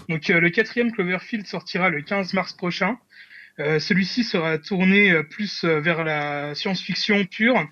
Donc 0.10 0.30
euh, 0.30 0.40
le 0.40 0.50
quatrième 0.50 0.92
Cloverfield 0.92 1.48
sortira 1.48 1.90
le 1.90 2.02
15 2.02 2.34
mars 2.34 2.54
prochain. 2.54 2.98
Celui-ci 3.80 4.24
sera 4.24 4.60
tourné 4.60 5.24
plus 5.24 5.66
vers 5.66 6.04
la 6.04 6.54
science-fiction 6.54 7.26
pure. 7.26 7.68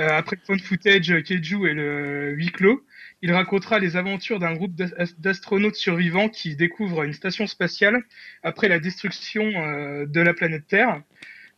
Euh, 0.00 0.08
après 0.08 0.36
le 0.36 0.42
point 0.44 0.58
footage 0.58 1.10
euh, 1.12 1.20
Keiju 1.22 1.68
et 1.68 1.74
le 1.74 2.32
huis 2.32 2.50
clos, 2.50 2.84
il 3.22 3.32
racontera 3.32 3.78
les 3.78 3.96
aventures 3.96 4.40
d'un 4.40 4.54
groupe 4.54 4.74
d'as- 4.74 5.14
d'astronautes 5.18 5.76
survivants 5.76 6.28
qui 6.28 6.56
découvrent 6.56 7.04
une 7.04 7.12
station 7.12 7.46
spatiale 7.46 8.02
après 8.42 8.68
la 8.68 8.80
destruction 8.80 9.44
euh, 9.44 10.06
de 10.06 10.20
la 10.20 10.34
planète 10.34 10.66
Terre. 10.66 11.00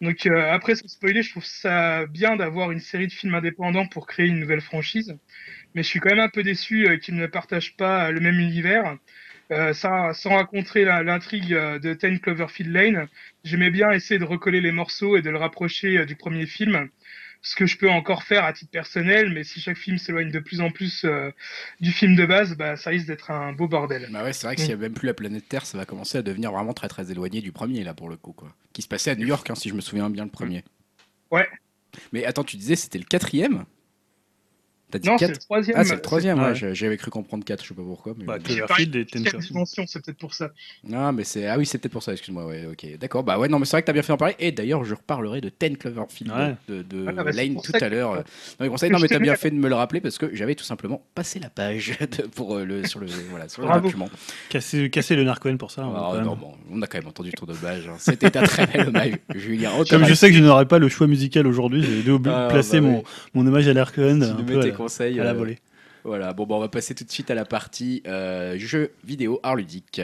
Donc 0.02 0.26
euh, 0.26 0.52
après 0.52 0.74
ce 0.74 0.86
spoiler, 0.88 1.22
je 1.22 1.30
trouve 1.30 1.44
ça 1.46 2.04
bien 2.06 2.36
d'avoir 2.36 2.70
une 2.72 2.80
série 2.80 3.06
de 3.06 3.12
films 3.12 3.34
indépendants 3.34 3.86
pour 3.86 4.06
créer 4.06 4.26
une 4.26 4.40
nouvelle 4.40 4.60
franchise, 4.60 5.16
mais 5.74 5.82
je 5.82 5.88
suis 5.88 6.00
quand 6.00 6.10
même 6.10 6.20
un 6.20 6.28
peu 6.28 6.42
déçu 6.42 6.98
qu'ils 7.02 7.16
ne 7.16 7.26
partagent 7.26 7.76
pas 7.76 8.10
le 8.10 8.20
même 8.20 8.38
univers. 8.38 8.96
Euh, 9.52 9.72
sans, 9.72 10.12
sans 10.12 10.34
raconter 10.34 10.84
l'intrigue 10.84 11.50
de 11.54 11.94
Ten 11.94 12.18
Cloverfield 12.18 12.72
Lane, 12.72 13.08
j'aimais 13.44 13.70
bien 13.70 13.90
essayer 13.92 14.18
de 14.18 14.24
recoller 14.24 14.60
les 14.60 14.72
morceaux 14.72 15.16
et 15.16 15.22
de 15.22 15.30
le 15.30 15.38
rapprocher 15.38 16.04
du 16.04 16.16
premier 16.16 16.46
film. 16.46 16.88
Ce 17.46 17.54
que 17.54 17.64
je 17.64 17.78
peux 17.78 17.88
encore 17.88 18.24
faire 18.24 18.44
à 18.44 18.52
titre 18.52 18.72
personnel, 18.72 19.32
mais 19.32 19.44
si 19.44 19.60
chaque 19.60 19.76
film 19.76 19.98
s'éloigne 19.98 20.32
de 20.32 20.40
plus 20.40 20.60
en 20.60 20.72
plus 20.72 21.04
euh, 21.04 21.30
du 21.80 21.92
film 21.92 22.16
de 22.16 22.26
base, 22.26 22.56
bah, 22.56 22.74
ça 22.74 22.90
risque 22.90 23.06
d'être 23.06 23.30
un 23.30 23.52
beau 23.52 23.68
bordel. 23.68 24.08
Bah 24.10 24.24
ouais, 24.24 24.32
c'est 24.32 24.48
vrai 24.48 24.56
que 24.56 24.62
s'il 24.62 24.70
n'y 24.70 24.74
a 24.74 24.78
même 24.78 24.94
plus 24.94 25.06
la 25.06 25.14
planète 25.14 25.48
Terre, 25.48 25.64
ça 25.64 25.78
va 25.78 25.84
commencer 25.84 26.18
à 26.18 26.22
devenir 26.22 26.50
vraiment 26.50 26.72
très 26.72 26.88
très 26.88 27.12
éloigné 27.12 27.40
du 27.40 27.52
premier, 27.52 27.84
là, 27.84 27.94
pour 27.94 28.08
le 28.08 28.16
coup, 28.16 28.32
quoi. 28.32 28.52
Qui 28.72 28.82
se 28.82 28.88
passait 28.88 29.12
à 29.12 29.14
New 29.14 29.28
York, 29.28 29.48
hein, 29.48 29.54
si 29.54 29.68
je 29.68 29.74
me 29.74 29.80
souviens 29.80 30.10
bien, 30.10 30.24
le 30.24 30.30
premier. 30.30 30.64
Ouais. 31.30 31.48
Mais 32.12 32.24
attends, 32.24 32.42
tu 32.42 32.56
disais 32.56 32.74
c'était 32.74 32.98
le 32.98 33.04
quatrième? 33.04 33.64
T'as 34.88 35.00
dit 35.00 35.08
Non, 35.08 35.18
c'est 35.18 35.26
le 35.26 35.32
4 35.32 35.40
troisième. 35.40 35.76
Ah, 35.78 35.84
c'est 35.84 35.94
le 35.96 36.00
troisième, 36.00 36.40
ouais, 36.40 36.54
j'avais 36.54 36.96
cru 36.96 37.10
comprendre 37.10 37.44
4, 37.44 37.62
je 37.62 37.68
sais 37.68 37.74
pas 37.74 37.82
pourquoi. 37.82 38.14
Mais... 38.16 38.24
Bah, 38.24 38.38
Cloverfield 38.38 38.94
et 38.94 39.06
c'est 39.10 40.00
peut-être 40.00 40.18
pour 40.18 40.32
ça. 40.34 40.50
Non, 40.84 41.12
mais 41.12 41.24
c'est. 41.24 41.46
Ah 41.48 41.58
oui, 41.58 41.66
c'est 41.66 41.78
peut-être 41.78 41.92
pour 41.92 42.02
ça, 42.04 42.12
excuse-moi, 42.12 42.46
ouais, 42.46 42.66
ok. 42.70 42.86
D'accord, 43.00 43.24
bah 43.24 43.36
ouais, 43.38 43.48
non, 43.48 43.58
mais 43.58 43.64
c'est 43.64 43.72
vrai 43.72 43.82
que 43.82 43.86
t'as 43.86 43.92
bien 43.92 44.02
fait 44.02 44.12
d'en 44.12 44.16
parler. 44.16 44.36
Et 44.38 44.52
d'ailleurs, 44.52 44.84
je 44.84 44.94
reparlerai 44.94 45.40
de 45.40 45.48
Ten 45.48 45.76
Cloverfield 45.76 46.30
Ouais. 46.32 46.54
de, 46.68 46.82
de 46.82 47.02
Voilà, 47.02 47.24
bah, 47.24 47.32
Lane 47.32 47.56
tout 47.62 47.72
à 47.74 47.80
que- 47.80 47.84
l'heure. 47.86 48.12
euh, 48.12 48.22
Dans 48.58 48.64
les 48.64 48.70
conseils, 48.70 48.88
que 48.90 48.94
non, 48.94 49.00
mais 49.00 49.08
t'as 49.08 49.18
bien 49.18 49.34
fait 49.34 49.50
de 49.50 49.56
me 49.56 49.68
le 49.68 49.74
rappeler 49.74 50.00
parce 50.00 50.18
que 50.18 50.30
j'avais 50.34 50.54
tout 50.54 50.64
simplement 50.64 51.02
passé 51.16 51.40
la 51.40 51.50
page 51.50 51.98
de- 52.00 52.22
pour, 52.34 52.54
euh, 52.56 52.64
le, 52.64 52.86
sur 52.86 53.00
le, 53.00 53.06
voilà, 53.30 53.48
sur 53.48 53.62
le 53.62 53.80
document. 53.80 54.08
Casser, 54.50 54.88
casser 54.90 55.16
Leonard 55.16 55.40
Cohen 55.40 55.56
pour 55.56 55.72
ça. 55.72 55.84
on 55.86 55.94
Ah, 55.96 56.08
quand 56.10 56.14
même- 56.14 56.24
non, 56.24 56.36
bon, 56.36 56.52
on 56.70 56.80
a 56.82 56.86
quand 56.86 56.98
même 56.98 57.08
entendu 57.08 57.32
ton 57.32 57.44
dommage. 57.46 57.88
hein. 57.88 57.96
C'était 57.98 58.36
un 58.36 58.42
très 58.44 58.66
bel 58.66 58.86
hommage, 58.88 59.14
Julien. 59.34 59.72
Oh, 59.78 59.84
Comme 59.88 60.04
je 60.04 60.14
sais 60.14 60.30
que 60.30 60.36
je 60.36 60.42
n'aurai 60.42 60.66
pas 60.66 60.78
le 60.78 60.88
choix 60.88 61.08
musical 61.08 61.46
aujourd'hui, 61.48 61.82
j'ai 61.82 62.02
dû 62.02 62.12
Ah, 62.26 62.48
placer 62.50 62.80
bah 62.80 62.88
mon, 63.34 63.46
hommage 63.46 63.66
à 63.66 63.72
Leonard 63.72 63.92
Conseils 64.76 65.20
à 65.20 65.24
la 65.24 65.30
euh, 65.30 65.34
volée. 65.34 65.58
Voilà, 66.04 66.32
bon, 66.32 66.46
bah, 66.46 66.54
on 66.54 66.60
va 66.60 66.68
passer 66.68 66.94
tout 66.94 67.04
de 67.04 67.10
suite 67.10 67.30
à 67.30 67.34
la 67.34 67.44
partie 67.44 68.02
euh, 68.06 68.56
jeux 68.58 68.92
vidéo 69.04 69.40
art 69.42 69.56
ludique. 69.56 70.00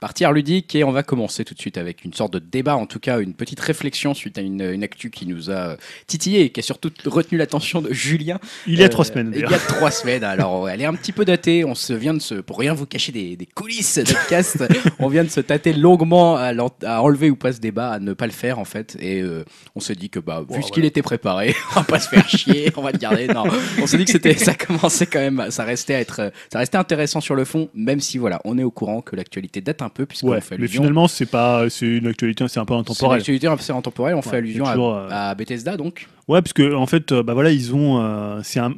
Partie 0.00 0.24
art 0.24 0.32
ludique 0.32 0.74
et 0.74 0.82
on 0.82 0.92
va 0.92 1.02
commencer 1.02 1.44
tout 1.44 1.52
de 1.52 1.60
suite 1.60 1.76
avec 1.76 2.06
une 2.06 2.14
sorte 2.14 2.32
de 2.32 2.38
débat, 2.38 2.74
en 2.74 2.86
tout 2.86 2.98
cas 2.98 3.20
une 3.20 3.34
petite 3.34 3.60
réflexion 3.60 4.14
suite 4.14 4.38
à 4.38 4.40
une, 4.40 4.62
une 4.62 4.82
actu 4.82 5.10
qui 5.10 5.26
nous 5.26 5.50
a 5.50 5.76
titillé 6.06 6.40
et 6.40 6.50
qui 6.50 6.60
a 6.60 6.62
surtout 6.62 6.90
retenu 7.04 7.36
l'attention 7.36 7.82
de 7.82 7.92
Julien. 7.92 8.38
Il 8.66 8.78
y 8.78 8.82
a 8.82 8.86
Euh, 8.86 8.88
trois 8.88 9.04
semaines 9.04 9.30
Il 9.34 9.42
y 9.42 9.54
a 9.54 9.58
trois 9.58 9.90
semaines. 9.90 10.24
Alors, 10.24 10.70
elle 10.70 10.80
est 10.80 10.86
un 10.86 10.94
petit 10.94 11.12
peu 11.12 11.26
datée. 11.26 11.66
On 11.66 11.74
se 11.74 11.92
vient 11.92 12.14
de 12.14 12.18
se, 12.18 12.36
pour 12.36 12.58
rien 12.58 12.72
vous 12.72 12.86
cacher 12.86 13.12
des, 13.12 13.36
des 13.36 13.44
coulisses 13.44 13.98
de 13.98 14.14
cast, 14.30 14.64
on 14.98 15.08
vient 15.08 15.22
de 15.22 15.28
se 15.28 15.40
tâter 15.40 15.74
longuement 15.74 16.36
à, 16.36 16.54
enlever 17.02 17.28
ou 17.28 17.36
pas 17.36 17.52
ce 17.52 17.60
débat, 17.60 17.90
à 17.90 17.98
ne 17.98 18.14
pas 18.14 18.26
le 18.26 18.32
faire 18.32 18.58
en 18.58 18.64
fait. 18.64 18.96
Et 19.00 19.20
euh, 19.20 19.44
on 19.76 19.80
s'est 19.80 19.96
dit 19.96 20.08
que 20.08 20.18
bah, 20.18 20.42
vu 20.48 20.62
ce 20.62 20.72
qu'il 20.72 20.86
était 20.86 21.02
préparé, 21.02 21.54
on 21.72 21.80
va 21.80 21.84
pas 21.84 22.00
se 22.00 22.08
faire 22.08 22.26
chier, 22.26 22.72
on 22.74 22.80
va 22.80 22.92
le 22.92 22.98
garder. 22.98 23.26
Non, 23.28 23.44
on 23.82 23.86
s'est 23.86 23.98
dit 23.98 24.06
que 24.06 24.12
c'était, 24.12 24.34
ça 24.34 24.54
commençait 24.54 25.06
quand 25.06 25.20
même, 25.20 25.46
ça 25.50 25.64
restait 25.64 25.94
à 25.94 26.00
être, 26.00 26.32
ça 26.50 26.58
restait 26.58 26.78
intéressant 26.78 27.20
sur 27.20 27.34
le 27.34 27.44
fond, 27.44 27.68
même 27.74 28.00
si 28.00 28.16
voilà, 28.16 28.40
on 28.46 28.56
est 28.56 28.64
au 28.64 28.70
courant 28.70 29.02
que 29.02 29.14
l'actualité 29.14 29.60
date 29.60 29.82
un 29.82 29.89
peu 29.90 30.06
puisqu'on 30.06 30.30
Ouais, 30.30 30.40
fait 30.40 30.56
mais 30.56 30.64
allusion. 30.64 30.82
finalement, 30.82 31.06
c'est 31.08 31.26
pas, 31.26 31.68
c'est 31.68 31.86
une 31.86 32.06
actualité, 32.06 32.46
c'est 32.48 32.58
un 32.60 32.64
peu 32.64 32.74
C'est 32.74 32.80
intemporel. 32.80 33.18
l'actualité 33.18 33.46
assez 33.46 33.72
intemporelle, 33.72 34.14
on 34.14 34.22
fait 34.22 34.36
allusion 34.38 34.64
c'est 34.64 34.72
toujours, 34.72 34.94
à, 34.94 35.00
euh, 35.00 35.30
à 35.30 35.34
Bethesda 35.34 35.76
donc. 35.76 36.08
Ouais, 36.28 36.40
parce 36.42 36.52
que 36.52 36.74
en 36.74 36.86
fait, 36.86 37.12
euh, 37.12 37.22
bah 37.22 37.34
voilà, 37.34 37.50
ils 37.50 37.74
ont, 37.74 38.00
euh, 38.02 38.40
c'est 38.42 38.60
un, 38.60 38.72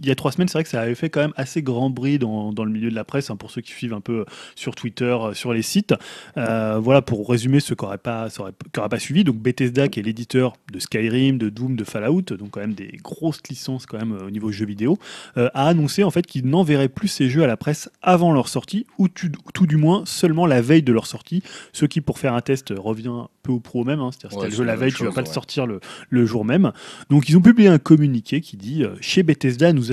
il 0.00 0.08
y 0.08 0.10
a 0.10 0.14
trois 0.14 0.32
semaines, 0.32 0.48
c'est 0.48 0.58
vrai 0.58 0.64
que 0.64 0.70
ça 0.70 0.80
avait 0.80 0.94
fait 0.94 1.10
quand 1.10 1.20
même 1.20 1.32
assez 1.36 1.62
grand 1.62 1.90
bruit 1.90 2.18
dans, 2.18 2.52
dans 2.52 2.64
le 2.64 2.70
milieu 2.70 2.90
de 2.90 2.94
la 2.94 3.04
presse, 3.04 3.30
hein, 3.30 3.36
pour 3.36 3.50
ceux 3.50 3.60
qui 3.60 3.72
suivent 3.72 3.94
un 3.94 4.00
peu 4.00 4.24
sur 4.54 4.74
Twitter, 4.74 5.16
sur 5.32 5.52
les 5.52 5.62
sites. 5.62 5.94
voilà, 6.34 7.02
pour 7.02 7.28
résumer 7.28 7.60
ceux 7.60 7.74
qui 7.74 7.84
n'auraient 7.84 7.98
pas, 7.98 8.28
pas 8.72 8.98
suivi, 8.98 9.24
donc 9.24 9.36
Bethesda, 9.36 9.88
qui 9.88 10.00
est 10.00 10.02
l'éditeur 10.02 10.54
de 10.72 10.78
Skyrim, 10.78 11.38
de 11.38 11.48
Doom, 11.48 11.76
de 11.76 11.84
Fallout, 11.84 12.22
donc 12.22 12.50
quand 12.50 12.60
même 12.60 12.74
des 12.74 12.98
grosses 13.02 13.40
licences 13.48 13.86
quand 13.86 13.98
même 13.98 14.12
au 14.12 14.30
niveau 14.30 14.50
jeux 14.50 14.66
vidéo, 14.66 14.98
a 15.36 15.68
annoncé 15.68 16.04
en 16.04 16.10
fait 16.10 16.26
qu'il 16.26 16.46
n'enverrait 16.46 16.88
plus 16.88 17.08
ces 17.08 17.28
jeux 17.28 17.42
à 17.42 17.46
la 17.46 17.56
presse 17.56 17.90
avant 18.02 18.32
leur 18.32 18.48
sortie, 18.48 18.86
ou 18.98 19.08
tout 19.08 19.66
du 19.66 19.76
moins 19.76 20.04
seulement 20.06 20.46
la 20.46 20.60
veille 20.60 20.82
de 20.82 20.92
leur 20.92 21.06
sortie, 21.06 21.42
ce 21.72 21.86
qui 21.86 22.00
pour 22.00 22.18
faire 22.18 22.34
un 22.34 22.40
test 22.40 22.72
revient 22.76 23.26
peu 23.42 23.52
ou 23.52 23.60
pro 23.60 23.82
au 23.82 23.84
même, 23.84 24.00
hein. 24.00 24.10
c'est-à-dire 24.12 24.40
si 24.40 24.46
le 24.46 24.54
jeu 24.54 24.64
la 24.64 24.76
veille, 24.76 24.92
tu 24.92 25.04
vas 25.04 25.12
pas 25.12 25.20
le 25.20 25.26
sortir 25.26 25.66
le, 25.66 25.80
le, 26.10 26.26
jour 26.26 26.44
même. 26.44 26.72
Donc 27.10 27.28
ils 27.28 27.36
ont 27.36 27.40
publié 27.40 27.68
un 27.68 27.78
communiqué 27.78 28.40
qui 28.40 28.56
dit 28.56 28.82
euh, 28.82 28.96
Chez 29.00 29.22
Bethesda, 29.22 29.72
nous 29.72 29.85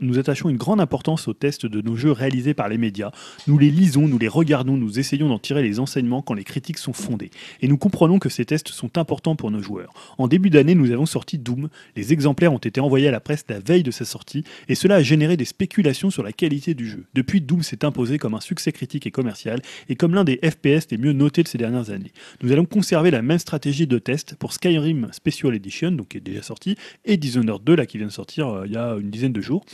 nous 0.00 0.18
attachons 0.18 0.48
une 0.48 0.56
grande 0.56 0.80
importance 0.80 1.28
aux 1.28 1.34
tests 1.34 1.66
de 1.66 1.80
nos 1.80 1.96
jeux 1.96 2.12
réalisés 2.12 2.54
par 2.54 2.68
les 2.68 2.78
médias. 2.78 3.10
Nous 3.46 3.58
les 3.58 3.70
lisons, 3.70 4.08
nous 4.08 4.18
les 4.18 4.28
regardons, 4.28 4.76
nous 4.76 4.98
essayons 4.98 5.28
d'en 5.28 5.38
tirer 5.38 5.62
les 5.62 5.80
enseignements 5.80 6.22
quand 6.22 6.34
les 6.34 6.44
critiques 6.44 6.78
sont 6.78 6.92
fondées. 6.92 7.30
Et 7.60 7.68
nous 7.68 7.78
comprenons 7.78 8.18
que 8.18 8.28
ces 8.28 8.44
tests 8.44 8.68
sont 8.68 8.98
importants 8.98 9.36
pour 9.36 9.50
nos 9.50 9.60
joueurs. 9.60 9.92
En 10.18 10.28
début 10.28 10.50
d'année, 10.50 10.74
nous 10.74 10.90
avons 10.90 11.06
sorti 11.06 11.38
Doom. 11.38 11.68
Les 11.96 12.12
exemplaires 12.12 12.52
ont 12.52 12.58
été 12.58 12.80
envoyés 12.80 13.08
à 13.08 13.12
la 13.12 13.20
presse 13.20 13.44
la 13.48 13.60
veille 13.60 13.82
de 13.82 13.90
sa 13.90 14.04
sortie, 14.04 14.44
et 14.68 14.74
cela 14.74 14.96
a 14.96 15.02
généré 15.02 15.36
des 15.36 15.44
spéculations 15.44 16.10
sur 16.10 16.22
la 16.22 16.32
qualité 16.32 16.74
du 16.74 16.88
jeu. 16.88 17.04
Depuis, 17.14 17.40
Doom 17.40 17.62
s'est 17.62 17.84
imposé 17.84 18.18
comme 18.18 18.34
un 18.34 18.40
succès 18.40 18.72
critique 18.72 19.06
et 19.06 19.10
commercial, 19.10 19.60
et 19.88 19.96
comme 19.96 20.14
l'un 20.14 20.24
des 20.24 20.38
FPS 20.42 20.90
les 20.90 20.98
mieux 20.98 21.12
notés 21.12 21.42
de 21.42 21.48
ces 21.48 21.58
dernières 21.58 21.90
années. 21.90 22.12
Nous 22.42 22.52
allons 22.52 22.64
conserver 22.64 23.10
la 23.10 23.22
même 23.22 23.38
stratégie 23.38 23.86
de 23.86 23.98
test 23.98 24.34
pour 24.36 24.52
Skyrim 24.52 25.08
Special 25.12 25.54
Edition, 25.54 25.92
donc 25.92 26.08
qui 26.08 26.18
est 26.18 26.20
déjà 26.20 26.42
sorti, 26.42 26.76
et 27.04 27.16
Dishonored 27.16 27.62
2, 27.64 27.76
là, 27.76 27.86
qui 27.86 27.98
vient 27.98 28.06
de 28.06 28.12
sortir 28.12 28.48
euh, 28.48 28.66
il 28.66 28.72
y 28.72 28.76
a 28.76 28.96
une 29.00 29.10
dizaine 29.10 29.32
de 29.32 29.37
jours. 29.40 29.64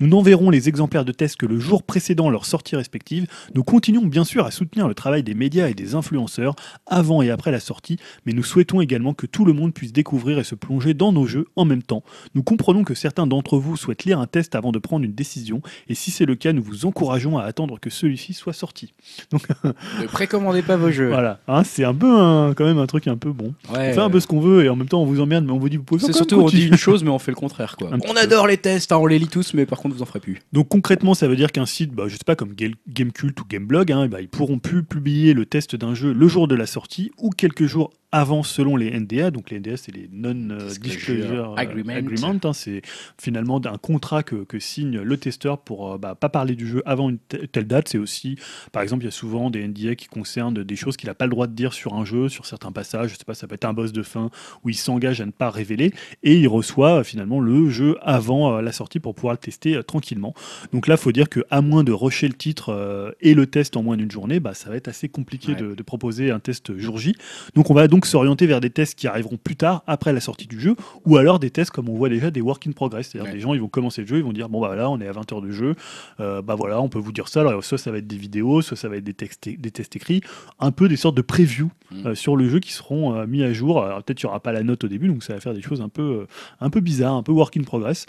Nous 0.00 0.06
n'enverrons 0.06 0.50
les 0.50 0.68
exemplaires 0.68 1.04
de 1.04 1.12
test 1.12 1.36
que 1.36 1.46
le 1.46 1.58
jour 1.58 1.82
précédent 1.82 2.30
leur 2.30 2.46
sortie 2.46 2.76
respective. 2.76 3.26
Nous 3.54 3.62
continuons 3.62 4.06
bien 4.06 4.24
sûr 4.24 4.46
à 4.46 4.50
soutenir 4.50 4.88
le 4.88 4.94
travail 4.94 5.22
des 5.22 5.34
médias 5.34 5.68
et 5.68 5.74
des 5.74 5.94
influenceurs 5.94 6.54
avant 6.86 7.22
et 7.22 7.30
après 7.30 7.50
la 7.50 7.60
sortie, 7.60 7.98
mais 8.26 8.32
nous 8.32 8.42
souhaitons 8.42 8.80
également 8.80 9.14
que 9.14 9.26
tout 9.26 9.44
le 9.44 9.52
monde 9.52 9.72
puisse 9.72 9.92
découvrir 9.92 10.38
et 10.38 10.44
se 10.44 10.54
plonger 10.54 10.94
dans 10.94 11.12
nos 11.12 11.26
jeux 11.26 11.46
en 11.56 11.64
même 11.64 11.82
temps. 11.82 12.02
Nous 12.34 12.42
comprenons 12.42 12.84
que 12.84 12.94
certains 12.94 13.26
d'entre 13.26 13.58
vous 13.58 13.76
souhaitent 13.76 14.04
lire 14.04 14.18
un 14.18 14.26
test 14.26 14.54
avant 14.54 14.72
de 14.72 14.78
prendre 14.78 15.04
une 15.04 15.14
décision, 15.14 15.62
et 15.88 15.94
si 15.94 16.10
c'est 16.10 16.26
le 16.26 16.34
cas, 16.34 16.52
nous 16.52 16.62
vous 16.62 16.86
encourageons 16.86 17.38
à 17.38 17.44
attendre 17.44 17.78
que 17.80 17.90
celui-ci 17.90 18.32
soit 18.32 18.52
sorti. 18.52 18.94
Donc, 19.30 19.46
ne 20.00 20.06
précommandez 20.06 20.62
pas 20.62 20.76
vos 20.76 20.90
jeux. 20.90 21.08
Voilà, 21.08 21.40
hein, 21.48 21.62
c'est 21.64 21.84
un 21.84 21.94
peu 21.94 22.52
quand 22.54 22.64
même 22.64 22.78
un 22.78 22.86
truc 22.86 23.08
un 23.08 23.16
peu 23.16 23.32
bon. 23.32 23.54
on 23.70 23.74
fait 23.74 23.98
un 23.98 24.10
peu 24.10 24.20
ce 24.20 24.26
qu'on 24.26 24.40
veut 24.40 24.64
et 24.64 24.68
en 24.68 24.76
même 24.76 24.88
temps 24.88 25.02
on 25.02 25.06
vous 25.06 25.20
emmerde, 25.20 25.44
mais 25.44 25.52
on 25.52 25.58
vous 25.58 25.68
dit 25.68 25.76
vous 25.76 25.84
pouvez 25.84 26.04
C'est 26.04 26.12
surtout 26.12 26.40
on 26.40 26.46
dit 26.46 26.66
une 26.66 26.76
chose, 26.76 27.04
mais 27.04 27.10
on 27.10 27.18
fait 27.18 27.30
le 27.30 27.36
contraire. 27.36 27.76
Quoi. 27.76 27.90
On 28.08 28.16
adore 28.16 28.46
les 28.46 28.58
tests, 28.58 28.92
hein, 28.92 28.98
on 28.98 29.06
les 29.06 29.13
lit 29.18 29.28
tous, 29.28 29.54
mais 29.54 29.66
par 29.66 29.78
contre 29.78 29.94
vous 29.94 30.02
en 30.02 30.06
ferez 30.06 30.20
plus. 30.20 30.40
Donc 30.52 30.68
concrètement, 30.68 31.14
ça 31.14 31.28
veut 31.28 31.36
dire 31.36 31.52
qu'un 31.52 31.66
site, 31.66 31.92
bah, 31.92 32.04
je 32.08 32.14
sais 32.14 32.24
pas, 32.24 32.36
comme 32.36 32.54
Gamecult 32.88 33.40
ou 33.40 33.44
Gameblog, 33.48 33.92
hein, 33.92 34.08
bah, 34.08 34.20
ils 34.20 34.28
pourront 34.28 34.58
plus 34.58 34.82
publier 34.82 35.34
le 35.34 35.46
test 35.46 35.76
d'un 35.76 35.94
jeu 35.94 36.12
le 36.12 36.28
jour 36.28 36.48
de 36.48 36.54
la 36.54 36.66
sortie 36.66 37.10
ou 37.18 37.30
quelques 37.30 37.66
jours 37.66 37.92
avant 38.14 38.44
selon 38.44 38.76
les 38.76 38.96
NDA. 38.96 39.32
Donc 39.32 39.50
les 39.50 39.58
NDA, 39.58 39.76
c'est 39.76 39.90
les 39.90 40.08
Non-Disclosure 40.12 41.52
euh, 41.52 41.56
Agreement. 41.56 42.38
Hein, 42.44 42.52
c'est 42.52 42.80
finalement 43.20 43.60
un 43.66 43.76
contrat 43.76 44.22
que, 44.22 44.46
signe 44.60 45.00
le 45.00 45.16
testeur 45.16 45.58
pour 45.58 45.92
euh, 45.92 45.98
bah, 45.98 46.14
pas 46.14 46.28
parler 46.28 46.54
du 46.54 46.66
jeu 46.66 46.80
avant 46.86 47.10
une 47.10 47.18
telle 47.18 47.66
date. 47.66 47.88
C'est 47.88 47.98
aussi, 47.98 48.36
par 48.70 48.84
exemple, 48.84 49.02
il 49.02 49.06
y 49.06 49.08
a 49.08 49.12
souvent 49.12 49.50
des 49.50 49.66
NDA 49.66 49.96
qui 49.96 50.06
concernent 50.06 50.62
des 50.62 50.76
choses 50.76 50.96
qu'il 50.96 51.08
n'a 51.08 51.14
pas 51.14 51.24
le 51.24 51.32
droit 51.32 51.48
de 51.48 51.54
dire 51.54 51.72
sur 51.72 51.94
un 51.94 52.04
jeu, 52.04 52.28
sur 52.28 52.46
certains 52.46 52.70
passages. 52.70 53.10
Je 53.10 53.16
sais 53.16 53.24
pas, 53.24 53.34
ça 53.34 53.48
peut 53.48 53.56
être 53.56 53.64
un 53.64 53.72
boss 53.72 53.92
de 53.92 54.04
fin 54.04 54.30
où 54.62 54.68
il 54.68 54.76
s'engage 54.76 55.20
à 55.20 55.26
ne 55.26 55.32
pas 55.32 55.50
révéler 55.50 55.92
et 56.22 56.38
il 56.38 56.46
reçoit 56.46 57.00
euh, 57.00 57.04
finalement 57.04 57.40
le 57.40 57.68
jeu 57.68 57.98
avant 58.00 58.60
la 58.60 58.70
sortie 58.70 59.00
pour 59.00 59.16
pouvoir 59.16 59.34
le 59.34 59.38
tester 59.38 59.80
tranquillement. 59.82 60.34
Donc 60.72 60.86
là, 60.86 60.94
il 60.94 61.00
faut 61.00 61.12
dire 61.12 61.28
qu'à 61.28 61.60
moins 61.60 61.82
de 61.82 61.90
rusher 61.90 62.28
le 62.28 62.34
titre 62.34 63.16
et 63.20 63.34
le 63.34 63.46
test 63.46 63.76
en 63.76 63.82
moins 63.82 63.96
d'une 63.96 64.10
journée, 64.10 64.38
bah, 64.38 64.54
ça 64.54 64.70
va 64.70 64.76
être 64.76 64.86
assez 64.86 65.08
compliqué 65.08 65.56
de, 65.56 65.74
de, 65.74 65.82
proposer 65.82 66.30
un 66.30 66.38
test 66.38 66.78
jour 66.78 66.98
J. 66.98 67.16
Donc 67.56 67.70
on 67.70 67.74
va 67.74 67.88
donc 67.88 68.03
s'orienter 68.06 68.46
vers 68.46 68.60
des 68.60 68.70
tests 68.70 68.98
qui 68.98 69.06
arriveront 69.06 69.36
plus 69.36 69.56
tard, 69.56 69.82
après 69.86 70.12
la 70.12 70.20
sortie 70.20 70.46
du 70.46 70.60
jeu, 70.60 70.76
ou 71.04 71.16
alors 71.16 71.38
des 71.38 71.50
tests 71.50 71.70
comme 71.70 71.88
on 71.88 71.94
voit 71.94 72.08
déjà 72.08 72.30
des 72.30 72.40
work 72.40 72.66
in 72.66 72.72
progress. 72.72 73.08
C'est-à-dire 73.08 73.32
des 73.32 73.40
gens, 73.40 73.54
ils 73.54 73.60
vont 73.60 73.68
commencer 73.68 74.02
le 74.02 74.06
jeu, 74.06 74.18
ils 74.18 74.24
vont 74.24 74.32
dire 74.32 74.48
bon 74.48 74.60
bah 74.60 74.68
voilà, 74.68 74.90
on 74.90 75.00
est 75.00 75.08
à 75.08 75.12
20 75.12 75.32
heures 75.32 75.42
de 75.42 75.50
jeu, 75.50 75.74
euh, 76.20 76.42
bah 76.42 76.54
voilà, 76.54 76.80
on 76.80 76.88
peut 76.88 76.98
vous 76.98 77.12
dire 77.12 77.28
ça. 77.28 77.40
Alors 77.40 77.64
soit 77.64 77.78
ça 77.78 77.90
va 77.90 77.98
être 77.98 78.06
des 78.06 78.16
vidéos, 78.16 78.62
soit 78.62 78.76
ça 78.76 78.88
va 78.88 78.96
être 78.96 79.04
des, 79.04 79.14
textes, 79.14 79.48
des 79.48 79.70
tests 79.70 79.96
écrits, 79.96 80.20
un 80.60 80.70
peu 80.70 80.88
des 80.88 80.96
sortes 80.96 81.16
de 81.16 81.22
previews 81.22 81.70
mm. 81.90 82.06
euh, 82.06 82.14
sur 82.14 82.36
le 82.36 82.48
jeu 82.48 82.60
qui 82.60 82.72
seront 82.72 83.14
euh, 83.14 83.26
mis 83.26 83.42
à 83.42 83.52
jour. 83.52 83.82
Alors 83.82 84.02
peut-être 84.02 84.22
il 84.22 84.26
n'y 84.26 84.30
aura 84.30 84.40
pas 84.40 84.52
la 84.52 84.62
note 84.62 84.84
au 84.84 84.88
début, 84.88 85.08
donc 85.08 85.22
ça 85.22 85.34
va 85.34 85.40
faire 85.40 85.54
des 85.54 85.62
choses 85.62 85.80
un 85.80 85.88
peu, 85.88 86.26
un 86.60 86.70
peu 86.70 86.80
bizarres, 86.80 87.14
un 87.14 87.22
peu 87.22 87.32
work 87.32 87.56
in 87.56 87.62
progress. 87.62 88.06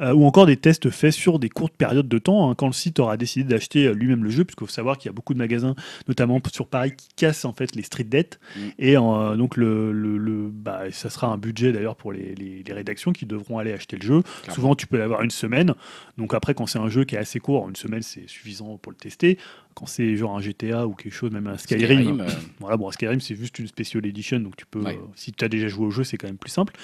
ou 0.00 0.24
encore 0.24 0.46
des 0.46 0.56
tests 0.56 0.90
faits 0.90 1.12
sur 1.12 1.38
des 1.38 1.48
courtes 1.48 1.74
périodes 1.76 2.08
de 2.08 2.18
temps, 2.18 2.50
hein, 2.50 2.54
quand 2.54 2.66
le 2.66 2.72
site 2.72 2.98
aura 3.00 3.16
décidé 3.16 3.44
d'acheter 3.44 3.92
lui-même 3.94 4.24
le 4.24 4.30
jeu, 4.30 4.44
puisqu'il 4.44 4.66
faut 4.66 4.72
savoir 4.72 4.98
qu'il 4.98 5.08
y 5.08 5.10
a 5.10 5.12
beaucoup 5.12 5.34
de 5.34 5.38
magasins, 5.38 5.74
notamment 6.08 6.40
sur 6.52 6.66
Paris, 6.66 6.92
qui 6.96 7.08
cassent 7.16 7.44
en 7.44 7.52
fait 7.52 7.74
les 7.76 7.82
street 7.82 8.04
debt. 8.04 8.40
Mm. 8.56 8.60
Et 8.78 8.96
donc 9.36 9.56
le, 9.56 9.92
le, 9.92 10.48
bah, 10.52 10.90
ça 10.90 11.10
sera 11.10 11.28
un 11.28 11.38
budget 11.38 11.72
d'ailleurs 11.72 11.96
pour 11.96 12.12
les, 12.12 12.34
les, 12.34 12.72
rédactions 12.72 13.12
qui 13.12 13.26
devront 13.26 13.58
aller 13.58 13.72
acheter 13.72 13.96
le 13.96 14.06
jeu. 14.06 14.22
Souvent, 14.48 14.74
tu 14.74 14.86
peux 14.86 14.96
l'avoir 14.96 15.22
une 15.22 15.30
semaine. 15.30 15.74
Donc 16.18 16.34
après, 16.34 16.54
quand 16.54 16.66
c'est 16.66 16.78
un 16.78 16.88
jeu 16.88 17.04
qui 17.04 17.16
est 17.16 17.18
assez 17.18 17.40
court, 17.40 17.68
une 17.68 17.76
semaine, 17.76 18.02
c'est 18.02 18.28
suffisant 18.28 18.78
pour 18.78 18.92
le 18.92 18.96
tester 18.96 19.38
quand 19.74 19.86
c'est 19.86 20.16
genre 20.16 20.36
un 20.36 20.40
GTA 20.40 20.86
ou 20.86 20.94
quelque 20.94 21.12
chose, 21.12 21.30
même 21.30 21.46
un 21.46 21.56
Skyrim. 21.56 22.20
Euh. 22.20 22.28
Voilà, 22.60 22.76
bon, 22.76 22.90
Skyrim, 22.90 23.20
c'est 23.20 23.36
juste 23.36 23.58
une 23.58 23.66
special 23.66 24.04
edition, 24.04 24.40
donc 24.40 24.56
tu 24.56 24.66
peux, 24.66 24.84
euh, 24.86 24.92
si 25.14 25.32
tu 25.32 25.44
as 25.44 25.48
déjà 25.48 25.68
joué 25.68 25.86
au 25.86 25.90
jeu, 25.90 26.04
c'est 26.04 26.18
quand 26.18 26.26
même 26.26 26.36
plus 26.36 26.50
simple. 26.50 26.74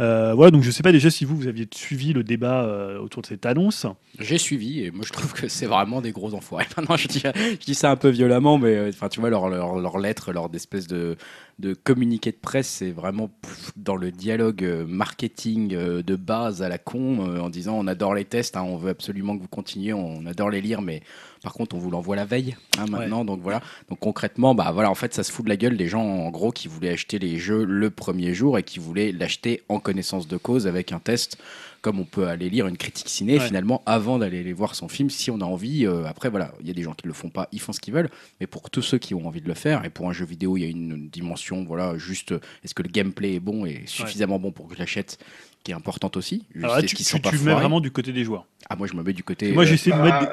Euh, 0.00 0.34
voilà, 0.34 0.50
donc 0.50 0.62
je 0.62 0.70
sais 0.70 0.82
pas 0.82 0.92
déjà 0.92 1.10
si 1.10 1.24
vous, 1.24 1.36
vous 1.36 1.46
aviez 1.46 1.66
suivi 1.72 2.12
le 2.12 2.22
débat 2.22 2.98
autour 3.00 3.22
de 3.22 3.26
cette 3.26 3.46
annonce. 3.46 3.86
J'ai 4.18 4.38
suivi, 4.38 4.84
et 4.84 4.90
moi 4.90 5.04
je 5.06 5.12
trouve 5.12 5.32
que 5.32 5.48
c'est 5.48 5.66
vraiment 5.66 6.02
des 6.02 6.12
gros 6.12 6.34
enfoirés. 6.34 6.66
non, 6.88 6.96
je 6.96 7.08
dis, 7.08 7.20
je 7.20 7.64
dis 7.64 7.74
ça 7.74 7.90
un 7.90 7.96
peu 7.96 8.08
violemment, 8.08 8.58
mais 8.58 8.88
enfin, 8.88 9.08
tu 9.08 9.20
vois, 9.20 9.30
leur, 9.30 9.48
leur, 9.48 9.78
leur 9.78 9.98
lettre, 9.98 10.32
leur 10.32 10.50
espèce 10.54 10.86
de, 10.86 11.16
de 11.62 11.74
communiqué 11.74 12.32
de 12.32 12.36
presse, 12.36 12.68
c'est 12.68 12.90
vraiment 12.90 13.30
dans 13.76 13.96
le 13.96 14.10
dialogue 14.10 14.64
marketing 14.86 15.68
de 15.68 16.16
base 16.16 16.60
à 16.60 16.68
la 16.68 16.78
con, 16.78 17.20
en 17.40 17.48
disant 17.48 17.74
on 17.78 17.86
adore 17.86 18.14
les 18.14 18.24
tests, 18.24 18.56
hein, 18.56 18.62
on 18.62 18.76
veut 18.76 18.90
absolument 18.90 19.36
que 19.36 19.42
vous 19.42 19.48
continuiez, 19.48 19.92
on 19.92 20.26
adore 20.26 20.50
les 20.50 20.60
lire, 20.60 20.82
mais 20.82 21.02
par 21.42 21.52
contre, 21.54 21.74
on 21.74 21.78
vous 21.78 21.90
l'envoie 21.90 22.16
la 22.16 22.24
veille 22.24 22.56
hein, 22.78 22.84
maintenant. 22.88 23.24
Donc 23.24 23.40
voilà. 23.40 23.60
Donc 23.88 24.00
concrètement, 24.00 24.54
bah 24.54 24.70
voilà, 24.72 24.90
en 24.90 24.94
fait, 24.94 25.14
ça 25.14 25.22
se 25.22 25.32
fout 25.32 25.44
de 25.44 25.48
la 25.48 25.56
gueule 25.56 25.76
des 25.76 25.88
gens 25.88 26.02
en 26.02 26.30
gros 26.30 26.52
qui 26.52 26.68
voulaient 26.68 26.90
acheter 26.90 27.18
les 27.18 27.38
jeux 27.38 27.64
le 27.64 27.90
premier 27.90 28.34
jour 28.34 28.58
et 28.58 28.62
qui 28.62 28.78
voulaient 28.78 29.12
l'acheter 29.12 29.62
en 29.68 29.80
connaissance 29.80 30.28
de 30.28 30.36
cause 30.36 30.66
avec 30.66 30.92
un 30.92 30.98
test 30.98 31.38
comme 31.82 31.98
on 31.98 32.04
peut 32.04 32.28
aller 32.28 32.48
lire 32.48 32.68
une 32.68 32.76
critique 32.76 33.08
ciné 33.08 33.40
finalement 33.40 33.82
avant 33.86 34.18
d'aller 34.18 34.44
les 34.44 34.52
voir 34.52 34.76
son 34.76 34.88
film 34.88 35.10
si 35.10 35.30
on 35.30 35.40
a 35.40 35.44
envie. 35.44 35.84
Euh, 35.84 36.04
après 36.06 36.30
voilà, 36.30 36.54
il 36.60 36.68
y 36.68 36.70
a 36.70 36.74
des 36.74 36.82
gens 36.82 36.94
qui 36.94 37.08
le 37.08 37.12
font 37.12 37.28
pas, 37.28 37.48
ils 37.52 37.60
font 37.60 37.72
ce 37.72 37.80
qu'ils 37.80 37.92
veulent, 37.92 38.08
mais 38.40 38.46
pour 38.46 38.70
tous 38.70 38.82
ceux 38.82 38.98
qui 38.98 39.14
ont 39.14 39.26
envie 39.26 39.40
de 39.40 39.48
le 39.48 39.54
faire 39.54 39.84
et 39.84 39.90
pour 39.90 40.08
un 40.08 40.12
jeu 40.12 40.24
vidéo, 40.24 40.56
il 40.56 40.62
y 40.62 40.66
a 40.66 40.68
une 40.68 41.08
dimension 41.08 41.64
voilà, 41.64 41.98
juste 41.98 42.32
est-ce 42.64 42.74
que 42.74 42.82
le 42.82 42.88
gameplay 42.88 43.34
est 43.34 43.40
bon 43.40 43.66
et 43.66 43.82
suffisamment 43.86 44.38
bon 44.38 44.52
pour 44.52 44.68
que 44.68 44.74
je 44.74 44.78
l'achète 44.78 45.18
qui 45.62 45.72
est 45.72 45.74
importante 45.74 46.16
aussi. 46.16 46.44
Alors 46.56 46.76
là, 46.76 46.82
tu, 46.82 46.96
tu, 46.96 47.04
tu 47.04 47.38
mets 47.38 47.52
vraiment 47.52 47.80
du 47.80 47.90
côté 47.90 48.12
des 48.12 48.24
joueurs. 48.24 48.46
Ah, 48.68 48.76
moi, 48.76 48.86
je 48.86 48.94
me 48.94 49.02
mets 49.02 49.12
du 49.12 49.22
côté. 49.22 49.52
Moi, 49.52 49.64
j'essaie 49.64 49.90
de 49.90 49.96
bah, 49.96 50.20
mettre. 50.20 50.32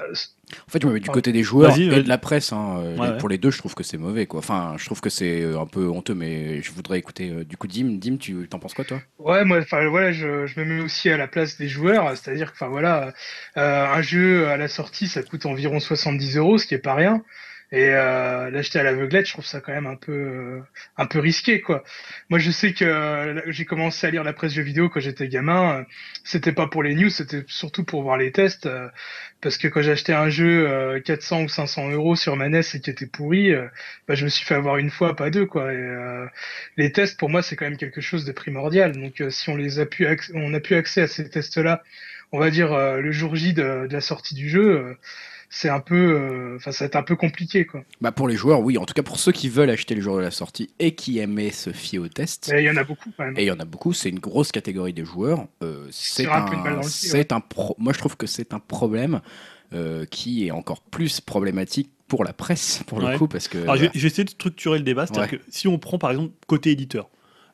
En 0.67 0.71
fait, 0.71 0.81
je 0.81 0.87
me 0.87 0.93
mets 0.93 0.99
du 0.99 1.09
côté 1.09 1.31
des 1.31 1.43
joueurs 1.43 1.77
et 1.77 2.03
de 2.03 2.07
la 2.07 2.17
presse. 2.17 2.53
Hein. 2.53 2.95
Pour 3.19 3.29
les 3.29 3.37
deux, 3.37 3.51
je 3.51 3.57
trouve 3.57 3.75
que 3.75 3.83
c'est 3.83 3.97
mauvais. 3.97 4.25
Quoi. 4.25 4.39
Enfin, 4.39 4.75
je 4.77 4.85
trouve 4.85 5.01
que 5.01 5.09
c'est 5.09 5.43
un 5.43 5.65
peu 5.65 5.87
honteux, 5.87 6.15
mais 6.15 6.61
je 6.61 6.71
voudrais 6.71 6.99
écouter 6.99 7.29
euh, 7.29 7.43
du 7.43 7.57
coup 7.57 7.67
Dim. 7.67 7.97
Dim, 7.97 8.17
tu 8.17 8.47
t'en 8.49 8.59
penses 8.59 8.73
quoi, 8.73 8.85
toi? 8.85 9.01
Ouais, 9.19 9.45
moi, 9.45 9.59
enfin, 9.59 9.87
voilà, 9.89 10.11
je, 10.11 10.47
je, 10.47 10.59
me 10.59 10.65
mets 10.65 10.81
aussi 10.81 11.09
à 11.09 11.17
la 11.17 11.27
place 11.27 11.57
des 11.57 11.67
joueurs. 11.67 12.15
C'est-à-dire 12.17 12.51
que, 12.51 12.57
enfin, 12.57 12.67
voilà, 12.67 13.13
euh, 13.57 13.85
un 13.85 14.01
jeu 14.01 14.47
à 14.47 14.57
la 14.57 14.67
sortie, 14.67 15.07
ça 15.07 15.21
coûte 15.23 15.45
environ 15.45 15.79
70 15.79 16.37
euros, 16.37 16.57
ce 16.57 16.65
qui 16.65 16.73
est 16.73 16.79
pas 16.79 16.95
rien. 16.95 17.23
Et 17.71 17.89
euh, 17.89 18.49
l'acheter 18.49 18.79
à 18.79 18.83
l'aveuglette, 18.83 19.27
je 19.27 19.33
trouve 19.33 19.45
ça 19.45 19.61
quand 19.61 19.71
même 19.71 19.85
un 19.85 19.95
peu 19.95 20.11
euh, 20.11 20.59
un 20.97 21.05
peu 21.05 21.19
risqué 21.19 21.61
quoi. 21.61 21.83
Moi 22.29 22.39
je 22.39 22.49
sais 22.49 22.73
que 22.73 22.83
euh, 22.83 23.41
j'ai 23.51 23.65
commencé 23.65 24.07
à 24.07 24.09
lire 24.09 24.23
la 24.23 24.33
presse 24.33 24.53
jeux 24.53 24.63
vidéo 24.63 24.89
quand 24.89 24.99
j'étais 24.99 25.27
gamin, 25.27 25.85
c'était 26.23 26.51
pas 26.51 26.65
pour 26.65 26.81
les 26.81 26.95
news, 26.95 27.11
c'était 27.11 27.43
surtout 27.47 27.83
pour 27.83 28.01
voir 28.01 28.17
les 28.17 28.31
tests 28.31 28.67
parce 29.41 29.59
que 29.59 29.67
quand 29.67 29.87
acheté 29.87 30.13
un 30.13 30.29
jeu 30.29 30.99
400 31.05 31.43
ou 31.43 31.47
500 31.47 31.91
euros 31.91 32.15
sur 32.15 32.35
ma 32.35 32.49
NES 32.49 32.61
et 32.73 32.79
qui 32.79 32.89
était 32.89 33.05
pourri, 33.05 33.53
bah, 34.07 34.15
je 34.15 34.25
me 34.25 34.29
suis 34.29 34.45
fait 34.45 34.55
avoir 34.55 34.77
une 34.77 34.89
fois 34.89 35.15
pas 35.15 35.29
deux 35.29 35.45
quoi. 35.45 35.71
Et, 35.71 36.25
les 36.77 36.91
tests 36.91 37.19
pour 37.19 37.29
moi 37.29 37.43
c'est 37.43 37.55
quand 37.55 37.65
même 37.65 37.77
quelque 37.77 38.01
chose 38.01 38.25
de 38.25 38.31
primordial. 38.31 38.93
Donc 38.93 39.23
si 39.29 39.49
on 39.49 39.55
les 39.55 39.79
a 39.79 39.85
pu 39.85 40.07
on 40.33 40.53
a 40.55 40.59
pu 40.59 40.73
accès 40.73 41.01
à 41.03 41.07
ces 41.07 41.29
tests 41.29 41.57
là, 41.57 41.83
on 42.31 42.39
va 42.39 42.49
dire 42.49 42.75
le 42.75 43.11
jour 43.11 43.35
J 43.35 43.53
de, 43.53 43.85
de 43.87 43.93
la 43.93 44.01
sortie 44.01 44.33
du 44.33 44.49
jeu 44.49 44.97
c'est 45.49 45.69
un 45.69 45.79
peu, 45.79 45.95
euh, 45.95 46.55
enfin, 46.57 46.71
ça 46.71 46.83
va 46.83 46.87
être 46.87 46.95
un 46.95 47.03
peu 47.03 47.15
compliqué, 47.15 47.65
quoi. 47.65 47.83
Bah 48.01 48.11
pour 48.11 48.27
les 48.27 48.35
joueurs, 48.35 48.61
oui. 48.61 48.77
En 48.77 48.85
tout 48.85 48.93
cas, 48.93 49.01
pour 49.01 49.19
ceux 49.19 49.31
qui 49.31 49.49
veulent 49.49 49.71
acheter 49.71 49.95
le 49.95 50.01
jour 50.01 50.15
de 50.15 50.21
la 50.21 50.29
sortie 50.31 50.69
et 50.77 50.93
qui 50.93 51.17
aimaient 51.17 51.49
se 51.49 51.71
fier 51.71 51.97
au 51.97 52.07
test. 52.07 52.51
Et 52.53 52.59
il 52.61 52.65
y 52.65 52.69
en 52.69 52.77
a 52.77 52.83
beaucoup, 52.83 53.11
quand 53.17 53.25
même. 53.25 53.37
Et 53.37 53.43
il 53.43 53.47
y 53.47 53.51
en 53.51 53.59
a 53.59 53.65
beaucoup. 53.65 53.91
C'est 53.91 54.09
une 54.09 54.19
grosse 54.19 54.51
catégorie 54.51 54.93
de 54.93 55.03
joueurs. 55.03 55.47
Euh, 55.63 55.87
c'est 55.89 56.27
un, 56.27 56.81
c'est 56.83 57.31
un 57.31 57.39
pro... 57.39 57.75
Moi, 57.79 57.93
je 57.93 57.97
trouve 57.97 58.15
que 58.15 58.27
c'est 58.27 58.53
un 58.53 58.59
problème 58.59 59.21
euh, 59.73 60.05
qui 60.05 60.45
est 60.45 60.51
encore 60.51 60.81
plus 60.81 61.19
problématique 61.19 61.89
pour 62.07 62.23
la 62.23 62.33
presse, 62.33 62.83
pour 62.85 62.99
le 62.99 63.17
coup, 63.17 63.27
parce 63.27 63.47
que. 63.47 63.57
Alors, 63.59 63.75
je 63.75 63.85
vais 63.85 64.07
essayer 64.07 64.23
de 64.25 64.29
structurer 64.29 64.77
le 64.77 64.83
débat. 64.83 65.07
C'est-à-dire 65.07 65.39
que 65.39 65.43
si 65.49 65.67
on 65.67 65.79
prend 65.79 65.97
par 65.97 66.11
exemple 66.11 66.31
côté 66.47 66.71
éditeur, 66.71 67.09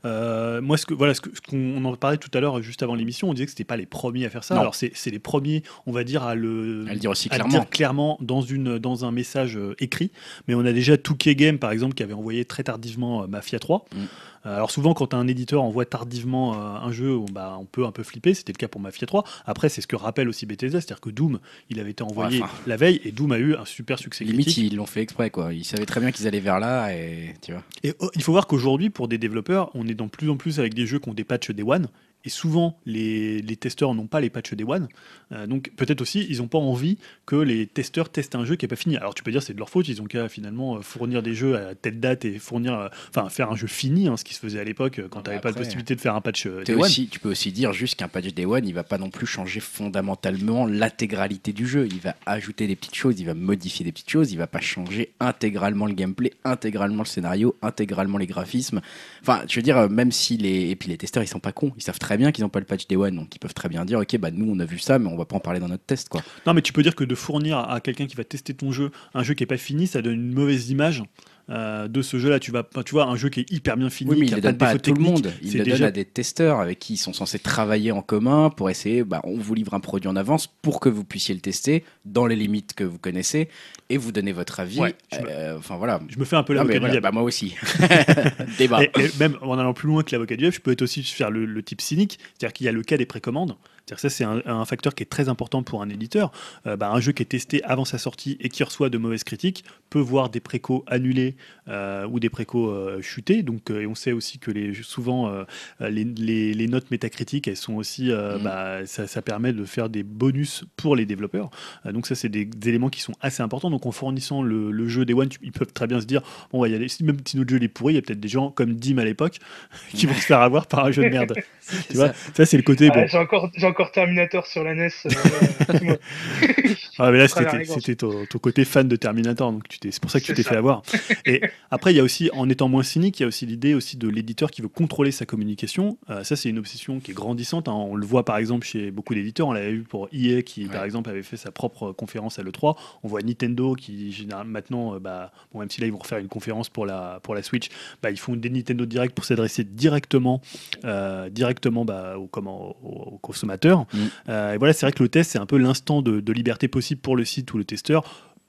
Euh, 0.05 0.61
moi, 0.61 0.77
ce 0.77 0.85
que, 0.85 0.93
voilà, 0.93 1.13
ce 1.13 1.21
qu'on 1.21 1.31
on 1.57 1.85
en 1.85 1.95
parlait 1.95 2.17
tout 2.17 2.29
à 2.33 2.39
l'heure, 2.39 2.61
juste 2.61 2.83
avant 2.83 2.95
l'émission, 2.95 3.29
on 3.29 3.33
disait 3.33 3.45
que 3.45 3.51
c'était 3.51 3.63
pas 3.63 3.77
les 3.77 3.85
premiers 3.85 4.25
à 4.25 4.29
faire 4.29 4.43
ça. 4.43 4.55
Non. 4.55 4.61
Alors, 4.61 4.75
c'est 4.75 4.91
les 5.07 5.19
premiers, 5.19 5.63
on 5.85 5.91
va 5.91 6.03
dire, 6.03 6.23
à 6.23 6.35
le, 6.35 6.85
À 6.87 6.93
le 6.93 6.99
dire 6.99 7.11
aussi 7.11 7.29
clairement. 7.29 7.49
dire 7.49 7.69
clairement 7.69 8.17
dans, 8.21 8.41
une, 8.41 8.77
dans 8.77 9.05
un 9.05 9.11
message 9.11 9.57
euh, 9.57 9.75
écrit. 9.79 10.11
Mais 10.47 10.55
on 10.55 10.65
a 10.65 10.73
déjà 10.73 10.97
Touquet 10.97 11.35
Game, 11.35 11.57
par 11.57 11.71
exemple, 11.71 11.95
qui 11.95 12.03
avait 12.03 12.13
envoyé 12.13 12.45
très 12.45 12.63
tardivement 12.63 13.23
euh, 13.23 13.27
Mafia 13.27 13.59
3. 13.59 13.85
Mm. 13.93 13.97
Euh, 14.45 14.55
alors, 14.55 14.71
souvent, 14.71 14.93
quand 14.93 15.13
un 15.13 15.27
éditeur 15.27 15.63
envoie 15.63 15.85
tardivement 15.85 16.53
euh, 16.53 16.87
un 16.87 16.91
jeu, 16.91 17.15
on, 17.15 17.25
bah, 17.25 17.57
on 17.59 17.65
peut 17.65 17.85
un 17.85 17.91
peu 17.91 18.03
flipper. 18.03 18.33
C'était 18.33 18.53
le 18.53 18.57
cas 18.57 18.67
pour 18.67 18.81
Mafia 18.81 19.07
3. 19.07 19.23
Après, 19.45 19.69
c'est 19.69 19.81
ce 19.81 19.87
que 19.87 19.95
rappelle 19.95 20.29
aussi 20.29 20.45
Bethesda, 20.45 20.79
c'est-à-dire 20.81 21.01
que 21.01 21.09
Doom, 21.09 21.39
il 21.69 21.79
avait 21.79 21.91
été 21.91 22.03
envoyé 22.03 22.41
la 22.67 22.77
veille 22.77 23.01
et 23.03 23.11
Doom 23.11 23.31
a 23.31 23.37
eu 23.37 23.55
un 23.55 23.65
super 23.65 23.99
succès 23.99 24.23
Limite, 24.23 24.47
critique. 24.47 24.71
ils 24.71 24.75
l'ont 24.75 24.85
fait 24.85 25.01
exprès, 25.01 25.29
quoi. 25.29 25.53
Ils 25.53 25.65
savaient 25.65 25.85
très 25.85 25.99
bien 25.99 26.11
qu'ils 26.11 26.27
allaient 26.27 26.39
vers 26.39 26.59
là, 26.59 26.93
et 26.93 27.33
tu 27.41 27.51
vois. 27.51 27.63
Et 27.83 27.93
oh, 27.99 28.09
il 28.15 28.21
faut 28.21 28.31
voir 28.31 28.47
qu'aujourd'hui, 28.47 28.89
pour 28.89 29.07
des 29.07 29.17
développeurs, 29.17 29.71
on 29.73 29.87
est 29.87 29.93
de 29.93 30.05
plus 30.05 30.29
en 30.29 30.37
plus 30.37 30.59
avec 30.59 30.73
des 30.73 30.85
jeux 30.85 30.99
qui 30.99 31.09
ont 31.09 31.13
des 31.13 31.23
patchs 31.23 31.51
Day 31.51 31.63
One. 31.63 31.87
Et 32.25 32.29
souvent, 32.29 32.79
les, 32.85 33.41
les 33.41 33.55
testeurs 33.55 33.93
n'ont 33.93 34.07
pas 34.07 34.19
les 34.19 34.29
patchs 34.29 34.53
Day 34.53 34.63
One. 34.63 34.87
Euh, 35.31 35.45
donc, 35.45 35.71
peut-être 35.75 36.01
aussi, 36.01 36.25
ils 36.29 36.39
n'ont 36.39 36.47
pas 36.47 36.57
envie 36.57 36.97
que 37.25 37.35
les 37.35 37.67
testeurs 37.67 38.09
testent 38.09 38.35
un 38.35 38.45
jeu 38.45 38.55
qui 38.55 38.65
n'est 38.65 38.69
pas 38.69 38.75
fini. 38.75 38.97
Alors, 38.97 39.13
tu 39.13 39.23
peux 39.23 39.31
dire 39.31 39.43
c'est 39.43 39.53
de 39.53 39.59
leur 39.59 39.69
faute, 39.69 39.87
ils 39.87 40.01
ont 40.01 40.05
qu'à 40.05 40.27
finalement 40.27 40.77
euh, 40.77 40.81
fournir 40.81 41.21
des 41.21 41.35
jeux 41.35 41.55
à 41.55 41.75
telle 41.75 41.99
date 41.99 42.25
et 42.25 42.39
fournir, 42.39 42.73
euh, 42.73 42.87
enfin, 43.09 43.29
faire 43.29 43.51
un 43.51 43.55
jeu 43.55 43.67
fini, 43.67 44.07
hein, 44.07 44.17
ce 44.17 44.23
qui 44.23 44.33
se 44.33 44.39
faisait 44.39 44.59
à 44.59 44.63
l'époque 44.63 45.01
quand 45.09 45.21
tu 45.21 45.29
n'avais 45.29 45.41
pas 45.41 45.49
après, 45.49 45.61
possibilité 45.61 45.95
de 45.95 46.01
faire 46.01 46.15
un 46.15 46.21
patch 46.21 46.47
Day 46.47 46.73
One. 46.73 46.89
tu 46.89 47.19
peux 47.19 47.29
aussi 47.29 47.51
dire 47.51 47.73
juste 47.73 47.95
qu'un 47.95 48.07
patch 48.07 48.33
Day 48.33 48.45
One, 48.45 48.67
il 48.67 48.73
va 48.73 48.83
pas 48.83 48.97
non 48.97 49.11
plus 49.11 49.27
changer 49.27 49.59
fondamentalement 49.59 50.65
l'intégralité 50.65 51.53
du 51.53 51.67
jeu. 51.67 51.87
Il 51.91 51.99
va 51.99 52.15
ajouter 52.25 52.65
des 52.65 52.75
petites 52.75 52.95
choses, 52.95 53.19
il 53.19 53.25
va 53.25 53.35
modifier 53.35 53.85
des 53.85 53.91
petites 53.91 54.09
choses, 54.09 54.31
il 54.31 54.37
va 54.37 54.47
pas 54.47 54.61
changer 54.61 55.13
intégralement 55.19 55.85
le 55.85 55.93
gameplay, 55.93 56.33
intégralement 56.43 57.03
le 57.03 57.07
scénario, 57.07 57.55
intégralement 57.61 58.17
les 58.17 58.27
graphismes. 58.27 58.81
Enfin, 59.21 59.43
je 59.47 59.55
veux 59.55 59.61
dire, 59.61 59.89
même 59.89 60.11
si 60.11 60.37
les 60.37 60.55
et 60.69 60.75
puis 60.75 60.89
les 60.89 60.97
testeurs, 60.97 61.23
ils 61.23 61.27
sont 61.27 61.39
pas 61.39 61.51
cons, 61.51 61.71
ils 61.77 61.83
savent 61.83 61.99
très 61.99 62.14
bien 62.17 62.31
qu'ils 62.31 62.43
ont 62.45 62.49
pas 62.49 62.59
le 62.59 62.65
patch 62.65 62.87
Day 62.87 62.95
One, 62.95 63.15
donc 63.15 63.35
ils 63.35 63.39
peuvent 63.39 63.53
très 63.53 63.69
bien 63.69 63.85
dire, 63.85 63.99
ok, 63.99 64.17
bah 64.17 64.31
nous 64.31 64.51
on 64.51 64.59
a 64.59 64.65
vu 64.65 64.79
ça, 64.79 64.99
mais 64.99 65.07
on 65.07 65.17
va 65.17 65.25
pas 65.25 65.35
en 65.35 65.39
parler 65.39 65.59
dans 65.59 65.67
notre 65.67 65.85
test, 65.85 66.09
quoi. 66.09 66.21
Non, 66.45 66.53
mais 66.53 66.61
tu 66.61 66.73
peux 66.73 66.83
dire 66.83 66.95
que 66.95 67.03
de 67.03 67.15
fournir 67.15 67.57
à 67.57 67.79
quelqu'un 67.81 68.05
qui 68.05 68.15
va 68.15 68.23
tester 68.23 68.53
ton 68.53 68.71
jeu 68.71 68.91
un 69.13 69.23
jeu 69.23 69.33
qui 69.33 69.43
n'est 69.43 69.47
pas 69.47 69.57
fini, 69.57 69.87
ça 69.87 70.01
donne 70.01 70.15
une 70.15 70.33
mauvaise 70.33 70.69
image. 70.69 71.03
Euh, 71.49 71.87
de 71.87 72.01
ce 72.01 72.17
jeu-là, 72.17 72.39
tu 72.39 72.51
vas, 72.51 72.63
tu 72.85 72.91
vois, 72.91 73.05
un 73.05 73.15
jeu 73.15 73.29
qui 73.29 73.41
est 73.41 73.51
hyper 73.51 73.77
bien 73.77 73.89
fini, 73.89 74.09
Oui, 74.11 74.17
mais 74.19 74.25
qui 74.25 74.31
il 74.31 74.33
a 74.33 74.51
le 74.51 74.57
pas 74.57 74.67
donne 74.67 74.75
à 74.77 74.79
tout 74.79 74.93
le 74.93 75.01
monde. 75.01 75.31
Il 75.43 75.51
le 75.53 75.57
donne 75.59 75.63
déjà 75.65 75.85
à 75.87 75.91
des 75.91 76.05
testeurs 76.05 76.59
avec 76.59 76.79
qui 76.79 76.93
ils 76.93 76.97
sont 76.97 77.13
censés 77.13 77.37
travailler 77.39 77.91
en 77.91 78.01
commun 78.01 78.49
pour 78.49 78.69
essayer. 78.69 79.03
Bah, 79.03 79.21
on 79.25 79.37
vous 79.37 79.53
livre 79.53 79.73
un 79.75 79.79
produit 79.79 80.09
en 80.09 80.15
avance 80.15 80.47
pour 80.47 80.79
que 80.79 80.89
vous 80.89 81.03
puissiez 81.03 81.35
le 81.35 81.41
tester 81.41 81.83
dans 82.05 82.25
les 82.25 82.35
limites 82.35 82.73
que 82.73 82.83
vous 82.83 82.97
connaissez 82.97 83.47
et 83.89 83.97
vous 83.97 84.11
donner 84.11 84.31
votre 84.31 84.59
avis. 84.59 84.79
Ouais, 84.79 84.95
je 85.13 85.19
me- 85.19 85.29
Euh, 85.29 85.57
Enfin 85.59 85.77
voilà. 85.77 85.99
Je 86.09 86.17
me 86.17 86.25
fais 86.25 86.35
un 86.35 86.43
peu 86.43 86.53
l'avocat 86.53 86.73
du 86.75 86.79
voilà, 86.79 86.99
bah, 86.99 87.11
moi 87.11 87.21
aussi. 87.23 87.55
Débat. 88.57 88.83
Et, 88.83 88.91
et 88.99 89.09
même 89.19 89.37
en 89.41 89.57
allant 89.57 89.73
plus 89.73 89.87
loin 89.87 90.03
que 90.03 90.11
l'avocat 90.13 90.35
du 90.35 90.39
diable, 90.41 90.55
je 90.55 90.61
peux 90.61 90.71
être 90.71 90.81
aussi 90.81 91.03
faire 91.03 91.29
le, 91.31 91.45
le 91.45 91.63
type 91.63 91.81
cynique, 91.81 92.19
c'est-à-dire 92.37 92.53
qu'il 92.53 92.65
y 92.65 92.69
a 92.69 92.71
le 92.71 92.81
cas 92.83 92.97
des 92.97 93.05
précommandes. 93.05 93.55
C'est-à-dire 93.85 93.99
ça, 93.99 94.09
c'est 94.09 94.23
un, 94.23 94.41
un 94.45 94.65
facteur 94.65 94.95
qui 94.95 95.03
est 95.03 95.07
très 95.07 95.29
important 95.29 95.61
pour 95.63 95.81
un 95.83 95.89
éditeur. 95.89 96.31
Euh, 96.65 96.75
bah, 96.75 96.89
un 96.91 96.99
jeu 96.99 97.11
qui 97.11 97.21
est 97.21 97.27
testé 97.27 97.63
avant 97.63 97.85
sa 97.85 97.97
sortie 97.99 98.35
et 98.39 98.49
qui 98.49 98.63
reçoit 98.63 98.89
de 98.89 98.97
mauvaises 98.97 99.23
critiques 99.23 99.63
peut 99.91 99.99
voir 99.99 100.29
des 100.29 100.39
précos 100.39 100.83
annulés 100.87 101.35
euh, 101.67 102.07
ou 102.07 102.19
des 102.19 102.29
précos 102.29 102.69
euh, 102.71 103.01
chutés. 103.01 103.43
Donc, 103.43 103.69
euh, 103.69 103.81
et 103.81 103.85
on 103.87 103.93
sait 103.95 104.11
aussi 104.11 104.39
que 104.39 104.49
les, 104.51 104.73
souvent, 104.73 105.31
les, 105.79 106.03
les- 106.03 106.53
les 106.53 106.67
notes 106.67 106.89
métacritiques, 106.91 107.47
elles 107.47 107.55
sont 107.57 107.75
aussi, 107.75 108.05
Mhm. 108.11 108.43
bah, 108.43 108.85
ça, 108.85 109.05
ça 109.07 109.21
permet 109.21 109.53
de 109.53 109.65
faire 109.65 109.89
des 109.89 110.03
bonus 110.03 110.65
pour 110.77 110.95
les 110.95 111.05
développeurs. 111.05 111.49
Donc 111.85 112.07
ça, 112.07 112.15
c'est 112.15 112.29
des, 112.29 112.45
des 112.45 112.69
éléments 112.69 112.89
qui 112.89 113.01
sont 113.01 113.13
assez 113.21 113.43
importants. 113.43 113.69
Donc 113.69 113.85
en 113.85 113.91
fournissant 113.91 114.41
le, 114.41 114.71
le 114.71 114.87
jeu 114.87 115.05
des 115.05 115.13
One, 115.13 115.29
ils 115.43 115.51
peuvent 115.51 115.71
très 115.73 115.87
bien 115.87 116.01
se 116.01 116.05
dire, 116.05 116.21
bon, 116.51 116.59
ouais, 116.61 116.71
y 116.71 116.75
a 116.75 116.79
même 116.79 117.17
si 117.25 117.37
notre 117.37 117.49
jeu 117.49 117.61
est 117.61 117.67
pourri, 117.67 117.93
il 117.93 117.95
y 117.97 117.99
a 117.99 118.01
peut-être 118.01 118.19
des 118.19 118.27
gens 118.27 118.49
comme 118.51 118.73
Dim 118.73 118.97
à 118.97 119.05
l'époque 119.05 119.37
qui 119.93 120.05
vont 120.07 120.13
se 120.15 120.21
faire 120.25 120.41
avoir 120.41 120.65
par 120.67 120.85
un 120.85 120.91
jeu 120.91 121.03
de 121.03 121.09
merde. 121.09 121.33
tu 121.89 121.97
vois, 121.97 122.13
ça, 122.33 122.45
c'est 122.45 122.57
le 122.57 122.63
côté 122.63 122.89
Ah, 122.91 122.95
bon. 123.01 123.07
J'ai 123.07 123.17
encore, 123.17 123.51
encore 123.75 123.91
Terminator 123.91 124.47
sur 124.47 124.63
la 124.63 124.73
NES. 124.73 124.89
euh. 125.05 125.95
Ah, 126.97 127.11
mais 127.11 127.17
là, 127.17 127.27
c'était 127.27 127.95
ton, 127.97 128.25
ton 128.25 128.39
côté 128.39 128.63
fan 128.63 128.87
de 128.87 128.95
Terminator, 128.95 129.51
donc 129.51 129.67
tu 129.67 129.79
t'es- 129.79 129.91
c'est 129.91 130.01
pour 130.01 130.09
ça 130.09 130.21
que 130.21 130.25
tu 130.25 130.33
t'es 130.33 130.43
ça. 130.43 130.51
fait 130.51 130.55
avoir. 130.55 130.81
Et 131.25 131.41
après, 131.69 131.91
il 131.93 131.97
y 131.97 131.99
a 131.99 132.03
aussi, 132.03 132.29
en 132.33 132.47
étant 132.49 132.69
moins 132.69 132.83
cynique, 132.83 133.19
il 133.19 133.23
y 133.23 133.25
a 133.25 133.27
aussi 133.27 133.45
l'idée 133.45 133.73
aussi 133.73 133.97
de 133.97 134.07
l'éditeur 134.07 134.49
qui 134.49 134.61
veut 134.61 134.69
contrôler 134.69 135.11
sa 135.11 135.25
communication. 135.25 135.97
Euh, 136.09 136.23
ça, 136.23 136.37
c'est 136.37 136.47
une 136.47 136.57
obsession 136.57 137.01
qui 137.01 137.11
est 137.11 137.13
grandissante. 137.13 137.67
hein. 137.67 137.73
On 137.73 137.95
le 137.95 138.05
voit 138.05 138.23
par 138.23 138.37
exemple 138.37 138.65
chez 138.65 138.91
beaucoup 138.91 139.13
d'éditeurs. 139.13 139.47
On 139.49 139.51
l'avait 139.51 139.73
vu 139.73 139.83
pour 139.83 140.07
EA 140.13 140.41
qui, 140.41 140.65
par 140.67 140.85
exemple, 140.85 141.09
avait 141.09 141.21
fait 141.23 141.35
sa 141.35 141.51
propre 141.51 141.91
conférence 141.91 142.39
à 142.39 142.43
l'E3. 142.43 142.77
On 143.03 143.09
voit 143.09 143.21
Nintendo 143.21 143.75
qui, 143.75 144.13
généralement, 144.13 144.51
maintenant, 144.53 144.95
euh, 144.95 144.99
bah, 144.99 145.33
bon, 145.53 145.59
même 145.59 145.69
si 145.69 145.81
là, 145.81 145.87
ils 145.87 145.93
vont 145.93 145.99
refaire 145.99 146.19
une 146.19 146.29
conférence 146.29 146.69
pour 146.69 146.85
la, 146.85 147.19
pour 147.23 147.35
la 147.35 147.43
Switch, 147.43 147.67
bah, 148.01 148.09
ils 148.09 148.19
font 148.19 148.37
des 148.37 148.49
Nintendo 148.49 148.85
Direct 148.85 149.13
pour 149.13 149.25
s'adresser 149.25 149.65
directement, 149.65 150.41
euh, 150.85 151.27
directement 151.29 151.83
bah, 151.83 152.17
aux, 152.17 152.27
comment, 152.27 152.77
aux, 152.83 153.15
aux 153.15 153.17
consommateurs. 153.17 153.64
Mm. 153.73 153.97
Euh, 154.29 154.53
et 154.53 154.57
voilà, 154.57 154.73
c'est 154.73 154.85
vrai 154.85 154.93
que 154.93 155.03
le 155.03 155.09
test, 155.09 155.31
c'est 155.31 155.39
un 155.39 155.45
peu 155.45 155.57
l'instant 155.57 156.01
de, 156.01 156.19
de 156.19 156.33
liberté 156.33 156.67
possible 156.67 157.01
pour 157.01 157.15
le 157.15 157.25
site 157.25 157.53
ou 157.53 157.57
le 157.57 157.65
testeur 157.65 158.03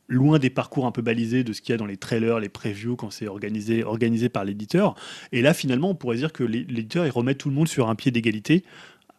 loin 0.08 0.38
des 0.38 0.50
parcours 0.50 0.86
un 0.86 0.92
peu 0.92 1.02
balisés 1.02 1.42
de 1.42 1.52
ce 1.52 1.60
qu'il 1.60 1.72
y 1.72 1.74
a 1.74 1.78
dans 1.78 1.86
les 1.86 1.96
trailers, 1.96 2.38
les 2.38 2.48
previews 2.48 2.94
quand 2.94 3.10
c'est 3.10 3.26
organisé, 3.26 3.82
organisé 3.82 4.28
par 4.28 4.44
l'éditeur. 4.44 4.94
Et 5.32 5.42
là, 5.42 5.52
finalement, 5.52 5.90
on 5.90 5.94
pourrait 5.96 6.16
dire 6.16 6.32
que 6.32 6.44
l'é- 6.44 6.64
l'éditeur, 6.68 7.06
il 7.06 7.10
remet 7.10 7.34
tout 7.34 7.48
le 7.48 7.56
monde 7.56 7.66
sur 7.66 7.88
un 7.88 7.96
pied 7.96 8.12
d'égalité. 8.12 8.62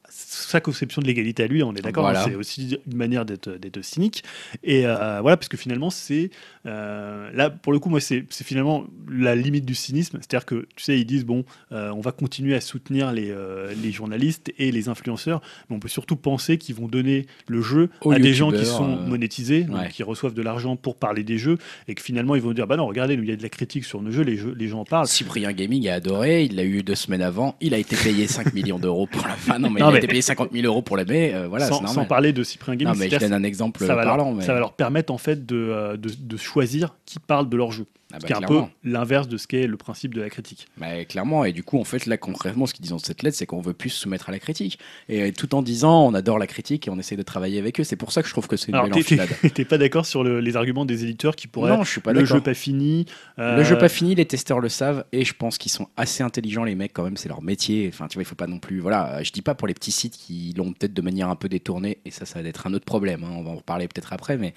Sa 0.09 0.61
conception 0.61 1.01
de 1.01 1.07
l'égalité 1.07 1.43
à 1.43 1.47
lui, 1.47 1.61
on 1.63 1.73
est 1.75 1.81
d'accord, 1.81 2.03
Voilà. 2.03 2.21
hein, 2.23 2.25
c'est 2.27 2.35
aussi 2.35 2.77
une 2.89 2.95
manière 2.97 3.25
d'être 3.25 3.81
cynique. 3.81 4.23
Et 4.63 4.85
euh, 4.85 5.19
voilà, 5.21 5.37
parce 5.37 5.49
que 5.49 5.57
finalement, 5.57 5.89
c'est. 5.89 6.29
euh, 6.65 7.29
là, 7.33 7.49
pour 7.49 7.73
le 7.73 7.79
coup, 7.79 7.89
moi, 7.89 7.99
c'est 7.99 8.25
finalement 8.31 8.85
la 9.09 9.35
limite 9.35 9.65
du 9.65 9.75
cynisme. 9.75 10.17
C'est-à-dire 10.21 10.45
que, 10.45 10.67
tu 10.75 10.83
sais, 10.83 10.99
ils 10.99 11.05
disent, 11.05 11.25
bon, 11.25 11.43
euh, 11.71 11.91
on 11.91 12.01
va 12.01 12.11
continuer 12.11 12.55
à 12.55 12.61
soutenir 12.61 13.11
les, 13.11 13.33
les 13.81 13.91
journalistes 13.91 14.51
et 14.57 14.71
les 14.71 14.89
influenceurs, 14.89 15.41
mais 15.69 15.75
on 15.75 15.79
peut 15.79 15.87
surtout 15.87 16.15
penser 16.15 16.57
qu'ils 16.57 16.75
vont 16.75 16.87
donner 16.87 17.25
le 17.47 17.61
jeu 17.61 17.89
Aux 18.01 18.11
à 18.11 18.19
des 18.19 18.33
gens 18.33 18.51
qui 18.51 18.65
sont 18.65 18.87
monétisés, 18.87 19.63
donc 19.63 19.77
ouais. 19.79 19.89
qui 19.89 20.03
reçoivent 20.03 20.33
de 20.33 20.41
l'argent 20.41 20.75
pour 20.75 20.95
parler 20.95 21.23
des 21.23 21.37
jeux, 21.37 21.57
et 21.87 21.95
que 21.95 22.01
finalement 22.01 22.35
ils 22.35 22.41
vont 22.41 22.53
dire 22.53 22.67
bah 22.67 22.77
non, 22.77 22.87
regardez, 22.87 23.15
il 23.15 23.25
y 23.25 23.31
a 23.31 23.35
de 23.35 23.43
la 23.43 23.49
critique 23.49 23.85
sur 23.85 24.01
nos 24.01 24.11
jeux, 24.11 24.23
les, 24.23 24.37
jeux, 24.37 24.53
les 24.57 24.67
gens 24.67 24.79
en 24.81 24.85
parlent. 24.85 25.07
Cyprien 25.07 25.51
Gaming 25.53 25.87
a 25.89 25.95
adoré, 25.95 26.43
il 26.45 26.55
l'a 26.55 26.63
eu 26.63 26.83
deux 26.83 26.95
semaines 26.95 27.21
avant, 27.21 27.55
il 27.61 27.73
a 27.73 27.77
été 27.77 27.95
payé 27.95 28.27
5 28.27 28.53
millions 28.53 28.79
d'euros 28.79 29.07
pour 29.07 29.27
la 29.27 29.35
fin. 29.35 29.59
Non, 29.59 29.69
mais 29.69 29.79
Non, 29.81 29.89
il 29.91 29.96
mais- 29.97 30.05
été 30.05 30.07
payé 30.07 30.21
50 30.21 30.51
000 30.53 30.65
euros 30.65 30.81
pour 30.81 30.97
la 30.97 31.03
baie, 31.03 31.31
euh, 31.33 31.47
voilà, 31.47 31.67
sans, 31.67 31.85
sans 31.87 32.05
parler 32.05 32.33
de 32.33 32.43
Cyprien 32.43 32.75
Gaming, 32.75 32.93
non, 32.93 32.99
mais 32.99 33.09
je 33.09 33.17
donne 33.17 33.33
un 33.33 33.43
exemple 33.43 33.85
ça 33.85 33.95
va, 33.95 34.03
parlant. 34.03 34.25
leur, 34.25 34.35
mais... 34.35 34.43
ça 34.43 34.53
va 34.53 34.59
leur 34.59 34.73
permettre 34.73 35.11
en 35.13 35.17
fait 35.17 35.45
de, 35.45 35.55
euh, 35.55 35.97
de, 35.97 36.09
de 36.17 36.37
choisir 36.37 36.95
qui 37.05 37.19
parle 37.19 37.49
de 37.49 37.57
leur 37.57 37.71
jeu. 37.71 37.85
Ah 38.13 38.17
Ce 38.17 38.21
bah, 38.21 38.27
qui 38.27 38.33
est 38.33 38.35
un 38.37 38.47
peu 38.47 38.61
l'inverse 38.85 39.27
de 39.27 39.35
ce 39.35 39.47
qu'est 39.47 39.67
le 39.67 39.75
principe 39.75 40.13
de 40.13 40.21
la 40.21 40.29
critique. 40.29 40.67
Bah, 40.77 41.03
clairement, 41.03 41.43
et 41.43 41.51
du 41.51 41.63
coup, 41.63 41.77
en 41.77 41.83
fait, 41.83 42.05
là, 42.05 42.15
concrètement, 42.17 42.65
ce 42.65 42.73
qu'ils 42.73 42.83
disent 42.83 42.91
dans 42.91 42.99
cette 42.99 43.21
lettre, 43.21 43.35
c'est 43.35 43.45
qu'on 43.45 43.59
veut 43.59 43.73
plus 43.73 43.89
se 43.89 43.99
soumettre 43.99 44.29
à 44.29 44.31
la 44.31 44.39
critique. 44.39 44.79
Et 45.09 45.23
euh, 45.23 45.31
tout 45.33 45.53
en 45.55 45.61
disant, 45.61 46.05
on 46.07 46.13
adore 46.13 46.37
la 46.39 46.47
critique 46.47 46.87
et 46.87 46.89
on 46.89 46.97
essaie 46.99 47.17
de 47.17 47.21
travailler 47.21 47.59
avec 47.59 47.81
eux. 47.81 47.83
C'est 47.83 47.97
pour 47.97 48.13
ça 48.13 48.21
que 48.21 48.29
je 48.29 48.33
trouve 48.33 48.47
que 48.47 48.55
c'est 48.55 48.69
une 48.69 48.75
Alors, 48.75 48.87
belle 48.89 49.03
t'es- 49.53 49.65
pas 49.65 49.77
d'accord 49.77 50.05
sur 50.05 50.23
le- 50.23 50.39
les 50.39 50.55
arguments 50.55 50.85
des 50.85 51.03
éditeurs 51.03 51.35
qui 51.35 51.47
pourraient 51.47 51.75
Non, 51.75 51.83
je 51.83 51.89
suis 51.91 51.99
pas 52.01 52.13
le 52.13 52.23
jeu 52.23 52.39
pas 52.39 52.53
fini 52.53 53.05
euh, 53.39 53.57
Le 53.57 53.63
jeu 53.65 53.77
pas 53.77 53.89
fini, 53.89 54.15
les 54.15 54.25
testeurs 54.25 54.61
le 54.61 54.69
savent 54.69 55.03
et 55.11 55.25
je 55.25 55.33
pense 55.33 55.57
qu'ils 55.57 55.71
sont 55.73 55.89
assez 55.97 56.23
intelligents 56.23 56.63
les 56.63 56.75
mecs 56.75 56.93
quand 56.93 57.03
même, 57.03 57.17
c'est 57.17 57.27
leur 57.27 57.41
métier. 57.41 57.89
Enfin, 57.93 58.07
tu 58.07 58.13
vois, 58.13 58.23
il 58.23 58.25
faut 58.25 58.35
pas 58.35 58.47
non 58.47 58.59
plus. 58.59 58.79
Voilà, 58.79 59.21
je 59.21 59.31
dis 59.33 59.41
pas 59.41 59.53
pour 59.53 59.67
les 59.67 59.73
petits 59.73 59.91
sites 59.91 60.15
qui 60.15 60.53
l'ont 60.55 60.71
peut-être 60.71 60.93
de 60.93 61.01
manière 61.01 61.27
un 61.27 61.35
peu 61.35 61.49
détournée 61.49 61.97
et 62.05 62.11
ça, 62.11 62.25
ça 62.25 62.41
va 62.41 62.47
être 62.47 62.67
un 62.67 62.73
autre 62.73 62.85
problème. 62.85 63.25
hein, 63.25 63.31
On 63.35 63.43
va 63.43 63.49
en 63.51 63.55
reparler 63.57 63.89
peut-être 63.89 64.13
après, 64.13 64.37
mais 64.37 64.53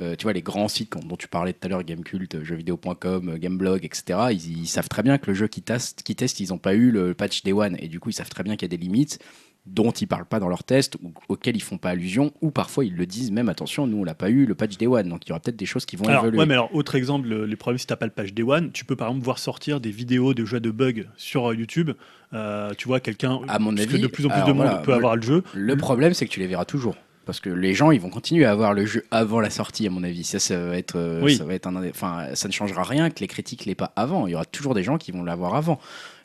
euh, 0.00 0.14
tu 0.16 0.22
vois, 0.24 0.32
les 0.32 0.42
grands 0.42 0.68
sites 0.68 0.92
dont 1.06 1.16
tu 1.16 1.28
parlais 1.28 1.52
tout 1.52 1.60
à 1.66 1.68
l'heure, 1.68 1.84
Gamecult, 1.84 2.42
jeuxvideo.com, 2.42 3.36
Gameblog, 3.38 3.84
etc. 3.84 4.18
Ils, 4.32 4.60
ils 4.62 4.66
savent 4.66 4.88
très 4.88 5.02
bien 5.02 5.18
que 5.18 5.26
le 5.28 5.34
jeu 5.34 5.46
qui 5.48 5.62
testent, 5.62 6.02
qui 6.02 6.14
testent, 6.16 6.40
ils 6.40 6.52
ont 6.52 6.58
pas 6.58 6.74
eu 6.74 6.90
le 6.90 7.14
patch 7.14 7.42
Day 7.42 7.52
One 7.52 7.76
et 7.78 7.88
du 7.88 8.00
coup, 8.00 8.10
ils 8.10 8.14
savent 8.14 8.28
très 8.30 8.42
bien 8.42 8.56
qu'il 8.56 8.62
y 8.70 8.74
a 8.74 8.76
des 8.76 8.82
limites 8.82 9.18
dont 9.66 9.90
ils 9.90 10.06
parlent 10.08 10.24
pas 10.24 10.40
dans 10.40 10.48
leurs 10.48 10.64
tests 10.64 10.96
ou 11.02 11.12
auxquels 11.28 11.54
ils 11.54 11.60
font 11.62 11.76
pas 11.76 11.90
allusion 11.90 12.32
ou 12.40 12.50
parfois 12.50 12.82
ils 12.82 12.96
le 12.96 13.04
disent 13.04 13.30
même 13.30 13.50
attention 13.50 13.86
nous 13.86 13.98
on 13.98 14.04
l'a 14.04 14.14
pas 14.14 14.30
eu 14.30 14.46
le 14.46 14.54
patch 14.54 14.78
Day 14.78 14.86
One 14.86 15.10
donc 15.10 15.26
il 15.26 15.28
y 15.28 15.32
aura 15.32 15.40
peut-être 15.40 15.58
des 15.58 15.66
choses 15.66 15.84
qui 15.84 15.96
vont 15.96 16.06
Alors, 16.06 16.22
évoluer 16.22 16.38
ouais, 16.38 16.46
mais 16.46 16.54
alors, 16.54 16.74
autre 16.74 16.94
exemple, 16.94 17.28
le- 17.28 17.44
les 17.44 17.56
problèmes 17.56 17.76
si 17.78 17.86
t'as 17.86 17.96
pas 17.96 18.06
le 18.06 18.10
page 18.10 18.32
Day 18.32 18.42
One, 18.42 18.72
tu 18.72 18.86
peux 18.86 18.96
par 18.96 19.08
exemple 19.08 19.22
voir 19.26 19.38
sortir 19.38 19.78
des 19.78 19.90
vidéos 19.90 20.32
de 20.32 20.46
jeux 20.46 20.60
de 20.60 20.70
bugs 20.70 21.04
sur 21.18 21.50
euh, 21.50 21.54
YouTube. 21.54 21.90
Euh, 22.32 22.70
tu 22.78 22.88
vois, 22.88 23.00
quelqu'un. 23.00 23.38
À 23.48 23.58
mon 23.58 23.74
parce 23.74 23.86
que 23.86 23.92
avis, 23.92 24.02
de 24.02 24.06
plus 24.06 24.24
en 24.24 24.30
plus 24.30 24.36
alors 24.36 24.48
de 24.48 24.52
monde 24.54 24.62
voilà, 24.66 24.78
peut 24.78 24.94
avoir 24.94 25.14
le 25.16 25.22
jeu. 25.22 25.42
Le 25.52 25.76
problème, 25.76 26.14
c'est 26.14 26.24
que 26.26 26.30
tu 26.30 26.40
les 26.40 26.46
verras 26.46 26.64
toujours. 26.64 26.96
Parce 27.30 27.38
que 27.38 27.50
les 27.50 27.74
gens, 27.74 27.92
ils 27.92 28.00
vont 28.00 28.10
continuer 28.10 28.44
à 28.44 28.50
avoir 28.50 28.74
le 28.74 28.84
jeu 28.86 29.04
avant 29.12 29.38
la 29.38 29.50
sortie, 29.50 29.86
à 29.86 29.90
mon 29.90 30.02
avis. 30.02 30.24
Ça, 30.24 30.40
ça 30.40 30.58
va 30.66 30.76
être, 30.76 30.96
euh, 30.96 31.20
Oui. 31.22 31.36
ça 31.36 31.44
va 31.44 31.54
être 31.54 31.68
un, 31.68 31.88
enfin, 31.88 32.26
ça 32.34 32.48
ne 32.48 32.52
changera 32.52 32.82
rien 32.82 33.08
que 33.08 33.20
les 33.20 33.28
critiques 33.28 33.66
l'aient 33.66 33.76
pas 33.76 33.92
avant. 33.94 34.26
Il 34.26 34.32
y 34.32 34.34
aura 34.34 34.44
toujours 34.44 34.74
des 34.74 34.82
gens 34.82 34.98
qui 34.98 35.12
vont 35.12 35.22
l'avoir 35.22 35.54
avant. 35.54 35.78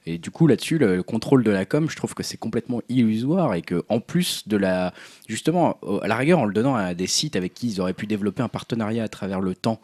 Et 0.08 0.18
du 0.18 0.32
coup, 0.32 0.48
là-dessus, 0.48 0.80
le, 0.80 0.96
le 0.96 1.04
contrôle 1.04 1.44
de 1.44 1.52
la 1.52 1.66
com, 1.66 1.88
je 1.92 1.96
trouve 1.96 2.16
que 2.16 2.24
c'est 2.24 2.38
complètement 2.38 2.82
illusoire 2.90 3.54
et 3.54 3.62
que, 3.62 3.84
en 3.88 4.00
plus 4.00 4.48
de 4.48 4.58
la, 4.58 4.96
justement, 5.28 5.78
à 6.02 6.08
la 6.08 6.16
rigueur, 6.16 6.40
en 6.40 6.46
le 6.46 6.54
donnant 6.54 6.74
à 6.74 6.96
des 6.96 7.06
sites 7.06 7.36
avec 7.36 7.54
qui 7.54 7.68
ils 7.68 7.80
auraient 7.82 7.94
pu 7.94 8.08
développer 8.08 8.42
un 8.42 8.48
partenariat 8.50 9.04
à 9.04 9.08
travers 9.08 9.42
le 9.42 9.54
temps. 9.54 9.80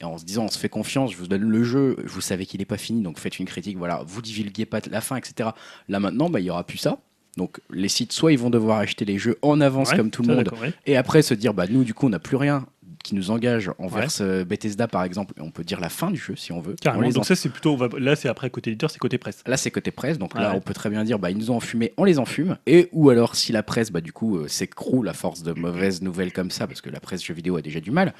Et 0.00 0.04
en 0.04 0.18
se 0.18 0.24
disant, 0.24 0.46
on 0.46 0.48
se 0.48 0.58
fait 0.58 0.68
confiance, 0.68 1.12
je 1.12 1.16
vous 1.18 1.28
donne 1.28 1.48
le 1.48 1.62
jeu, 1.62 1.94
vous 2.04 2.20
savez 2.20 2.46
qu'il 2.46 2.58
n'est 2.58 2.64
pas 2.64 2.78
fini, 2.78 3.00
donc 3.00 3.20
faites 3.20 3.38
une 3.38 3.46
critique, 3.46 3.78
voilà, 3.78 4.02
vous 4.04 4.20
divulguez 4.22 4.66
pas 4.66 4.80
la 4.90 5.00
fin, 5.00 5.14
etc. 5.14 5.50
Là 5.88 6.00
maintenant, 6.00 6.28
bah, 6.30 6.40
il 6.40 6.46
y 6.46 6.50
aura 6.50 6.64
plus 6.64 6.78
ça. 6.78 6.98
Donc 7.36 7.60
les 7.70 7.88
sites, 7.88 8.12
soit 8.12 8.32
ils 8.32 8.38
vont 8.38 8.50
devoir 8.50 8.78
acheter 8.78 9.04
les 9.04 9.18
jeux 9.18 9.38
en 9.42 9.60
avance 9.60 9.90
Ouais, 9.90 9.96
comme 9.96 10.10
tout 10.10 10.22
le 10.22 10.34
monde, 10.34 10.50
ouais. 10.60 10.72
et 10.86 10.96
après 10.96 11.22
se 11.22 11.34
dire, 11.34 11.52
bah 11.54 11.66
nous 11.68 11.82
du 11.84 11.92
coup 11.94 12.06
on 12.06 12.10
n'a 12.10 12.18
plus 12.20 12.36
rien 12.36 12.66
qui 13.02 13.14
nous 13.14 13.30
engage 13.30 13.70
envers 13.78 14.08
Bethesda 14.46 14.88
par 14.88 15.04
exemple, 15.04 15.34
on 15.38 15.50
peut 15.50 15.62
dire 15.62 15.78
la 15.78 15.90
fin 15.90 16.10
du 16.10 16.16
jeu 16.18 16.36
si 16.36 16.52
on 16.52 16.60
veut. 16.62 16.72
On 16.72 16.76
Carrément. 16.82 17.02
les 17.06 17.12
Donc 17.12 17.20
en- 17.20 17.24
ça, 17.24 17.36
c'est 17.36 17.50
plutôt. 17.50 17.72
on 17.72 17.76
va- 17.76 17.88
Là, 17.98 18.16
c'est 18.16 18.30
après 18.30 18.48
côté 18.48 18.70
éditeur, 18.70 18.90
c'est 18.90 18.98
côté 18.98 19.18
presse. 19.18 19.42
Là, 19.46 19.58
c'est 19.58 19.70
côté 19.70 19.90
presse, 19.90 20.16
donc 20.18 20.30
Ah 20.34 20.40
là, 20.40 20.50
ouais. 20.52 20.56
on 20.56 20.60
peut 20.62 20.72
très 20.72 20.88
bien 20.88 21.04
dire, 21.04 21.18
bah, 21.18 21.30
ils 21.30 21.36
nous 21.36 21.50
ont 21.50 21.56
enfumé, 21.56 21.92
on 21.98 22.04
les 22.04 22.18
enfume. 22.18 22.56
Et 22.66 22.88
ou 22.92 23.10
alors, 23.10 23.36
si 23.36 23.52
la 23.52 23.62
presse, 23.62 23.90
bah, 23.90 24.00
du 24.00 24.14
coup, 24.14 24.38
euh, 24.38 24.48
s'écroule 24.48 25.06
à 25.06 25.12
force 25.12 25.42
de 25.42 25.52
mauvaises 25.52 26.00
nouvelles 26.00 26.32
comme 26.32 26.50
ça, 26.50 26.66
parce 26.66 26.80
que 26.80 26.88
la 26.88 26.98
presse 27.00 27.22
jeux 27.22 27.34
vidéo 27.34 27.56
a 27.58 27.60
déjà 27.62 27.80
du 27.80 27.90
mal, 27.90 28.14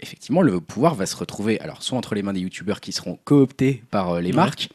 effectivement, 0.00 0.42
le 0.42 0.60
pouvoir 0.60 0.94
va 0.96 1.06
se 1.06 1.16
retrouver, 1.16 1.58
alors, 1.60 1.82
soit 1.82 1.96
entre 1.96 2.14
les 2.14 2.22
mains 2.22 2.34
des 2.34 2.40
youtubeurs 2.40 2.80
qui 2.82 2.92
seront 2.92 3.18
cooptés 3.24 3.84
par 3.90 4.10
euh, 4.16 4.20
les 4.20 4.30
Ouais. 4.30 4.36
marques. 4.36 4.68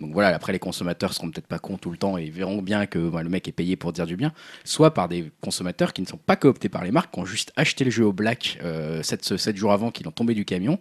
Donc 0.00 0.12
voilà, 0.12 0.28
après 0.28 0.52
les 0.52 0.58
consommateurs 0.58 1.12
seront 1.12 1.30
peut-être 1.30 1.46
pas 1.46 1.58
cons 1.58 1.76
tout 1.76 1.90
le 1.90 1.96
temps 1.96 2.18
et 2.18 2.30
verront 2.30 2.62
bien 2.62 2.86
que 2.86 3.10
bah, 3.10 3.22
le 3.22 3.28
mec 3.28 3.48
est 3.48 3.52
payé 3.52 3.76
pour 3.76 3.92
dire 3.92 4.06
du 4.06 4.16
bien, 4.16 4.32
soit 4.64 4.94
par 4.94 5.08
des 5.08 5.30
consommateurs 5.40 5.92
qui 5.92 6.02
ne 6.02 6.06
sont 6.06 6.18
pas 6.18 6.36
cooptés 6.36 6.68
par 6.68 6.84
les 6.84 6.90
marques, 6.90 7.12
qui 7.12 7.20
ont 7.20 7.24
juste 7.24 7.52
acheté 7.56 7.84
le 7.84 7.90
jeu 7.90 8.04
au 8.04 8.12
black 8.12 8.58
7, 9.02 9.56
jours 9.56 9.72
avant, 9.72 9.90
qu'ils 9.90 10.06
ont 10.08 10.12
tombé 10.12 10.34
du 10.34 10.44
camion, 10.44 10.78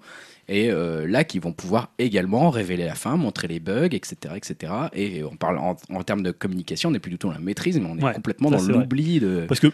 et 0.47 0.71
euh, 0.71 1.05
là 1.07 1.23
qui 1.23 1.39
vont 1.39 1.51
pouvoir 1.51 1.91
également 1.99 2.49
révéler 2.49 2.85
la 2.85 2.95
fin, 2.95 3.17
montrer 3.17 3.47
les 3.47 3.59
bugs, 3.59 3.89
etc. 3.91 4.35
etc. 4.35 4.73
Et 4.93 5.23
on 5.23 5.35
parle 5.35 5.57
en, 5.57 5.75
en 5.89 6.03
termes 6.03 6.23
de 6.23 6.31
communication, 6.31 6.89
on 6.89 6.91
n'est 6.93 6.99
plus 6.99 7.11
du 7.11 7.17
tout 7.17 7.27
dans 7.27 7.33
la 7.33 7.39
maîtrise, 7.39 7.79
mais 7.79 7.87
on 7.89 7.97
est 7.97 8.03
Ouais, 8.03 8.13
complètement 8.13 8.49
dans 8.49 8.61
l'oubli 8.61 9.19
de... 9.19 9.45
Parce 9.47 9.59
que 9.59 9.71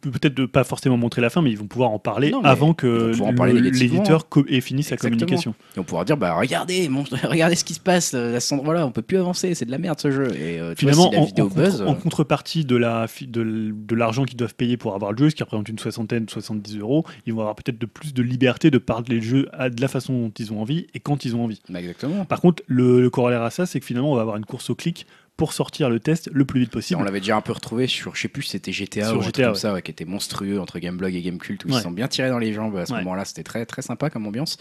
peut-être 0.00 0.34
de 0.34 0.46
pas 0.46 0.64
forcément 0.64 0.96
montrer 0.96 1.20
la 1.22 1.30
fin, 1.30 1.42
mais 1.42 1.50
ils 1.50 1.58
vont 1.58 1.66
pouvoir 1.66 1.90
en 1.90 1.98
parler 1.98 2.30
Non, 2.30 2.42
avant 2.44 2.74
que 2.74 3.12
l'éditeur 3.52 4.26
ait 4.48 4.60
fini 4.60 4.82
sa 4.82 4.96
communication. 4.96 5.54
Et 5.76 5.80
on 5.80 5.84
pourra 5.84 6.04
dire, 6.04 6.16
bah 6.16 6.34
regardez, 6.34 6.88
mon- 6.88 7.04
regardez 7.24 7.54
ce 7.56 7.64
qui 7.64 7.74
se 7.74 7.80
passe 7.80 8.12
euh, 8.14 8.36
à 8.36 8.40
cet 8.40 8.58
endroit-là, 8.58 8.86
on 8.86 8.92
peut 8.92 9.02
plus 9.02 9.18
avancer, 9.18 9.54
c'est 9.54 9.64
de 9.64 9.70
la 9.70 9.78
merde 9.78 10.00
ce 10.00 10.10
jeu. 10.10 10.28
Et 10.36 10.58
euh, 10.58 10.74
tu 10.76 10.84
vois, 10.84 10.92
Finalement, 10.94 11.10
si 11.10 11.16
la 11.16 11.22
en, 11.22 11.24
vidéo 11.26 11.44
en 11.44 11.48
contre- 11.48 11.60
buzz, 11.62 11.82
en 11.82 11.94
contrepartie 11.94 12.64
de 12.64 12.76
la 12.76 13.06
de, 13.26 13.72
de 13.74 13.94
l'argent 13.94 14.24
qu'ils 14.24 14.36
doivent 14.36 14.54
payer 14.54 14.76
pour 14.76 14.94
avoir 14.94 15.12
le 15.12 15.18
jeu, 15.18 15.30
ce 15.30 15.34
qui 15.34 15.42
représente 15.42 15.68
une 15.68 15.78
soixantaine, 15.78 16.28
70 16.28 16.78
euros, 16.78 17.04
ils 17.26 17.32
vont 17.34 17.40
avoir 17.40 17.54
peut-être 17.54 17.78
de 17.78 17.86
plus 17.86 18.14
de 18.14 18.22
liberté 18.22 18.70
de 18.70 18.78
parler 18.78 19.16
le 19.16 19.22
jeu 19.22 19.48
à- 19.52 19.70
de 19.70 19.80
la 19.80 19.88
façon 19.88 20.12
dont 20.12 20.32
ils 20.38 20.52
ont 20.52 20.60
envie 20.60 20.86
et 20.94 21.00
quand 21.00 21.24
ils 21.24 21.36
ont 21.36 21.44
envie. 21.44 21.60
bah, 21.68 21.80
exactement. 21.80 22.24
Par 22.24 22.40
contre, 22.40 22.62
le, 22.66 23.00
le 23.00 23.10
corollaire 23.10 23.42
à 23.42 23.50
ça, 23.50 23.66
c'est 23.66 23.80
que 23.80 23.86
finalement, 23.86 24.12
on 24.12 24.16
va 24.16 24.22
avoir 24.22 24.36
une 24.36 24.44
course 24.44 24.70
au 24.70 24.74
clic 24.74 25.06
pour 25.40 25.54
sortir 25.54 25.88
le 25.88 26.00
test 26.00 26.28
le 26.34 26.44
plus 26.44 26.60
vite 26.60 26.70
possible. 26.70 27.00
On 27.00 27.02
l'avait 27.02 27.20
déjà 27.20 27.34
un 27.34 27.40
peu 27.40 27.52
retrouvé 27.52 27.86
sur, 27.86 28.14
je 28.14 28.20
sais 28.20 28.28
plus, 28.28 28.42
c'était 28.42 28.72
GTA 28.72 29.06
Sur 29.06 29.16
ou 29.16 29.18
un 29.20 29.22
truc 29.22 29.34
GTA, 29.36 29.44
comme 29.44 29.52
ouais. 29.54 29.58
ça, 29.58 29.72
ouais, 29.72 29.80
qui 29.80 29.90
était 29.90 30.04
monstrueux 30.04 30.60
entre 30.60 30.78
Gameblog 30.78 31.14
et 31.14 31.22
Gamecult, 31.22 31.64
où 31.64 31.68
ils 31.70 31.74
se 31.76 31.80
sont 31.80 31.90
bien 31.90 32.08
tirés 32.08 32.28
dans 32.28 32.38
les 32.38 32.52
jambes 32.52 32.76
à 32.76 32.84
ce 32.84 32.92
moment-là. 32.92 33.24
C'était 33.24 33.42
très 33.42 33.64
très 33.64 33.80
sympa 33.80 34.10
comme 34.10 34.26
ambiance, 34.26 34.58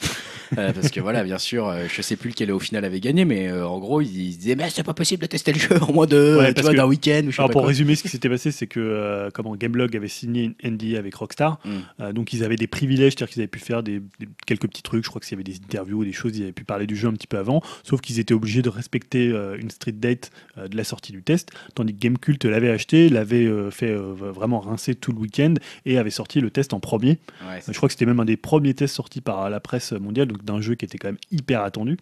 Euh, 0.58 0.72
parce 0.72 0.90
que 0.90 1.02
voilà, 1.02 1.24
bien 1.26 1.38
sûr, 1.38 1.68
euh, 1.68 1.86
je 1.94 2.02
sais 2.02 2.16
plus 2.16 2.30
lequel 2.30 2.52
au 2.54 2.60
final 2.60 2.86
avait 2.86 3.02
gagné, 3.02 3.26
mais 3.26 3.50
euh, 3.50 3.68
en 3.68 3.78
gros, 3.80 4.00
ils, 4.00 4.08
ils 4.30 4.38
disaient, 4.38 4.56
mais 4.56 4.70
c'est 4.70 4.84
pas 4.84 4.94
possible 4.94 5.22
de 5.22 5.28
tester 5.28 5.52
le 5.52 5.60
jeu 5.60 5.76
en 5.84 5.92
moins 5.92 6.08
de, 6.08 6.54
tu 6.56 6.62
vois, 6.62 6.74
d'un 6.74 6.86
week-end. 6.88 7.24
ou 7.26 7.32
je 7.32 7.36
sais 7.36 7.42
Alors 7.42 7.50
pas 7.50 7.54
pour 7.54 7.62
quoi. 7.64 7.68
résumer, 7.68 7.96
ce 7.96 8.04
qui 8.04 8.10
s'était 8.10 8.30
passé, 8.30 8.52
c'est 8.52 8.68
que 8.68 8.80
euh, 8.80 9.30
comment 9.34 9.54
Gameblog 9.58 9.94
avait 9.98 10.08
signé 10.08 10.56
une 10.64 10.72
NDA 10.76 10.98
avec 10.98 11.14
Rockstar, 11.16 11.60
Mm. 11.66 12.14
Donc 12.14 12.32
ils 12.32 12.44
avaient 12.46 12.56
des 12.56 12.68
privilèges, 12.68 13.14
c'est-à-dire 13.18 13.34
qu'ils 13.34 13.42
avaient 13.42 13.48
pu 13.48 13.60
faire 13.60 13.84
des, 13.84 14.00
des- 14.20 14.30
quelques 14.48 14.68
petits 14.70 14.82
trucs. 14.82 15.04
Je 15.04 15.10
crois 15.10 15.20
qu'il 15.20 15.32
y 15.32 15.36
avait 15.36 15.44
des 15.44 15.56
interviews, 15.58 16.06
des 16.06 16.14
choses, 16.14 16.38
ils 16.38 16.44
avaient 16.44 16.52
pu 16.54 16.64
parler 16.64 16.88
du 16.88 16.96
jeu 16.96 17.10
un 17.10 17.14
petit 17.14 17.28
peu 17.28 17.38
avant, 17.38 17.62
sauf 17.84 18.00
qu'ils 18.00 18.20
étaient 18.20 18.34
obligés 18.34 18.62
de 18.62 18.70
respecter 18.70 19.26
une 19.60 19.70
street 19.70 19.92
date 19.94 20.32
de 20.70 20.78
la 20.78 20.84
sortie 20.84 21.12
du 21.12 21.24
test, 21.24 21.50
tandis 21.76 21.94
que 21.94 22.00
Gamecult 22.00 22.44
l'avait 22.46 22.70
acheté, 22.70 23.10
l'avait 23.10 23.46
euh, 23.46 23.72
fait 23.72 23.92
euh, 23.92 24.14
vraiment 24.14 24.60
rincer 24.60 24.96
tout 24.96 25.12
le 25.12 25.20
week-end 25.20 25.54
et 25.86 25.98
avait 25.98 26.10
sorti 26.10 26.40
le 26.42 26.50
test 26.50 26.74
en 26.74 26.80
premier. 26.80 27.20
Ouais, 27.48 27.60
c'est 27.62 27.72
Je 27.74 27.78
crois 27.78 27.88
que 27.90 27.94
c'était 27.94 28.06
même 28.06 28.20
un 28.20 28.26
des 28.26 28.38
premiers 28.38 28.74
tests 28.74 28.96
sortis 28.96 29.22
par 29.22 29.50
la 29.50 29.60
presse 29.60 29.92
mondiale, 29.94 30.28
donc 30.28 30.44
d'un 30.44 30.62
jeu 30.62 30.76
qui 30.76 30.86
était 30.86 30.98
quand 30.98 31.10
même 31.10 31.18
hyper 31.32 31.62
attendu. 31.62 31.98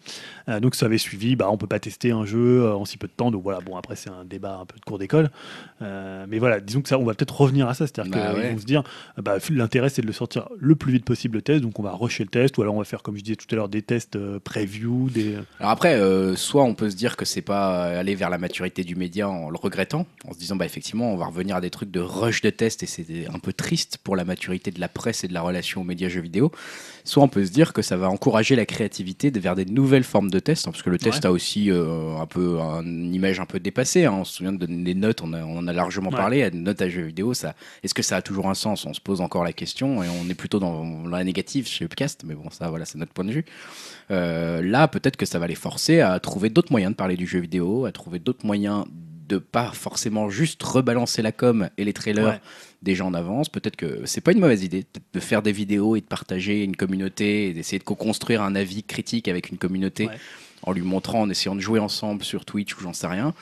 Euh, 0.49 0.59
donc 0.59 0.75
ça 0.75 0.85
avait 0.85 0.97
suivi, 0.97 1.35
bah, 1.35 1.47
on 1.49 1.57
peut 1.57 1.67
pas 1.67 1.79
tester 1.79 2.11
un 2.11 2.25
jeu 2.25 2.63
euh, 2.63 2.75
en 2.75 2.85
si 2.85 2.97
peu 2.97 3.07
de 3.07 3.13
temps, 3.13 3.31
donc 3.31 3.43
voilà, 3.43 3.59
bon 3.61 3.75
après 3.75 3.95
c'est 3.95 4.09
un 4.09 4.25
débat 4.25 4.59
un 4.61 4.65
peu 4.65 4.77
de 4.79 4.85
cours 4.85 4.99
d'école. 4.99 5.29
Euh, 5.81 6.25
mais 6.27 6.39
voilà, 6.39 6.59
disons 6.59 6.81
que 6.81 6.89
ça, 6.89 6.97
on 6.97 7.03
va 7.05 7.13
peut-être 7.13 7.39
revenir 7.39 7.67
à 7.67 7.73
ça, 7.73 7.87
c'est-à-dire 7.87 8.11
Bah 8.11 8.31
qu'ils 8.33 8.39
ouais. 8.41 8.51
vont 8.51 8.59
se 8.59 8.65
dire, 8.65 8.83
euh, 9.17 9.21
bah, 9.21 9.37
l'intérêt 9.51 9.89
c'est 9.89 10.01
de 10.01 10.07
le 10.07 10.13
sortir 10.13 10.47
le 10.57 10.75
plus 10.75 10.91
vite 10.93 11.05
possible 11.05 11.35
le 11.35 11.41
test, 11.41 11.61
donc 11.61 11.79
on 11.79 11.83
va 11.83 11.91
rusher 11.91 12.23
le 12.23 12.29
test, 12.29 12.57
ou 12.57 12.61
alors 12.61 12.75
on 12.75 12.79
va 12.79 12.85
faire 12.85 13.03
comme 13.03 13.17
je 13.17 13.23
disais 13.23 13.35
tout 13.35 13.47
à 13.51 13.55
l'heure 13.55 13.69
des 13.69 13.81
tests 13.81 14.15
euh, 14.15 14.39
preview, 14.43 15.09
des... 15.09 15.35
Alors 15.59 15.71
après, 15.71 15.95
euh, 15.95 16.35
soit 16.35 16.63
on 16.63 16.73
peut 16.73 16.89
se 16.89 16.95
dire 16.95 17.15
que 17.17 17.25
c'est 17.25 17.41
pas 17.41 17.83
aller 17.85 18.15
vers 18.15 18.29
la 18.29 18.37
maturité 18.37 18.56
du 18.65 18.95
média 18.95 19.29
en 19.29 19.49
le 19.49 19.57
regrettant, 19.57 20.05
en 20.27 20.33
se 20.33 20.37
disant 20.39 20.55
bah 20.55 20.65
effectivement 20.65 21.13
on 21.13 21.17
va 21.17 21.25
revenir 21.27 21.55
à 21.55 21.61
des 21.61 21.69
trucs 21.69 21.91
de 21.91 21.99
rush 21.99 22.41
de 22.41 22.49
test 22.49 22.81
et 22.83 22.85
c'est 22.85 23.27
un 23.27 23.39
peu 23.39 23.53
triste 23.53 23.97
pour 24.03 24.15
la 24.15 24.25
maturité 24.25 24.71
de 24.71 24.79
la 24.79 24.87
presse 24.89 25.23
et 25.23 25.27
de 25.27 25.33
la 25.33 25.41
relation 25.41 25.81
aux 25.81 25.83
médias 25.83 26.09
jeux 26.09 26.21
vidéo. 26.21 26.51
Soit 27.03 27.23
on 27.23 27.27
peut 27.27 27.45
se 27.45 27.51
dire 27.51 27.71
que 27.73 27.81
ça 27.81 27.95
va 27.97 28.09
encourager 28.09 28.55
la 28.55 28.65
créativité 28.65 29.31
de 29.31 29.39
vers 29.39 29.55
des 29.55 29.65
nouvelles 29.65 30.03
formes 30.03 30.29
de 30.29 30.39
tests, 30.39 30.67
hein, 30.67 30.71
parce 30.71 30.83
que 30.83 30.89
le 30.89 30.97
test 30.97 31.23
a 31.25 31.31
aussi 31.31 31.71
euh, 31.71 32.17
un 32.17 32.25
peu 32.25 32.59
un- 32.59 32.83
une 32.83 33.13
image 33.13 33.39
un 33.39 33.45
peu 33.45 33.59
dépassée. 33.59 34.05
hein. 34.05 34.13
On 34.19 34.23
se 34.25 34.33
souvient 34.33 34.51
de 34.53 34.57
donner 34.57 34.83
des 34.83 34.95
notes, 34.95 35.21
on, 35.21 35.31
a- 35.33 35.43
on 35.43 35.57
en 35.57 35.67
a 35.67 35.73
largement 35.73 36.09
Ouais. 36.09 36.15
parlé. 36.17 36.49
Des 36.49 36.57
notes 36.57 36.81
à 36.81 36.89
jeux 36.89 37.03
vidéo, 37.03 37.33
ça, 37.33 37.53
est-ce 37.83 37.93
que 37.93 38.03
ça 38.03 38.17
a 38.17 38.21
toujours 38.21 38.49
un 38.49 38.53
sens? 38.55 38.85
On 38.85 38.93
se 38.93 39.01
pose 39.01 39.21
encore 39.21 39.43
la 39.43 39.53
question 39.53 40.03
et 40.03 40.07
on 40.09 40.29
est 40.29 40.33
plutôt 40.35 40.59
dans 40.59 41.07
la 41.07 41.23
négative 41.23 41.67
chez 41.67 41.85
Upcast, 41.85 42.23
mais 42.25 42.33
bon 42.35 42.49
ça 42.49 42.69
voilà 42.69 42.85
c'est 42.85 42.97
notre 42.97 43.13
point 43.13 43.25
de 43.25 43.31
vue. 43.31 43.45
Euh, 44.11 44.61
là, 44.61 44.87
peut-être 44.87 45.17
que 45.17 45.25
ça 45.25 45.37
va 45.39 45.47
les 45.47 45.55
forcer 45.55 45.99
à 45.99 46.19
trouver 46.19 46.49
d'autres 46.49 46.71
moyens 46.71 46.91
de 46.93 46.95
parler 46.95 47.17
du 47.17 47.27
jeu 47.27 47.39
vidéo, 47.39 47.85
à 47.85 47.91
trouver 47.91 48.19
d'autres 48.19 48.45
moyens 48.47 48.85
de 49.27 49.37
pas 49.37 49.71
forcément 49.73 50.29
juste 50.29 50.63
rebalancer 50.63 51.21
la 51.21 51.31
com 51.33 51.69
et 51.77 51.83
les 51.83 51.91
trailers 51.93 52.25
Ouais. 52.25 52.41
déjà 52.81 53.03
en 53.05 53.13
avance. 53.13 53.49
Peut-être 53.49 53.75
que 53.75 54.01
c'est 54.05 54.21
pas 54.21 54.31
une 54.31 54.39
mauvaise 54.39 54.63
idée 54.63 54.85
de 55.13 55.19
faire 55.19 55.41
des 55.41 55.51
vidéos 55.51 55.97
et 55.97 56.01
de 56.01 56.05
partager 56.05 56.63
une 56.63 56.77
communauté 56.77 57.49
et 57.49 57.53
d'essayer 57.53 57.77
de 57.79 57.83
co-construire 57.83 58.41
un 58.41 58.55
avis 58.55 58.83
critique 58.83 59.27
avec 59.27 59.49
une 59.49 59.57
communauté. 59.57 60.07
Ouais. 60.07 60.17
En 60.63 60.71
lui 60.71 60.81
montrant, 60.81 61.21
en 61.21 61.29
essayant 61.29 61.55
de 61.55 61.61
jouer 61.61 61.79
ensemble 61.79 62.23
sur 62.23 62.43
Twitch 62.43 62.75
ou 62.75 62.81
j'en 62.81 62.91
sais 62.91 63.05
rien, 63.07 63.33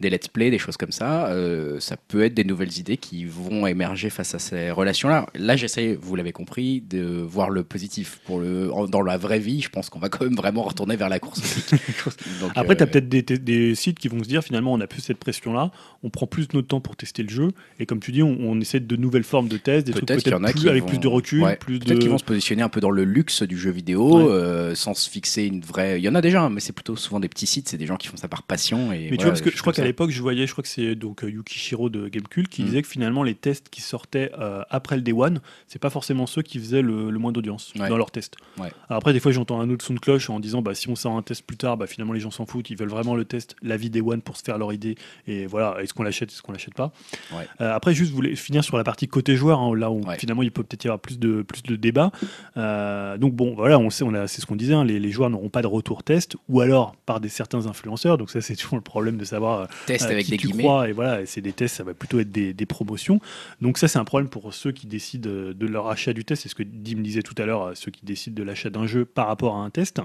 des 0.00 0.10
let's 0.10 0.26
play, 0.28 0.50
des 0.50 0.58
choses 0.58 0.76
comme 0.76 0.90
ça, 0.90 1.28
euh, 1.28 1.78
ça 1.78 1.96
peut 1.96 2.24
être 2.24 2.34
des 2.34 2.42
nouvelles 2.44 2.76
idées 2.78 2.96
qui 2.96 3.24
vont 3.24 3.66
émerger 3.68 4.10
face 4.10 4.34
à 4.34 4.40
ces 4.40 4.70
relations-là. 4.72 5.26
Là, 5.36 5.56
j'essaie, 5.56 5.96
vous 5.98 6.16
l'avez 6.16 6.32
compris, 6.32 6.80
de 6.82 7.00
voir 7.22 7.48
le 7.48 7.62
positif. 7.62 8.20
Pour 8.26 8.40
le, 8.40 8.72
en- 8.72 8.86
dans 8.88 9.02
la 9.02 9.16
vraie 9.16 9.38
vie, 9.38 9.62
je 9.62 9.68
pense 9.70 9.88
qu'on 9.88 10.00
va 10.00 10.08
quand 10.08 10.24
même 10.24 10.34
vraiment 10.34 10.62
retourner 10.64 10.96
vers 10.96 11.08
la 11.08 11.20
course. 11.20 11.40
Donc, 12.40 12.50
Après, 12.56 12.72
euh, 12.74 12.76
tu 12.76 12.82
as 12.82 12.86
peut-être 12.88 13.08
des, 13.08 13.22
des 13.22 13.74
sites 13.76 13.98
qui 14.00 14.08
vont 14.08 14.22
se 14.22 14.28
dire 14.28 14.42
finalement, 14.42 14.72
on 14.72 14.80
a 14.80 14.86
plus 14.88 15.00
cette 15.00 15.18
pression-là, 15.18 15.70
on 16.02 16.10
prend 16.10 16.26
plus 16.26 16.48
notre 16.54 16.68
temps 16.68 16.80
pour 16.80 16.96
tester 16.96 17.22
le 17.22 17.28
jeu, 17.30 17.48
et 17.78 17.86
comme 17.86 18.00
tu 18.00 18.10
dis, 18.12 18.22
on, 18.22 18.36
on 18.40 18.60
essaie 18.60 18.80
de 18.80 18.96
nouvelles 18.96 19.22
formes 19.24 19.48
de 19.48 19.56
tests, 19.58 19.86
des 19.86 19.92
trucs 19.92 20.06
Peut-être 20.06 20.24
plus, 20.52 20.68
avec 20.68 20.82
vont- 20.82 20.88
plus 20.88 20.98
de 20.98 21.08
recul, 21.08 21.42
ouais, 21.42 21.56
plus 21.56 21.78
Peut-être 21.78 21.94
de. 21.94 22.00
qu'ils 22.00 22.10
vont 22.10 22.18
se 22.18 22.24
positionner 22.24 22.62
un 22.62 22.68
peu 22.68 22.80
dans 22.80 22.90
le 22.90 23.04
luxe 23.04 23.42
du 23.44 23.56
jeu 23.58 23.70
vidéo, 23.70 24.18
Ouais. 24.18 24.24
euh, 24.32 24.74
sans 24.74 24.94
se 24.94 25.08
fixer 25.08 25.44
une 25.44 25.60
vraie. 25.60 26.00
Il 26.00 26.04
y 26.04 26.08
en 26.08 26.14
a 26.16 26.20
déjà, 26.20 26.48
mais 26.50 26.60
c'est 26.64 26.72
plutôt 26.72 26.96
souvent 26.96 27.20
des 27.20 27.28
petits 27.28 27.46
sites, 27.46 27.68
c'est 27.68 27.76
des 27.76 27.86
gens 27.86 27.96
qui 27.96 28.08
font 28.08 28.16
ça 28.16 28.26
par 28.28 28.42
passion. 28.42 28.92
Et 28.92 29.08
Mais 29.10 29.16
tu 29.16 29.22
vois, 29.24 29.32
parce 29.32 29.40
que 29.42 29.50
je 29.50 29.60
crois 29.60 29.72
qu'à 29.72 29.84
l'époque, 29.84 30.10
je 30.10 30.20
voyais, 30.20 30.46
je 30.46 30.52
crois 30.52 30.62
que 30.62 30.68
c'est 30.68 30.94
donc 30.96 31.22
euh, 31.22 31.30
Yukishiro 31.30 31.88
de 31.90 32.08
Gamecult 32.08 32.48
qui 32.48 32.62
Mm. 32.62 32.66
disait 32.66 32.82
que 32.82 32.88
finalement, 32.88 33.22
les 33.22 33.34
tests 33.34 33.68
qui 33.68 33.80
sortaient 33.80 34.32
euh, 34.38 34.62
après 34.70 34.96
le 34.96 35.02
Day 35.02 35.12
One, 35.12 35.40
c'est 35.68 35.78
pas 35.78 35.90
forcément 35.90 36.26
ceux 36.26 36.42
qui 36.42 36.58
faisaient 36.58 36.82
le, 36.82 37.10
le 37.10 37.18
moins 37.18 37.30
d'audience 37.32 37.72
Ouais. 37.78 37.88
dans 37.88 37.96
leurs 37.96 38.10
tests. 38.10 38.36
Ouais. 38.58 38.72
Alors 38.88 38.98
après, 38.98 39.12
des 39.12 39.20
fois, 39.20 39.30
j'entends 39.32 39.60
un 39.60 39.70
autre 39.70 39.84
son 39.84 39.94
de 39.94 40.00
cloche 40.00 40.28
en 40.30 40.40
disant, 40.40 40.62
bah, 40.62 40.74
si 40.74 40.88
on 40.88 40.96
sort 40.96 41.16
un 41.16 41.22
test 41.22 41.42
plus 41.46 41.56
tard, 41.56 41.76
bah, 41.76 41.86
finalement, 41.86 42.12
les 42.12 42.20
gens 42.20 42.30
s'en 42.30 42.46
foutent, 42.46 42.70
ils 42.70 42.76
veulent 42.76 42.88
vraiment 42.88 43.14
le 43.14 43.24
test, 43.24 43.54
la 43.62 43.76
vie 43.76 43.90
Day 43.90 44.00
One 44.00 44.22
pour 44.22 44.36
se 44.36 44.42
faire 44.42 44.58
leur 44.58 44.72
idée. 44.72 44.96
Et 45.26 45.46
voilà, 45.46 45.76
est-ce 45.82 45.92
qu'on 45.94 46.02
l'achète, 46.02 46.30
est-ce 46.30 46.42
qu'on 46.42 46.52
l'achète 46.52 46.74
pas? 46.74 46.92
Ouais. 47.32 47.46
Euh, 47.60 47.74
Après, 47.74 47.92
juste, 47.94 48.10
je 48.10 48.14
voulais 48.16 48.34
finir 48.36 48.64
sur 48.64 48.76
la 48.78 48.84
partie 48.84 49.06
côté 49.08 49.36
joueur, 49.36 49.60
hein, 49.60 49.74
là 49.76 49.90
où 49.90 50.00
finalement, 50.18 50.42
il 50.42 50.50
peut 50.52 50.62
peut-être 50.62 50.84
y 50.84 50.88
avoir 50.88 51.00
plus 51.00 51.18
de, 51.18 51.42
plus 51.42 51.62
de 51.62 51.76
débat. 51.76 52.10
Euh, 52.56 53.16
donc 53.18 53.34
bon, 53.34 53.54
voilà, 53.54 53.78
on 53.78 53.90
sait, 53.90 54.04
on 54.04 54.14
a, 54.14 54.26
c'est 54.26 54.40
ce 54.40 54.46
qu'on 54.46 54.56
disait, 54.56 54.74
hein, 54.74 54.84
les, 54.84 54.98
les 55.00 55.10
joueurs 55.10 55.30
n'auront 55.30 55.48
pas 55.48 55.62
de 55.62 55.66
retour 55.66 56.02
test, 56.02 56.36
ou 56.54 56.60
alors 56.60 56.94
par 57.04 57.18
des 57.20 57.28
certains 57.28 57.66
influenceurs. 57.66 58.16
Donc 58.16 58.30
ça, 58.30 58.40
c'est 58.40 58.54
toujours 58.54 58.76
le 58.76 58.82
problème 58.82 59.16
de 59.16 59.24
savoir 59.24 59.60
euh, 59.62 59.66
Test 59.86 60.04
euh, 60.06 60.10
avec 60.12 60.24
qui 60.26 60.30
des 60.32 60.36
tu 60.36 60.46
guillemets. 60.46 60.62
crois, 60.62 60.88
et 60.88 60.92
voilà, 60.92 61.26
c'est 61.26 61.40
des 61.40 61.52
tests, 61.52 61.74
ça 61.76 61.82
va 61.84 61.94
plutôt 61.94 62.20
être 62.20 62.30
des, 62.30 62.54
des 62.54 62.66
promotions. 62.66 63.18
Donc 63.60 63.76
ça, 63.78 63.88
c'est 63.88 63.98
un 63.98 64.04
problème 64.04 64.28
pour 64.28 64.54
ceux 64.54 64.70
qui 64.72 64.86
décident 64.86 65.28
euh, 65.28 65.52
de 65.52 65.66
leur 65.66 65.88
achat 65.88 66.12
du 66.12 66.24
test. 66.24 66.42
C'est 66.42 66.48
ce 66.48 66.54
que 66.54 66.62
Dim 66.62 67.00
disait 67.02 67.22
tout 67.22 67.34
à 67.38 67.44
l'heure, 67.46 67.72
ceux 67.74 67.90
qui 67.90 68.04
décident 68.04 68.36
de 68.36 68.42
l'achat 68.44 68.70
d'un 68.70 68.86
jeu 68.86 69.04
par 69.04 69.26
rapport 69.26 69.56
à 69.56 69.60
un 69.60 69.70
test. 69.70 70.00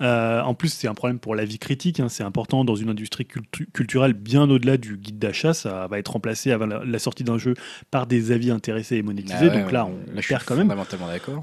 Euh, 0.00 0.40
en 0.42 0.54
plus, 0.54 0.68
c'est 0.72 0.88
un 0.88 0.94
problème 0.94 1.18
pour 1.18 1.34
la 1.34 1.44
vie 1.44 1.58
critique. 1.58 2.00
hein. 2.00 2.08
C'est 2.08 2.24
important 2.24 2.64
dans 2.64 2.76
une 2.76 2.90
industrie 2.90 3.24
cultu- 3.24 3.66
culturelle 3.72 4.12
bien 4.12 4.48
au-delà 4.50 4.76
du 4.76 4.96
guide 4.96 5.18
d'achat. 5.18 5.54
Ça 5.54 5.86
va 5.86 5.98
être 5.98 6.08
remplacé 6.12 6.52
avant 6.52 6.66
la, 6.66 6.84
la 6.84 6.98
sortie 6.98 7.24
d'un 7.24 7.38
jeu 7.38 7.54
par 7.90 8.06
des 8.06 8.32
avis 8.32 8.50
intéressés 8.50 8.96
et 8.96 9.02
monétisés. 9.02 9.48
Ah 9.50 9.54
ouais, 9.54 9.62
Donc 9.62 9.72
là, 9.72 9.86
on 9.86 9.96
perd 10.28 10.44
quand 10.44 10.54
même. 10.56 10.68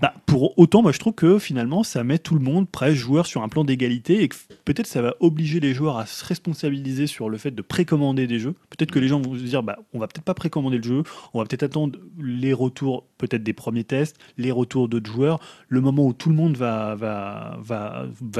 Bah, 0.02 0.14
pour 0.26 0.58
autant, 0.60 0.82
moi 0.82 0.92
je 0.92 1.00
trouve 1.00 1.14
que 1.14 1.40
finalement 1.40 1.84
ça 1.84 2.04
met 2.04 2.20
tout 2.20 2.36
le 2.36 2.42
monde, 2.42 2.70
presse, 2.70 2.94
joueur, 2.96 3.26
sur 3.26 3.42
un 3.44 3.50
plan 3.50 3.64
d'égalité 3.64 4.24
peut-être 4.66 4.88
ça 4.88 5.02
va 5.02 5.16
obliger 5.20 5.60
les 5.60 5.74
joueurs 5.74 5.98
à 5.98 6.06
se 6.06 6.26
responsabiliser 6.26 7.08
sur 7.08 7.30
le 7.30 7.38
fait 7.38 7.52
de 7.52 7.62
précommander 7.62 8.28
des 8.28 8.40
jeux. 8.40 8.54
Peut-être 8.70 8.92
que 8.92 9.00
les 9.00 9.08
gens 9.08 9.22
vont 9.22 9.36
se 9.36 9.44
dire, 9.44 9.64
bah, 9.64 9.80
on 9.94 10.00
va 10.00 10.08
peut-être 10.08 10.26
pas 10.26 10.34
précommander 10.34 10.78
le 10.78 10.84
jeu, 10.84 11.04
on 11.34 11.40
va 11.40 11.46
peut-être 11.46 11.64
attendre 11.64 12.00
les 12.20 12.54
retours 12.54 13.08
peut-être 13.18 13.44
des 13.44 13.54
premiers 13.54 13.84
tests, 13.84 14.18
les 14.38 14.52
retours 14.52 14.88
d'autres 14.88 15.12
joueurs, 15.12 15.40
le 15.68 15.82
moment 15.82 16.06
où 16.06 16.14
tout 16.14 16.30
le 16.30 16.36
monde 16.36 16.56
va, 16.58 17.58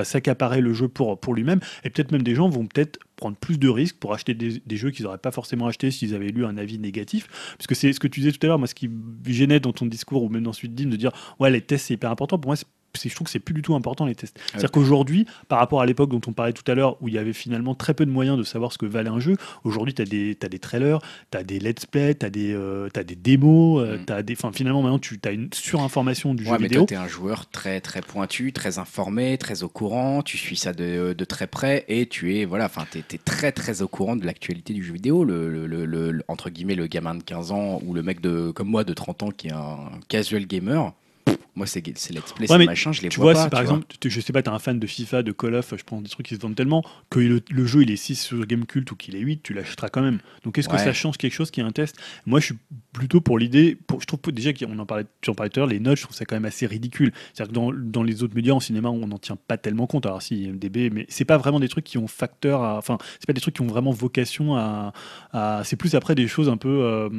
s'accaparer 0.04 0.62
le 0.62 0.74
jeu 0.74 0.88
pour, 0.88 1.18
lui-même 1.34 1.60
et 1.84 1.90
peut-être 1.90 2.12
même 2.12 2.24
des 2.24 2.36
gens 2.36 2.50
vont 2.50 2.66
peut-être 2.66 3.00
prendre 3.16 3.36
plus 3.36 3.58
de 3.58 3.68
risques 3.68 3.98
pour 3.98 4.14
acheter 4.14 4.34
des, 4.34 4.78
jeux 4.78 4.92
qu'ils 4.92 5.06
n'auraient 5.06 5.18
pas 5.18 5.32
forcément 5.32 5.68
achetés 5.68 5.92
s'ils 5.92 6.14
avaient 6.16 6.30
lu 6.30 6.46
un 6.46 6.58
avis 6.58 6.80
négatif. 6.80 7.28
Parce 7.58 7.68
que 7.68 7.76
c'est 7.76 7.92
ce 7.92 8.00
que 8.00 8.08
tu 8.08 8.22
disais 8.22 8.32
tout 8.32 8.40
à 8.44 8.48
l'heure, 8.48 8.60
moi 8.60 8.68
ce 8.68 8.76
qui 8.76 8.90
gênait 9.26 9.60
dans 9.60 9.74
ton 9.74 9.86
discours 9.86 10.24
ou 10.24 10.30
même 10.30 10.44
dans 10.44 10.52
de 10.52 10.68
Dim 10.68 10.90
de 10.90 10.96
dire 10.96 11.12
ouais 11.40 11.50
les 11.50 11.62
tests 11.62 11.88
c'est 11.88 11.96
hyper 11.96 12.12
important, 12.12 12.38
pour 12.38 12.50
moi 12.50 12.56
c'est 12.56 12.68
je 12.96 13.16
trouve 13.16 13.26
que 13.26 13.32
c'est 13.32 13.40
plus 13.40 13.54
du 13.54 13.62
tout 13.62 13.76
important 13.76 14.06
les 14.06 14.16
tests. 14.16 14.40
C'est-à-dire 14.50 14.72
qu'aujourd'hui, 14.72 15.26
par 15.48 15.60
rapport 15.60 15.82
à 15.82 15.86
l'époque 15.86 16.10
dont 16.10 16.22
on 16.28 16.34
parlait 16.34 16.54
tout 16.54 16.70
à 16.70 16.76
l'heure, 16.76 16.98
où 17.02 17.08
il 17.08 17.14
y 17.14 17.18
avait 17.18 17.34
finalement 17.34 17.76
très 17.76 17.94
peu 17.94 18.06
de 18.06 18.12
moyens 18.12 18.38
de 18.38 18.44
savoir 18.44 18.72
ce 18.72 18.78
que 18.78 18.86
valait 18.86 19.10
un 19.10 19.20
jeu, 19.20 19.36
aujourd'hui, 19.64 19.94
tu 19.94 20.02
as 20.02 20.06
des, 20.06 20.38
as 20.42 20.50
des 20.50 20.60
trailers, 20.60 21.00
tu 21.32 21.38
as 21.38 21.44
des 21.44 21.60
let's 21.60 21.86
play, 21.86 22.16
tu 22.16 22.26
as, 22.26 22.30
des, 22.30 22.54
euh, 22.54 22.90
as 22.96 23.04
des 23.04 23.16
démos, 23.16 23.84
euh, 23.84 23.98
mm. 23.98 24.12
as 24.12 24.24
des, 24.24 24.36
finalement, 24.54 24.82
maintenant, 24.82 25.00
tu 25.00 25.20
as 25.26 25.32
une 25.32 25.50
surinformation 25.54 26.34
du 26.34 26.46
jeu 26.46 26.58
vidéo. 26.58 26.86
tu 26.86 26.94
es 26.94 26.98
un 26.98 27.08
joueur 27.08 27.50
très, 27.50 27.82
très 27.82 28.02
pointu, 28.02 28.52
très 28.54 28.80
informé, 28.80 29.38
très 29.38 29.64
au 29.64 29.70
courant, 29.70 30.22
tu 30.22 30.38
suis 30.38 30.58
ça 30.58 30.74
de, 30.74 31.14
de 31.14 31.26
très 31.26 31.48
près 31.48 31.86
et 31.88 32.08
tu 32.08 32.36
es, 32.36 32.46
voilà, 32.46 32.66
enfin, 32.66 32.86
tu 32.92 33.00
es, 33.00 33.18
très, 33.18 33.52
très 33.52 33.82
au 33.82 33.88
courant 33.88 34.16
de 34.16 34.26
l'actualité 34.26 34.74
du 34.74 34.84
jeu 34.84 34.94
vidéo. 34.94 35.24
Le, 35.24 35.68
le, 35.68 36.24
entre 36.28 36.50
guillemets, 36.50 36.76
le 36.76 36.88
gamin 36.88 37.16
de 37.16 37.24
15 37.24 37.52
ans 37.52 37.82
ou 37.86 37.94
le 37.94 38.04
mec 38.04 38.22
de, 38.22 38.52
comme 38.52 38.70
moi 38.70 38.84
de 38.84 38.94
30 38.94 39.24
ans 39.24 39.32
qui 39.32 39.48
est 39.48 39.54
un 39.54 39.92
casual 40.08 40.46
gamer 40.46 40.94
moi, 41.58 41.66
c'est 41.66 41.86
let's 41.88 42.08
play, 42.36 42.46
c'est 42.46 42.66
machin, 42.66 42.92
je 42.92 43.02
les 43.02 43.10
tu 43.10 43.20
vois, 43.20 43.34
pas. 43.34 43.46
Si 43.46 43.50
par 43.50 43.62
exemple, 43.62 43.88
je 44.06 44.20
sais 44.22 44.32
pas, 44.32 44.44
t'es 44.44 44.50
un 44.50 44.60
fan 44.60 44.80
de 44.80 44.86
FIFA, 44.86 45.24
de 45.24 45.32
Call 45.32 45.56
of, 45.56 45.74
je 45.76 45.84
prends 45.84 46.02
des 46.02 46.10
trucs 46.10 46.28
qui 46.28 46.36
se 46.36 46.40
vendent 46.40 46.56
tellement 46.56 46.84
que 47.10 47.20
le, 47.20 47.66
jeu 47.66 47.82
il 47.82 47.90
est 47.90 47.96
6 47.96 48.16
sur 48.16 48.46
Gamecult 48.46 48.92
ou 48.92 48.96
qu'il 48.96 49.16
est 49.16 49.20
8, 49.20 49.42
tu 49.42 49.56
l'achèteras 49.56 49.90
quand 49.90 50.04
même. 50.04 50.20
Donc 50.44 50.60
est-ce 50.60 50.70
que 50.70 50.78
ça 50.78 50.94
change 50.94 51.18
quelque 51.18 51.34
chose 51.34 51.50
qui 51.50 51.60
est 51.60 51.64
un 51.64 51.72
test? 51.72 51.98
Moi, 52.28 52.40
je 52.40 52.46
suis 52.46 52.58
plutôt 52.94 53.22
pour 53.22 53.40
l'idée. 53.40 53.80
Je 54.00 54.06
trouve 54.06 54.20
déjà 54.32 54.54
qu'on 54.54 54.78
en 54.78 54.86
parlait, 54.86 55.06
tu 55.22 55.32
en 55.32 55.34
parlais 55.34 55.50
tout 55.50 55.60
à 55.60 55.62
l'heure, 55.62 55.70
les 55.70 55.80
notes, 55.80 55.98
je 55.98 56.04
trouve 56.04 56.16
ça 56.16 56.26
quand 56.26 56.36
même 56.36 56.46
assez 56.46 56.68
ridicule. 56.68 57.12
C'est-à-dire 57.34 57.52
que 57.52 57.56
dans, 57.56 57.74
dans, 57.74 58.04
les 58.04 58.22
autres 58.22 58.36
médias, 58.36 58.54
en 58.54 58.60
cinéma, 58.60 58.90
on 58.90 59.08
n'en 59.08 59.18
tient 59.18 59.38
pas 59.48 59.58
tellement 59.58 59.88
compte. 59.88 60.06
Alors 60.06 60.22
si 60.22 60.48
MDB, 60.48 60.92
mais 60.92 61.08
c'est 61.10 61.26
pas 61.26 61.38
vraiment 61.38 61.60
des 61.60 61.70
trucs 61.70 61.86
qui 61.86 61.98
ont 61.98 62.08
facteur, 62.08 62.62
à, 62.62 62.78
enfin, 62.78 63.00
c'est 63.20 63.26
pas 63.26 63.34
des 63.34 63.42
trucs 63.42 63.56
qui 63.56 63.62
ont 63.62 63.68
vraiment 63.68 63.92
vocation 63.92 64.56
à. 64.56 64.94
c'est 65.64 65.76
plus 65.76 65.96
après 65.96 66.14
des 66.14 66.28
choses 66.28 66.50
un 66.50 66.58
peu. 66.58 66.70
Euh, 66.70 67.10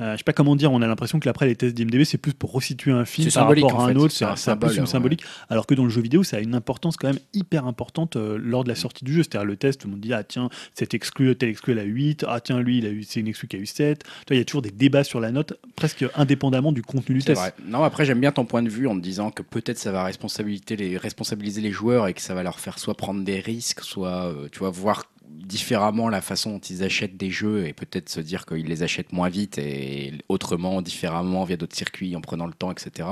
euh, 0.00 0.12
je 0.12 0.16
sais 0.16 0.24
pas 0.24 0.32
comment 0.32 0.56
dire. 0.56 0.72
On 0.72 0.80
a 0.80 0.86
l'impression 0.86 1.20
que 1.20 1.28
après 1.28 1.46
les 1.46 1.56
tests 1.56 1.74
d'IMDb, 1.74 2.04
c'est 2.04 2.18
plus 2.18 2.32
pour 2.32 2.52
resituer 2.52 2.92
un 2.92 3.04
film 3.04 3.28
rapport 3.66 3.84
à 3.84 3.90
un 3.90 3.96
autre 3.96 4.14
c'est 4.14 4.24
un, 4.50 4.56
peu 4.56 4.68
symbolique. 4.86 5.22
Alors 5.48 5.66
que 5.66 5.74
dans 5.74 5.84
le 5.84 5.90
jeu 5.90 6.00
vidéo, 6.00 6.22
ça 6.22 6.38
a 6.38 6.40
une 6.40 6.54
importance 6.54 6.96
quand 6.96 7.08
même 7.08 7.18
hyper 7.34 7.66
importante 7.66 8.16
euh, 8.16 8.38
lors 8.40 8.64
de 8.64 8.68
la 8.68 8.74
sortie 8.74 9.04
du 9.04 9.12
jeu. 9.12 9.22
C'est-à-dire 9.22 9.46
le 9.46 9.56
test, 9.56 9.80
tout 9.80 9.88
le 9.88 9.92
monde 9.92 10.00
dit 10.00 10.12
Ah, 10.12 10.24
tiens, 10.24 10.48
cet 10.74 10.94
exclu, 10.94 11.34
tel 11.36 11.48
exclu, 11.48 11.72
elle 11.72 11.78
a 11.78 11.84
8. 11.84 12.24
Ah, 12.28 12.40
tiens, 12.40 12.60
lui, 12.60 12.78
il 12.78 12.86
a 12.86 12.90
eu, 12.90 13.02
c'est 13.02 13.20
une 13.20 13.28
exclu 13.28 13.48
qui 13.48 13.56
a 13.56 13.58
eu 13.58 13.66
7. 13.66 14.04
Il 14.30 14.36
y 14.36 14.40
a 14.40 14.44
toujours 14.44 14.62
des 14.62 14.70
débats 14.70 15.04
sur 15.04 15.20
la 15.20 15.30
note, 15.30 15.54
presque 15.76 16.04
indépendamment 16.14 16.72
du 16.72 16.82
contenu 16.82 17.16
du 17.16 17.22
test. 17.22 17.40
Vrai. 17.40 17.54
Non, 17.66 17.82
après, 17.82 18.04
j'aime 18.04 18.20
bien 18.20 18.32
ton 18.32 18.44
point 18.44 18.62
de 18.62 18.68
vue 18.68 18.86
en 18.86 18.94
me 18.94 19.00
disant 19.00 19.30
que 19.30 19.42
peut-être 19.42 19.78
ça 19.78 19.92
va 19.92 20.04
responsabiliser 20.04 20.76
les, 20.76 20.96
responsabiliser 20.96 21.60
les 21.60 21.72
joueurs 21.72 22.08
et 22.08 22.14
que 22.14 22.20
ça 22.20 22.34
va 22.34 22.42
leur 22.42 22.60
faire 22.60 22.78
soit 22.78 22.94
prendre 22.94 23.22
des 23.24 23.40
risques, 23.40 23.80
soit, 23.80 24.26
euh, 24.26 24.48
tu 24.50 24.60
vois, 24.60 24.70
voir 24.70 25.04
différemment 25.36 26.08
la 26.08 26.20
façon 26.20 26.52
dont 26.52 26.58
ils 26.58 26.82
achètent 26.82 27.16
des 27.16 27.30
jeux 27.30 27.66
et 27.66 27.72
peut-être 27.72 28.08
se 28.08 28.20
dire 28.20 28.46
qu'ils 28.46 28.66
les 28.66 28.82
achètent 28.82 29.12
moins 29.12 29.28
vite 29.28 29.58
et 29.58 30.12
autrement, 30.28 30.82
différemment, 30.82 31.44
via 31.44 31.56
d'autres 31.56 31.76
circuits, 31.76 32.16
en 32.16 32.20
prenant 32.20 32.46
le 32.46 32.52
temps, 32.52 32.72
etc. 32.72 33.08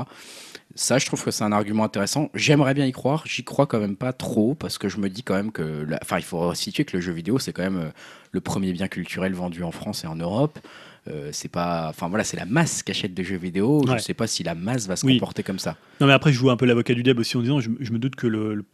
Ça, 0.75 0.99
je 0.99 1.07
trouve 1.07 1.23
que 1.23 1.31
c'est 1.31 1.45
un 1.45 1.53
argument 1.53 1.85
intéressant. 1.85 2.31
J'aimerais 2.35 2.75
bien 2.75 2.87
y 2.87 2.93
croire. 2.93 3.25
J'y 3.27 3.45
crois 3.45 3.67
quand 3.67 3.79
même 3.79 3.97
pas 3.97 4.13
trop 4.13 4.55
parce 4.55 4.79
que 4.79 4.89
je 4.89 4.99
me 4.99 5.09
dis 5.09 5.23
quand 5.23 5.35
même 5.35 5.53
que. 5.53 5.87
Enfin, 6.03 6.19
il 6.19 6.25
faut 6.25 6.53
situer 6.55 6.85
que 6.85 6.97
le 6.97 7.01
jeu 7.01 7.13
vidéo, 7.13 7.39
c'est 7.39 7.53
quand 7.53 7.63
même 7.63 7.79
euh, 7.79 7.91
le 8.33 8.41
premier 8.41 8.73
bien 8.73 8.89
culturel 8.89 9.35
vendu 9.35 9.63
en 9.63 9.71
France 9.71 10.05
et 10.05 10.07
en 10.07 10.17
Europe. 10.17 10.59
Euh, 11.07 11.29
c'est 11.33 11.51
pas 11.51 11.89
enfin 11.91 12.09
voilà 12.09 12.25
c'est 12.25 12.39
la 12.39 12.47
masse 12.47 12.83
qui 12.83 12.91
achète 12.91 13.13
des 13.13 13.25
jeux 13.25 13.37
vidéo 13.37 13.85
je 13.87 13.99
sais 13.99 14.15
pas 14.15 14.27
si 14.27 14.43
la 14.43 14.55
masse 14.55 14.87
va 14.87 14.97
se 14.97 15.05
comporter 15.05 15.43
comme 15.43 15.59
ça 15.59 15.77
non 16.01 16.07
mais 16.07 16.15
après 16.15 16.33
je 16.33 16.39
joue 16.39 16.49
un 16.49 16.57
peu 16.57 16.65
l'avocat 16.65 16.95
du 16.95 17.03
diable 17.03 17.21
aussi 17.21 17.37
en 17.37 17.43
disant 17.43 17.61
je, 17.61 17.69
me 17.69 17.99
doute 17.99 18.17
que 18.17 18.27
le, 18.27 18.55
le, 18.55 18.65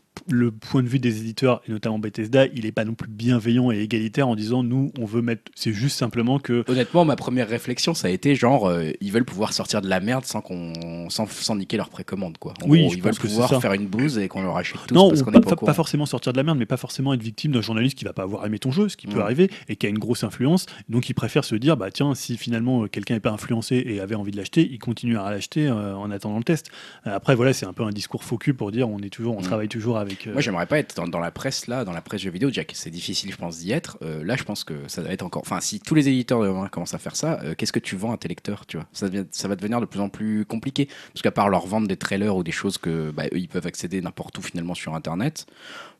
point 0.50 0.82
de 0.82 0.88
vue 0.88 0.98
des 0.98 1.20
éditeurs 1.20 1.62
et 1.68 1.72
notamment 1.72 1.98
Bethesda 1.98 2.46
il 2.46 2.66
est 2.66 2.72
pas 2.72 2.84
non 2.84 2.94
plus 2.94 3.08
bienveillant 3.08 3.70
et 3.70 3.80
égalitaire 3.80 4.28
en 4.28 4.36
disant 4.36 4.62
nous 4.62 4.92
on 4.98 5.04
veut 5.04 5.22
mettre 5.22 5.50
c'est 5.54 5.72
juste 5.72 5.96
simplement 5.98 6.38
que 6.38 6.64
honnêtement 6.68 7.04
ma 7.04 7.16
première 7.16 7.48
réflexion 7.48 7.94
ça 7.94 8.08
a 8.08 8.10
été 8.10 8.34
genre 8.34 8.68
euh, 8.68 8.90
ils 9.00 9.12
veulent 9.12 9.24
pouvoir 9.24 9.52
sortir 9.52 9.80
de 9.80 9.88
la 9.88 10.00
merde 10.00 10.24
sans 10.24 10.40
qu'on 10.40 11.08
sans, 11.08 11.26
sans, 11.26 11.56
niquer 11.56 11.76
leur 11.76 11.88
précommande 11.88 12.38
quoi 12.38 12.54
en 12.62 12.68
oui 12.68 12.82
gros, 12.82 12.94
ils 12.94 13.02
veulent 13.02 13.14
pouvoir 13.14 13.60
faire 13.60 13.72
une 13.72 13.86
bouse 13.86 14.18
et 14.18 14.28
qu'on 14.28 14.42
leur 14.42 14.56
achète 14.56 14.80
tout 14.86 14.94
non 14.94 15.08
parce 15.08 15.22
qu'on 15.22 15.32
pas, 15.32 15.40
pas, 15.40 15.56
pas, 15.56 15.74
forcément 15.74 16.06
sortir 16.06 16.32
de 16.32 16.36
la 16.36 16.42
merde 16.42 16.58
mais 16.58 16.66
pas 16.66 16.76
forcément 16.76 17.12
être 17.14 17.22
victime 17.22 17.52
d'un 17.52 17.62
journaliste 17.62 17.96
qui 17.96 18.04
va 18.04 18.12
pas 18.12 18.22
avoir 18.22 18.46
aimé 18.46 18.58
ton 18.58 18.70
jeu 18.70 18.88
ce 18.88 18.96
qui 18.96 19.06
peut 19.06 19.18
mm. 19.18 19.22
arriver 19.22 19.50
et 19.68 19.76
qui 19.76 19.86
a 19.86 19.88
une 19.88 19.98
grosse 19.98 20.24
influence 20.24 20.66
donc 20.88 21.08
ils 21.08 21.14
préfèrent 21.14 21.44
se 21.44 21.54
dire 21.54 21.76
bah 21.76 21.90
tiens 21.90 22.14
si 22.14 22.36
finalement 22.36 22.86
quelqu'un 22.88 23.14
n'est 23.14 23.20
pas 23.20 23.30
influencé 23.30 23.82
et 23.86 24.00
avait 24.00 24.14
envie 24.14 24.32
de 24.32 24.36
l'acheter, 24.36 24.68
il 24.70 24.78
continue 24.78 25.18
à 25.18 25.30
l'acheter 25.30 25.66
euh, 25.66 25.96
en 25.96 26.10
attendant 26.10 26.38
le 26.38 26.44
test. 26.44 26.70
Euh, 27.06 27.14
après, 27.14 27.34
voilà, 27.34 27.52
c'est 27.52 27.66
un 27.66 27.72
peu 27.72 27.82
un 27.82 27.90
discours 27.90 28.24
faux 28.24 28.38
pour 28.56 28.72
dire 28.72 28.88
on 28.88 28.98
est 29.00 29.10
toujours, 29.10 29.36
on 29.36 29.40
mm. 29.40 29.44
travaille 29.44 29.68
toujours 29.68 29.98
avec. 29.98 30.09
Euh, 30.26 30.32
Moi, 30.32 30.40
j'aimerais 30.40 30.66
pas 30.66 30.78
être 30.78 31.04
dans, 31.06 31.20
la 31.20 31.30
presse 31.30 31.66
là, 31.66 31.84
dans 31.84 31.92
la 31.92 32.00
presse 32.00 32.22
jeux 32.22 32.30
vidéo. 32.30 32.50
Jack, 32.50 32.72
c'est 32.74 32.90
difficile, 32.90 33.32
je 33.32 33.36
pense, 33.36 33.58
d'y 33.58 33.72
être. 33.72 33.98
là, 34.02 34.36
je 34.36 34.44
pense 34.44 34.64
que 34.64 34.74
ça 34.86 35.02
va 35.02 35.10
être 35.10 35.22
encore. 35.22 35.42
Enfin, 35.42 35.60
si 35.60 35.80
tous 35.80 35.94
les 35.94 36.08
éditeurs 36.08 36.42
demain 36.42 36.68
commencent 36.68 36.94
à 36.94 36.98
faire 36.98 37.16
ça, 37.16 37.40
qu'est-ce 37.56 37.72
que 37.72 37.78
tu 37.78 37.96
vends 37.96 38.12
à 38.12 38.16
tes 38.16 38.28
lecteurs, 38.28 38.66
tu 38.66 38.76
vois? 38.76 38.86
Ça, 38.92 39.08
ça 39.30 39.48
va 39.48 39.56
devenir 39.56 39.80
de 39.80 39.86
plus 39.86 40.00
en 40.00 40.08
plus 40.08 40.44
compliqué 40.44 40.88
parce 41.12 41.22
qu'à 41.22 41.30
part 41.30 41.48
leur 41.48 41.66
vendre 41.66 41.88
des 41.88 41.96
trailers 41.96 42.36
ou 42.36 42.42
des 42.42 42.52
choses 42.52 42.78
que 42.78 43.10
bah, 43.10 43.24
eux, 43.32 43.38
ils 43.38 43.48
peuvent 43.48 43.66
accéder 43.66 44.00
n'importe 44.00 44.38
où 44.38 44.42
finalement 44.42 44.74
sur 44.74 44.94
Internet 44.94 45.46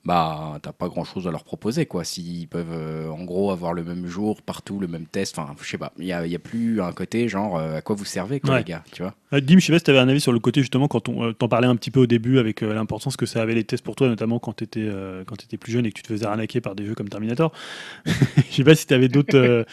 bah 0.05 0.59
t'as 0.63 0.73
pas 0.73 0.89
grand 0.89 1.05
chose 1.05 1.29
à 1.29 1.31
leur 1.31 1.45
proposer 1.45 1.85
quoi. 1.85 2.05
S'ils 2.05 2.49
peuvent 2.49 2.73
euh, 2.73 3.11
en 3.11 3.25
gros 3.25 3.51
avoir 3.51 3.75
le 3.75 3.85
même 3.85 4.07
jour 4.07 4.41
partout 4.41 4.81
le 4.81 4.87
même 4.87 5.05
test 5.05 5.39
enfin 5.39 5.55
je 5.61 5.69
sais 5.69 5.77
pas. 5.77 5.93
Il 5.99 6.07
y 6.07 6.13
a, 6.13 6.27
y 6.27 6.35
a, 6.35 6.39
plus 6.39 6.81
un 6.81 6.93
côté 6.93 7.29
genre 7.29 7.59
euh, 7.59 7.77
à 7.77 7.83
quoi 7.83 7.97
vous 7.97 8.07
servez 8.07 8.41
quoi 8.41 8.59
les 8.59 8.65
gars 8.65 8.83
tu 8.93 9.03
vois. 9.03 9.15
Euh, 9.35 9.41
Dim 9.41 9.59
je 9.59 9.67
sais 9.67 9.73
pas 9.73 9.79
si 9.79 9.85
t'avais 9.85 9.99
un 9.99 10.09
avis 10.09 10.21
sur 10.21 10.33
le 10.33 10.39
côté 10.39 10.63
justement 10.63 10.89
quand 10.89 11.11
on 11.11 11.35
t'en 11.35 11.49
parlait 11.49 11.67
un 11.67 11.77
petit 11.77 11.91
peu 11.91 12.01
au 12.01 12.07
début 12.07 12.39
avec 12.39 12.63
l'importance 12.63 13.19
que 13.19 13.27
ça 13.27 13.43
avait 13.43 13.55
les 13.55 13.65
tests 13.65 13.85
pour 13.85 13.95
toi 13.95 14.09
notamment 14.09 14.39
quand 14.39 14.55
t'étais 14.55 14.89
quand 15.27 15.43
étais 15.45 15.59
plus 15.59 15.73
jeune 15.73 15.85
et 15.85 15.91
que 15.91 15.97
tu 15.97 16.03
te 16.03 16.09
faisais 16.09 16.27
arnaquer 16.27 16.63
par 16.63 16.75
des 16.75 16.87
jeux 16.87 16.95
comme 16.95 17.11
Terminator. 17.11 17.53
Je 18.07 18.55
sais 18.55 18.65
pas 18.65 18.75
si 18.75 18.87
t'avais 18.87 19.09
d'autres 19.09 19.67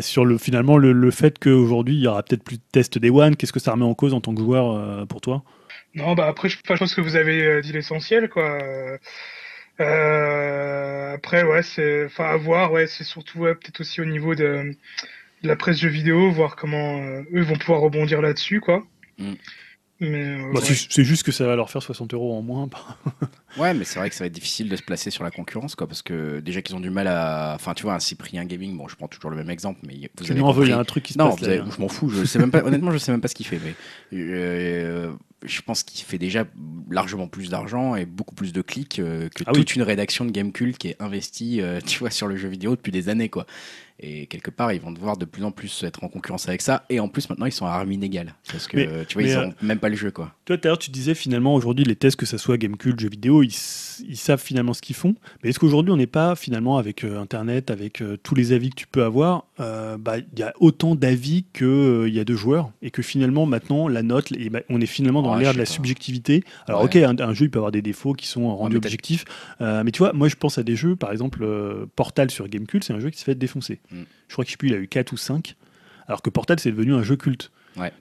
sur 0.00 0.26
le 0.26 0.36
finalement 0.36 0.76
le, 0.76 0.92
le 0.92 1.10
fait 1.10 1.38
qu'aujourd'hui 1.38 1.94
il 1.96 2.02
y 2.02 2.06
aura 2.06 2.22
peut-être 2.22 2.44
plus 2.44 2.56
de 2.56 2.62
tests 2.72 2.98
des 2.98 3.08
one. 3.08 3.36
Qu'est-ce 3.36 3.54
que 3.54 3.60
ça 3.60 3.72
remet 3.72 3.86
en 3.86 3.94
cause 3.94 4.12
en 4.12 4.20
tant 4.20 4.34
que 4.34 4.42
joueur 4.42 5.06
pour 5.06 5.22
toi? 5.22 5.42
Non 5.94 6.14
bah 6.14 6.26
après 6.26 6.50
je 6.50 6.58
pense 6.60 6.94
que 6.94 7.00
vous 7.00 7.16
avez 7.16 7.62
dit 7.62 7.72
l'essentiel 7.72 8.28
quoi 8.28 8.58
euh, 9.80 11.14
après, 11.14 11.44
ouais, 11.44 11.62
c'est, 11.62 12.06
enfin, 12.06 12.24
à 12.24 12.36
voir, 12.36 12.72
ouais, 12.72 12.86
c'est 12.86 13.04
surtout 13.04 13.40
ouais, 13.40 13.54
peut-être 13.54 13.80
aussi 13.80 14.00
au 14.00 14.04
niveau 14.04 14.34
de, 14.34 14.76
de, 15.42 15.48
la 15.48 15.56
presse 15.56 15.78
jeux 15.78 15.88
vidéo, 15.88 16.30
voir 16.30 16.56
comment 16.56 16.98
euh, 17.02 17.22
eux 17.34 17.42
vont 17.42 17.56
pouvoir 17.56 17.80
rebondir 17.80 18.22
là-dessus, 18.22 18.60
quoi. 18.60 18.84
Mm. 19.18 19.34
Euh, 20.02 20.52
bah, 20.52 20.60
c'est 20.62 21.04
juste 21.04 21.22
que 21.22 21.32
ça 21.32 21.46
va 21.46 21.56
leur 21.56 21.70
faire 21.70 21.82
60 21.82 22.12
euros 22.12 22.36
en 22.36 22.42
moins. 22.42 22.68
ouais, 23.56 23.72
mais 23.72 23.84
c'est 23.84 23.98
vrai 23.98 24.10
que 24.10 24.14
ça 24.14 24.24
va 24.24 24.26
être 24.26 24.34
difficile 24.34 24.68
de 24.68 24.76
se 24.76 24.82
placer 24.82 25.10
sur 25.10 25.24
la 25.24 25.30
concurrence, 25.30 25.74
quoi, 25.74 25.86
parce 25.86 26.02
que 26.02 26.40
déjà 26.40 26.60
qu'ils 26.60 26.76
ont 26.76 26.80
du 26.80 26.90
mal 26.90 27.06
à. 27.08 27.54
Enfin, 27.54 27.72
tu 27.72 27.84
vois, 27.84 27.94
un 27.94 28.00
Cyprien 28.00 28.44
Gaming, 28.44 28.76
bon, 28.76 28.88
je 28.88 28.96
prends 28.96 29.08
toujours 29.08 29.30
le 29.30 29.38
même 29.38 29.48
exemple, 29.48 29.80
mais 29.86 29.94
vous 30.18 30.30
avez. 30.30 30.66
il 30.66 30.68
y 30.68 30.72
a 30.72 30.78
un 30.78 30.84
truc 30.84 31.04
qui 31.04 31.14
se 31.14 31.18
non, 31.18 31.34
passe. 31.34 31.48
Non, 31.48 31.70
je 31.70 31.80
m'en 31.80 31.88
fous. 31.88 32.10
Je 32.10 32.24
sais 32.24 32.38
même 32.38 32.50
pas. 32.50 32.62
Honnêtement, 32.62 32.90
je 32.90 32.98
sais 32.98 33.10
même 33.10 33.22
pas 33.22 33.28
ce 33.28 33.34
qu'il 33.34 33.46
fait, 33.46 33.58
mais 33.64 33.74
euh, 34.12 35.12
je 35.42 35.60
pense 35.60 35.82
qu'il 35.82 36.04
fait 36.04 36.18
déjà 36.18 36.46
largement 36.90 37.28
plus 37.28 37.50
d'argent 37.50 37.94
et 37.94 38.06
beaucoup 38.06 38.34
plus 38.34 38.52
de 38.52 38.62
clics 38.62 38.98
euh, 38.98 39.28
que 39.28 39.44
ah 39.46 39.52
toute 39.52 39.76
une 39.76 39.82
rédaction 39.82 40.24
de 40.24 40.30
Gamecult 40.30 40.78
qui 40.78 40.88
est 40.88 40.96
investie, 41.00 41.60
tu 41.86 41.98
vois, 41.98 42.10
sur 42.10 42.26
le 42.26 42.36
jeu 42.36 42.48
vidéo 42.48 42.76
depuis 42.76 42.92
des 42.92 43.08
années, 43.08 43.28
quoi. 43.28 43.46
Et 43.98 44.26
quelque 44.26 44.50
part, 44.50 44.72
ils 44.72 44.80
vont 44.80 44.92
devoir 44.92 45.16
de 45.16 45.24
plus 45.24 45.42
en 45.42 45.50
plus 45.50 45.82
être 45.82 46.04
en 46.04 46.08
concurrence 46.08 46.48
avec 46.48 46.60
ça. 46.60 46.84
Et 46.90 47.00
en 47.00 47.08
plus, 47.08 47.30
maintenant, 47.30 47.46
ils 47.46 47.52
sont 47.52 47.66
à 47.66 47.70
armes 47.70 47.92
inégales. 47.92 48.34
Parce 48.50 48.68
que, 48.68 49.04
tu 49.04 49.14
vois, 49.14 49.22
ils 49.22 49.34
n'ont 49.34 49.54
même 49.62 49.78
pas 49.78 49.88
le 49.88 49.96
jeu, 49.96 50.10
quoi. 50.10 50.32
Toi, 50.44 50.58
tout 50.58 50.68
à 50.68 50.68
l'heure, 50.68 50.78
tu 50.78 50.90
disais 50.90 51.14
finalement, 51.14 51.54
aujourd'hui, 51.54 51.84
les 51.84 51.96
tests, 51.96 52.16
que 52.16 52.26
ce 52.26 52.36
soit 52.36 52.58
Gamecube, 52.58 53.00
jeux 53.00 53.08
vidéo, 53.08 53.42
ils, 53.42 53.54
ils, 54.06 54.16
savent 54.16 54.42
finalement 54.42 54.74
ce 54.74 54.82
qu'ils 54.82 54.96
font. 54.96 55.14
Mais 55.42 55.50
est-ce 55.50 55.58
qu'aujourd'hui, 55.58 55.92
on 55.92 55.96
n'est 55.96 56.06
pas 56.06 56.36
finalement, 56.36 56.76
avec 56.76 57.04
euh, 57.04 57.18
Internet, 57.18 57.70
avec 57.70 58.02
euh, 58.02 58.18
tous 58.22 58.34
les 58.34 58.52
avis 58.52 58.70
que 58.70 58.74
tu 58.74 58.86
peux 58.86 59.02
avoir, 59.02 59.46
euh, 59.60 59.96
bah, 59.96 60.18
il 60.18 60.38
y 60.38 60.42
a 60.42 60.52
autant 60.60 60.94
d'avis 60.94 61.44
qu'il 61.54 62.08
y 62.08 62.20
a 62.20 62.24
de 62.24 62.36
joueurs. 62.36 62.70
Et 62.82 62.90
que 62.90 63.02
finalement, 63.02 63.46
maintenant, 63.46 63.88
la 63.88 64.02
note, 64.02 64.30
et 64.32 64.50
bah, 64.50 64.60
on 64.68 64.80
est 64.80 64.86
finalement 64.86 65.22
dans 65.22 65.34
l'ère 65.36 65.54
de 65.54 65.58
la 65.58 65.66
subjectivité. 65.66 66.44
Alors, 66.68 66.84
ok, 66.84 66.96
un, 66.96 67.32
jeu, 67.32 67.46
il 67.46 67.50
peut 67.50 67.58
avoir 67.58 67.72
des 67.72 67.82
défauts 67.82 68.12
qui 68.12 68.26
sont 68.26 68.54
rendus 68.54 68.76
objectifs. 68.76 69.24
mais 69.60 69.90
tu 69.90 69.98
vois, 69.98 70.12
moi, 70.12 70.28
je 70.28 70.36
pense 70.36 70.58
à 70.58 70.62
des 70.62 70.76
jeux, 70.76 70.96
par 70.96 71.12
exemple, 71.12 71.46
Portal 71.96 72.30
sur 72.30 72.46
Gamecube, 72.46 72.82
c'est 72.84 72.92
un 72.92 73.00
jeu 73.00 73.10
qui 73.10 73.18
se 73.18 73.24
fait 73.24 73.34
défoncer. 73.34 73.80
Mm. 73.90 74.02
Je 74.28 74.32
crois 74.32 74.44
qu'il 74.44 74.56
il 74.62 74.74
a 74.74 74.78
eu 74.78 74.88
4 74.88 75.12
ou 75.12 75.16
5. 75.16 75.54
Alors 76.08 76.22
que 76.22 76.30
Portal, 76.30 76.58
c'est 76.60 76.70
devenu 76.70 76.94
un 76.94 77.02
jeu 77.02 77.16
culte. 77.16 77.50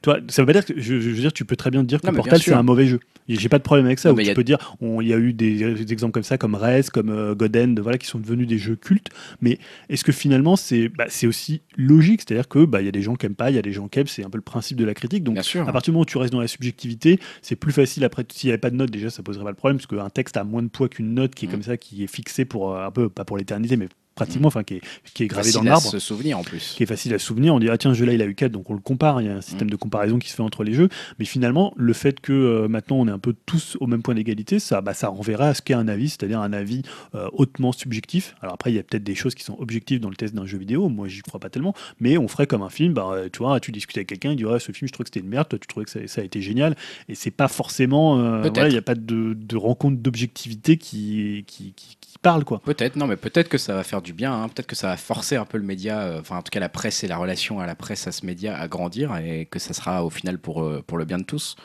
Toi, 0.02 0.20
ça 0.30 0.42
veut 0.42 0.46
pas 0.46 0.54
dire 0.54 0.66
que 0.66 0.80
je, 0.80 0.94
veux 0.94 1.14
dire, 1.14 1.34
tu 1.34 1.46
peux 1.46 1.56
très 1.56 1.72
bien 1.72 1.84
dire 1.84 2.02
que 2.02 2.10
Portal 2.12 2.42
c'est 2.42 2.54
un 2.54 2.64
mauvais 2.64 2.88
jeu. 2.88 3.00
J'ai 3.28 3.50
pas 3.50 3.58
de 3.58 3.64
problème 3.64 3.88
avec 3.88 3.98
ça. 3.98 4.14
tu 4.14 4.34
peux 4.34 4.44
dire, 4.44 4.78
il 4.82 5.08
y 5.08 5.14
a 5.14 5.18
eu 5.18 5.34
des, 5.34 5.92
exemples 5.92 6.14
comme 6.14 6.24
ça, 6.24 6.38
comme 6.38 6.54
Rez, 6.54 6.84
comme 6.94 7.10
euh, 7.10 7.34
Godend, 7.34 7.76
voilà, 7.82 7.98
qui 7.98 8.06
sont 8.06 8.20
devenus 8.20 8.48
des 8.48 8.60
jeux 8.60 8.76
cultes. 8.76 9.10
Mais 9.42 9.58
est-ce 9.90 10.04
que 10.04 10.12
finalement 10.12 10.56
c'est 10.56 10.90
bah, 10.90 11.06
c'est 11.10 11.26
aussi 11.26 11.62
logique, 11.76 12.22
c'est-à-dire 12.22 12.48
que 12.48 12.66
bah 12.66 12.82
il 12.82 12.86
y 12.86 12.88
a 12.88 12.92
des 12.92 13.02
gens 13.02 13.16
qui 13.16 13.26
aiment 13.26 13.36
pas, 13.36 13.50
il 13.50 13.56
y 13.56 13.60
a 13.60 13.64
des 13.64 13.72
gens 13.72 13.88
qui 13.88 14.00
aiment. 14.00 14.08
C'est 14.08 14.24
un 14.24 14.30
peu 14.30 14.38
le 14.38 14.44
principe 14.44 14.78
de 14.78 14.86
la 14.86 14.94
critique. 14.94 15.24
Donc 15.24 15.38
à 15.38 15.72
partir 15.72 15.92
du 15.92 15.92
moment 15.92 16.02
où 16.04 16.06
tu 16.06 16.18
restes 16.18 16.34
dans 16.34 16.42
la 16.42 16.48
subjectivité, 16.48 17.20
c'est 17.42 17.56
plus 17.56 17.74
facile. 17.74 18.04
Après, 18.04 18.24
s'il 18.32 18.50
n'y 18.50 18.52
avait 18.52 18.60
pas 18.60 18.70
de 18.70 18.76
note, 18.76 18.92
déjà 18.92 19.10
ça 19.10 19.24
poserait 19.24 19.44
pas 19.44 19.52
le 19.52 19.56
problème, 19.56 19.78
parce 19.78 19.88
qu'un 19.88 20.10
texte 20.10 20.38
a 20.38 20.44
moins 20.44 20.62
de 20.62 20.68
poids 20.68 20.88
qu'une 20.88 21.14
note 21.14 21.34
qui 21.34 21.46
est 21.46 21.48
mm. 21.48 21.52
comme 21.52 21.64
ça, 21.64 21.78
qui 21.78 22.04
est 22.04 22.08
fixée 22.08 22.46
pour 22.46 22.74
euh, 22.74 22.86
un 22.86 22.92
peu 22.92 23.10
pas 23.10 23.26
pour 23.26 23.38
l'éternité, 23.38 23.76
mais 23.76 23.90
pratiquement, 24.16 24.48
enfin 24.48 24.64
qui 24.64 24.76
est, 24.76 24.82
qui 25.14 25.24
est 25.24 25.28
gravé 25.28 25.46
Facile 25.48 25.60
dans 25.62 25.68
à 25.68 25.70
l'arbre 25.72 25.90
se 25.90 26.00
souvenir 26.00 26.40
en 26.40 26.44
plus. 26.44 26.74
qui 26.76 26.84
est 26.84 26.88
facile 26.88 27.14
à 27.14 27.20
se 27.20 27.26
souvenir. 27.26 27.54
On 27.54 27.60
dit 27.60 27.70
ah 27.70 27.78
tiens, 27.78 27.94
ce 27.94 28.00
jeu-là 28.00 28.14
il 28.14 28.22
a 28.22 28.26
eu 28.26 28.34
4, 28.36 28.52
donc 28.52 28.70
on 28.70 28.74
le 28.74 28.80
compare. 28.80 29.22
Il 29.22 29.28
y 29.28 29.30
a 29.30 29.36
un 29.36 29.42
système 29.42 29.68
Mm. 29.68 29.72
de 29.72 29.76
comparaison 29.76 30.20
qui 30.20 30.30
se 30.30 30.36
fait 30.36 30.42
entre 30.44 30.64
les 30.64 30.74
jeux. 30.74 30.90
Mais 31.20 31.26
finalement, 31.26 31.74
le 31.76 31.94
fait 31.94 32.20
que 32.20 32.34
euh, 32.34 32.68
maintenant 32.68 32.98
on 32.98 33.08
est 33.08 33.12
un 33.12 33.20
peu 33.20 33.36
tous 33.46 33.78
au 33.80 33.88
même 33.88 34.02
point 34.02 34.16
d'égalité, 34.16 34.60
ça, 34.60 34.82
bah, 34.82 34.94
ça 34.94 35.08
renverra 35.10 35.50
à 35.50 35.54
ce 35.54 35.62
qu'est 35.62 35.74
un 35.74 35.88
avis, 35.88 36.10
c'est-à-dire 36.10 36.40
un 36.40 36.54
avis 36.54 36.82
euh, 37.14 37.28
hautement 37.34 37.72
subjectif. 37.72 38.36
Alors 38.42 38.54
après, 38.56 38.72
il 38.72 38.76
y 38.76 38.80
a 38.80 38.84
peut-être 38.84 39.04
des 39.04 39.16
choses 39.16 39.36
qui 39.36 39.44
sont 39.44 39.58
objectives 39.60 40.00
dans 40.00 40.10
le 40.10 40.16
test 40.16 40.34
d'un 40.34 40.46
jeu 40.46 40.58
vidéo. 40.58 40.88
Moi, 40.90 41.08
j'y 41.08 41.22
crois 41.22 41.40
pas 41.40 41.50
tellement. 41.50 41.74
Mais 42.00 42.18
on 42.18 42.28
ferait 42.28 42.48
comme 42.48 42.62
un 42.62 42.70
film. 42.70 42.94
Bah, 42.94 43.16
tu 43.32 43.40
vois, 43.40 43.60
tu 43.60 43.72
discutes 43.72 43.98
avec 43.98 44.08
quelqu'un, 44.08 44.32
il 44.32 44.36
dit 44.38 44.46
ouais, 44.46 44.60
ce 44.60 44.72
film, 44.72 44.88
je 44.88 44.94
trouve 44.94 45.04
que 45.06 45.10
c'était 45.14 45.20
une 45.26 45.30
merde. 45.30 45.48
Toi, 45.50 45.60
tu 45.60 45.68
trouvais 45.68 45.86
que 45.86 45.92
ça, 45.92 46.00
ça 46.08 46.22
a 46.22 46.24
été 46.24 46.42
génial. 46.42 46.76
Et 47.10 47.16
c'est 47.16 47.32
pas 47.32 47.48
forcément. 47.48 48.20
euh, 48.20 48.42
Peut-être. 48.42 48.54
voilà, 48.56 48.70
il 48.70 48.74
n'y 48.74 48.78
a 48.78 48.82
pas 48.82 48.96
de, 48.96 49.34
de 49.34 49.58
rencontre 49.58 49.98
d'objectivité 49.98 50.78
qui, 50.78 51.44
qui, 51.48 51.74
qui, 51.76 51.98
qui 52.00 52.18
parle 52.22 52.44
quoi. 52.46 52.62
Peut-être, 52.66 52.96
non, 52.96 53.08
mais 53.08 53.18
peut-être 53.18 53.50
que 53.50 53.58
ça 53.58 53.74
va 53.76 53.84
faire 53.84 54.02
du 54.06 54.14
bien. 54.14 54.34
hein. 54.34 54.48
Peut-être 54.48 54.68
que 54.68 54.76
ça 54.76 54.88
va 54.88 54.96
forcer 54.98 55.36
un 55.36 55.44
peu 55.46 55.58
le 55.58 55.64
média, 55.66 56.00
euh, 56.00 56.22
enfin 56.22 56.38
en 56.38 56.42
tout 56.42 56.50
cas 56.52 56.62
la 56.62 56.70
presse 56.70 57.04
et 57.04 57.08
la 57.08 57.18
relation 57.18 57.60
à 57.60 57.66
la 57.66 57.76
presse 57.76 58.08
à 58.08 58.14
ce 58.14 58.26
média 58.26 58.58
à 58.58 58.68
grandir 58.70 59.16
et 59.18 59.46
que 59.46 59.60
ça 59.60 59.74
sera 59.74 60.06
au 60.06 60.10
final 60.10 60.38
pour, 60.40 60.64
euh, 60.64 60.82
pour 60.86 60.98
le 60.98 61.04
bien 61.06 61.18
de 61.18 61.24
tous. 61.24 61.56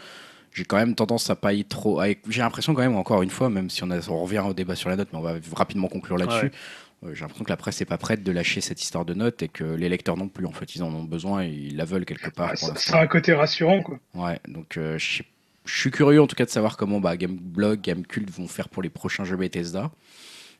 J'ai 0.52 0.64
quand 0.64 0.76
même 0.78 0.96
tendance 0.96 1.30
à 1.30 1.36
pas 1.36 1.52
y 1.52 1.64
trop. 1.64 2.02
J'ai 2.28 2.40
l'impression 2.40 2.74
quand 2.74 2.82
même, 2.82 2.96
encore 2.96 3.22
une 3.22 3.30
fois, 3.30 3.48
même 3.50 3.70
si 3.70 3.84
on, 3.84 3.90
a- 3.92 4.08
on 4.10 4.22
revient 4.22 4.40
au 4.44 4.52
débat 4.52 4.74
sur 4.74 4.88
la 4.88 4.96
note, 4.96 5.08
mais 5.12 5.18
on 5.20 5.22
va 5.22 5.34
rapidement 5.54 5.86
conclure 5.86 6.16
là-dessus. 6.18 6.50
euh, 7.04 7.14
J'ai 7.14 7.20
l'impression 7.20 7.44
que 7.44 7.50
la 7.50 7.56
presse 7.56 7.78
n'est 7.78 7.86
pas 7.86 7.98
prête 7.98 8.24
de 8.24 8.32
lâcher 8.32 8.60
cette 8.60 8.82
histoire 8.82 9.04
de 9.04 9.14
note 9.14 9.42
et 9.44 9.48
que 9.48 9.62
les 9.62 9.88
lecteurs 9.88 10.16
non 10.16 10.26
plus. 10.28 10.46
En 10.46 10.52
fait, 10.52 10.74
ils 10.74 10.82
en 10.82 10.92
ont 10.92 11.04
besoin 11.04 11.44
et 11.44 11.50
ils 11.50 11.76
la 11.76 11.84
veulent 11.84 12.04
quelque 12.04 12.30
part. 12.30 12.58
Ça 12.58 12.66
l'instant. 12.66 12.80
sera 12.80 13.00
un 13.00 13.06
côté 13.06 13.32
rassurant, 13.32 13.80
quoi. 13.82 14.00
Ouais, 14.14 14.40
donc 14.48 14.76
euh, 14.76 14.98
je 14.98 15.22
suis 15.72 15.90
curieux 15.92 16.20
en 16.20 16.26
tout 16.26 16.34
cas 16.34 16.46
de 16.46 16.50
savoir 16.50 16.76
comment 16.76 16.98
bah, 16.98 17.16
Gameblog, 17.16 17.80
Gamecult 17.80 18.28
vont 18.30 18.48
faire 18.48 18.68
pour 18.68 18.82
les 18.82 18.90
prochains 18.90 19.24
jeux 19.24 19.36
Bethesda. 19.36 19.92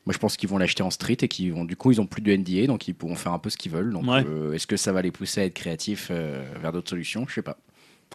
Moi 0.05 0.13
je 0.13 0.17
pense 0.17 0.35
qu'ils 0.37 0.49
vont 0.49 0.57
l'acheter 0.57 0.81
en 0.83 0.89
street 0.89 1.17
et 1.21 1.27
qu'ils 1.27 1.53
vont 1.53 1.63
du 1.63 1.75
coup 1.75 1.91
ils 1.91 2.01
ont 2.01 2.07
plus 2.07 2.21
de 2.21 2.35
NDA 2.35 2.65
donc 2.67 2.87
ils 2.87 2.93
pourront 2.93 3.15
faire 3.15 3.33
un 3.33 3.39
peu 3.39 3.49
ce 3.49 3.57
qu'ils 3.57 3.71
veulent. 3.71 3.93
Donc 3.93 4.05
Ouais. 4.05 4.23
euh, 4.25 4.53
est-ce 4.53 4.65
que 4.67 4.77
ça 4.77 4.91
va 4.91 5.01
les 5.01 5.11
pousser 5.11 5.41
à 5.41 5.45
être 5.45 5.53
créatifs 5.53 6.07
euh, 6.11 6.43
vers 6.61 6.71
d'autres 6.71 6.89
solutions? 6.89 7.25
Je 7.27 7.35
sais 7.35 7.41
pas. 7.41 7.57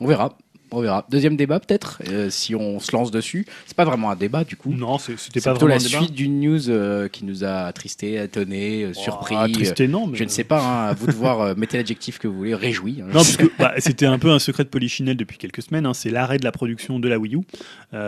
On 0.00 0.06
verra. 0.06 0.36
On 0.72 0.80
verra. 0.80 1.06
Deuxième 1.10 1.36
débat 1.36 1.60
peut-être 1.60 2.02
euh, 2.08 2.28
si 2.30 2.54
on 2.54 2.80
se 2.80 2.90
lance 2.92 3.10
dessus. 3.10 3.46
C'est 3.66 3.76
pas 3.76 3.84
vraiment 3.84 4.10
un 4.10 4.16
débat 4.16 4.44
du 4.44 4.56
coup. 4.56 4.72
Non, 4.72 4.98
c'est- 4.98 5.16
c'était 5.16 5.40
C'est 5.40 5.44
pas 5.48 5.52
plutôt 5.52 5.66
vraiment 5.66 5.80
la 5.80 5.86
un 5.86 5.88
débat. 5.88 6.02
suite 6.02 6.12
d'une 6.14 6.40
news 6.40 6.68
euh, 6.70 7.08
qui 7.08 7.24
nous 7.24 7.44
a 7.44 7.62
attristé, 7.66 8.16
étonné, 8.22 8.82
euh, 8.84 8.92
surpris. 8.92 9.36
Attristé, 9.36 9.86
non, 9.88 10.06
mais- 10.06 10.16
je 10.18 10.24
ne 10.24 10.28
sais 10.28 10.44
pas, 10.44 10.60
hein, 10.60 10.88
à 10.88 10.94
vous 10.94 11.06
de 11.06 11.12
voir, 11.12 11.56
mettez 11.56 11.76
l'adjectif 11.76 12.18
que 12.18 12.26
vous 12.28 12.36
voulez, 12.36 12.54
réjoui. 12.54 12.98
hein. 13.00 13.06
Non, 13.06 13.12
parce 13.12 13.36
que 13.36 13.46
bah, 13.58 13.74
c'était 13.78 14.06
un 14.06 14.18
peu 14.18 14.30
un 14.30 14.38
secret 14.38 14.64
de 14.64 14.68
Polichinelle 14.68 15.16
depuis 15.16 15.38
quelques 15.38 15.62
semaines. 15.62 15.86
hein, 15.86 15.94
c'est 15.94 16.10
l'arrêt 16.10 16.38
de 16.38 16.44
la 16.44 16.52
production 16.52 16.98
de 16.98 17.08
la 17.08 17.18
Wii 17.18 17.36
U. 17.36 17.40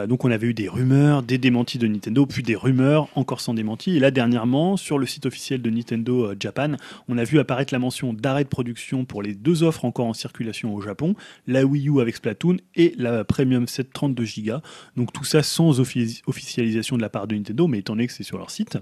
Donc, 0.09 0.25
on 0.25 0.31
avait 0.31 0.49
eu 0.49 0.55
des 0.55 0.69
rumeurs, 0.69 1.23
des 1.23 1.39
démentis 1.39 1.79
de 1.79 1.87
Nintendo, 1.87 2.27
puis 2.27 2.43
des 2.43 2.57
rumeurs 2.57 3.09
encore 3.15 3.41
sans 3.41 3.55
démenti. 3.55 3.97
Et 3.97 4.01
là, 4.01 4.11
dernièrement, 4.11 4.77
sur 4.77 4.99
le 4.99 5.07
site 5.07 5.27
officiel 5.27 5.63
de 5.63 5.71
Nintendo 5.71 6.33
Japan, 6.39 6.73
on 7.09 7.17
a 7.19 7.25
vu 7.25 7.39
apparaître 7.39 7.73
la 7.73 7.79
mention 7.79 8.13
d'arrêt 8.13 8.45
de 8.45 8.49
production 8.49 9.05
pour 9.05 9.23
les 9.23 9.35
deux 9.35 9.63
offres 9.63 9.85
encore 9.85 10.07
en 10.07 10.13
circulation 10.13 10.75
au 10.75 10.81
Japon 10.81 11.15
la 11.47 11.65
Wii 11.65 11.89
U 11.89 12.01
avec 12.01 12.17
Splatoon 12.17 12.48
et 12.75 12.95
la 12.97 13.25
Premium 13.25 13.67
7 13.67 13.93
32 13.93 14.25
Go. 14.45 14.53
Donc, 14.97 15.13
tout 15.13 15.25
ça 15.25 15.43
sans 15.43 15.81
offi- 15.81 16.23
officialisation 16.27 16.97
de 16.97 17.03
la 17.03 17.09
part 17.09 17.27
de 17.27 17.35
Nintendo, 17.35 17.67
mais 17.67 17.79
étant 17.79 17.95
donné 17.95 18.07
que 18.07 18.13
c'est 18.13 18.23
sur 18.25 18.39
leur 18.39 18.51
site. 18.51 18.79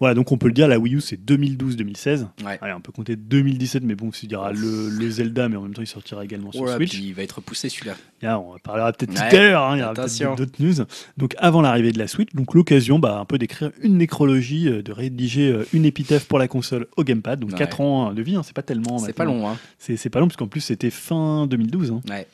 Voilà, 0.00 0.14
donc 0.14 0.32
on 0.32 0.38
peut 0.38 0.48
le 0.48 0.52
dire, 0.52 0.68
la 0.68 0.78
Wii 0.78 0.96
U, 0.96 1.00
c'est 1.00 1.16
2012-2016. 1.24 2.26
Ouais. 2.44 2.58
Allez, 2.60 2.72
on 2.74 2.80
peut 2.80 2.92
compter 2.92 3.16
2017, 3.16 3.82
mais 3.84 3.94
bon, 3.94 4.10
c'est 4.12 4.26
dira 4.26 4.52
le, 4.52 4.88
le 4.90 5.10
Zelda, 5.10 5.48
mais 5.48 5.56
en 5.56 5.62
même 5.62 5.74
temps, 5.74 5.82
il 5.82 5.86
sortira 5.86 6.24
également 6.24 6.52
sur 6.52 6.64
Switch. 6.76 6.90
puis 6.90 7.04
il 7.08 7.14
va 7.14 7.22
être 7.22 7.40
poussé 7.40 7.68
celui-là. 7.68 7.94
On 8.38 8.58
parlera 8.62 8.92
peut-être 8.92 9.14
tout 9.14 9.20
à 9.20 9.30
l'heure, 9.32 9.62
hein, 9.62 9.76
il 9.76 9.80
y 9.80 9.82
aura 9.82 9.94
peut-être 9.94 10.36
d'autres 10.36 10.62
news. 10.62 10.74
Donc 11.16 11.34
avant 11.38 11.62
l'arrivée 11.62 11.92
de 11.92 11.98
la 11.98 12.08
Switch, 12.08 12.32
donc 12.34 12.54
l'occasion 12.54 12.98
bah, 12.98 13.18
un 13.18 13.24
peu 13.24 13.38
d'écrire 13.38 13.70
une 13.82 13.96
nécrologie, 13.98 14.68
euh, 14.68 14.82
de 14.82 14.92
rédiger 14.92 15.50
euh, 15.50 15.64
une 15.72 15.84
épitaphe 15.84 16.26
pour 16.26 16.38
la 16.38 16.48
console 16.48 16.86
au 16.96 17.04
gamepad. 17.04 17.40
Donc 17.40 17.50
Ouais. 17.52 17.58
4 17.58 17.80
ans 17.80 18.12
de 18.12 18.22
vie, 18.22 18.36
hein, 18.36 18.42
c'est 18.42 18.54
pas 18.54 18.62
tellement. 18.62 18.98
C'est 18.98 19.12
pas 19.12 19.24
long, 19.24 19.48
hein. 19.48 19.56
C'est 19.78 19.96
c'est 19.96 20.10
pas 20.10 20.20
long, 20.20 20.26
parce 20.26 20.36
qu'en 20.36 20.46
plus 20.48 20.60
c'était 20.60 20.90
fin 20.90 21.46
2012. 21.46 21.92
hein. 21.92 22.00
Ouais. 22.08 22.26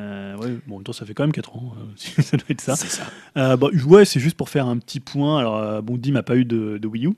Euh, 0.00 0.36
ouais, 0.36 0.50
bon, 0.66 0.76
en 0.76 0.78
même 0.78 0.84
temps, 0.84 0.92
ça 0.92 1.04
fait 1.06 1.14
quand 1.14 1.24
même 1.24 1.32
4 1.32 1.56
ans, 1.56 1.74
euh, 1.78 1.84
ça 2.22 2.36
doit 2.36 2.46
être 2.48 2.60
ça. 2.60 2.76
C'est 2.76 2.88
ça. 2.88 3.14
Euh, 3.36 3.56
bah, 3.56 3.68
ouais, 3.86 4.04
c'est 4.04 4.20
juste 4.20 4.36
pour 4.36 4.48
faire 4.48 4.66
un 4.66 4.78
petit 4.78 5.00
point. 5.00 5.38
Alors, 5.38 5.56
euh, 5.58 5.82
bon, 5.82 5.96
Dim 5.96 6.12
n'a 6.12 6.22
pas 6.22 6.36
eu 6.36 6.44
de, 6.44 6.78
de 6.78 6.88
Wii 6.88 7.06
U. 7.06 7.10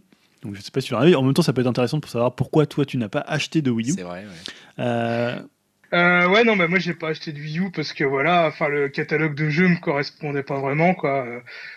Donc, 0.43 0.55
je 0.57 0.61
sais 0.61 0.71
pas 0.73 0.81
si 0.81 0.89
tu 0.89 0.95
l'as. 0.95 1.19
En 1.19 1.23
même 1.23 1.35
temps, 1.35 1.43
ça 1.43 1.53
peut 1.53 1.61
être 1.61 1.67
intéressant 1.69 2.01
pour 2.01 2.11
savoir 2.11 2.35
pourquoi 2.35 2.67
toi, 2.67 2.85
tu 2.85 2.97
n'as 2.99 3.09
pas 3.09 3.21
acheté 3.21 3.63
de 3.63 3.71
Wii 3.71 3.91
U. 3.91 3.95
C'est 3.95 4.03
vrai, 4.03 4.25
ouais. 4.25 4.53
Euh, 4.81 5.41
Euh, 5.95 6.27
ouais, 6.29 6.43
non, 6.45 6.57
bah 6.57 6.69
moi 6.69 6.79
j'ai 6.79 6.95
pas 6.95 7.09
acheté 7.11 7.33
de 7.33 7.39
Wii 7.39 7.59
U 7.59 7.71
parce 7.71 7.93
que 7.93 8.03
voilà, 8.05 8.47
enfin 8.47 8.69
le 8.69 8.89
catalogue 8.89 9.35
de 9.35 9.51
jeux 9.51 9.69
me 9.69 9.79
correspondait 9.79 10.43
pas 10.43 10.59
vraiment 10.59 10.95
quoi. 10.95 11.27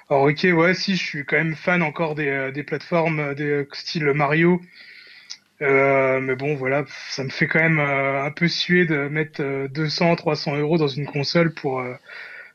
Alors 0.10 0.24
ok, 0.24 0.48
ouais, 0.54 0.74
si 0.74 0.96
je 0.96 1.04
suis 1.04 1.26
quand 1.26 1.36
même 1.36 1.56
fan 1.56 1.82
encore 1.82 2.16
des, 2.16 2.50
des 2.54 2.64
plateformes 2.64 3.36
des 3.36 3.68
style 3.74 4.06
Mario, 4.14 4.62
Euh, 5.62 6.20
mais 6.20 6.36
bon 6.36 6.56
voilà, 6.56 6.84
ça 7.10 7.24
me 7.24 7.30
fait 7.30 7.48
quand 7.48 7.60
même 7.60 7.80
euh, 7.80 8.24
un 8.26 8.32
peu 8.32 8.48
suer 8.48 8.86
de 8.86 9.08
mettre 9.08 9.42
euh, 9.42 9.68
200, 9.70 10.16
300 10.18 10.58
euros 10.58 10.78
dans 10.78 10.88
une 10.88 11.06
console 11.06 11.54
pour 11.54 11.80
euh, 11.80 11.96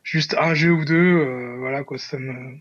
juste 0.04 0.34
un 0.38 0.54
jeu 0.54 0.72
ou 0.72 0.84
deux, 0.84 0.94
euh, 0.96 1.56
voilà 1.58 1.84
quoi, 1.84 1.98
ça 1.98 2.18
me 2.18 2.58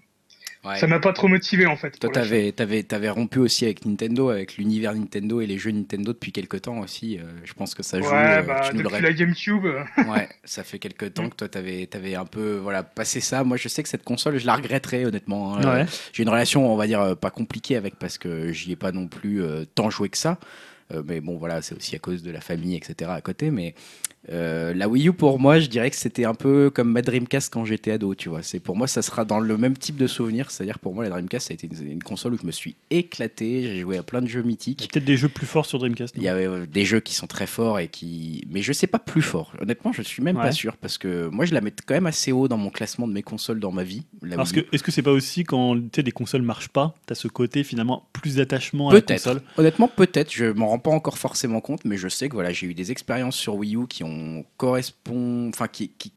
Ouais. 0.65 0.77
ça 0.77 0.87
m'a 0.87 0.99
pas 0.99 1.13
trop 1.13 1.29
motivé 1.29 1.65
en 1.65 1.77
fait. 1.77 1.97
Toi, 1.99 2.09
t'avais, 2.11 2.51
t'avais, 2.51 2.83
t'avais 2.83 3.09
rompu 3.09 3.39
aussi 3.39 3.63
avec 3.63 3.85
Nintendo, 3.85 4.29
avec 4.29 4.57
l'univers 4.57 4.93
Nintendo 4.93 5.39
et 5.39 5.45
les 5.47 5.57
jeux 5.57 5.71
Nintendo 5.71 6.11
depuis 6.11 6.33
quelques 6.33 6.63
temps 6.63 6.79
aussi. 6.79 7.17
euh, 7.17 7.23
je 7.45 7.53
pense 7.53 7.73
que 7.73 7.81
ça 7.81 8.01
joue. 8.01 8.09
Ouais, 8.09 8.39
euh, 8.39 8.41
bah 8.41 8.59
tu 8.69 8.75
nous 8.75 8.81
le 8.83 8.89
depuis 8.89 9.01
la 9.03 9.13
GameCube. 9.13 9.65
euh, 9.65 9.83
Ouais, 10.11 10.27
ça 10.43 10.65
fait 10.65 10.77
quelques 10.77 11.13
temps 11.13 11.29
que 11.29 11.35
toi, 11.37 11.47
t'avais, 11.47 11.85
t'avais 11.87 12.15
un 12.15 12.25
peu 12.25 12.57
voilà, 12.57 12.83
passé 12.83 13.21
ça. 13.21 13.45
Moi, 13.45 13.55
je 13.55 13.69
sais 13.69 13.83
que 13.83 13.89
cette 13.89 14.03
console, 14.03 14.37
je 14.37 14.45
la 14.45 14.55
regretterais 14.55 15.05
honnêtement. 15.05 15.55
hein. 15.57 15.75
ouais. 15.83 15.85
J'ai 16.11 16.23
une 16.23 16.29
relation, 16.29 16.69
on 16.69 16.75
va 16.75 16.87
dire, 16.87 16.99
euh, 16.99 17.15
pas 17.15 17.29
compliquée 17.31 17.77
avec 17.77 17.95
parce 17.95 18.17
que 18.17 18.51
j'y 18.51 18.73
ai 18.73 18.75
pas 18.75 18.91
non 18.91 19.07
plus 19.07 19.41
euh, 19.41 19.63
tant 19.75 19.89
joué 19.89 20.09
que 20.09 20.17
ça. 20.17 20.39
Euh, 20.91 21.03
mais 21.05 21.21
bon, 21.21 21.37
voilà, 21.37 21.61
c'est 21.61 21.75
aussi 21.75 21.95
à 21.95 21.99
cause 21.99 22.21
de 22.21 22.31
la 22.31 22.41
famille, 22.41 22.75
etc. 22.75 23.11
à 23.13 23.21
côté. 23.21 23.49
Mais 23.51 23.75
euh, 24.31 24.73
la 24.73 24.87
Wii 24.89 25.07
U, 25.07 25.13
pour 25.13 25.39
moi, 25.39 25.59
je 25.59 25.67
dirais 25.67 25.89
que 25.89 25.95
c'était 25.95 26.25
un 26.25 26.33
peu 26.35 26.69
comme 26.69 26.91
ma 26.91 27.01
Dreamcast 27.01 27.51
quand 27.53 27.63
j'étais 27.65 27.91
ado, 27.91 28.13
tu 28.15 28.29
vois. 28.29 28.43
C'est, 28.43 28.59
pour 28.59 28.75
moi, 28.75 28.85
ça 28.87 29.01
sera 29.01 29.23
dans 29.25 29.39
le 29.39 29.57
même 29.57 29.77
type 29.77 29.95
de 29.95 30.07
souvenir. 30.07 30.51
C'est-à-dire, 30.51 30.77
pour 30.79 30.93
moi, 30.93 31.03
la 31.05 31.09
Dreamcast, 31.09 31.47
ça 31.47 31.51
a 31.51 31.55
été 31.55 31.67
une, 31.67 31.91
une 31.91 32.03
console 32.03 32.33
où 32.33 32.37
je 32.37 32.45
me 32.45 32.51
suis 32.51 32.75
éclaté. 32.91 33.63
J'ai 33.63 33.79
joué 33.79 33.97
à 33.97 34.03
plein 34.03 34.21
de 34.21 34.27
jeux 34.27 34.39
Il 34.41 34.43
y 34.43 34.45
a 34.45 34.47
mythiques. 34.47 34.89
peut-être 34.91 35.05
des 35.05 35.17
jeux 35.17 35.29
plus 35.29 35.47
forts 35.47 35.65
sur 35.65 35.79
Dreamcast. 35.79 36.15
Il 36.17 36.23
y 36.23 36.27
avait 36.27 36.47
euh, 36.47 36.65
des 36.65 36.85
jeux 36.85 36.99
qui 36.99 37.15
sont 37.15 37.27
très 37.27 37.47
forts 37.47 37.79
et 37.79 37.87
qui. 37.87 38.43
Mais 38.49 38.61
je 38.61 38.73
sais 38.73 38.87
pas 38.87 38.99
plus 38.99 39.21
fort. 39.21 39.53
Honnêtement, 39.61 39.91
je 39.93 40.01
suis 40.01 40.21
même 40.21 40.35
Ouais. 40.37 40.43
pas 40.43 40.51
sûr 40.51 40.77
parce 40.77 40.97
que 40.97 41.27
moi, 41.29 41.45
je 41.45 41.53
la 41.53 41.61
mets 41.61 41.71
quand 41.85 41.93
même 41.95 42.05
assez 42.05 42.31
haut 42.31 42.47
dans 42.47 42.57
mon 42.57 42.69
classement 42.69 43.07
de 43.07 43.13
mes 43.13 43.23
consoles 43.23 43.59
dans 43.59 43.71
ma 43.71 43.83
vie. 43.83 44.03
la 44.21 44.35
Parce 44.35 44.51
Wii 44.51 44.63
que 44.65 44.75
est-ce 44.75 44.83
que 44.83 44.91
c'est 44.91 45.01
pas 45.01 45.11
aussi 45.11 45.43
quand 45.43 45.75
des 45.75 46.11
consoles 46.11 46.41
marchent 46.43 46.69
pas, 46.69 46.93
tu 47.07 47.13
as 47.13 47.15
ce 47.15 47.27
côté 47.27 47.63
finalement 47.63 48.07
plus 48.13 48.35
d'attachement 48.35 48.89
à 48.89 48.93
la 48.93 49.01
console 49.01 49.41
Honnêtement, 49.57 49.87
peut-être. 49.87 50.31
Je 50.33 50.45
m'en 50.45 50.67
rends 50.67 50.79
pas 50.79 50.91
encore 50.91 51.17
forcément 51.17 51.61
compte, 51.61 51.85
mais 51.85 51.97
je 51.97 52.07
sais 52.09 52.27
que 52.29 52.33
voilà, 52.33 52.51
j'ai 52.51 52.67
eu 52.67 52.73
des 52.73 52.91
expériences 52.91 53.35
sur 53.35 53.55
Wii 53.55 53.75
U 53.75 53.87
qui 53.87 54.03
ont 54.03 54.08
correspond, 54.57 55.49
enfin 55.49 55.67
qui, 55.67 55.89
qui, 55.89 56.11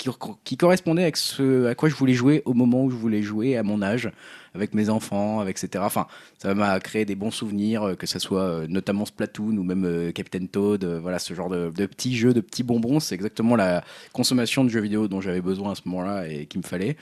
qui- 0.44 0.56
correspondaient 0.56 1.02
avec 1.02 1.16
ce 1.16 1.66
à 1.66 1.74
quoi 1.74 1.88
je 1.88 1.94
voulais 1.94 2.12
jouer 2.14 2.42
au 2.44 2.54
moment 2.54 2.84
où 2.84 2.90
je 2.90 2.96
voulais 2.96 3.22
jouer 3.22 3.56
à 3.56 3.62
mon 3.62 3.82
âge, 3.82 4.10
avec 4.54 4.74
mes 4.74 4.88
enfants, 4.90 5.40
avec 5.40 5.62
etc. 5.62 5.82
Enfin, 5.86 6.06
ça 6.38 6.54
m'a 6.54 6.78
créé 6.80 7.04
des 7.04 7.14
bons 7.14 7.30
souvenirs, 7.30 7.82
euh, 7.82 7.94
que 7.94 8.06
ce 8.06 8.18
soit 8.18 8.42
euh, 8.42 8.66
notamment 8.68 9.04
Splatoon 9.06 9.56
ou 9.56 9.62
même 9.62 9.84
euh, 9.84 10.12
Captain 10.12 10.46
Toad, 10.46 10.84
voilà 10.84 11.18
ce 11.18 11.34
genre 11.34 11.48
de, 11.48 11.70
de 11.70 11.86
petits 11.86 12.16
jeux, 12.16 12.34
de 12.34 12.40
petits 12.40 12.62
bonbons. 12.62 13.00
C'est 13.00 13.14
exactement 13.14 13.56
la 13.56 13.84
consommation 14.12 14.64
de 14.64 14.68
jeux 14.68 14.80
vidéo 14.80 15.08
dont 15.08 15.20
j'avais 15.20 15.40
besoin 15.42 15.72
à 15.72 15.74
ce 15.74 15.82
moment-là 15.86 16.28
et 16.28 16.46
qu'il 16.46 16.60
me 16.60 16.66
fallait. 16.66 16.96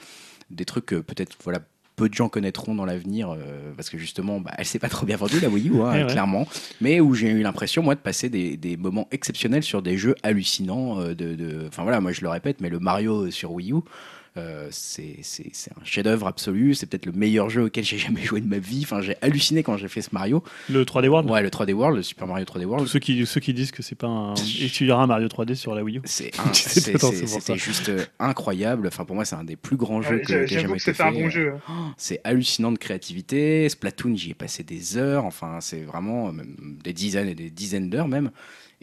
Des 0.49 0.65
trucs 0.65 0.87
peut-être 0.87 1.37
voilà 1.43 1.59
peu 2.01 2.09
de 2.09 2.13
gens 2.15 2.29
connaîtront 2.29 2.73
dans 2.73 2.85
l'avenir 2.85 3.29
euh, 3.31 3.71
parce 3.77 3.89
que 3.91 3.97
justement 3.99 4.39
bah, 4.39 4.51
elle 4.57 4.65
s'est 4.65 4.79
pas 4.79 4.89
trop 4.89 5.05
bien 5.05 5.17
vendue 5.17 5.39
la 5.39 5.49
Wii 5.49 5.69
U 5.69 5.73
hein, 5.81 5.91
Ouais, 5.93 6.03
ouais. 6.05 6.07
clairement 6.11 6.47
mais 6.81 6.99
où 6.99 7.13
j'ai 7.13 7.29
eu 7.29 7.41
l'impression 7.43 7.83
moi 7.83 7.93
de 7.93 7.99
passer 7.99 8.27
des, 8.29 8.57
des 8.57 8.75
moments 8.75 9.07
exceptionnels 9.11 9.61
sur 9.63 9.81
des 9.83 9.97
jeux 9.97 10.15
hallucinants 10.23 10.99
euh, 10.99 11.13
de- 11.13 11.65
enfin 11.67 11.83
voilà 11.83 12.01
moi 12.01 12.11
je 12.11 12.21
le 12.21 12.29
répète 12.29 12.59
mais 12.59 12.69
le 12.69 12.79
Mario 12.79 13.29
sur 13.29 13.51
Wii 13.51 13.71
U 13.73 13.75
euh, 14.37 14.69
c'est 14.71 15.17
c'est- 15.23 15.49
c'est 15.51 15.71
un 15.71 15.83
chef-d'œuvre 15.83 16.25
absolu 16.27 16.73
c'est 16.73 16.85
peut-être 16.85 17.05
le 17.05 17.11
meilleur 17.11 17.49
jeu 17.49 17.63
auquel 17.65 17.83
j'ai 17.83 17.97
jamais 17.97 18.21
joué 18.23 18.39
de 18.39 18.47
ma 18.47 18.59
vie 18.59 18.79
enfin 18.83 19.01
j'ai 19.01 19.15
halluciné 19.21 19.61
quand 19.61 19.75
j'ai 19.75 19.89
fait 19.89 20.01
ce 20.01 20.09
Mario 20.13 20.41
Le 20.69 20.85
3D 20.85 21.09
World 21.09 21.29
ouais 21.29 21.41
le 21.41 21.49
3D 21.49 21.73
World 21.73 21.97
le 21.97 22.01
Super 22.03 22.27
Mario 22.27 22.45
3D 22.45 22.63
World 22.63 22.87
Ceux 22.87 22.99
qui, 22.99 23.25
ceux 23.25 23.41
qui 23.41 23.53
disent 23.53 23.71
que 23.71 23.83
c'est 23.83 23.95
pas 23.95 24.07
un. 24.07 24.33
Et 24.61 24.67
tu 24.69 24.85
verras 24.85 25.03
un 25.03 25.07
Mario 25.07 25.27
3D 25.27 25.55
sur 25.55 25.75
la 25.75 25.83
Wii 25.83 25.97
U. 25.97 26.01
c'est 26.05 26.31
c'était 26.53 27.57
juste 27.57 27.89
euh, 27.89 28.05
incroyable 28.19 28.87
enfin 28.87 29.05
pour 29.05 29.15
moi 29.15 29.25
c'est 29.25 29.35
un 29.35 29.43
des 29.43 29.55
plus 29.57 29.75
grands 29.77 30.01
jeux 30.01 30.15
ouais, 30.17 30.21
que, 30.21 30.27
j'a- 30.27 30.39
que 30.41 30.45
j'ai 30.47 30.55
J'avoue 30.55 30.67
jamais 30.67 30.77
que 30.77 30.83
c'était 30.83 31.03
un 31.03 31.11
fait. 31.11 31.21
bon 31.23 31.29
jeu. 31.29 31.53
Oh, 31.69 31.71
C'est 31.97 32.21
hallucinant 32.23 32.71
de 32.71 32.77
créativité. 32.77 33.67
Splatoon, 33.69 34.15
j'y 34.15 34.31
ai 34.31 34.33
passé 34.33 34.63
des 34.63 34.97
heures, 34.97 35.25
enfin, 35.25 35.59
c'est 35.61 35.81
vraiment 35.81 36.29
euh, 36.29 36.31
même 36.31 36.55
des 36.83 36.93
dizaines 36.93 37.27
et 37.27 37.35
des 37.35 37.49
dizaines 37.49 37.89
d'heures 37.89 38.07
même. 38.07 38.31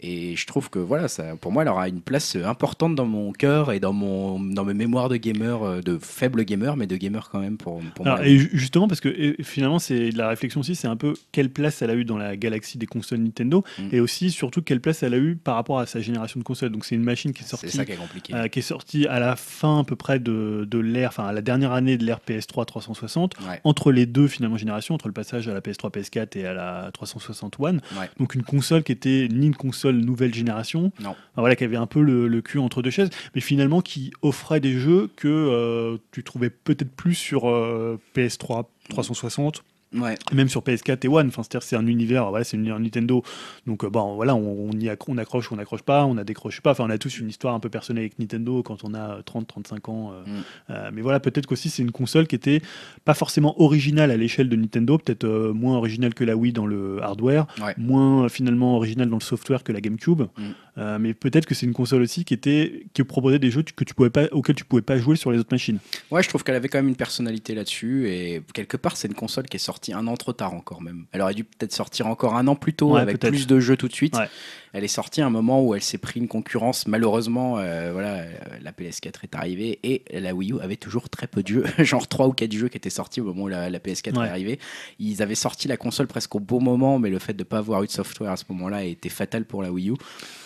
Et 0.01 0.35
je 0.35 0.45
trouve 0.47 0.69
que 0.69 0.79
voilà, 0.79 1.07
ça, 1.07 1.35
pour 1.35 1.51
moi, 1.51 1.63
elle 1.63 1.69
aura 1.69 1.89
une 1.89 1.99
place 2.01 2.35
importante 2.37 2.95
dans 2.95 3.05
mon 3.05 3.31
cœur 3.33 3.71
et 3.73 3.79
dans, 3.81 3.91
mon, 3.91 4.39
dans 4.39 4.63
mes 4.63 4.73
mémoires 4.73 5.09
de 5.09 5.17
gamer, 5.17 5.61
euh, 5.63 5.81
de 5.81 5.97
faible 6.01 6.43
gamer, 6.45 6.77
mais 6.77 6.87
de 6.87 6.95
gamer 6.95 7.29
quand 7.29 7.39
même 7.39 7.57
pour, 7.57 7.81
pour 7.95 8.05
Alors, 8.07 8.19
moi. 8.19 8.27
et 8.27 8.37
ju- 8.37 8.49
justement, 8.53 8.87
parce 8.87 9.01
que 9.01 9.09
et 9.09 9.35
finalement, 9.43 9.77
c'est 9.79 10.11
la 10.11 10.29
réflexion 10.29 10.61
aussi, 10.61 10.75
c'est 10.75 10.87
un 10.87 10.95
peu 10.95 11.13
quelle 11.31 11.49
place 11.49 11.81
elle 11.81 11.89
a 11.89 11.95
eu 11.95 12.05
dans 12.05 12.17
la 12.17 12.37
galaxie 12.37 12.77
des 12.77 12.85
consoles 12.85 13.19
Nintendo, 13.19 13.63
Mm. 13.77 13.89
et 13.91 13.99
aussi 13.99 14.31
surtout 14.31 14.61
quelle 14.61 14.79
place 14.81 15.03
elle 15.03 15.13
a 15.13 15.17
eu 15.17 15.35
par 15.35 15.55
rapport 15.55 15.79
à 15.79 15.85
sa 15.85 15.99
génération 15.99 16.39
de 16.39 16.45
consoles. 16.45 16.69
Donc 16.69 16.85
c'est 16.85 16.95
une 16.95 17.03
machine 17.03 17.33
qui 17.33 17.43
est 17.43 17.47
sortie, 17.47 17.69
ça 17.69 17.83
qui 17.85 17.91
est 17.91 17.95
compliqué. 17.97 18.33
euh, 18.33 18.47
qui 18.47 18.59
est 18.59 18.61
sortie 18.61 19.05
à 19.07 19.19
la 19.19 19.35
fin 19.35 19.79
à 19.79 19.83
peu 19.83 19.95
près 19.97 20.19
de, 20.19 20.65
de 20.69 20.79
l'ère, 20.79 21.09
enfin 21.09 21.25
à 21.27 21.33
la 21.33 21.41
dernière 21.41 21.73
année 21.73 21.97
de 21.97 22.05
l'ère 22.05 22.19
PS3 22.25 22.65
360, 22.65 23.35
Ouais. 23.47 23.59
entre 23.63 23.91
les 23.91 24.05
deux 24.05 24.27
finalement 24.27 24.57
générations, 24.57 24.95
entre 24.95 25.07
le 25.07 25.13
passage 25.13 25.47
à 25.47 25.53
la 25.53 25.59
PS3 25.61 25.89
PS4 25.91 26.37
et 26.37 26.45
à 26.45 26.53
la 26.53 26.89
360 26.93 27.55
One. 27.59 27.81
Ouais. 27.99 28.09
Donc 28.19 28.35
une 28.35 28.43
console 28.43 28.83
qui 28.83 28.91
était 28.93 29.27
ni 29.31 29.47
une 29.47 29.55
console 29.55 29.88
nouvelle 29.97 30.33
génération, 30.33 30.91
Non. 30.99 31.09
Enfin, 31.11 31.17
voilà, 31.37 31.55
qui 31.55 31.63
avait 31.63 31.77
un 31.77 31.87
peu 31.87 32.01
le, 32.01 32.27
le 32.27 32.41
cul 32.41 32.59
entre 32.59 32.81
deux 32.81 32.91
chaises, 32.91 33.09
mais 33.35 33.41
finalement 33.41 33.81
qui 33.81 34.11
offrait 34.21 34.59
des 34.59 34.73
jeux 34.73 35.09
que 35.15 35.27
euh, 35.27 35.97
tu 36.11 36.23
trouvais 36.23 36.49
peut-être 36.49 36.91
plus 36.91 37.15
sur 37.15 37.49
euh, 37.49 37.99
PS3 38.15 38.65
360 38.89 39.63
Ouais. 39.95 40.15
même 40.33 40.49
sur 40.49 40.61
PS4 40.61 41.03
et 41.03 41.07
One. 41.07 41.27
Enfin, 41.29 41.41
c'est-à-dire 41.43 41.63
c'est 41.63 41.75
un 41.75 41.87
univers, 41.87 42.29
voilà, 42.29 42.43
c'est 42.45 42.55
un 42.57 42.59
univers 42.59 42.79
Nintendo. 42.79 43.23
Donc 43.65 43.83
euh, 43.83 43.89
bon, 43.89 44.15
voilà, 44.15 44.35
on, 44.35 44.69
on 44.69 44.71
y 44.73 44.87
accro- 44.87 45.09
on 45.09 45.17
accroche 45.17 45.49
ou 45.49 45.55
on 45.55 45.57
n'accroche 45.57 45.81
pas, 45.81 46.05
on 46.05 46.17
a 46.17 46.23
décroché 46.23 46.61
pas. 46.61 46.71
Enfin, 46.71 46.85
on 46.85 46.89
a 46.91 46.97
tous 46.97 47.17
une 47.19 47.29
histoire 47.29 47.55
un 47.55 47.59
peu 47.59 47.69
personnelle 47.69 48.03
avec 48.03 48.19
Nintendo 48.19 48.61
quand 48.61 48.83
on 48.83 48.93
a 48.93 49.21
30-35 49.23 49.89
ans. 49.89 50.11
euh, 50.13 50.23
Mm. 50.25 50.43
euh, 50.69 50.91
mais 50.93 51.01
voilà, 51.01 51.19
peut-être 51.19 51.47
qu'aussi 51.47 51.69
c'est 51.69 51.81
une 51.81 51.91
console 51.91 52.27
qui 52.27 52.35
était 52.35 52.61
pas 53.05 53.13
forcément 53.15 53.59
originale 53.61 54.11
à 54.11 54.17
l'échelle 54.17 54.47
de 54.49 54.55
Nintendo, 54.55 54.97
peut-être 54.97 55.23
euh, 55.23 55.53
moins 55.53 55.75
originale 55.77 56.13
que 56.13 56.23
la 56.23 56.35
Wii 56.35 56.53
dans 56.53 56.67
le 56.67 57.01
hardware, 57.01 57.47
Ouais. 57.61 57.73
moins 57.77 58.25
euh, 58.25 58.29
finalement 58.29 58.75
originale 58.75 59.09
dans 59.09 59.17
le 59.17 59.23
software 59.23 59.63
que 59.63 59.71
la 59.71 59.81
GameCube. 59.81 60.21
Mm. 60.37 60.43
Euh, 60.79 60.97
mais 60.97 61.13
peut-être 61.13 61.45
que 61.45 61.53
c'est 61.53 61.65
une 61.65 61.73
console 61.73 62.01
aussi 62.01 62.23
qui 62.25 62.33
était 62.33 62.83
qui 62.93 63.03
proposait 63.03 63.37
des 63.37 63.51
jeux 63.51 63.63
que 63.63 63.83
tu 63.83 63.93
pouvais 63.93 64.09
pas 64.09 64.25
auxquels 64.31 64.55
tu 64.55 64.63
pouvais 64.63 64.81
pas 64.81 64.97
jouer 64.97 65.15
sur 65.17 65.29
les 65.31 65.37
autres 65.37 65.53
machines. 65.53 65.79
Ouais, 66.09 66.23
je 66.23 66.29
trouve 66.29 66.43
qu'elle 66.43 66.55
avait 66.55 66.69
quand 66.69 66.77
même 66.77 66.87
une 66.87 66.95
personnalité 66.95 67.53
là-dessus. 67.53 68.09
Et 68.09 68.41
quelque 68.53 68.77
part, 68.77 68.95
c'est 68.95 69.07
une 69.09 69.13
console 69.13 69.45
qui 69.47 69.57
est 69.57 69.59
sortie 69.59 69.93
un 69.93 70.07
an 70.07 70.15
trop 70.15 70.31
tard 70.33 70.53
encore 70.53 70.81
même. 70.81 71.05
Elle 71.11 71.21
aurait 71.21 71.33
dû 71.33 71.43
peut-être 71.43 71.73
sortir 71.73 72.07
encore 72.07 72.35
un 72.35 72.47
an 72.47 72.55
plus 72.55 72.73
tôt 72.73 72.93
Ouais, 72.93 73.01
avec 73.01 73.19
plus 73.19 73.45
de 73.45 73.59
jeux 73.59 73.75
tout 73.77 73.87
de 73.87 73.93
suite. 73.93 74.15
Ouais. 74.15 74.27
Elle 74.71 74.83
est 74.83 74.87
sortie 74.87 75.21
à 75.21 75.25
un 75.25 75.29
moment 75.31 75.63
où 75.65 75.73
elle 75.75 75.81
s'est 75.81 75.97
pris 75.97 76.19
une 76.19 76.27
concurrence. 76.27 76.87
Malheureusement, 76.87 77.57
euh, 77.57 77.89
voilà, 77.91 78.17
euh, 78.19 78.31
la 78.61 78.71
PS4 78.71 79.23
est 79.23 79.35
arrivée 79.35 79.79
et 79.83 80.03
la 80.13 80.33
Wii 80.35 80.51
U 80.53 80.59
avait 80.61 80.75
toujours 80.75 81.09
très 81.09 81.25
peu 81.27 81.41
de 81.41 81.47
jeux, 81.47 81.65
genre 81.79 82.07
3 82.07 82.27
ou 82.27 82.33
4 82.33 82.51
jeux 82.53 82.67
qui 82.69 82.77
étaient 82.77 82.89
sortis 82.91 83.19
au 83.19 83.25
moment 83.25 83.43
où 83.43 83.47
la, 83.47 83.69
la 83.69 83.79
PS4 83.79 84.17
Ouais. 84.19 84.27
est 84.27 84.29
arrivée. 84.29 84.59
Ils 84.99 85.21
avaient 85.23 85.33
sorti 85.35 85.67
la 85.67 85.75
console 85.77 86.05
presque 86.07 86.35
au 86.35 86.39
bon 86.39 86.61
moment, 86.61 86.99
mais 86.99 87.09
le 87.09 87.17
fait 87.19 87.33
de 87.33 87.39
ne 87.39 87.43
pas 87.45 87.57
avoir 87.57 87.83
eu 87.83 87.87
de 87.87 87.91
software 87.91 88.31
à 88.31 88.37
ce 88.37 88.43
moment-là 88.49 88.83
été 88.83 89.09
fatal 89.09 89.45
pour 89.45 89.63
la 89.63 89.71
Wii 89.71 89.89
U. 89.89 89.93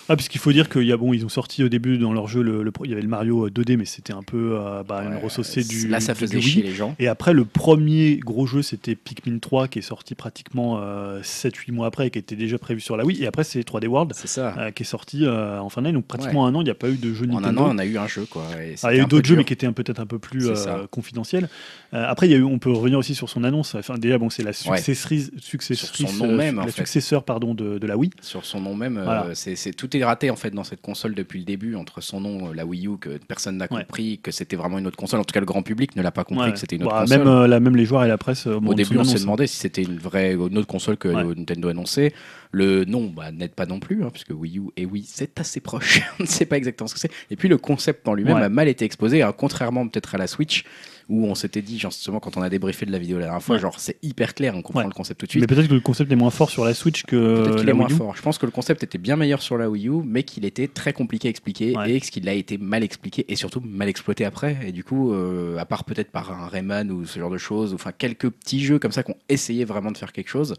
Ah, 0.09 0.15
puisqu'il 0.15 0.39
faut 0.39 0.51
dire 0.51 0.67
qu'il 0.69 0.83
y 0.83 0.91
a 0.91 0.97
bon, 0.97 1.13
ils 1.13 1.25
ont 1.25 1.29
sorti 1.29 1.63
au 1.63 1.69
début 1.69 1.97
dans 1.97 2.11
leur 2.13 2.27
jeu 2.27 2.41
le, 2.41 2.69
il 2.83 2.89
y 2.89 2.93
avait 2.93 3.01
le 3.01 3.07
Mario 3.07 3.49
2D, 3.49 3.77
mais 3.77 3.85
c'était 3.85 4.11
un 4.13 4.21
peu 4.23 4.57
euh, 4.59 4.83
bah, 4.83 5.03
une 5.05 5.13
Ouais, 5.13 5.21
ressaucée 5.21 5.63
du 5.63 5.87
Là, 5.87 5.99
ça 5.99 6.13
faisait 6.13 6.41
chier 6.41 6.61
les 6.63 6.73
gens. 6.73 6.95
Et 6.99 7.07
après, 7.07 7.33
le 7.33 7.45
premier 7.45 8.17
gros 8.17 8.45
jeu, 8.45 8.61
c'était 8.61 8.95
Pikmin 8.95 9.39
3, 9.39 9.67
qui 9.69 9.79
est 9.79 9.83
sorti 9.83 10.13
pratiquement 10.15 10.81
7-8 11.21 11.71
mois 11.71 11.87
après, 11.87 12.07
et 12.07 12.09
qui 12.09 12.19
était 12.19 12.35
déjà 12.35 12.57
prévu 12.57 12.81
sur 12.81 12.97
la 12.97 13.05
Wii. 13.05 13.23
Et 13.23 13.27
après, 13.27 13.43
c'est 13.43 13.61
3D 13.61 13.87
World, 13.87 14.13
ça. 14.13 14.55
euh, 14.57 14.71
qui 14.71 14.83
est 14.83 14.85
sorti 14.85 15.25
euh, 15.25 15.59
en 15.59 15.69
fin 15.69 15.81
d'année. 15.81 15.93
Donc, 15.93 16.05
pratiquement 16.05 16.45
un 16.47 16.55
an, 16.55 16.61
il 16.61 16.65
n'y 16.65 16.69
a 16.69 16.75
pas 16.75 16.89
eu 16.89 16.97
de 16.97 17.13
jeu 17.13 17.25
En 17.31 17.37
un 17.37 17.41
Nintendo. 17.41 17.61
an, 17.61 17.75
on 17.75 17.77
a 17.77 17.85
eu 17.85 17.97
un 17.97 18.07
jeu, 18.07 18.25
quoi. 18.29 18.43
et 18.61 18.75
Ah, 18.83 18.93
il 18.93 18.97
y 18.97 18.99
a 18.99 19.03
eu 19.03 19.07
d'autres 19.07 19.27
jeux, 19.27 19.35
mais 19.35 19.45
qui 19.45 19.53
étaient 19.53 19.71
peut-être 19.71 19.99
un 19.99 20.05
peu 20.05 20.19
plus 20.19 20.47
euh, 20.49 20.85
confidentiels. 20.91 21.47
Euh, 21.93 22.03
après, 22.07 22.27
il 22.27 22.31
y 22.31 22.35
a 22.35 22.37
eu, 22.37 22.43
on 22.43 22.59
peut 22.59 22.71
revenir 22.71 22.99
aussi 22.99 23.15
sur 23.15 23.29
son 23.29 23.43
annonce. 23.43 23.75
Enfin, 23.75 23.97
déjà, 23.97 24.17
bon, 24.17 24.29
c'est 24.29 24.43
la 24.43 24.53
successrice, 24.53 25.31
successrice, 25.37 26.09
Sur 26.09 26.09
son 26.09 26.27
nom 26.27 26.33
euh, 26.33 26.37
même, 26.37 26.57
en 26.59 26.61
la 26.61 26.67
fait. 26.67 26.81
successeur 26.81 27.23
pardon, 27.23 27.53
de, 27.53 27.77
de 27.77 27.87
la 27.87 27.95
Wii. 27.97 28.11
sur 28.21 28.43
son 28.45 28.59
nom 28.59 28.75
même, 28.75 28.97
euh, 28.97 29.03
Voilà. 29.03 29.27
c'est, 29.35 29.55
c'est- 29.55 29.73
tout 29.97 30.01
est 30.01 30.05
raté 30.05 30.29
en 30.29 30.35
fait 30.35 30.51
dans 30.51 30.63
cette 30.63 30.81
console 30.81 31.13
depuis 31.15 31.39
le 31.39 31.45
début 31.45 31.75
entre 31.75 32.01
son 32.01 32.19
nom, 32.21 32.49
euh, 32.49 32.53
la 32.53 32.65
Wii 32.65 32.87
U, 32.87 32.97
que 32.97 33.17
personne 33.27 33.57
n'a 33.57 33.67
Ouais. 33.71 33.81
compris 33.83 34.19
que 34.21 34.31
c'était 34.31 34.55
vraiment 34.55 34.77
une 34.79 34.87
autre 34.87 34.97
console. 34.97 35.19
En 35.19 35.23
tout 35.23 35.33
cas, 35.33 35.39
le 35.39 35.45
grand 35.45 35.61
public 35.63 35.95
ne 35.95 36.01
l'a 36.01 36.11
pas 36.11 36.23
compris 36.23 36.45
Ouais. 36.47 36.53
que 36.53 36.59
c'était 36.59 36.75
une 36.75 36.83
autre 36.83 36.93
Bah, 36.93 37.01
console. 37.01 37.17
même, 37.19 37.27
euh, 37.27 37.47
la, 37.47 37.59
même 37.59 37.75
les 37.75 37.85
joueurs 37.85 38.03
et 38.03 38.07
la 38.07 38.17
presse. 38.17 38.47
euh, 38.47 38.55
Au 38.59 38.73
début, 38.73 38.97
on 38.97 39.03
s'est 39.03 39.11
annonce, 39.11 39.21
demandé 39.21 39.47
si 39.47 39.57
c'était 39.57 39.83
une 39.83 39.97
vraie 39.97 40.33
une 40.33 40.57
autre 40.57 40.67
console 40.67 40.97
que 40.97 41.07
Ouais. 41.07 41.23
Nintendo 41.35 41.69
annonçait. 41.69 42.13
Le 42.51 42.85
nom 42.85 43.07
bah, 43.09 43.31
n'aide 43.31 43.53
pas 43.55 43.65
non 43.65 43.79
plus, 43.79 44.03
hein, 44.03 44.09
puisque 44.11 44.29
Wii 44.31 44.59
U 44.59 44.63
et 44.77 44.85
Wii, 44.85 45.03
c'est 45.07 45.39
assez 45.39 45.59
proche. 45.59 46.01
on 46.19 46.23
ne 46.23 46.27
sait 46.27 46.45
pas 46.45 46.57
exactement 46.57 46.87
ce 46.87 46.93
que 46.93 46.99
c'est. 46.99 47.11
Et 47.31 47.35
puis, 47.35 47.47
le 47.49 47.57
concept 47.57 48.07
en 48.07 48.13
lui-même 48.13 48.35
Ouais. 48.37 48.43
a 48.43 48.49
mal 48.49 48.67
été 48.67 48.85
exposé, 48.85 49.21
hein, 49.23 49.33
contrairement 49.35 49.87
peut-être 49.87 50.13
à 50.15 50.17
la 50.17 50.27
Switch, 50.27 50.63
où 51.09 51.25
on 51.27 51.35
s'était 51.35 51.61
dit, 51.61 51.77
genre, 51.79 51.91
justement, 51.91 52.19
quand 52.19 52.37
on 52.37 52.41
a 52.41 52.49
débriefé 52.49 52.85
de 52.85 52.91
la 52.91 52.99
vidéo 52.99 53.17
la 53.19 53.25
dernière 53.25 53.41
fois, 53.43 53.55
Ouais. 53.55 53.61
genre, 53.61 53.79
c'est 53.79 53.97
hyper 54.03 54.33
clair, 54.33 54.55
on 54.55 54.61
comprend 54.61 54.81
Ouais. 54.81 54.87
le 54.87 54.93
concept 54.93 55.19
tout 55.19 55.25
de 55.25 55.31
suite. 55.31 55.41
Mais 55.41 55.47
peut-être 55.47 55.67
que 55.67 55.73
le 55.73 55.79
concept 55.79 56.11
est 56.11 56.15
moins 56.15 56.29
fort 56.29 56.49
sur 56.49 56.63
la 56.65 56.73
Switch 56.73 57.03
que 57.03 57.43
Peut-être 57.43 57.55
qu'il 57.59 57.69
est 57.69 57.73
moins 57.73 57.85
Wii 57.87 57.93
U. 57.95 57.97
fort. 57.97 58.15
Je 58.15 58.21
pense 58.21 58.37
que 58.37 58.45
le 58.45 58.51
concept 58.51 58.83
était 58.83 58.97
bien 58.97 59.15
meilleur 59.15 59.41
sur 59.41 59.57
la 59.57 59.69
Wii 59.69 59.87
U, 59.89 60.01
mais 60.05 60.23
qu'il 60.23 60.45
était 60.45 60.67
très 60.67 60.93
compliqué 60.93 61.27
à 61.27 61.31
expliquer 61.31 61.75
Ouais. 61.77 61.93
et 61.95 62.01
qu'il 62.01 62.27
a 62.29 62.33
été 62.33 62.57
mal 62.57 62.83
expliqué 62.83 63.25
et 63.27 63.35
surtout 63.35 63.61
mal 63.65 63.89
exploité 63.89 64.25
après. 64.25 64.57
Et 64.65 64.71
du 64.71 64.83
coup, 64.83 65.13
euh, 65.13 65.57
à 65.57 65.65
part 65.65 65.83
peut-être 65.83 66.11
par 66.11 66.31
un 66.31 66.47
Rayman 66.47 66.89
ou 66.91 67.05
ce 67.05 67.19
genre 67.19 67.29
de 67.31 67.37
choses, 67.37 67.71
ou 67.73 67.75
enfin 67.75 67.91
quelques 67.91 68.29
petits 68.29 68.63
jeux 68.63 68.79
comme 68.79 68.91
ça 68.91 69.03
qui 69.03 69.11
ont 69.11 69.17
essayé 69.29 69.65
vraiment 69.65 69.91
de 69.91 69.97
faire 69.97 70.11
quelque 70.13 70.29
chose. 70.29 70.55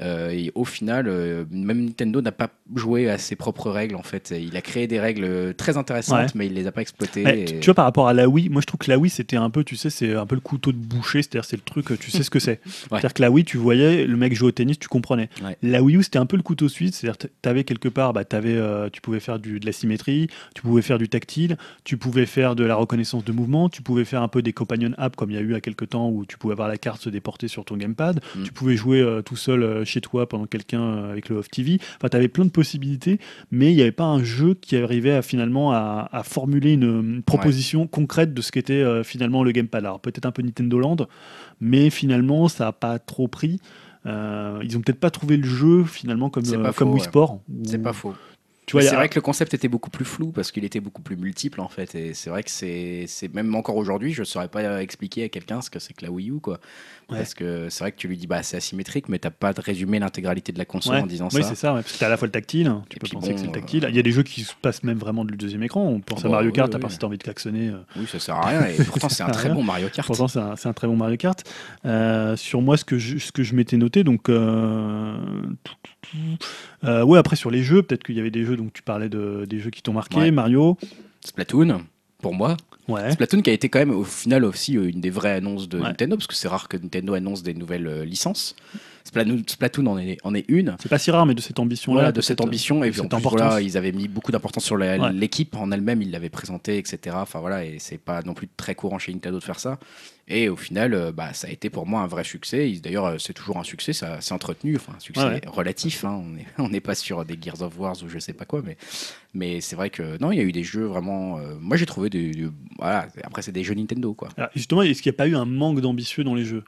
Euh, 0.00 0.30
et 0.30 0.52
au 0.54 0.64
final, 0.64 1.06
euh, 1.08 1.44
même 1.50 1.84
Nintendo 1.84 2.20
n'a 2.20 2.32
pas 2.32 2.50
joué 2.74 3.08
à 3.08 3.18
ses 3.18 3.36
propres 3.36 3.70
règles 3.70 3.94
en 3.96 4.02
fait. 4.02 4.34
Il 4.38 4.56
a 4.56 4.60
créé 4.62 4.86
des 4.86 5.00
règles 5.00 5.54
très 5.54 5.76
intéressantes, 5.76 6.18
Ouais. 6.20 6.26
mais 6.34 6.46
il 6.46 6.54
les 6.54 6.66
a 6.66 6.72
pas 6.72 6.82
exploitées. 6.82 7.22
Et- 7.42 7.60
tu- 7.60 7.64
vois, 7.66 7.74
par 7.74 7.84
rapport 7.86 8.08
à 8.08 8.12
la 8.12 8.28
Wii, 8.28 8.48
moi 8.48 8.60
je 8.60 8.66
trouve 8.66 8.78
que 8.78 8.90
la 8.90 8.98
Wii 8.98 9.10
c'était 9.10 9.36
un 9.36 9.50
peu, 9.50 9.64
tu 9.64 9.76
sais, 9.76 9.90
c'est 9.90 10.14
un 10.14 10.26
peu 10.26 10.34
le 10.34 10.40
couteau 10.40 10.72
de 10.72 10.76
boucher, 10.76 11.22
c'est-à-dire 11.22 11.44
c'est 11.44 11.56
le 11.56 11.62
truc, 11.62 11.86
tu 11.98 12.10
sais 12.10 12.22
ce 12.22 12.30
que 12.30 12.38
c'est. 12.38 12.60
C'est-à-dire 12.90 13.14
que 13.14 13.22
la 13.22 13.30
Wii, 13.30 13.44
tu 13.44 13.56
voyais 13.56 14.04
le 14.06 14.16
mec 14.16 14.34
jouer 14.34 14.48
au 14.48 14.52
tennis, 14.52 14.78
tu 14.78 14.88
comprenais. 14.88 15.28
Ouais. 15.44 15.56
La 15.62 15.82
Wii 15.82 15.96
U, 15.96 16.02
c'était 16.02 16.18
un 16.18 16.26
peu 16.26 16.36
le 16.36 16.42
couteau 16.42 16.68
suisse, 16.68 16.96
c'est-à-dire 16.96 17.18
tu 17.18 17.48
avais 17.48 17.64
quelque 17.64 17.88
part, 17.88 18.12
bah, 18.12 18.24
t'avais, 18.24 18.54
euh, 18.54 18.88
tu 18.90 19.00
pouvais 19.00 19.20
faire 19.20 19.38
du, 19.38 19.60
de 19.60 19.66
la 19.66 19.72
symétrie, 19.72 20.28
tu 20.54 20.62
pouvais 20.62 20.82
faire 20.82 20.98
du 20.98 21.08
tactile, 21.08 21.56
tu 21.84 21.96
pouvais 21.96 22.26
faire 22.26 22.54
de 22.54 22.64
la 22.64 22.74
reconnaissance 22.74 23.24
de 23.24 23.32
mouvement, 23.32 23.68
tu 23.68 23.82
pouvais 23.82 24.04
faire 24.04 24.22
un 24.22 24.28
peu 24.28 24.42
des 24.42 24.52
companion 24.52 24.90
apps 24.98 25.16
comme 25.16 25.30
il 25.30 25.34
y 25.34 25.38
a 25.38 25.42
eu 25.42 25.54
à 25.54 25.60
quelques 25.60 25.88
temps 25.90 26.10
où 26.10 26.24
tu 26.26 26.36
pouvais 26.38 26.52
avoir 26.52 26.68
la 26.68 26.76
carte 26.76 27.00
se 27.02 27.08
déporter 27.10 27.48
sur 27.48 27.64
ton 27.64 27.76
gamepad, 27.76 28.20
Mm. 28.36 28.42
tu 28.44 28.52
pouvais 28.52 28.76
jouer 28.76 29.00
euh, 29.00 29.22
tout 29.22 29.36
seul 29.36 29.62
euh, 29.62 29.84
chez 29.86 30.00
toi 30.00 30.28
pendant 30.28 30.46
quelqu'un 30.46 30.82
euh, 30.82 31.10
avec 31.12 31.28
le 31.30 31.36
Off 31.36 31.48
TV. 31.48 31.78
Enfin, 31.96 32.08
tu 32.10 32.16
avais 32.16 32.28
plein 32.28 32.44
de 32.44 32.50
possibilités, 32.50 33.18
mais 33.50 33.72
il 33.72 33.76
n'y 33.76 33.82
avait 33.82 33.92
pas 33.92 34.04
un 34.04 34.22
jeu 34.22 34.54
qui 34.54 34.76
arrivait 34.76 35.12
à 35.12 35.22
finalement 35.22 35.72
à, 35.72 36.08
à 36.12 36.22
formuler 36.22 36.72
une, 36.74 36.82
une 37.16 37.22
proposition 37.22 37.86
concrète 37.86 38.34
de 38.34 38.42
ce 38.42 38.52
qu'était 38.52 38.74
euh, 38.74 39.02
finalement 39.02 39.42
le 39.42 39.52
gamepad. 39.52 39.84
Alors 39.84 40.00
peut-être 40.00 40.26
un 40.26 40.32
peu 40.32 40.42
Nintendo 40.42 40.78
Land, 40.78 40.96
mais 41.60 41.88
finalement 41.90 42.48
ça 42.48 42.64
n'a 42.66 42.72
pas 42.72 42.98
trop 42.98 43.28
pris. 43.28 43.60
Euh, 44.04 44.60
ils 44.62 44.76
ont 44.76 44.80
peut-être 44.82 45.00
pas 45.00 45.10
trouvé 45.10 45.36
le 45.36 45.46
jeu 45.48 45.82
finalement 45.84 46.30
comme, 46.30 46.44
euh, 46.46 46.72
comme 46.72 46.72
faux, 46.72 46.84
Wii 46.84 47.00
ouais. 47.00 47.08
Sport. 47.08 47.40
C'est 47.64 47.82
pas 47.82 47.92
faux. 47.92 48.14
C'est 48.68 48.94
vrai 48.96 49.08
que 49.08 49.14
le 49.14 49.20
concept 49.20 49.54
était 49.54 49.68
beaucoup 49.68 49.90
plus 49.90 50.04
flou 50.04 50.32
parce 50.32 50.50
qu'il 50.50 50.64
était 50.64 50.80
beaucoup 50.80 51.00
plus 51.02 51.16
multiple 51.16 51.60
en 51.60 51.68
fait. 51.68 51.94
Et 51.94 52.14
c'est 52.14 52.30
vrai 52.30 52.42
que 52.42 52.50
c'est- 52.50 53.06
même 53.32 53.54
encore 53.54 53.76
aujourd'hui, 53.76 54.12
je 54.12 54.20
ne 54.22 54.24
saurais 54.24 54.48
pas 54.48 54.82
expliquer 54.82 55.22
à 55.24 55.28
quelqu'un 55.28 55.60
ce 55.60 55.70
que 55.70 55.78
c'est 55.78 55.94
que 55.94 56.04
la 56.04 56.10
Wii 56.10 56.30
U 56.30 56.40
quoi. 56.40 56.58
Ouais. 57.08 57.18
Parce 57.18 57.34
que 57.34 57.68
c'est 57.70 57.84
vrai 57.84 57.92
que 57.92 57.96
tu 57.98 58.08
lui 58.08 58.16
dis 58.16 58.26
bah 58.26 58.42
c'est 58.42 58.56
asymétrique, 58.56 59.08
mais 59.08 59.20
t'as 59.20 59.30
pas 59.30 59.52
de 59.52 59.60
résumé 59.60 60.00
l'intégralité 60.00 60.50
de 60.50 60.58
la 60.58 60.64
console 60.64 60.96
Ouais. 60.96 61.02
en 61.02 61.06
disant 61.06 61.28
Oui, 61.32 61.42
ça. 61.44 61.50
c'est 61.50 61.54
ça, 61.54 61.72
ouais, 61.72 61.82
parce 61.82 61.92
que 61.94 61.98
t'as 62.00 62.06
à 62.06 62.08
la 62.08 62.16
fois 62.16 62.26
le 62.26 62.32
tactile, 62.32 62.74
tu 62.88 62.96
Et 62.96 62.98
peux 62.98 63.06
penser 63.06 63.28
bon, 63.28 63.34
que 63.34 63.38
c'est 63.40 63.44
le 63.46 63.50
euh, 63.50 63.54
tactile. 63.54 63.86
Il 63.90 63.94
y 63.94 63.98
a 64.00 64.02
des 64.02 64.10
jeux 64.10 64.24
qui 64.24 64.42
se 64.42 64.54
passent 64.60 64.82
même 64.82 64.98
vraiment 64.98 65.24
du 65.24 65.36
deuxième 65.36 65.62
écran. 65.62 65.82
On 65.86 66.00
pense 66.00 66.24
à 66.24 66.28
Mario 66.28 66.48
oui, 66.48 66.52
Kart, 66.52 66.68
oui, 66.68 66.74
à 66.74 66.78
part 66.80 66.88
oui. 66.88 66.94
si 66.94 66.98
t'as 66.98 67.06
envie 67.06 67.18
de 67.18 67.22
klaxonner. 67.22 67.68
euh, 67.68 67.78
Oui, 67.96 68.06
ça 68.08 68.18
sert 68.18 68.34
à 68.34 68.46
rien. 68.48 68.66
Et 68.66 68.82
pourtant 68.82 69.08
c'est 69.08 69.22
un 69.24 69.28
très 69.30 69.50
bon 69.50 69.62
Mario 69.62 69.88
Kart. 69.88 70.04
Pourtant, 70.04 70.26
c'est 70.26 70.40
un, 70.68 70.72
très 70.72 70.88
bon 70.88 70.96
Mario 70.96 71.16
Kart. 71.16 71.44
Euh, 71.84 72.34
sur 72.36 72.60
moi, 72.60 72.76
ce 72.76 72.84
que 72.84 72.98
je, 72.98 73.18
ce 73.18 73.30
que 73.30 73.44
je 73.44 73.54
m'étais 73.54 73.76
noté, 73.76 74.02
donc. 74.02 74.28
Ouais, 76.82 77.18
après, 77.18 77.36
sur 77.36 77.50
les 77.52 77.62
jeux, 77.62 77.82
peut-être 77.82 78.02
qu'il 78.02 78.16
y 78.16 78.20
avait 78.20 78.30
des 78.32 78.44
jeux, 78.44 78.56
donc 78.56 78.72
tu 78.72 78.82
parlais 78.82 79.08
de, 79.08 79.44
des 79.48 79.60
jeux 79.60 79.70
qui 79.70 79.80
t'ont 79.82 79.92
marqué. 79.92 80.30
Mario. 80.32 80.76
Splatoon, 81.24 81.82
pour 82.26 82.34
moi. 82.34 82.56
Ouais. 82.88 83.10
Splatoon 83.10 83.42
qui 83.42 83.50
a 83.50 83.52
été 83.52 83.68
quand 83.68 83.78
même 83.80 83.90
au 83.90 84.04
final 84.04 84.44
aussi 84.44 84.76
euh, 84.76 84.88
une 84.88 85.00
des 85.00 85.10
vraies 85.10 85.32
annonces 85.32 85.68
de 85.68 85.78
Ouais. 85.78 85.84
Nintendo, 85.84 86.16
parce 86.16 86.26
que 86.26 86.34
c'est 86.34 86.48
rare 86.48 86.68
que 86.68 86.76
Nintendo 86.76 87.14
annonce 87.14 87.42
des 87.42 87.54
nouvelles 87.54 87.86
euh, 87.86 88.04
licences. 88.04 88.54
Splatoon, 89.04 89.42
Splatoon 89.46 89.86
en, 89.86 89.98
est, 89.98 90.18
en 90.24 90.34
est 90.34 90.44
une. 90.48 90.76
C'est 90.80 90.88
pas 90.88 90.98
si 90.98 91.10
rare, 91.10 91.26
mais 91.26 91.34
de 91.34 91.40
cette 91.40 91.58
ambition-là. 91.58 91.96
Voilà, 92.00 92.12
de 92.12 92.20
cette 92.20 92.40
ambition. 92.40 92.82
Et 92.84 92.90
puis 92.90 93.00
en 93.00 93.04
cette 93.04 93.10
plus, 93.10 93.16
importance. 93.18 93.40
voilà, 93.40 93.60
ils 93.60 93.76
avaient 93.76 93.92
mis 93.92 94.08
beaucoup 94.08 94.32
d'importance 94.32 94.64
sur 94.64 94.76
Ouais. 94.76 94.98
l'équipe 95.12 95.54
en 95.56 95.70
elle-même, 95.72 96.02
ils 96.02 96.10
l'avaient 96.10 96.28
présentée, 96.30 96.78
etc. 96.78 97.16
Enfin 97.20 97.38
voilà, 97.40 97.64
et 97.64 97.76
c'est 97.78 97.98
pas 97.98 98.22
non 98.22 98.34
plus 98.34 98.48
très 98.56 98.74
courant 98.74 98.98
chez 98.98 99.12
Nintendo 99.12 99.38
de 99.38 99.44
faire 99.44 99.60
ça. 99.60 99.78
Et 100.28 100.48
au 100.48 100.56
final, 100.56 100.92
euh, 100.92 101.12
bah, 101.12 101.32
ça 101.34 101.46
a 101.46 101.50
été 101.50 101.70
pour 101.70 101.86
moi 101.86 102.00
un 102.00 102.08
vrai 102.08 102.24
succès. 102.24 102.68
D'ailleurs, 102.82 103.04
euh, 103.04 103.18
c'est 103.18 103.32
toujours 103.32 103.58
un 103.58 103.62
succès, 103.62 103.92
ça 103.92 104.20
s'est 104.20 104.34
entretenu. 104.34 104.74
Enfin, 104.74 104.94
un 104.96 105.00
succès 105.00 105.22
Ouais, 105.24 105.30
ouais. 105.34 105.40
relatif. 105.46 106.04
hein. 106.04 106.20
On 106.20 106.28
n'est 106.30 106.46
on 106.58 106.68
n'est 106.68 106.80
pas 106.80 106.96
sur 106.96 107.24
des 107.24 107.38
Gears 107.40 107.62
of 107.62 107.78
Wars 107.78 107.94
ou 108.02 108.08
je 108.08 108.18
sais 108.18 108.32
pas 108.32 108.44
quoi, 108.44 108.60
mais, 108.64 108.76
mais 109.34 109.60
c'est 109.60 109.76
vrai 109.76 109.88
que 109.88 110.18
non, 110.20 110.32
il 110.32 110.38
y 110.38 110.40
a 110.40 110.44
eu 110.44 110.50
des 110.52 110.64
jeux 110.64 110.84
vraiment. 110.86 111.38
euh, 111.38 111.54
moi, 111.60 111.76
j'ai 111.76 111.86
trouvé 111.86 112.10
des. 112.10 112.32
des- 112.32 112.48
voilà, 112.78 113.06
après, 113.22 113.42
c'est 113.42 113.52
des 113.52 113.62
jeux 113.62 113.74
Nintendo, 113.74 114.14
quoi. 114.14 114.28
Alors, 114.36 114.50
justement, 114.56 114.82
est-ce 114.82 115.00
qu'il 115.00 115.10
n'y 115.10 115.16
a 115.16 115.18
pas 115.18 115.28
eu 115.28 115.36
un 115.36 115.44
manque 115.46 115.80
d'ambitieux 115.80 116.24
dans 116.24 116.34
les 116.34 116.44
jeux? 116.44 116.64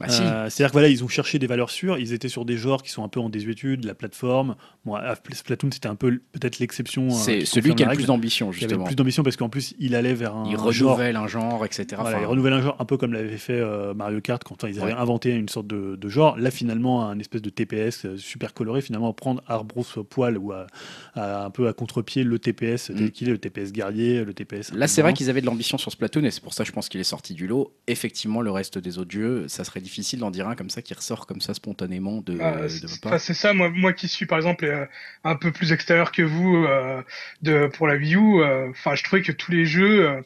Bah, 0.00 0.08
si. 0.08 0.22
Euh, 0.22 0.48
C'est-à-dire 0.48 0.70
que 0.70 0.72
voilà, 0.72 0.88
ils 0.88 1.04
ont 1.04 1.08
cherché 1.08 1.38
des 1.38 1.46
valeurs 1.46 1.70
sûres. 1.70 1.98
Ils 1.98 2.12
étaient 2.12 2.28
sur 2.28 2.44
des 2.44 2.56
genres 2.56 2.82
qui 2.82 2.90
sont 2.90 3.04
un 3.04 3.08
peu 3.08 3.20
en 3.20 3.28
désuétude, 3.28 3.84
la 3.84 3.94
plateforme. 3.94 4.56
Bon, 4.86 4.94
à- 4.94 5.14
Splatoon, 5.32 5.70
c'était 5.72 5.88
un 5.88 5.94
peu 5.94 6.20
peut-être 6.32 6.58
l'exception. 6.58 7.08
euh, 7.08 7.10
C'est 7.10 7.44
celui 7.44 7.74
qui 7.74 7.84
a 7.84 7.90
le 7.90 7.94
plus 7.96 8.06
d'ambition, 8.06 8.46
Il 8.46 8.48
avait 8.56 8.60
justement. 8.60 8.84
plus 8.84 8.94
d'ambition 8.96 9.22
parce 9.22 9.36
qu'en 9.36 9.48
plus, 9.50 9.74
il 9.78 9.94
allait 9.94 10.14
vers 10.14 10.34
un 10.34 10.46
Il 10.46 10.56
genre. 10.56 10.64
renouvelle 10.94 11.16
un 11.16 11.26
genre, 11.26 11.64
etc. 11.66 11.86
Voilà, 11.96 12.10
Enfin, 12.16 12.18
il 12.22 12.26
renouvelle 12.26 12.54
un 12.54 12.62
genre 12.62 12.76
un 12.78 12.84
peu 12.86 12.96
comme 12.96 13.12
l'avait 13.12 13.36
fait 13.36 13.60
euh, 13.60 13.92
Mario 13.94 14.20
Kart 14.22 14.42
quand 14.42 14.64
ils 14.64 14.80
avaient 14.80 14.92
Ouais. 14.94 14.98
inventé 14.98 15.30
une 15.30 15.48
sorte 15.50 15.66
de, 15.66 15.96
de 15.96 16.08
genre. 16.08 16.38
Là, 16.38 16.50
finalement, 16.50 17.06
un 17.06 17.18
espèce 17.18 17.42
de 17.42 17.50
TPS 17.50 18.06
super 18.16 18.54
coloré, 18.54 18.80
finalement, 18.80 19.12
prendre 19.12 19.42
Arbros 19.48 19.84
poil 20.08 20.38
ou 20.38 20.52
à, 20.52 20.66
à- 21.14 21.44
un 21.44 21.50
peu 21.50 21.68
à 21.68 21.72
contre-pied 21.74 22.24
le 22.24 22.38
TPS 22.38 22.90
Mm. 22.90 23.10
qu'il 23.10 23.28
est, 23.28 23.32
le 23.32 23.38
TPS 23.38 23.70
guerrier, 23.72 24.24
le 24.24 24.32
TPS. 24.32 24.72
Là, 24.72 24.88
c'est 24.88 25.02
vrai 25.02 25.12
qu'ils 25.12 25.28
avaient 25.28 25.42
de 25.42 25.46
l'ambition 25.46 25.76
sur 25.76 25.92
Splatoon 25.92 26.24
et 26.24 26.30
c'est 26.30 26.42
pour 26.42 26.54
ça, 26.54 26.64
je 26.64 26.72
pense 26.72 26.88
qu'il 26.88 27.00
est 27.00 27.04
sorti 27.04 27.34
du 27.34 27.46
lot. 27.46 27.74
Effectivement, 27.86 28.40
le 28.40 28.50
reste 28.50 28.78
des 28.78 28.98
autres 28.98 29.10
jeux, 29.10 29.46
ça 29.48 29.62
serait 29.64 29.80
difficile 29.80 29.89
d'en 30.16 30.30
dire 30.30 30.48
un 30.48 30.54
comme 30.54 30.70
ça 30.70 30.82
qui 30.82 30.94
ressort 30.94 31.26
comme 31.26 31.40
ça 31.40 31.54
spontanément 31.54 32.20
de, 32.20 32.38
Ah, 32.40 32.62
de 32.62 32.68
c'est- 32.68 33.34
ça, 33.34 33.52
moi, 33.52 33.70
moi 33.70 33.92
qui 33.92 34.08
suis 34.08 34.26
par 34.26 34.38
exemple 34.38 34.64
euh, 34.64 34.86
un 35.24 35.36
peu 35.36 35.50
plus 35.52 35.72
extérieur 35.72 36.12
que 36.12 36.22
vous 36.22 36.64
euh, 36.64 37.02
de, 37.42 37.66
pour 37.66 37.86
la 37.88 37.94
Wii 37.96 38.14
U, 38.16 38.40
euh, 38.42 38.70
enfin, 38.70 38.94
je 38.94 39.02
trouvais 39.04 39.22
que 39.22 39.32
tous 39.32 39.50
les 39.52 39.66
jeux, 39.66 40.08
euh, 40.08 40.20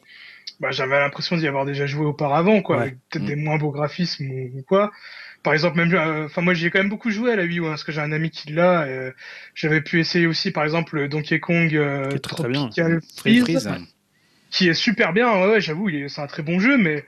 bah, 0.59 0.71
j'avais 0.71 0.99
l'impression 0.99 1.37
d'y 1.37 1.47
avoir 1.47 1.65
déjà 1.65 1.85
joué 1.85 2.05
auparavant, 2.05 2.61
quoi, 2.61 2.77
Ouais. 2.77 2.81
avec 2.83 2.95
peut-être 3.09 3.23
Mm. 3.23 3.27
des 3.27 3.35
moins 3.35 3.57
beaux 3.57 3.71
graphismes 3.71 4.29
ou, 4.29 4.59
ou 4.59 4.61
quoi. 4.63 4.91
Par 5.43 5.53
exemple, 5.53 5.77
même, 5.77 5.93
euh, 5.93 6.25
enfin, 6.25 6.41
moi, 6.41 6.53
j'y 6.53 6.65
ai 6.65 6.69
quand 6.71 6.79
même 6.79 6.89
beaucoup 6.89 7.11
joué 7.11 7.31
à 7.31 7.35
la 7.35 7.43
Wii 7.43 7.59
U, 7.59 7.65
hein, 7.65 7.69
parce 7.69 7.83
que 7.83 7.91
j'ai 7.91 8.01
un 8.01 8.11
ami 8.11 8.29
qui 8.31 8.51
l'a. 8.51 8.83
euh, 8.83 9.11
J'avais 9.53 9.81
pu 9.81 9.99
essayer 9.99 10.25
aussi, 10.27 10.51
par 10.51 10.63
exemple, 10.63 10.95
le 10.95 11.07
Donkey 11.07 11.39
Kong 11.39 11.75
euh, 11.75 12.09
Qui 12.09 12.15
est 12.15 12.19
très, 12.19 12.35
très 12.35 12.49
bien. 12.49 12.61
Tropical 12.69 13.01
Free 13.17 13.39
Freeze, 13.41 13.69
qui 14.49 14.69
est 14.69 14.73
super 14.73 15.13
bien. 15.13 15.31
Ouais, 15.33 15.47
ouais, 15.51 15.61
j'avoue, 15.61 15.89
c'est 16.07 16.21
un 16.21 16.27
très 16.27 16.41
bon 16.41 16.59
jeu, 16.59 16.77
mais 16.77 17.05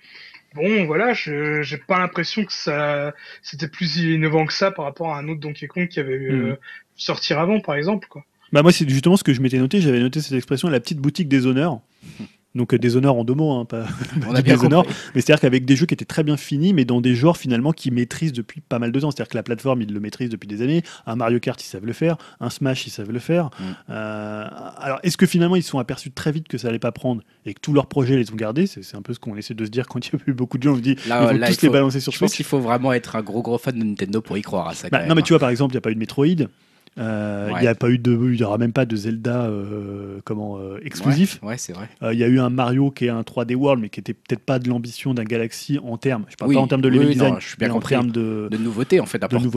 bon, 0.56 0.86
voilà, 0.86 1.14
je 1.14 1.62
j'ai 1.62 1.78
pas 1.78 2.00
l'impression 2.00 2.44
que 2.46 2.54
ça 2.54 3.14
c'était 3.42 3.68
plus 3.68 3.98
innovant 3.98 4.46
que 4.46 4.54
ça 4.54 4.72
par 4.72 4.86
rapport 4.86 5.14
à 5.14 5.20
un 5.20 5.28
autre 5.28 5.40
Donkey 5.40 5.68
Kong 5.68 5.88
qui 5.88 6.00
avait 6.00 6.14
euh, 6.14 6.50
Mhm. 6.52 6.56
pu 6.56 7.02
sortir 7.02 7.40
avant, 7.40 7.60
par 7.60 7.76
exemple. 7.76 8.08
Quoi. 8.10 8.24
Bah 8.54 8.62
moi, 8.64 8.72
c'est 8.72 8.88
justement 8.90 9.18
ce 9.18 9.24
que 9.24 9.34
je 9.34 9.42
m'étais 9.42 9.58
noté. 9.60 9.82
J'avais 9.82 10.00
noté 10.00 10.22
cette 10.22 10.34
expression, 10.38 10.70
la 10.70 10.80
petite 10.80 11.00
boutique 11.00 11.28
des 11.28 11.46
honneurs. 11.46 11.80
Donc 12.58 12.74
euh, 12.74 12.78
des 12.78 12.96
honneurs 12.98 13.16
en 13.16 13.24
deux 13.24 13.34
mots, 13.34 13.52
hein, 13.54 13.66
pas, 13.66 13.86
on 14.28 14.36
a 14.36 14.42
bien. 14.42 14.58
Mais 15.16 15.22
c'est-à-dire 15.22 15.40
qu'avec 15.40 15.66
des 15.66 15.76
jeux 15.76 15.86
qui 15.86 15.94
étaient 15.94 16.06
très 16.06 16.24
bien 16.24 16.36
finis, 16.36 16.74
mais 16.74 16.84
dans 16.84 17.00
des 17.00 17.16
genres 17.16 17.38
finalement 17.38 17.72
qui 17.72 17.92
maîtrisent 17.92 18.34
depuis 18.34 18.62
pas 18.62 18.80
mal 18.80 18.92
de 18.92 19.00
temps. 19.00 19.12
C'est-à-dire 19.12 19.30
que 19.30 19.38
la 19.38 19.44
plateforme, 19.44 19.82
ils 19.82 19.94
le 19.94 20.00
maîtrisent 20.00 20.30
depuis 20.30 20.48
des 20.48 20.62
années. 20.62 20.84
Un 21.06 21.16
Mario 21.16 21.40
Kart, 21.40 21.62
ils 21.64 21.68
savent 21.68 21.86
le 21.86 21.94
faire. 21.94 22.18
Un 22.40 22.50
Smash, 22.50 22.88
ils 22.88 22.90
savent 22.90 23.12
le 23.12 23.20
faire. 23.20 23.46
Mm. 23.46 23.64
Euh, 23.92 24.48
alors, 24.78 25.00
est-ce 25.04 25.18
que 25.18 25.26
finalement, 25.26 25.56
ils 25.56 25.64
se 25.64 25.70
sont 25.70 25.80
aperçus 25.80 26.12
très 26.12 26.32
vite 26.32 26.48
que 26.48 26.58
ça 26.58 26.68
allait 26.68 26.80
pas 26.80 26.92
prendre 26.92 27.22
et 27.46 27.54
que 27.54 27.60
tous 27.62 27.74
leurs 27.74 27.88
projets 27.88 28.18
les 28.18 28.32
ont 28.32 28.36
gardés? 28.36 28.68
C'est 28.68 28.96
un 28.96 29.02
peu 29.02 29.14
ce 29.14 29.20
qu'on 29.20 29.36
essaie 29.38 29.54
de 29.54 29.66
se 29.66 29.70
dire 29.70 29.88
quand 29.88 30.06
il 30.08 30.14
y 30.14 30.16
a 30.16 30.20
eu 30.28 30.34
beaucoup 30.34 30.58
de 30.58 30.64
gens. 30.64 30.74
On 30.74 30.78
se 30.78 30.82
dit, 30.82 30.96
Là, 31.08 31.22
ils 31.22 31.34
vont 31.36 31.40
là, 31.40 31.48
tous 31.48 31.54
il 31.54 31.60
faut- 31.60 31.66
les 31.68 31.72
balancer 31.74 32.00
sur 32.00 32.12
Je 32.12 32.20
pense 32.20 32.34
qu'il 32.34 32.46
faut 32.46 32.60
vraiment 32.60 32.92
être 32.94 33.16
un 33.16 33.22
gros 33.22 33.42
gros 33.42 33.58
fan 33.58 33.78
de 33.78 33.84
Nintendo 33.84 34.22
pour 34.22 34.38
y 34.38 34.42
croire 34.42 34.68
à 34.70 34.74
ça. 34.74 34.90
Bah, 34.90 35.06
non, 35.06 35.16
mais 35.16 35.22
tu 35.22 35.34
vois, 35.34 35.40
par 35.40 35.50
exemple, 35.50 35.74
il 35.74 35.76
n'y 35.76 35.80
a 35.80 35.82
pas 35.82 35.92
eu 35.92 35.96
de 35.96 36.00
Metroid. 36.00 36.48
Euh, 36.98 37.48
Il 37.50 37.54
Ouais. 37.54 37.62
n'y 37.62 37.68
a 37.68 37.76
pas 37.76 37.90
eu 37.90 37.98
de, 37.98 38.12
il 38.34 38.40
y 38.40 38.44
aura 38.44 38.58
même 38.58 38.74
pas 38.74 38.86
de 38.86 38.96
Zelda 38.96 39.44
euh, 39.46 40.20
comment 40.26 40.58
euh, 40.60 40.80
exclusif. 40.84 41.40
Ouais, 41.42 41.50
ouais, 41.50 41.58
c'est 41.58 41.74
vrai. 41.74 41.88
Il 42.12 42.18
y 42.20 42.24
a 42.24 42.28
eu 42.28 42.40
un 42.40 42.50
Mario 42.50 42.92
qui 42.92 43.06
est 43.06 43.10
un 43.10 43.22
3D 43.22 43.56
World, 43.56 43.82
mais 43.82 43.90
qui 43.90 44.00
était 44.00 44.14
peut-être 44.14 44.44
pas 44.44 44.60
de 44.60 44.70
l'ambition 44.70 45.14
d'un 45.14 45.24
Galaxy 45.24 45.80
en 45.84 45.98
termes. 45.98 46.26
Je 46.30 46.36
parle 46.36 46.50
Oui, 46.50 46.56
pas 46.56 46.62
en 46.62 46.68
termes 46.68 46.82
de 46.82 46.88
level 46.90 47.08
oui, 47.08 47.14
design, 47.14 47.34
non, 47.34 47.40
je 47.40 47.48
suis 47.48 47.58
bien 47.58 47.68
mais 47.70 47.74
en 47.74 47.80
termes 47.80 48.12
de. 48.12 48.48
De 48.52 48.58
nouveauté, 48.58 49.00
en 49.00 49.06
fait, 49.06 49.20
d'apporter 49.20 49.48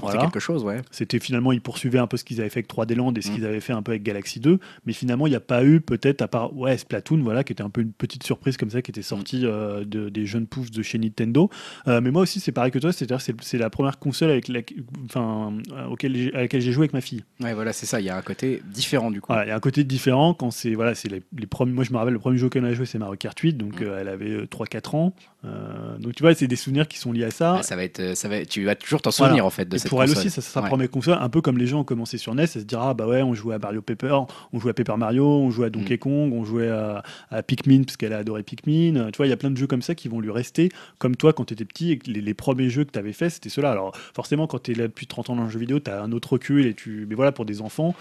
voilà. 0.00 0.20
quelque 0.22 0.40
chose, 0.40 0.64
ouais. 0.64 0.80
C'était 0.90 1.18
finalement, 1.18 1.52
ils 1.52 1.60
poursuivaient 1.60 1.98
un 1.98 2.06
peu 2.06 2.16
ce 2.16 2.24
qu'ils 2.24 2.40
avaient 2.40 2.48
fait 2.50 2.58
avec 2.60 2.68
3D 2.68 2.94
Land 2.94 3.14
et 3.14 3.20
ce 3.22 3.30
Mm. 3.30 3.34
qu'ils 3.34 3.46
avaient 3.46 3.60
fait 3.60 3.72
un 3.72 3.82
peu 3.82 3.92
avec 3.92 4.02
Galaxy 4.02 4.40
2, 4.40 4.58
mais 4.86 4.92
finalement, 4.92 5.26
il 5.26 5.30
n'y 5.30 5.36
a 5.36 5.40
pas 5.40 5.64
eu, 5.64 5.80
peut-être, 5.80 6.22
à 6.22 6.28
part 6.28 6.56
ouais, 6.56 6.76
Splatoon, 6.78 7.18
voilà, 7.22 7.44
qui 7.44 7.52
était 7.52 7.62
un 7.62 7.70
peu 7.70 7.80
une 7.80 7.92
petite 7.92 8.22
surprise 8.24 8.56
comme 8.56 8.70
ça, 8.70 8.82
qui 8.82 8.90
était 8.90 9.02
sortie 9.02 9.44
Mm. 9.44 9.84
de- 9.84 10.08
des 10.08 10.26
jeunes 10.26 10.46
poufs 10.46 10.70
de 10.70 10.82
chez 10.82 10.98
Nintendo. 10.98 11.50
Mais 11.86 12.10
moi 12.10 12.22
aussi, 12.22 12.40
c'est 12.40 12.52
pareil 12.52 12.70
que 12.72 12.78
toi, 12.78 12.92
c'est-à-dire 12.92 13.20
c'est 13.20 13.58
la 13.58 13.70
première 13.70 13.98
console 13.98 14.30
avec 14.30 14.48
la, 14.48 14.60
enfin, 15.04 15.52
auquel 15.90 16.30
à 16.34 16.40
laquelle 16.42 16.60
j'ai 16.60 16.72
joué 16.72 16.85
avec 16.86 16.94
ma 16.94 17.00
fille. 17.00 17.22
Ouais, 17.40 17.54
voilà, 17.54 17.72
c'est 17.72 17.86
ça. 17.86 18.00
Il 18.00 18.06
y 18.06 18.10
a 18.10 18.16
un 18.16 18.22
côté 18.22 18.62
différent 18.64 19.10
du 19.10 19.20
coup. 19.20 19.26
Voilà, 19.28 19.44
il 19.44 19.48
y 19.48 19.52
a 19.52 19.56
un 19.56 19.60
côté 19.60 19.84
différent 19.84 20.34
quand 20.34 20.50
c'est 20.50 20.74
voilà, 20.74 20.94
c'est 20.94 21.08
les, 21.08 21.22
les 21.38 21.46
premiers. 21.46 21.72
Moi, 21.72 21.84
je 21.84 21.92
me 21.92 21.98
rappelle 21.98 22.12
le 22.14 22.18
premier 22.18 22.38
jeu 22.38 22.48
qu'elle 22.48 22.64
a 22.64 22.72
joué, 22.74 22.86
c'est 22.86 22.98
Mario 22.98 23.16
Kart 23.16 23.38
8, 23.38 23.54
donc 23.54 23.80
Mm. 23.80 23.84
euh, 23.84 24.00
elle 24.00 24.08
avait 24.08 24.46
3-4 24.46 24.94
ans. 24.96 25.12
Euh, 25.44 25.96
donc 25.98 26.14
tu 26.14 26.22
vois, 26.22 26.34
c'est 26.34 26.46
des 26.48 26.56
souvenirs 26.56 26.88
qui 26.88 26.98
sont 26.98 27.12
liés 27.12 27.24
à 27.24 27.30
ça. 27.30 27.60
Ça 27.62 27.76
va 27.76 27.84
être, 27.84 28.00
euh, 28.00 28.14
ça 28.14 28.28
va. 28.28 28.44
Tu 28.44 28.64
vas 28.64 28.74
toujours 28.74 29.00
t'en 29.02 29.10
souvenir 29.10 29.34
Voilà. 29.34 29.44
en 29.46 29.50
fait 29.50 29.66
de 29.68 29.76
Et 29.76 29.78
cette 29.78 29.90
pour 29.90 30.02
elle 30.02 30.10
aussi, 30.10 30.30
ça 30.30 30.40
sera 30.40 30.54
sa 30.54 30.62
Ouais. 30.62 30.68
première 30.68 30.90
console, 30.90 31.18
un 31.20 31.28
peu 31.28 31.40
comme 31.40 31.58
les 31.58 31.66
gens 31.66 31.80
ont 31.80 31.84
commencé 31.84 32.18
sur 32.18 32.34
NES, 32.34 32.42
à 32.44 32.46
se 32.46 32.58
dire 32.60 32.80
ah 32.80 32.94
bah 32.94 33.06
ouais, 33.06 33.22
on 33.22 33.34
jouait 33.34 33.54
à 33.54 33.58
Mario 33.58 33.80
Paper, 33.82 34.20
on 34.52 34.58
jouait 34.60 34.70
à 34.70 34.74
Paper 34.74 34.96
Mario, 34.96 35.24
on 35.26 35.50
jouait 35.50 35.66
à 35.66 35.70
Donkey 35.70 35.94
Mm. 35.94 35.98
Kong, 35.98 36.32
on 36.32 36.44
jouait 36.44 36.68
à, 36.68 37.02
à 37.30 37.42
Pikmin 37.42 37.84
parce 37.84 37.96
qu'elle 37.96 38.12
a 38.12 38.18
adoré 38.18 38.42
Pikmin. 38.42 38.96
Euh, 38.96 39.10
Tu 39.10 39.18
vois, 39.18 39.26
il 39.26 39.30
y 39.30 39.32
a 39.32 39.36
plein 39.36 39.50
de 39.50 39.56
jeux 39.56 39.66
comme 39.68 39.82
ça 39.82 39.94
qui 39.94 40.08
vont 40.08 40.20
lui 40.20 40.30
rester, 40.30 40.70
comme 40.98 41.14
toi 41.16 41.32
quand 41.32 41.44
tu 41.44 41.54
étais 41.54 41.64
petit 41.64 41.92
et 41.92 41.98
que 41.98 42.10
les, 42.10 42.20
les 42.20 42.34
premiers 42.34 42.70
jeux 42.70 42.84
que 42.84 42.90
tu 42.92 42.98
avais 42.98 43.12
fait, 43.12 43.30
c'était 43.30 43.48
ceux-là. 43.50 43.70
Alors 43.70 43.94
forcément, 44.14 44.46
quand 44.48 44.62
tu 44.64 44.72
es 44.72 44.74
là 44.74 44.88
depuis 44.88 45.06
30 45.06 45.30
ans 45.30 45.36
dans 45.36 45.44
le 45.44 45.50
jeu 45.50 45.58
vidéo, 45.60 45.78
tu 45.78 45.90
as 45.90 46.02
un 46.02 46.10
autre 46.12 46.32
recul 46.32 46.66
et 46.66 46.74
tu. 46.76 47.06
Mais 47.08 47.14
voilà, 47.14 47.32
pour 47.32 47.44
des 47.44 47.60
enfants, 47.62 47.94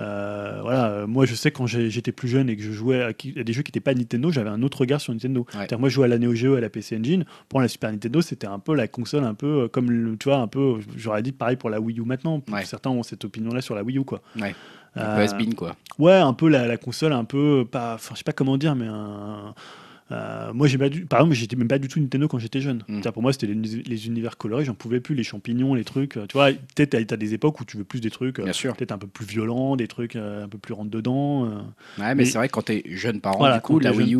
euh, 0.00 0.58
voilà, 0.62 0.88
euh, 0.90 1.06
moi 1.06 1.26
je 1.26 1.34
sais 1.34 1.50
quand 1.50 1.66
j'étais 1.66 2.12
plus 2.12 2.28
jeune 2.28 2.48
et 2.48 2.56
que 2.56 2.62
je 2.62 2.72
jouais 2.72 3.02
à, 3.02 3.12
des 3.12 3.52
jeux 3.52 3.62
qui 3.62 3.68
n'étaient 3.70 3.80
pas 3.80 3.94
Nintendo, 3.94 4.30
j'avais 4.32 4.50
un 4.50 4.62
autre 4.62 4.80
regard 4.80 5.00
sur 5.00 5.12
Nintendo. 5.12 5.46
Moi 5.78 5.88
je 5.88 5.94
jouais 5.94 6.06
à 6.06 6.08
la 6.08 6.18
Neo 6.18 6.34
Geo, 6.34 6.54
à 6.54 6.60
la 6.60 6.70
PC 6.70 6.96
Engine. 6.98 7.24
Pour 7.48 7.60
la 7.60 7.68
Super 7.68 7.92
Nintendo, 7.92 8.20
c'était 8.22 8.46
un 8.46 8.58
peu 8.58 8.74
la 8.74 8.88
console, 8.88 9.24
un 9.24 9.34
peu 9.34 9.64
euh, 9.64 9.68
comme 9.68 9.90
le- 9.90 10.16
tu 10.16 10.28
vois, 10.28 10.38
un 10.38 10.46
peu. 10.48 10.76
J'aurais 10.96 11.22
dit 11.22 11.32
pareil 11.32 11.56
pour 11.56 11.70
la 11.70 11.80
Wii 11.80 11.98
U 12.00 12.02
maintenant. 12.04 12.42
Ouais. 12.50 12.64
Certains 12.64 12.90
ont 12.90 13.02
cette 13.02 13.24
opinion-là 13.24 13.60
sur 13.60 13.74
la 13.74 13.82
Wii 13.82 13.98
U, 13.98 14.04
quoi. 14.04 14.22
Ouais. 14.40 14.54
Un 14.94 15.02
Euh, 15.18 15.26
quoi. 15.56 15.76
Ouais, 15.98 16.12
un 16.12 16.34
peu 16.34 16.48
la, 16.48 16.66
la 16.66 16.76
console, 16.76 17.12
un 17.12 17.24
peu 17.24 17.64
pas. 17.70 17.96
Je 18.10 18.16
sais 18.18 18.24
pas 18.24 18.32
comment 18.32 18.56
dire, 18.58 18.74
mais 18.74 18.86
un. 18.88 19.54
Euh, 20.10 20.52
moi, 20.52 20.66
j'ai 20.66 20.76
pas 20.78 20.88
du, 20.88 21.06
par 21.06 21.20
exemple, 21.20 21.34
j'étais 21.36 21.56
même 21.56 21.68
pas 21.68 21.78
du 21.78 21.88
tout 21.88 21.98
Nintendo 22.00 22.28
quand 22.28 22.38
j'étais 22.38 22.60
jeune. 22.60 22.78
Mm. 22.78 22.94
C'est-à-dire, 22.94 23.12
Pour 23.14 23.22
moi, 23.22 23.32
c'était 23.32 23.46
les, 23.46 23.54
les 23.54 24.06
univers 24.06 24.36
colorés, 24.36 24.64
j'en 24.64 24.74
pouvais 24.74 25.00
plus, 25.00 25.14
les 25.14 25.22
champignons, 25.22 25.74
les 25.74 25.84
trucs. 25.84 26.16
euh, 26.16 26.26
Tu 26.26 26.34
vois, 26.34 26.50
peut-être 26.74 27.06
t'as 27.06 27.16
des 27.16 27.34
époques 27.34 27.60
où 27.60 27.64
tu 27.64 27.76
veux 27.78 27.84
plus 27.84 28.00
des 28.00 28.10
trucs, 28.10 28.38
euh, 28.38 28.44
peut-être 28.76 28.92
un 28.92 28.98
peu 28.98 29.06
plus 29.06 29.24
violents, 29.24 29.76
des 29.76 29.88
trucs 29.88 30.16
euh, 30.16 30.44
un 30.44 30.48
peu 30.48 30.58
plus 30.58 30.74
rentre 30.74 30.90
dedans. 30.90 31.44
Ouais, 31.44 31.50
mais, 31.98 32.14
mais- 32.16 32.24
c'est 32.26 32.38
vrai 32.38 32.48
que 32.48 32.52
quand 32.52 32.62
t'es 32.62 32.82
jeune 32.90 33.20
parent, 33.20 33.38
Voilà, 33.38 33.56
du 33.56 33.62
coup, 33.62 33.78
la 33.78 33.92
Wii 33.92 34.14
U 34.16 34.18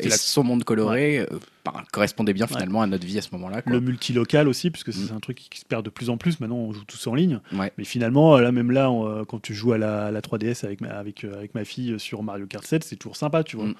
et 0.00 0.08
la- 0.08 0.16
son 0.16 0.42
monde 0.42 0.64
coloré 0.64 1.26
bah, 1.64 1.72
correspondait 1.92 2.32
bien 2.32 2.46
Ouais. 2.46 2.52
finalement 2.52 2.82
à 2.82 2.86
notre 2.86 3.06
vie 3.06 3.18
à 3.18 3.22
ce 3.22 3.28
moment-là. 3.32 3.62
Le 3.66 3.80
multilocal 3.80 4.48
aussi, 4.48 4.70
puisque 4.70 4.88
Mm. 4.88 4.92
c'est 4.92 5.12
un 5.12 5.20
truc 5.20 5.36
qui 5.50 5.60
se 5.60 5.64
perd 5.64 5.84
de 5.84 5.90
plus 5.90 6.10
en 6.10 6.16
plus. 6.16 6.40
Maintenant, 6.40 6.56
on 6.56 6.72
joue 6.72 6.84
tous 6.84 7.06
en 7.06 7.14
ligne. 7.14 7.40
Ouais. 7.52 7.72
Mais 7.78 7.84
finalement, 7.84 8.36
là, 8.38 8.50
même 8.52 8.70
là, 8.72 8.90
on, 8.90 9.06
euh, 9.06 9.24
quand 9.24 9.40
tu 9.40 9.54
joues 9.54 9.72
à 9.72 9.78
la, 9.78 10.10
la 10.10 10.20
3DS 10.20 10.64
avec 10.64 10.80
ma, 10.80 10.88
avec, 10.88 11.24
euh, 11.24 11.36
avec 11.36 11.54
ma 11.54 11.64
fille 11.64 11.94
sur 11.98 12.22
Mario 12.22 12.46
Kart 12.46 12.64
7, 12.66 12.82
c'est 12.84 12.96
toujours 12.96 13.16
sympa, 13.16 13.44
tu 13.44 13.56
vois. 13.56 13.66
Mm. 13.66 13.74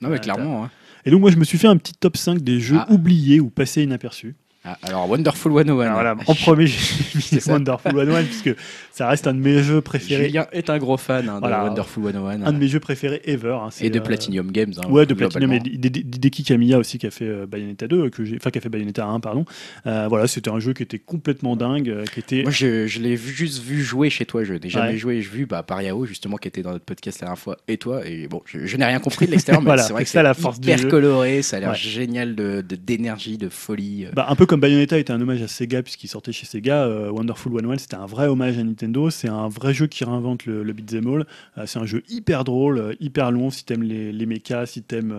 Non, 0.00 0.08
mais 0.10 0.18
clairement. 0.18 0.64
hein. 0.64 0.70
Et 1.04 1.10
donc, 1.10 1.20
moi, 1.20 1.30
je 1.30 1.36
me 1.36 1.44
suis 1.44 1.58
fait 1.58 1.68
un 1.68 1.76
petit 1.76 1.94
top 1.94 2.16
5 2.16 2.40
des 2.42 2.60
jeux 2.60 2.76
Ah. 2.78 2.90
oubliés 2.92 3.40
ou 3.40 3.50
passés 3.50 3.82
inaperçus. 3.84 4.34
Ah, 4.64 4.76
alors, 4.82 5.08
Wonderful 5.08 5.52
101. 5.52 5.80
Alors 5.80 5.94
voilà, 5.94 6.16
en 6.26 6.34
premier, 6.34 6.66
j'ai 6.66 6.78
mis. 7.14 7.40
Wonderful 7.46 7.92
101, 7.92 8.24
puisque 8.24 8.50
ça 8.92 9.08
reste 9.08 9.26
un 9.28 9.34
de 9.34 9.38
mes 9.38 9.62
jeux 9.62 9.80
préférés. 9.80 10.26
Julien 10.26 10.46
est 10.52 10.68
un 10.68 10.78
gros 10.78 10.96
fan 10.96 11.28
hein, 11.28 11.38
Voilà. 11.40 11.60
de 11.62 11.68
Wonderful 11.68 12.12
101. 12.12 12.42
Un 12.42 12.52
de 12.52 12.58
mes 12.58 12.66
jeux 12.68 12.80
préférés 12.80 13.22
ever. 13.24 13.56
hein, 13.62 13.68
Et 13.80 13.88
de 13.88 13.98
euh, 13.98 14.02
Platinum 14.02 14.50
Games. 14.50 14.72
hein, 14.76 14.88
Ouais, 14.90 15.06
de 15.06 15.14
Platinum 15.14 15.52
et 15.52 15.58
globalement. 15.60 15.78
d- 15.80 15.90
d- 15.90 16.02
d'Hideki 16.04 16.42
Kamiya 16.42 16.78
aussi 16.78 16.98
qui 16.98 17.06
a 17.06 17.10
fait 17.10 17.24
euh, 17.24 17.46
Bayonetta 17.46 17.86
2, 17.86 17.96
euh, 18.06 18.10
que 18.10 18.24
j'ai, 18.24 18.36
enfin 18.36 18.50
qui 18.50 18.58
a 18.58 18.60
fait 18.60 18.68
Bayonetta 18.68 19.06
1, 19.06 19.20
pardon. 19.20 19.44
Euh, 19.86 20.06
voilà, 20.08 20.26
c'était 20.26 20.50
un 20.50 20.58
jeu 20.58 20.72
qui 20.72 20.82
était 20.82 20.98
complètement 20.98 21.54
dingue, 21.54 22.04
qui 22.12 22.18
était. 22.20 22.42
Moi, 22.42 22.50
je, 22.50 22.86
je 22.88 23.00
l'ai 23.00 23.16
juste 23.16 23.62
vu 23.62 23.80
jouer 23.82 24.10
chez 24.10 24.26
toi. 24.26 24.42
Je 24.42 24.54
n'ai 24.54 24.68
jamais 24.68 24.88
Ouais. 24.90 24.96
joué. 24.96 25.22
Je 25.22 25.30
vu 25.30 25.46
bah, 25.46 25.62
par 25.62 25.80
Yao, 25.82 26.04
justement, 26.04 26.36
qui 26.36 26.48
était 26.48 26.62
dans 26.62 26.72
notre 26.72 26.84
podcast 26.84 27.20
la 27.20 27.26
dernière 27.26 27.38
fois, 27.38 27.56
et 27.68 27.76
toi. 27.78 28.00
Et 28.04 28.26
bon, 28.26 28.42
je, 28.44 28.66
je 28.66 28.76
n'ai 28.76 28.84
rien 28.84 28.98
compris 28.98 29.26
de 29.26 29.30
l'extérieur, 29.30 29.62
mais 29.62 29.66
Voilà, 29.66 29.82
c'est 29.84 29.92
vrai 29.92 30.02
que 30.04 30.10
c'est 30.10 30.22
la 30.22 30.34
force 30.34 30.58
du 30.60 30.66
hyper 30.68 30.78
jeu. 30.78 30.88
coloré. 30.88 31.42
Ça 31.42 31.58
a 31.58 31.60
l'air 31.60 31.70
Ouais. 31.70 31.76
génial 31.76 32.34
de- 32.34 32.60
de- 32.68 32.76
d'énergie, 32.76 33.38
de, 33.38 33.48
folie. 33.48 34.06
Bah, 34.14 34.26
un 34.28 34.34
peu 34.34 34.46
comme 34.48 34.60
Bayonetta 34.60 34.98
était 34.98 35.12
un 35.12 35.20
hommage 35.20 35.42
à 35.42 35.46
Sega 35.46 35.82
puisqu'il 35.82 36.08
sortait 36.08 36.32
chez 36.32 36.46
Sega, 36.46 36.84
euh, 36.84 37.10
Wonderful 37.10 37.52
101 37.52 37.76
c'était 37.76 37.96
un 37.96 38.06
vrai 38.06 38.28
hommage 38.28 38.56
à 38.56 38.64
Nintendo, 38.64 39.10
c'est 39.10 39.28
un 39.28 39.46
vrai 39.46 39.74
jeu 39.74 39.86
qui 39.86 40.04
réinvente 40.04 40.46
le, 40.46 40.62
le 40.62 40.72
beat'em 40.72 41.06
all, 41.06 41.26
Euh, 41.58 41.66
c'est 41.66 41.78
un 41.78 41.84
jeu 41.84 42.02
hyper 42.08 42.44
drôle, 42.44 42.78
euh, 42.78 42.94
hyper 42.98 43.30
long 43.30 43.50
si 43.50 43.66
t'aimes 43.66 43.82
les, 43.82 44.26
mechas, 44.26 44.64
si 44.64 44.82
t'aimes 44.82 45.14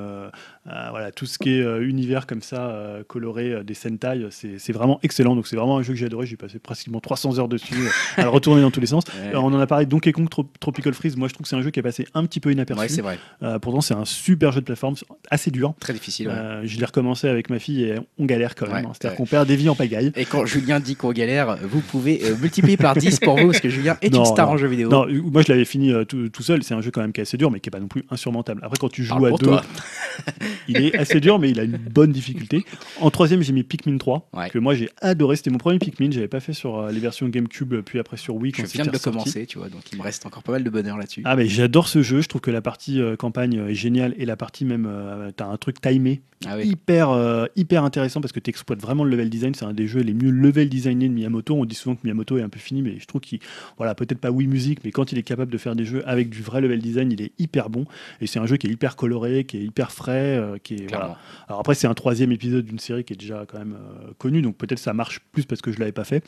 voilà, 0.92 1.12
tout 1.12 1.26
ce 1.26 1.38
qui 1.40 1.52
est 1.58 1.62
euh, 1.62 1.88
univers 1.88 2.28
comme 2.28 2.42
ça, 2.42 2.70
euh, 2.70 3.04
coloré, 3.08 3.52
euh, 3.54 3.64
des 3.64 3.74
Sentai, 3.74 4.28
c'est 4.30 4.72
vraiment 4.72 5.00
excellent, 5.04 5.36
donc 5.36 5.48
c'est 5.48 5.56
vraiment 5.56 5.78
un 5.78 5.82
jeu 5.84 5.94
que 5.94 6.00
j'ai 6.00 6.06
adoré, 6.06 6.26
j'ai 6.28 6.38
passé 6.38 6.60
pratiquement 6.60 7.00
300 7.00 7.40
heures 7.40 7.48
dessus, 7.48 7.74
euh, 7.76 7.90
à 8.22 8.24
le 8.24 8.30
retourner 8.30 8.62
dans 8.62 8.72
tous 8.72 8.80
les 8.80 8.88
sens. 8.88 9.04
Ouais. 9.20 9.30
Alors, 9.30 9.44
on 9.46 9.54
en 9.54 9.60
a 9.60 9.68
parlé, 9.68 9.86
Donkey 9.86 10.12
Kong 10.12 10.30
Trop- 10.30 10.48
Tropical 10.60 10.94
Freeze, 10.94 11.18
moi 11.18 11.28
je 11.28 11.34
trouve 11.34 11.44
que 11.44 11.50
c'est 11.50 11.56
un 11.56 11.62
jeu 11.62 11.72
qui 11.72 11.80
est 11.80 11.84
passé 11.84 12.06
un 12.14 12.26
petit 12.26 12.40
peu 12.40 12.52
inaperçu, 12.52 12.82
Ouais, 12.82 12.88
c'est 12.90 13.02
vrai. 13.02 13.18
Euh, 13.44 13.58
pourtant 13.60 13.82
c'est 13.82 13.94
un 13.96 14.06
super 14.06 14.52
jeu 14.52 14.62
de 14.62 14.66
plateforme, 14.66 14.96
assez 15.32 15.52
dur. 15.52 15.74
Très 15.80 15.94
difficile. 15.94 16.28
ouais. 16.28 16.34
Euh, 16.36 16.62
je 16.66 16.78
l'ai 16.80 16.86
recommencé 16.86 17.28
avec 17.28 17.50
ma 17.50 17.60
fille 17.60 17.84
et 17.84 17.96
on 18.18 18.26
galère 18.26 18.56
quand 18.56 18.68
même. 18.72 18.86
Hein. 18.86 18.92
C'est-à-dire 18.94 19.18
qu'on 19.18 19.26
perd 19.26 19.48
des 19.48 19.56
vies 19.56 19.70
en 19.70 19.76
pagaille. 19.76 20.12
Et 20.16 20.26
quand 20.26 20.46
Julien 20.46 20.80
dit 20.80 20.96
qu'on 20.96 21.12
galère, 21.12 21.58
vous 21.64 21.82
pouvez 21.82 22.22
euh, 22.24 22.36
multiplier 22.38 22.78
par 22.78 22.96
10 22.96 23.20
pour 23.20 23.38
vous, 23.38 23.48
parce 23.48 23.60
que 23.60 23.70
Julien 23.70 23.98
est 24.02 24.14
Non, 24.14 24.20
une 24.20 24.26
star 24.26 24.48
non. 24.48 24.54
en 24.54 24.58
jeu 24.58 24.68
vidéo. 24.68 24.90
Non, 24.90 25.08
euh, 25.08 25.22
moi 25.22 25.42
je 25.42 25.52
l'avais 25.52 25.66
fini 25.66 25.92
euh, 25.92 26.06
tout, 26.06 26.30
tout 26.30 26.44
seul. 26.44 26.64
C'est 26.64 26.74
un 26.76 26.82
jeu 26.82 26.92
quand 26.92 27.02
même 27.02 27.12
qui 27.12 27.20
est 27.22 27.24
assez 27.24 27.38
dur, 27.38 27.50
mais 27.52 27.60
qui 27.60 27.70
est 27.70 27.72
pas 27.72 27.80
non 27.80 27.88
plus 27.88 28.04
insurmontable. 28.10 28.62
Après, 28.64 28.78
quand 28.80 28.90
tu 28.90 29.04
joues 29.04 29.16
Parle 29.16 29.28
à 29.28 29.32
deux, 29.32 29.46
toi. 29.46 29.64
il 30.68 30.78
est 30.78 30.96
assez 30.98 31.20
dur, 31.20 31.40
mais 31.40 31.50
il 31.52 31.60
a 31.60 31.64
une 31.64 31.78
bonne 31.78 32.12
difficulté. 32.12 32.64
En 33.00 33.10
troisième, 33.10 33.42
j'ai 33.42 33.54
mis 33.54 33.64
Pikmin 33.64 33.98
3, 33.98 34.30
Ouais. 34.34 34.50
que 34.50 34.60
moi 34.60 34.76
j'ai 34.76 34.90
adoré. 35.02 35.36
C'était 35.36 35.50
mon 35.52 35.58
premier 35.58 35.80
Pikmin. 35.80 36.12
J'avais 36.12 36.28
pas 36.28 36.40
fait 36.40 36.54
sur 36.54 36.78
euh, 36.78 36.92
les 36.92 37.00
versions 37.00 37.28
GameCube, 37.30 37.74
euh, 37.74 37.82
puis 37.82 38.00
après 38.00 38.18
sur 38.18 38.36
Wii. 38.36 38.52
Je 38.56 38.62
quand 38.62 38.68
viens 38.72 38.86
de 38.86 38.92
le 38.92 39.00
commencer, 39.00 39.46
tu 39.46 39.58
vois, 39.58 39.70
donc 39.70 39.82
il 39.92 39.98
me 39.98 40.04
reste 40.04 40.26
encore 40.26 40.44
pas 40.44 40.52
mal 40.54 40.64
de 40.64 40.70
bonheur 40.70 40.98
là-dessus. 40.98 41.22
Ah 41.26 41.36
mais 41.36 41.48
j'adore 41.48 41.88
ce 41.88 42.02
jeu, 42.02 42.22
je 42.22 42.28
trouve 42.28 42.42
que 42.42 42.52
la 42.52 42.62
partie 42.62 43.02
euh, 43.02 43.16
campagne 43.16 43.54
est 43.70 43.74
géniale 43.76 44.14
et 44.18 44.26
la 44.26 44.36
partie 44.36 44.66
même, 44.66 44.88
euh, 44.90 45.32
t'as 45.36 45.46
un 45.48 45.58
truc 45.58 45.82
timé 45.82 46.22
Ah 46.46 46.56
oui. 46.58 46.68
hyper, 46.70 47.10
euh, 47.12 47.46
hyper 47.56 47.84
intéressant 47.84 48.22
parce 48.22 48.32
que 48.32 48.40
tu 48.40 48.50
exploites 48.50 48.82
vraiment 48.82 49.04
le 49.04 49.12
level 49.12 49.30
design, 49.30 49.54
c'est 49.56 49.66
un 49.66 49.74
des 49.74 49.88
jeux 49.88 50.02
les 50.02 50.14
mieux 50.14 50.32
level 50.32 50.70
designés 50.70 51.08
de 51.10 51.14
Miyamoto. 51.14 51.56
On 51.56 51.66
dit 51.66 51.76
souvent 51.76 51.96
que 51.96 52.02
Miyamoto 52.04 52.38
est 52.38 52.42
un 52.42 52.50
peu 52.50 52.60
fini, 52.60 52.82
mais 52.82 53.00
je 53.00 53.06
trouve 53.06 53.22
qu'il, 53.22 53.40
voilà, 53.78 53.96
peut-être 53.96 54.20
pas 54.20 54.32
Wii 54.32 54.48
Music, 54.48 54.80
mais 54.84 54.92
quand 54.92 55.12
il 55.12 55.18
est 55.18 55.24
capable 55.24 55.52
de 55.52 55.58
faire 55.58 55.76
des 55.76 55.86
jeux 55.86 56.04
avec 56.08 56.30
du 56.30 56.42
vrai 56.42 56.62
level 56.62 56.80
design, 56.80 57.12
il 57.12 57.22
est 57.22 57.32
hyper 57.40 57.70
bon. 57.70 57.86
Et 58.22 58.28
c'est 58.28 58.40
un 58.40 58.46
jeu 58.46 58.58
qui 58.58 58.68
est 58.68 58.72
hyper 58.72 58.96
coloré, 58.96 59.44
qui 59.44 59.58
est 59.58 59.64
hyper 59.64 59.92
frais, 59.92 60.38
qui 60.58 60.76
est 60.76 60.90
voilà. 60.90 61.18
Alors 61.48 61.60
après, 61.60 61.76
c'est 61.76 61.88
un 61.88 61.94
troisième 61.94 62.32
épisode 62.32 62.66
d'une 62.66 62.80
série 62.80 63.04
qui 63.04 63.14
est 63.14 63.16
déjà 63.18 63.46
quand 63.48 63.60
même 63.60 63.74
euh, 63.76 64.12
connue, 64.18 64.42
donc 64.42 64.56
peut-être 64.58 64.80
ça 64.80 64.94
marche 64.94 65.20
plus 65.32 65.46
parce 65.46 65.62
que 65.62 65.72
je 65.72 65.80
l'avais 65.80 65.92
pas 65.92 66.04
fait. 66.04 66.24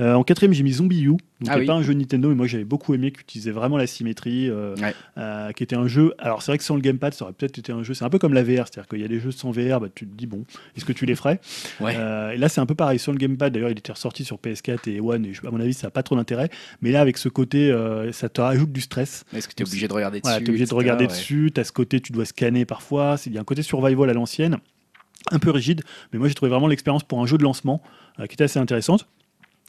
Euh, 0.00 0.14
en 0.14 0.24
quatrième, 0.24 0.52
j'ai 0.52 0.62
mis 0.62 0.72
Zombie 0.72 1.02
U, 1.02 1.06
donc 1.08 1.18
Ah 1.48 1.54
qui 1.54 1.60
oui. 1.60 1.66
pas 1.66 1.74
un 1.74 1.82
jeu 1.82 1.92
Nintendo, 1.94 2.28
mais 2.28 2.34
moi 2.34 2.46
j'avais 2.46 2.64
beaucoup 2.64 2.94
aimé, 2.94 3.10
qui 3.12 3.20
utilisait 3.20 3.50
vraiment 3.50 3.76
la 3.76 3.86
symétrie, 3.86 4.48
euh, 4.50 4.74
Ouais. 4.76 4.94
euh, 5.18 5.52
qui 5.52 5.62
était 5.62 5.76
un 5.76 5.86
jeu. 5.88 6.14
Alors 6.18 6.42
c'est 6.42 6.50
vrai 6.52 6.58
que 6.58 6.64
sans 6.64 6.74
le 6.74 6.80
gamepad, 6.80 7.14
ça 7.14 7.24
aurait 7.24 7.32
peut-être 7.34 7.58
été 7.58 7.72
un 7.72 7.82
jeu. 7.82 7.94
C'est 7.94 8.04
un 8.04 8.10
peu 8.10 8.18
comme 8.18 8.34
la 8.34 8.42
VR, 8.42 8.66
c'est-à-dire 8.68 8.88
qu'il 8.88 9.00
y 9.00 9.04
a 9.04 9.08
des 9.08 9.20
jeux 9.20 9.30
sans 9.30 9.50
VR, 9.50 9.80
bah, 9.80 9.88
tu 9.94 10.06
te 10.06 10.14
dis 10.16 10.26
bon, 10.26 10.44
est-ce 10.76 10.84
que 10.84 10.92
tu 10.92 11.06
les 11.06 11.14
ferais? 11.14 11.40
Ouais. 11.80 11.94
Euh, 11.96 12.30
Et 12.32 12.36
là, 12.38 12.48
c'est 12.48 12.60
un 12.60 12.66
peu 12.66 12.74
pareil 12.74 12.98
sur 12.98 13.12
le 13.12 13.18
gamepad. 13.18 13.52
D'ailleurs, 13.52 13.70
il 13.70 13.78
était 13.78 13.92
ressorti 13.92 14.24
sur 14.24 14.36
PS4 14.38 14.88
et 14.90 15.00
One, 15.00 15.24
et 15.26 15.32
à 15.46 15.50
mon 15.50 15.60
avis, 15.60 15.74
ça 15.74 15.86
n'a 15.86 15.90
pas 15.90 16.02
trop 16.02 16.16
d'intérêt. 16.16 16.48
Mais 16.80 16.90
là, 16.92 17.00
avec 17.00 17.18
ce 17.18 17.28
côté, 17.28 17.70
euh, 17.70 18.10
ça 18.12 18.28
te 18.28 18.40
rajoute 18.40 18.72
du 18.72 18.80
stress. 18.80 19.24
Est-ce 19.34 19.48
que 19.48 19.54
tu 19.54 19.62
es 19.62 19.66
obligé 19.66 19.88
de 19.88 19.92
regarder 19.92 20.20
dessus 20.20 20.30
Voilà, 20.30 20.38
tu 20.40 20.46
es 20.46 20.48
obligé 20.50 20.66
de 20.66 20.74
regarder 20.74 21.04
ouais. 21.04 21.10
dessus, 21.10 21.50
tu 21.54 21.60
as 21.60 21.64
ce 21.64 21.72
côté, 21.72 22.00
tu 22.00 22.12
dois 22.12 22.24
scanner 22.24 22.64
parfois, 22.64 23.16
c'est- 23.16 23.30
il 23.30 23.34
y 23.34 23.38
a 23.38 23.40
un 23.40 23.44
survival 23.60 24.08
à 24.08 24.14
l'ancienne, 24.14 24.56
un 25.30 25.38
peu 25.38 25.50
rigide, 25.50 25.82
mais 26.12 26.18
moi 26.18 26.28
j'ai 26.28 26.34
trouvé 26.34 26.50
vraiment 26.50 26.68
l'expérience 26.68 27.04
pour 27.04 27.20
un 27.20 27.26
jeu 27.26 27.36
de 27.36 27.42
lancement 27.42 27.82
euh, 28.18 28.26
qui 28.26 28.34
était 28.34 28.44
assez 28.44 28.58
intéressante. 28.58 29.06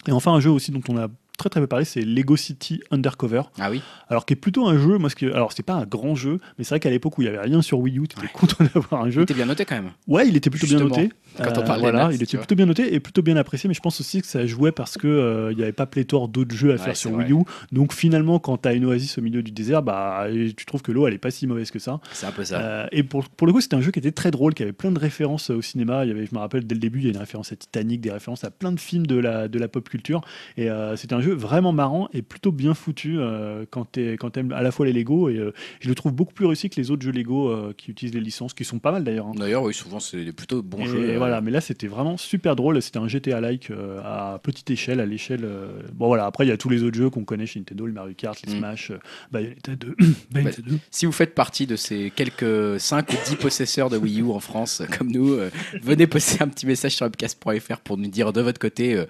Et 0.08 0.14
enfin 0.14 0.32
un 0.32 0.40
jeu 0.40 0.50
aussi 0.50 0.72
dont 0.72 0.82
on 0.88 0.98
a 0.98 1.08
très 1.38 1.50
très 1.50 1.60
peu 1.60 1.68
parlé, 1.68 1.86
c'est 1.86 2.02
Lego 2.02 2.36
City 2.36 2.82
Undercover, 2.92 3.42
Ah 3.60 3.70
oui. 3.72 3.82
alors 4.10 4.26
qui 4.26 4.34
est 4.34 4.38
plutôt 4.38 4.68
un 4.68 4.78
jeu, 4.78 4.98
moi 4.98 5.10
ce 5.10 5.16
que, 5.16 5.26
alors 5.34 5.52
c'est 5.52 5.64
pas 5.64 5.74
un 5.74 5.86
grand 5.86 6.16
jeu, 6.16 6.40
mais 6.58 6.64
c'est 6.64 6.70
vrai 6.70 6.80
qu'à 6.80 6.90
l'époque 6.90 7.18
où 7.18 7.22
il 7.22 7.26
y 7.26 7.28
avait 7.28 7.40
rien 7.40 7.62
sur 7.62 7.80
Wii 7.80 8.00
U, 8.00 8.08
tu 8.08 8.18
étais 8.20 8.32
content 8.32 8.64
d'avoir 8.74 9.04
un 9.04 9.08
Il 9.08 9.12
jeu. 9.12 9.22
était 9.24 9.34
bien 9.34 9.46
noté 9.46 9.66
quand 9.66 9.76
même. 9.76 9.92
Ouais, 10.08 10.28
il 10.28 10.36
était 10.38 10.50
plutôt 10.50 10.68
bien 10.68 10.80
noté. 10.80 11.10
quand 11.38 11.58
on 11.58 11.62
Euh, 11.62 11.64
parle 11.66 11.78
des 11.78 11.82
voilà, 11.82 12.04
notes, 12.08 12.16
il 12.16 12.24
était 12.24 12.38
plutôt 12.38 12.56
bien 12.56 12.66
noté 12.66 12.94
et 12.94 13.00
plutôt 13.00 13.22
bien 13.22 13.36
apprécié, 13.38 13.68
mais 13.68 13.74
je 13.74 13.80
pense 13.82 14.00
aussi 14.00 14.22
que 14.22 14.28
ça 14.28 14.46
jouait 14.46 14.72
parce 14.72 14.98
que 14.98 15.08
euh, 15.08 15.52
il 15.52 15.58
n'y 15.58 15.64
avait 15.64 15.72
pas 15.74 15.86
pléthore 15.86 16.28
d'autres 16.28 16.56
jeux 16.56 16.72
à 16.74 16.78
faire 16.78 16.96
sur 16.96 17.12
Wii 17.14 17.32
U. 17.32 17.38
Donc 17.72 17.94
finalement, 17.94 18.40
quand 18.40 18.58
tu 18.62 18.70
as 18.70 18.74
une 18.74 18.86
oasis 18.86 19.18
au 19.18 19.22
milieu 19.22 19.42
du 19.44 19.52
désert, 19.52 19.82
bah 19.84 20.28
tu 20.56 20.66
trouves 20.66 20.82
que 20.82 20.92
l'eau 20.92 21.08
elle 21.08 21.14
est 21.14 21.18
pas 21.18 21.32
si 21.32 21.48
mauvaise 21.48 21.72
que 21.72 21.80
ça. 21.80 22.00
C'est 22.14 22.26
un 22.28 22.32
peu 22.32 22.44
ça. 22.44 22.60
Euh, 22.62 22.88
et 22.92 23.04
pour, 23.04 23.24
pour 23.30 23.48
le 23.48 23.54
coup, 23.54 23.62
c'était 23.62 23.76
un 23.76 23.82
jeu 23.82 23.92
qui 23.92 24.00
était 24.00 24.12
très 24.12 24.32
drôle, 24.32 24.54
qui 24.54 24.64
avait 24.64 24.72
plein 24.72 24.92
de 24.92 25.00
références 25.00 25.50
euh, 25.52 25.56
au 25.56 25.62
cinéma. 25.62 26.06
Il 26.06 26.10
y 26.10 26.12
avait, 26.12 26.26
je 26.26 26.34
me 26.36 26.40
rappelle 26.40 26.66
dès 26.68 26.76
le 26.76 26.80
début, 26.82 27.00
il 27.00 27.06
y 27.06 27.08
a 27.08 27.12
une 27.12 27.18
référence 27.18 27.52
à 27.52 27.56
Titanic, 27.56 28.02
des 28.02 28.12
références 28.12 28.44
à 28.44 28.52
plein 28.52 28.72
de 28.72 28.80
films 28.80 29.08
de 29.08 29.16
la, 29.18 29.48
de 29.48 29.58
la 29.60 29.68
pop 29.68 29.88
culture. 29.90 30.22
Et 30.58 30.70
euh, 30.70 30.96
c'était 30.96 31.16
un 31.16 31.22
jeu 31.24 31.34
vraiment 31.34 31.72
marrant 31.72 32.08
et 32.14 32.22
plutôt 32.22 32.52
bien 32.52 32.74
foutu 32.74 33.18
euh, 33.20 33.66
quand 33.72 33.92
tu 33.92 34.14
quand 34.20 34.38
aimes 34.38 34.52
à 34.52 34.62
la 34.62 34.72
fois 34.72 34.86
les 34.86 34.94
Lego. 34.94 35.30
Et 35.30 35.38
euh, 35.38 35.52
je 35.80 35.90
le 35.90 35.96
trouve 35.96 36.14
beaucoup 36.14 36.34
plus 36.34 36.46
réussi 36.46 36.70
que 36.70 36.80
les 36.80 36.92
autres 36.92 37.02
jeux 37.04 37.12
Lego 37.12 37.50
euh, 37.50 37.74
qui 37.76 37.90
utilisent 37.92 38.14
les 38.14 38.22
licences, 38.22 38.54
qui 38.54 38.64
sont 38.66 38.80
pas 38.80 38.92
mal 38.92 39.04
d'ailleurs. 39.04 39.28
hein. 39.28 39.34
D'ailleurs, 39.36 39.64
oui, 39.64 39.74
souvent 39.74 40.00
c'est 40.00 40.24
des 40.24 40.32
plutôt 40.34 40.62
bons 40.62 40.82
Et 40.84 40.86
jeux. 40.88 41.18
voilà, 41.18 41.42
mais 41.42 41.50
là 41.52 41.62
c'était 41.62 41.88
vraiment 41.88 42.18
super 42.18 42.56
drôle. 42.56 42.82
C'était 42.82 43.00
un 43.00 43.08
GTA-like 43.08 43.72
à 44.04 44.40
petite 44.44 44.70
échelle, 44.70 45.00
à 45.00 45.06
l'échelle. 45.06 45.48
Bon 45.94 46.08
voilà, 46.08 46.26
après 46.26 46.46
il 46.46 46.50
y 46.50 46.52
a 46.52 46.58
tous 46.58 46.70
les 46.70 46.84
autres 46.84 46.98
jeux 46.98 47.10
qu'on 47.10 47.24
connaît 47.26 47.46
chez 47.46 47.60
Nintendo, 47.60 47.86
le 47.86 47.94
Mario 47.94 48.14
Kart, 48.16 48.38
les 48.46 48.54
Mm. 48.54 48.58
Smash, 48.60 48.92
Bayonetta 49.32 49.76
2. 49.76 49.96
Bayonetta 50.32 50.62
2. 50.62 50.78
Si 50.92 51.06
vous 51.06 51.12
faites 51.12 51.34
partie 51.34 51.66
de 51.66 51.76
ces 51.76 52.12
quelques 52.16 52.80
5 52.80 53.10
ou 53.12 53.16
10 53.28 53.36
possesseurs 53.38 53.90
de 53.90 53.98
Wii 53.98 54.22
U 54.22 54.32
en 54.32 54.40
France, 54.40 54.82
comme 54.98 55.12
nous, 55.12 55.38
venez 55.82 56.08
poster 56.08 56.44
un 56.44 56.48
petit 56.50 56.66
message 56.66 56.96
sur 56.96 57.06
webcast.fr 57.06 57.80
pour 57.84 57.98
nous 57.98 58.08
dire 58.10 58.34
de 58.34 58.42
votre 58.42 58.60
côté 58.60 59.02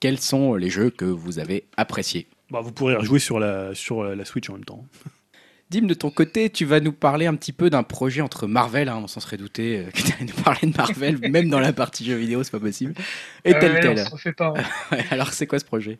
quels 0.00 0.18
sont 0.18 0.54
les 0.54 0.70
jeux 0.70 0.90
que 0.90 1.04
vous 1.04 1.38
avez 1.38 1.61
appréciés. 1.76 2.26
Bah, 2.50 2.60
vous 2.62 2.72
pourrez 2.72 2.94
rejouer 2.96 3.18
sur 3.18 3.38
la, 3.40 3.74
sur 3.74 4.04
la 4.04 4.24
Switch 4.24 4.48
en 4.50 4.54
même 4.54 4.64
temps. 4.64 4.84
Dim, 5.70 5.86
de 5.86 5.94
ton 5.94 6.10
côté, 6.10 6.50
tu 6.50 6.66
vas 6.66 6.80
nous 6.80 6.92
parler 6.92 7.24
un 7.26 7.34
petit 7.34 7.52
peu 7.52 7.70
d'un 7.70 7.82
projet 7.82 8.20
entre 8.20 8.46
Marvel, 8.46 8.90
hein, 8.90 9.00
on 9.02 9.06
s'en 9.06 9.20
serait 9.20 9.38
douté 9.38 9.78
euh, 9.78 9.90
que 9.90 10.02
tu 10.02 10.12
allais 10.12 10.26
nous 10.26 10.42
parler 10.42 10.68
de 10.70 10.76
Marvel, 10.76 11.18
même 11.30 11.48
dans 11.48 11.60
la 11.60 11.72
partie 11.72 12.04
jeux 12.04 12.16
vidéo, 12.16 12.42
c'est 12.42 12.50
pas 12.50 12.60
possible, 12.60 12.92
et 13.46 13.54
Euh, 13.54 13.58
tel 13.58 13.72
ouais, 13.72 13.80
tel. 13.80 13.98
on 13.98 14.04
se 14.04 14.10
refait 14.10 14.32
pas. 14.34 14.52
hein. 14.54 14.96
Alors 15.10 15.32
c'est 15.32 15.46
quoi 15.46 15.58
ce 15.58 15.64
projet? 15.64 15.98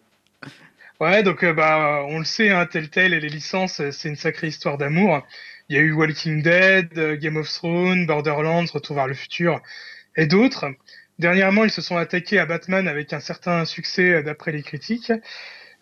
Ouais, 1.01 1.23
donc 1.23 1.43
euh, 1.43 1.53
bah 1.55 2.05
on 2.07 2.19
le 2.19 2.25
sait, 2.25 2.51
hein, 2.51 2.67
Telltale 2.67 3.15
et 3.15 3.21
les 3.21 3.29
licences, 3.31 3.81
euh, 3.81 3.91
c'est 3.91 4.09
une 4.09 4.17
sacrée 4.17 4.49
histoire 4.49 4.79
d'amour. 4.79 5.23
Il 5.69 5.77
y 5.77 5.79
a 5.79 5.83
eu 5.83 5.93
Walking 5.93 6.43
Dead, 6.43 6.91
euh, 6.99 7.17
Game 7.17 7.37
of 7.37 7.49
Thrones, 7.51 8.07
Borderlands, 8.07 8.67
Retour 8.73 8.97
vers 8.97 9.09
le 9.09 9.15
futur 9.15 9.61
et 10.17 10.27
d'autres. 10.27 10.67
Dernièrement, 11.23 11.63
ils 11.63 11.71
se 11.71 11.83
sont 11.83 11.97
attaqués 11.97 12.41
à 12.41 12.47
Batman 12.47 12.89
avec 12.89 13.13
un 13.13 13.21
certain 13.21 13.65
succès 13.65 14.11
euh, 14.11 14.23
d'après 14.25 14.51
les 14.51 14.65
critiques. 14.65 15.13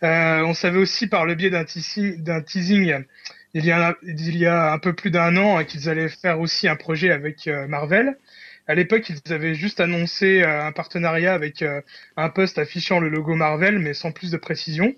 Euh, 0.03 0.43
on 0.43 0.53
savait 0.53 0.79
aussi 0.79 1.07
par 1.07 1.25
le 1.25 1.35
biais 1.35 1.49
d'un 1.49 1.65
teasing, 1.65 3.05
il, 3.55 3.65
y 3.65 3.73
a, 3.73 4.73
un 4.73 4.79
peu 4.79 4.93
plus 4.93 5.11
d'un 5.11 5.39
an 5.39 5.65
qu'ils 5.65 5.89
allaient 5.89 6.11
faire 6.11 6.41
aussi 6.41 6.69
un 6.69 6.77
projet 6.77 7.11
avec 7.11 7.49
euh, 7.49 7.67
Marvel. 7.69 8.19
À 8.69 8.75
l'époque, 8.75 9.09
ils 9.09 9.33
avaient 9.33 9.55
juste 9.55 9.81
annoncé 9.81 10.43
un 10.43 10.73
partenariat 10.73 11.33
avec 11.33 11.65
un 12.17 12.29
poste 12.29 12.59
affichant 12.59 13.01
le 13.01 13.09
logo 13.09 13.35
Marvel, 13.35 13.79
mais 13.79 13.95
sans 13.95 14.13
plus 14.13 14.31
de 14.31 14.37
précision. 14.37 14.95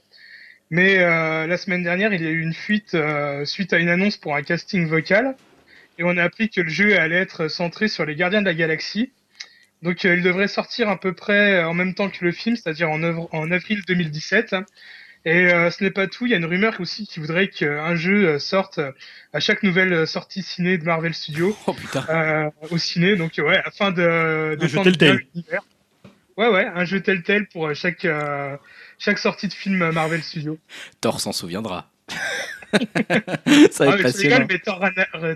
Mais 0.70 0.96
la 0.96 1.56
semaine 1.56 1.82
dernière, 1.82 2.12
il 2.12 2.20
y 2.20 2.26
a 2.26 2.30
eu 2.30 2.42
une 2.42 2.52
fuite 2.52 2.94
suite 3.44 3.72
à 3.72 3.78
une 3.78 3.88
annonce 3.88 4.18
pour 4.18 4.36
un 4.36 4.42
casting 4.42 4.86
vocal. 4.86 5.36
Et 5.98 6.04
on 6.04 6.18
a 6.18 6.22
appris 6.24 6.50
que 6.50 6.60
le 6.60 6.68
jeu 6.68 6.98
allait 6.98 7.22
être 7.22 7.48
centré 7.48 7.88
sur 7.88 8.04
les 8.04 8.14
gardiens 8.14 8.42
de 8.42 8.46
la 8.46 8.54
galaxie. 8.54 9.10
Donc 9.82 10.04
euh, 10.04 10.16
il 10.16 10.22
devrait 10.22 10.48
sortir 10.48 10.88
à 10.88 10.98
peu 10.98 11.12
près 11.12 11.62
en 11.64 11.74
même 11.74 11.94
temps 11.94 12.08
que 12.08 12.24
le 12.24 12.32
film, 12.32 12.56
c'est-à-dire 12.56 12.90
en, 12.90 13.50
avril 13.50 13.82
2017. 13.86 14.54
Et 15.24 15.52
euh, 15.52 15.70
ce 15.70 15.84
n'est 15.84 15.90
pas 15.90 16.08
tout, 16.08 16.26
il 16.26 16.30
y 16.30 16.34
a 16.34 16.36
une 16.36 16.44
rumeur 16.44 16.74
aussi 16.80 17.06
qui 17.06 17.20
voudrait 17.20 17.48
qu'un 17.48 17.94
jeu 17.94 18.26
euh, 18.26 18.38
sorte 18.40 18.80
à 19.32 19.40
chaque 19.40 19.62
nouvelle 19.62 19.92
euh, 19.92 20.06
sortie 20.06 20.42
ciné 20.42 20.78
de 20.78 20.84
Marvel 20.84 21.14
Studios 21.14 21.56
Oh 21.66 21.72
putain, 21.72 22.04
euh, 22.08 22.50
au 22.70 22.78
ciné. 22.78 23.16
Donc 23.16 23.34
ouais, 23.38 23.62
afin 23.64 23.92
de, 23.92 24.56
de 24.58 24.64
Un 24.64 24.68
jeu 24.68 24.82
Telltale. 24.82 25.20
Ouais 26.36 26.48
ouais, 26.48 26.66
un 26.66 26.84
jeu 26.84 27.00
Telltale 27.00 27.46
pour 27.48 27.68
euh, 27.68 27.74
chaque 27.74 28.04
euh, 28.04 28.56
chaque 28.98 29.18
sortie 29.18 29.48
de 29.48 29.52
film 29.52 29.90
Marvel 29.90 30.22
Studios. 30.22 30.58
Thor 31.00 31.20
s'en 31.20 31.32
souviendra. 31.32 31.90
Ça 33.70 33.84
va 33.86 33.92
Ah, 33.92 33.98
être 33.98 34.08
je 34.08 34.18
rigole, 34.18 34.46
passionnant. 34.46 34.46
mais 34.48 34.58
Thor, 34.58 34.80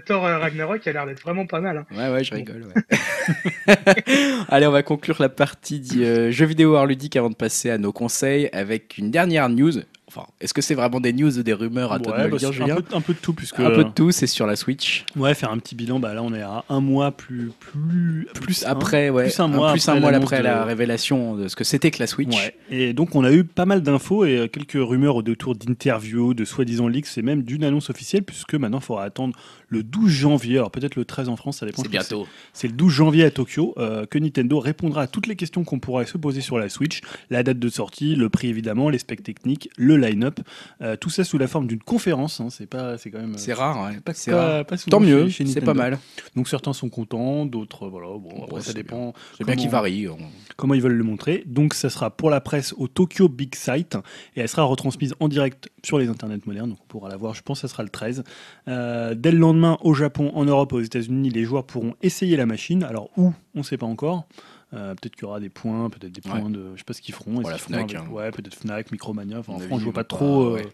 Thor, 0.06 0.26
euh, 0.26 0.38
Ragnarok 0.38 0.86
a 0.86 0.92
l'air 0.92 1.06
d'être 1.06 1.22
vraiment 1.22 1.46
pas 1.46 1.60
mal. 1.60 1.78
hein. 1.78 1.86
Ouais, 1.96 2.12
ouais, 2.12 2.24
je 2.24 2.34
rigole. 2.34 2.64
ouais. 2.74 3.76
Allez, 4.48 4.66
on 4.66 4.70
va 4.72 4.82
conclure 4.82 5.16
la 5.20 5.28
partie 5.28 5.80
du, 5.80 6.04
euh, 6.04 6.30
jeu 6.30 6.46
vidéo 6.46 6.74
art 6.76 6.86
ludique 6.86 7.16
avant 7.16 7.30
de 7.30 7.34
passer 7.34 7.70
à 7.70 7.78
nos 7.78 7.92
conseils 7.92 8.48
avec 8.52 8.98
une 8.98 9.10
dernière 9.10 9.48
news. 9.48 9.72
Enfin, 10.16 10.26
est-ce 10.40 10.54
que 10.54 10.62
c'est 10.62 10.74
vraiment 10.74 11.00
des 11.00 11.12
news 11.12 11.38
ou 11.38 11.42
des 11.42 11.52
rumeurs 11.52 11.92
à 11.92 11.98
toi 12.00 12.16
de 12.16 12.22
Ouais, 12.22 12.28
bah, 12.30 12.36
dire, 12.38 12.48
c'est 12.48 12.54
Julien 12.54 12.76
un, 12.76 12.80
peu, 12.80 12.96
un 12.96 13.00
peu 13.00 13.12
de 13.12 13.18
tout, 13.18 13.34
puisque 13.34 13.60
Un 13.60 13.70
peu 13.70 13.84
de 13.84 13.90
tout, 13.90 14.10
c'est 14.12 14.26
sur 14.26 14.46
la 14.46 14.56
Switch. 14.56 15.04
ouais, 15.16 15.34
faire 15.34 15.50
un 15.50 15.58
petit 15.58 15.74
bilan. 15.74 15.98
Bah 16.00 16.14
là, 16.14 16.22
on 16.22 16.32
est 16.32 16.40
à 16.42 16.64
un 16.68 16.80
mois 16.80 17.10
plus 17.12 17.50
plus 17.60 18.26
plus 18.34 18.64
un. 18.64 18.70
après, 18.70 19.10
ouais, 19.10 19.24
plus 19.24 19.40
un 19.40 19.48
mois 19.48 19.72
plus 19.72 19.88
un 19.88 19.92
après 19.92 20.00
mois 20.00 20.10
l'annonce 20.12 20.32
après 20.32 20.42
la 20.42 20.60
de- 20.62 20.66
révélation 20.68 21.36
de 21.36 21.48
ce 21.48 21.56
que 21.56 21.64
c'était 21.64 21.90
que 21.90 21.98
la 21.98 22.06
Switch. 22.06 22.34
Ouais. 22.34 22.54
Et 22.70 22.92
donc 22.92 23.14
on 23.14 23.24
a 23.24 23.32
eu 23.32 23.44
pas 23.44 23.66
mal 23.66 23.82
d'infos 23.82 24.24
et 24.24 24.36
euh, 24.38 24.48
quelques 24.48 24.72
rumeurs 24.76 25.16
autour 25.16 25.54
d'interviews, 25.54 26.34
de 26.34 26.44
soi-disant 26.44 26.88
leaks 26.88 27.18
et 27.18 27.22
même 27.22 27.42
d'une 27.42 27.64
annonce 27.64 27.90
officielle 27.90 28.22
puisque 28.22 28.54
maintenant 28.54 28.78
il 28.78 28.84
faudra 28.84 29.04
attendre 29.04 29.36
le 29.68 29.82
12 29.82 30.08
janvier, 30.10 30.58
alors 30.58 30.70
peut-être 30.70 30.94
le 30.94 31.04
13 31.04 31.28
en 31.28 31.36
France, 31.36 31.58
ça 31.58 31.66
dépend. 31.66 31.82
C'est 31.82 31.88
bientôt. 31.88 32.26
C'est 32.52 32.68
le 32.68 32.74
12 32.74 32.92
janvier 32.92 33.24
à 33.24 33.30
Tokyo 33.30 33.74
euh, 33.78 34.06
que 34.06 34.18
Nintendo 34.18 34.60
répondra 34.60 35.02
à 35.02 35.06
toutes 35.08 35.26
les 35.26 35.34
questions 35.36 35.64
qu'on 35.64 35.80
pourrait 35.80 36.06
se 36.06 36.16
poser 36.18 36.40
sur 36.40 36.56
la 36.58 36.68
Switch, 36.68 37.00
la 37.30 37.42
date 37.42 37.58
de 37.58 37.68
sortie, 37.68 38.14
le 38.14 38.28
prix 38.28 38.48
évidemment, 38.48 38.90
les 38.90 38.98
specs 38.98 39.22
techniques, 39.22 39.68
le 39.76 39.96
line-up, 40.08 40.40
euh, 40.82 40.96
tout 40.96 41.10
ça 41.10 41.24
sous 41.24 41.38
la 41.38 41.46
forme 41.46 41.66
d'une 41.66 41.80
conférence. 41.82 42.40
hein, 42.40 42.48
c'est 42.50 42.66
pas, 42.66 42.98
c'est 42.98 43.10
quand 43.10 43.18
même. 43.20 43.36
C'est 43.38 43.52
rare, 43.52 43.84
ouais. 43.90 44.00
pas, 44.00 44.14
C'est 44.14 44.30
pas- 44.30 44.54
rare. 44.56 44.66
pas 44.66 44.76
Tant 44.76 45.00
mieux, 45.00 45.28
c'est 45.30 45.60
pas 45.60 45.74
mal. 45.74 45.98
Donc 46.34 46.48
certains 46.48 46.72
sont 46.72 46.88
contents, 46.88 47.46
d'autres 47.46 47.88
voilà. 47.88 48.06
Bon, 48.08 48.44
après 48.44 48.60
ça 48.62 48.72
dépend 48.72 49.12
C'est 49.38 49.44
bien 49.44 49.56
qu'il 49.56 49.70
varie. 49.70 50.08
on- 50.08 50.18
comment 50.56 50.74
ils 50.74 50.82
veulent 50.82 50.92
le 50.92 51.04
montrer. 51.04 51.42
Donc 51.46 51.74
ça 51.74 51.90
sera 51.90 52.10
pour 52.10 52.30
la 52.30 52.40
presse 52.40 52.74
au 52.78 52.88
Tokyo 52.88 53.28
Big 53.28 53.54
Sight 53.54 53.96
et 54.36 54.40
elle 54.40 54.48
sera 54.48 54.62
retransmise 54.62 55.14
en 55.20 55.28
direct 55.28 55.68
sur 55.84 55.98
les 55.98 56.08
internets 56.08 56.38
modernes. 56.46 56.70
Donc 56.70 56.78
on 56.82 56.86
pourra 56.86 57.08
la 57.08 57.16
voir, 57.16 57.34
je 57.34 57.42
pense 57.42 57.60
que 57.60 57.68
ça 57.68 57.72
sera 57.72 57.82
le 57.82 57.88
13. 57.90 58.24
Euh, 58.68 59.14
dès 59.14 59.30
le 59.32 59.38
lendemain 59.38 59.78
au 59.82 59.94
Japon, 59.94 60.30
en 60.34 60.44
Europe, 60.44 60.72
aux 60.72 60.80
États-Unis, 60.80 61.30
les 61.30 61.44
joueurs 61.44 61.64
pourront 61.64 61.94
essayer 62.02 62.36
la 62.36 62.46
machine. 62.46 62.82
Alors 62.84 63.10
où, 63.16 63.32
on 63.54 63.58
ne 63.58 63.62
sait 63.64 63.76
pas 63.76 63.86
encore. 63.86 64.26
Euh, 64.74 64.94
peut-être 64.96 65.14
qu'il 65.14 65.22
y 65.22 65.26
aura 65.26 65.38
des 65.38 65.48
points, 65.48 65.88
peut-être 65.90 66.10
des 66.12 66.28
Ouais. 66.28 66.40
points 66.40 66.50
de. 66.50 66.72
Je 66.74 66.78
sais 66.78 66.84
pas 66.84 66.92
ce 66.92 67.00
qu'ils 67.00 67.14
feront. 67.14 67.40
Voilà, 67.40 67.56
feront 67.56 67.74
Fnac, 67.74 67.94
avec- 67.94 67.96
hein. 68.08 68.10
Ouais, 68.10 68.30
peut-être 68.32 68.54
Fnac, 68.56 68.90
Micromania. 68.90 69.38
Enfin, 69.38 69.52
en 69.52 69.58
France, 69.60 69.78
je 69.78 69.84
vois 69.84 69.92
pas 69.92 70.02
trop 70.02 70.42
euh, 70.42 70.54
ouais. 70.54 70.66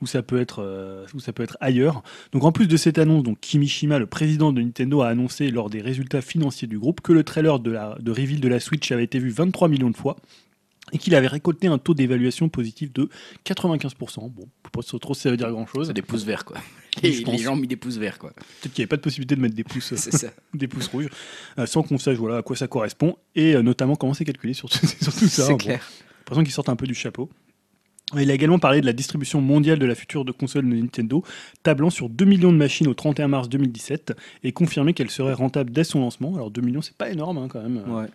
où 0.00 0.06
ça 0.06 0.22
peut 0.22 0.40
être 0.40 0.62
euh, 0.62 1.04
où 1.12 1.18
ça 1.18 1.32
peut 1.32 1.42
être 1.42 1.56
ailleurs. 1.60 2.04
Donc 2.30 2.44
en 2.44 2.52
plus 2.52 2.68
de 2.68 2.76
cette 2.76 2.98
annonce, 2.98 3.24
donc 3.24 3.40
Kimishima, 3.40 3.98
le 3.98 4.06
président 4.06 4.52
de 4.52 4.62
Nintendo, 4.62 5.02
a 5.02 5.08
annoncé 5.08 5.50
lors 5.50 5.70
des 5.70 5.80
résultats 5.80 6.20
financiers 6.22 6.68
du 6.68 6.78
groupe 6.78 7.00
que 7.00 7.12
le 7.12 7.24
trailer 7.24 7.58
de 7.58 7.72
la 7.72 7.96
de 8.00 8.10
reveal 8.12 8.38
de 8.40 8.48
la 8.48 8.60
Switch 8.60 8.92
avait 8.92 9.04
été 9.04 9.18
vu 9.18 9.30
23 9.30 9.68
millions 9.68 9.90
de 9.90 9.96
fois 9.96 10.16
et 10.92 10.98
qu'il 10.98 11.14
avait 11.14 11.26
récolté 11.26 11.66
un 11.66 11.78
taux 11.78 11.94
d'évaluation 11.94 12.48
positif 12.48 12.92
de 12.92 13.08
95%. 13.46 14.30
Bon, 14.30 14.44
je 14.76 14.82
sais 14.82 14.90
pas 14.92 14.98
trop 14.98 15.14
si 15.14 15.22
ça 15.22 15.30
veut 15.30 15.36
dire 15.36 15.50
grand 15.50 15.66
chose. 15.66 15.86
C'est 15.88 15.92
des 15.94 16.02
pouces 16.02 16.24
verts, 16.24 16.44
quoi. 16.44 16.58
Les, 17.02 17.12
je 17.12 17.24
les 17.24 17.38
gens 17.38 17.54
ont 17.54 17.56
mis 17.56 17.66
des 17.66 17.76
pouces 17.76 17.96
verts, 17.96 18.18
quoi. 18.18 18.30
Peut-être 18.32 18.72
qu'il 18.74 18.82
n'y 18.82 18.84
avait 18.84 18.88
pas 18.88 18.96
de 18.98 19.00
possibilité 19.02 19.34
de 19.34 19.40
mettre 19.40 19.54
des 19.54 19.64
pouces, 19.64 19.94
ça. 19.96 20.28
des 20.52 20.68
pouces 20.68 20.88
rouges, 20.88 21.08
euh, 21.58 21.64
sans 21.64 21.82
qu'on 21.82 21.96
sache 21.96 22.18
voilà, 22.18 22.36
à 22.38 22.42
quoi 22.42 22.54
ça 22.54 22.68
correspond, 22.68 23.16
et 23.34 23.54
euh, 23.56 23.62
notamment 23.62 23.96
comment 23.96 24.12
c'est 24.12 24.26
calculé 24.26 24.52
sur, 24.52 24.68
tout- 24.68 24.86
sur 25.00 25.12
tout 25.14 25.26
ça. 25.26 25.44
C'est 25.46 25.52
Bon, 25.52 25.56
clair. 25.56 25.88
l'impression 26.18 26.44
qu'ils 26.44 26.52
sortent 26.52 26.68
un 26.68 26.76
peu 26.76 26.86
du 26.86 26.94
chapeau. 26.94 27.30
Il 28.14 28.30
a 28.30 28.34
également 28.34 28.58
parlé 28.58 28.82
de 28.82 28.86
la 28.86 28.92
distribution 28.92 29.40
mondiale 29.40 29.78
de 29.78 29.86
la 29.86 29.94
future 29.94 30.26
de 30.26 30.32
console 30.32 30.68
de 30.68 30.74
Nintendo, 30.76 31.24
tablant 31.62 31.88
sur 31.88 32.10
2 32.10 32.26
millions 32.26 32.52
de 32.52 32.58
machines 32.58 32.86
au 32.88 32.92
31 32.92 33.28
mars 33.28 33.48
2017 33.48 34.12
et 34.44 34.52
confirmé 34.52 34.92
qu'elle 34.92 35.08
serait 35.10 35.32
rentable 35.32 35.70
dès 35.70 35.84
son 35.84 36.00
lancement. 36.00 36.34
Alors 36.34 36.50
2 36.50 36.60
millions, 36.60 36.82
c'est 36.82 36.94
pas 36.96 37.08
énorme 37.08 37.38
hein, 37.38 37.48
quand 37.48 37.62
même. 37.62 37.82
Ouais. 37.90 38.08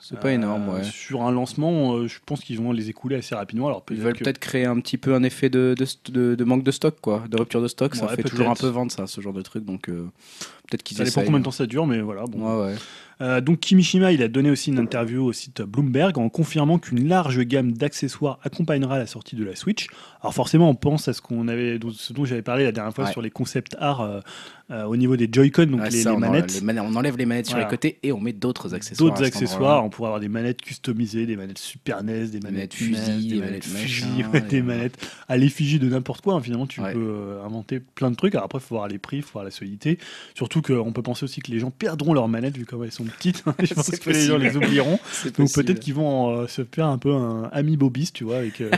C'est 0.00 0.18
pas 0.20 0.32
énorme, 0.32 0.68
Euh, 0.68 0.74
ouais. 0.78 0.84
Sur 0.84 1.22
un 1.22 1.32
lancement, 1.32 1.94
euh, 1.96 2.06
je 2.08 2.18
pense 2.24 2.40
qu'ils 2.40 2.58
vont 2.58 2.72
les 2.72 2.88
écouler 2.88 3.16
assez 3.16 3.34
rapidement. 3.34 3.66
Alors 3.66 3.82
Ils 3.90 3.96
peut-être 3.96 4.02
veulent 4.04 4.12
que- 4.14 4.24
peut-être 4.24 4.38
créer 4.38 4.64
un 4.64 4.78
petit 4.80 4.96
peu 4.96 5.14
un 5.14 5.22
effet 5.22 5.50
de, 5.50 5.74
de, 5.76 5.86
de- 6.12 6.34
de 6.34 6.44
manque 6.44 6.62
de 6.62 6.70
stock, 6.70 6.96
quoi, 7.00 7.24
de 7.28 7.36
rupture 7.36 7.60
de 7.60 7.68
stock. 7.68 7.94
ça 7.94 8.08
fait 8.08 8.22
toujours 8.22 8.48
un 8.48 8.54
peu 8.54 8.68
vendre, 8.68 8.92
ça, 8.92 9.06
ce 9.06 9.20
genre 9.20 9.32
de 9.32 9.42
truc. 9.42 9.64
Donc 9.64 9.88
euh, 9.88 10.08
peut-être 10.70 10.82
qu'ils 10.82 10.96
ça 10.96 11.04
dépend 11.04 11.22
combien 11.24 11.40
de 11.40 11.44
temps 11.44 11.50
ça 11.50 11.66
dure, 11.66 11.86
mais 11.86 12.00
voilà. 12.00 12.24
Bon. 12.26 12.60
Ouais, 12.60 12.66
ouais. 12.70 12.74
Euh, 13.20 13.40
donc 13.40 13.58
Kimishima, 13.58 14.12
il 14.12 14.22
a 14.22 14.28
donné 14.28 14.48
aussi 14.48 14.70
une 14.70 14.78
interview 14.78 15.24
au 15.24 15.32
site 15.32 15.60
Bloomberg 15.62 16.16
en 16.18 16.28
confirmant 16.28 16.78
qu'une 16.78 17.08
large 17.08 17.40
gamme 17.40 17.72
d'accessoires 17.72 18.38
accompagnera 18.44 18.96
la 18.96 19.06
sortie 19.06 19.34
de 19.34 19.42
la 19.44 19.56
Switch. 19.56 19.88
Alors 20.20 20.32
forcément, 20.34 20.70
on 20.70 20.76
pense 20.76 21.08
à 21.08 21.12
ce 21.12 21.20
qu'on 21.20 21.48
avait, 21.48 21.80
dont- 21.80 21.90
ce 21.90 22.12
dont 22.12 22.24
j'avais 22.24 22.42
parlé 22.42 22.62
la 22.62 22.70
dernière 22.70 22.94
fois 22.94 23.06
Ouais. 23.06 23.12
sur 23.12 23.20
les 23.20 23.30
concept 23.30 23.74
art 23.80 24.02
euh, 24.02 24.20
euh, 24.70 24.84
au 24.84 24.96
niveau 24.96 25.16
des 25.16 25.28
Joy-Con, 25.32 25.66
donc 25.66 25.80
Ouais, 25.80 25.90
les, 25.90 26.02
ça, 26.02 26.10
les 26.10 26.16
on, 26.16 26.18
enlève 26.18 26.30
manettes. 26.32 26.54
les 26.54 26.60
manettes- 26.60 26.84
on 26.86 26.94
enlève 26.96 27.16
les 27.16 27.24
manettes 27.26 27.46
sur 27.46 27.56
les 27.58 27.66
côtés 27.66 27.98
et 28.02 28.12
on 28.12 28.20
met 28.20 28.32
d'autres 28.34 28.74
accessoires. 28.74 29.10
D'autres 29.10 29.24
accessoires, 29.24 29.84
on 29.84 29.88
pourrait 29.88 30.08
avoir 30.08 30.20
des 30.20 30.28
manettes 30.28 30.60
customisées, 30.60 31.24
des 31.26 31.36
manettes 31.36 31.58
Super 31.58 32.02
NES, 32.04 32.26
des 32.28 32.40
manettes 32.40 32.42
manettes 32.52 32.74
fusil, 32.74 33.28
NES, 33.28 33.28
des 33.34 33.40
manettes 33.40 33.64
fusil, 33.64 34.06
machin, 34.18 34.30
ouais, 34.32 34.40
des- 34.42 34.62
manettes 34.62 34.98
à 35.28 35.36
l'effigie 35.36 35.78
de 35.78 35.88
n'importe 35.88 36.20
quoi. 36.22 36.34
hein. 36.34 36.40
Finalement, 36.40 36.66
tu 36.66 36.80
Ouais. 36.80 36.92
peux 36.92 36.98
euh, 37.00 37.44
inventer 37.44 37.80
plein 37.80 38.10
de 38.10 38.16
trucs. 38.16 38.34
Alors 38.34 38.44
après, 38.44 38.58
il 38.58 38.66
faut 38.66 38.74
voir 38.74 38.88
les 38.88 38.98
prix, 38.98 39.16
il 39.18 39.22
faut 39.22 39.32
voir 39.32 39.44
la 39.44 39.50
solidité. 39.50 39.98
Surtout 40.34 40.60
qu'on 40.62 40.92
peut 40.92 41.02
penser 41.02 41.24
aussi 41.24 41.40
que 41.40 41.50
les 41.50 41.58
gens 41.60 41.70
perdront 41.70 42.12
leurs 42.12 42.28
manettes 42.28 42.56
vu 42.56 42.64
comment 42.66 42.84
elles 42.84 42.92
sont 42.92 43.04
petites. 43.04 43.42
Je 43.62 43.72
pense 43.74 43.90
que 43.90 44.10
les 44.10 44.22
gens 44.26 44.36
les 44.38 44.56
oublieront. 44.56 44.98
Donc 45.38 45.52
peut-être 45.52 45.80
qu'ils 45.80 45.94
vont 45.94 46.30
euh, 46.42 46.46
se 46.46 46.62
faire 46.64 46.86
un 46.86 46.98
peu 46.98 47.12
un 47.14 47.44
ami 47.52 47.76
Bobis, 47.76 48.10
tu 48.12 48.24
vois, 48.24 48.36
avec 48.38 48.60
euh, 48.60 48.70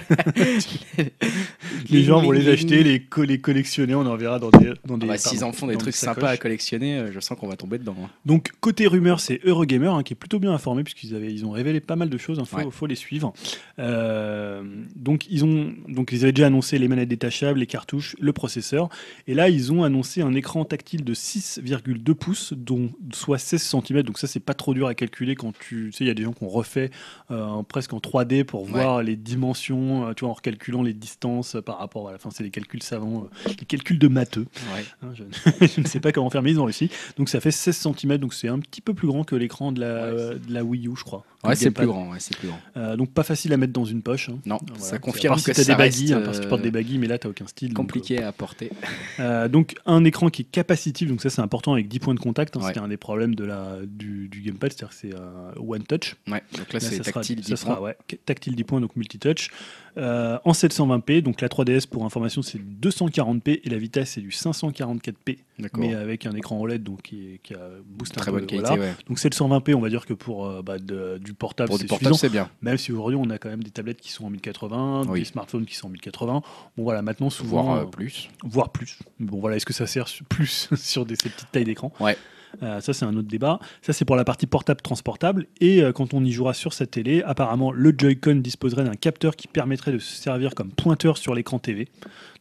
les 1.91 2.03
gens 2.05 2.21
vont 2.23 2.31
les 2.31 2.49
acheter, 2.49 2.83
les, 2.83 3.01
co- 3.03 3.25
les 3.25 3.41
collectionner, 3.41 3.95
on 3.95 4.07
en 4.07 4.17
verra 4.17 4.39
dans 4.39 4.51
des 4.51 4.71
dans 4.87 4.95
Ah 4.95 4.99
des 4.99 5.07
bah, 5.07 5.19
S'ils 5.19 5.39
pardon, 5.41 5.51
en 5.51 5.53
font 5.53 5.67
des 5.67 5.77
trucs 5.83 5.95
sympas 5.95 6.29
à 6.31 6.37
collectionner, 6.37 6.99
euh, 6.99 7.13
je 7.13 7.21
sens 7.21 7.39
qu'on 7.39 7.49
va 7.49 7.57
tomber 7.57 7.79
dedans. 7.79 7.97
hein. 8.05 8.09
Donc 8.27 8.53
côté 8.61 8.87
rumeur, 8.87 9.21
c'est 9.21 9.41
Eurogamer 9.45 9.89
hein, 9.89 10.03
qui 10.03 10.13
est 10.13 10.17
plutôt 10.17 10.39
bien 10.39 10.53
informé 10.53 10.83
puisqu'ils 10.85 11.15
avaient 11.15 11.33
ils 11.33 11.45
ont 11.45 11.51
révélé 11.51 11.81
pas 11.81 11.97
mal 11.97 12.09
de 12.11 12.19
choses, 12.19 12.39
il 12.41 12.47
faut, 12.47 12.57
Ouais. 12.59 12.67
faut 12.71 12.87
les 12.87 12.95
suivre. 12.95 13.33
Euh, 13.79 14.63
donc 14.95 15.27
ils 15.31 15.45
ont 15.45 15.73
donc 15.89 16.13
ils 16.13 16.23
avaient 16.23 16.33
déjà 16.33 16.47
annoncé 16.47 16.79
les 16.79 16.89
manettes 16.89 17.09
détachables, 17.09 17.59
les 17.59 17.67
cartouches, 17.67 18.15
le 18.21 18.33
processeur 18.33 18.89
et 19.27 19.35
là 19.35 19.49
ils 19.49 19.73
ont 19.73 19.83
annoncé 19.85 20.23
un 20.23 20.35
écran 20.35 20.65
tactile 20.65 21.05
de 21.05 21.15
6,2 21.15 22.15
pouces 22.15 22.53
dont 22.57 22.91
soit 23.13 23.39
16 23.39 23.63
cm. 23.63 24.03
Donc 24.03 24.19
ça 24.19 24.27
c'est 24.27 24.41
pas 24.41 24.55
trop 24.55 24.75
dur 24.75 24.87
à 24.87 24.95
calculer 24.95 25.35
quand 25.35 25.53
tu, 25.59 25.87
tu 25.91 25.93
sais 25.93 26.05
il 26.05 26.09
y 26.09 26.11
a 26.11 26.15
des 26.15 26.23
gens 26.25 26.33
qui 26.33 26.45
ont 26.45 26.49
refait 26.49 26.91
euh, 27.31 27.63
presque 27.63 27.93
en 27.93 27.99
3D 27.99 28.45
pour 28.45 28.61
Ouais. 28.61 28.71
voir 28.73 29.03
les 29.03 29.17
dimensions, 29.17 30.09
euh, 30.09 30.13
tu 30.15 30.21
vois 30.21 30.31
en 30.31 30.35
recalculant 30.35 30.83
les 30.83 30.93
distances 30.93 31.57
par 31.65 31.79
rapport 31.79 32.09
à 32.09 32.13
la 32.13 32.19
fin 32.19 32.31
c'est 32.31 32.43
des 32.45 32.51
calculs 32.51 32.83
savants, 32.83 33.29
des 33.59 33.65
calculs 33.65 33.99
de 33.99 34.09
matheux. 34.09 34.47
Ouais. 34.75 34.85
Hein, 35.03 35.13
je, 35.15 35.67
je 35.77 35.81
ne 35.81 35.87
sais 35.87 36.01
pas 36.01 36.13
comment 36.13 36.31
faire, 36.31 36.43
mais 36.43 36.51
ils 36.53 36.61
ont 36.61 36.65
réussi. 36.65 36.91
Donc 37.17 37.29
ça 37.29 37.41
fait 37.41 37.51
16 37.51 37.77
cm, 37.77 38.19
donc 38.19 38.35
c'est 38.35 38.49
un 38.49 38.59
petit 38.59 38.81
peu 38.81 38.95
plus 38.95 39.07
grand 39.09 39.25
que 39.25 39.35
l'écran 39.37 39.73
de, 39.73 39.81
la 39.81 39.87
Ouais, 39.91 40.21
euh, 40.21 40.35
de 40.39 40.53
la 40.55 40.65
Wii 40.65 40.89
U, 40.89 40.93
je 40.97 41.05
crois. 41.05 41.25
Ouais, 41.43 41.55
c'est 41.57 41.71
plus 41.71 41.87
grand. 41.87 42.11
Ouais, 42.11 42.19
c'est 42.21 42.37
plus 42.37 42.49
grand. 42.49 42.61
Euh, 42.77 42.97
donc 42.97 43.13
pas 43.13 43.23
facile 43.23 43.53
à 43.55 43.57
mettre 43.57 43.73
dans 43.73 43.87
une 43.87 44.03
poche. 44.03 44.29
hein. 44.29 44.39
Non, 44.45 44.59
Voilà. 44.69 44.83
ça 44.85 44.99
confirme 44.99 45.39
si 45.39 45.45
que 45.47 45.53
t'as 45.53 45.63
ça 45.65 45.73
des 45.73 45.79
baguilles, 45.79 46.13
hein, 46.13 46.21
parce 46.23 46.37
que 46.39 46.43
tu 46.43 46.49
portes 46.51 46.61
des 46.61 46.69
euh, 46.69 46.73
baguilles, 46.73 46.99
mais 46.99 47.07
là 47.07 47.17
t'as 47.19 47.31
aucun 47.31 47.47
style. 47.47 47.69
donc, 47.69 47.77
compliqué 47.79 48.23
à 48.23 48.31
porter. 48.33 48.71
euh, 49.21 49.49
donc 49.49 49.75
un 49.87 50.05
écran 50.05 50.29
qui 50.29 50.43
est 50.43 50.51
capacitif, 50.51 51.09
donc 51.09 51.23
ça 51.23 51.31
c'est 51.31 51.41
important 51.41 51.73
avec 51.73 51.89
10 51.89 51.99
points 51.99 52.15
de 52.15 52.21
contact. 52.21 52.57
Hein, 52.57 52.61
Ouais. 52.61 52.67
C'était 52.69 52.81
un 52.81 52.89
des 52.89 52.99
problèmes 52.99 53.35
de 53.35 53.45
la, 53.45 53.79
du, 53.87 54.29
du 54.29 54.43
gamepad, 54.43 54.71
c'est-à-dire 54.73 54.89
que 54.91 54.95
c'est 54.95 55.15
euh, 55.15 55.53
one 55.67 55.83
touch. 55.85 56.15
Ouais, 56.29 56.43
donc 56.59 56.73
là, 56.75 56.79
Là, 56.79 56.81
c'est 56.81 56.97
ça 56.97 57.05
sera- 57.05 57.13
tactile. 57.21 57.43
ça 57.43 57.55
10 57.55 57.57
sera 57.61 57.77
points. 57.77 57.85
ouais, 57.87 57.97
tactile 58.27 58.55
10 58.55 58.65
points, 58.65 58.81
donc 58.83 58.95
multitouch. 58.97 59.49
Euh, 59.97 60.39
en 60.45 60.53
720p, 60.53 61.23
donc 61.23 61.41
la 61.41 61.49
3DS 61.49 61.89
pour 61.89 62.05
information 62.05 62.43
c'est 62.43 62.61
240p 62.61 63.61
et 63.65 63.69
la 63.71 63.77
vitesse 63.79 64.11
c'est 64.11 64.21
du 64.21 64.29
544p, 64.31 65.39
D'accord. 65.59 65.60
Mais 65.77 65.95
avec 65.95 66.27
un 66.27 66.33
écran 66.33 66.59
OLED 66.61 66.83
donc 66.83 67.03
qui, 67.03 67.41
qui 67.43 67.55
a 67.55 67.59
boost 67.85 68.17
un 68.17 68.21
Très 68.21 68.31
peu, 68.31 68.39
bonne 68.39 68.47
qualité, 68.47 68.69
voilà. 68.69 68.83
ouais. 68.83 68.95
Donc 69.09 69.19
720p, 69.19 69.75
on 69.75 69.81
va 69.81 69.89
dire 69.89 70.07
que 70.07 70.15
pour 70.15 70.47
euh, 70.47 70.63
bah, 70.63 70.79
de- 70.79 71.19
du 71.19 71.35
portable, 71.35 71.73
c'est 71.73 71.89
suffisant. 71.89 72.15
c'est 72.15 72.29
bien. 72.29 72.51
Même 72.63 72.77
si 72.79 72.93
aujourd'hui 72.93 73.19
on 73.23 73.31
a 73.31 73.39
quand 73.39 73.49
même 73.49 73.63
des 73.63 73.71
tablettes 73.71 74.01
qui 74.01 74.11
sont 74.13 74.25
en 74.27 74.31
1080, 74.31 75.05
Oui. 75.09 75.21
des 75.21 75.25
smartphones 75.25 75.67
qui 75.67 75.75
sont 75.77 75.87
en 75.89 75.91
1080. 75.91 76.43
Bon 76.77 76.83
voilà, 76.83 77.03
maintenant 77.03 77.31
souvent, 77.31 77.63
Voire 77.65 77.77
euh, 77.79 77.83
euh, 77.83 77.87
plus. 77.87 78.29
voire 78.43 78.71
plus. 78.71 78.99
Bon 79.19 79.39
voilà, 79.41 79.57
est-ce 79.57 79.67
que 79.67 79.73
ça 79.73 79.87
sert 79.87 80.07
plus 80.29 80.69
sur 80.77 81.07
des, 81.07 81.17
ces 81.17 81.29
petites 81.31 81.51
tailles 81.53 81.65
d'écran? 81.65 81.93
Ouais. 82.01 82.17
Euh, 82.63 82.81
ça 82.81 82.93
c'est 82.93 83.05
un 83.05 83.17
autre 83.17 83.29
débat. 83.29 83.59
Ça 83.83 83.93
c'est 83.93 84.05
pour 84.05 84.17
la 84.17 84.25
partie 84.25 84.47
portable 84.47 84.81
transportable. 84.81 85.47
Et 85.61 85.83
euh, 85.83 85.93
quand 85.93 86.15
on 86.15 86.25
y 86.25 86.33
jouera 86.33 86.55
sur 86.55 86.73
sa 86.73 86.87
télé, 86.87 87.23
apparemment 87.23 87.73
le 87.73 87.95
Joy-Con 87.97 88.37
disposerait 88.37 88.85
d'un 88.85 88.95
capteur 88.95 89.37
qui 89.37 89.49
permettrait 89.49 89.93
de 89.93 89.99
se 89.99 90.15
servir 90.15 90.55
comme 90.55 90.71
pointeur 90.71 91.19
sur 91.19 91.35
l'écran 91.35 91.59
TV. 91.59 91.89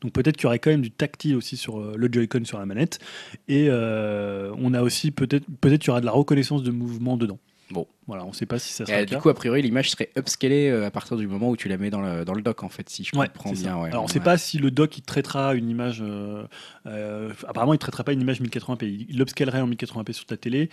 Donc 0.02 0.14
peut-être 0.14 0.38
qu'il 0.38 0.46
y 0.46 0.48
aurait 0.48 0.60
quand 0.60 0.72
même 0.72 0.82
du 0.82 0.92
tactile 0.92 1.36
aussi 1.36 1.58
sur 1.58 1.80
euh, 1.80 1.94
le 1.96 2.10
Joy-Con 2.12 2.46
sur 2.46 2.60
la 2.60 2.66
manette. 2.66 3.00
Et 3.48 3.70
on 3.72 4.74
a 4.74 4.82
aussi 4.82 5.12
peut-être 5.12 5.46
peut-être 5.62 5.82
qu'il 5.82 5.90
y 5.90 5.92
aura 5.92 6.02
de 6.02 6.06
la 6.06 6.12
reconnaissance 6.12 6.64
de 6.64 6.72
mouvement 6.72 7.18
dedans. 7.18 7.40
Bon. 7.72 7.88
Voilà, 8.10 8.26
on 8.26 8.30
ne 8.30 8.34
sait 8.34 8.46
pas 8.46 8.60
si 8.60 8.74
ça 8.74 8.86
sera 8.86 8.98
euh, 8.98 9.00
le 9.02 9.06
du 9.06 9.14
cas. 9.14 9.20
coup, 9.22 9.30
a 9.30 9.34
priori, 9.34 9.62
l'image 9.62 9.92
serait 9.92 10.10
upscalée 10.18 10.68
euh, 10.70 10.86
à 10.88 10.92
partir 10.92 11.16
du 11.16 11.28
moment 11.28 11.50
où 11.50 11.56
tu 11.56 11.70
la 11.70 11.78
mets 11.78 11.90
dans 11.90 12.02
le, 12.02 12.26
dans 12.26 12.34
le 12.34 12.42
dock, 12.42 12.64
en 12.64 12.70
fait, 12.70 12.90
si 12.90 13.04
je 13.06 13.16
Ouais, 13.18 13.28
comprends 13.28 13.52
bien. 13.54 13.78
Ouais. 13.78 13.90
Alors 13.90 14.04
on 14.04 14.08
ne 14.08 14.12
sait 14.12 14.20
pas 14.20 14.38
si 14.38 14.58
le 14.58 14.72
dock 14.72 14.98
il 14.98 15.02
traitera 15.04 15.54
une 15.56 15.70
image. 15.70 16.02
euh, 16.04 16.44
euh, 16.88 17.30
apparemment, 17.48 17.74
il 17.74 17.78
ne 17.78 17.80
traitera 17.80 18.04
pas 18.04 18.12
une 18.14 18.22
image 18.22 18.42
1080p. 18.42 18.84
Il- 19.10 19.18
l'upscalerait 19.18 19.62
en 19.62 19.68
1080p 19.70 20.12
sur 20.14 20.26
ta 20.26 20.36
télé. 20.38 20.70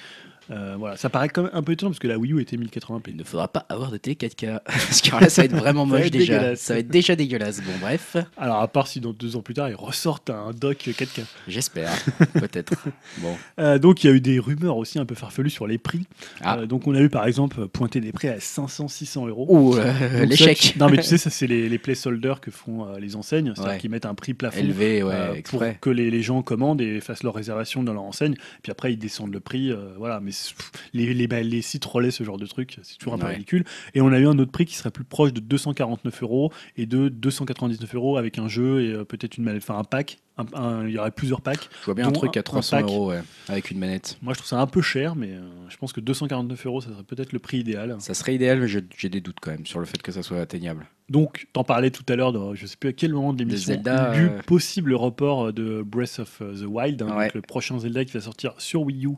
Euh, 0.52 0.76
voilà, 0.78 0.96
ça 0.96 1.10
paraît 1.10 1.28
quand 1.28 1.42
même 1.42 1.50
un 1.54 1.62
peu 1.64 1.72
étonnant 1.72 1.90
parce 1.90 1.98
que 1.98 2.06
la 2.06 2.18
Wii 2.18 2.32
U 2.32 2.40
était 2.40 2.56
1080p. 2.56 3.02
Il 3.08 3.16
ne 3.16 3.24
faudra 3.24 3.48
pas 3.48 3.66
avoir 3.68 3.90
de 3.90 3.96
télé 3.96 4.14
4K. 4.14 4.60
Parce 4.64 5.00
que 5.00 5.10
là, 5.20 5.28
ça 5.28 5.42
va 5.42 5.46
être 5.46 5.56
vraiment 5.56 5.84
moche 5.86 6.08
déjà. 6.12 6.54
Ça 6.54 6.74
va 6.74 6.80
être 6.80 6.88
déjà 6.88 7.16
dégueulasse. 7.16 7.60
Bon, 7.62 7.72
bref, 7.80 8.16
Alors 8.36 8.60
à 8.60 8.68
part 8.68 8.86
si 8.86 9.00
dans 9.00 9.12
deux 9.12 9.34
ans 9.34 9.42
plus 9.42 9.54
tard 9.54 9.68
ils 9.68 9.74
ressortent 9.74 10.30
un 10.30 10.52
dock 10.52 10.78
4K. 10.86 11.22
j'espère. 11.48 11.90
Peut-être. 12.34 12.74
Bon. 13.18 13.36
Euh, 13.58 13.80
donc 13.80 14.04
il 14.04 14.06
y 14.06 14.10
a 14.10 14.12
eu 14.14 14.20
des 14.20 14.38
rumeurs 14.38 14.76
aussi 14.76 15.00
un 15.00 15.04
peu 15.04 15.16
farfelues 15.16 15.50
sur 15.50 15.66
les 15.66 15.78
prix. 15.78 16.06
Ah. 16.42 16.58
Euh, 16.58 16.66
donc 16.66 16.86
on 16.86 16.94
a 16.94 17.00
eu 17.00 17.08
par 17.08 17.25
exemple 17.26 17.66
pointer 17.68 18.00
des 18.00 18.12
prix 18.12 18.28
à 18.28 18.38
500-600 18.38 19.28
euros. 19.28 19.46
Ou 19.48 19.76
euh, 19.76 20.24
l'échec. 20.24 20.74
Non 20.78 20.88
mais 20.88 20.98
tu 20.98 21.02
sais 21.04 21.18
ça 21.18 21.30
c'est 21.30 21.46
les, 21.46 21.68
les 21.68 21.78
placeholders 21.78 22.40
que 22.40 22.50
font 22.50 22.86
euh, 22.86 22.98
les 22.98 23.16
enseignes, 23.16 23.52
c'est-à-dire 23.54 23.72
Ouais. 23.74 23.78
qu'ils 23.78 23.90
mettent 23.90 24.06
un 24.06 24.14
prix 24.14 24.34
plafond. 24.34 24.58
Élevé, 24.58 25.02
ouais, 25.02 25.12
euh, 25.14 25.40
pour 25.44 25.62
que 25.80 25.90
les, 25.90 26.10
les 26.10 26.22
gens 26.22 26.42
commandent 26.42 26.80
et 26.80 27.00
fassent 27.00 27.22
leur 27.22 27.34
réservation 27.34 27.82
dans 27.82 27.92
leur 27.92 28.02
enseigne. 28.04 28.34
Puis 28.62 28.72
après, 28.72 28.92
ils 28.92 28.96
descendent 28.98 29.32
le 29.32 29.40
prix. 29.40 29.72
voilà, 29.98 30.20
mais 30.20 30.30
pff, 30.30 30.70
les, 30.92 31.12
les, 31.14 31.26
bah, 31.26 31.42
les 31.42 31.62
sites 31.62 31.84
relaient 31.84 32.10
ce 32.10 32.24
genre 32.24 32.38
de 32.38 32.46
truc. 32.46 32.78
C'est 32.82 32.96
toujours 32.98 33.14
un 33.14 33.18
peu 33.18 33.26
Ouais. 33.26 33.32
ridicule. 33.32 33.64
Et 33.94 34.00
on 34.00 34.08
a 34.12 34.18
eu 34.18 34.26
un 34.26 34.38
autre 34.38 34.52
prix 34.52 34.64
qui 34.66 34.74
serait 34.76 34.90
plus 34.90 35.04
proche 35.04 35.32
de 35.32 35.40
249 35.40 36.22
euros 36.22 36.52
et 36.76 36.86
de 36.86 37.08
299 37.08 37.94
euros 37.94 38.16
avec 38.16 38.38
un 38.38 38.48
jeu 38.48 38.82
et 38.82 39.04
peut-être 39.04 39.36
une 39.38 39.44
manette, 39.44 39.62
enfin 39.62 39.78
un 39.78 39.84
pack. 39.84 40.18
Un- 40.38 40.46
un- 40.54 40.86
il 40.86 40.92
y 40.94 40.98
aurait 40.98 41.10
plusieurs 41.10 41.40
packs. 41.40 41.68
Je 41.80 41.84
vois 41.86 41.94
bien 41.94 42.08
un 42.08 42.12
truc 42.12 42.36
à 42.36 42.42
300 42.42 42.76
un 42.76 42.80
pack. 42.82 42.90
euros 42.90 43.08
ouais, 43.10 43.22
avec 43.48 43.70
une 43.70 43.78
manette. 43.78 44.18
Moi, 44.20 44.34
je 44.34 44.38
trouve 44.38 44.48
ça 44.48 44.60
un 44.60 44.66
peu 44.66 44.82
cher, 44.82 45.16
mais 45.16 45.30
euh, 45.30 45.40
je 45.68 45.76
pense 45.78 45.92
que 45.94 46.00
249 46.00 46.66
euros, 46.66 46.80
ça 46.82 46.90
serait 46.90 47.02
peut-être 47.04 47.32
le 47.32 47.38
prix 47.38 47.58
idéal. 47.58 47.96
Ça 48.00 48.12
serait 48.14 48.34
idéal, 48.34 48.60
mais 48.60 48.68
j'ai 48.68 49.08
des 49.08 49.20
doutes 49.20 49.38
quand 49.40 49.50
même 49.50 49.64
sur 49.66 49.78
le 49.80 49.86
fait 49.86 50.00
que 50.02 50.12
ça 50.12 50.22
soit 50.22 50.40
atteignable. 50.40 50.86
Donc, 51.08 51.46
t'en 51.52 51.62
parlais 51.62 51.90
tout 51.92 52.02
à 52.08 52.16
l'heure, 52.16 52.32
dans- 52.32 52.54
je 52.56 52.66
sais 52.66 52.76
plus 52.76 52.88
à 52.88 52.92
quel 52.92 53.12
moment 53.12 53.32
de 53.32 53.38
l'émission, 53.38 53.74
Zelda, 53.74 54.12
du 54.12 54.26
euh, 54.26 54.42
possible 54.44 54.92
report 54.92 55.52
de 55.52 55.82
Breath 55.86 56.18
of 56.18 56.38
the 56.40 56.64
Wild, 56.66 57.00
hein, 57.02 57.06
donc 57.06 57.34
le 57.34 57.42
prochain 57.42 57.78
Zelda 57.78 58.04
qui 58.04 58.12
va 58.12 58.20
sortir 58.20 58.54
sur 58.58 58.82
Wii 58.82 59.06
U 59.06 59.10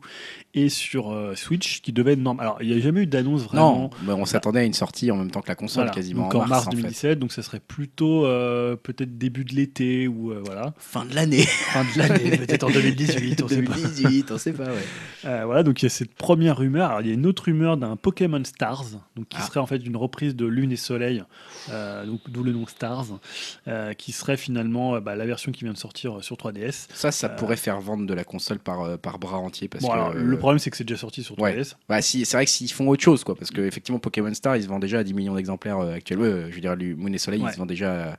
et 0.53 0.69
sur 0.69 1.11
euh, 1.11 1.33
Switch, 1.35 1.81
qui 1.81 1.91
devait 1.91 2.13
être 2.13 2.19
normal. 2.19 2.45
Alors, 2.45 2.61
il 2.61 2.69
n'y 2.69 2.75
a 2.75 2.79
jamais 2.79 3.01
eu 3.01 3.07
d'annonce 3.07 3.41
vraiment. 3.41 3.89
Non, 4.05 4.13
on 4.19 4.25
s'attendait 4.25 4.59
à 4.59 4.63
une 4.65 4.73
sortie 4.73 5.09
en 5.09 5.15
même 5.17 5.31
temps 5.31 5.41
que 5.41 5.47
la 5.47 5.55
console, 5.55 5.85
Voilà. 5.85 5.91
quasiment 5.95 6.29
Donc 6.29 6.35
en 6.35 6.45
mars, 6.45 6.67
en 6.67 6.71
fait. 6.71 6.77
2017, 6.77 7.17
donc 7.17 7.31
ça 7.31 7.41
serait 7.41 7.59
plutôt 7.59 8.25
euh, 8.27 8.75
peut-être 8.75 9.17
début 9.17 9.43
de 9.43 9.55
l'été 9.55 10.07
ou 10.07 10.31
voilà 10.45 10.73
Fin 10.77 11.05
de 11.05 11.15
l'année. 11.15 11.41
fin 11.41 11.83
de 11.83 11.97
l'année, 11.97 12.37
peut-être 12.37 12.65
en 12.65 12.69
2018, 12.69 13.41
on 13.41 13.47
sait 13.47 13.63
pas. 13.63 13.73
2018, 13.73 14.31
on 14.31 14.37
sait 14.37 14.53
pas, 14.53 14.65
ouais. 14.65 15.43
Voilà, 15.43 15.63
donc 15.63 15.81
il 15.81 15.85
y 15.85 15.87
a 15.87 15.89
cette 15.89 16.13
première 16.13 16.57
rumeur. 16.57 16.89
Alors, 16.89 17.01
il 17.01 17.07
y 17.07 17.11
a 17.11 17.13
une 17.15 17.25
autre 17.25 17.45
rumeur 17.45 17.77
d'un 17.77 17.95
Pokémon 17.95 18.43
Stars, 18.43 18.85
donc 19.15 19.27
qui 19.27 19.37
Ah. 19.39 19.45
serait 19.47 19.59
en 19.59 19.65
fait 19.65 19.77
une 19.77 19.97
reprise 19.97 20.35
de 20.35 20.45
Lune 20.45 20.71
et 20.71 20.75
Soleil, 20.75 21.23
euh, 21.79 22.05
donc 22.05 22.21
d'où 22.29 22.43
le 22.43 22.51
nom 22.51 22.67
Stars, 22.67 23.05
euh, 23.67 23.93
qui 23.93 24.11
serait 24.11 24.37
finalement 24.37 24.95
euh, 24.95 24.99
bah, 24.99 25.15
la 25.15 25.25
version 25.25 25.51
qui 25.51 25.63
vient 25.63 25.73
de 25.73 25.77
sortir 25.77 26.17
euh, 26.17 26.21
sur 26.21 26.35
3DS. 26.35 26.87
Ça, 26.93 27.11
ça 27.11 27.29
pourrait 27.29 27.55
faire 27.55 27.79
vendre 27.81 28.05
de 28.05 28.13
la 28.13 28.23
console 28.23 28.59
par, 28.59 28.97
par 28.99 29.19
bras 29.19 29.37
entier. 29.37 29.67
Parce 29.67 29.83
Bon, 29.83 29.89
que, 29.89 29.93
alors, 29.93 30.13
le 30.13 30.37
problème 30.37 30.59
c'est 30.59 30.69
que 30.69 30.77
c'est 30.77 30.83
déjà 30.83 30.99
sorti 30.99 31.23
sur 31.23 31.39
ouais. 31.39 31.55
3DS. 31.61 31.75
Bah, 31.87 32.01
si, 32.01 32.25
c'est 32.25 32.37
vrai 32.37 32.45
que 32.45 32.51
s'ils 32.51 32.71
font 32.71 32.87
autre 32.87 33.03
chose, 33.03 33.23
quoi, 33.23 33.35
parce 33.35 33.51
que 33.51 33.61
effectivement 33.61 33.99
Pokémon 33.99 34.33
Star, 34.33 34.55
ils 34.57 34.63
se 34.63 34.67
vendent 34.67 34.81
déjà 34.81 34.99
à 34.99 35.03
10 35.03 35.13
millions 35.13 35.35
d'exemplaires 35.35 35.79
actuellement. 35.79 36.25
Je 36.49 36.55
veux 36.55 36.61
dire, 36.61 36.75
Moon 36.97 37.11
et 37.13 37.17
Soleil, 37.17 37.41
Ouais. 37.41 37.49
ils 37.49 37.53
se 37.53 37.57
vendent 37.57 37.69
déjà 37.69 38.11
à, 38.11 38.17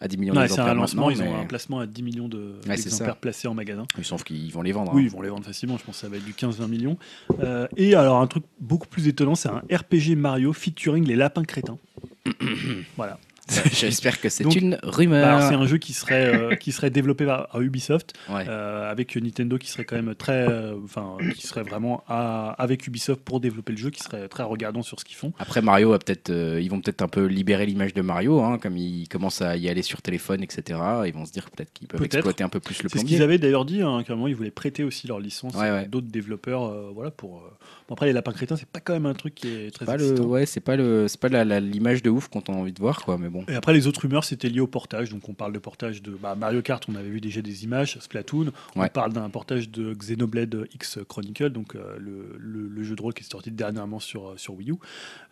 à 0.00 0.08
10 0.08 0.18
millions 0.18 0.32
Ouais, 0.34 0.40
c'est 0.42 0.48
d'exemplaires. 0.48 0.72
un 0.72 0.74
lancement, 0.74 1.10
ils 1.10 1.22
ont 1.22 1.40
un 1.40 1.44
placement 1.46 1.78
à 1.80 1.86
10 1.86 2.02
millions 2.02 2.28
de- 2.28 2.54
Ouais, 2.68 2.76
d'exemplaires 2.76 3.16
placés 3.16 3.48
en 3.48 3.54
magasin. 3.54 3.84
Ils 3.98 4.04
sauf 4.04 4.24
qu'ils 4.24 4.52
vont 4.52 4.62
les 4.62 4.72
vendre. 4.72 4.92
Oui, 4.94 5.02
hein. 5.02 5.06
ils 5.06 5.10
vont 5.10 5.22
les 5.22 5.28
vendre 5.30 5.44
facilement, 5.44 5.78
je 5.78 5.84
pense 5.84 5.96
que 5.96 6.00
ça 6.02 6.08
va 6.08 6.16
être 6.16 6.24
du 6.24 6.32
15-20 6.34 6.68
millions. 6.68 6.96
Euh, 7.40 7.66
et 7.76 7.94
alors 7.94 8.20
un 8.20 8.26
truc 8.26 8.44
beaucoup 8.60 8.88
plus 8.88 9.08
étonnant, 9.08 9.34
c'est 9.34 9.48
un 9.48 9.62
RPG 9.72 10.14
Mario 10.16 10.52
featuring 10.52 11.06
les 11.06 11.16
lapins 11.16 11.44
crétins. 11.44 11.78
voilà. 12.96 13.18
J'espère 13.72 14.20
que 14.20 14.28
c'est 14.28 14.44
une 14.54 14.72
Bah, 14.72 14.78
rumeur. 14.90 15.42
c'est 15.42 15.54
un 15.54 15.66
jeu 15.66 15.78
qui 15.78 15.92
serait, 15.92 16.26
euh, 16.26 16.54
qui 16.60 16.72
serait 16.72 16.90
développé 16.90 17.24
par, 17.26 17.48
par 17.48 17.60
Ubisoft, 17.60 18.12
Ouais. 18.28 18.44
euh, 18.48 18.90
avec 18.90 19.14
Nintendo 19.16 19.56
qui 19.58 19.68
serait 19.68 19.84
quand 19.84 19.96
même 19.96 20.14
très. 20.14 20.48
euh, 20.48 20.74
Enfin, 20.84 21.16
qui 21.34 21.46
serait 21.46 21.62
vraiment 21.62 22.02
à- 22.08 22.50
avec 22.58 22.86
Ubisoft 22.86 23.20
pour 23.22 23.40
développer 23.40 23.72
le 23.72 23.78
jeu, 23.78 23.90
qui 23.90 24.02
serait 24.02 24.28
très 24.28 24.42
regardant 24.42 24.82
sur 24.82 24.98
ce 25.00 25.04
qu'ils 25.04 25.16
font. 25.16 25.32
Après 25.38 25.62
Mario, 25.62 25.90
va 25.90 25.98
peut-être, 25.98 26.30
euh, 26.30 26.60
ils 26.60 26.70
vont 26.70 26.80
peut-être 26.80 27.02
un 27.02 27.08
peu 27.08 27.26
libérer 27.26 27.66
l'image 27.66 27.94
de 27.94 28.02
Mario, 28.02 28.40
hein, 28.42 28.58
comme 28.58 28.76
ils 28.76 29.08
commencent 29.08 29.42
à 29.42 29.56
y 29.56 29.68
aller 29.68 29.82
sur 29.82 30.02
téléphone, 30.02 30.42
etc. 30.42 30.78
Ils 31.06 31.12
vont 31.14 31.24
se 31.24 31.32
dire 31.32 31.48
peut-être 31.50 31.72
qu'ils 31.72 31.88
peuvent 31.88 32.02
exploiter 32.02 32.42
un 32.44 32.48
peu 32.48 32.60
plus 32.60 32.82
le 32.82 32.88
C'est 32.88 32.98
ce 32.98 33.04
qu'ils 33.04 33.22
avaient 33.22 33.38
d'ailleurs 33.38 33.64
dit, 33.64 33.82
hein, 33.82 34.02
qu'à 34.04 34.12
un 34.12 34.16
moment 34.16 34.28
ils 34.28 34.36
voulaient 34.36 34.50
prêter 34.50 34.82
aussi 34.84 35.06
leur 35.06 35.20
licence 35.20 35.54
Ouais, 35.54 35.68
à 35.68 35.74
ouais. 35.74 35.86
d'autres 35.86 36.08
développeurs. 36.08 36.64
euh, 36.64 36.90
voilà, 36.94 37.10
pour, 37.10 37.38
euh, 37.38 37.50
bon, 37.88 37.94
après, 37.94 38.06
les 38.06 38.12
lapins 38.12 38.32
crétins, 38.32 38.56
c'est 38.56 38.68
pas 38.68 38.80
quand 38.80 38.92
même 38.92 39.06
un 39.06 39.14
truc 39.14 39.34
qui 39.34 39.48
est 39.48 39.70
très 39.70 39.84
Pas 39.86 39.96
le, 39.96 40.04
excitant. 40.10 40.24
ouais, 40.28 40.46
c'est 40.46 40.60
pas 40.60 40.76
le, 40.76 41.08
c'est 41.08 41.20
pas 41.20 41.28
la- 41.28 41.44
la- 41.44 41.60
l'image 41.60 42.02
de 42.02 42.10
ouf 42.10 42.28
qu'on 42.28 42.40
a 42.40 42.50
envie 42.52 42.72
de 42.72 42.80
voir, 42.80 43.04
quoi. 43.04 43.18
Mais 43.18 43.28
bon. 43.28 43.44
Et 43.48 43.54
après, 43.54 43.72
les 43.74 43.86
autres 43.86 44.02
rumeurs, 44.02 44.24
c'était 44.24 44.48
lié 44.48 44.60
au 44.60 44.66
portage. 44.66 45.10
Donc, 45.10 45.28
on 45.28 45.34
parle 45.34 45.52
de 45.52 45.58
portage 45.58 46.02
de 46.02 46.10
bah, 46.12 46.34
Mario 46.34 46.62
Kart, 46.62 46.84
on 46.88 46.94
avait 46.94 47.08
vu 47.08 47.20
déjà 47.20 47.42
des 47.42 47.64
images, 47.64 47.98
Splatoon. 48.00 48.52
On 48.74 48.80
Ouais. 48.80 48.88
parle 48.90 49.12
d'un 49.12 49.28
portage 49.30 49.70
de 49.70 49.92
Xenoblade 49.94 50.66
X 50.74 50.98
Chronicle, 51.08 51.50
donc 51.50 51.74
euh, 51.76 51.96
le, 51.98 52.36
le- 52.38 52.68
le 52.68 52.82
jeu 52.82 52.96
de 52.96 53.02
rôle 53.02 53.14
qui 53.14 53.22
est 53.22 53.30
sorti 53.30 53.50
dernièrement 53.50 54.00
sur, 54.00 54.28
euh, 54.30 54.34
sur 54.36 54.54
Wii 54.54 54.70
U. 54.70 54.74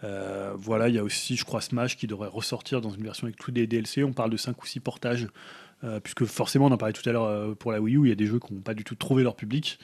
Euh, 0.05 0.53
voilà, 0.57 0.89
il 0.89 0.95
y 0.95 0.99
a 0.99 1.05
aussi, 1.05 1.37
je 1.37 1.45
crois, 1.45 1.61
Smash 1.61 1.97
qui 1.97 2.07
devrait 2.07 2.29
ressortir 2.29 2.81
dans 2.81 2.91
une 2.91 3.03
version 3.05 3.27
avec 3.27 3.37
tous 3.37 3.51
des 3.53 3.67
DLC. 3.67 4.05
On 4.05 4.13
parle 4.13 4.31
de 4.31 4.37
5 4.37 4.63
ou 4.63 4.67
6 4.67 4.81
portages, 4.81 5.29
euh, 5.83 6.01
puisque 6.01 6.25
forcément, 6.25 6.67
on 6.67 6.73
en 6.73 6.77
parlait 6.77 6.93
tout 6.93 7.07
à 7.09 7.13
l'heure 7.13 7.25
euh, 7.25 7.55
pour 7.55 7.73
la 7.73 7.81
Wii 7.81 7.97
U, 7.97 8.01
il 8.05 8.09
y 8.09 8.13
a 8.13 8.17
des 8.17 8.27
jeux 8.27 8.39
qui 8.39 8.53
n'ont 8.55 8.61
pas 8.61 8.75
du 8.75 8.85
tout 8.85 8.95
trouvé 8.95 9.23
leur 9.23 9.37
public. 9.37 9.79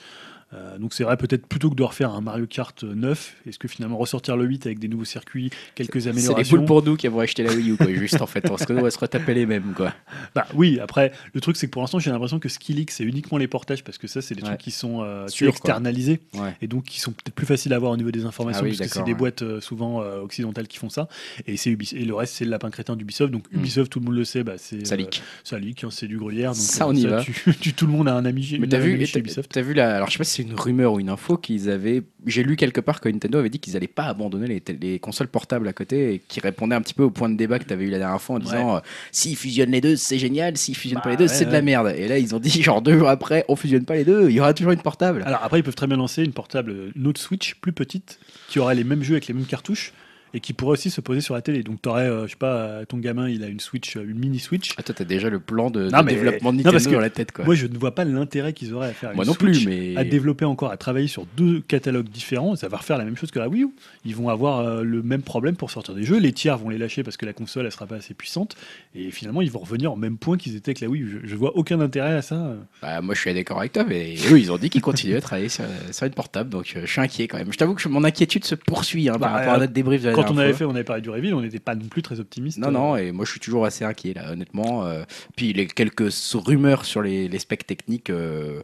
Euh, 0.52 0.78
donc 0.78 0.94
c'est 0.94 1.05
vrai, 1.05 1.16
peut-être 1.16 1.47
plutôt 1.47 1.70
que 1.70 1.77
de 1.77 1.82
refaire 1.85 2.10
un 2.10 2.20
Mario 2.20 2.44
Kart 2.47 2.82
9, 2.82 3.36
est-ce 3.47 3.59
que 3.59 3.68
finalement 3.68 3.97
ressortir 3.97 4.36
le 4.36 4.44
8 4.44 4.66
avec 4.66 4.78
des 4.81 4.89
nouveaux 4.89 5.05
circuits, 5.05 5.51
quelques 5.77 6.02
C'est 6.02 6.09
améliorations 6.09 6.56
les 6.56 6.59
poules 6.60 6.66
pour 6.66 6.82
nous 6.82 6.97
qui 6.97 7.06
avons 7.06 7.20
acheté 7.20 7.43
la 7.44 7.52
Wii 7.52 7.70
U, 7.70 7.77
quoi, 7.77 7.86
juste 7.93 8.20
en 8.20 8.27
fait. 8.27 8.40
Parce 8.40 8.64
que 8.66 8.72
nous, 8.72 8.81
on 8.81 8.82
va 8.82 8.90
se 8.90 8.98
retaper 8.98 9.32
les 9.35 9.47
mêmes, 9.47 9.72
quoi. 9.77 9.94
Bah 10.35 10.47
oui, 10.55 10.78
après, 10.81 11.12
le 11.35 11.40
truc 11.40 11.56
c'est 11.56 11.66
que 11.66 11.72
pour 11.72 11.82
l'instant 11.82 11.98
j'ai 11.98 12.10
l'impression 12.10 12.39
que 12.39 12.48
ce 12.48 12.59
qui 12.59 12.72
leak 12.72 12.90
c'est 12.90 13.05
uniquement 13.05 13.39
les 13.39 13.48
portages 13.48 13.82
parce 13.85 13.98
que 13.98 14.06
ça 14.06 14.22
c'est 14.22 14.35
des 14.35 14.43
Ouais. 14.43 14.48
trucs 14.48 14.60
qui 14.60 14.70
sont 14.70 15.02
euh, 15.02 15.27
Sûr, 15.28 15.48
externalisés 15.48 16.20
Ouais. 16.35 16.56
et 16.62 16.66
donc 16.68 16.85
qui 16.85 17.01
sont 17.01 17.10
peut-être 17.12 17.35
plus 17.35 17.47
faciles 17.47 17.72
à 17.72 17.77
avoir 17.77 17.93
au 17.93 17.97
niveau 17.97 18.10
des 18.10 18.24
informations 18.24 18.62
Ah 18.64 18.68
oui, 18.68 18.77
parce 18.77 18.89
que 18.90 18.94
c'est 18.97 19.02
des 19.05 19.12
ouais. 19.12 19.16
boîtes 19.18 19.43
euh, 19.43 19.60
souvent 19.60 20.02
euh, 20.02 20.20
occidentales 20.20 20.66
qui 20.68 20.78
font 20.78 20.89
ça 20.89 21.09
et, 21.47 21.56
c'est 21.56 21.70
et 21.93 22.05
le 22.05 22.14
reste 22.14 22.35
c'est 22.35 22.44
le 22.44 22.51
lapin 22.51 22.70
crétin 22.70 22.97
d'Ubisoft 22.97 23.32
donc 23.32 23.44
Mm. 23.52 23.59
Ubisoft 23.59 23.90
tout 23.93 23.98
le 24.01 24.05
monde 24.06 24.14
le 24.14 24.24
sait 24.24 24.44
bah, 24.44 24.55
c'est 24.56 24.86
Ça 24.86 24.94
euh, 24.94 24.98
leak. 24.98 25.22
ça 25.44 25.59
leak, 25.59 25.82
hein, 25.85 25.89
c'est 25.90 26.06
du 26.06 26.18
gruyère 26.18 26.51
donc 26.52 26.60
Ça, 26.60 26.85
euh, 26.85 26.89
on 26.90 26.94
y 26.94 27.06
va. 27.06 27.22
Tu, 27.22 27.35
tu- 27.60 27.72
tout 27.72 27.86
le 27.86 27.93
monde 27.93 28.09
a 28.09 28.14
un 28.14 28.24
ami, 28.24 28.56
Mais 28.60 28.68
t'as 28.68 28.78
vu, 28.78 28.94
Ubisoft 29.16 29.56
vu 29.59 29.74
la, 29.74 29.97
alors 29.97 30.09
je 30.09 30.12
sais 30.12 30.18
pas 30.18 30.24
si 30.24 30.40
c'est 30.41 30.49
une 30.49 30.59
rumeur 30.59 30.95
ou 30.95 31.01
une 31.01 31.09
info 31.09 31.37
qu'ils 31.37 31.71
avaient, 31.71 32.03
j'ai 32.27 32.43
lu 32.43 32.57
quelque 32.57 32.81
part 32.81 33.01
que 33.01 33.09
Nintendo 33.09 33.39
avait 33.39 33.51
dit 33.51 33.59
qu'ils 33.59 33.77
allaient 33.77 33.87
pas 33.87 34.05
abandonner 34.05 34.62
les, 34.81 34.99
consoles 34.99 35.29
portables 35.29 35.69
à 35.69 35.73
côté 35.73 36.15
et 36.15 36.19
qui 36.19 36.41
répondait 36.41 36.75
un 36.75 36.81
petit 36.81 36.95
peu 36.95 37.03
au 37.03 37.11
point 37.11 37.29
de 37.29 37.37
débat 37.37 37.59
que 37.59 37.65
t'avais 37.65 37.85
eu 37.85 37.91
la 37.91 37.99
dernière 37.99 38.21
fois 38.21 38.37
en 38.37 38.39
disant 38.39 38.77
euh, 38.77 38.81
s'ils 39.12 39.37
fusionnent 39.37 39.71
les 39.71 39.81
deux 39.81 39.97
c'est 39.97 40.19
génial, 40.19 40.57
s'ils 40.57 40.77
fusionnent 40.77 40.99
Bah, 40.99 41.05
pas 41.05 41.11
les 41.11 41.17
deux 41.17 41.25
ouais, 41.25 41.29
c'est 41.29 41.45
de 41.45 41.53
la 41.53 41.62
merde. 41.62 41.93
Et 41.97 42.09
là 42.09 42.19
ils 42.19 42.35
ont 42.35 42.41
dit 42.41 42.51
genre 42.62 42.83
deux 42.83 42.99
jours 42.99 43.09
après 43.09 43.45
on 43.49 43.57
fusionne 43.57 43.85
pas 43.85 43.95
les 43.95 44.05
deux, 44.05 44.31
il 44.31 44.37
y 44.37 44.41
aura 44.41 44.55
toujours 44.55 44.73
une 44.73 44.83
portable. 44.83 45.23
alors 45.27 45.41
après 45.43 45.61
ils 45.61 45.62
peuvent 45.62 45.75
très 45.75 45.87
bien 45.87 45.97
lancer 45.97 46.23
une 46.23 46.33
portable 46.33 46.71
euh, 46.71 46.93
une 46.97 47.07
autre 47.07 47.21
Switch 47.21 47.55
plus 47.57 47.73
petite 47.73 48.19
qui 48.49 48.59
aurait 48.59 48.75
les 48.75 48.85
mêmes 48.85 49.03
jeux 49.03 49.15
avec 49.15 49.27
les 49.27 49.35
mêmes 49.35 49.47
cartouches 49.47 49.93
et 50.35 50.40
qui 50.40 50.52
pourrait 50.52 50.73
aussi 50.73 50.90
se 50.90 51.01
poser 51.01 51.20
sur 51.20 51.35
la 51.35 51.43
télé 51.43 51.62
donc 51.62 51.82
t'aurais 51.82 52.09
euh, 52.09 52.27
je 52.27 52.31
sais 52.32 52.36
pas 52.39 52.55
euh, 52.57 52.85
ton 52.85 52.98
gamin 52.98 53.28
il 53.28 53.43
a 53.43 53.48
une 53.48 53.61
Switch 53.61 53.97
euh, 53.97 54.05
une 54.09 54.19
mini 54.19 54.39
Switch 54.39 54.73
Ah, 54.77 54.82
toi 54.82 54.94
t'as 54.97 55.05
déjà 55.05 55.28
le 55.28 55.40
plan 55.40 55.70
de, 55.70 55.86
de 55.86 55.90
Non, 55.90 56.02
mais- 56.02 56.15
développement 56.15 56.52
de 56.52 56.59
non, 56.59 56.62
Nintendo 56.65 56.73
parce 56.73 56.86
que 56.86 56.93
dans 56.93 57.01
la 57.01 57.11
tête 57.11 57.32
quoi. 57.32 57.44
Moi, 57.44 57.55
je 57.55 57.66
ne 57.66 57.77
vois 57.77 57.94
pas 57.94 58.05
l'intérêt 58.05 58.52
qu'ils 58.52 58.73
auraient 58.74 58.89
à 58.90 58.93
faire 58.93 59.15
Moi 59.15 59.24
une 59.24 59.28
non 59.31 59.35
plus, 59.35 59.66
mais 59.66 59.97
à 59.97 60.05
développer 60.05 60.44
encore, 60.44 60.70
à 60.70 60.77
travailler 60.77 61.07
sur 61.09 61.27
deux 61.36 61.61
catalogues 61.61 62.09
différents. 62.09 62.55
Ça 62.57 62.69
va 62.69 62.77
refaire 62.78 62.98
la 62.98 63.05
même 63.05 63.16
chose 63.16 63.31
que 63.31 63.39
la 63.39 63.48
Wii 63.48 63.65
U. 63.65 63.69
Ils 64.05 64.15
vont 64.15 64.28
avoir 64.28 64.61
euh, 64.61 64.82
le 64.82 65.02
même 65.02 65.23
problème 65.23 65.57
pour 65.57 65.70
sortir 65.70 65.94
des 65.94 66.05
jeux. 66.05 66.19
Les 66.19 66.32
tiers 66.32 66.59
vont 66.59 66.69
les 66.69 66.78
lâcher 66.78 67.02
parce 67.02 67.16
que 67.16 67.27
la 67.27 67.32
console, 67.32 67.66
elle 67.66 67.73
sera 67.73 67.86
pas 67.86 67.97
assez 67.97 68.15
puissante. 68.15 68.57
Et 68.94 69.11
finalement, 69.11 69.43
ils 69.43 69.51
vont 69.51 69.59
revenir 69.61 69.93
au 69.93 69.97
même 69.97 70.16
point 70.16 70.36
qu'ils 70.36 70.57
étaient 70.57 70.70
avec 70.70 70.81
la 70.81 70.89
Wii 70.89 71.02
U. 71.02 71.20
Je, 71.24 71.28
je 71.28 71.36
vois 71.36 71.57
aucun 71.57 71.81
intérêt 71.81 72.12
à 72.15 72.23
ça. 72.23 72.55
Bah, 72.82 73.01
moi 73.01 73.15
je 73.15 73.20
suis 73.20 73.35
d'accord 73.35 73.59
avec 73.59 73.73
toi, 73.73 73.85
mais 73.89 74.15
eux 74.31 74.39
ils 74.39 74.51
ont 74.52 74.59
dit 74.59 74.70
qu'ils 74.70 74.81
continuaient 74.82 75.16
à 75.16 75.20
travailler 75.20 75.48
sur, 75.48 75.65
sur 75.93 76.07
une 76.07 76.12
portable 76.12 76.51
donc 76.51 76.73
je 76.81 76.86
suis 76.86 77.01
inquiet 77.01 77.27
quand 77.28 77.39
même. 77.39 77.52
Je 77.52 77.59
t'avoue 77.59 77.74
que 77.74 77.89
mon 77.89 78.05
inquiétude 78.05 78.44
se 78.44 78.55
poursuit 78.55 79.09
hein, 79.09 79.12
par 79.12 79.32
Bah, 79.32 79.39
rapport 79.39 79.55
à 79.55 79.59
notre 79.59 79.73
débrief 79.73 80.02
de 80.02 80.09
la 80.09 80.15
Quand 80.24 80.32
on 80.34 80.38
avait 80.38 80.51
fois. 80.51 80.59
fait, 80.59 80.64
on 80.64 80.70
avait 80.74 80.84
parlé 80.84 81.02
du 81.02 81.10
reveal, 81.10 81.34
on 81.34 81.40
n'était 81.42 81.59
pas 81.60 81.74
non 81.74 81.86
plus 81.88 82.02
très 82.02 82.20
optimiste. 82.20 82.59
Non, 82.59 82.70
non, 82.70 82.97
et 82.97 83.12
moi 83.12 83.24
je 83.24 83.30
suis 83.30 83.40
toujours 83.40 83.64
assez 83.64 83.84
inquiet 83.84 84.14
là, 84.14 84.32
honnêtement. 84.32 84.84
euh, 84.86 85.02
puis 85.36 85.52
les 85.52 85.66
quelques 85.66 86.10
rumeurs 86.34 86.84
sur 86.84 87.02
les, 87.02 87.28
les 87.28 87.38
specs 87.38 87.66
techniques 87.66 88.10
euh, 88.10 88.62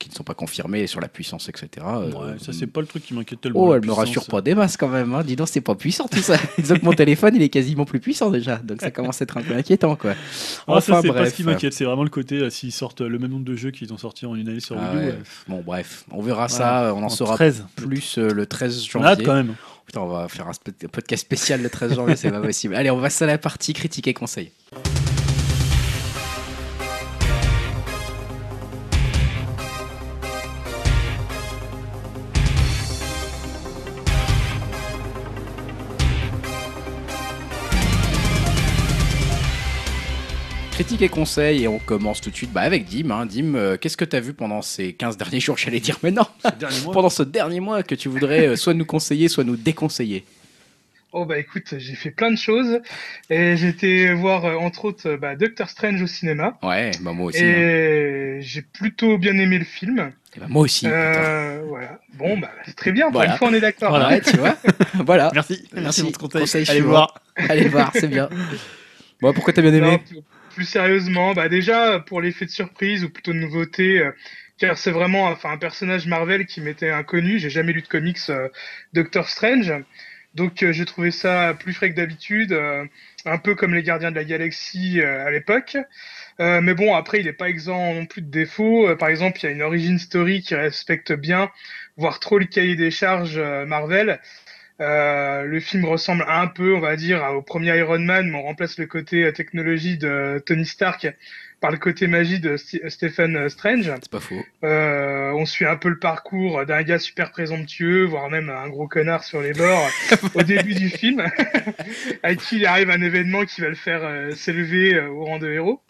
qui 0.00 0.08
ne 0.08 0.14
sont 0.14 0.24
pas 0.24 0.34
confirmées 0.34 0.88
sur 0.88 1.00
la 1.00 1.06
puissance, 1.06 1.48
etc. 1.48 1.68
euh, 1.86 2.36
ça, 2.40 2.52
c'est 2.52 2.66
pas 2.66 2.80
le 2.80 2.86
truc 2.88 3.04
qui 3.04 3.14
m'inquiète 3.14 3.40
tellement. 3.40 3.60
Oh, 3.62 3.74
elle 3.74 3.84
me 3.86 3.92
rassure 3.92 4.26
pas 4.26 4.40
des 4.40 4.56
masses 4.56 4.76
quand 4.76 4.88
même. 4.88 5.14
Hein. 5.14 5.22
Dis 5.22 5.36
donc, 5.36 5.46
c'est 5.48 5.60
pas 5.60 5.76
puissant 5.76 6.08
tout 6.08 6.18
ça. 6.18 6.36
Disons 6.58 6.76
que 6.78 6.84
mon 6.84 6.92
téléphone 6.94 7.36
il 7.36 7.42
est 7.42 7.48
quasiment 7.48 7.84
plus 7.84 8.00
puissant 8.00 8.30
déjà, 8.30 8.56
donc 8.56 8.80
ça 8.80 8.90
commence 8.90 9.20
à 9.20 9.24
être 9.24 9.36
un 9.36 9.42
peu 9.42 9.54
inquiétant 9.54 9.94
quoi. 9.94 10.14
Ah, 10.66 10.80
ça, 10.80 10.94
Enfin, 10.94 11.02
c'est 11.02 11.12
pas 11.12 11.26
ce 11.30 11.34
qui 11.34 11.44
m'inquiète. 11.44 11.74
C'est 11.74 11.84
vraiment 11.84 12.02
le 12.02 12.10
côté, 12.10 12.36
euh, 12.38 12.50
s'ils 12.50 12.72
sortent 12.72 13.02
le 13.02 13.18
même 13.20 13.30
nombre 13.30 13.44
de 13.44 13.54
jeux 13.54 13.70
qu'ils 13.70 13.92
ont 13.92 13.98
sortis 13.98 14.26
en 14.26 14.34
une 14.34 14.48
année 14.48 14.58
sur 14.58 14.76
Ah 14.76 14.92
Wii 14.94 15.04
U. 15.04 15.06
ouais. 15.10 15.18
Bon, 15.46 15.62
bref, 15.64 16.04
on 16.10 16.22
verra 16.22 16.48
ça, 16.48 16.92
on 16.96 16.98
en, 16.98 17.04
en 17.04 17.08
saura 17.08 17.34
13. 17.36 17.66
plus 17.76 18.18
euh, 18.18 18.30
le 18.32 18.46
13 18.46 18.84
On 18.96 19.02
a 19.02 19.06
hâte 19.06 19.18
janvier. 19.18 19.26
quand 19.26 19.34
même. 19.34 19.54
Putain, 19.88 20.02
on 20.02 20.06
va 20.06 20.28
faire 20.28 20.46
un 20.46 20.52
podcast 20.92 21.22
spécial 21.22 21.62
le 21.62 21.70
13 21.70 21.94
janvier, 21.94 22.14
c'est 22.14 22.30
pas 22.30 22.42
possible. 22.42 22.74
Allez, 22.74 22.90
on 22.90 22.98
va 22.98 23.08
à 23.08 23.26
la 23.26 23.38
partie 23.38 23.72
critique 23.72 24.06
et 24.06 24.12
conseil. 24.12 24.52
Critique 40.78 41.02
et 41.02 41.08
conseil, 41.08 41.64
et 41.64 41.68
on 41.68 41.80
commence 41.80 42.20
tout 42.20 42.30
de 42.30 42.36
suite 42.36 42.52
bah, 42.52 42.60
avec 42.60 42.84
Dim. 42.84 43.10
hein. 43.10 43.26
Dim, 43.26 43.56
euh, 43.56 43.76
qu'est-ce 43.76 43.96
que 43.96 44.04
tu 44.04 44.14
as 44.14 44.20
vu 44.20 44.32
pendant 44.32 44.62
ces 44.62 44.92
15 44.92 45.16
derniers 45.16 45.40
jours 45.40 45.58
J'allais 45.58 45.80
dire, 45.80 45.98
mais 46.04 46.12
non, 46.12 46.22
pendant 46.92 47.10
ce 47.10 47.24
dernier 47.24 47.58
mois 47.58 47.82
que 47.82 47.96
tu 47.96 48.08
voudrais 48.08 48.46
euh, 48.46 48.56
soit 48.56 48.74
nous 48.74 48.84
conseiller, 48.84 49.26
soit 49.26 49.42
nous 49.42 49.56
déconseiller. 49.56 50.24
Oh 51.10 51.24
bah 51.24 51.36
écoute, 51.38 51.74
j'ai 51.78 51.94
fait 51.96 52.12
plein 52.12 52.30
de 52.30 52.36
choses 52.36 52.78
et 53.28 53.56
j'ai 53.56 53.68
été 53.68 54.12
voir 54.14 54.44
euh, 54.44 54.54
entre 54.54 54.84
autres 54.84 55.16
bah, 55.16 55.34
Doctor 55.34 55.68
Strange 55.68 56.00
au 56.00 56.06
cinéma 56.06 56.56
Ouais, 56.62 56.92
bah 57.00 57.12
moi 57.12 57.26
aussi. 57.26 57.38
hein. 57.42 57.48
et 57.48 58.38
j'ai 58.42 58.62
plutôt 58.62 59.18
bien 59.18 59.36
aimé 59.36 59.58
le 59.58 59.64
film. 59.64 60.12
Et 60.36 60.40
bah, 60.40 60.46
moi 60.48 60.62
aussi. 60.62 60.86
Euh, 60.86 61.60
voilà. 61.66 61.98
Bon 62.14 62.38
bah 62.38 62.50
c'est 62.66 62.76
très 62.76 62.92
bien. 62.92 63.06
Pour 63.06 63.14
Voilà. 63.14 63.32
une 63.32 63.38
fois 63.38 63.48
on 63.48 63.54
est 63.54 63.60
d'accord. 63.60 63.88
Voilà. 63.90 64.10
Ouais, 64.10 64.20
tu 64.20 64.36
vois 64.36 64.54
Voilà. 65.04 65.30
Merci. 65.34 65.66
Merci. 65.74 66.02
pour 66.02 66.12
ce 66.12 66.18
conseil. 66.18 66.40
Conseil 66.42 66.66
Allez 66.68 66.80
voir. 66.82 67.20
Allez 67.36 67.68
voir, 67.68 67.90
c'est 67.94 68.06
bien. 68.08 68.28
Bon, 69.20 69.32
pourquoi 69.32 69.52
t'as 69.52 69.62
bien 69.62 69.74
aimé? 69.74 70.00
Non, 70.12 70.22
plus- 70.58 70.64
sérieusement, 70.66 71.34
bah 71.34 71.48
déjà 71.48 72.00
pour 72.00 72.20
l'effet 72.20 72.44
de 72.46 72.50
surprise 72.50 73.04
ou 73.04 73.10
plutôt 73.10 73.32
de 73.32 73.38
nouveauté, 73.38 74.00
euh, 74.00 74.12
car 74.58 74.76
c'est 74.78 74.90
vraiment 74.90 75.24
enfin 75.26 75.50
un 75.52 75.58
personnage 75.58 76.06
Marvel 76.06 76.46
qui 76.46 76.60
m'était 76.60 76.90
inconnu. 76.90 77.38
J'ai 77.38 77.50
jamais 77.50 77.72
lu 77.72 77.82
de 77.82 77.88
comics 77.88 78.18
euh, 78.30 78.48
Doctor 78.92 79.28
Strange, 79.28 79.72
donc 80.34 80.62
euh, 80.62 80.72
j'ai 80.72 80.84
trouvé 80.84 81.10
ça 81.10 81.54
plus 81.58 81.72
frais 81.72 81.90
que 81.90 81.96
d'habitude, 81.96 82.52
un 83.24 83.38
peu 83.38 83.54
comme 83.54 83.74
les 83.74 83.82
Gardiens 83.82 84.10
de 84.10 84.16
la 84.16 84.24
Galaxie 84.24 85.00
à 85.02 85.30
l'époque. 85.30 85.76
Mais 86.38 86.74
bon, 86.74 86.94
après, 86.94 87.20
il 87.20 87.26
n'est 87.26 87.32
pas 87.32 87.48
exempt 87.48 87.94
non 87.94 88.06
plus 88.06 88.22
de 88.22 88.30
défauts. 88.30 88.94
Par 88.96 89.08
exemple, 89.08 89.38
il 89.42 89.44
y 89.44 89.48
a 89.48 89.52
une 89.52 89.62
origin 89.62 89.98
story 89.98 90.42
qui 90.42 90.54
respecte 90.54 91.12
bien, 91.12 91.50
voire 91.96 92.20
trop 92.20 92.38
le 92.38 92.46
cahier 92.46 92.76
des 92.76 92.90
charges 92.92 93.38
Marvel. 93.66 94.20
Euh, 94.80 95.42
le 95.42 95.58
film 95.60 95.84
ressemble 95.84 96.24
un 96.28 96.46
peu, 96.46 96.74
on 96.74 96.80
va 96.80 96.94
dire, 96.96 97.22
au 97.34 97.42
premier 97.42 97.76
Iron 97.78 97.98
Man, 97.98 98.30
mais 98.30 98.38
on 98.38 98.42
remplace 98.42 98.78
le 98.78 98.86
côté 98.86 99.24
euh, 99.24 99.32
technologie 99.32 99.98
de 99.98 100.40
Tony 100.46 100.64
Stark 100.66 101.08
par 101.60 101.72
le 101.72 101.78
côté 101.78 102.06
magie 102.06 102.38
de 102.38 102.56
St- 102.56 102.88
Stephen 102.88 103.48
Strange. 103.48 103.90
C'est 104.00 104.10
pas 104.10 104.20
faux. 104.20 104.40
Euh, 104.62 105.32
on 105.32 105.44
suit 105.46 105.66
un 105.66 105.74
peu 105.74 105.88
le 105.88 105.98
parcours 105.98 106.64
d'un 106.64 106.82
gars 106.84 107.00
super 107.00 107.32
présomptueux, 107.32 108.04
voire 108.04 108.30
même 108.30 108.48
un 108.50 108.68
gros 108.68 108.86
connard 108.86 109.24
sur 109.24 109.42
les 109.42 109.52
bords 109.52 109.88
au 110.36 110.42
début 110.44 110.74
du 110.74 110.88
film, 110.88 111.24
à 112.22 112.34
qui 112.36 112.58
il 112.58 112.66
arrive 112.66 112.90
un 112.90 113.02
événement 113.02 113.44
qui 113.44 113.60
va 113.60 113.68
le 113.70 113.74
faire 113.74 114.04
euh, 114.04 114.30
s'élever 114.30 114.94
euh, 114.94 115.08
au 115.08 115.24
rang 115.24 115.38
de 115.40 115.50
héros. 115.50 115.82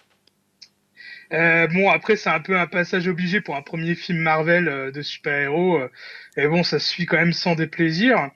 Euh, 1.35 1.67
bon, 1.67 1.91
après, 1.91 2.17
c'est 2.17 2.31
un 2.31 2.41
peu 2.41 2.59
un 2.59 2.67
passage 2.67 3.07
obligé 3.07 3.43
pour 3.43 3.55
un 3.57 3.61
premier 3.63 3.95
film 3.95 4.19
Marvel 4.21 4.67
euh, 4.69 4.91
de 4.91 5.03
super-héros. 5.03 5.77
euh, 5.77 5.91
et 6.39 6.47
bon, 6.47 6.63
ça 6.63 6.79
se 6.79 6.89
suit 6.89 7.05
quand 7.05 7.19
même 7.19 7.35
sans 7.35 7.55
déplaisir. 7.55 8.31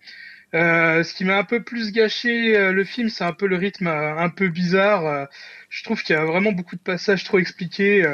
Euh, 0.54 1.02
ce 1.02 1.14
qui 1.14 1.24
m'a 1.24 1.38
un 1.38 1.44
peu 1.44 1.62
plus 1.62 1.92
gâché 1.92 2.56
euh, 2.56 2.72
le 2.72 2.84
film, 2.84 3.08
c'est 3.08 3.24
un 3.24 3.32
peu 3.32 3.46
le 3.46 3.56
rythme 3.56 3.86
euh, 3.86 4.16
un 4.18 4.28
peu 4.28 4.48
bizarre. 4.48 5.28
je 5.70 5.82
trouve 5.82 6.02
qu'il 6.02 6.14
y 6.14 6.18
a 6.18 6.24
vraiment 6.24 6.52
beaucoup 6.52 6.76
de 6.76 6.80
passages 6.82 7.24
trop 7.24 7.38
expliqués. 7.38 8.04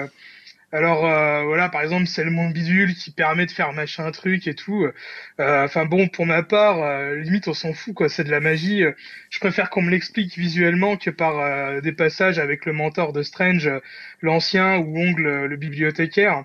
alors 0.73 1.01
voilà, 1.47 1.69
par 1.69 1.83
exemple, 1.83 2.07
c'est 2.07 2.25
le 2.25 2.31
monde 2.31 2.53
bidule 2.53 2.95
qui 2.95 3.11
permet 3.11 3.47
de 3.47 3.51
faire 3.51 3.73
machin 3.73 4.11
truc 4.13 4.47
et 4.47 4.55
tout. 4.55 4.87
Enfin 5.39 5.87
bon, 5.87 6.09
pour 6.09 6.27
ma 6.27 6.43
part, 6.43 7.13
limite 7.15 7.49
on 7.49 7.55
s'en 7.55 7.73
fout 7.73 7.95
quoi, 7.95 8.09
c'est 8.09 8.25
de 8.25 8.31
la 8.31 8.41
magie. 8.41 8.83
Je 9.31 9.41
préfère 9.41 9.71
qu'on 9.71 9.83
me 9.83 9.91
l'explique 9.91 10.37
visuellement 10.37 10.97
que 10.97 11.11
par 11.11 11.81
des 11.83 11.93
passages 11.93 12.39
avec 12.39 12.67
le 12.67 12.73
mentor 12.73 13.13
de 13.13 13.23
Strange, 13.23 13.71
l'ancien 14.23 14.79
ou 14.79 14.99
Ongle 14.99 15.47
le 15.47 15.57
bibliothécaire. 15.57 16.45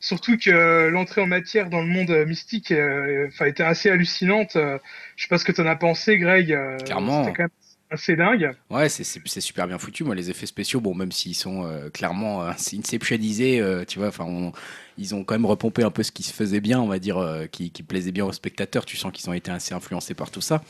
Surtout 0.00 0.36
que 0.38 0.50
euh, 0.50 0.90
l'entrée 0.90 1.20
en 1.20 1.26
matière 1.26 1.70
dans 1.70 1.80
le 1.80 1.88
monde 1.88 2.10
euh, 2.10 2.24
mystique, 2.24 2.70
euh, 2.70 3.28
était 3.44 3.64
assez 3.64 3.90
hallucinante. 3.90 4.54
Euh, 4.54 4.78
je 5.16 5.24
sais 5.24 5.28
pas 5.28 5.38
ce 5.38 5.44
que 5.44 5.52
t'en 5.52 5.66
as 5.66 5.76
pensé, 5.76 6.18
Greg. 6.18 6.56
Clairement. 6.84 7.24
c'était 7.24 7.36
quand 7.36 7.42
même 7.44 7.50
assez 7.90 8.16
dingue. 8.16 8.50
Ouais, 8.70 8.88
c'est- 8.88 9.04
super 9.40 9.66
bien 9.66 9.78
foutu. 9.78 10.04
Moi, 10.04 10.14
les 10.14 10.30
effets 10.30 10.46
spéciaux, 10.46 10.80
bon, 10.80 10.94
même 10.94 11.12
s'ils 11.12 11.34
sont 11.34 11.64
euh, 11.66 11.88
clairement 11.90 12.42
euh, 12.42 12.52
c'est 12.56 12.76
inceptionnisés, 12.78 13.60
euh, 13.60 13.84
tu 13.86 13.98
vois, 13.98 14.08
enfin, 14.08 14.24
on- 14.24 14.52
ils 14.98 15.14
ont 15.14 15.22
quand 15.24 15.34
même 15.34 15.46
repompé 15.46 15.84
un 15.84 15.90
peu 15.90 16.02
ce 16.02 16.10
qui 16.10 16.22
se 16.24 16.32
faisait 16.32 16.60
bien, 16.60 16.80
on 16.80 16.88
va 16.88 16.98
dire, 16.98 17.18
euh, 17.18 17.46
qui, 17.46 17.70
qui 17.70 17.82
plaisait 17.84 18.10
bien 18.10 18.24
aux 18.24 18.32
spectateurs. 18.32 18.84
Tu 18.84 18.96
sens 18.96 19.12
qu'ils 19.12 19.30
ont 19.30 19.32
été 19.32 19.50
assez 19.50 19.72
influencés 19.74 20.14
par 20.14 20.30
tout 20.30 20.40
ça. 20.40 20.60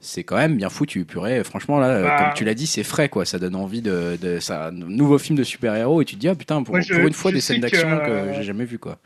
C'est 0.00 0.24
quand 0.24 0.36
même 0.36 0.56
bien 0.56 0.70
foutu, 0.70 1.04
purée. 1.04 1.44
Franchement, 1.44 1.78
là, 1.78 1.88
euh, 1.88 2.02
Bah. 2.04 2.16
comme 2.24 2.34
tu 2.34 2.44
l'as 2.44 2.54
dit, 2.54 2.66
c'est 2.66 2.82
frais, 2.82 3.08
quoi. 3.10 3.24
Ça 3.26 3.38
donne 3.38 3.54
envie 3.56 3.82
de, 3.82 4.18
de 4.20 4.40
ça, 4.40 4.68
un 4.68 4.70
nouveau 4.72 5.18
film 5.18 5.36
de 5.36 5.44
super-héros 5.44 6.00
et 6.00 6.04
tu 6.06 6.14
te 6.14 6.20
dis, 6.20 6.28
ah 6.28 6.34
putain, 6.34 6.62
pour, 6.62 6.74
Moi, 6.74 6.80
je- 6.80 6.94
pour 6.94 7.06
une 7.06 7.12
fois, 7.12 7.30
des 7.30 7.40
scènes 7.42 7.56
que, 7.56 7.62
d'action 7.62 7.88
que, 7.98 8.10
euh, 8.10 8.34
j'ai 8.34 8.42
jamais 8.42 8.64
vues, 8.64 8.78
quoi. 8.78 8.98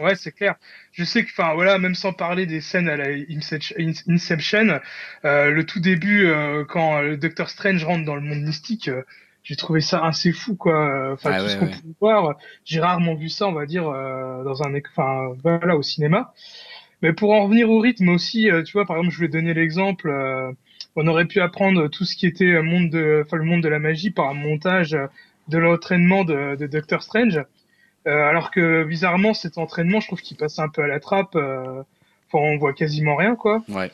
Ouais, 0.00 0.14
c'est 0.14 0.32
clair. 0.32 0.54
Je 0.92 1.04
sais 1.04 1.24
que, 1.24 1.30
enfin, 1.30 1.54
voilà, 1.54 1.78
même 1.78 1.94
sans 1.94 2.12
parler 2.12 2.46
des 2.46 2.60
scènes 2.60 2.88
à 2.88 2.96
la 2.96 3.08
Inception, 4.08 4.80
euh, 5.24 5.50
le 5.50 5.66
tout 5.66 5.80
début, 5.80 6.26
euh, 6.26 6.64
quand 6.64 7.00
le 7.00 7.16
Docteur 7.16 7.50
Strange 7.50 7.84
rentre 7.84 8.04
dans 8.04 8.14
le 8.14 8.22
monde 8.22 8.40
mystique, 8.42 8.88
euh, 8.88 9.02
j'ai 9.42 9.56
trouvé 9.56 9.80
ça 9.80 10.04
assez 10.04 10.32
fou, 10.32 10.56
quoi. 10.56 11.12
Enfin, 11.12 11.32
Ah 11.32 11.38
tout 11.38 11.44
ouais, 11.44 11.48
ce 11.48 11.56
qu'on 11.56 11.66
ouais. 11.66 11.72
peut 11.82 11.94
voir, 12.00 12.36
j'ai 12.64 12.80
rarement 12.80 13.14
vu 13.14 13.28
ça, 13.28 13.46
on 13.48 13.52
va 13.52 13.66
dire, 13.66 13.88
euh, 13.88 14.44
dans 14.44 14.62
un, 14.62 14.72
enfin, 14.92 15.32
voilà, 15.42 15.76
au 15.76 15.82
cinéma. 15.82 16.32
Mais 17.02 17.12
pour 17.12 17.32
en 17.32 17.44
revenir 17.44 17.70
au 17.70 17.80
rythme 17.80 18.08
aussi, 18.10 18.50
euh, 18.50 18.62
tu 18.62 18.72
vois, 18.72 18.86
par 18.86 18.96
exemple, 18.96 19.12
je 19.12 19.16
voulais 19.18 19.28
donner 19.28 19.54
l'exemple, 19.54 20.08
euh, 20.10 20.52
on 20.96 21.06
aurait 21.06 21.26
pu 21.26 21.40
apprendre 21.40 21.88
tout 21.88 22.04
ce 22.04 22.16
qui 22.16 22.26
était 22.26 22.62
monde 22.62 22.90
de, 22.90 23.22
enfin, 23.26 23.36
le 23.38 23.44
monde 23.44 23.62
de 23.62 23.68
la 23.68 23.78
magie 23.78 24.10
par 24.10 24.28
un 24.28 24.34
montage 24.34 24.96
de 25.48 25.58
l'entraînement 25.58 26.24
de, 26.24 26.56
de 26.56 26.66
Doctor 26.66 27.02
Strange. 27.02 27.40
Euh, 28.06 28.28
alors 28.28 28.50
que 28.50 28.84
bizarrement, 28.84 29.34
cet 29.34 29.58
entraînement, 29.58 30.00
je 30.00 30.06
trouve 30.06 30.20
qu'il 30.22 30.36
passe 30.36 30.58
un 30.58 30.68
peu 30.68 30.82
à 30.82 30.86
la 30.86 31.00
trappe. 31.00 31.36
euh, 31.36 31.82
Enfin, 32.32 32.44
on 32.44 32.58
voit 32.58 32.72
quasiment 32.72 33.16
rien, 33.16 33.34
quoi. 33.34 33.62
Ouais. 33.68 33.90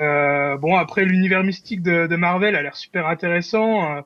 Euh, 0.00 0.56
bon, 0.56 0.76
après, 0.76 1.04
l'univers 1.04 1.44
mystique 1.44 1.82
de, 1.82 2.06
de 2.08 2.16
Marvel 2.16 2.56
a 2.56 2.62
l'air 2.62 2.76
super 2.76 3.06
intéressant. 3.06 3.96
Euh, 3.96 4.00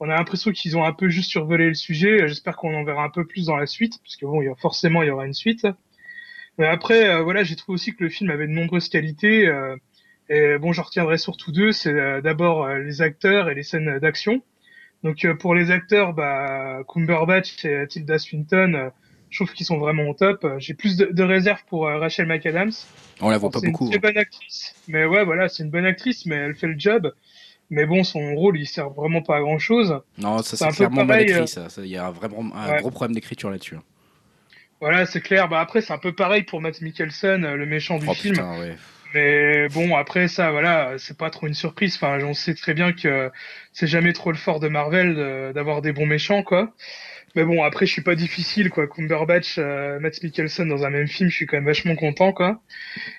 on 0.00 0.08
a 0.08 0.14
l'impression 0.14 0.52
qu'ils 0.52 0.76
ont 0.76 0.84
un 0.84 0.92
peu 0.92 1.08
juste 1.08 1.30
survolé 1.30 1.66
le 1.66 1.74
sujet. 1.74 2.28
J'espère 2.28 2.56
qu'on 2.56 2.74
en 2.74 2.84
verra 2.84 3.02
un 3.02 3.10
peu 3.10 3.26
plus 3.26 3.46
dans 3.46 3.56
la 3.56 3.66
suite, 3.66 3.98
parce 4.02 4.16
que 4.16 4.24
bon, 4.24 4.40
il 4.40 4.46
y 4.46 4.48
a, 4.48 4.54
forcément, 4.54 5.02
il 5.02 5.08
y 5.08 5.10
aura 5.10 5.26
une 5.26 5.34
suite. 5.34 5.66
Mais 6.58 6.66
après, 6.66 7.08
euh, 7.08 7.22
voilà, 7.22 7.42
j'ai 7.42 7.56
trouvé 7.56 7.74
aussi 7.74 7.94
que 7.94 8.04
le 8.04 8.08
film 8.08 8.30
avait 8.30 8.46
de 8.46 8.52
nombreuses 8.52 8.88
qualités. 8.88 9.46
euh, 9.48 9.76
et 10.28 10.56
bon, 10.58 10.72
j'en 10.72 10.82
retiendrai 10.82 11.18
surtout 11.18 11.52
deux. 11.52 11.72
C'est 11.72 11.92
euh, 11.92 12.20
d'abord 12.20 12.64
euh, 12.64 12.78
les 12.78 13.02
acteurs 13.02 13.50
et 13.50 13.54
les 13.54 13.64
scènes 13.64 13.98
d'action. 13.98 14.42
Donc 15.04 15.24
euh, 15.24 15.34
pour 15.34 15.54
les 15.54 15.70
acteurs, 15.70 16.12
bah, 16.14 16.78
Cumberbatch 16.92 17.64
et 17.64 17.86
Tilda 17.88 18.18
Swinton, 18.18 18.74
euh, 18.74 18.88
je 19.30 19.38
trouve 19.38 19.52
qu'ils 19.54 19.66
sont 19.66 19.78
vraiment 19.78 20.04
au 20.08 20.14
top. 20.14 20.44
Euh, 20.44 20.56
J'ai 20.58 20.74
plus 20.74 20.96
de, 20.96 21.06
de 21.06 21.22
réserve 21.22 21.60
pour 21.68 21.82
Rachel 21.86 22.26
McAdams. 22.26 22.72
On 23.20 23.30
la 23.30 23.38
voit 23.38 23.50
pas 23.50 23.60
c'est 23.60 23.66
beaucoup. 23.70 23.84
une 23.84 23.90
très 23.90 23.98
hein. 23.98 24.10
bonne 24.12 24.18
actrice. 24.18 24.74
Mais 24.88 25.04
ouais, 25.04 25.24
voilà, 25.24 25.48
c'est 25.48 25.62
une 25.62 25.70
bonne 25.70 25.84
actrice, 25.86 26.26
mais 26.26 26.36
elle 26.36 26.54
fait 26.56 26.66
le 26.66 26.78
job. 26.78 27.12
Mais 27.70 27.86
bon, 27.86 28.04
son 28.04 28.34
rôle, 28.34 28.58
il 28.58 28.66
sert 28.66 28.90
vraiment 28.90 29.22
pas 29.22 29.36
à 29.36 29.40
grand 29.40 29.58
chose. 29.58 30.00
Non, 30.18 30.38
ça 30.38 30.56
c'est 30.56 30.64
c'est 30.70 30.76
clairement 30.76 31.04
mal 31.04 31.22
écrit, 31.22 31.48
ça. 31.48 31.66
Il 31.78 31.86
y 31.86 31.96
a 31.96 32.10
vraiment 32.10 32.44
un 32.54 32.72
Ouais. 32.72 32.80
gros 32.80 32.90
problème 32.90 33.14
d'écriture 33.14 33.50
là-dessus. 33.50 33.76
hein. 33.76 33.82
Voilà, 34.80 35.06
c'est 35.06 35.20
clair. 35.20 35.48
Bah 35.48 35.60
après, 35.60 35.80
c'est 35.80 35.92
un 35.92 35.98
peu 35.98 36.12
pareil 36.14 36.42
pour 36.42 36.60
Matt 36.60 36.80
Mikkelsen, 36.82 37.54
le 37.54 37.66
méchant 37.66 37.98
du 37.98 38.06
Oh 38.08 38.12
film. 38.14 38.34
putain, 38.34 38.58
ouais. 38.60 38.76
Mais 39.14 39.68
bon, 39.68 39.94
après 39.96 40.28
ça, 40.28 40.50
voilà, 40.50 40.94
c'est 40.98 41.16
pas 41.16 41.30
trop 41.30 41.46
une 41.46 41.54
surprise. 41.54 41.94
Enfin, 41.96 42.18
on 42.24 42.34
sait 42.34 42.54
très 42.54 42.74
bien 42.74 42.92
que 42.92 43.30
c'est 43.72 43.86
jamais 43.86 44.12
trop 44.12 44.32
le 44.32 44.36
fort 44.36 44.60
de 44.60 44.68
Marvel 44.68 45.14
de- 45.14 45.52
d'avoir 45.54 45.82
des 45.82 45.92
bons 45.92 46.06
méchants, 46.06 46.42
quoi. 46.42 46.74
Mais 47.36 47.44
bon, 47.44 47.62
après, 47.64 47.86
je 47.86 47.92
suis 47.92 48.02
pas 48.02 48.16
difficile, 48.16 48.70
quoi. 48.70 48.88
Cumberbatch, 48.88 49.56
euh, 49.58 50.00
Matt 50.00 50.22
Mikkelsen 50.22 50.68
dans 50.68 50.84
un 50.84 50.90
même 50.90 51.08
film, 51.08 51.30
je 51.30 51.36
suis 51.36 51.46
quand 51.46 51.56
même 51.58 51.66
vachement 51.66 51.96
content, 51.96 52.32
quoi. 52.32 52.62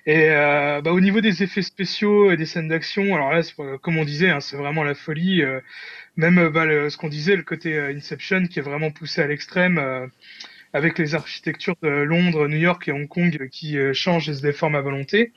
Et 0.08 0.30
euh, 0.32 0.82
bah, 0.82 0.92
au 0.94 1.02
niveau 1.02 1.22
des 1.22 1.44
effets 1.44 1.62
spéciaux 1.64 2.32
et 2.32 2.38
des 2.38 2.46
scènes 2.48 2.70
d'action, 2.70 3.16
alors 3.16 3.32
là, 3.34 3.42
comme 3.82 3.98
on 3.98 4.06
disait, 4.06 4.30
hein, 4.32 4.42
c'est 4.42 4.58
vraiment 4.58 4.84
la 4.84 4.96
folie. 4.96 5.44
euh, 5.44 5.62
même 6.18 6.40
euh, 6.40 6.50
bah, 6.52 6.66
ce 6.90 6.98
qu'on 6.98 7.10
disait, 7.10 7.36
le 7.38 7.44
côté 7.44 7.76
euh, 7.78 7.94
Inception, 7.96 8.46
qui 8.48 8.60
est 8.60 8.64
vraiment 8.64 8.92
poussé 8.92 9.22
à 9.22 9.28
l'extrême. 9.28 9.78
euh, 9.80 10.08
avec 10.74 11.00
les 11.00 11.16
architectures 11.16 11.76
de 11.82 11.90
Londres, 11.90 12.48
New 12.48 12.58
York 12.58 12.88
et 12.88 12.92
Hong 12.92 13.08
Kong 13.08 13.38
euh, 13.42 13.48
qui 13.48 13.78
euh, 13.78 13.94
changent 13.94 14.30
et 14.30 14.34
se 14.36 14.42
déforment 14.42 14.76
à 14.76 14.82
volonté. 14.82 15.34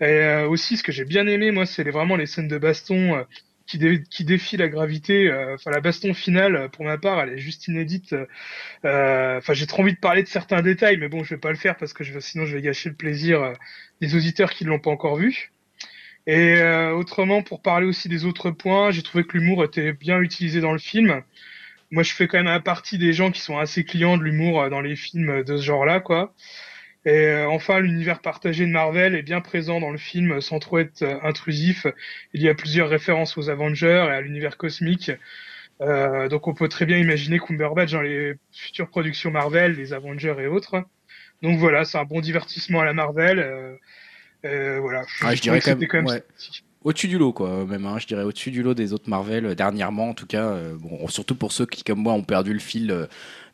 Et 0.00 0.04
euh, 0.04 0.48
aussi, 0.48 0.76
ce 0.76 0.82
que 0.82 0.92
j'ai 0.92 1.04
bien 1.04 1.26
aimé, 1.26 1.50
moi, 1.52 1.66
c'est 1.66 1.88
vraiment 1.90 2.16
les 2.16 2.26
scènes 2.26 2.48
de 2.48 2.58
baston 2.58 3.16
euh, 3.16 3.24
qui, 3.66 3.78
dé- 3.78 4.02
qui 4.10 4.24
défient 4.24 4.56
la 4.56 4.68
gravité. 4.68 5.28
euh, 5.30 5.54
Enfin, 5.54 5.70
la 5.70 5.80
baston 5.80 6.14
finale, 6.14 6.68
pour 6.72 6.84
ma 6.84 6.98
part, 6.98 7.20
elle 7.20 7.30
est 7.34 7.38
juste 7.38 7.68
inédite. 7.68 8.14
Enfin, 8.84 9.52
j'ai 9.54 9.66
trop 9.66 9.82
envie 9.82 9.94
de 9.94 9.98
parler 9.98 10.22
de 10.22 10.28
certains 10.28 10.62
détails, 10.62 10.96
mais 10.98 11.08
bon, 11.08 11.24
je 11.24 11.34
vais 11.34 11.40
pas 11.40 11.50
le 11.50 11.56
faire 11.56 11.76
parce 11.76 11.92
que 11.92 12.04
je, 12.04 12.18
sinon, 12.20 12.46
je 12.46 12.56
vais 12.56 12.62
gâcher 12.62 12.88
le 12.90 12.96
plaisir 12.96 13.52
des 14.00 14.14
auditeurs 14.16 14.50
qui 14.52 14.64
l'ont 14.64 14.78
pas 14.80 14.90
encore 14.90 15.16
vu. 15.16 15.52
Et 16.26 16.62
autrement, 16.94 17.42
pour 17.42 17.62
parler 17.62 17.86
aussi 17.86 18.08
des 18.08 18.24
autres 18.24 18.50
points, 18.50 18.90
j'ai 18.92 19.02
trouvé 19.02 19.24
que 19.24 19.36
l'humour 19.38 19.64
était 19.64 19.92
bien 19.92 20.20
utilisé 20.20 20.60
dans 20.60 20.72
le 20.72 20.78
film. 20.78 21.22
Moi, 21.92 22.02
je 22.04 22.12
fais 22.14 22.28
quand 22.28 22.42
même 22.42 22.62
partie 22.62 22.98
des 22.98 23.12
gens 23.12 23.30
qui 23.32 23.40
sont 23.40 23.58
assez 23.58 23.84
clients 23.84 24.16
de 24.18 24.24
l'humour 24.24 24.70
dans 24.70 24.80
les 24.80 24.96
films 24.96 25.44
de 25.44 25.56
ce 25.58 25.62
genre-là, 25.62 26.00
quoi. 26.00 26.34
Et 27.04 27.10
euh, 27.26 27.48
enfin, 27.48 27.80
l'univers 27.80 28.20
partagé 28.20 28.64
de 28.64 28.70
Marvel 28.70 29.14
est 29.16 29.22
bien 29.22 29.40
présent 29.40 29.80
dans 29.80 29.90
le 29.90 29.98
film 29.98 30.40
sans 30.40 30.58
trop 30.60 30.78
être 30.78 31.02
euh, 31.02 31.18
intrusif. 31.22 31.86
Il 32.32 32.42
y 32.42 32.48
a 32.48 32.54
plusieurs 32.54 32.88
références 32.88 33.36
aux 33.36 33.50
Avengers 33.50 34.06
et 34.08 34.12
à 34.12 34.20
l'univers 34.20 34.56
cosmique. 34.56 35.10
Euh, 35.80 36.28
donc 36.28 36.46
on 36.46 36.54
peut 36.54 36.68
très 36.68 36.86
bien 36.86 36.98
imaginer 36.98 37.40
Cumberbatch 37.40 37.90
dans 37.90 38.02
les 38.02 38.34
futures 38.52 38.88
productions 38.88 39.32
Marvel, 39.32 39.72
les 39.74 39.92
Avengers 39.92 40.36
et 40.38 40.46
autres. 40.46 40.84
Donc 41.42 41.58
voilà, 41.58 41.84
c'est 41.84 41.98
un 41.98 42.04
bon 42.04 42.20
divertissement 42.20 42.80
à 42.80 42.84
la 42.84 42.92
Marvel. 42.94 43.40
Euh, 43.40 43.74
euh, 44.44 44.78
voilà. 44.80 45.02
Ah, 45.22 45.34
je 45.34 45.42
dirais 45.42 45.58
que 45.60 45.70
quand 45.86 45.96
même- 45.98 46.06
ouais. 46.06 46.22
Au-dessus 46.84 47.08
du 47.08 47.18
lot, 47.18 47.32
quoi, 47.32 47.64
même. 47.64 47.86
hein, 47.86 47.98
je 47.98 48.06
dirais 48.06 48.24
au-dessus 48.24 48.50
du 48.50 48.62
lot 48.62 48.74
des 48.74 48.92
autres 48.92 49.08
Marvel, 49.08 49.46
euh, 49.46 49.54
dernièrement, 49.54 50.08
en 50.10 50.14
tout 50.14 50.26
cas. 50.26 50.46
euh, 50.46 50.74
bon, 50.78 51.06
surtout 51.08 51.34
pour 51.36 51.52
ceux 51.52 51.66
qui, 51.66 51.84
comme 51.84 52.00
moi, 52.00 52.12
ont 52.12 52.22
perdu 52.24 52.52
le 52.52 52.58
fil 52.58 52.90
euh, 52.90 53.06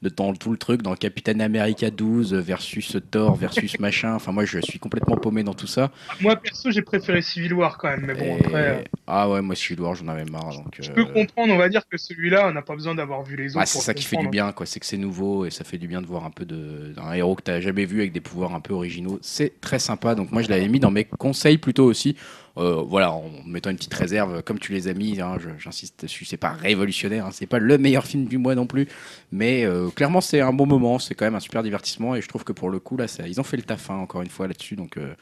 de 0.02 0.08
dans 0.08 0.32
tout 0.32 0.50
le 0.52 0.56
truc, 0.56 0.80
dans 0.82 0.94
Captain 0.94 1.40
America 1.40 1.90
12 1.90 2.32
versus 2.34 2.96
Thor 3.10 3.34
versus 3.34 3.78
machin. 3.80 4.14
Enfin, 4.14 4.32
moi, 4.32 4.44
je 4.44 4.60
suis 4.60 4.78
complètement 4.78 5.16
paumé 5.16 5.42
dans 5.42 5.54
tout 5.54 5.66
ça. 5.66 5.90
Moi 6.20 6.36
perso, 6.36 6.70
j'ai 6.70 6.82
préféré 6.82 7.20
Civil 7.20 7.52
War 7.52 7.76
quand 7.78 7.88
même, 7.88 8.04
mais 8.06 8.14
bon 8.14 8.24
Et- 8.36 8.44
après. 8.46 8.68
euh, 8.68 8.82
Ah 9.06 9.28
ouais, 9.28 9.42
moi, 9.42 9.54
Civil 9.56 9.80
War, 9.82 9.94
j'en 9.94 10.08
avais 10.08 10.24
marre. 10.24 10.50
Donc, 10.54 10.78
Je 10.80 10.90
euh, 10.90 10.94
peux 10.94 11.04
comprendre, 11.04 11.52
on 11.52 11.58
va 11.58 11.68
dire 11.68 11.82
que 11.88 11.98
celui-là, 11.98 12.48
on 12.48 12.52
n'a 12.52 12.62
pas 12.62 12.74
besoin 12.76 12.94
d'avoir 12.94 13.22
vu 13.24 13.36
les 13.36 13.50
autres. 13.50 13.60
ah, 13.62 13.66
c'est 13.66 13.80
ça 13.80 13.92
qui 13.92 14.04
fait 14.04 14.16
du 14.16 14.28
bien, 14.28 14.52
quoi. 14.52 14.64
C'est 14.66 14.80
que 14.80 14.86
c'est 14.86 14.96
nouveau 14.96 15.44
et 15.44 15.50
ça 15.50 15.64
fait 15.64 15.78
du 15.78 15.88
bien 15.88 16.00
de 16.00 16.06
voir 16.06 16.24
un 16.24 16.30
peu 16.30 16.44
de- 16.46 16.92
d'un 16.96 17.12
héros 17.12 17.34
que 17.34 17.42
t'as 17.42 17.60
jamais 17.60 17.84
vu 17.84 17.98
avec 18.00 18.12
des 18.12 18.20
pouvoirs 18.20 18.54
un 18.54 18.60
peu 18.60 18.72
originaux. 18.74 19.18
C'est 19.20 19.60
très 19.60 19.78
sympa. 19.80 20.14
Donc 20.14 20.30
moi, 20.32 20.40
je 20.42 20.48
l'avais 20.48 20.68
mis 20.68 20.80
dans 20.80 20.90
mes 20.90 21.04
conseils 21.04 21.58
plutôt 21.58 21.84
aussi. 21.84 22.16
Euh, 22.58 22.82
voilà, 22.86 23.12
en 23.12 23.30
mettant 23.46 23.70
une 23.70 23.76
petite 23.76 23.94
réserve, 23.94 24.42
comme 24.42 24.58
tu 24.58 24.72
les 24.72 24.88
as 24.88 24.94
mis. 24.94 25.20
hein, 25.20 25.38
J'insiste 25.58 26.02
dessus. 26.02 26.24
C'est 26.24 26.36
pas 26.36 26.50
révolutionnaire. 26.50 27.26
hein, 27.26 27.30
c'est 27.32 27.46
pas 27.46 27.58
le 27.60 27.78
meilleur 27.78 28.04
film 28.04 28.24
du 28.26 28.36
mois 28.36 28.54
non 28.56 28.66
plus. 28.66 28.88
Mais 29.30 29.64
euh, 29.64 29.90
clairement, 29.90 30.20
c'est 30.20 30.40
un 30.40 30.52
bon 30.52 30.66
moment. 30.66 30.98
C'est 30.98 31.14
quand 31.14 31.24
même 31.24 31.36
un 31.36 31.40
super 31.40 31.62
divertissement 31.62 32.16
et 32.16 32.20
je 32.20 32.26
trouve 32.28 32.42
que 32.44 32.52
pour 32.52 32.70
le 32.70 32.80
coup, 32.80 32.96
là, 32.96 33.06
ça- 33.06 33.28
ils 33.28 33.40
ont 33.40 33.44
fait 33.44 33.56
le 33.56 33.62
taf 33.62 33.90
hein, 33.90 33.96
encore 33.96 34.22
une 34.22 34.28
fois 34.30 34.48
là-dessus. 34.48 34.74
Donc 34.76 34.96
euh, 34.96 35.14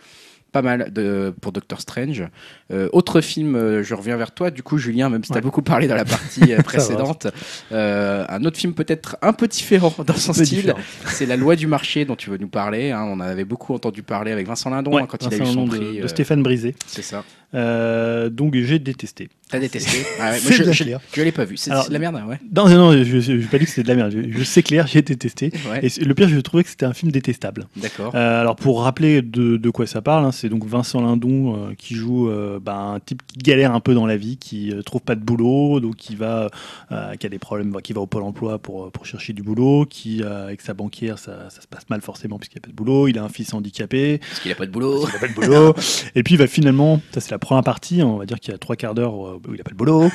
pas 0.57 0.63
mal 0.63 0.91
de, 0.93 1.35
pour 1.43 1.53
Doctor 1.53 1.81
Strange. 1.83 2.25
Euh, 2.71 2.89
autre 2.93 3.21
film, 3.21 3.55
euh, 3.57 3.83
je 3.83 3.95
reviens 3.95 4.17
vers 4.17 4.33
toi, 4.33 4.51
du 4.51 4.63
coup, 4.63 4.79
Julien, 4.79 5.11
même 5.11 5.23
si 5.23 5.29
tu 5.31 5.35
as 5.35 5.37
Ouais. 5.37 5.43
beaucoup 5.43 5.61
parlé 5.63 5.87
dans 5.87 5.95
la 5.97 6.05
partie 6.07 6.53
euh, 6.55 6.63
précédente. 6.63 7.27
Un 7.71 8.45
autre 8.45 8.57
film 8.57 8.73
peut-être 8.75 9.17
un 9.23 9.33
peu 9.35 9.47
différent 9.49 9.93
dans 10.07 10.15
son 10.15 10.33
style, 10.33 10.75
c'est 11.07 11.27
La 11.27 11.37
loi 11.37 11.57
du 11.57 11.67
marché 11.67 12.05
dont 12.07 12.17
tu 12.17 12.31
veux 12.31 12.39
nous 12.39 12.49
parler. 12.49 12.91
hein. 12.91 13.03
On 13.07 13.15
en 13.15 13.21
avait 13.21 13.45
beaucoup 13.45 13.75
entendu 13.75 14.03
parler 14.03 14.33
avec 14.33 14.47
Vincent 14.47 14.71
Lindon 14.71 14.93
Ouais, 14.95 15.03
hein, 15.03 15.07
quand 15.09 15.19
il 15.27 15.35
a 15.35 15.37
eu 15.37 15.47
son 15.47 15.65
de, 15.67 15.71
prix. 15.77 15.99
de 15.99 16.05
euh, 16.05 16.09
Stéphane 16.09 16.43
Brisé. 16.43 16.75
c'est 16.87 17.03
ça. 17.03 17.23
Euh, 17.57 18.29
donc 18.31 18.55
j'ai 18.55 18.79
détesté. 18.79 19.29
T'as 19.49 19.61
détesté 19.61 19.99
Ah 20.21 20.33
ouais, 20.33 20.41
moi, 20.43 20.51
je, 20.51 21.23
l'ai 21.23 21.33
pas 21.33 21.45
vu. 21.45 21.57
C'est 21.57 21.71
de 21.71 21.93
la 21.93 21.99
merde, 22.01 22.21
ouais. 22.27 22.41
Non, 22.55 22.69
non, 22.69 22.93
non, 22.93 23.05
je 23.05 23.33
n'ai 23.33 23.45
pas 23.45 23.59
dit 23.59 23.65
que 23.65 23.71
c'était 23.71 23.85
de 23.85 23.89
la 23.89 23.95
merde. 23.95 24.13
Je, 24.13 24.39
je 24.39 24.45
sais 24.45 24.63
clair, 24.63 24.89
j'ai 24.89 25.03
détesté. 25.03 25.53
Ouais, 25.71 25.87
Et 25.87 26.05
le 26.05 26.15
pire, 26.15 26.29
je 26.29 26.39
trouvais 26.41 26.65
que 26.65 26.69
c'était 26.69 26.85
un 26.85 26.93
film 26.93 27.13
détestable. 27.13 27.69
D'accord. 27.77 28.13
Euh, 28.17 28.41
alors 28.41 28.57
pour 28.57 28.83
rappeler 28.83 29.23
de, 29.23 29.57
de 29.57 29.71
quoi 29.71 29.87
ça 29.87 30.03
parle, 30.03 30.25
hein, 30.25 30.33
c'est 30.33 30.49
donc 30.49 30.65
Vincent 30.67 31.01
Lindon 31.01 31.55
euh, 31.57 31.75
qui 31.79 31.95
joue 31.95 32.29
euh, 32.29 32.59
bah, 32.61 32.77
un 32.77 32.99
type 32.99 33.23
qui 33.27 33.39
galère 33.39 33.73
un 33.73 33.79
peu 33.79 33.95
dans 33.95 34.07
la 34.07 34.17
vie, 34.17 34.37
qui 34.37 34.73
euh, 34.73 34.83
trouve 34.83 35.03
pas 35.03 35.15
de 35.15 35.21
boulot, 35.21 35.79
donc 35.79 35.95
qui 35.95 36.17
va, 36.17 36.51
euh, 36.91 37.15
qui 37.15 37.27
a 37.27 37.29
des 37.29 37.39
problèmes, 37.39 37.71
bah, 37.71 37.81
qui 37.83 37.93
va 37.93 38.01
au 38.01 38.07
pôle 38.07 38.25
emploi 38.25 38.59
pour, 38.59 38.91
pour 38.91 39.07
chercher 39.07 39.33
du 39.33 39.45
boulot, 39.45 39.87
qui 39.89 40.23
euh, 40.25 40.47
avec 40.47 40.61
sa 40.61 40.75
banquière 40.75 41.21
ça, 41.21 41.51
ça 41.51 41.61
se 41.61 41.69
passe 41.69 41.89
mal 41.89 42.01
forcément 42.01 42.39
puisqu'il 42.39 42.57
n'y 42.57 42.63
a 42.63 42.67
pas 42.67 42.71
de 42.71 42.77
boulot, 42.77 43.07
il 43.07 43.17
a 43.17 43.23
un 43.23 43.29
fils 43.29 43.55
handicapé, 43.55 44.19
Parce 44.19 44.41
qu'il 44.41 44.51
a 44.51 44.57
pas 44.57 44.67
de 44.67 44.73
boulot. 44.73 45.07
il 45.09 45.13
n'a 45.13 45.21
pas 45.21 45.29
de 45.29 45.35
boulot, 45.35 45.75
et 46.17 46.25
puis 46.25 46.37
va 46.37 46.49
finalement, 46.49 47.01
ça 47.13 47.21
c'est 47.21 47.31
la 47.31 47.39
première 47.47 47.65
partie, 47.65 48.01
hein, 48.01 48.07
on 48.07 48.17
va 48.19 48.27
dire 48.27 48.39
qu'il 48.41 48.53
y 48.53 48.55
a 48.55 48.59
trois 48.59 48.77
quarts 48.77 48.95
d'heure 48.95 49.15
euh, 49.27 49.41
où 49.49 49.53
il 49.55 49.57
n'a 49.59 49.65
pas 49.65 49.71
de 49.71 49.77
boulot. 49.77 50.11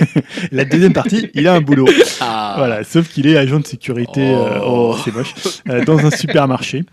la 0.52 0.64
deuxième 0.64 0.92
partie, 0.92 1.28
il 1.34 1.46
a 1.48 1.54
un 1.54 1.60
boulot. 1.60 1.86
Ah, 2.20 2.54
Voilà, 2.58 2.84
sauf 2.84 3.08
qu'il 3.08 3.26
est 3.26 3.36
agent 3.36 3.60
de 3.60 3.66
sécurité, 3.66 4.20
euh, 4.34 4.58
Oh. 4.62 4.92
oh, 4.94 4.96
c'est 5.04 5.12
moche, 5.14 5.34
euh, 5.68 5.84
dans 5.84 5.98
un 5.98 6.10
supermarché. 6.10 6.84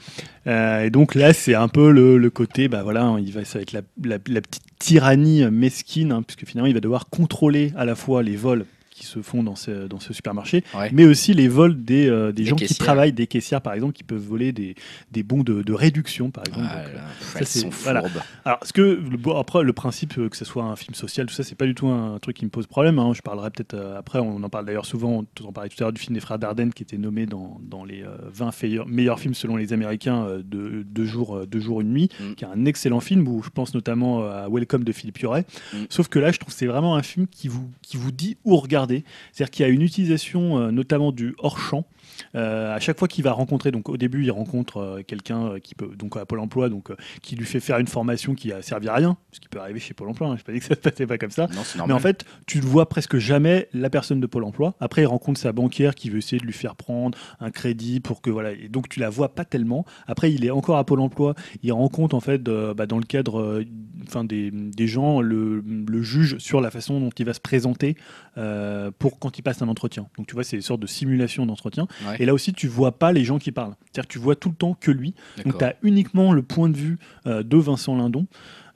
Euh, 0.47 0.85
et 0.85 0.89
donc 0.89 1.15
là, 1.15 1.33
c'est 1.33 1.55
un 1.55 1.67
peu 1.67 1.91
le, 1.91 2.17
le 2.17 2.29
côté, 2.29 2.67
bah 2.67 2.81
voilà, 2.83 3.15
il 3.19 3.31
va, 3.31 3.45
ça 3.45 3.59
va 3.59 3.61
être 3.63 3.71
la, 3.73 3.81
la- 4.03 4.17
la 4.27 4.41
petite 4.41 4.63
tyrannie 4.79 5.45
mesquine, 5.49 6.11
hein, 6.11 6.21
puisque 6.25 6.45
finalement, 6.49 6.67
il 6.67 6.73
va 6.73 6.81
devoir 6.81 7.07
contrôler 7.09 7.71
à 7.77 7.85
la 7.85 7.95
fois 7.95 8.23
les 8.23 8.35
vols 8.35 8.65
qui 8.93 9.05
se 9.05 9.21
font 9.21 9.43
dans 9.43 9.55
ce, 9.55 9.87
dans 9.87 9.99
ce 9.99 10.13
supermarché, 10.13 10.63
Ouais. 10.77 10.89
mais 10.93 11.05
aussi 11.05 11.33
les 11.33 11.47
vols 11.47 11.83
des, 11.83 12.07
euh, 12.09 12.31
des 12.31 12.43
Des 12.43 12.49
gens 12.49 12.55
qui 12.55 12.73
travaillent, 12.75 13.13
des 13.13 13.27
caissières 13.27 13.61
par 13.61 13.73
exemple, 13.73 13.93
qui 13.93 14.03
peuvent 14.03 14.21
voler 14.21 14.51
des, 14.51 14.75
des 15.11 15.23
bons 15.23 15.43
de, 15.43 15.61
de 15.63 15.73
réduction 15.73 16.29
par 16.31 16.43
exemple. 16.47 16.65
Voilà, 16.67 16.83
Donc, 16.83 16.93
euh, 16.95 16.99
ça, 17.39 17.45
c'est- 17.45 17.69
voilà. 17.83 18.03
alors, 18.45 18.59
ce 18.63 18.73
que 18.73 18.95
bon, 18.95 19.37
après 19.37 19.63
le 19.63 19.73
principe 19.73 20.17
euh, 20.17 20.29
que 20.29 20.37
ce 20.37 20.45
soit 20.45 20.63
un 20.63 20.75
film 20.75 20.93
social, 20.95 21.25
tout 21.25 21.33
ça, 21.33 21.43
c'est 21.43 21.55
pas 21.55 21.65
du 21.65 21.75
tout 21.75 21.87
un, 21.87 22.19
truc 22.19 22.35
qui 22.37 22.45
me 22.45 22.49
pose 22.49 22.67
problème. 22.67 22.99
hein. 22.99 23.11
Je 23.15 23.21
parlerai 23.21 23.49
peut-être 23.51 23.73
euh, 23.73 23.97
après. 23.97 24.19
On 24.19 24.41
en 24.43 24.49
parle 24.49 24.65
d'ailleurs 24.65 24.85
souvent. 24.85 25.23
On 25.41 25.45
en 25.47 25.51
parlait 25.51 25.69
tout 25.69 25.75
à 25.79 25.83
l'heure 25.85 25.93
du 25.93 25.99
film 26.01 26.13
des 26.13 26.19
frères 26.21 26.39
Dardenne 26.39 26.73
qui 26.73 26.83
était 26.83 26.97
nommé 26.97 27.25
dans, 27.25 27.59
dans 27.63 27.83
les 27.83 28.03
euh, 28.03 28.15
20 28.31 28.51
feilleurs- 28.51 28.87
meilleurs 28.87 29.19
films 29.19 29.33
selon 29.33 29.55
les 29.55 29.73
Américains 29.73 30.27
de 30.45 30.83
deux 30.85 31.05
jours, 31.05 31.45
deux 31.47 31.59
jours 31.59 31.81
une 31.81 31.91
nuit, 31.93 32.09
Mm. 32.19 32.33
qui 32.35 32.43
est 32.43 32.47
un 32.47 32.65
excellent 32.65 32.99
film 32.99 33.27
où 33.27 33.41
je 33.43 33.49
pense 33.49 33.73
notamment 33.73 34.23
à 34.23 34.47
Welcome 34.49 34.83
de 34.83 34.91
Philippe 34.91 35.19
Huret. 35.21 35.45
Mm. 35.73 35.77
Sauf 35.89 36.07
que 36.09 36.19
là, 36.19 36.31
je 36.31 36.37
trouve 36.39 36.53
que 36.53 36.57
c'est 36.59 36.67
vraiment 36.67 36.95
un 36.95 37.01
film 37.03 37.25
qui 37.27 37.47
vous 37.47 37.69
qui 37.81 37.97
vous 37.97 38.11
dit 38.11 38.37
où 38.45 38.55
regarder. 38.57 38.82
C'est-à-dire 39.31 39.51
qu'il 39.51 39.65
y 39.65 39.69
a 39.69 39.71
une 39.71 39.81
utilisation 39.81 40.59
euh, 40.59 40.71
notamment 40.71 41.11
du 41.11 41.35
hors 41.39 41.59
champ. 41.59 41.79
Euh, 41.79 42.02
à 42.33 42.79
chaque 42.79 42.99
fois 42.99 43.07
qu'il 43.07 43.23
va 43.23 43.31
rencontrer, 43.31 43.71
donc 43.71 43.89
au 43.89 43.97
début, 43.97 44.23
il 44.23 44.31
rencontre 44.31 44.77
euh, 44.77 45.01
quelqu'un 45.05 45.45
euh, 45.47 45.59
qui 45.59 45.75
peut, 45.75 45.91
donc 45.95 46.17
à 46.17 46.25
Pôle 46.25 46.39
Emploi, 46.39 46.69
donc 46.69 46.91
euh, 46.91 46.95
qui 47.21 47.35
lui 47.35 47.45
fait 47.45 47.59
faire 47.59 47.79
une 47.79 47.87
formation 47.87 48.35
qui 48.35 48.51
a 48.51 48.61
servi 48.61 48.87
à 48.87 48.95
rien, 48.95 49.17
ce 49.31 49.39
qui 49.39 49.47
peut 49.49 49.59
arriver 49.59 49.79
chez 49.79 49.93
Pôle 49.93 50.09
Emploi. 50.09 50.27
hein, 50.27 50.35
je 50.35 50.41
ne 50.41 50.45
pas 50.45 50.51
dit 50.53 50.59
que 50.59 50.65
ça 50.65 50.75
se 50.75 50.79
passait 50.79 51.07
pas 51.07 51.17
comme 51.17 51.31
ça. 51.31 51.47
Non, 51.77 51.87
Mais 51.87 51.93
en 51.93 51.99
fait, 51.99 52.25
tu 52.45 52.59
ne 52.59 52.63
vois 52.63 52.87
presque 52.89 53.17
jamais 53.17 53.67
la 53.73 53.89
personne 53.89 54.19
de 54.19 54.27
Pôle 54.27 54.43
Emploi. 54.43 54.75
Après, 54.79 55.03
il 55.03 55.05
rencontre 55.05 55.39
sa 55.39 55.51
banquière 55.51 55.95
qui 55.95 56.09
veut 56.09 56.17
essayer 56.19 56.39
de 56.39 56.45
lui 56.45 56.53
faire 56.53 56.75
prendre 56.75 57.17
un 57.39 57.51
crédit 57.51 57.99
pour 57.99 58.21
que 58.21 58.29
voilà. 58.29 58.51
Et 58.51 58.69
donc 58.69 58.89
tu 58.89 58.99
la 58.99 59.09
vois 59.09 59.33
pas 59.35 59.45
tellement. 59.45 59.85
Après, 60.07 60.31
il 60.31 60.45
est 60.45 60.51
encore 60.51 60.77
à 60.77 60.83
Pôle 60.85 60.99
Emploi. 60.99 61.35
Il 61.61 61.71
rencontre 61.71 62.15
en 62.15 62.19
fait, 62.19 62.47
euh, 62.47 62.73
bah, 62.73 62.85
dans 62.85 62.97
le 62.97 63.05
cadre, 63.05 63.39
euh, 63.39 63.65
enfin 64.07 64.23
des, 64.23 64.51
des 64.51 64.87
gens, 64.87 65.21
le, 65.21 65.61
le 65.61 66.01
juge 66.01 66.37
sur 66.37 66.61
la 66.61 66.71
façon 66.71 66.99
dont 66.99 67.09
il 67.17 67.25
va 67.25 67.33
se 67.33 67.39
présenter 67.39 67.95
euh, 68.37 68.91
pour 68.97 69.19
quand 69.19 69.37
il 69.37 69.41
passe 69.41 69.61
un 69.61 69.67
entretien. 69.67 70.07
Donc 70.17 70.27
tu 70.27 70.33
vois, 70.33 70.43
c'est 70.43 70.55
une 70.55 70.61
sorte 70.61 70.81
de 70.81 70.87
simulation 70.87 71.45
d'entretien. 71.45 71.87
Ouais. 72.07 72.17
Et 72.19 72.25
là 72.25 72.33
aussi, 72.33 72.53
tu 72.53 72.67
vois 72.67 72.93
pas 72.93 73.11
les 73.11 73.23
gens 73.23 73.39
qui 73.39 73.51
parlent. 73.51 73.75
C'est-à-dire 73.85 74.07
que 74.07 74.13
tu 74.13 74.19
vois 74.19 74.35
tout 74.35 74.49
le 74.49 74.55
temps 74.55 74.75
que 74.79 74.91
lui. 74.91 75.13
Donc 75.45 75.57
tu 75.57 75.65
as 75.65 75.75
uniquement 75.83 76.33
le 76.33 76.41
point 76.41 76.69
de 76.69 76.77
vue 76.77 76.97
euh, 77.27 77.43
de 77.43 77.57
Vincent 77.57 77.95
Lindon. 77.95 78.27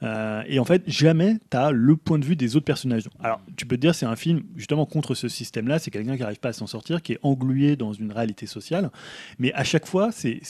Euh, 0.03 0.43
et 0.47 0.59
en 0.59 0.65
fait, 0.65 0.83
jamais 0.87 1.37
tu 1.49 1.57
as 1.57 1.71
le 1.71 1.95
point 1.95 2.19
de 2.19 2.25
vue 2.25 2.35
des 2.35 2.55
autres 2.55 2.65
personnages. 2.65 3.03
Alors, 3.23 3.41
tu 3.55 3.65
peux 3.65 3.77
te 3.77 3.81
dire, 3.81 3.95
c'est 3.95 4.05
un 4.05 4.15
film 4.15 4.43
justement 4.55 4.85
contre 4.85 5.15
ce 5.15 5.27
système-là. 5.27 5.79
C'est 5.79 5.91
quelqu'un 5.91 6.15
qui 6.15 6.21
n'arrive 6.21 6.39
pas 6.39 6.49
à 6.49 6.53
s'en 6.53 6.67
sortir, 6.67 7.01
qui 7.01 7.13
est 7.13 7.19
englué 7.23 7.75
dans 7.75 7.93
une 7.93 8.11
réalité 8.11 8.45
sociale. 8.45 8.91
Mais 9.39 9.53
à 9.53 9.63
chaque 9.63 9.85
fois, 9.85 10.11
c'est, 10.11 10.41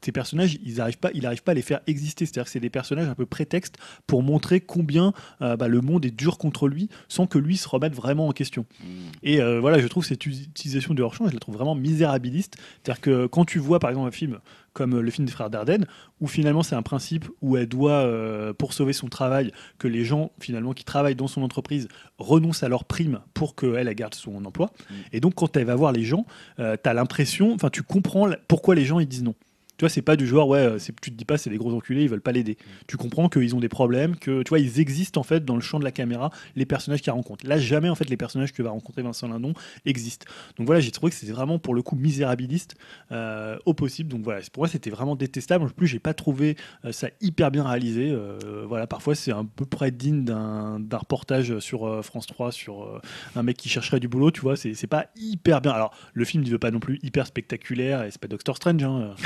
tes 0.00 0.12
personnages, 0.12 0.58
ils 0.64 0.76
n'arrivent 0.76 0.98
pas, 0.98 1.10
pas 1.10 1.52
à 1.52 1.54
les 1.54 1.62
faire 1.62 1.80
exister. 1.86 2.26
C'est-à-dire 2.26 2.44
que 2.44 2.50
c'est 2.50 2.60
des 2.60 2.70
personnages 2.70 3.08
un 3.08 3.14
peu 3.14 3.26
prétextes 3.26 3.76
pour 4.06 4.22
montrer 4.22 4.60
combien 4.60 5.12
euh, 5.40 5.56
bah, 5.56 5.68
le 5.68 5.80
monde 5.80 6.04
est 6.04 6.16
dur 6.16 6.38
contre 6.38 6.68
lui, 6.68 6.88
sans 7.08 7.26
que 7.26 7.38
lui 7.38 7.56
se 7.56 7.68
remette 7.68 7.94
vraiment 7.94 8.28
en 8.28 8.32
question. 8.32 8.66
Mm. 8.80 8.86
Et 9.22 9.40
euh, 9.40 9.60
voilà, 9.60 9.78
je 9.78 9.86
trouve 9.86 10.04
cette 10.04 10.26
utilisation 10.26 10.94
du 10.94 11.02
hors-champ, 11.02 11.28
je 11.28 11.34
la 11.34 11.40
trouve 11.40 11.54
vraiment 11.54 11.74
misérabiliste. 11.74 12.56
C'est-à-dire 12.82 13.00
que 13.00 13.26
quand 13.26 13.44
tu 13.44 13.58
vois 13.58 13.78
par 13.78 13.90
exemple 13.90 14.08
un 14.08 14.12
film 14.12 14.38
comme 14.72 14.94
euh, 14.94 15.02
le 15.02 15.10
film 15.10 15.26
des 15.26 15.32
frères 15.32 15.50
Dardenne, 15.50 15.86
où 16.20 16.26
finalement 16.26 16.62
c'est 16.62 16.74
un 16.74 16.82
principe 16.82 17.28
où 17.40 17.56
elle 17.56 17.66
doit, 17.66 18.02
euh, 18.02 18.52
pour 18.52 18.72
sauver 18.72 18.92
son 18.92 19.08
travail, 19.08 19.52
que 19.78 19.88
les 19.88 20.04
gens 20.04 20.32
finalement 20.40 20.72
qui 20.72 20.84
travaillent 20.84 21.14
dans 21.14 21.28
son 21.28 21.42
entreprise 21.42 21.88
renoncent 22.18 22.62
à 22.62 22.68
leur 22.68 22.84
prime 22.84 23.20
pour 23.34 23.54
qu'elle 23.54 23.88
elle 23.88 23.94
garde 23.94 24.14
son 24.14 24.44
emploi. 24.44 24.70
Mm. 24.90 24.94
Et 25.12 25.20
donc 25.20 25.34
quand 25.34 25.56
elle 25.56 25.64
va 25.64 25.74
voir 25.74 25.92
les 25.92 26.04
gens, 26.04 26.26
tu 26.58 26.62
as 26.62 26.94
l'impression, 26.94 27.52
enfin 27.54 27.70
tu 27.70 27.82
comprends 27.82 28.30
pourquoi 28.48 28.74
les 28.74 28.84
gens 28.84 29.00
ils 29.00 29.08
disent 29.08 29.22
non. 29.22 29.34
Tu 29.82 29.86
vois, 29.86 29.90
c'est 29.90 30.00
pas 30.00 30.14
du 30.14 30.28
genre, 30.28 30.46
ouais, 30.46 30.60
euh, 30.60 30.78
tu 30.78 31.10
te 31.10 31.16
dis 31.16 31.24
pas, 31.24 31.36
c'est 31.36 31.50
des 31.50 31.56
gros 31.56 31.74
enculés, 31.74 32.04
ils 32.04 32.08
veulent 32.08 32.20
pas 32.20 32.30
l'aider. 32.30 32.56
Tu 32.86 32.96
comprends 32.96 33.28
qu'ils 33.28 33.56
ont 33.56 33.58
des 33.58 33.68
problèmes, 33.68 34.14
que 34.14 34.44
tu 34.44 34.50
vois, 34.50 34.60
ils 34.60 34.78
existent 34.78 35.20
en 35.20 35.24
fait 35.24 35.44
dans 35.44 35.56
le 35.56 35.60
champ 35.60 35.80
de 35.80 35.84
la 35.84 35.90
caméra, 35.90 36.30
les 36.54 36.66
personnages 36.66 37.02
qu'ils 37.02 37.12
rencontrent. 37.12 37.44
Là, 37.44 37.58
jamais 37.58 37.88
en 37.88 37.96
fait 37.96 38.08
les 38.08 38.16
personnages 38.16 38.52
que 38.52 38.62
va 38.62 38.70
rencontrer 38.70 39.02
Vincent 39.02 39.26
Lindon 39.26 39.54
existent. 39.84 40.24
Donc 40.56 40.68
voilà, 40.68 40.80
j'ai 40.80 40.92
trouvé 40.92 41.10
que 41.10 41.16
c'était 41.16 41.32
vraiment 41.32 41.58
pour 41.58 41.74
le 41.74 41.82
coup 41.82 41.96
misérabiliste 41.96 42.76
euh, 43.10 43.58
au 43.66 43.74
possible. 43.74 44.08
Donc 44.08 44.22
voilà, 44.22 44.40
pour 44.52 44.60
moi 44.60 44.68
c'était 44.68 44.90
vraiment 44.90 45.16
détestable. 45.16 45.64
En 45.64 45.68
plus, 45.68 45.88
j'ai 45.88 45.98
pas 45.98 46.14
trouvé 46.14 46.56
euh, 46.84 46.92
ça 46.92 47.08
hyper 47.20 47.50
bien 47.50 47.64
réalisé. 47.64 48.08
Euh, 48.12 48.64
voilà, 48.68 48.86
parfois 48.86 49.16
c'est 49.16 49.32
un 49.32 49.44
peu 49.44 49.64
près 49.64 49.90
digne 49.90 50.24
d'un 50.24 50.78
reportage 50.92 51.58
sur 51.58 52.04
France 52.04 52.28
3 52.28 52.52
sur 52.52 53.00
un 53.34 53.42
mec 53.42 53.56
qui 53.56 53.68
chercherait 53.68 53.98
du 53.98 54.06
boulot. 54.06 54.30
Tu 54.30 54.42
vois, 54.42 54.54
c'est 54.54 54.74
c'est 54.74 54.86
pas 54.86 55.06
hyper 55.16 55.60
bien. 55.60 55.72
Alors 55.72 55.92
le 56.14 56.24
film 56.24 56.44
ne 56.44 56.50
veut 56.50 56.60
pas 56.60 56.70
non 56.70 56.78
plus 56.78 57.00
hyper 57.02 57.26
spectaculaire 57.26 58.04
et 58.04 58.12
c'est 58.12 58.20
pas 58.20 58.28
Doctor 58.28 58.56
Strange. 58.56 58.84
Hein. 58.84 59.16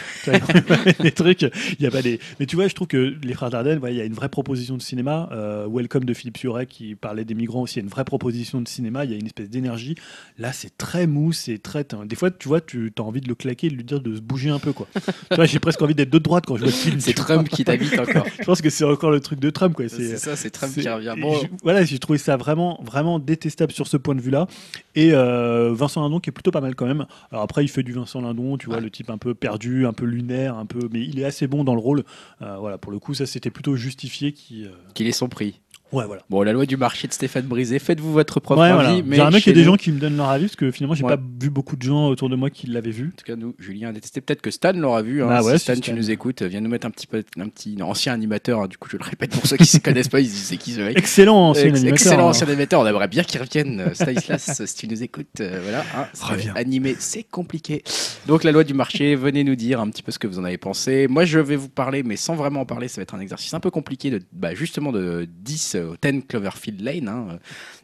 Les 1.01 1.13
trucs, 1.13 1.43
il 1.43 1.83
y 1.83 1.87
a 1.87 1.91
pas 1.91 2.03
des. 2.03 2.19
Mais 2.41 2.47
tu 2.47 2.57
vois, 2.57 2.69
je 2.69 2.75
trouve 2.75 2.89
que 2.89 3.15
les 3.23 3.35
frères 3.35 3.51
Dardenne, 3.51 3.81
il 3.89 3.95
y 3.95 4.01
a 4.01 4.05
une 4.05 4.15
vraie 4.15 4.29
proposition 4.29 4.77
de 4.77 4.83
cinéma. 4.83 5.29
Euh, 5.33 5.67
Welcome 5.71 6.05
de 6.05 6.15
Philippe 6.15 6.39
Suret 6.39 6.67
qui 6.67 6.95
parlait 6.95 7.25
des 7.25 7.35
migrants 7.35 7.63
aussi, 7.63 7.75
il 7.75 7.77
y 7.79 7.83
a 7.83 7.85
une 7.85 7.91
vraie 7.91 8.05
proposition 8.05 8.61
de 8.61 8.69
cinéma. 8.69 9.05
Il 9.05 9.11
y 9.11 9.15
a 9.15 9.19
une 9.19 9.27
espèce 9.27 9.51
d'énergie. 9.51 9.95
Là, 10.39 10.53
c'est 10.53 10.77
très 10.77 11.07
mou, 11.07 11.33
c'est 11.33 11.59
très. 11.59 11.85
Des 12.07 12.17
fois, 12.17 12.31
tu 12.31 12.49
vois, 12.49 12.61
tu 12.61 12.93
as 12.99 13.03
envie 13.03 13.21
de 13.21 13.29
le 13.29 13.35
claquer, 13.35 13.67
et 13.69 13.71
de 13.71 13.77
lui 13.77 13.85
dire 13.85 14.01
de 14.01 14.15
se 14.17 14.21
bouger 14.21 14.51
un 14.51 14.59
peu, 14.59 14.73
quoi. 14.73 14.87
tu 14.95 15.37
vois, 15.37 15.45
j'ai 15.47 15.59
presque 15.59 15.83
envie 15.83 15.95
d'être 15.95 16.11
de 16.11 16.19
droite 16.19 16.45
quand 16.47 16.57
je 16.57 16.61
vois 16.63 16.71
le 16.71 16.77
film. 16.77 17.01
C'est. 17.01 17.15
Trump 17.15 17.49
qui 17.49 17.65
t'habite 17.65 17.99
encore. 17.99 18.27
Je 18.39 18.45
pense 18.45 18.61
que 18.63 18.71
c'est 18.71 18.85
encore 18.85 19.11
le 19.11 19.21
truc 19.21 19.41
de 19.41 19.51
Trump, 19.51 19.75
quoi. 19.75 19.89
C'est 19.89 20.17
ça, 20.17 20.37
c'est 20.37 20.51
Trump 20.51 20.73
qui 20.73 20.89
revient. 20.89 21.15
Bon, 21.21 21.35
je- 21.41 21.47
voilà, 21.63 21.85
j'ai 21.85 21.99
trouvé 21.99 22.19
ça 22.19 22.37
vraiment, 22.37 22.79
vraiment 22.85 23.19
détestable 23.19 23.73
sur 23.73 23.87
ce 23.89 23.97
point 23.97 24.15
de 24.15 24.21
vue-là. 24.21 24.47
Et 24.95 25.13
euh, 25.13 25.73
Vincent 25.75 26.03
Lindon 26.03 26.21
qui 26.21 26.31
est 26.31 26.33
plutôt 26.33 26.51
pas 26.51 26.61
mal 26.61 26.75
quand 26.75 26.87
même. 26.87 27.07
Alors 27.33 27.43
après, 27.43 27.65
il 27.65 27.69
fait 27.69 27.83
du 27.83 27.93
Vincent 27.93 28.21
Lindon, 28.21 28.57
tu 28.59 28.67
vois, 28.67 28.77
Ouais. 28.77 28.83
le 28.83 28.91
type 28.91 29.11
un 29.11 29.19
peu 29.19 29.35
perdu, 29.35 29.87
un 29.87 29.93
peu 29.93 30.05
lunaire, 30.05 30.27
un 30.45 30.67
peu, 30.67 30.89
mais 30.93 31.01
il 31.01 31.19
est 31.19 31.25
assez 31.25 31.47
bon 31.47 31.65
dans 31.65 31.75
le 31.75 31.81
rôle. 31.81 32.05
Euh, 32.43 32.57
voilà, 32.59 32.79
pour 32.79 32.93
le 32.93 32.99
coup, 32.99 33.15
ça 33.15 33.27
c'était 33.27 33.51
plutôt 33.51 33.77
justifié. 33.77 34.33
Qui, 34.33 34.65
euh, 34.65 34.71
qu'il 34.95 35.07
ait 35.07 35.13
son 35.13 35.29
prix. 35.29 35.61
Ouais, 35.93 36.05
voilà. 36.07 36.23
Bon, 36.31 36.43
la 36.43 36.53
loi 36.53 36.67
du 36.67 36.77
marché 36.77 37.09
de 37.09 37.13
Stéphane 37.13 37.47
Brisé, 37.47 37.79
faites-vous 37.79 38.13
votre 38.13 38.41
propre 38.41 38.61
Ouais, 38.63 38.69
avis. 38.69 39.03
voilà. 39.03 39.25
J'aimerais 39.25 39.41
qu'il 39.41 39.51
y 39.57 39.57
ait 39.57 39.61
des 39.61 39.65
gens 39.65 39.77
qui 39.77 39.93
me 39.93 39.99
donnent 39.99 40.17
leur 40.17 40.29
avis 40.29 40.45
parce 40.47 40.57
que 40.57 40.71
finalement, 40.71 40.95
j'ai 40.95 41.05
Ouais. 41.05 41.17
pas 41.17 41.23
vu 41.41 41.51
beaucoup 41.51 41.77
de 41.77 41.83
gens 41.83 42.09
autour 42.09 42.29
de 42.29 42.37
moi 42.37 42.51
qui 42.51 42.67
l'avaient 42.67 42.91
vu. 42.91 43.09
En 43.15 43.17
tout 43.17 43.25
cas, 43.25 43.37
nous, 43.37 43.55
Julien 43.59 43.89
a 43.89 43.93
détesté. 43.93 44.21
Peut-être 44.21 44.43
que 44.43 44.51
Stan 44.51 44.73
l'aura 44.73 45.03
vu. 45.03 45.23
hein. 45.23 45.29
Bah 45.29 45.43
ouais, 45.43 45.53
si 45.53 45.59
si 45.59 45.65
Stan, 45.65 45.75
Stan- 45.75 45.83
tu 45.83 45.93
nous 45.95 46.11
écoutes, 46.11 46.43
viens 46.43 46.61
nous 46.61 46.69
mettre 46.71 46.87
un 46.87 46.91
petit, 46.91 47.07
peu, 47.07 47.23
un 47.39 47.49
petit 47.49 47.77
ancien 47.83 48.13
animateur. 48.13 48.63
hein. 48.63 48.69
Du 48.69 48.79
coup, 48.79 48.89
je 48.91 48.97
le 48.97 49.05
répète 49.05 49.31
pour 49.33 49.47
ceux 49.47 49.57
qui 49.57 49.77
ne 49.77 49.81
connaissent 49.81 50.09
pas, 50.09 50.21
ils 50.21 50.25
disent 50.29 50.45
c'est 50.47 50.57
qui 50.57 50.73
ce 50.73 50.81
mec? 50.81 50.99
Excellent, 50.99 51.53
Ex- 51.55 51.63
animateur. 51.63 51.93
Excellent 51.93 52.27
hein. 52.27 52.31
ancien 52.31 52.47
animateur. 52.49 52.81
On 52.81 52.87
aimerait 52.87 53.09
bien 53.09 53.23
qu'il 53.23 53.41
revienne. 53.41 53.81
euh, 53.81 53.95
Stanislas, 53.95 54.63
si 54.67 54.75
tu 54.77 54.89
nous 54.89 55.03
écoutes, 55.03 55.41
euh, 55.41 55.61
voilà. 55.63 55.85
hein, 55.97 56.07
Reviens. 56.21 56.53
Animé, 56.57 56.97
c'est 56.99 57.23
compliqué. 57.23 57.83
Donc, 58.27 58.43
la 58.45 58.53
loi 58.53 58.65
du 58.65 58.75
marché, 58.75 59.15
venez 59.15 59.45
nous 59.45 59.57
dire 59.57 59.81
un 59.81 59.89
petit 59.91 60.03
peu 60.03 60.11
ce 60.13 60.19
que 60.19 60.27
vous 60.27 60.39
en 60.39 60.45
avez 60.45 60.59
pensé. 60.59 61.07
Moi, 61.09 61.25
je 61.25 61.39
vais 61.39 61.57
vous 61.57 61.69
parler, 61.69 62.03
mais 62.03 62.17
sans 62.17 62.35
vraiment 62.35 62.61
en 62.63 62.67
parler, 62.67 62.89
ça 62.89 62.97
va 62.97 63.03
être 63.03 63.15
un 63.15 63.21
exercice 63.21 63.55
un 63.55 63.61
peu 63.61 63.71
compliqué 63.71 64.11
de, 64.11 64.21
bah, 64.33 64.55
justement, 64.55 64.91
de 64.93 65.29
10 65.43 65.76
au 65.83 65.97
10 66.01 66.27
Cloverfield 66.27 66.81
Lane. 66.81 67.09
hein, 67.09 67.39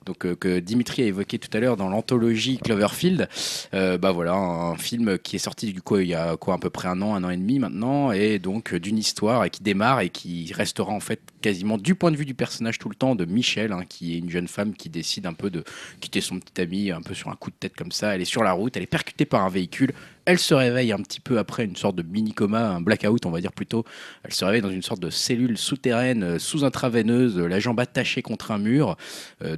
donc, 0.04 0.26
euh, 0.26 0.34
que 0.34 0.58
Dimitri 0.58 1.02
a 1.02 1.06
évoqué 1.06 1.38
tout 1.38 1.48
à 1.56 1.60
l'heure 1.60 1.76
dans 1.76 1.88
l'anthologie 1.88 2.58
Cloverfield. 2.58 3.28
Euh, 3.74 3.98
bah 3.98 4.12
voilà, 4.12 4.34
un 4.34 4.76
film 4.76 5.18
qui 5.18 5.36
est 5.36 5.38
sorti 5.38 5.72
du 5.72 5.82
coup 5.82 5.98
il 5.98 6.08
y 6.08 6.14
a 6.14 6.36
quoi 6.36 6.54
à 6.54 6.58
peu 6.58 6.70
près 6.70 6.88
un 6.88 7.00
an, 7.02 7.14
un 7.14 7.24
an 7.24 7.30
et 7.30 7.36
demi 7.36 7.58
maintenant, 7.58 8.12
et 8.12 8.38
donc 8.38 8.74
euh, 8.74 8.80
d'une 8.80 8.98
histoire 8.98 9.44
et 9.44 9.50
qui 9.50 9.62
démarre 9.62 10.00
et 10.00 10.08
qui 10.08 10.52
restera 10.52 10.92
en 10.92 11.00
fait 11.00 11.20
quasiment 11.40 11.78
du 11.78 11.94
point 11.94 12.10
de 12.10 12.16
vue 12.16 12.24
du 12.24 12.34
personnage 12.34 12.78
tout 12.78 12.88
le 12.88 12.94
temps 12.94 13.14
de 13.14 13.24
Michel, 13.24 13.72
hein, 13.72 13.84
qui 13.88 14.14
est 14.14 14.18
une 14.18 14.30
jeune 14.30 14.48
femme 14.48 14.74
qui 14.74 14.88
décide 14.88 15.26
un 15.26 15.32
peu 15.32 15.50
de 15.50 15.64
quitter 16.00 16.20
son 16.20 16.38
petit 16.38 16.60
ami 16.60 16.90
un 16.90 17.02
peu 17.02 17.14
sur 17.14 17.28
un 17.30 17.36
coup 17.36 17.50
de 17.50 17.56
tête 17.58 17.76
comme 17.76 17.92
ça. 17.92 18.14
Elle 18.14 18.22
est 18.22 18.26
sur 18.26 18.42
la 18.42 18.52
route, 18.52 18.76
elle 18.76 18.82
est 18.82 18.86
percutée 18.86 19.24
par 19.24 19.44
un 19.44 19.48
véhicule. 19.48 19.92
Elle 20.24 20.38
se 20.38 20.54
réveille 20.54 20.92
un 20.92 20.98
petit 20.98 21.18
peu 21.18 21.38
après 21.38 21.64
une 21.64 21.74
sorte 21.74 21.96
de 21.96 22.02
mini 22.02 22.32
coma, 22.32 22.68
un 22.68 22.80
blackout 22.80 23.26
on 23.26 23.30
va 23.30 23.40
dire 23.40 23.52
plutôt. 23.52 23.84
Elle 24.22 24.32
se 24.32 24.44
réveille 24.44 24.62
dans 24.62 24.70
une 24.70 24.82
sorte 24.82 25.00
de 25.00 25.10
cellule 25.10 25.58
souterraine 25.58 26.38
sous 26.38 26.64
intraveineuse, 26.64 27.38
la 27.38 27.58
jambe 27.58 27.80
attachée 27.80 28.22
contre 28.22 28.52
un 28.52 28.58
mur, 28.58 28.96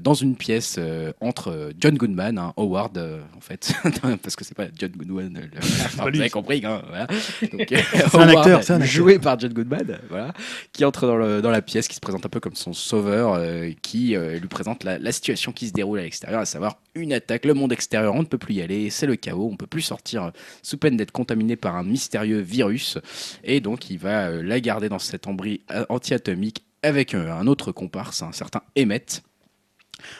dans 0.00 0.14
une 0.14 0.33
pièce 0.34 0.76
euh, 0.78 1.12
entre 1.20 1.48
euh, 1.50 1.70
John 1.80 1.96
Goodman, 1.96 2.38
hein, 2.38 2.52
Howard 2.56 2.96
euh, 2.98 3.20
en 3.36 3.40
fait, 3.40 3.72
parce 4.22 4.36
que 4.36 4.44
c'est 4.44 4.54
pas 4.56 4.66
John 4.78 4.90
Goodman, 4.96 5.32
le- 5.52 5.58
Enfin, 5.58 6.10
vous 6.10 6.20
avez 6.20 6.30
compris, 6.30 6.62
hein, 6.64 6.82
voilà. 6.88 7.06
Donc, 7.52 7.66
C'est 7.70 8.14
un 8.16 8.28
acteur, 8.28 8.46
un 8.58 8.60
acteur. 8.60 8.82
joué 8.84 9.18
par 9.18 9.38
John 9.38 9.52
Goodman, 9.52 9.98
voilà, 10.08 10.32
qui 10.72 10.84
entre 10.84 11.06
dans, 11.06 11.16
le- 11.16 11.40
dans 11.42 11.50
la 11.50 11.62
pièce, 11.62 11.88
qui 11.88 11.94
se 11.94 12.00
présente 12.00 12.26
un 12.26 12.28
peu 12.28 12.40
comme 12.40 12.54
son 12.56 12.72
sauveur, 12.72 13.40
qui 13.82 14.14
lui 14.16 14.48
présente 14.48 14.84
la, 14.84 14.98
la 14.98 15.12
situation 15.12 15.52
qui 15.52 15.68
se 15.68 15.72
déroule 15.72 15.98
à 15.98 16.02
l'extérieur, 16.02 16.40
à 16.40 16.46
savoir 16.46 16.78
une 16.94 17.12
attaque, 17.12 17.44
le 17.44 17.54
monde 17.54 17.72
extérieur, 17.72 18.14
on 18.14 18.20
ne 18.20 18.26
peut 18.26 18.38
plus 18.38 18.54
y 18.54 18.62
aller, 18.62 18.90
c'est 18.90 19.06
le 19.06 19.16
chaos, 19.16 19.48
on 19.52 19.56
peut 19.56 19.66
plus 19.66 19.82
sortir 19.82 20.30
sous 20.62 20.76
peine 20.78 20.96
d'être 20.96 21.12
contaminé 21.12 21.56
par 21.56 21.76
un 21.76 21.82
mystérieux 21.84 22.40
virus, 22.40 22.98
et 23.42 23.60
donc 23.60 23.90
il 23.90 23.98
va 23.98 24.30
la 24.30 24.60
garder 24.60 24.88
dans 24.88 24.98
cet 24.98 25.26
embris 25.26 25.60
euh, 25.70 25.84
anti-atomique 25.88 26.64
avec 26.82 27.14
un 27.14 27.46
autre 27.46 27.72
comparse, 27.72 28.22
un 28.22 28.32
certain 28.32 28.60
Emmett. 28.78 29.22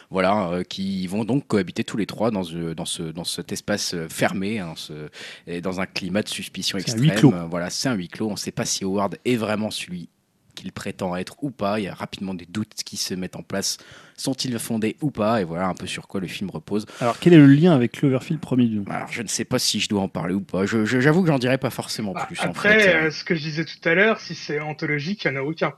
Voilà, 0.09 0.49
euh, 0.49 0.63
qui 0.63 1.05
vont 1.07 1.25
donc 1.25 1.47
cohabiter 1.47 1.83
tous 1.83 1.97
les 1.97 2.05
trois 2.05 2.31
dans, 2.31 2.43
ce- 2.43 2.73
dans, 2.73 2.85
ce, 2.85 3.03
dans 3.03 3.23
cet 3.23 3.51
espace 3.51 3.93
euh, 3.93 4.07
fermé, 4.09 4.59
hein, 4.59 4.73
ce- 4.75 5.09
et 5.47 5.61
dans 5.61 5.79
un 5.81 5.85
climat 5.85 6.21
de 6.23 6.29
suspicion 6.29 6.77
C'est 6.79 6.91
un 6.91 6.93
extrême. 6.93 7.09
huis 7.15 7.19
clos. 7.19 7.33
Euh, 7.33 7.45
Voilà, 7.45 7.69
c'est 7.69 7.89
un 7.89 7.93
huis 7.95 8.07
clos. 8.07 8.27
On 8.29 8.31
ne 8.33 8.37
sait 8.37 8.51
pas 8.51 8.65
si 8.65 8.83
Howard 8.83 9.17
est 9.25 9.35
vraiment 9.35 9.71
celui 9.71 10.09
qu'il 10.55 10.71
prétend 10.71 11.15
être 11.17 11.35
ou 11.43 11.51
pas. 11.51 11.79
Il 11.81 11.83
y 11.83 11.87
a 11.89 11.93
rapidement 11.93 12.33
des 12.33 12.45
doutes 12.45 12.73
qui 12.85 12.95
se 12.95 13.13
mettent 13.13 13.35
en 13.35 13.43
place. 13.43 13.77
Sont-ils 14.15 14.57
fondés 14.57 14.95
ou 15.01 15.11
pas? 15.11 15.41
Et 15.41 15.43
voilà 15.43 15.67
un 15.67 15.73
peu 15.73 15.85
sur 15.85 16.07
quoi 16.07 16.21
le 16.21 16.27
film 16.27 16.49
repose. 16.49 16.85
Alors, 17.01 17.19
quel 17.19 17.33
est 17.33 17.37
le 17.37 17.45
lien 17.47 17.73
avec 17.73 17.91
Cloverfield 17.91 18.39
premier 18.39 18.67
du 18.67 18.77
nom? 18.77 18.85
Alors, 18.89 19.11
je 19.11 19.21
ne 19.21 19.27
sais 19.27 19.43
pas 19.43 19.59
si 19.59 19.81
je 19.81 19.89
dois 19.89 20.01
en 20.01 20.07
parler 20.07 20.33
ou 20.33 20.39
pas. 20.39 20.65
Je- 20.65 20.85
je- 20.85 21.01
J'avoue 21.01 21.21
que 21.23 21.27
j'en 21.27 21.39
dirais 21.39 21.57
pas 21.57 21.69
forcément 21.71 22.13
Bah, 22.13 22.25
plus. 22.25 22.39
en 22.39 22.43
Après, 22.51 22.79
fait. 22.79 22.87
Euh, 22.87 23.07
euh, 23.07 23.11
ce 23.11 23.25
que 23.25 23.35
je 23.35 23.41
disais 23.41 23.65
tout 23.65 23.77
à 23.89 23.93
l'heure, 23.95 24.21
si 24.21 24.33
c'est 24.33 24.61
anthologique, 24.61 25.25
il 25.25 25.31
n'y 25.31 25.37
en 25.37 25.41
a 25.41 25.43
aucun. 25.43 25.73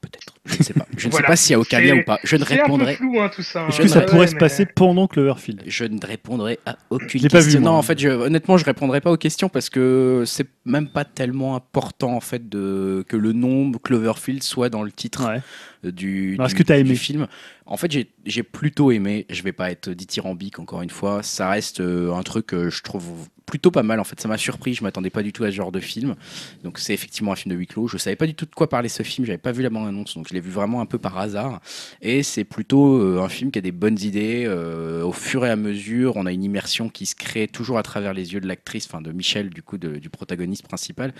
peut-être. 0.00 0.34
Je 0.44 0.58
ne 0.58 0.62
sais 0.64 0.74
pas. 0.74 0.86
Je 0.96 1.06
ne 1.08 1.12
sais 1.12 1.22
pas 1.22 1.36
s'il 1.36 1.52
y 1.52 1.54
a 1.54 1.60
aucun 1.60 1.80
lien 1.80 1.96
ou 1.98 2.02
pas. 2.04 2.18
Je 2.24 2.34
ne 2.36 2.44
répondrai. 2.44 2.96
flou, 2.96 3.20
hein, 3.20 3.30
tout 3.34 3.42
ça. 3.44 3.66
Est-ce 3.68 3.80
que 3.80 3.86
ça 3.88 4.00
pourrait 4.00 4.26
se 4.26 4.34
passer 4.34 4.66
pendant 4.66 5.06
Cloverfield 5.06 5.62
Je 5.66 5.84
ne 5.84 6.04
répondrai 6.04 6.58
à 6.66 6.76
aucune 6.90 7.20
question. 7.20 7.28
pas 7.28 7.40
vu, 7.40 7.58
moi. 7.60 7.70
non, 7.70 7.76
en 7.76 7.82
fait, 7.82 7.98
je, 7.98 8.08
honnêtement, 8.08 8.56
je 8.56 8.64
répondrai 8.64 9.00
pas 9.00 9.12
aux 9.12 9.16
questions 9.16 9.48
parce 9.48 9.70
que 9.70 10.24
c'est 10.26 10.48
même 10.64 10.88
pas 10.88 11.04
tellement 11.04 11.54
important 11.54 12.12
en 12.14 12.20
fait 12.20 12.48
de 12.48 13.04
que 13.08 13.16
le 13.16 13.32
nom 13.32 13.70
Cloverfield 13.72 14.42
soit 14.42 14.68
dans 14.68 14.82
le 14.82 14.90
titre 14.92 15.28
Ouais. 15.28 15.40
euh, 15.84 15.92
du, 15.92 16.34
est-ce 16.40 16.48
du- 16.48 16.54
que 16.56 16.62
t'as 16.64 16.74
du 16.74 16.80
aimé 16.88 16.96
film. 16.96 17.26
En 17.66 17.76
fait, 17.76 17.90
j'ai- 17.92 18.10
j'ai 18.26 18.42
plutôt 18.42 18.90
aimé. 18.90 19.26
Je 19.30 19.42
vais 19.44 19.52
pas 19.52 19.70
être 19.70 19.90
dithyrambique 19.90 20.58
encore 20.58 20.82
une 20.82 20.90
fois. 20.90 21.22
Ça 21.22 21.48
reste 21.48 21.80
euh, 21.80 22.12
un 22.14 22.22
truc 22.22 22.46
que 22.46 22.68
je 22.70 22.82
trouve 22.82 23.28
plutôt 23.46 23.70
pas 23.70 23.82
mal. 23.82 24.00
En 24.00 24.04
fait, 24.04 24.20
ça 24.20 24.28
m'a 24.28 24.36
surpris. 24.38 24.74
Je 24.74 24.82
m'attendais 24.82 25.10
pas 25.10 25.22
du 25.22 25.32
tout 25.32 25.44
à 25.44 25.46
ce 25.50 25.52
genre 25.56 25.72
de 25.72 25.80
film. 25.80 26.14
Donc, 26.64 26.78
c'est 26.78 26.92
effectivement 26.94 27.32
un 27.32 27.36
film 27.36 27.54
de 27.54 27.58
huis 27.58 27.66
clos. 27.66 27.86
Je 27.88 27.98
savais 27.98 28.16
pas 28.16 28.26
du 28.26 28.34
tout 28.34 28.46
de 28.46 28.54
quoi 28.54 28.68
parler 28.68 28.88
ce 28.88 29.02
film. 29.02 29.26
J'avais 29.26 29.38
pas 29.38 29.52
vu 29.52 29.62
la 29.62 29.70
bande 29.70 29.86
annonce, 29.88 30.14
donc 30.14 30.31
je 30.32 30.36
l'ai 30.36 30.40
vu 30.40 30.50
vraiment 30.50 30.80
un 30.80 30.86
peu 30.86 30.98
par 30.98 31.18
hasard. 31.18 31.60
Et 32.00 32.22
c'est 32.22 32.44
plutôt 32.44 32.96
euh, 32.96 33.22
un 33.22 33.28
film 33.28 33.50
qui 33.50 33.58
a 33.58 33.62
des 33.62 33.72
bonnes 33.72 33.98
idées. 34.00 34.44
euh, 34.46 35.02
au 35.02 35.12
fur 35.12 35.44
et 35.44 35.50
à 35.50 35.56
mesure, 35.56 36.16
on 36.16 36.24
a 36.24 36.32
une 36.32 36.42
immersion 36.42 36.88
qui 36.88 37.04
se 37.04 37.14
crée 37.14 37.48
toujours 37.48 37.76
à 37.76 37.82
travers 37.82 38.14
les 38.14 38.32
yeux 38.32 38.40
de 38.40 38.48
l'actrice, 38.48 38.86
enfin 38.86 39.02
de 39.02 39.12
Michel, 39.12 39.50
du 39.50 39.62
coup, 39.62 39.76
du 39.76 40.08
protagoniste 40.08 40.66
principal. 40.66 41.12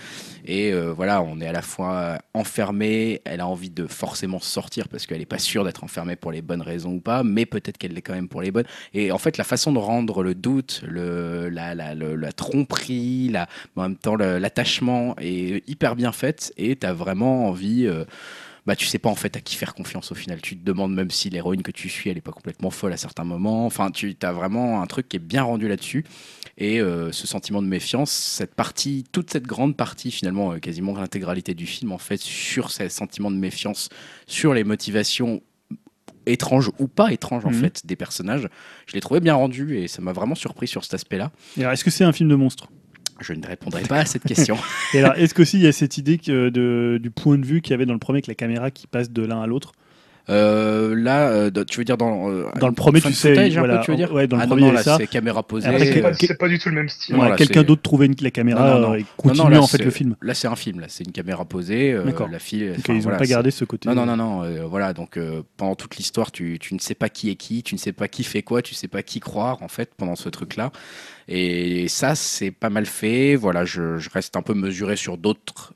Et 0.47 0.73
euh, 0.73 0.93
voilà, 0.93 1.21
on 1.23 1.41
est 1.41 1.47
à 1.47 1.53
la 1.53 1.61
fois 1.61 2.19
enfermé, 2.33 3.21
elle 3.25 3.41
a 3.41 3.47
envie 3.47 3.69
de 3.69 3.87
forcément 3.87 4.41
sortir 4.41 4.89
parce 4.89 5.07
qu'elle 5.07 5.19
n'est 5.19 5.27
pas 5.27 5.39
sûre 5.39 5.65
d'être 5.65 5.85
enfermée 5.85 6.17
pour 6.17 6.33
les 6.33 6.41
bonnes 6.41 6.63
raisons 6.63 6.95
ou 6.95 7.01
pas, 7.01 7.23
mais 7.23 7.45
peut-être 7.45 7.77
qu'elle 7.77 7.93
l'est 7.93 8.03
quand 8.03 8.15
même 8.15 8.29
pour 8.29 8.41
les 8.41 8.51
bonnes. 8.51 8.67
Et 8.95 9.13
en 9.13 9.19
fait, 9.19 9.37
la 9.37 9.45
façon 9.45 9.73
de 9.73 9.79
rendre 9.79 10.23
le 10.23 10.35
doute, 10.35 10.83
le, 10.89 11.51
la, 11.51 12.33
tromperie, 12.33 13.29
la, 13.29 13.47
en 13.77 13.83
même 13.83 13.97
temps 13.97 14.17
l'attachement 14.17 15.15
est 15.19 15.69
hyper 15.69 15.97
bien 15.97 16.13
faite 16.13 16.53
et 16.57 16.77
tu 16.77 16.87
as 16.87 16.95
vraiment 16.95 17.49
envie. 17.49 17.87
Bah, 18.67 18.77
tu 18.77 18.87
sais 18.87 18.99
pas 18.99 19.09
en 19.09 19.15
fait 19.17 19.37
à 19.37 19.41
qui 19.41 19.57
faire 19.57 19.75
confiance 19.75 20.13
au 20.13 20.15
final. 20.15 20.41
Tu 20.41 20.57
te 20.57 20.65
demandes 20.65 20.95
même 20.95 21.11
si 21.11 21.31
l'héroïne 21.31 21.63
que 21.63 21.73
tu 21.73 21.89
suis, 21.89 22.11
elle 22.11 22.17
est 22.19 22.21
pas 22.23 22.31
complètement 22.33 22.71
folle 22.71 22.93
à 22.93 22.97
certains 22.97 23.25
moments. 23.25 23.67
Enfin, 23.67 23.91
tu 23.91 24.17
as 24.23 24.33
vraiment 24.33 24.81
un 24.83 24.87
truc 24.87 25.09
qui 25.09 25.17
est 25.17 25.21
bien 25.21 25.43
rendu 25.43 25.67
là-dessus. 25.69 26.05
Et 26.59 26.81
euh, 26.81 27.11
ce 27.13 27.27
sentiment 27.27 27.63
de 27.63 27.67
méfiance, 27.67 28.11
cette 28.13 28.55
partie, 28.55 29.05
toute 29.11 29.31
cette 29.31 29.47
grande 29.47 29.77
partie, 29.77 30.11
finalement, 30.11 30.53
euh, 30.53 30.59
quasiment 30.59 30.95
l'intégralité 30.95 31.55
du 31.55 31.67
film, 31.67 31.93
en 31.93 31.99
fait, 31.99 32.19
sur 32.21 32.71
ce 32.71 32.89
sentiment 32.89 33.31
de 33.31 33.37
méfiance, 33.37 33.89
sur 34.27 34.53
les 34.55 34.63
motivations 34.63 35.41
étranges 36.27 36.71
ou 36.79 36.87
pas 36.87 37.13
étranges, 37.13 37.45
en 37.47 37.51
Mhm. 37.51 37.61
fait, 37.61 37.87
des 37.87 37.97
personnages, 37.97 38.49
je 38.87 38.93
l'ai 38.95 39.01
trouvé 39.01 39.19
bien 39.21 39.35
rendu 39.35 39.77
et 39.79 39.89
ça 39.89 40.03
m'a 40.03 40.13
vraiment 40.13 40.35
surpris 40.37 40.69
sur 40.69 40.85
cet 40.85 40.95
aspect-là. 40.95 41.33
Est-ce 41.57 41.83
que 41.83 41.91
c'est 41.91 42.05
un 42.05 42.13
film 42.13 42.29
de 42.29 42.37
monstre? 42.37 42.69
Je 43.23 43.33
ne 43.33 43.47
répondrai 43.47 43.83
pas 43.83 43.99
à 43.99 44.05
cette 44.05 44.25
question. 44.25 44.57
Est-ce 44.95 45.35
qu'aussi 45.35 45.59
il 45.59 45.63
y 45.63 45.67
a 45.67 45.73
cette 45.73 45.99
idée 45.99 46.17
de, 46.17 46.99
du 47.01 47.11
point 47.11 47.39
de 47.39 47.47
vue 47.47 47.63
qu'il 47.63 47.73
y 47.73 47.75
avait 47.75 47.87
dans 47.87 47.93
le 47.93 47.99
premier 47.99 48.19
avec 48.19 48.27
la 48.27 48.35
caméra 48.35 48.71
qui 48.71 48.87
passe 48.87 49.11
de 49.11 49.25
l'un 49.25 49.41
à 49.41 49.47
l'autre 49.47 49.73
Euh, 50.29 50.95
là, 50.95 51.29
euh, 51.31 51.51
tu 51.69 51.79
veux 51.79 51.85
dire 51.85 51.97
dans, 51.97 52.31
euh, 52.31 52.47
Dans 52.61 52.69
le 52.69 52.75
premier, 52.75 53.01
tu 53.01 53.13
sais, 53.13 53.31
footage, 53.31 53.57
un 53.57 53.61
voilà, 53.61 53.79
peu, 53.79 53.85
tu 53.85 53.91
veux 53.91 53.97
dire 53.97 54.13
ouais, 54.13 54.29
dans 54.29 54.37
le 54.37 54.43
ah 54.45 54.47
premier, 54.47 54.63
non, 54.63 54.67
non, 54.69 54.73
a 54.75 54.77
là, 54.77 54.83
ça. 54.85 54.97
c'est 54.99 55.09
caméra 55.09 55.43
posée. 55.43 55.67
Après, 55.69 55.85
C'est 55.85 56.01
pas, 56.01 56.13
quel- 56.13 56.29
c'est 56.29 56.39
pas 56.39 56.49
du 56.49 56.59
tout 56.61 56.69
le 56.69 56.77
même 56.77 56.89
style. 56.89 57.17
Quelqu'un 57.37 57.63
d'autre 57.65 57.83
trouvait 57.83 58.07
une- 58.07 58.15
la 58.21 58.31
caméra 58.31 58.61
Non, 58.75 58.75
non, 58.81 58.89
non. 58.91 58.95
et 58.95 59.01
Non, 59.01 59.05
continuait 59.17 59.45
non, 59.45 59.51
là, 59.51 59.61
en 59.63 59.67
fait 59.67 59.83
le 59.85 59.91
film. 59.91 60.15
Là, 60.23 60.35
c'est 60.35 60.47
un 60.47 60.55
film. 60.55 60.79
Là, 60.81 60.87
c'est 60.89 61.05
une 61.05 61.13
caméra 61.13 61.45
posée. 61.45 61.93
euh, 61.93 62.05
D'accord. 62.05 62.29
La 62.29 62.39
fille. 62.39 62.73
Ils 62.89 62.95
n'ont 62.99 63.17
pas 63.17 63.27
gardé 63.27 63.51
ce 63.51 63.65
côté. 63.65 63.89
Non, 63.89 63.95
non, 63.97 64.07
non, 64.07 64.17
non. 64.17 64.45
euh, 64.45 64.65
voilà, 64.65 64.93
donc 64.93 65.17
euh, 65.17 65.43
pendant 65.57 65.75
toute 65.75 65.97
l'histoire, 65.97 66.31
tu, 66.31 66.59
tu 66.61 66.75
ne 66.75 66.79
sais 66.79 66.95
pas 66.95 67.09
qui 67.09 67.29
est 67.31 67.35
qui, 67.35 67.63
tu 67.65 67.75
ne 67.75 67.81
sais 67.81 67.93
pas 67.93 68.07
qui 68.07 68.23
fait 68.23 68.43
quoi, 68.43 68.63
tu 68.63 68.75
ne 68.75 68.77
sais 68.77 68.89
pas 68.89 69.03
qui 69.03 69.19
croire 69.19 69.61
en 69.63 69.69
fait 69.69 69.91
pendant 69.97 70.15
ce 70.15 70.29
truc-là. 70.29 70.71
Et 71.29 71.89
ça, 71.89 72.15
c'est 72.15 72.51
pas 72.53 72.71
mal 72.71 72.87
fait. 72.87 73.35
Voilà, 73.35 73.65
je, 73.65 73.99
je 73.99 74.09
reste 74.11 74.37
un 74.37 74.43
peu 74.43 74.55
mesuré 74.55 74.95
sur 74.97 75.19
d'autres 75.19 75.73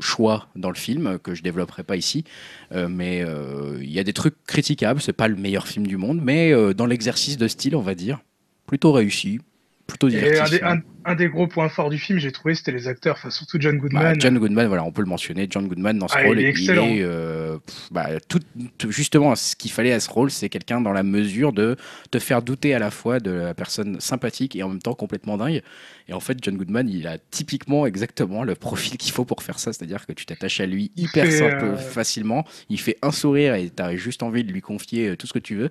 choix 0.00 0.48
dans 0.56 0.70
le 0.70 0.76
film 0.76 1.06
euh, 1.06 1.18
que 1.18 1.34
je 1.34 1.42
développerai 1.42 1.82
pas 1.82 1.96
ici. 1.96 2.24
Euh, 2.72 2.88
mais 2.88 3.22
euh, 3.22 3.78
il 3.80 3.90
y 3.90 3.98
a 3.98 4.04
des 4.04 4.12
trucs 4.12 4.34
critiquables. 4.46 5.00
C'est 5.00 5.12
pas 5.12 5.28
le 5.28 5.36
meilleur 5.36 5.66
film 5.66 5.86
du 5.86 5.96
monde 5.96 6.20
mais 6.22 6.52
dans 6.74 6.86
l'exercice 6.86 7.36
de 7.36 7.48
style 7.48 7.76
on 7.76 7.80
va 7.80 7.94
dire 7.94 8.20
plutôt 8.66 8.92
réussi 8.92 9.40
plutôt 9.86 10.08
divertissant 10.08 10.64
un, 10.64 10.80
un 11.04 11.14
des 11.14 11.28
gros 11.28 11.46
points 11.46 11.68
forts 11.68 11.90
du 11.90 11.98
film, 11.98 12.18
j'ai 12.18 12.32
trouvé, 12.32 12.54
c'était 12.54 12.72
les 12.72 12.88
acteurs, 12.88 13.16
enfin 13.18 13.30
surtout 13.30 13.58
John 13.60 13.76
Bah, 13.76 13.80
Goodman. 13.82 14.20
John 14.20 14.38
Goodman, 14.38 14.66
voilà, 14.68 14.84
on 14.84 14.92
peut 14.92 15.02
le 15.02 15.08
mentionner. 15.08 15.46
John 15.50 15.68
Goodman 15.68 15.98
dans 15.98 16.08
ce 16.08 16.14
Ah, 16.18 16.22
rôle, 16.24 16.40
il 16.40 16.46
est 16.46 16.48
excellent. 16.50 16.88
euh, 16.98 17.58
pff, 17.58 17.88
bah, 17.92 18.08
tout, 18.28 18.40
tout- 18.78 18.90
justement 18.90 19.34
ce 19.36 19.54
qu'il 19.56 19.70
fallait 19.70 19.92
à 19.92 20.00
ce 20.00 20.10
rôle, 20.10 20.30
c'est 20.30 20.48
quelqu'un 20.48 20.80
dans 20.80 20.92
la 20.92 21.02
mesure 21.02 21.52
de 21.52 21.76
te 22.10 22.18
faire 22.18 22.42
douter 22.42 22.74
à 22.74 22.78
la 22.78 22.90
fois 22.90 23.20
de 23.20 23.30
la 23.30 23.54
personne 23.54 24.00
sympathique 24.00 24.56
et 24.56 24.62
en 24.62 24.68
même 24.68 24.82
temps 24.82 24.94
complètement 24.94 25.36
dingue. 25.36 25.62
Et 26.08 26.12
en 26.12 26.20
fait, 26.20 26.36
John 26.42 26.56
Goodman, 26.56 26.88
il 26.88 27.06
a 27.06 27.16
typiquement 27.30 27.86
exactement 27.86 28.44
le 28.44 28.54
profil 28.54 28.98
qu'il 28.98 29.12
faut 29.12 29.24
pour 29.24 29.42
faire 29.42 29.58
ça, 29.58 29.72
c'est-à-dire 29.72 30.06
que 30.06 30.12
tu 30.12 30.26
t'attaches 30.26 30.60
à 30.60 30.66
lui 30.66 30.92
Il 30.96 31.04
hyper 31.04 31.30
simple, 31.32 31.64
euh, 31.64 31.76
facilement. 31.76 32.44
Il 32.68 32.78
fait 32.78 32.98
un 33.02 33.10
sourire 33.10 33.54
et 33.54 33.70
tu 33.74 33.82
as 33.82 33.96
juste 33.96 34.22
envie 34.22 34.44
de 34.44 34.52
lui 34.52 34.60
confier 34.60 35.08
euh, 35.08 35.16
tout 35.16 35.26
ce 35.26 35.32
que 35.32 35.38
tu 35.38 35.54
veux. 35.56 35.70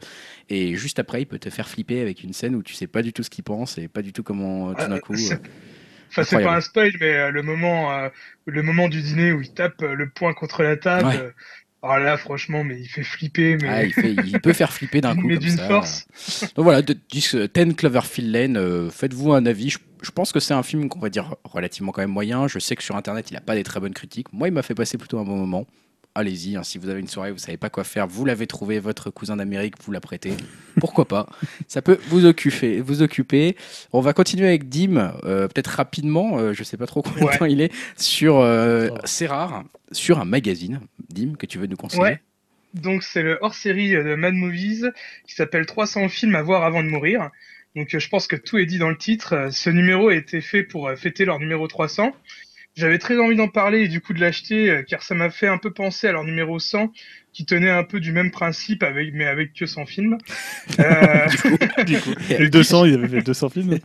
Et 0.50 0.76
juste 0.76 0.98
après, 1.00 1.22
il 1.22 1.26
peut 1.26 1.38
te 1.40 1.50
faire 1.52 1.68
flipper 1.68 2.02
avec 2.02 2.24
une 2.24 2.34
scène 2.34 2.56
où 2.56 2.64
tu 2.64 2.74
sais 2.74 2.88
pas 2.88 3.02
du 3.04 3.14
tout 3.14 3.22
ce 3.24 3.30
qu'il 3.30 3.44
pense 3.44 3.78
et 3.78 3.88
pas 3.88 4.02
du 4.02 4.12
tout 4.12 4.24
comment 4.24 4.74
tout 4.74 4.88
d'un 4.88 5.00
coup. 5.00 5.14
Enfin, 6.10 6.24
c'est 6.24 6.44
pas 6.44 6.56
un 6.58 6.62
spoil, 6.62 6.92
mais 7.00 7.14
euh, 7.16 7.32
le 7.32 7.42
moment, 7.42 7.92
euh, 7.92 8.10
le 8.46 8.62
moment 8.62 8.88
du 8.88 9.02
dîner 9.02 9.32
où 9.32 9.42
il 9.42 9.52
tape 9.54 9.82
euh, 9.82 9.96
le 9.96 10.10
poing 10.10 10.34
contre 10.34 10.62
la 10.62 10.78
table. 10.78 11.08
Ouais. 11.08 11.32
alors 11.82 11.98
là, 12.00 12.18
franchement, 12.18 12.64
mais 12.64 12.80
il 12.80 12.86
fait 12.88 13.02
flipper, 13.04 13.58
mais 13.62 13.68
ah, 13.68 13.84
il, 13.84 13.94
fait- 13.94 14.14
il 14.26 14.40
peut 14.40 14.54
faire 14.54 14.72
flipper 14.72 15.02
d'un 15.02 15.16
coup 15.16 15.28
mais 15.28 15.36
comme 15.36 15.44
d'une 15.44 15.58
ça. 15.58 15.68
force. 15.68 16.06
Donc 16.56 16.64
voilà, 16.66 16.82
de, 16.84 16.94
10, 17.10 17.36
euh, 17.36 17.48
10 17.52 17.76
Cloverfield 17.76 18.32
Lane, 18.32 18.58
euh, 18.58 18.90
faites-vous 18.92 19.34
un 19.34 19.46
avis. 19.48 19.72
Je, 19.72 19.80
je 20.04 20.12
pense 20.12 20.32
que 20.32 20.40
c'est 20.40 20.54
un 20.54 20.62
film 20.64 20.88
qu'on 20.88 21.00
va 21.00 21.10
dire 21.10 21.36
relativement 21.44 21.92
quand 21.92 22.02
même 22.02 22.12
moyen. 22.12 22.48
Je 22.48 22.60
sais 22.60 22.76
que 22.76 22.84
sur 22.84 22.96
internet 22.96 23.32
il 23.32 23.34
n'a 23.34 23.42
pas 23.42 23.56
des 23.56 23.64
très 23.64 23.80
bonnes 23.80 23.94
critiques. 23.94 24.32
Moi 24.34 24.50
il 24.50 24.54
m'a 24.54 24.62
fait 24.62 24.76
passer 24.76 24.98
plutôt 25.00 25.18
un 25.18 25.24
bon 25.24 25.38
moment. 25.38 25.66
Allez-y, 26.16 26.56
hein, 26.56 26.64
si 26.64 26.78
vous 26.78 26.90
avez 26.90 27.00
une 27.00 27.08
soirée, 27.08 27.32
vous 27.32 27.40
savez 27.40 27.58
pas 27.58 27.72
quoi 27.72 27.84
faire, 27.84 28.06
vous 28.06 28.24
l'avez 28.24 28.46
trouvé, 28.46 28.80
votre 28.80 29.10
cousin 29.10 29.38
d'Amérique, 29.38 29.74
vous 29.84 29.92
l'apprêtez. 29.92 30.34
Pourquoi 30.80 31.08
pas? 31.08 31.28
Ça 31.68 31.82
peut 31.82 31.98
vous 32.10 32.26
occuper, 32.26 32.82
vous 32.82 33.02
occuper. 33.02 33.56
On 33.94 34.00
va 34.02 34.14
continuer 34.14 34.48
avec 34.48 34.70
Dim, 34.70 35.12
euh, 35.24 35.48
peut-être 35.48 35.68
rapidement, 35.68 36.38
euh, 36.38 36.54
je 36.54 36.64
sais 36.64 36.78
pas 36.78 36.86
trop 36.86 37.02
combien 37.02 37.26
Ouais. 37.26 37.38
temps 37.38 37.46
il 37.46 37.62
est, 37.62 37.74
sur, 37.98 38.38
euh, 38.38 38.90
c'est 39.06 39.26
rare, 39.26 39.64
sur 39.92 40.20
un 40.20 40.26
magazine, 40.26 40.82
Dim, 41.10 41.34
que 41.34 41.48
tu 41.48 41.58
veux 41.58 41.66
nous 41.66 41.78
conseiller? 41.78 42.04
Ouais. 42.04 42.22
Donc 42.76 43.02
c'est 43.04 43.24
le 43.24 43.40
hors-série 43.42 43.96
euh, 43.96 44.04
de 44.04 44.16
Mad 44.16 44.34
Movies 44.36 44.92
qui 45.28 45.34
s'appelle 45.36 45.66
300 45.66 46.10
films 46.10 46.36
à 46.36 46.44
voir 46.44 46.64
avant 46.64 46.84
de 46.84 46.90
mourir. 46.90 47.30
Donc 47.76 47.94
euh, 47.96 48.00
je 48.00 48.10
pense 48.10 48.28
que 48.28 48.36
tout 48.36 48.60
est 48.60 48.66
dit 48.68 48.78
dans 48.78 48.90
le 48.90 48.98
titre. 48.98 49.50
Ce 49.52 49.70
numéro 49.72 50.10
a 50.10 50.16
été 50.16 50.42
fait 50.42 50.62
pour 50.64 50.92
fêter 50.96 51.26
leur 51.26 51.40
numéro 51.40 51.68
300. 51.68 52.16
J'avais 52.76 52.98
très 52.98 53.18
envie 53.20 53.36
d'en 53.36 53.48
parler 53.48 53.82
et 53.84 53.88
du 53.88 54.02
coup 54.02 54.14
de 54.14 54.20
l'acheter 54.20 54.70
euh, 54.70 54.84
car 54.84 55.04
ça 55.04 55.14
m'a 55.16 55.30
fait 55.30 55.48
un 55.48 55.58
peu 55.58 55.72
penser 55.72 56.08
à 56.08 56.12
leur 56.12 56.24
numéro 56.24 56.58
100 56.58 56.92
qui 57.34 57.46
tenait 57.46 57.70
un 57.70 57.84
peu 57.84 58.00
du 58.00 58.12
même 58.12 58.32
principe 58.32 58.84
avec 58.84 59.14
mais 59.14 59.26
avec 59.26 59.54
que 59.54 59.66
100 59.66 59.86
films. 59.86 60.18
Euh, 60.80 61.28
Du 61.86 62.00
coup, 62.00 62.14
les 62.30 62.50
200, 62.50 62.86
ils 62.86 62.94
avaient 62.96 63.08
fait 63.08 63.22
200 63.22 63.50
films. 63.50 63.80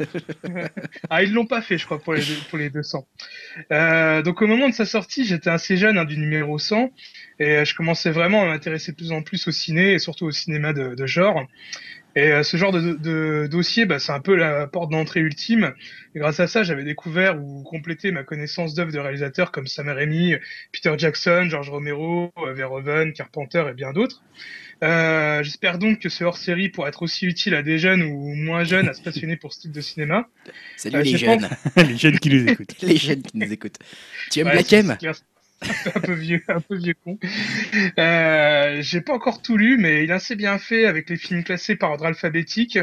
Ah, 1.11 1.23
ils 1.23 1.33
l'ont 1.33 1.47
pas 1.47 1.61
fait, 1.61 1.77
je 1.77 1.85
crois, 1.85 1.99
pour 1.99 2.15
les, 2.15 2.23
pour 2.49 2.59
les 2.59 2.71
200. 2.71 3.07
Euh, 3.73 4.23
donc, 4.23 4.41
au 4.43 4.47
moment 4.47 4.69
de 4.69 4.75
sa 4.75 4.87
sortie, 4.87 5.25
j'étais 5.25 5.51
assez 5.51 5.77
jeune, 5.77 5.99
hein, 5.99 6.05
du 6.05 6.17
numéro 6.17 6.59
100, 6.59 6.91
et 7.41 7.57
euh, 7.59 7.65
je 7.65 7.75
commençais 7.75 8.11
vraiment 8.11 8.43
à 8.43 8.47
m'intéresser 8.47 8.93
de 8.93 8.97
plus 8.97 9.13
en 9.13 9.23
plus 9.23 9.49
au 9.49 9.51
ciné, 9.51 9.93
et 9.95 9.99
surtout 9.99 10.27
au 10.27 10.31
cinéma 10.31 10.73
de, 10.73 10.95
de 10.95 11.07
genre. 11.07 11.47
Et 12.19 12.33
euh, 12.33 12.43
ce 12.43 12.57
genre 12.57 12.73
de, 12.73 12.95
de 12.95 13.47
dossier, 13.49 13.87
bah, 13.87 14.01
c'est 14.01 14.11
un 14.11 14.19
peu 14.19 14.35
la 14.35 14.67
porte 14.67 14.91
d'entrée 14.91 15.21
ultime. 15.21 15.73
Et 16.17 16.19
grâce 16.19 16.41
à 16.41 16.49
ça, 16.49 16.65
j'avais 16.65 16.83
découvert 16.83 17.41
ou 17.41 17.63
complété 17.63 18.11
ma 18.11 18.25
connaissance 18.25 18.75
d'œuvres 18.75 18.91
de 18.91 18.99
réalisateurs 18.99 19.53
comme 19.53 19.69
Sam 19.69 19.89
Raimi, 19.89 20.35
Peter 20.73 20.93
Jackson, 20.99 21.47
George 21.49 21.71
Romero, 21.71 22.33
euh, 22.39 22.53
Verhoeven, 22.55 23.13
Carpenter 23.13 23.67
et 23.71 23.73
bien 23.73 23.93
d'autres. 23.93 24.21
Euh, 24.83 25.45
J'espère 25.45 25.79
donc 25.79 26.01
que 26.01 26.09
ce 26.09 26.25
hors-série 26.25 26.71
pourra 26.71 26.89
être 26.89 27.03
aussi 27.03 27.25
utile 27.25 27.55
à 27.55 27.63
des 27.63 27.79
jeunes 27.79 28.03
ou 28.03 28.35
moins 28.35 28.65
jeunes 28.65 28.89
à 28.89 28.95
se 28.95 29.03
passionner 29.03 29.37
pour 29.37 29.53
ce 29.53 29.61
type 29.61 29.73
de 29.73 29.81
cinéma. 29.81 30.27
Salut 30.77 30.97
Euh, 30.97 31.03
les 31.03 31.13
je 31.13 31.17
jeunes, 31.19 31.49
les 31.77 31.97
jeunes 31.97 32.19
qui 32.19 32.31
les 32.31 32.51
écoutent. 32.51 32.75
les 32.83 32.97
jeunes 32.97 33.23
qui 33.23 33.39
nous 33.39 33.53
écoutent. 33.53 33.79
Tu 34.33 34.41
aimes 34.41 34.49
Ouais, 34.49 34.55
Black 34.55 34.73
M? 34.73 34.97
un 35.95 36.01
peu 36.01 36.13
vieux, 36.13 36.43
un 36.49 36.61
peu 36.61 36.77
vieux 36.77 36.95
con. 37.05 37.19
Euh, 37.99 38.81
J'ai 38.81 39.01
pas 39.01 39.13
encore 39.13 39.43
tout 39.43 39.57
lu, 39.57 39.77
mais 39.79 40.05
il 40.05 40.11
est 40.11 40.15
assez 40.15 40.37
bien 40.37 40.59
fait 40.59 40.87
avec 40.87 41.11
les 41.11 41.17
films 41.17 41.43
classés 41.43 41.75
par 41.77 41.91
ordre 41.91 42.07
alphabétique 42.07 42.79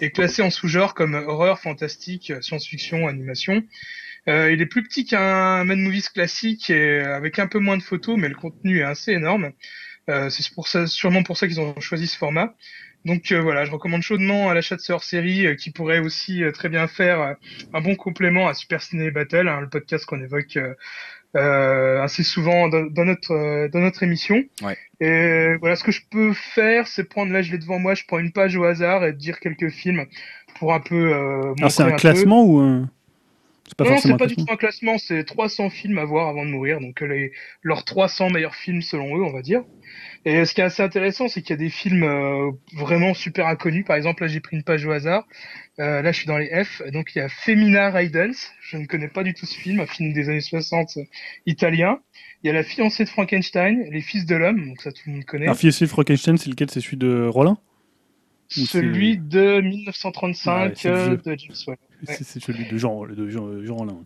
et 0.00 0.10
classés 0.10 0.42
en 0.42 0.50
sous-genres 0.50 0.94
comme 0.94 1.14
horreur, 1.14 1.60
fantastique, 1.60 2.32
science-fiction, 2.40 3.06
animation. 3.06 3.62
Euh, 4.28 4.52
il 4.52 4.60
est 4.60 4.66
plus 4.66 4.82
petit 4.82 5.04
qu'un 5.04 5.64
Mad 5.64 5.78
Movies 5.78 6.08
classique 6.12 6.70
et 6.70 7.00
avec 7.00 7.38
un 7.38 7.46
peu 7.46 7.60
moins 7.60 7.76
de 7.76 7.82
photos, 7.82 8.16
mais 8.18 8.28
le 8.28 8.34
contenu 8.36 8.80
est 8.80 8.84
assez 8.84 9.12
énorme. 9.12 9.52
Euh, 10.10 10.30
C'est 10.30 10.52
pour 10.54 10.68
ça, 10.68 10.86
sûrement 10.86 11.22
pour 11.22 11.36
ça 11.36 11.48
qu'ils 11.48 11.60
ont 11.60 11.78
choisi 11.80 12.06
ce 12.08 12.16
format. 12.18 12.54
Donc 13.04 13.30
euh, 13.30 13.40
voilà, 13.40 13.64
je 13.64 13.70
recommande 13.70 14.02
chaudement 14.02 14.50
à 14.50 14.54
l'achat 14.54 14.74
de 14.76 14.80
ce 14.80 14.92
hors-série 14.92 15.46
euh, 15.46 15.54
qui 15.54 15.70
pourrait 15.70 16.00
aussi 16.00 16.42
euh, 16.42 16.50
très 16.50 16.68
bien 16.68 16.88
faire 16.88 17.20
euh, 17.20 17.34
un 17.72 17.80
bon 17.80 17.94
complément 17.94 18.48
à 18.48 18.54
Super 18.54 18.82
Ciné 18.82 19.12
Battle, 19.12 19.46
hein, 19.48 19.60
le 19.60 19.68
podcast 19.68 20.04
qu'on 20.06 20.22
évoque 20.22 20.58
euh, 21.34 22.02
assez 22.02 22.22
souvent 22.22 22.68
dans, 22.68 22.86
dans 22.86 23.04
notre 23.04 23.32
euh, 23.32 23.68
dans 23.68 23.80
notre 23.80 24.02
émission. 24.02 24.42
Ouais. 24.62 24.76
Et 25.00 25.56
voilà, 25.60 25.76
ce 25.76 25.84
que 25.84 25.92
je 25.92 26.02
peux 26.10 26.32
faire, 26.32 26.86
c'est 26.86 27.04
prendre 27.04 27.32
là, 27.32 27.42
je 27.42 27.52
l'ai 27.52 27.58
devant 27.58 27.78
moi, 27.78 27.94
je 27.94 28.04
prends 28.06 28.18
une 28.18 28.32
page 28.32 28.56
au 28.56 28.64
hasard 28.64 29.04
et 29.04 29.12
dire 29.12 29.40
quelques 29.40 29.70
films 29.70 30.06
pour 30.58 30.72
un 30.72 30.80
peu. 30.80 31.12
Euh, 31.12 31.54
c'est 31.68 31.82
un 31.82 31.90
peu. 31.90 31.96
classement 31.96 32.44
ou 32.44 32.58
un. 32.60 32.88
C'est 33.68 33.76
pas 33.76 33.84
non, 33.84 33.98
c'est 33.98 34.16
pas 34.16 34.26
du 34.26 34.36
tout 34.36 34.46
un 34.48 34.56
classement, 34.56 34.96
c'est 34.96 35.24
300 35.24 35.70
films 35.70 35.98
à 35.98 36.04
voir 36.04 36.28
avant 36.28 36.44
de 36.44 36.50
mourir, 36.50 36.80
donc 36.80 37.02
euh, 37.02 37.06
les, 37.06 37.32
leurs 37.62 37.84
300 37.84 38.30
meilleurs 38.30 38.54
films 38.54 38.80
selon 38.80 39.16
eux, 39.16 39.22
on 39.24 39.32
va 39.32 39.42
dire. 39.42 39.64
Et 40.24 40.44
ce 40.44 40.54
qui 40.54 40.60
est 40.60 40.64
assez 40.64 40.82
intéressant, 40.82 41.28
c'est 41.28 41.40
qu'il 41.42 41.50
y 41.50 41.54
a 41.54 41.56
des 41.56 41.68
films 41.70 42.04
euh, 42.04 42.50
vraiment 42.74 43.14
super 43.14 43.46
inconnus. 43.46 43.84
Par 43.84 43.96
exemple, 43.96 44.22
là 44.22 44.28
j'ai 44.28 44.40
pris 44.40 44.56
une 44.56 44.62
page 44.62 44.84
au 44.86 44.92
hasard. 44.92 45.26
Euh, 45.78 46.00
là 46.02 46.12
je 46.12 46.18
suis 46.18 46.26
dans 46.26 46.38
les 46.38 46.48
F, 46.64 46.82
donc 46.92 47.14
il 47.14 47.18
y 47.18 47.22
a 47.22 47.28
Femina 47.28 47.90
Raidens. 47.90 48.34
Je 48.60 48.76
ne 48.76 48.86
connais 48.86 49.08
pas 49.08 49.24
du 49.24 49.34
tout 49.34 49.46
ce 49.46 49.58
film, 49.58 49.80
un 49.80 49.86
film 49.86 50.12
des 50.12 50.28
années 50.28 50.40
60 50.40 50.96
euh, 50.96 51.02
italien. 51.46 51.98
Il 52.42 52.46
y 52.46 52.50
a 52.50 52.52
La 52.52 52.62
fiancée 52.62 53.04
de 53.04 53.08
Frankenstein, 53.08 53.88
Les 53.90 54.00
fils 54.00 54.26
de 54.26 54.36
l'homme, 54.36 54.68
donc 54.68 54.80
ça 54.80 54.92
tout 54.92 55.02
le 55.06 55.12
monde 55.14 55.24
connaît. 55.24 55.46
Alors, 55.46 55.56
Fiesé 55.56 55.86
Frankenstein, 55.86 56.36
c'est 56.36 56.50
lequel? 56.50 56.70
C'est 56.70 56.80
celui 56.80 56.96
de 56.96 57.28
c'est- 57.32 57.56
Celui 58.48 59.18
de 59.18 59.60
1935 59.60 60.50
Ah 60.50 60.66
ouais, 60.66 60.72
c'est 60.76 60.88
euh, 60.88 61.16
de 61.16 61.36
James. 61.36 61.56
Ouais. 61.66 61.76
C'est 62.04 62.40
celui 62.40 62.66
de 62.66 62.78
Jean, 62.78 63.06
de 63.06 63.28
Jean, 63.28 63.62
Jean 63.62 63.76
Rollin. 63.76 63.92
ouais. 63.92 64.04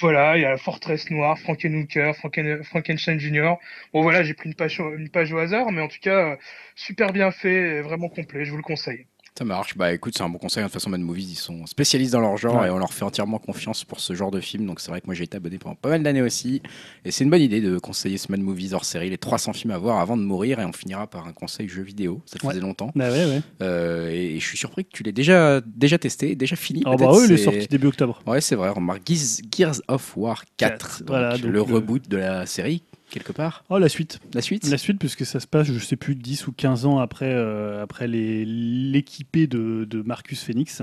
Voilà, 0.00 0.36
il 0.36 0.42
y 0.42 0.44
a 0.44 0.50
la 0.50 0.56
Forteresse 0.56 1.08
Noire, 1.10 1.38
Frankenhooker, 1.38 2.14
Franken... 2.14 2.64
Frankenstein 2.64 3.20
Junior. 3.20 3.58
Bon 3.92 4.02
voilà, 4.02 4.24
j'ai 4.24 4.34
pris 4.34 4.48
une 4.48 4.54
page, 4.54 4.80
une 4.80 5.08
page 5.08 5.32
au 5.32 5.38
hasard, 5.38 5.70
mais 5.70 5.80
en 5.80 5.88
tout 5.88 6.00
cas, 6.00 6.32
euh, 6.32 6.36
super 6.74 7.12
bien 7.12 7.30
fait, 7.30 7.78
et 7.78 7.80
vraiment 7.80 8.08
complet, 8.08 8.44
je 8.44 8.50
vous 8.50 8.56
le 8.56 8.62
conseille. 8.62 9.06
Ça 9.36 9.44
marche. 9.44 9.76
Bah 9.76 9.92
écoute, 9.92 10.14
c'est 10.16 10.22
un 10.22 10.28
bon 10.28 10.38
conseil. 10.38 10.62
De 10.62 10.68
toute 10.68 10.74
façon, 10.74 10.90
Mad 10.90 11.00
Movies, 11.00 11.28
ils 11.32 11.34
sont 11.34 11.66
spécialistes 11.66 12.12
dans 12.12 12.20
leur 12.20 12.36
genre 12.36 12.60
Ouais. 12.60 12.68
et 12.68 12.70
on 12.70 12.78
leur 12.78 12.92
fait 12.92 13.04
entièrement 13.04 13.38
confiance 13.38 13.82
pour 13.82 13.98
ce 13.98 14.14
genre 14.14 14.30
de 14.30 14.38
film. 14.38 14.64
Donc 14.64 14.78
c'est 14.78 14.92
vrai 14.92 15.00
que 15.00 15.06
moi 15.06 15.14
j'ai 15.16 15.24
été 15.24 15.36
abonné 15.36 15.58
pendant 15.58 15.74
pas 15.74 15.88
mal 15.88 16.04
d'années 16.04 16.22
aussi. 16.22 16.62
Et 17.04 17.10
c'est 17.10 17.24
une 17.24 17.30
bonne 17.30 17.40
idée 17.42 17.60
de 17.60 17.76
conseiller 17.78 18.16
ce 18.16 18.30
Mad 18.30 18.38
Movies 18.40 18.74
hors 18.74 18.84
série, 18.84 19.10
les 19.10 19.18
300 19.18 19.52
films 19.52 19.72
à 19.72 19.78
voir 19.78 19.98
avant 19.98 20.16
de 20.16 20.22
mourir. 20.22 20.60
Et 20.60 20.64
on 20.64 20.72
finira 20.72 21.08
par 21.08 21.26
un 21.26 21.32
conseil 21.32 21.66
jeu 21.68 21.82
vidéo. 21.82 22.22
Ça 22.26 22.36
Ouais. 22.44 22.50
faisait 22.52 22.60
longtemps. 22.60 22.92
Bah 22.94 23.10
ouais, 23.10 23.24
ouais. 23.26 23.40
Euh, 23.60 24.08
et, 24.12 24.36
et 24.36 24.40
je 24.40 24.46
suis 24.46 24.56
surpris 24.58 24.84
que 24.84 24.90
tu 24.92 25.02
l'aies 25.02 25.10
déjà, 25.10 25.60
déjà 25.66 25.98
testé, 25.98 26.36
déjà 26.36 26.54
fini. 26.54 26.82
Peut-être, 26.84 26.98
bah 27.00 27.10
oui, 27.12 27.24
il 27.26 27.32
est 27.32 27.36
sorti 27.38 27.66
début 27.66 27.88
octobre. 27.88 28.22
Ouais, 28.28 28.40
c'est 28.40 28.54
vrai. 28.54 28.68
On 28.68 28.74
remarque 28.74 29.02
Gears, 29.04 29.40
Gears 29.52 29.80
of 29.88 30.16
War 30.16 30.44
4. 30.56 30.70
Quatre, 30.70 30.98
donc 31.00 31.08
voilà, 31.08 31.32
donc 31.36 31.42
le 31.46 31.50
le- 31.50 31.60
reboot 31.62 32.08
de 32.08 32.18
la 32.18 32.46
série, 32.46 32.84
quelque 33.14 33.32
part. 33.32 33.64
Oh, 33.70 33.78
la 33.78 33.88
suite. 33.88 34.20
La 34.34 34.42
suite 34.42 34.68
La 34.68 34.76
suite, 34.76 34.98
puisque 34.98 35.24
ça 35.24 35.40
se 35.40 35.46
passe, 35.46 35.68
je 35.68 35.78
sais 35.78 35.96
plus, 35.96 36.16
10 36.16 36.48
ou 36.48 36.52
15 36.52 36.84
ans 36.84 36.98
après, 36.98 37.30
euh, 37.30 37.82
après 37.82 38.08
l'équipée 38.08 39.46
de, 39.46 39.86
de 39.88 40.02
Marcus 40.02 40.42
Phoenix. 40.42 40.82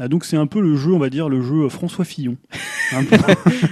Euh, 0.00 0.08
donc 0.08 0.24
c'est 0.24 0.36
un 0.36 0.46
peu 0.46 0.60
le 0.60 0.76
jeu, 0.76 0.92
on 0.92 0.98
va 0.98 1.10
dire, 1.10 1.28
le 1.28 1.42
jeu 1.42 1.68
François 1.68 2.04
Fillon. 2.04 2.36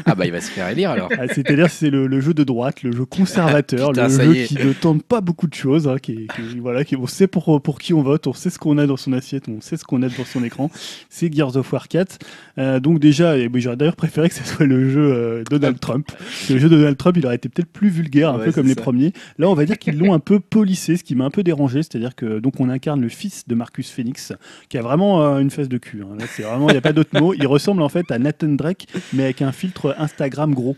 Ah 0.07 0.17
bah 0.17 0.27
il 0.27 0.33
va 0.33 0.41
se 0.41 0.51
faire 0.51 0.69
élire 0.69 0.91
alors. 0.91 1.09
Ah, 1.17 1.29
C'est-à-dire 1.29 1.71
c'est 1.71 1.89
le, 1.89 2.09
le 2.09 2.21
jeu 2.21 2.35
de 2.35 2.43
droite, 2.43 2.83
le 2.83 2.91
jeu 2.91 3.05
conservateur, 3.05 3.91
Putain, 3.91 4.09
le 4.09 4.35
jeu 4.35 4.45
qui 4.45 4.55
ne 4.57 4.73
tente 4.73 5.05
pas 5.05 5.21
beaucoup 5.21 5.47
de 5.47 5.55
choses, 5.55 5.87
hein, 5.87 5.99
qui, 5.99 6.27
voilà, 6.59 6.85
qui, 6.85 6.97
on 6.97 7.07
sait 7.07 7.29
pour, 7.29 7.63
pour 7.63 7.79
qui 7.79 7.95
on 7.95 8.03
vote, 8.03 8.27
on 8.27 8.33
sait 8.33 8.51
ce 8.51 8.59
qu'on 8.59 8.77
a 8.77 8.87
dans 8.87 8.97
son 8.97 9.13
assiette, 9.13 9.49
on 9.49 9.61
sait 9.61 9.77
ce 9.77 9.85
qu'on 9.85 10.03
a 10.03 10.09
dans 10.09 10.25
son 10.25 10.43
écran. 10.43 10.69
C'est 11.11 11.33
Gears 11.33 11.57
of 11.57 11.73
War 11.73 11.87
4. 11.87 12.19
Euh, 12.59 12.81
donc 12.81 12.99
déjà, 12.99 13.37
j'aurais 13.55 13.77
d'ailleurs 13.77 13.97
préféré 13.97 14.29
que 14.29 14.35
ce 14.35 14.45
soit 14.45 14.67
le 14.67 14.89
jeu 14.91 15.13
euh, 15.13 15.45
Donald 15.49 15.79
Trump. 15.79 16.11
Le 16.51 16.59
jeu 16.59 16.69
Donald 16.69 16.97
Trump, 16.97 17.17
il 17.17 17.25
aurait 17.27 17.37
été 17.37 17.49
peut-être 17.49 17.71
plus 17.71 17.91
vulgaire, 17.95 18.31
un 18.31 18.39
Ouais, 18.39 18.47
peu 18.47 18.53
comme 18.53 18.67
les 18.67 18.75
premiers. 18.75 19.13
Là, 19.39 19.49
on 19.49 19.55
va 19.55 19.65
dire 19.65 19.79
qu'ils 19.79 19.97
l'ont 19.99 20.13
un 20.13 20.19
peu 20.19 20.41
polissé, 20.41 20.97
ce 20.97 21.05
qui 21.05 21.15
m'a 21.15 21.25
un 21.25 21.31
peu 21.31 21.43
dérangé. 21.43 21.83
C'est-à-dire 21.83 22.15
que 22.15 22.39
donc 22.41 22.61
on 22.61 22.69
incarne 22.69 23.01
le 23.01 23.09
fils 23.09 23.47
de 23.49 23.55
Marcus 23.55 23.91
Phoenix, 23.91 24.33
qui 24.69 24.77
a 24.79 24.83
vraiment 24.83 25.23
euh, 25.25 25.39
une 25.39 25.51
fesse 25.51 25.69
de 25.69 25.79
cul. 25.79 26.03
hein. 26.03 26.17
Là, 26.19 26.27
c'est 26.29 26.43
vraiment, 26.43 26.69
il 26.69 26.73
n'y 26.73 26.79
a 26.79 26.83
pas 26.83 26.93
d'autre 26.93 27.19
mot. 27.21 27.33
Il 27.35 27.47
ressemble 27.47 27.83
en 27.83 27.89
fait 27.89 28.11
à 28.11 28.19
Nathan 28.19 28.49
Drake, 28.49 28.87
mais 29.13 29.25
avec 29.25 29.43
un 29.43 29.53
filtre 29.53 29.95
Instagram 29.99 30.53
gros. 30.55 30.77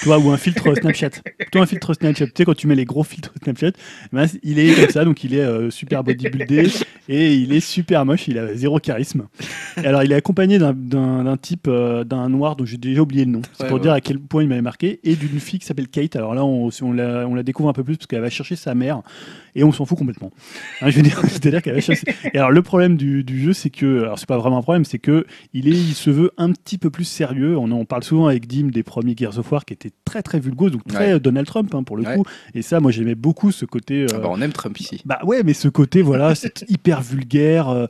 Tu 0.00 0.06
vois, 0.06 0.18
ou 0.18 0.30
un 0.30 0.36
filtre 0.36 0.74
Snapchat. 0.74 1.10
Plutôt 1.38 1.60
un 1.60 1.66
filtre 1.66 1.92
Snapchat. 1.94 2.26
Tu 2.26 2.32
sais, 2.36 2.44
quand 2.44 2.54
tu 2.56 2.66
mets 2.66 2.74
les 2.74 2.84
gros 2.84 3.02
filtres 3.04 3.32
Snapchat, 3.42 3.72
ben, 4.12 4.26
il 4.42 4.58
est 4.58 4.74
comme 4.74 4.90
ça, 4.90 5.04
donc 5.04 5.22
il 5.24 5.34
est 5.34 5.40
euh, 5.40 5.70
super 5.70 6.02
bodybuildé 6.04 6.68
et 7.08 7.34
il 7.34 7.52
est 7.52 7.60
super 7.60 8.04
moche, 8.06 8.28
il 8.28 8.38
a 8.38 8.54
zéro 8.54 8.78
charisme. 8.78 9.26
Et 9.82 9.86
alors, 9.86 10.02
il 10.02 10.12
est 10.12 10.16
accompagné 10.16 10.58
d'un- 10.58 11.36
type, 11.40 11.66
euh, 11.68 12.04
d'un 12.04 12.28
noir 12.28 12.56
dont 12.56 12.64
j'ai 12.64 12.76
déjà 12.78 13.00
oublié 13.02 13.24
le 13.24 13.32
nom. 13.32 13.42
C'est 13.52 13.62
Ouais, 13.64 13.68
pour 13.68 13.76
ouais. 13.76 13.82
dire 13.82 13.92
à 13.92 14.00
quel 14.00 14.18
point 14.18 14.42
il 14.42 14.48
m'avait 14.48 14.62
marqué. 14.62 15.00
Et 15.04 15.16
d'une 15.16 15.40
fille 15.40 15.58
qui 15.58 15.66
s'appelle 15.66 15.88
Kate. 15.88 16.16
Alors 16.16 16.34
là, 16.34 16.44
on, 16.44 16.70
si 16.70 16.82
on, 16.82 16.92
la, 16.92 17.26
on 17.28 17.34
la 17.34 17.42
découvre 17.42 17.68
un 17.68 17.72
peu 17.74 17.84
plus 17.84 17.96
parce 17.96 18.06
qu'elle 18.06 18.20
va 18.20 18.30
chercher 18.30 18.56
sa 18.56 18.74
mère 18.74 19.02
et 19.54 19.64
on 19.64 19.72
s'en 19.72 19.84
fout 19.84 19.98
complètement. 19.98 20.30
Hein, 20.80 20.90
je 20.90 20.96
veux 20.96 21.02
dire, 21.02 21.20
c'est-à-dire 21.28 21.62
qu'elle 21.62 21.74
va 21.74 21.80
chercher. 21.80 22.04
Et 22.32 22.38
alors, 22.38 22.50
le 22.50 22.62
problème 22.62 22.96
du, 22.96 23.24
du 23.24 23.40
jeu, 23.40 23.52
c'est 23.52 23.70
que, 23.70 24.00
alors 24.02 24.18
c'est 24.18 24.28
pas 24.28 24.38
vraiment 24.38 24.58
un 24.58 24.62
problème, 24.62 24.84
c'est 24.84 24.98
que 24.98 25.24
il, 25.54 25.68
est, 25.68 25.72
il 25.72 25.94
se 25.94 26.10
veut 26.10 26.30
un 26.38 26.52
petit 26.52 26.78
peu 26.78 26.90
plus 26.90 27.04
sérieux. 27.04 27.56
On 27.58 27.70
en 27.72 27.84
parle 27.84 28.02
souvent 28.04 28.26
avec 28.26 28.46
Dim 28.46 28.68
des 28.68 28.82
premiers 28.82 29.14
Gears 29.16 29.38
of 29.38 29.50
War 29.52 29.64
qui 29.64 29.72
étaient 29.74 29.90
très 30.04 30.22
très 30.22 30.40
vulgos, 30.40 30.70
donc 30.70 30.84
très 30.86 31.14
Ouais. 31.14 31.20
Donald 31.20 31.46
Trump 31.46 31.74
hein, 31.74 31.82
pour 31.82 31.96
le 31.96 32.04
Ouais. 32.04 32.16
coup. 32.16 32.24
Et 32.54 32.62
ça, 32.62 32.80
moi 32.80 32.90
j'aimais 32.90 33.14
beaucoup 33.14 33.52
ce 33.52 33.64
côté. 33.64 34.06
Ah 34.10 34.16
euh, 34.16 34.18
bah, 34.20 34.28
on 34.30 34.40
aime 34.40 34.52
Trump 34.52 34.78
ici. 34.78 35.00
bah 35.04 35.18
ouais, 35.24 35.42
mais 35.42 35.54
ce 35.54 35.68
côté, 35.68 36.02
voilà, 36.02 36.34
c'est 36.34 36.64
hyper 36.68 37.02
vulgaire, 37.02 37.68
euh, 37.68 37.86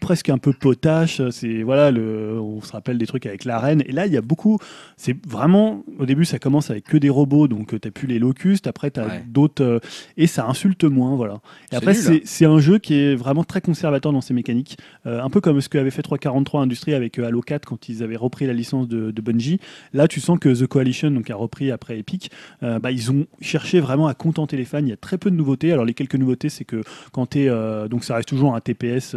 presque 0.00 0.28
un 0.28 0.38
peu 0.38 0.52
potache. 0.52 1.20
euh, 1.20 1.30
C'est 1.30 1.62
voilà, 1.62 1.90
le, 1.90 2.38
on 2.40 2.60
se 2.60 2.72
rappelle 2.72 2.98
des 2.98 3.06
trucs 3.06 3.26
avec 3.26 3.44
la 3.44 3.58
reine. 3.58 3.82
Et 3.86 3.92
là, 3.92 4.06
il 4.06 4.12
y 4.12 4.16
a 4.16 4.20
beaucoup. 4.22 4.58
C'est 4.96 5.16
vraiment 5.26 5.82
au 5.98 6.06
début, 6.06 6.24
ça 6.24 6.38
commence 6.38 6.70
avec 6.70 6.84
que 6.84 6.96
des 6.96 7.10
robots, 7.10 7.48
donc 7.48 7.68
tu 7.70 7.80
t'as 7.80 7.90
plus 7.90 8.06
les 8.06 8.18
locustes. 8.18 8.66
Après, 8.66 8.90
t'as 8.90 9.04
Ouais. 9.06 9.24
d'autres 9.28 9.80
et 10.16 10.26
ça 10.26 10.46
insulte 10.46 10.84
moins, 10.84 11.03
voilà. 11.16 11.34
Et 11.34 11.38
C'est 11.70 11.76
après, 11.76 11.94
c'est 11.94 12.22
c'est 12.24 12.46
un 12.46 12.58
jeu 12.58 12.78
qui 12.78 12.94
est 12.94 13.14
vraiment 13.14 13.44
très 13.44 13.60
conservateur 13.60 14.12
dans 14.12 14.20
ses 14.20 14.34
mécaniques, 14.34 14.76
Euh, 15.06 15.22
un 15.22 15.30
peu 15.30 15.40
comme 15.40 15.60
ce 15.60 15.68
qu'avait 15.68 15.90
fait 15.90 16.02
343 16.02 16.62
Industries 16.62 16.94
avec 16.94 17.18
euh, 17.18 17.26
Halo 17.26 17.40
4 17.40 17.66
quand 17.66 17.88
ils 17.88 18.02
avaient 18.02 18.16
repris 18.16 18.46
la 18.46 18.52
licence 18.52 18.88
de, 18.88 19.10
de 19.10 19.22
Bungie. 19.22 19.60
Là, 19.92 20.08
tu 20.08 20.20
sens 20.20 20.38
que 20.38 20.48
The 20.48 20.66
Coalition, 20.66 21.10
donc 21.10 21.28
a 21.30 21.36
repris 21.36 21.70
après 21.70 21.98
Epic, 21.98 22.30
euh, 22.62 22.78
bah, 22.78 22.90
ils 22.90 23.10
ont 23.10 23.26
cherché 23.40 23.80
vraiment 23.80 24.06
à 24.06 24.14
contenter 24.14 24.56
les 24.56 24.64
fans. 24.64 24.78
Il 24.78 24.88
y 24.88 24.92
a 24.92 24.96
très 24.96 25.18
peu 25.18 25.30
de 25.30 25.36
nouveautés. 25.36 25.72
Alors 25.72 25.84
les 25.84 25.94
quelques 25.94 26.14
nouveautés, 26.16 26.48
c'est 26.48 26.64
que 26.64 26.82
quand 27.12 27.30
tu 27.30 27.40
es 27.40 27.88
donc 27.88 28.04
ça 28.04 28.16
reste 28.16 28.28
toujours 28.28 28.54
un 28.54 28.60
TPS. 28.60 29.16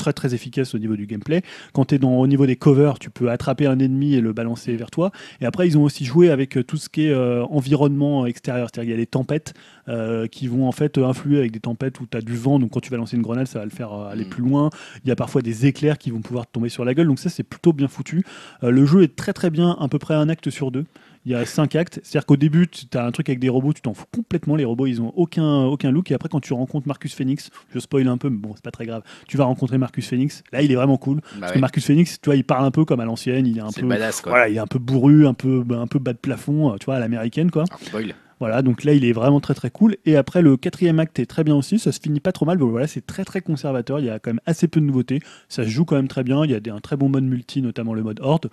Très 0.00 0.12
très 0.12 0.34
efficace 0.34 0.74
au 0.74 0.78
niveau 0.78 0.96
du 0.96 1.06
gameplay. 1.06 1.42
Quand 1.72 1.86
tu 1.86 1.96
es 1.96 1.98
dans, 1.98 2.14
au 2.14 2.26
niveau 2.26 2.46
des 2.46 2.56
covers, 2.56 2.98
tu 2.98 3.10
peux 3.10 3.30
attraper 3.30 3.66
un 3.66 3.78
ennemi 3.78 4.14
et 4.14 4.20
le 4.20 4.32
balancer 4.32 4.74
vers 4.76 4.90
toi. 4.90 5.10
Et 5.40 5.46
après, 5.46 5.66
ils 5.68 5.76
ont 5.76 5.82
aussi 5.82 6.04
joué 6.04 6.30
avec 6.30 6.56
euh, 6.56 6.64
tout 6.64 6.76
ce 6.76 6.88
qui 6.88 7.06
est 7.06 7.12
euh, 7.12 7.44
environnement 7.44 8.26
extérieur. 8.26 8.68
C'est-à-dire 8.72 8.92
qu'il 8.92 8.98
y 8.98 9.02
a 9.02 9.04
des 9.04 9.06
tempêtes 9.06 9.54
euh, 9.88 10.26
qui 10.26 10.48
vont 10.48 10.66
en 10.66 10.72
fait 10.72 10.98
influer 10.98 11.38
avec 11.38 11.52
des 11.52 11.60
tempêtes 11.60 12.00
où 12.00 12.06
tu 12.10 12.16
as 12.16 12.22
du 12.22 12.36
vent. 12.36 12.58
Donc 12.58 12.70
quand 12.70 12.80
tu 12.80 12.90
vas 12.90 12.96
lancer 12.96 13.16
une 13.16 13.22
grenade, 13.22 13.46
ça 13.46 13.58
va 13.58 13.64
le 13.64 13.70
faire 13.70 13.92
aller 13.92 14.24
Mm. 14.24 14.28
plus 14.28 14.42
loin. 14.42 14.70
Il 15.04 15.08
y 15.08 15.12
a 15.12 15.16
parfois 15.16 15.42
des 15.42 15.66
éclairs 15.66 15.98
qui 15.98 16.10
vont 16.10 16.20
pouvoir 16.20 16.46
te 16.46 16.52
tomber 16.52 16.68
sur 16.68 16.84
la 16.84 16.94
gueule. 16.94 17.06
Donc 17.06 17.18
ça, 17.18 17.28
c'est 17.28 17.42
plutôt 17.42 17.72
bien 17.72 17.88
foutu. 17.88 18.24
Euh, 18.62 18.70
le 18.70 18.84
jeu 18.86 19.02
est 19.02 19.16
très 19.16 19.32
très 19.32 19.50
bien, 19.50 19.76
à 19.78 19.88
peu 19.88 19.98
près 19.98 20.14
un 20.14 20.28
acte 20.28 20.50
sur 20.50 20.70
deux. 20.70 20.84
Il 21.26 21.32
y 21.32 21.34
a 21.34 21.44
cinq 21.44 21.76
actes. 21.76 22.00
C'est-à-dire 22.02 22.24
qu'au 22.26 22.36
début, 22.38 22.66
tu 22.68 22.86
as 22.96 23.04
un 23.04 23.10
truc 23.10 23.28
avec 23.28 23.40
des 23.40 23.48
robots, 23.50 23.72
tu 23.74 23.82
t'en 23.82 23.92
fous 23.92 24.06
complètement. 24.14 24.56
Les 24.56 24.64
robots, 24.64 24.86
ils 24.86 25.02
ont 25.02 25.12
aucun, 25.16 25.64
aucun 25.64 25.90
look. 25.90 26.10
Et 26.10 26.14
après, 26.14 26.28
quand 26.30 26.40
tu 26.40 26.54
rencontres 26.54 26.88
Marcus 26.88 27.14
Phoenix, 27.14 27.50
je 27.74 27.78
spoil 27.78 28.08
un 28.08 28.16
peu, 28.16 28.30
mais 28.30 28.38
bon, 28.38 28.52
c'est 28.54 28.64
pas 28.64 28.70
très 28.70 28.86
grave. 28.86 29.02
Tu 29.28 29.36
vas 29.36 29.44
rencontrer 29.44 29.76
Marcus 29.76 30.08
Phoenix. 30.08 30.42
Là, 30.52 30.62
il 30.62 30.72
est 30.72 30.76
vraiment 30.76 30.96
cool. 30.96 31.16
Bah 31.16 31.22
Parce 31.40 31.50
ouais. 31.52 31.56
que 31.56 31.60
Marcus 31.60 31.86
Phoenix, 31.86 32.18
tu 32.20 32.28
vois, 32.30 32.36
il 32.36 32.44
parle 32.44 32.64
un 32.64 32.70
peu 32.70 32.84
comme 32.86 33.00
à 33.00 33.04
l'ancienne. 33.04 33.46
Il 33.46 33.58
est 33.58 33.60
un 33.60 33.70
C'est 33.70 33.82
peu. 33.82 33.86
badass 33.88 34.22
quoi. 34.22 34.32
Voilà, 34.32 34.48
il 34.48 34.56
est 34.56 34.60
un 34.60 34.66
peu 34.66 34.78
bourru, 34.78 35.26
un 35.26 35.34
peu, 35.34 35.62
un 35.70 35.86
peu 35.86 35.98
bas 35.98 36.14
de 36.14 36.18
plafond, 36.18 36.72
euh, 36.72 36.76
tu 36.78 36.86
vois, 36.86 36.96
à 36.96 36.98
l'américaine, 37.00 37.50
quoi. 37.50 37.64
Spoil. 37.82 38.14
Voilà, 38.38 38.62
donc 38.62 38.84
là, 38.84 38.94
il 38.94 39.04
est 39.04 39.12
vraiment 39.12 39.38
très 39.40 39.52
très 39.52 39.68
cool. 39.70 39.98
Et 40.06 40.16
après, 40.16 40.40
le 40.40 40.56
quatrième 40.56 40.98
acte 40.98 41.18
est 41.18 41.26
très 41.26 41.44
bien 41.44 41.54
aussi. 41.54 41.78
Ça 41.78 41.92
se 41.92 42.00
finit 42.00 42.20
pas 42.20 42.32
trop 42.32 42.46
mal. 42.46 42.56
mais 42.56 42.64
voilà, 42.64 42.86
c'est 42.86 43.04
très 43.04 43.22
très 43.26 43.42
conservateur. 43.42 43.98
Il 44.00 44.06
y 44.06 44.08
a 44.08 44.18
quand 44.18 44.30
même 44.30 44.40
assez 44.46 44.66
peu 44.66 44.80
de 44.80 44.86
nouveautés. 44.86 45.20
Ça 45.50 45.64
se 45.64 45.68
joue 45.68 45.84
quand 45.84 45.96
même 45.96 46.08
très 46.08 46.24
bien. 46.24 46.42
Il 46.46 46.50
y 46.50 46.54
a 46.54 46.60
des, 46.60 46.70
un 46.70 46.80
très 46.80 46.96
bon 46.96 47.10
mode 47.10 47.24
multi, 47.24 47.60
notamment 47.60 47.92
le 47.92 48.02
mode 48.02 48.18
horde. 48.22 48.48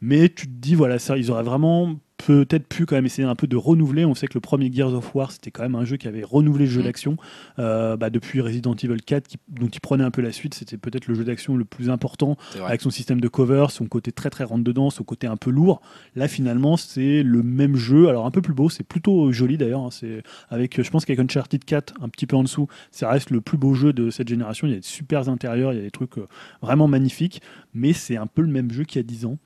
Mais 0.00 0.28
tu 0.28 0.48
te 0.48 0.52
dis, 0.52 0.74
voilà, 0.74 0.98
ça, 0.98 1.16
ils 1.16 1.30
auraient 1.30 1.44
vraiment 1.44 1.94
peut-être 2.26 2.66
pu 2.66 2.84
quand 2.84 2.96
même 2.96 3.06
essayer 3.06 3.26
un 3.26 3.34
peu 3.34 3.46
de 3.46 3.56
renouveler. 3.56 4.04
On 4.04 4.14
sait 4.14 4.26
que 4.26 4.34
le 4.34 4.40
premier 4.40 4.70
Gears 4.72 4.92
of 4.92 5.14
War, 5.14 5.30
c'était 5.32 5.50
quand 5.50 5.62
même 5.62 5.76
un 5.76 5.84
jeu 5.84 5.96
qui 5.96 6.08
avait 6.08 6.24
renouvelé 6.24 6.66
le 6.66 6.70
jeu 6.70 6.80
Mm. 6.80 6.84
d'action. 6.84 7.16
Euh, 7.58 7.96
bah, 7.96 8.10
depuis 8.10 8.40
Resident 8.40 8.74
Evil 8.74 9.00
4, 9.04 9.28
qui- 9.28 9.36
dont 9.48 9.68
il 9.68 9.80
prenait 9.80 10.04
un 10.04 10.10
peu 10.10 10.20
la 10.20 10.32
suite, 10.32 10.54
c'était 10.54 10.76
peut-être 10.76 11.06
le 11.06 11.14
jeu 11.14 11.24
d'action 11.24 11.56
le 11.56 11.64
plus 11.64 11.90
important 11.90 12.36
avec 12.66 12.80
son 12.82 12.90
système 12.90 13.20
de 13.20 13.28
cover, 13.28 13.66
son 13.70 13.86
côté 13.86 14.12
très 14.12 14.30
très 14.30 14.44
rentre 14.44 14.64
dedans, 14.64 14.90
son 14.90 15.04
côté 15.04 15.26
un 15.26 15.36
peu 15.36 15.50
lourd. 15.50 15.80
Là 16.16 16.28
finalement 16.28 16.76
c'est 16.76 17.22
le 17.22 17.42
même 17.42 17.76
jeu, 17.76 18.08
alors 18.08 18.26
un 18.26 18.30
peu 18.30 18.42
plus 18.42 18.54
beau, 18.54 18.68
c'est 18.68 18.84
plutôt 18.84 19.30
joli 19.32 19.56
d'ailleurs. 19.56 19.80
hein. 19.82 19.90
c'est 19.90 20.22
avec, 20.50 20.82
je 20.82 20.90
pense 20.90 21.04
qu'avec 21.04 21.20
Uncharted 21.20 21.64
4 21.64 21.94
un 22.02 22.08
petit 22.08 22.26
peu 22.26 22.36
en 22.36 22.42
dessous, 22.42 22.66
ça 22.90 23.08
reste 23.08 23.30
le 23.30 23.40
plus 23.40 23.56
beau 23.58 23.74
jeu 23.74 23.92
de 23.92 24.10
cette 24.10 24.28
génération. 24.28 24.66
Il 24.66 24.70
y 24.70 24.74
a 24.74 24.78
des 24.78 24.82
super 24.82 25.28
intérieurs, 25.28 25.72
il 25.72 25.76
y 25.76 25.80
a 25.80 25.84
des 25.84 25.90
trucs 25.90 26.18
euh, 26.18 26.26
vraiment 26.62 26.88
magnifiques, 26.88 27.40
mais 27.74 27.92
c'est 27.92 28.16
un 28.16 28.26
peu 28.26 28.42
le 28.42 28.48
même 28.48 28.70
jeu 28.72 28.84
qu'il 28.84 28.98
y 28.98 29.04
a 29.04 29.06
10 29.06 29.24
ans. 29.24 29.38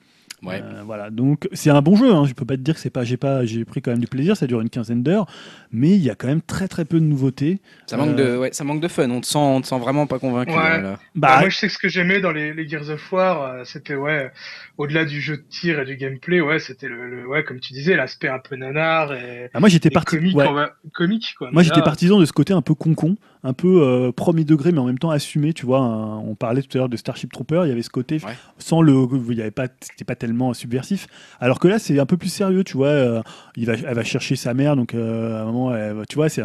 Ouais. 0.43 0.61
Euh, 0.63 0.83
voilà, 0.85 1.11
donc 1.11 1.49
c'est 1.53 1.71
un 1.71 1.81
bon 1.83 1.95
jeu. 1.95 2.13
Hein. 2.13 2.25
Je 2.27 2.33
peux 2.35 2.45
pas 2.45 2.57
te 2.57 2.63
dire 2.63 2.75
que 2.75 2.81
c'est 2.81 2.91
pas, 2.91 3.05
j'ai 3.05 3.17
pas, 3.17 3.45
j'ai 3.45 3.65
pris 3.65 3.81
quand 3.81 3.93
même 3.93 4.01
du 4.01 4.09
plaisir. 4.09 4.37
Ça 4.37 4.47
dure 4.49 4.61
une 4.61 4.71
quinzaine 4.71 5.03
d'heures, 5.03 5.27
mais 5.71 5.91
il 5.91 6.03
y 6.03 6.11
a 6.11 6.15
quand 6.17 6.27
même 6.27 6.43
très 6.43 6.67
très 6.69 6.85
peu 6.85 6.99
de 6.99 7.05
nouveautés. 7.05 7.61
Ça 7.87 7.97
manque 7.97 8.19
Euh, 8.19 8.35
de, 8.35 8.39
ouais, 8.39 8.53
ça 8.53 8.65
manque 8.65 8.81
de 8.81 8.89
fun. 8.89 9.09
On 9.11 9.21
te 9.21 9.27
sent, 9.27 9.39
on 9.39 9.61
te 9.61 9.67
sent 9.69 9.79
vraiment 9.79 10.07
pas 10.09 10.19
convaincu. 10.19 10.51
Ouais. 10.53 10.57
là, 10.59 10.81
là. 10.81 10.99
Bah, 11.15 11.29
Bah, 11.35 11.41
moi, 11.41 11.49
je 11.49 11.57
sais 11.57 11.69
que 11.69 11.73
ce 11.73 11.79
que 11.79 11.89
j'aimais 11.89 12.21
dans 12.21 12.33
les, 12.33 12.53
les 12.55 12.69
Gears 12.69 12.91
of 12.91 13.13
War, 13.13 13.43
euh, 13.43 13.63
c'était 13.65 13.95
ouais, 13.95 14.33
au-delà 14.79 15.05
du 15.05 15.21
jeu 15.21 15.37
de 15.37 15.45
tir 15.49 15.79
et 15.81 15.85
du 15.85 15.97
gameplay, 15.97 16.41
ouais, 16.41 16.59
c'était 16.59 16.89
le, 16.89 17.09
le- 17.09 17.27
ouais, 17.29 17.45
comme 17.45 17.61
tu 17.61 17.73
disais, 17.73 17.95
l'aspect 17.95 18.29
un 18.29 18.41
peu 18.41 18.57
nanar 18.57 19.13
et, 19.13 19.49
bah, 19.55 19.61
moi 19.61 19.69
j'étais 19.69 19.89
et 19.89 19.93
parti. 19.93 20.17
comique, 20.17 20.37
ouais. 20.37 20.47
comique 20.93 21.35
quoi. 21.39 21.51
Moi, 21.53 21.63
j'étais 21.63 21.83
partisan 21.83 22.19
de 22.19 22.25
ce 22.25 22.33
côté 22.33 22.53
un 22.53 22.63
peu 22.63 22.75
concon, 22.75 23.17
un 23.45 23.53
peu 23.53 23.83
euh, 23.83 24.13
premier 24.13 24.45
degré, 24.45 24.71
mais 24.73 24.79
en 24.79 24.85
même 24.87 24.99
temps 24.99 25.11
assumé. 25.11 25.53
Tu 25.53 25.67
vois, 25.67 25.81
un- 25.81 26.19
on 26.19 26.35
parlait 26.35 26.63
tout 26.63 26.69
à 26.77 26.79
l'heure 26.79 26.89
de 26.89 26.97
Starship 26.97 27.33
Trooper, 27.33 27.63
il 27.65 27.69
y 27.69 27.73
avait 27.73 27.83
ce 27.83 27.91
côté 27.91 28.17
Ouais. 28.25 28.33
sans 28.59 28.83
le, 28.83 28.95
il 29.31 29.37
y 29.37 29.41
avait 29.41 29.51
pas, 29.51 29.67
c'était 29.81 30.05
pas 30.05 30.15
tellement 30.15 30.55
subversif. 30.55 31.07
Alors 31.41 31.59
que 31.59 31.67
là, 31.69 31.79
c'est 31.79 31.99
un 31.99 32.07
peu 32.07 32.17
plus 32.17 32.29
sérieux. 32.29 32.63
Tu 32.65 32.77
vois, 32.77 32.87
euh, 32.89 33.23
il 33.57 33.67
va, 33.67 33.75
elle 33.75 33.95
va 33.95 34.05
chercher 34.05 34.37
sa 34.37 34.55
mère, 34.55 34.77
donc 34.77 34.95
euh, 34.95 35.39
à 35.39 35.43
un 35.43 35.45
moment, 35.47 35.75
elle 35.75 35.97
tu 36.09 36.15
vois, 36.17 36.29
c'est, 36.29 36.43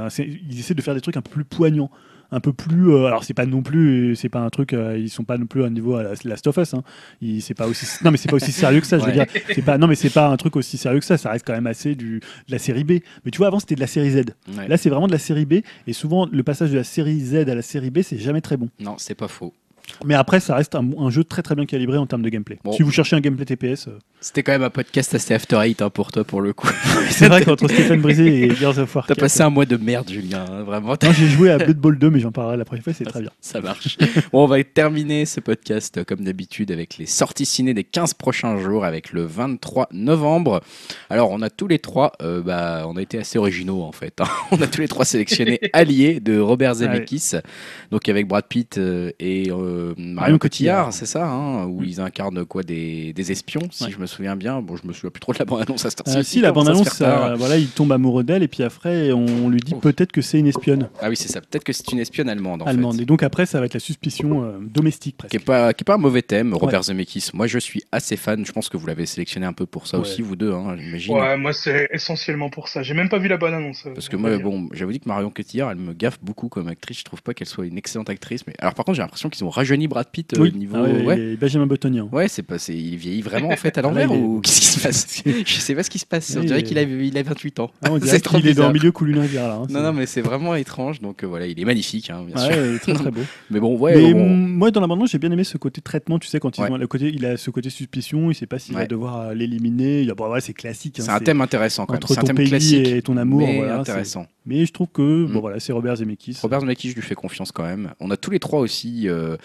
ils 0.49 0.59
essaient 0.59 0.73
de 0.73 0.81
faire 0.81 0.95
des 0.95 1.01
trucs 1.01 1.17
un 1.17 1.21
peu 1.21 1.31
plus 1.31 1.45
poignants. 1.45 1.91
Un 2.31 2.39
peu 2.39 2.53
plus. 2.53 2.91
euh, 2.91 3.05
alors 3.05 3.23
c'est 3.23 3.33
pas 3.33 3.45
non 3.45 3.61
plus, 3.61 4.15
c'est 4.15 4.29
pas 4.29 4.39
un 4.39 4.49
truc, 4.49 4.73
euh, 4.73 4.97
ils 4.97 5.09
sont 5.09 5.23
pas 5.23 5.37
non 5.37 5.45
plus 5.45 5.63
à 5.63 5.67
un 5.67 5.69
niveau 5.69 5.95
à 5.95 6.03
la 6.03 6.13
Last 6.25 6.47
of 6.47 6.57
Us. 6.57 6.73
Hein. 6.73 6.83
C'est 7.39 7.53
pas 7.53 7.67
aussi, 7.67 7.85
non 8.03 8.11
mais 8.11 8.17
c'est 8.17 8.29
pas 8.29 8.35
aussi 8.35 8.51
sérieux 8.51 8.81
que 8.81 8.87
ça. 8.87 8.97
Je 8.99 9.03
veux 9.05 9.09
Ouais. 9.09 9.25
dire, 9.25 9.41
c'est 9.53 9.61
pas, 9.61 9.77
non 9.77 9.87
mais 9.87 9.95
c'est 9.95 10.09
pas 10.09 10.27
un 10.27 10.37
truc 10.37 10.55
aussi 10.55 10.77
sérieux 10.77 10.99
que 10.99 11.05
ça. 11.05 11.17
Ça 11.17 11.31
reste 11.31 11.45
quand 11.45 11.53
même 11.53 11.67
assez 11.67 11.95
du, 11.95 12.19
de 12.19 12.51
la 12.51 12.59
série 12.59 12.83
B. 12.83 12.99
Mais 13.25 13.31
tu 13.31 13.37
vois, 13.37 13.47
avant 13.47 13.59
c'était 13.59 13.75
de 13.75 13.79
la 13.81 13.87
série 13.87 14.11
Z. 14.11 14.15
Ouais. 14.57 14.67
Là 14.67 14.77
c'est 14.77 14.89
vraiment 14.89 15.07
de 15.07 15.11
la 15.13 15.19
série 15.19 15.45
B. 15.45 15.55
Et 15.87 15.93
souvent 15.93 16.27
le 16.31 16.43
passage 16.43 16.71
de 16.71 16.75
la 16.77 16.83
série 16.83 17.19
Z 17.19 17.35
à 17.49 17.55
la 17.55 17.61
série 17.61 17.89
B, 17.91 18.01
c'est 18.01 18.17
jamais 18.17 18.41
très 18.41 18.57
bon. 18.57 18.69
Non, 18.79 18.95
c'est 18.97 19.15
pas 19.15 19.27
faux. 19.27 19.53
Mais 20.05 20.13
après, 20.15 20.39
ça 20.39 20.55
reste 20.55 20.75
un, 20.75 20.87
un 20.99 21.09
jeu 21.09 21.23
très 21.23 21.41
très 21.41 21.55
bien 21.55 21.65
calibré 21.65 21.97
en 21.97 22.05
termes 22.05 22.21
de 22.21 22.29
gameplay. 22.29 22.59
Bon. 22.63 22.71
Si 22.73 22.83
vous 22.83 22.91
cherchez 22.91 23.15
un 23.15 23.19
gameplay 23.19 23.45
TPS, 23.45 23.87
euh, 23.87 23.97
C'était 24.21 24.43
quand 24.43 24.51
même 24.51 24.63
un 24.63 24.69
podcast 24.69 25.13
assez 25.15 25.33
After 25.33 25.57
Eight 25.63 25.81
hein, 25.81 25.89
pour 25.89 26.11
toi, 26.11 26.23
pour 26.23 26.41
le 26.41 26.53
coup. 26.53 26.67
c'est 27.09 27.27
vrai 27.27 27.41
qu'entre 27.45 27.67
Stéphane 27.67 28.01
Brisé 28.01 28.43
et 28.45 28.55
Gears 28.55 28.77
of 28.79 28.93
War 28.95 29.05
T'as 29.07 29.15
4, 29.15 29.21
passé 29.21 29.41
un 29.41 29.49
mois 29.49 29.65
de 29.65 29.77
merde, 29.77 30.09
Julien. 30.09 30.45
hein, 30.49 30.63
Vraiment, 30.63 30.95
j'ai 31.01 31.27
joué 31.27 31.49
à 31.51 31.57
Blood 31.57 31.77
Bowl 31.77 31.97
2, 31.97 32.09
mais 32.09 32.19
j'en 32.19 32.31
parlerai 32.31 32.57
la 32.57 32.65
prochaine 32.65 32.83
fois, 32.83 32.93
c'est 32.93 33.05
très 33.05 33.21
bien. 33.21 33.31
ça 33.41 33.61
marche. 33.61 33.97
bon, 34.31 34.43
on 34.43 34.47
va 34.47 34.63
terminer 34.63 35.25
ce 35.25 35.39
podcast, 35.39 35.97
euh, 35.97 36.03
comme 36.03 36.21
d'habitude, 36.23 36.71
avec 36.71 36.97
les 36.97 37.05
sorties 37.05 37.45
ciné 37.45 37.73
des 37.73 37.83
15 37.83 38.13
prochains 38.13 38.57
jours, 38.57 38.85
avec 38.85 39.11
le 39.13 39.23
23 39.25 39.87
novembre. 39.91 40.61
Alors, 41.09 41.31
on 41.31 41.41
a 41.41 41.49
tous 41.49 41.67
les 41.67 41.79
trois, 41.79 42.11
euh, 42.21 42.41
bah, 42.41 42.83
on 42.87 42.97
a 42.97 43.01
été 43.01 43.17
assez 43.17 43.37
originaux, 43.39 43.81
en 43.83 43.91
fait. 43.91 44.19
hein. 44.21 44.25
On 44.51 44.61
a 44.61 44.67
tous 44.67 44.81
les 44.81 44.87
trois 44.87 45.05
sélectionné 45.05 45.59
Alliés 45.73 46.19
de 46.19 46.39
Robert 46.39 46.75
Zemeckis, 46.75 47.31
donc 47.91 48.07
avec 48.09 48.27
Brad 48.27 48.45
Pitt 48.47 48.77
euh, 48.77 49.11
et 49.19 49.49
euh, 49.77 49.93
Marion 49.97 50.37
Cotillard, 50.37 50.91
c'est 50.93 51.05
ça, 51.05 51.27
hein, 51.27 51.65
où 51.65 51.83
ils 51.83 52.01
incarnent 52.01 52.45
quoi 52.45 52.63
des, 52.63 53.13
des 53.13 53.31
espions, 53.31 53.61
si 53.71 53.85
Ouais. 53.85 53.91
je 53.91 53.99
me 53.99 54.05
souviens 54.05 54.35
bien. 54.35 54.61
Bon, 54.61 54.75
je 54.75 54.87
me 54.87 54.93
souviens 54.93 55.09
plus 55.11 55.19
trop 55.19 55.33
de 55.33 55.39
la 55.39 55.45
bande-annonce 55.45 55.85
à 55.85 55.89
cette 55.89 56.01
heure-ci. 56.07 56.17
Euh, 56.19 56.23
si, 56.23 56.41
la 56.41 56.51
bande-annonce, 56.51 57.01
euh, 57.01 57.35
voilà, 57.35 57.57
il 57.57 57.67
tombe 57.67 57.91
amoureux 57.91 58.23
d'elle, 58.23 58.43
et 58.43 58.47
puis 58.47 58.63
après, 58.63 59.11
on 59.11 59.49
lui 59.49 59.59
dit 59.59 59.73
Oh. 59.75 59.79
peut-être 59.79 60.11
que 60.11 60.21
c'est 60.21 60.39
une 60.39 60.47
espionne 60.47 60.89
Ah 61.01 61.09
oui, 61.09 61.15
c'est 61.15 61.27
ça. 61.29 61.41
Peut-être 61.41 61.63
que 61.63 61.73
c'est 61.73 61.91
une 61.91 61.99
espionne 61.99 62.29
allemande, 62.29 62.61
en 62.61 62.65
allemande. 62.65 62.95
fait. 62.97 63.03
Et 63.03 63.05
donc 63.05 63.23
après, 63.23 63.45
ça 63.45 63.59
va 63.59 63.65
être 63.65 63.73
la 63.73 63.79
suspicion 63.79 64.43
euh, 64.43 64.57
domestique 64.61 65.17
presque. 65.17 65.31
qui 65.31 65.37
est 65.37 65.39
pas 65.45 65.73
qui 65.73 65.83
est 65.83 65.85
pas 65.85 65.95
un 65.95 65.97
mauvais 65.99 66.21
thème, 66.21 66.53
Robert 66.53 66.83
Zemeckis. 66.83 67.29
Moi, 67.33 67.47
je 67.47 67.59
suis 67.59 67.83
assez 67.91 68.17
fan. 68.17 68.45
Je 68.45 68.51
pense 68.51 68.69
que 68.69 68.77
vous 68.77 68.87
l'avez 68.87 69.05
sélectionné 69.05 69.45
un 69.45 69.53
peu 69.53 69.65
pour 69.65 69.87
ça 69.87 69.97
Ouais. 69.97 70.01
aussi, 70.01 70.21
vous 70.21 70.35
deux, 70.35 70.51
hein, 70.53 70.75
j'imagine. 70.77 71.15
Ouais, 71.15 71.37
moi 71.37 71.53
c'est 71.53 71.89
essentiellement 71.91 72.49
pour 72.49 72.67
ça. 72.67 72.81
J'ai 72.83 72.93
même 72.93 73.09
pas 73.09 73.17
vu 73.19 73.27
la 73.27 73.37
bonne 73.37 73.53
annonce. 73.53 73.85
euh, 73.85 73.93
Parce 73.93 74.09
que 74.09 74.15
moi, 74.15 74.37
bon, 74.37 74.69
j'avoue 74.73 74.91
dit 74.91 74.99
que 74.99 75.07
Marion 75.07 75.29
Cotillard, 75.29 75.71
elle 75.71 75.77
me 75.77 75.93
gaffe 75.93 76.19
beaucoup 76.21 76.49
comme 76.49 76.67
actrice. 76.67 76.99
Je 76.99 77.03
trouve 77.03 77.21
pas 77.21 77.33
qu'elle 77.33 77.47
soit 77.47 77.65
une 77.65 77.77
excellente 77.77 78.09
actrice. 78.09 78.45
Mais 78.47 78.53
alors, 78.59 78.73
par 78.73 78.85
contre, 78.85 78.95
j'ai 78.95 79.01
l'impression 79.01 79.29
qu'ils 79.29 79.43
ont 79.45 79.49
rajeuni 79.67 79.87
Brad 79.87 80.07
Pitt 80.11 80.33
euh, 80.33 80.41
Oui. 80.41 80.51
au 80.53 80.57
niveau. 80.57 80.75
Ah 80.77 80.83
ouais, 80.83 81.03
ouais. 81.05 81.19
et 81.19 81.35
Benjamin 81.35 81.67
Button. 81.67 81.93
hein. 81.97 82.07
Ouais, 82.11 82.27
c'est 82.27 82.43
pas, 82.43 82.57
c'est- 82.57 82.75
il 82.75 82.95
vieillit 82.97 83.21
vraiment 83.21 83.49
en 83.49 83.55
fait 83.55 83.77
à 83.77 83.81
Ah, 83.81 83.83
l'envers 83.83 84.09
il 84.11 84.15
est- 84.17 84.21
ou 84.21 84.41
qu'est-ce 84.43 84.59
qui 84.61 84.65
se 84.67 84.79
passe? 84.79 85.23
Je 85.45 85.53
sais 85.59 85.75
pas 85.75 85.83
ce 85.83 85.89
qui 85.89 85.99
se 85.99 86.05
passe. 86.05 86.35
On 86.37 86.41
dirait 86.43 86.59
il 86.59 86.63
qu'il 86.63 86.77
a, 86.77 86.83
il 86.83 87.17
a 87.17 87.23
28 87.23 87.59
ans. 87.59 87.71
Ah, 87.83 87.89
C'est 88.03 88.19
trop 88.19 88.37
qu'il 88.37 88.47
est 88.47 88.53
dans 88.53 88.67
le 88.67 88.73
milieu 88.73 88.91
rivière 88.95 89.47
là. 89.47 89.55
hein, 89.61 89.67
Non, 89.69 89.81
non, 89.81 89.93
mais 89.93 90.05
c'est 90.05 90.21
vraiment 90.21 90.55
étrange. 90.55 91.01
Donc 91.01 91.23
euh, 91.23 91.27
voilà, 91.27 91.47
il 91.47 91.59
est 91.59 91.65
magnifique, 91.65 92.09
hein, 92.09 92.23
bien 92.25 92.35
c'est- 92.37 92.51
sûr. 92.53 92.61
Ouais, 92.61 92.69
il 92.69 92.75
est 92.75 92.79
très 92.79 92.93
très 92.93 93.11
beau. 93.11 93.21
Mais 93.51 93.59
bon, 93.59 93.77
ouais. 93.77 93.95
mais 93.95 94.13
mm, 94.13 94.47
moi, 94.47 94.71
dans 94.71 94.81
la 94.81 94.87
bande 94.87 95.07
j'ai 95.07 95.19
bien 95.19 95.31
aimé 95.31 95.43
ce 95.43 95.57
côté 95.57 95.81
traitement. 95.81 96.19
Tu 96.19 96.27
sais, 96.27 96.39
quand 96.39 96.57
ils 96.57 96.61
ont 96.61 96.77
le 96.77 96.87
côté, 96.87 97.11
il 97.13 97.25
a 97.25 97.37
ce 97.37 97.49
côté 97.49 97.69
suspicion, 97.69 98.31
il 98.31 98.35
sait 98.35 98.47
pas 98.47 98.59
s'il 98.59 98.75
va 98.75 98.85
devoir 98.87 99.19
euh, 99.29 99.33
l'éliminer. 99.33 100.01
Il 100.01 100.13
Bon, 100.17 100.31
ouais, 100.31 100.41
c'est 100.41 100.53
classique. 100.53 100.99
hein, 100.99 101.03
c'est 101.05 101.11
un 101.11 101.19
thème 101.19 101.41
intéressant 101.41 101.85
quand 101.85 101.93
même. 101.93 102.01
entre 102.03 102.15
ton 102.15 102.33
pays 102.33 102.75
et 102.75 103.01
ton 103.03 103.17
amour. 103.17 103.47
intéressant. 103.47 104.25
Mais 104.47 104.65
je 104.65 104.71
trouve 104.71 104.87
que 104.87 105.25
bon 105.25 105.37
Mm. 105.37 105.41
voilà, 105.41 105.59
c'est 105.59 105.73
Robert 105.73 105.95
Zemeckis. 105.97 106.37
Robert 106.41 106.61
Zemeckis, 106.61 106.89
je 106.91 106.95
lui 106.95 107.01
fais 107.01 107.15
confiance 107.15 107.51
quand 107.51 107.63
même. 107.63 107.91
On 107.99 108.09
a 108.11 108.17
tous 108.17 108.31
les 108.31 108.39
trois 108.39 108.59
aussi 108.61 109.07
euh, 109.09 109.35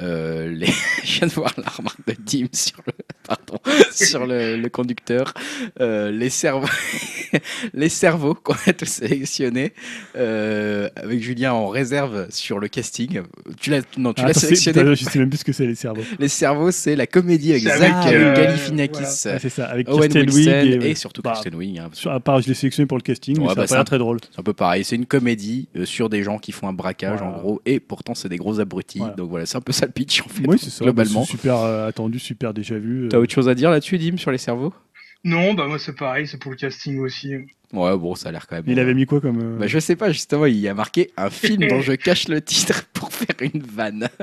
euh, 0.00 0.48
les... 0.50 0.66
Je 1.04 1.18
viens 1.18 1.28
de 1.28 1.32
voir 1.32 1.52
la 1.56 1.68
remarque 1.70 2.00
de 2.06 2.14
Dim 2.24 2.46
sur 2.52 2.78
le, 2.86 2.92
pardon, 3.26 3.58
sur 3.92 4.26
le, 4.26 4.56
le 4.56 4.68
conducteur. 4.68 5.32
Euh, 5.80 6.10
les 6.10 6.30
cerveaux, 6.30 6.66
les 7.74 7.88
cerveaux 7.88 8.34
qu'on 8.34 8.54
a 8.66 8.72
tous 8.72 8.86
sélectionnés. 8.86 9.72
Euh, 10.16 10.88
avec 10.96 11.22
Julien 11.22 11.52
en 11.52 11.68
réserve 11.68 12.26
sur 12.30 12.58
le 12.58 12.68
casting. 12.68 13.20
Tu 13.60 13.70
l'as, 13.70 13.82
non, 13.96 14.12
tu 14.12 14.22
Ah, 14.24 14.28
l'as 14.28 14.34
sélectionné. 14.34 14.80
putain, 14.80 14.94
Je 14.94 15.04
sais 15.04 15.18
même 15.18 15.28
plus 15.30 15.38
ce 15.38 15.44
que 15.44 15.52
c'est 15.52 15.66
les 15.66 15.74
cerveaux. 15.74 16.02
Les 16.18 16.28
cerveaux, 16.28 16.70
c'est 16.70 16.96
la 16.96 17.06
comédie 17.06 17.52
avec 17.52 17.62
Zach 17.62 18.04
Galifianakis, 18.10 18.98
Ah, 19.26 19.38
c'est 19.38 19.48
ça, 19.48 19.66
avec 19.66 19.88
Owen 19.88 20.10
Wilson 20.12 20.50
et, 20.82 20.90
et, 20.90 20.94
surtout 20.94 21.22
bah, 21.22 21.32
Kristen 21.32 21.54
Wiig. 21.54 21.78
hein, 21.78 21.90
à 22.10 22.20
part, 22.20 22.40
je 22.42 22.48
l'ai 22.48 22.54
sélectionné 22.54 22.86
pour 22.86 22.98
le 22.98 23.02
casting, 23.02 23.38
Ouais, 23.38 23.44
mais 23.44 23.48
ça 23.50 23.54
bah, 23.54 23.62
a 23.62 23.66
pas 23.66 23.74
l'air 23.76 23.84
très 23.84 23.98
drôle. 23.98 24.18
C'est 24.40 24.42
un 24.42 24.52
peu 24.52 24.54
pareil, 24.54 24.84
c'est 24.84 24.96
une 24.96 25.04
comédie 25.04 25.68
euh, 25.76 25.84
sur 25.84 26.08
des 26.08 26.22
gens 26.22 26.38
qui 26.38 26.52
font 26.52 26.66
un 26.66 26.72
braquage 26.72 27.18
Voilà. 27.18 27.34
en 27.36 27.38
gros, 27.38 27.60
et 27.66 27.78
pourtant 27.78 28.14
c'est 28.14 28.30
des 28.30 28.38
gros 28.38 28.58
abrutis. 28.58 28.98
Voilà. 29.00 29.14
Donc 29.14 29.28
voilà, 29.28 29.44
c'est 29.44 29.58
un 29.58 29.60
peu 29.60 29.72
ça 29.72 29.84
le 29.84 29.92
pitch 29.92 30.22
en 30.22 30.28
fait, 30.28 30.46
Oui, 30.46 30.58
c'est 30.58 30.70
ça. 30.70 30.82
globalement. 30.84 31.24
C'est 31.24 31.32
super 31.32 31.56
euh, 31.58 31.86
attendu, 31.88 32.18
super 32.18 32.54
déjà 32.54 32.78
vu. 32.78 33.04
euh. 33.04 33.08
T'as 33.08 33.18
autre 33.18 33.34
chose 33.34 33.50
à 33.50 33.54
dire 33.54 33.70
là-dessus, 33.70 33.98
Dim, 33.98 34.16
sur 34.16 34.30
les 34.30 34.38
cerveaux? 34.38 34.72
Non, 35.24 35.52
bah 35.52 35.66
moi 35.68 35.78
c'est 35.78 35.94
pareil, 35.94 36.26
c'est 36.26 36.38
pour 36.38 36.50
le 36.52 36.56
casting 36.56 36.98
aussi. 37.00 37.34
Ouais, 37.74 37.96
bon, 37.98 38.14
ça 38.14 38.30
a 38.30 38.32
l'air 38.32 38.46
quand 38.46 38.56
même. 38.56 38.64
Il 38.66 38.80
avait 38.80 38.94
mis 38.94 39.04
quoi 39.04 39.20
comme. 39.20 39.38
euh, 39.42 39.58
Bah, 39.58 39.66
je 39.66 39.78
sais 39.78 39.94
pas, 39.94 40.10
justement, 40.10 40.46
il 40.46 40.56
y 40.56 40.68
a 40.68 40.72
marqué 40.74 41.10
un 41.18 41.28
film 41.28 41.68
dont 41.68 41.82
je 41.82 41.92
cache 42.06 42.26
le 42.28 42.40
titre 42.40 42.86
pour 42.94 43.12
faire 43.12 43.36
une 43.52 43.60
vanne. 43.62 44.08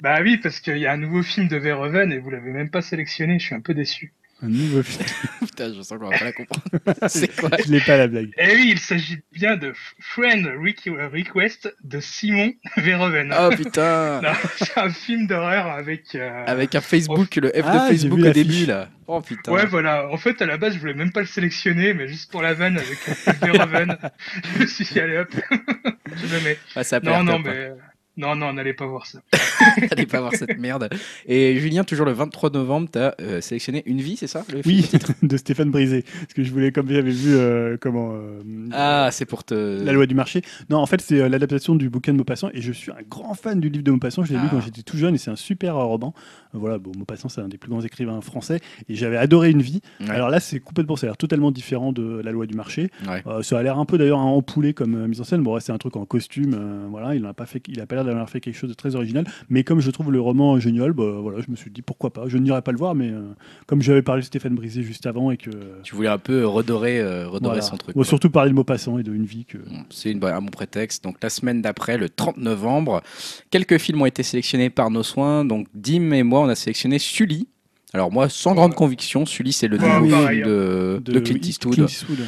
Bah 0.00 0.20
oui, 0.22 0.36
parce 0.36 0.60
qu'il 0.60 0.78
y 0.78 0.86
a 0.86 0.92
un 0.92 0.96
nouveau 0.96 1.24
film 1.24 1.48
de 1.48 1.56
Verhoeven 1.56 2.12
et 2.12 2.18
vous 2.20 2.30
l'avez 2.30 2.52
même 2.52 2.70
pas 2.70 2.82
sélectionné, 2.82 3.40
je 3.40 3.46
suis 3.46 3.54
un 3.56 3.60
peu 3.60 3.74
déçu. 3.74 4.12
Un 4.42 4.48
nouveau 4.48 4.82
film 4.82 5.04
Putain, 5.40 5.72
je 5.74 5.82
sens 5.82 5.98
qu'on 5.98 6.08
va 6.10 6.16
pas 6.18 6.24
la 6.26 6.32
comprendre. 6.32 6.62
c'est 7.08 7.34
quoi 7.34 7.50
Je 7.64 7.72
l'ai 7.72 7.80
pas 7.80 7.96
la 7.96 8.06
blague. 8.06 8.30
Eh 8.38 8.54
oui, 8.54 8.68
il 8.72 8.78
s'agit 8.78 9.18
bien 9.32 9.56
de 9.56 9.72
Friend 10.00 10.46
Requ- 10.46 10.90
Request 11.12 11.74
de 11.82 11.98
Simon 12.00 12.52
Verhoeven. 12.76 13.34
Oh 13.38 13.50
putain 13.56 14.20
c'est 14.56 14.78
un 14.78 14.90
film 14.90 15.26
d'horreur 15.26 15.66
avec. 15.66 16.14
euh, 16.14 16.44
Avec 16.46 16.74
un 16.76 16.80
Facebook, 16.80 17.34
le 17.36 17.48
F 17.48 17.52
Ah, 17.64 17.78
de 17.88 17.92
j'ai 17.92 17.98
Facebook 17.98 18.20
au 18.26 18.30
début 18.30 18.66
là. 18.66 18.88
Oh 19.08 19.20
putain. 19.20 19.50
Ouais, 19.52 19.64
voilà. 19.66 20.08
En 20.10 20.18
fait, 20.18 20.40
à 20.42 20.46
la 20.46 20.58
base, 20.58 20.74
je 20.74 20.78
voulais 20.78 20.92
même 20.94 21.12
pas 21.12 21.20
le 21.20 21.26
sélectionner, 21.26 21.94
mais 21.94 22.06
juste 22.08 22.30
pour 22.30 22.42
la 22.42 22.52
vanne 22.54 22.76
avec 22.78 22.98
Verhoeven, 23.40 23.96
je 24.54 24.60
me 24.60 24.66
suis 24.66 24.84
dit, 24.84 25.00
allez 25.00 25.16
hop, 25.16 25.34
je 26.14 26.34
le 26.36 26.40
mets. 26.44 26.58
Ah, 26.76 26.84
ça 26.84 26.96
a 26.96 27.00
pas 27.00 27.06
Non, 27.10 27.24
l'air 27.24 27.24
non, 27.38 27.42
top, 27.42 27.52
hein. 27.52 27.74
Non, 28.18 28.34
non, 28.36 28.52
n'allez 28.52 28.74
pas 28.74 28.86
voir 28.86 29.06
ça. 29.06 29.20
Allez 29.92 30.04
pas 30.06 30.20
voir 30.20 30.34
cette 30.34 30.58
merde. 30.58 30.88
Et 31.26 31.56
Julien, 31.58 31.84
toujours 31.84 32.04
le 32.04 32.12
23 32.12 32.50
novembre, 32.50 32.88
t'as 32.90 33.14
euh, 33.20 33.40
sélectionné 33.40 33.82
Une 33.86 34.00
vie, 34.00 34.16
c'est 34.16 34.26
ça 34.26 34.44
le 34.52 34.62
film 34.62 34.76
Oui, 34.82 34.90
de 35.22 35.36
Stéphane 35.36 35.70
Brisé. 35.70 36.02
Parce 36.02 36.34
que 36.34 36.42
je 36.42 36.50
voulais, 36.50 36.72
comme 36.72 36.88
j'avais 36.88 37.10
vu, 37.12 37.34
euh, 37.36 37.76
comment. 37.80 38.10
euh, 38.14 38.40
Ah, 38.72 39.08
c'est 39.12 39.24
pour 39.24 39.44
te. 39.44 39.54
La 39.82 39.92
loi 39.92 40.06
du 40.06 40.14
marché. 40.14 40.42
Non, 40.68 40.78
en 40.78 40.86
fait, 40.86 41.00
c'est 41.00 41.20
euh, 41.20 41.28
l'adaptation 41.28 41.74
du 41.76 41.88
bouquin 41.90 42.12
de 42.12 42.18
Maupassant 42.18 42.50
et 42.52 42.60
je 42.60 42.72
suis 42.72 42.90
un 42.90 42.96
grand 43.08 43.34
fan 43.34 43.60
du 43.60 43.68
livre 43.68 43.84
de 43.84 43.90
Maupassant. 43.92 44.24
Je 44.24 44.32
l'ai 44.32 44.38
lu 44.38 44.44
Ah. 44.46 44.50
quand 44.52 44.60
j'étais 44.60 44.82
tout 44.82 44.96
jeune 44.98 45.14
et 45.14 45.18
c'est 45.18 45.30
un 45.30 45.36
super 45.36 45.76
roman. 45.76 46.12
Voilà, 46.52 46.78
bon, 46.78 46.92
Maupassant, 46.98 47.28
c'est 47.28 47.40
un 47.40 47.48
des 47.48 47.58
plus 47.58 47.70
grands 47.70 47.82
écrivains 47.82 48.20
français 48.20 48.60
et 48.88 48.94
j'avais 48.94 49.16
adoré 49.16 49.50
Une 49.50 49.62
vie. 49.62 49.80
Ouais. 50.00 50.10
Alors 50.10 50.28
là, 50.28 50.40
c'est 50.40 50.58
complètement, 50.60 50.96
ça 50.96 51.06
a 51.06 51.10
l'air 51.10 51.16
totalement 51.16 51.50
différent 51.52 51.92
de 51.92 52.20
La 52.24 52.32
loi 52.32 52.46
du 52.46 52.54
marché. 52.54 52.90
Ouais. 53.06 53.22
Euh, 53.26 53.42
ça 53.42 53.58
a 53.58 53.62
l'air 53.62 53.78
un 53.78 53.84
peu 53.84 53.96
d'ailleurs 53.96 54.18
un 54.18 54.24
empoulé 54.24 54.74
comme 54.74 54.94
euh, 54.96 55.06
mise 55.06 55.20
en 55.20 55.24
scène. 55.24 55.42
Bon, 55.42 55.54
ouais, 55.54 55.60
c'est 55.60 55.72
un 55.72 55.78
truc 55.78 55.94
en 55.96 56.04
costume. 56.04 56.54
euh, 56.54 56.86
voilà, 56.90 57.14
il 57.14 57.22
n'a 57.22 57.32
pas 57.34 57.46
fait, 57.46 57.62
il 57.68 57.80
a 57.80 57.86
pas 57.86 57.94
l'air 57.96 58.04
d'avoir 58.08 58.28
fait 58.30 58.40
quelque 58.40 58.56
chose 58.56 58.68
de 58.70 58.74
très 58.74 58.94
original. 58.96 59.24
Mais 59.48 59.64
comme 59.64 59.80
je 59.80 59.90
trouve 59.90 60.10
le 60.12 60.20
roman 60.20 60.58
génial, 60.58 60.92
bah, 60.92 61.04
voilà, 61.20 61.40
je 61.40 61.50
me 61.50 61.56
suis 61.56 61.70
dit 61.70 61.82
pourquoi 61.82 62.12
pas. 62.12 62.24
Je 62.28 62.38
n'irai 62.38 62.62
pas 62.62 62.72
le 62.72 62.78
voir, 62.78 62.94
mais 62.94 63.10
euh, 63.10 63.20
comme 63.66 63.82
j'avais 63.82 64.02
parlé 64.02 64.22
de 64.22 64.26
Stéphane 64.26 64.54
Brisé 64.54 64.82
juste 64.82 65.06
avant 65.06 65.30
et 65.30 65.36
que. 65.36 65.50
Tu 65.82 65.94
voulais 65.94 66.08
un 66.08 66.18
peu 66.18 66.46
redorer, 66.46 67.00
euh, 67.00 67.28
redorer 67.28 67.56
voilà. 67.56 67.62
son 67.62 67.76
truc. 67.76 67.94
Bon, 67.96 68.02
surtout 68.04 68.30
parler 68.30 68.50
de 68.50 68.54
Maupassant 68.56 68.98
et 68.98 69.02
de 69.02 69.12
Une 69.14 69.24
vie 69.24 69.44
que. 69.44 69.58
C'est 69.90 70.10
une- 70.10 70.24
un 70.24 70.40
bon 70.40 70.50
prétexte. 70.50 71.02
Donc 71.04 71.16
la 71.22 71.30
semaine 71.30 71.62
d'après, 71.62 71.98
le 71.98 72.08
30 72.08 72.36
novembre, 72.38 73.02
quelques 73.50 73.78
films 73.78 74.02
ont 74.02 74.06
été 74.06 74.22
sélectionnés 74.22 74.70
par 74.70 74.90
nos 74.90 75.02
soins. 75.02 75.44
Donc 75.44 75.66
Dim 75.74 76.12
et 76.12 76.22
moi, 76.22 76.40
on 76.40 76.48
a 76.48 76.54
sélectionné 76.54 76.98
Sully. 76.98 77.48
Alors 77.94 78.12
moi, 78.12 78.28
sans 78.28 78.54
grande 78.54 78.74
conviction, 78.74 79.24
Sully, 79.24 79.52
c'est 79.52 79.66
le 79.68 79.78
Ouais, 79.78 80.00
nouveau 80.00 80.26
film 80.28 80.42
de, 80.44 81.00
de 81.02 81.20
Clint 81.20 81.38
Eastwood. 81.42 81.74
Clint 81.74 81.86
Eastwood. 81.86 82.18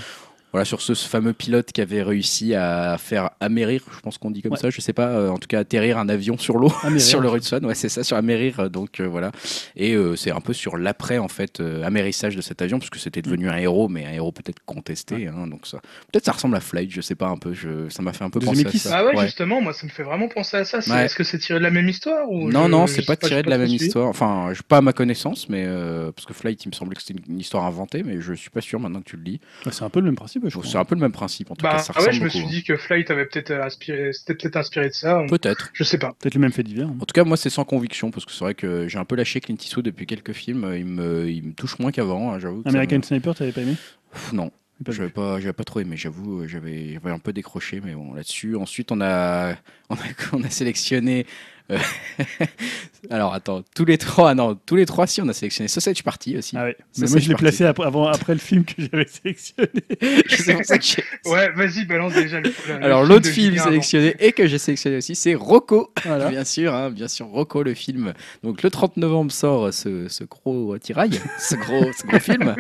Voilà, 0.53 0.65
sur 0.65 0.81
ce 0.81 0.95
fameux 0.95 1.33
pilote 1.33 1.71
qui 1.73 1.81
avait 1.81 2.03
réussi 2.03 2.55
à 2.57 2.97
faire 2.99 3.31
amérir, 3.39 3.83
je 3.95 4.01
pense 4.01 4.19
qu'on 4.19 4.33
dit 4.33 4.43
comme 4.43 4.53
Ouais. 4.53 4.59
ça, 4.59 4.69
je 4.71 4.81
sais 4.81 4.93
pas, 4.93 5.09
euh, 5.11 5.29
en 5.29 5.39
tout 5.39 5.47
cas 5.47 5.61
atterrir 5.61 5.97
un 5.97 6.09
avion 6.09 6.37
sur 6.39 6.59
l'eau, 6.59 6.73
sur 6.99 7.21
le 7.21 7.29
Hudson, 7.29 7.61
ouais 7.63 7.77
c'est 7.77 7.89
ça, 7.89 8.03
sur 8.03 8.17
amérir, 8.17 8.59
euh, 8.59 8.69
donc 8.69 8.99
euh, 8.99 9.07
voilà. 9.07 9.31
Et 9.77 9.95
euh, 9.95 10.17
c'est 10.17 10.33
un 10.33 10.41
peu 10.41 10.53
sur 10.53 10.77
l'après 10.77 11.19
en 11.19 11.29
fait, 11.29 11.61
euh, 11.61 11.85
amérissage 11.85 12.35
de 12.35 12.41
cet 12.41 12.63
avion, 12.63 12.79
parce 12.81 12.91
que 12.91 12.99
c'était 12.99 13.23
devenu 13.23 13.49
un 13.49 13.57
héros, 13.59 13.89
mais 13.89 14.05
un 14.07 14.11
héros 14.13 14.33
peut-être 14.33 14.59
contesté, 14.67 15.29
hein, 15.29 15.47
donc 15.47 15.69
ça, 15.69 15.79
peut-être 16.13 16.25
ça 16.25 16.33
ressemble 16.33 16.57
à 16.57 16.61
Flight, 16.61 16.91
je 16.91 17.01
sais 17.01 17.15
pas 17.15 17.29
un 17.29 17.37
peu, 17.37 17.53
je, 17.55 17.89
ça 17.89 18.03
m'a 18.03 18.13
fait 18.13 18.25
un 18.25 18.31
peu 18.31 18.41
De 18.41 18.45
penser 18.47 18.67
à 18.67 18.71
ça. 18.73 18.99
Ah 18.99 19.05
ouais, 19.07 19.17
Ouais. 19.17 19.25
justement, 19.27 19.61
moi, 19.61 19.73
ça 19.73 19.87
me 19.87 19.91
fait 19.93 20.03
vraiment 20.03 20.27
penser 20.29 20.57
à 20.57 20.65
ça. 20.65 20.79
Est-ce 21.05 21.15
que 21.15 21.23
c'est 21.25 21.39
tiré 21.39 21.59
de 21.61 21.65
la 21.65 21.71
même 21.71 21.89
histoire 21.89 22.29
ou 22.29 22.51
Non, 22.51 22.65
je- 22.65 22.71
non, 22.71 22.87
c'est 22.89 23.07
pas 23.07 23.17
tiré 23.17 23.43
de 23.45 23.51
la 23.51 23.59
même 23.59 23.69
suivi. 23.69 23.87
histoire. 23.87 24.09
Enfin, 24.09 24.51
je- 24.53 24.63
pas 24.63 24.79
à 24.79 24.81
ma 24.81 24.93
connaissance, 24.93 25.49
mais 25.49 25.65
euh, 25.67 26.11
parce 26.13 26.27
que 26.27 26.35
Flight, 26.35 26.65
il 26.65 26.69
me 26.71 26.75
semblait 26.75 26.97
que 26.97 27.03
c'était 27.03 27.21
une 27.29 27.39
histoire 27.39 27.65
inventée, 27.67 28.03
mais 28.03 28.21
je 28.21 28.33
suis 28.35 28.51
pas 28.51 28.61
sûr 28.61 28.81
maintenant 28.81 29.01
que 29.01 29.09
tu 29.11 29.17
le 29.17 29.23
dis. 29.23 29.41
C'est 29.71 29.83
un 29.85 29.91
peu 29.91 30.01
le 30.01 30.07
même 30.07 30.17
principe, 30.17 30.40
je. 30.49 30.59
C'est 30.63 30.79
un 30.79 30.85
peu 30.85 30.95
le 30.95 31.01
même 31.01 31.13
principe 31.13 31.51
en 31.51 31.55
tout 31.57 31.63
Bah 31.63 31.73
cas. 31.73 31.79
Ça 31.79 31.93
ah 31.97 32.03
ouais, 32.03 32.13
je 32.13 32.23
me 32.23 32.29
suis 32.29 32.41
hein. 32.41 32.47
dit 32.49 32.63
que 32.65 32.77
Flight 32.77 33.11
avait 33.11 33.27
peut-être 33.27 33.51
inspiré, 33.53 34.13
c'était 34.13 34.35
peut-être 34.35 34.57
inspiré 34.57 34.89
de 34.89 34.95
ça. 34.95 35.23
Peut-être. 35.29 35.71
Je 35.73 35.85
sais 35.85 35.99
pas. 35.99 36.13
Peut-être 36.19 36.35
le 36.35 36.41
même 36.41 36.53
fait 36.53 36.63
divers. 36.63 36.87
hein. 36.89 36.97
En 37.01 37.05
tout 37.05 37.13
cas, 37.13 37.25
moi, 37.25 37.37
c'est 37.37 37.51
sans 37.51 37.65
conviction 37.65 38.11
parce 38.11 38.25
que 38.25 38.33
c'est 38.33 38.45
vrai 38.45 38.55
que 38.55 38.89
j'ai 38.89 38.99
un 38.99 39.05
peu 39.05 39.17
lâché 39.17 39.41
Clint 39.41 39.57
Eastwood 39.57 39.85
depuis 39.85 40.07
quelques 40.07 40.33
films. 40.33 40.73
Il 40.77 40.87
me, 40.87 41.29
il 41.31 41.43
me 41.43 41.53
touche 41.53 41.79
moins 41.79 41.93
qu'avant, 41.93 42.33
hein, 42.33 42.39
j'avoue. 42.39 42.63
American 42.67 42.97
me- 42.99 43.03
Sniper, 43.03 43.35
t'avais 43.35 43.53
pas 43.53 43.61
aimé? 43.63 43.77
Pff, 44.13 44.33
non, 44.33 44.51
j'avais 44.89 45.09
pas, 45.11 45.41
j'avais 45.41 45.53
pas 45.53 45.65
trop 45.65 45.81
aimé. 45.81 45.97
J'avoue, 45.97 46.47
j'avais, 46.49 46.95
j'avais 46.95 47.11
un 47.11 47.19
peu 47.19 47.33
décroché, 47.33 47.81
mais 47.85 47.95
bon, 47.95 48.15
là-dessus. 48.15 48.57
Ensuite, 48.57 48.91
on 48.93 49.01
a, 49.01 49.53
on 49.91 49.95
a, 49.95 49.99
on 50.33 50.43
a 50.43 50.51
sélectionné 50.51 51.27
Alors 53.11 53.33
attends, 53.33 53.63
tous 53.75 53.85
les 53.85 53.97
trois, 53.97 54.35
non, 54.35 54.59
tous 54.67 54.77
les 54.77 54.85
trois, 54.85 55.07
si 55.07 55.23
on 55.23 55.29
a 55.29 55.33
sélectionné 55.33 55.69
Sausage 55.69 56.03
Party 56.03 56.37
aussi. 56.37 56.57
Ah 56.57 56.67
Mais 56.99 57.09
moi, 57.09 57.19
je 57.19 57.29
l'ai 57.29 57.35
placé 57.35 57.65
après, 57.65 57.87
avant, 57.87 58.09
après 58.09 58.35
le 58.35 58.39
film 58.39 58.65
que 58.65 58.75
j'avais 58.79 59.07
sélectionné. 59.07 59.71
C'est 60.29 60.55
pour 60.55 60.65
ça 60.65 60.79
que 60.79 61.31
Ouais, 61.31 61.51
vas-y, 61.53 61.87
balance 61.87 62.13
déjà 62.13 62.41
le. 62.41 62.53
le 62.69 62.85
Alors 62.85 63.05
l'autre 63.05 63.29
film 63.29 63.57
sélectionné 63.57 64.15
et 64.19 64.33
que 64.33 64.47
j'ai 64.47 64.59
sélectionné 64.59 64.99
aussi, 64.99 65.15
c'est 65.15 65.35
Rocco. 65.35 65.93
Voilà. 66.05 66.29
Bien 66.31 66.45
sûr, 66.45 66.75
hein, 66.75 66.91
bien 66.91 67.09
sûr, 67.09 67.27
Rocco 67.27 67.63
le 67.63 67.75
film. 67.75 68.13
Donc 68.45 68.63
le 68.63 68.71
30 68.71 68.97
novembre 68.99 69.33
sort 69.33 69.73
ce, 69.73 70.09
ce 70.09 70.25
gros 70.25 70.77
tirail, 70.79 71.21
ce 71.39 71.55
gros, 71.57 71.91
ce 71.93 72.07
gros 72.07 72.21
film, 72.21 72.55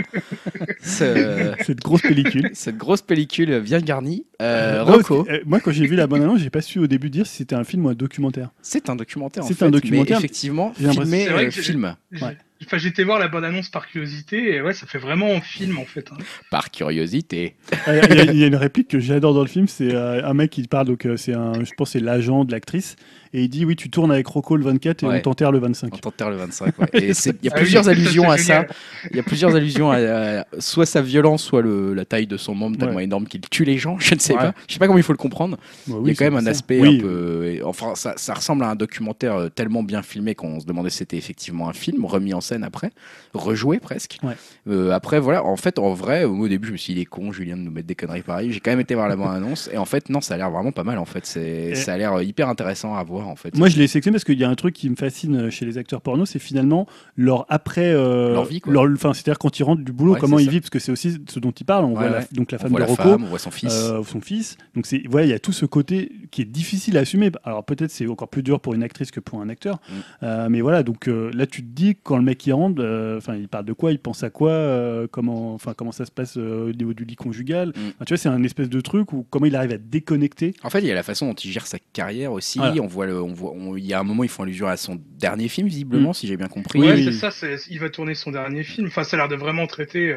Ce- 0.83 1.53
Cette 1.67 1.81
grosse 1.81 2.03
pellicule. 2.03 2.51
cette 2.55 2.77
grosse 2.77 3.03
pellicule 3.03 3.61
bien 3.61 3.81
garnie. 3.81 4.25
Euh, 4.41 4.85
Non, 4.85 4.93
Rocco, 4.93 5.25
parce 5.25 5.29
que, 5.29 5.33
euh, 5.35 5.43
moi, 5.47 5.61
quand 5.61 5.71
j'ai 5.73 5.87
vu 5.87 5.97
la 5.97 6.07
bande 6.07 6.23
annonce, 6.23 6.41
j'ai 6.41 6.51
pas 6.51 6.61
su 6.63 6.79
au 6.79 6.87
début 6.87 7.11
dire 7.11 7.27
si 7.27 7.37
c'était 7.39 7.55
un 7.57 7.65
film 7.65 7.87
ou 7.87 7.89
un 7.89 7.95
documentaire. 7.95 8.51
c'est 8.63 8.89
un 8.89 8.97
documentaire. 8.97 9.45
en 9.45 9.47
C'est 9.47 9.55
fait, 9.55 9.65
un 9.67 9.71
documentaire. 9.71 10.19
mais 10.19 10.25
effectivement 10.25 10.73
filmé 10.75 11.29
euh, 11.29 11.51
film 11.51 11.95
Ouais. 12.21 12.37
Enfin, 12.65 12.77
j'étais 12.79 13.05
voir 13.05 13.19
la 13.19 13.29
bonne 13.29 13.45
annonce 13.45 13.69
par 13.71 13.87
curiosité 13.89 14.55
et 14.55 14.61
ouais, 14.63 14.75
ça 14.75 14.87
fait 14.87 14.99
vraiment 14.99 15.33
un 15.35 15.41
film 15.41 15.79
en 15.79 15.85
fait. 15.87 16.07
hein. 16.13 16.17
par 16.51 16.71
curiosité. 16.71 17.55
Ah, 17.87 17.97
Il 17.97 18.15
y, 18.17 18.21
a- 18.21 18.25
il 18.33 18.37
y 18.39 18.45
a 18.45 18.47
une 18.47 18.55
réplique 18.57 18.89
que 18.89 19.01
j'adore 19.01 19.33
dans 19.35 19.41
le 19.43 19.49
film, 19.49 19.67
c'est 19.67 19.95
euh, 19.95 20.25
un 20.27 20.35
mec 20.35 20.51
qui 20.51 20.63
parle, 20.67 20.87
donc 20.87 21.07
euh, 21.07 21.17
c'est 21.17 21.33
un, 21.35 21.53
je 21.65 21.71
pense 21.77 21.91
c'est 21.93 22.01
l'agent 22.01 22.45
de 22.45 22.53
l'actrice, 22.53 22.97
et 23.33 23.43
il 23.43 23.49
dit 23.49 23.65
oui 23.65 23.77
tu 23.77 23.89
tournes 23.91 24.13
avec 24.13 24.27
Rocco 24.27 24.57
le 24.57 24.65
24 24.65 25.03
et 25.03 25.07
Ouais. 25.07 25.17
on 25.19 25.21
t'enterre 25.23 25.53
le 25.53 25.59
25. 25.59 25.95
On 25.95 25.97
t'enterre 25.99 26.31
le 26.31 26.37
25. 26.37 26.79
ouais. 26.79 26.87
Et 27.03 27.15
c'est- 27.15 27.35
il 27.43 27.47
y 27.47 27.49
a 27.49 27.53
Ah 27.55 27.57
oui, 27.59 27.63
plusieurs 27.63 27.85
ça, 27.85 27.91
allusions 27.93 28.31
à 28.31 28.37
ça. 28.37 28.67
Il 29.11 29.17
y 29.17 29.21
a 29.21 29.23
plusieurs 29.23 29.55
allusions 29.57 29.91
à, 29.91 29.97
à 30.41 30.45
soit 30.59 30.85
sa 30.87 31.01
violence, 31.01 31.43
soit 31.43 31.63
le, 31.63 31.95
la 31.95 32.05
taille 32.05 32.27
de 32.27 32.37
son 32.37 32.55
membre 32.55 32.77
tellement 32.77 32.97
Ouais. 32.97 33.05
énorme 33.05 33.27
qu'il 33.27 33.41
tue 33.41 33.65
les 33.65 33.79
gens. 33.79 33.99
Je 34.01 34.15
ne 34.15 34.21
sais 34.21 34.35
Ouais. 34.35 34.39
pas. 34.39 34.55
Je 34.69 34.75
sais 34.75 34.79
pas 34.79 34.87
comment 34.87 34.99
il 34.99 35.05
faut 35.05 35.13
le 35.13 35.19
comprendre. 35.19 35.57
Bah 35.87 35.97
il 36.05 36.09
y 36.09 36.11
a 36.11 36.15
quand 36.15 36.25
même 36.25 36.37
un 36.37 36.47
aspect 36.47 36.81
Oui. 36.81 36.99
un 36.99 37.01
peu. 37.01 37.47
et- 37.47 37.63
Enfin, 37.63 37.95
ça, 37.95 38.15
ça 38.17 38.35
ressemble 38.35 38.65
à 38.65 38.69
un 38.71 38.75
documentaire 38.77 39.35
euh, 39.37 39.49
tellement 39.49 39.83
bien 39.83 40.03
filmé 40.03 40.35
qu'on 40.35 40.61
se 40.61 40.67
demandait 40.67 40.91
si 40.91 40.99
c'était 40.99 41.17
effectivement 41.17 41.69
un 41.69 41.73
film 41.73 42.05
remis 42.05 42.35
en 42.35 42.41
scène 42.51 42.65
après, 42.65 42.91
rejoué 43.35 43.79
presque. 43.79 44.19
Ouais. 44.23 44.35
Euh, 44.69 44.91
après, 44.93 45.21
voilà. 45.21 45.45
En 45.45 45.57
fait, 45.57 45.79
en 45.79 45.93
vrai, 45.95 46.25
au 46.25 46.49
début, 46.49 46.69
je 46.69 46.73
me 46.73 46.77
suis 46.77 46.93
dit, 46.95 47.01
il 47.01 47.03
est 47.03 47.07
con, 47.07 47.33
Julien, 47.33 47.57
de 47.57 47.63
nous 47.63 47.71
mettre 47.71 47.87
des 47.87 47.95
conneries 47.95 48.23
pareilles. 48.23 48.53
J'ai 48.53 48.61
quand 48.61 48.71
même 48.71 48.81
été 48.81 48.95
voir 48.95 49.09
la 49.09 49.17
bande 49.21 49.35
annonce. 49.35 49.71
Et 49.73 49.79
en 49.79 49.85
fait, 49.85 50.09
non, 50.11 50.21
ça 50.21 50.35
a 50.35 50.37
l'air 50.37 50.51
vraiment 50.51 50.73
pas 50.73 50.85
mal. 50.85 50.99
En 50.99 51.05
fait, 51.05 51.27
c'est, 51.27 51.75
ça 51.75 51.95
a 51.95 51.97
l'air 51.99 52.15
euh, 52.15 52.25
hyper 52.25 52.49
intéressant 52.49 52.95
à 52.95 53.03
voir. 53.03 53.29
En 53.29 53.37
fait. 53.37 53.57
Moi, 53.57 53.69
je 53.69 53.79
l'ai 53.79 53.87
sélectionné 53.87 54.15
parce 54.15 54.25
qu'il 54.25 54.39
y 54.39 54.45
a 54.45 54.49
un 54.49 54.55
truc 54.55 54.75
qui 54.75 54.89
me 54.91 54.97
fascine 54.97 55.51
chez 55.51 55.65
les 55.65 55.79
acteurs 55.79 56.01
porno, 56.03 56.27
c'est 56.27 56.39
finalement 56.39 56.87
leur 57.17 57.47
après. 57.49 57.93
euh, 57.95 58.33
Leur 58.35 58.45
vie, 58.45 58.61
quoi. 58.61 58.73
leur- 58.73 58.87
c'est-à-dire 59.15 59.39
quand 59.39 59.59
ils 59.59 59.63
rentrent 59.63 59.83
du 59.83 59.93
boulot, 59.93 60.15
Ouais, 60.15 60.21
comment 60.21 60.39
ils 60.39 60.47
ça. 60.47 60.51
vivent, 60.51 60.61
parce 60.63 60.71
que 60.71 60.79
c'est 60.79 60.93
aussi 60.93 61.17
ce 61.29 61.39
dont 61.39 61.51
ils 61.53 61.65
parlent. 61.65 61.85
On 61.85 61.89
Ouais, 61.91 62.09
voit 62.09 62.11
la- 62.11 62.25
donc 62.33 62.51
la 62.53 62.59
on 62.59 62.63
femme 62.63 62.71
voit 62.71 62.81
de 62.81 62.85
la 62.85 62.91
Rocco, 62.91 63.03
femme, 63.03 63.25
on 63.25 63.29
voit 63.29 63.39
son 63.39 63.51
fils. 63.51 63.73
euh, 63.73 64.03
son 64.03 64.21
fils. 64.21 64.57
Donc 64.75 64.87
c'est, 64.87 65.03
voilà, 65.09 65.27
il 65.27 65.31
y 65.31 65.35
a 65.35 65.39
tout 65.39 65.53
ce 65.53 65.67
côté 65.67 66.11
qui 66.31 66.43
est 66.43 66.47
difficile 66.47 66.97
à 66.97 67.01
assumer. 67.01 67.31
Alors 67.45 67.65
peut-être 67.65 67.91
c'est 67.91 68.07
encore 68.07 68.29
plus 68.29 68.43
dur 68.43 68.61
pour 68.61 68.75
une 68.75 68.83
actrice 68.83 69.11
que 69.11 69.21
pour 69.21 69.41
un 69.41 69.49
acteur. 69.49 69.77
Mm. 69.77 69.93
Euh, 70.23 70.49
mais 70.51 70.61
voilà, 70.61 70.83
donc 70.83 71.09
euh, 71.09 71.31
là 71.35 71.47
tu 71.47 71.63
te 71.63 71.69
dis 71.69 71.97
quand 72.03 72.17
le 72.17 72.23
mec 72.23 72.47
y 72.47 72.53
rentre, 72.53 72.83
euh, 72.83 73.19
enfin 73.19 73.35
il 73.37 73.49
parle 73.49 73.65
de 73.65 73.73
quoi, 73.73 73.93
il 73.93 73.99
pense 73.99 74.23
à 74.23 74.31
quoi, 74.31 74.51
euh, 74.51 75.07
comment, 75.11 75.55
enfin 75.55 75.75
comment 75.75 75.93
ça 75.93 76.05
se 76.07 76.11
passe 76.11 76.37
euh, 76.37 76.71
au 76.71 76.73
niveau 76.73 76.95
du 76.95 77.05
lit 77.05 77.17
conjugal. 77.17 77.69
Mm. 77.69 77.73
Enfin, 77.97 78.05
tu 78.07 78.15
vois, 78.15 78.19
c'est 78.19 78.29
un 78.29 78.43
espèce 78.43 78.69
de 78.69 78.81
truc 78.81 79.13
où 79.13 79.27
comment 79.31 79.47
il 79.47 79.57
arrive 79.57 79.73
à 79.73 79.79
déconnecter. 79.79 80.55
En 80.63 80.71
fait, 80.71 80.81
il 80.81 80.87
y 80.87 80.91
a 80.91 80.95
la 80.95 81.03
façon 81.03 81.27
dont 81.27 81.35
il 81.35 81.51
gère 81.51 81.67
sa 81.67 81.79
carrière 81.93 82.33
aussi. 82.33 82.59
Voilà. 82.59 82.81
On 82.83 82.87
voit 82.87 83.07
le, 83.07 83.21
on 83.23 83.33
voit, 83.33 83.53
on- 83.53 83.77
il 83.77 83.85
y 83.85 83.93
a 83.93 84.01
un 84.01 84.05
moment, 84.05 84.25
ils 84.25 84.29
font 84.31 84.43
allusion 84.43 84.67
à 84.67 84.77
son 84.77 85.01
dernier 85.19 85.49
film, 85.49 85.69
visiblement, 85.69 86.13
si 86.13 86.27
j'ai 86.27 86.37
bien 86.37 86.49
compris. 86.49 86.79
Oui, 86.81 86.87
ouais, 86.87 86.95
oui. 86.95 87.05
c'est 87.13 87.31
ça, 87.31 87.47
il 87.69 87.79
va 87.81 87.89
tourner 87.91 88.15
son 88.15 88.31
dernier 88.31 88.63
film. 88.63 88.87
Enfin, 88.89 89.05
ça 89.05 89.17
a 89.17 89.21
l'air 89.21 89.29
de 89.29 89.37
vraiment 89.37 89.67
traiter 89.67 90.15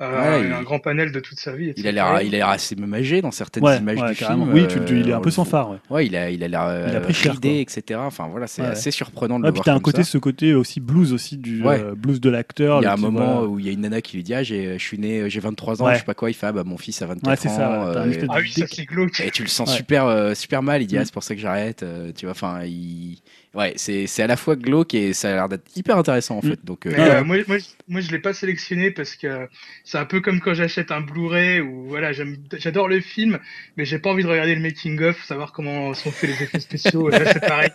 euh, 0.00 0.04
euh, 0.04 0.40
Ouais, 0.40 0.52
un 0.54 0.58
il- 0.60 0.64
grand 0.64 0.78
panel 0.78 1.12
de 1.12 1.20
toute 1.20 1.38
sa 1.38 1.52
vie. 1.52 1.72
Il 1.76 1.86
a 1.86 1.92
l'air, 1.92 2.22
il 2.22 2.28
a 2.34 2.38
l'air 2.38 2.48
assez 2.48 2.74
même 2.76 2.92
âgé 2.94 3.20
dans 3.22 3.30
certaines 3.30 3.62
Ouais, 3.64 3.78
images 3.78 4.00
ouais, 4.00 4.10
du 4.10 4.16
carrément. 4.16 4.44
film. 4.46 4.54
Oui, 4.56 4.66
tu, 4.68 4.80
tu- 4.84 5.00
il 5.00 5.08
est 5.08 5.12
euh, 5.12 5.16
un 5.16 5.18
on 5.18 5.22
peu 5.22 5.30
sans 5.30 5.44
phare. 5.44 5.70
ouais. 5.70 5.76
Ouais, 5.90 6.06
il 6.06 6.16
a, 6.16 6.30
il 6.30 6.42
a 6.42 6.48
l'air 6.48 6.62
euh, 6.64 6.86
Il 6.90 6.96
a 6.96 7.00
pris 7.00 7.12
cher, 7.14 7.32
ridé, 7.32 7.60
etc. 7.60 8.00
Enfin 8.02 8.28
voilà, 8.30 8.46
c'est 8.46 8.62
Ouais. 8.62 8.68
assez 8.68 8.90
surprenant 8.90 9.38
de 9.38 9.44
Ouais, 9.44 9.48
le 9.48 9.52
puis 9.52 9.58
voir 9.58 9.64
t'as 9.66 9.70
un 9.72 9.74
comme 9.74 9.82
côté, 9.82 10.02
ça. 10.04 10.10
ce 10.12 10.18
côté 10.18 10.54
aussi 10.54 10.80
blues 10.80 11.12
aussi 11.12 11.36
du 11.36 11.62
Ouais. 11.62 11.80
euh, 11.80 11.94
blues 11.94 12.20
de 12.20 12.30
l'acteur. 12.30 12.80
Il 12.80 12.84
y 12.84 12.86
a 12.86 12.92
un 12.92 12.96
moment 12.96 13.42
où 13.42 13.58
il 13.58 13.66
y 13.66 13.68
a 13.68 13.72
une 13.72 13.80
nana 13.82 14.00
qui 14.00 14.16
lui 14.16 14.22
dit 14.24 14.34
ah 14.34 14.42
j'ai, 14.42 14.78
je 14.78 14.84
suis 14.84 14.98
né, 14.98 15.28
j'ai 15.28 15.40
23 15.40 15.82
ans, 15.82 15.86
Ouais. 15.86 15.94
je 15.94 15.98
sais 15.98 16.04
pas 16.04 16.14
quoi. 16.14 16.30
Il 16.30 16.34
fait 16.34 16.46
ah 16.46 16.52
bah 16.52 16.64
mon 16.64 16.78
fils 16.78 17.00
a 17.02 17.06
24 17.06 17.28
Ouais, 17.28 17.36
c'est 17.36 17.48
ans. 17.48 17.56
ça, 17.56 17.84
euh, 17.88 18.06
de- 18.06 18.26
Ah 18.30 18.36
oui, 18.40 18.50
ça 18.50 18.66
c'est 18.66 18.84
glauque. 18.86 19.20
et 19.20 19.30
tu 19.30 19.42
le 19.42 19.48
sens 19.48 19.70
Ouais. 19.70 19.76
super, 19.76 20.06
euh, 20.06 20.34
super 20.34 20.62
mal. 20.62 20.82
Il 20.82 20.86
dit 20.86 20.96
ah 20.98 21.04
c'est 21.04 21.12
pour 21.14 21.22
ça 21.22 21.34
que 21.34 21.40
j'arrête. 21.40 21.82
euh, 21.82 22.12
tu 22.16 22.24
vois, 22.26 22.32
enfin 22.32 22.60
il, 22.64 23.18
ouais, 23.54 23.72
c'est, 23.76 24.06
c'est 24.06 24.22
à 24.22 24.26
la 24.26 24.36
fois 24.36 24.56
glauque 24.56 24.94
et 24.94 25.12
ça 25.12 25.30
a 25.30 25.34
l'air 25.34 25.48
d'être 25.48 25.64
hyper 25.76 25.96
intéressant 25.98 26.38
en 26.38 26.46
Mm. 26.46 26.50
fait. 26.50 26.64
Donc 26.64 26.86
euh, 26.86 26.92
euh, 26.96 27.24
moi, 27.24 27.36
moi, 27.48 27.58
je- 27.58 27.64
moi, 27.88 28.00
je 28.00 28.10
l'ai 28.12 28.18
pas 28.18 28.32
sélectionné 28.32 28.90
parce 28.90 29.16
que 29.16 29.48
c'est 29.84 29.98
un 29.98 30.04
peu 30.04 30.20
comme 30.20 30.40
quand 30.40 30.54
j'achète 30.54 30.90
un 30.92 31.00
Blu-ray 31.00 31.60
où 31.60 31.86
voilà, 31.88 32.12
j'aime- 32.12 32.36
j'adore 32.58 32.88
le 32.88 33.00
film, 33.00 33.38
mais 33.76 33.84
j'ai 33.84 33.98
pas 33.98 34.10
envie 34.10 34.22
de 34.22 34.28
regarder 34.28 34.54
le 34.54 34.60
making 34.60 35.00
of, 35.02 35.22
savoir 35.24 35.52
comment 35.52 35.92
sont 35.94 36.10
faits 36.12 36.30
les 36.30 36.42
effets 36.44 36.60
spéciaux. 36.60 37.08
Là, 37.10 37.20
c'est 37.32 37.40
pareil. 37.40 37.70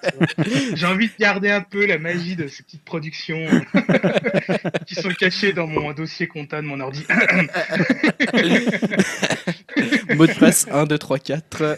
J'ai 0.74 0.86
envie 0.86 1.08
de 1.08 1.14
garder 1.20 1.50
un 1.52 1.62
peu 1.62 1.86
la 1.86 1.98
magie 1.98 2.36
de 2.36 2.48
ces 2.48 2.64
petites 2.64 2.84
productions 2.86 3.46
qui 4.88 4.96
sont 4.96 5.10
cachées 5.10 5.54
dans 5.54 5.68
mon 5.68 5.92
dossier 5.94 6.28
compta 6.28 6.62
de 6.62 6.68
mon 6.68 6.80
ordi. 6.80 7.04
mot 10.16 10.28
de 10.28 10.34
passe 10.40 10.68
1, 10.72 10.86
2, 10.86 10.98
3, 10.98 11.20
4. 11.20 11.78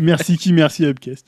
merci 0.00 0.36
qui, 0.38 0.52
merci 0.52 0.84
Upcast. 0.86 1.26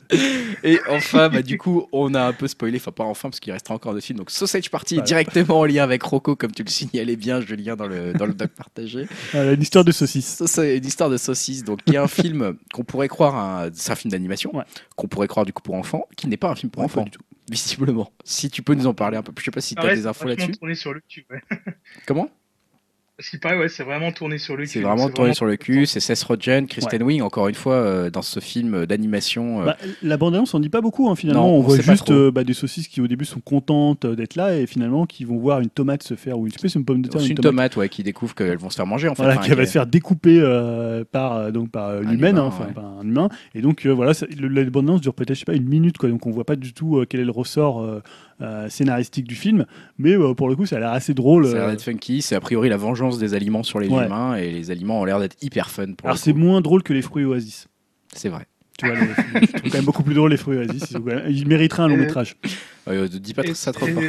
Et 0.63 0.79
enfin, 0.89 1.16
bah, 1.29 1.41
du 1.41 1.57
coup, 1.57 1.87
on 1.91 2.13
a 2.13 2.21
un 2.27 2.33
peu 2.33 2.47
spoilé, 2.47 2.77
enfin 2.77 2.91
pas 2.91 3.03
enfin 3.03 3.29
parce 3.29 3.39
qu'il 3.39 3.51
restera 3.53 3.75
encore 3.75 3.93
deux 3.93 3.99
films. 4.01 4.19
Donc 4.19 4.31
Sausage 4.31 4.69
Party 4.69 4.95
Voilà. 4.95 5.05
directement 5.05 5.59
en 5.59 5.65
lien 5.65 5.83
avec 5.83 6.01
Rocco, 6.03 6.35
comme 6.35 6.51
tu 6.51 6.63
le 6.63 6.69
signalais 6.69 7.15
bien, 7.15 7.41
Julien, 7.41 7.75
dans 7.75 7.87
le, 7.87 8.13
dans 8.13 8.25
le 8.25 8.33
doc 8.33 8.49
partagé. 8.51 9.07
Voilà, 9.31 9.53
une 9.53 9.61
histoire 9.61 9.83
de 9.83 9.91
saucisse. 9.91 10.41
Une 10.57 10.85
histoire 10.85 11.09
de 11.09 11.17
saucisse. 11.17 11.63
Donc 11.63 11.79
y 11.87 11.97
a 11.97 12.03
un 12.03 12.07
film 12.07 12.55
qu'on 12.73 12.83
pourrait 12.83 13.07
croire, 13.07 13.35
un- 13.35 13.69
c'est 13.73 13.91
un 13.91 13.95
film 13.95 14.11
d'animation, 14.11 14.55
Ouais. 14.55 14.63
qu'on 14.95 15.07
pourrait 15.07 15.27
croire 15.27 15.45
du 15.45 15.53
coup 15.53 15.61
pour 15.63 15.75
enfants, 15.75 16.07
qui 16.15 16.27
n'est 16.27 16.37
pas 16.37 16.49
un 16.49 16.55
film 16.55 16.69
pour 16.71 16.81
Ouais, 16.81 16.85
enfants 16.85 17.03
du 17.03 17.11
tout. 17.11 17.21
visiblement. 17.51 18.11
Si 18.23 18.49
tu 18.49 18.61
peux 18.61 18.73
nous 18.75 18.87
en 18.87 18.93
parler 18.93 19.17
un 19.17 19.23
peu 19.23 19.31
je 19.37 19.43
sais 19.43 19.51
pas 19.51 19.61
si 19.61 19.75
tu 19.75 19.79
as 19.79 19.83
Pareil, 19.83 19.97
des 19.97 20.07
infos 20.07 20.27
là-dessus. 20.27 20.51
tourné 20.51 20.75
sur 20.75 20.93
le. 20.93 21.01
Ouais. 21.31 21.41
Comment? 22.05 22.29
Parce 23.17 23.29
qu'il 23.31 23.39
paraît, 23.39 23.57
ouais, 23.57 23.67
c'est 23.67 23.81
vraiment 23.81 24.11
tourné 24.11 24.37
sur 24.37 24.55
le 24.55 24.65
cul. 24.65 24.69
C'est 24.69 24.79
vraiment 24.81 25.09
tourné 25.09 25.33
sur 25.33 25.47
le 25.47 25.55
cul. 25.55 25.87
C'est 25.87 25.99
Seth 25.99 26.21
Rogen, 26.21 26.67
Kristen 26.67 27.01
Wiig, 27.01 27.23
encore 27.23 27.47
une 27.47 27.55
fois, 27.55 27.73
euh, 27.73 28.11
dans 28.11 28.21
ce 28.21 28.39
film 28.39 28.85
d'animation. 28.85 29.61
euh, 29.61 29.65
Bah, 29.65 29.77
la 30.03 30.17
bande-annonce, 30.17 30.53
on 30.53 30.59
dit 30.59 30.69
pas 30.69 30.81
beaucoup 30.81 31.09
hein, 31.09 31.15
finalement. 31.15 31.47
Non, 31.47 31.55
on, 31.55 31.57
on 31.57 31.61
voit 31.61 31.79
juste 31.79 32.11
euh, 32.11 32.29
bah, 32.29 32.43
des 32.43 32.53
saucisses 32.53 32.87
qui 32.87 33.01
au 33.01 33.07
début 33.07 33.25
sont 33.25 33.39
contentes 33.39 34.05
euh, 34.05 34.15
d'être 34.15 34.35
là 34.35 34.55
et 34.55 34.67
finalement 34.67 35.07
qui 35.07 35.23
vont 35.25 35.37
voir 35.39 35.61
une 35.61 35.69
tomate 35.69 36.03
se 36.03 36.13
faire 36.13 36.37
ou 36.37 36.45
une 36.45 36.53
espèce 36.53 36.75
une 36.75 36.85
pomme 36.85 37.01
de 37.01 37.07
terre, 37.09 37.19
c'est 37.21 37.25
une 37.29 37.31
une 37.31 37.37
tomate, 37.39 37.75
ouais, 37.75 37.89
qui 37.89 38.03
découvre 38.03 38.35
qu'elles 38.35 38.59
vont 38.59 38.69
se 38.69 38.75
faire 38.75 38.85
manger 38.85 39.07
en 39.07 39.15
fait. 39.15 39.23
Voilà, 39.23 39.39
Enfin, 39.39 39.45
qui 39.45 39.49
va 39.49 39.55
qu'elle- 39.55 39.67
se 39.67 39.71
faire 39.71 39.87
découper 39.87 40.39
euh, 40.39 41.03
par 41.11 41.33
euh, 41.37 41.49
donc 41.51 41.71
par 41.71 41.87
euh, 41.87 42.01
Un 42.05 42.11
l'humaine, 42.11 42.35
humain, 42.35 42.43
hein, 42.43 42.45
enfin 42.45 42.65
ouais. 42.65 42.73
par 42.73 42.85
un 42.85 43.01
humain. 43.03 43.29
Et 43.55 43.61
donc 43.61 43.87
euh, 43.87 43.89
voilà, 43.95 44.13
ça- 44.13 44.27
le- 44.39 44.47
la 44.47 44.63
bande-annonce 44.69 45.01
dure 45.01 45.15
peut-être 45.15 45.33
je 45.33 45.39
sais 45.39 45.45
pas 45.45 45.55
une 45.55 45.67
minute 45.67 45.97
quoi, 45.97 46.07
donc 46.09 46.27
on 46.27 46.29
voit 46.31 46.45
pas 46.45 46.55
du 46.55 46.71
tout 46.73 46.97
euh, 46.97 47.07
quel 47.09 47.21
est 47.21 47.25
le 47.25 47.31
ressort 47.31 47.81
euh, 48.41 48.69
scénaristique 48.69 49.25
du 49.27 49.35
film, 49.35 49.65
mais 49.97 50.11
euh, 50.15 50.33
pour 50.33 50.47
le 50.49 50.55
coup 50.55 50.65
ça 50.65 50.77
a 50.77 50.79
l'air 50.79 50.91
assez 50.91 51.13
drôle. 51.13 51.45
Ça 51.47 51.51
a 51.51 51.55
l'air 51.55 51.63
euh. 51.67 51.71
d'être 51.71 51.81
funky. 51.83 52.21
C'est 52.21 52.35
a 52.35 52.39
priori 52.39 52.69
la 52.69 52.77
vengeance 52.77 53.17
des 53.19 53.33
aliments 53.33 53.63
sur 53.63 53.79
les 53.79 53.87
Ouais. 53.87 54.05
humains 54.05 54.35
et 54.35 54.51
les 54.51 54.69
aliments 54.71 55.01
ont 55.01 55.05
l'air 55.05 55.19
d'être 55.19 55.37
hyper 55.41 55.69
fun. 55.71 55.93
Pour 55.93 56.07
Alors 56.07 56.17
c'est 56.17 56.33
moins 56.33 56.61
drôle 56.61 56.83
que 56.83 56.93
les 56.93 57.01
fruits 57.01 57.25
Oasis. 57.25 57.67
c'est 58.13 58.29
vrai. 58.29 58.45
Tu 58.77 58.85
vois, 58.85 58.95
le- 58.95 59.07
je 59.41 59.47
trouve 59.47 59.71
quand 59.71 59.73
même 59.77 59.85
beaucoup 59.85 60.03
plus 60.03 60.13
drôle 60.13 60.29
les 60.29 60.37
fruits 60.37 60.57
Oasis. 60.57 60.95
Ils, 61.29 61.47
mériteraient 61.47 61.81
un 61.83 61.87
long 61.87 61.95
Et- 61.95 62.01
métrage. 62.01 62.35
Euh, 62.87 63.07
dis 63.07 63.33
pas 63.33 63.43
et, 63.43 63.55
ça 63.55 63.71
trop 63.73 63.87
et- 63.87 63.91
fort. 63.91 64.03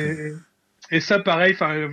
et 0.91 1.01
ça, 1.01 1.19
pareil, 1.21 1.55
enfin, 1.55 1.89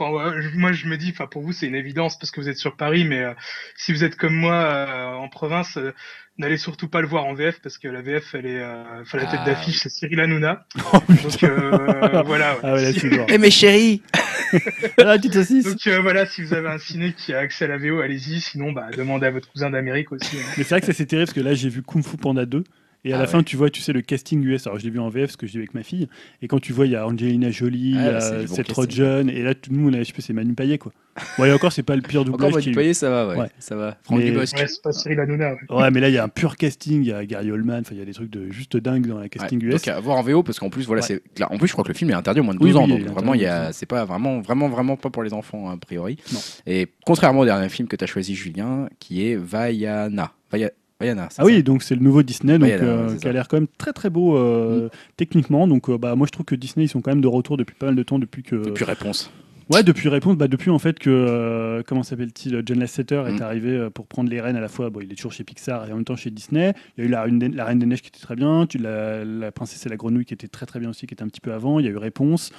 enfin, 0.00 0.32
moi, 0.54 0.72
je 0.72 0.86
me 0.88 0.96
dis, 0.96 1.10
enfin, 1.10 1.26
pour 1.26 1.42
vous, 1.42 1.52
c'est 1.52 1.66
une 1.66 1.74
évidence 1.74 2.18
parce 2.18 2.30
que 2.30 2.40
vous 2.40 2.48
êtes 2.48 2.56
sur 2.56 2.76
Paris, 2.76 3.04
mais 3.04 3.20
euh, 3.22 3.34
si 3.76 3.92
vous 3.92 4.04
êtes 4.04 4.16
comme 4.16 4.34
moi 4.34 4.54
euh, 4.54 5.12
en 5.16 5.28
province, 5.28 5.76
euh, 5.76 5.92
n'allez 6.38 6.56
surtout 6.56 6.88
pas 6.88 7.00
le 7.00 7.06
voir 7.06 7.24
en 7.26 7.34
VF 7.34 7.60
parce 7.62 7.78
que 7.78 7.88
la 7.88 8.02
VF, 8.02 8.34
elle 8.34 8.46
est, 8.46 8.60
euh, 8.60 9.02
enfin, 9.02 9.18
la 9.18 9.26
tête 9.26 9.40
Ah, 9.42 9.46
d'affiche, 9.46 9.78
c'est 9.82 9.88
Cyril 9.88 10.20
Hanouna. 10.20 10.66
Oh, 10.92 10.98
Donc 11.22 11.42
euh, 11.44 12.22
voilà. 12.26 12.54
ouais. 12.54 12.60
Ah 12.62 12.74
ouais, 12.74 12.82
là, 12.82 12.92
Si-. 12.92 13.08
Eh 13.28 13.38
mes 13.38 13.50
chéris 13.50 14.02
Ah, 14.98 15.16
petite 15.16 15.34
saucisse. 15.34 15.64
donc 15.64 15.86
euh, 15.86 16.00
voilà, 16.00 16.26
si 16.26 16.42
vous 16.42 16.54
avez 16.54 16.68
un 16.68 16.78
ciné 16.78 17.12
qui 17.16 17.32
a 17.34 17.38
accès 17.38 17.64
à 17.64 17.68
la 17.68 17.78
VO, 17.78 18.00
allez-y. 18.00 18.40
Sinon, 18.40 18.72
bah, 18.72 18.88
demandez 18.96 19.26
à 19.26 19.30
votre 19.30 19.50
cousin 19.50 19.70
d'Amérique 19.70 20.12
aussi. 20.12 20.36
hein. 20.36 20.42
Mais 20.56 20.62
c'est 20.64 20.70
vrai 20.70 20.80
que 20.80 20.86
ça 20.86 20.92
c'est 20.92 21.06
terrible 21.06 21.26
parce 21.26 21.34
que 21.36 21.40
là 21.44 21.54
j'ai 21.54 21.68
vu 21.68 21.82
Kung 21.82 22.04
Fu 22.04 22.16
Panda 22.16 22.44
2 22.46 22.62
et 23.04 23.12
à 23.12 23.16
Ah 23.16 23.18
la 23.20 23.24
ouais. 23.26 23.30
fin 23.30 23.42
tu 23.42 23.56
vois 23.56 23.70
tu 23.70 23.80
sais 23.82 23.92
le 23.92 24.00
casting 24.02 24.42
US 24.44 24.66
alors 24.66 24.78
je 24.78 24.84
l'ai 24.84 24.90
vu 24.90 24.98
en 24.98 25.08
VF 25.08 25.22
parce 25.26 25.36
que 25.36 25.46
je 25.46 25.52
l'ai 25.52 25.58
vu 25.58 25.62
avec 25.64 25.74
ma 25.74 25.82
fille 25.82 26.08
et 26.42 26.48
quand 26.48 26.58
tu 26.60 26.72
vois 26.72 26.86
il 26.86 26.92
y 26.92 26.96
a 26.96 27.06
Angelina 27.06 27.50
Jolie, 27.50 27.94
Ah, 27.98 28.02
il 28.02 28.08
y 28.08 28.12
bah, 28.12 28.20
c'est 28.20 28.34
a 28.36 28.46
Seth. 28.46 28.72
Rogen 28.72 29.28
et 29.30 29.42
là 29.42 29.54
tout 29.54 29.70
nous 29.72 29.88
on 29.90 29.92
a 29.92 29.98
je 29.98 30.04
sais 30.04 30.12
pas 30.12 30.22
c'est 30.22 30.32
Manu 30.32 30.54
Payet 30.54 30.78
quoi. 30.78 30.92
Ouais 31.38 31.48
et 31.48 31.52
encore 31.52 31.72
c'est 31.72 31.82
pas 31.84 31.94
le 31.94 32.02
pire 32.02 32.22
Encore 32.22 32.32
doublage 32.50 32.64
du 32.64 32.72
y 32.72 32.78
a 32.78 32.90
eu. 32.90 32.94
ça 32.94 33.08
va, 33.08 33.28
ouais. 33.28 33.36
Ouais. 33.36 33.48
Ça 33.60 33.76
va. 33.76 33.96
Franck 34.02 34.18
Mais- 34.18 34.30
Dubosc. 34.32 34.56
Ouais, 34.56 34.66
c'est 34.66 34.82
pas 34.82 34.90
Cyril 34.92 35.20
Hanouna. 35.20 35.52
Ouais. 35.52 35.58
Ouais 35.82 35.90
mais 35.92 36.00
là 36.00 36.08
il 36.08 36.14
y 36.14 36.18
a 36.18 36.24
un 36.24 36.28
pur 36.28 36.56
casting, 36.56 37.02
il 37.02 37.08
y 37.08 37.12
a 37.12 37.24
Gary 37.24 37.52
Oldman, 37.52 37.80
enfin 37.82 37.90
il 37.94 37.98
y 37.98 38.02
a 38.02 38.04
des 38.04 38.14
trucs 38.14 38.30
de 38.30 38.50
juste 38.50 38.76
dingue 38.76 39.06
dans 39.06 39.18
la 39.18 39.28
casting 39.28 39.60
Ouais, 39.62 39.68
US. 39.74 39.82
Donc 39.82 39.88
à 39.88 40.00
voir 40.00 40.16
en 40.18 40.22
VO 40.22 40.42
parce 40.42 40.58
qu'en 40.58 40.70
plus 40.70 40.86
voilà 40.86 41.02
Ouais. 41.02 41.20
c'est 41.36 41.44
en 41.44 41.56
plus 41.58 41.68
je 41.68 41.72
crois 41.72 41.84
que 41.84 41.88
le 41.90 41.94
film 41.94 42.10
est 42.10 42.14
interdit 42.14 42.40
au 42.40 42.44
moins 42.44 42.54
de 42.54 42.58
Oui, 42.60 42.70
12 42.70 42.76
ans 42.76 42.84
oui, 42.86 42.98
donc 43.04 43.12
vraiment 43.12 43.34
il 43.34 43.42
y 43.42 43.46
a 43.46 43.72
c'est 43.72 43.86
pas 43.86 44.04
vraiment 44.04 44.40
vraiment 44.40 44.68
vraiment 44.68 44.96
pas 44.96 45.10
pour 45.10 45.22
les 45.22 45.32
enfants 45.34 45.70
a 45.70 45.76
priori. 45.76 46.16
Non. 46.32 46.40
Et 46.66 46.88
contrairement 47.06 47.40
au 47.40 47.44
dernier 47.44 47.68
film 47.68 47.86
que 47.86 47.96
tu 47.96 48.02
as 48.04 48.06
choisi 48.08 48.34
Julien 48.34 48.88
qui 48.98 49.26
est 49.28 49.36
Vaiana. 49.36 50.32
Vaiana. 50.50 50.70
C'est 51.00 51.40
Ah 51.42 51.44
oui, 51.44 51.62
donc 51.62 51.82
c'est 51.82 51.94
le 51.94 52.00
nouveau 52.02 52.22
Disney, 52.22 52.58
donc, 52.58 52.68
Ouais, 52.68 52.74
alors, 52.74 53.00
euh, 53.00 53.14
qui 53.14 53.20
ça. 53.20 53.28
Mm. 53.28 53.30
a 53.30 53.32
l'air 53.32 53.48
quand 53.48 53.56
même 53.56 53.66
très 53.78 53.92
très 53.92 54.10
beau 54.10 54.36
euh, 54.36 54.88
techniquement. 55.16 55.66
Donc 55.68 55.88
euh, 55.90 55.98
bah, 55.98 56.14
moi 56.16 56.26
je 56.26 56.32
trouve 56.32 56.46
que 56.46 56.54
Disney 56.54 56.86
ils 56.86 56.88
sont 56.88 57.00
quand 57.00 57.10
même 57.10 57.20
de 57.20 57.28
retour 57.28 57.56
depuis 57.56 57.74
pas 57.74 57.86
mal 57.86 57.96
de 57.96 58.02
temps, 58.02 58.18
depuis 58.18 58.42
que 58.42 58.56
Depuis 58.56 58.84
réponse. 58.84 59.30
Ouais, 59.70 59.82
depuis 59.82 60.10
réponse, 60.10 60.36
bah 60.36 60.46
depuis 60.46 60.68
en 60.68 60.78
fait 60.78 60.98
que 60.98 61.08
euh, 61.08 61.82
comment 61.86 62.02
s'appelle-t-il 62.02 62.62
John 62.66 62.78
Lasseter 62.78 63.24
est 63.28 63.38
Mm. 63.38 63.42
arrivé 63.42 63.70
euh, 63.70 63.88
pour 63.90 64.06
prendre 64.06 64.28
les 64.28 64.38
rênes 64.40 64.56
à 64.56 64.60
la 64.60 64.68
fois. 64.68 64.90
Bon, 64.90 65.00
il 65.00 65.10
est 65.10 65.14
toujours 65.14 65.32
chez 65.32 65.42
Pixar 65.42 65.88
et 65.88 65.92
en 65.92 65.96
même 65.96 66.04
temps 66.04 66.16
chez 66.16 66.30
Disney. 66.30 66.74
Il 66.98 67.00
y 67.02 67.06
a 67.06 67.08
eu 67.08 67.10
la, 67.10 67.22
Reine 67.22 67.38
des- 67.38 67.48
la 67.48 67.64
Reine 67.64 67.78
des 67.78 67.86
Neiges 67.86 68.02
qui 68.02 68.08
était 68.08 68.20
très 68.20 68.36
bien. 68.36 68.66
Tu 68.66 68.76
la, 68.76 69.24
la 69.24 69.52
Princesse 69.52 69.86
et 69.86 69.88
la 69.88 69.96
Grenouille 69.96 70.26
qui 70.26 70.34
était 70.34 70.48
très 70.48 70.66
très 70.66 70.80
bien 70.80 70.90
aussi, 70.90 71.06
qui 71.06 71.14
était 71.14 71.22
un 71.24 71.28
petit 71.28 71.40
peu 71.40 71.54
avant. 71.54 71.78
Il 71.80 71.86
y 71.86 71.88
a 71.88 71.92
eu 71.92 71.96
Réponse. 71.96 72.50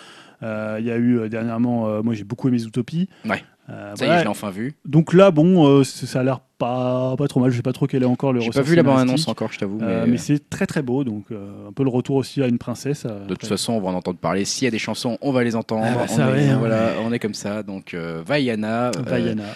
Euh, 0.42 0.78
il 0.80 0.86
y 0.86 0.92
a 0.92 0.98
eu 0.98 1.20
euh, 1.20 1.30
dernièrement, 1.30 1.88
euh, 1.88 2.02
moi 2.02 2.16
j'ai 2.16 2.24
beaucoup 2.24 2.48
aimé 2.48 2.58
Zootopie. 2.58 3.08
Ouais. 3.30 3.42
Euh, 3.69 3.95
Ça 3.95 4.06
y 4.06 4.08
voilà. 4.08 4.16
est, 4.16 4.19
je 4.19 4.24
l'ai 4.26 4.30
enfin 4.30 4.52
vu. 4.52 4.76
Donc 4.85 5.14
là, 5.14 5.32
bon, 5.32 5.68
euh, 5.68 5.84
ça 5.84 6.19
a 6.19 6.24
l'air 6.24 6.40
pas, 6.58 7.16
pas 7.18 7.27
trop 7.27 7.40
mal. 7.42 7.50
Je 7.52 7.58
sais 7.58 7.61
pas 7.64 7.74
trop 7.74 7.85
quel 7.88 8.03
est 8.03 8.06
encore 8.06 8.32
le 8.32 8.40
J'ai 8.40 8.50
pas 8.52 8.61
vu 8.61 8.76
la 8.76 8.84
bande-annonce 8.84 9.27
encore, 9.27 9.52
je 9.52 9.60
t'avoue. 9.60 9.80
Euh, 9.82 10.06
mais 10.08 10.18
c'est 10.18 10.50
très 10.50 10.66
très 10.66 10.82
beau, 10.82 11.03
donc 11.03 11.26
un 11.32 11.72
peu 11.74 11.84
le 11.84 11.90
retour 11.90 12.16
aussi 12.16 12.42
à 12.44 12.48
une 12.48 12.58
princesse. 12.60 13.06
de 13.06 13.34
toute 13.34 13.48
façon, 13.48 13.74
on 13.74 13.82
va 13.82 13.90
en 13.90 13.94
entendre 13.95 14.19
parler. 14.19 14.45
S'il 14.45 14.64
y 14.66 14.68
a 14.68 14.72
des 14.72 14.80
chansons, 14.80 15.18
on 15.22 15.32
va 15.34 15.44
les 15.44 15.56
entendre. 15.56 15.84
Ah 15.85 15.95
bah 15.95 16.06
on, 16.10 16.35
est, 16.35 16.50
hein. 16.50 16.58
voilà, 16.60 16.92
on 17.03 17.11
est 17.11 17.19
comme 17.19 17.34
ça. 17.34 17.61
Donc, 17.64 17.94
Vaiana. 17.95 18.92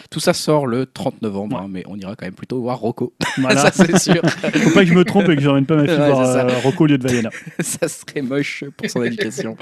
tout 0.09 0.19
ça 0.19 0.33
sort 0.33 0.67
le 0.67 0.85
30 0.85 1.21
novembre, 1.21 1.55
Ouais. 1.57 1.63
hein, 1.63 1.67
mais 1.69 1.83
on 1.87 1.95
ira 1.97 2.15
quand 2.15 2.25
même 2.25 2.33
plutôt 2.33 2.59
voir 2.61 2.79
Rocco. 2.79 3.13
Voilà. 3.37 3.71
ça, 3.71 3.71
c'est 3.71 3.97
sûr. 3.97 4.21
Faut 4.25 4.71
pas 4.71 4.81
que 4.81 4.87
je 4.89 4.93
me 4.93 5.05
trompe 5.05 5.29
et 5.29 5.35
que 5.35 5.41
j'emmène 5.41 5.65
pas 5.65 5.75
ma 5.77 5.85
fille 5.87 5.97
Ouais, 5.97 6.11
voir 6.11 6.61
Rocco 6.63 6.83
au 6.83 6.87
lieu 6.87 6.97
de 6.97 7.07
Vaiana. 7.07 7.29
ça 7.59 7.87
serait 7.87 8.21
moche 8.21 8.65
pour 8.75 8.89
son 8.89 9.03
éducation. 9.03 9.55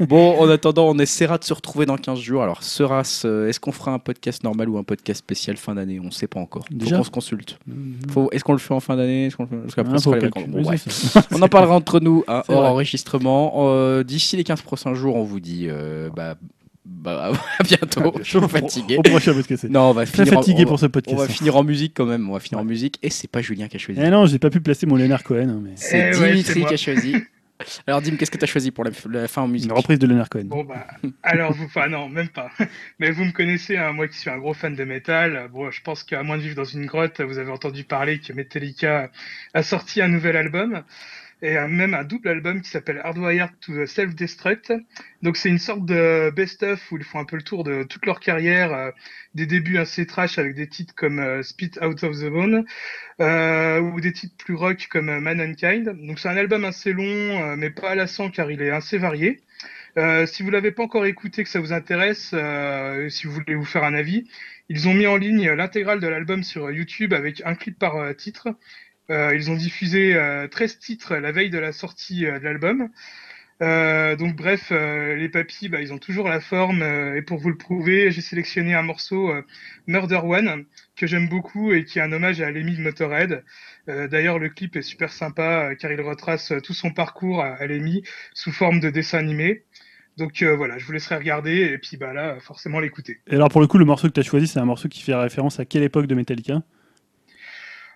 bon, 0.00 0.40
en 0.40 0.48
attendant, 0.48 0.88
on 0.88 0.98
essaiera 0.98 1.38
de 1.38 1.44
se 1.44 1.54
retrouver 1.54 1.86
dans 1.86 1.96
15 1.96 2.18
jours. 2.18 2.42
Alors, 2.42 2.62
sera-ce, 2.64 3.46
est-ce 3.48 3.60
qu'on 3.60 3.70
fera 3.82 3.92
un 3.94 3.98
podcast 3.98 4.42
normal 4.44 4.68
ou 4.68 4.78
un 4.78 4.84
podcast 4.84 5.18
spécial 5.18 5.56
fin 5.56 5.74
d'année 5.74 5.98
On 6.00 6.04
ne 6.04 6.10
sait 6.10 6.26
pas 6.26 6.40
encore. 6.40 6.64
Faut 6.68 6.74
Déjà 6.74 6.96
qu'on 6.96 7.04
se 7.04 7.10
consulte. 7.10 7.58
Faut- 8.10 8.30
Est-ce 8.32 8.44
qu'on 8.44 8.52
le 8.52 8.58
fait 8.58 8.74
en 8.74 8.80
fin 8.80 8.96
d'année 8.96 9.26
Est-ce 9.26 9.36
qu'on 9.36 9.44
le 9.44 9.48
fait- 9.50 9.56
Parce 9.56 9.74
qu'après, 9.74 9.94
Ah, 9.96 10.00
faut. 10.00 10.12
Bon. 10.48 10.62
On 11.38 11.42
en 11.42 11.48
parlera 11.48 11.74
entre 11.74 12.00
nous, 12.00 12.24
hein, 12.28 12.42
hors 12.48 12.60
vrai. 12.60 12.68
enregistrement. 12.70 13.52
Euh, 13.68 14.02
D'ici 14.04 14.36
les 14.36 14.44
15 14.44 14.62
prochains 14.62 14.94
jours, 14.94 15.16
on 15.16 15.24
vous 15.24 15.40
dit 15.40 15.66
euh, 15.68 16.08
bah, 16.14 16.36
bah, 16.84 17.32
à 17.58 17.62
bientôt. 17.62 18.12
Je 18.22 18.38
suis 18.38 18.48
fatigué. 18.48 18.96
Au 18.98 19.02
prochain 19.02 19.34
podcast. 19.34 19.64
Non, 19.64 19.90
on 19.90 19.92
va 19.92 20.06
Très 20.06 20.24
finir 20.24 20.38
en- 20.38 20.40
fatigué 20.42 20.58
on 20.60 20.64
va- 20.64 20.68
pour 20.68 20.78
ce 20.80 20.86
On 20.86 20.90
podcast. 20.90 21.18
va 21.18 21.28
finir 21.28 21.56
en 21.56 21.64
musique 21.64 21.92
quand 21.94 22.06
même. 22.06 22.28
On 22.28 22.32
va 22.32 22.40
finir 22.40 22.60
en 22.60 22.64
musique. 22.64 22.98
Et 23.02 23.10
c'est 23.10 23.28
pas 23.28 23.40
Julien 23.42 23.68
qui 23.68 23.76
a 23.76 23.78
choisi. 23.78 24.00
Eh 24.02 24.10
non, 24.10 24.26
j'ai 24.26 24.38
pas 24.38 24.50
pu 24.50 24.60
placer 24.60 24.86
mon 24.86 24.96
Leonard 24.96 25.22
Cohen. 25.22 25.48
hein, 25.48 25.60
mais... 25.62 25.70
C'est 25.76 26.10
Eh 26.10 26.12
Dimitri 26.12 26.42
c'est 26.54 26.58
moi. 26.60 26.68
qui 26.68 26.74
a 26.74 26.76
choisi. 26.76 27.14
Alors, 27.86 28.02
Dim, 28.02 28.16
qu'est-ce 28.16 28.30
que 28.30 28.38
tu 28.38 28.44
as 28.44 28.48
choisi 28.48 28.70
pour 28.70 28.84
la, 28.84 28.90
la 29.10 29.28
fin 29.28 29.42
en 29.42 29.48
musique 29.48 29.70
Une 29.70 29.76
reprise 29.76 29.98
de 29.98 30.06
Leonard 30.06 30.28
Cohen. 30.28 30.44
Bon 30.44 30.64
bah, 30.64 30.86
alors 31.22 31.52
vous, 31.52 31.64
enfin 31.64 31.88
non, 31.88 32.08
même 32.08 32.28
pas. 32.28 32.50
Mais 32.98 33.10
vous 33.10 33.24
me 33.24 33.32
connaissez, 33.32 33.76
hein, 33.76 33.92
moi 33.92 34.08
qui 34.08 34.18
suis 34.18 34.30
un 34.30 34.38
gros 34.38 34.54
fan 34.54 34.74
de 34.74 34.84
métal. 34.84 35.48
Bon, 35.52 35.70
je 35.70 35.82
pense 35.82 36.04
qu'à 36.04 36.22
moins 36.22 36.36
de 36.36 36.42
vivre 36.42 36.56
dans 36.56 36.64
une 36.64 36.86
grotte, 36.86 37.20
vous 37.20 37.38
avez 37.38 37.50
entendu 37.50 37.84
parler 37.84 38.18
que 38.20 38.32
Metallica 38.32 39.10
a 39.54 39.62
sorti 39.62 40.02
un 40.02 40.08
nouvel 40.08 40.36
album 40.36 40.82
et 41.42 41.58
même 41.68 41.92
un 41.94 42.04
double 42.04 42.28
album 42.28 42.62
qui 42.62 42.70
s'appelle 42.70 43.00
Hardwired 43.02 43.50
to 43.60 43.84
Self-Destruct. 43.84 44.72
Donc 45.22 45.36
c'est 45.36 45.48
une 45.48 45.58
sorte 45.58 45.84
de 45.84 46.30
best-of 46.30 46.80
où 46.92 46.98
ils 46.98 47.04
font 47.04 47.18
un 47.18 47.24
peu 47.24 47.36
le 47.36 47.42
tour 47.42 47.64
de 47.64 47.82
toute 47.82 48.06
leur 48.06 48.20
carrière, 48.20 48.72
euh, 48.72 48.90
des 49.34 49.46
débuts 49.46 49.78
assez 49.78 50.06
trash 50.06 50.38
avec 50.38 50.54
des 50.54 50.68
titres 50.68 50.94
comme 50.94 51.18
euh, 51.18 51.42
Spit 51.42 51.72
Out 51.82 52.04
of 52.04 52.16
the 52.18 52.28
Bone 52.28 52.64
euh, 53.20 53.80
ou 53.80 54.00
des 54.00 54.12
titres 54.12 54.36
plus 54.36 54.54
rock 54.54 54.86
comme 54.90 55.08
euh, 55.08 55.20
Mankind. 55.20 56.06
Donc 56.06 56.18
c'est 56.18 56.28
un 56.28 56.36
album 56.36 56.64
assez 56.64 56.92
long, 56.92 57.56
mais 57.56 57.70
pas 57.70 57.94
lassant 57.94 58.30
car 58.30 58.50
il 58.50 58.62
est 58.62 58.70
assez 58.70 58.98
varié. 58.98 59.40
Si 60.26 60.42
vous 60.42 60.50
l'avez 60.50 60.72
pas 60.72 60.84
encore 60.84 61.04
écouté, 61.04 61.44
que 61.44 61.50
ça 61.50 61.60
vous 61.60 61.72
intéresse, 61.72 62.34
si 63.10 63.26
vous 63.26 63.32
voulez 63.32 63.54
vous 63.54 63.64
faire 63.64 63.84
un 63.84 63.92
avis, 63.92 64.26
ils 64.70 64.88
ont 64.88 64.94
mis 64.94 65.06
en 65.06 65.16
ligne 65.16 65.50
l'intégrale 65.50 66.00
de 66.00 66.06
l'album 66.06 66.42
sur 66.42 66.70
YouTube 66.70 67.12
avec 67.12 67.42
un 67.44 67.54
clip 67.54 67.78
par 67.78 68.16
titre. 68.16 68.48
Euh, 69.10 69.34
ils 69.34 69.50
ont 69.50 69.56
diffusé 69.56 70.14
euh, 70.14 70.48
13 70.48 70.78
titres 70.78 71.16
la 71.16 71.32
veille 71.32 71.50
de 71.50 71.58
la 71.58 71.72
sortie 71.72 72.26
euh, 72.26 72.38
de 72.38 72.44
l'album. 72.44 72.88
Euh, 73.62 74.16
donc 74.16 74.34
bref, 74.34 74.68
euh, 74.72 75.14
les 75.14 75.28
papis, 75.28 75.68
bah, 75.68 75.80
ils 75.80 75.92
ont 75.92 75.98
toujours 75.98 76.28
la 76.28 76.40
forme. 76.40 76.82
euh, 76.82 77.16
et 77.16 77.22
pour 77.22 77.38
vous 77.38 77.48
le 77.48 77.56
prouver, 77.56 78.10
j'ai 78.10 78.20
sélectionné 78.20 78.74
un 78.74 78.82
morceau 78.82 79.30
euh, 79.30 79.42
Murder 79.86 80.20
One 80.24 80.64
que 80.96 81.06
j'aime 81.06 81.28
beaucoup 81.28 81.72
et 81.72 81.84
qui 81.84 81.98
est 81.98 82.02
un 82.02 82.12
hommage 82.12 82.40
à 82.40 82.50
Lemmy 82.50 82.76
de 82.76 82.82
Motorhead. 82.82 83.44
Euh, 83.88 84.08
D'ailleurs, 84.08 84.38
le 84.38 84.48
clip 84.48 84.74
est 84.76 84.82
super 84.82 85.12
sympa 85.12 85.70
euh, 85.70 85.74
car 85.76 85.92
il 85.92 86.00
retrace 86.00 86.52
euh, 86.52 86.60
tout 86.60 86.74
son 86.74 86.90
parcours 86.92 87.42
à, 87.42 87.54
à 87.54 87.66
Lemmy 87.66 88.02
sous 88.34 88.52
forme 88.52 88.80
de 88.80 88.90
dessin 88.90 89.18
animé. 89.18 89.64
Donc 90.18 90.42
euh, 90.42 90.56
voilà, 90.56 90.78
je 90.78 90.84
vous 90.84 90.92
laisserai 90.92 91.16
regarder 91.16 91.60
et 91.72 91.78
puis 91.78 91.96
bah 91.96 92.12
là, 92.12 92.38
forcément 92.40 92.80
l'écouter. 92.80 93.18
Et 93.28 93.34
alors, 93.34 93.48
pour 93.48 93.60
le 93.60 93.66
coup, 93.66 93.78
le 93.78 93.84
morceau 93.84 94.08
que 94.08 94.12
tu 94.12 94.20
as 94.20 94.24
choisi, 94.24 94.46
c'est 94.46 94.58
un 94.58 94.64
morceau 94.64 94.88
qui 94.88 95.02
fait 95.02 95.14
référence 95.14 95.58
à 95.60 95.64
quelle 95.64 95.82
époque 95.84 96.06
de 96.06 96.14
Metallica? 96.14 96.62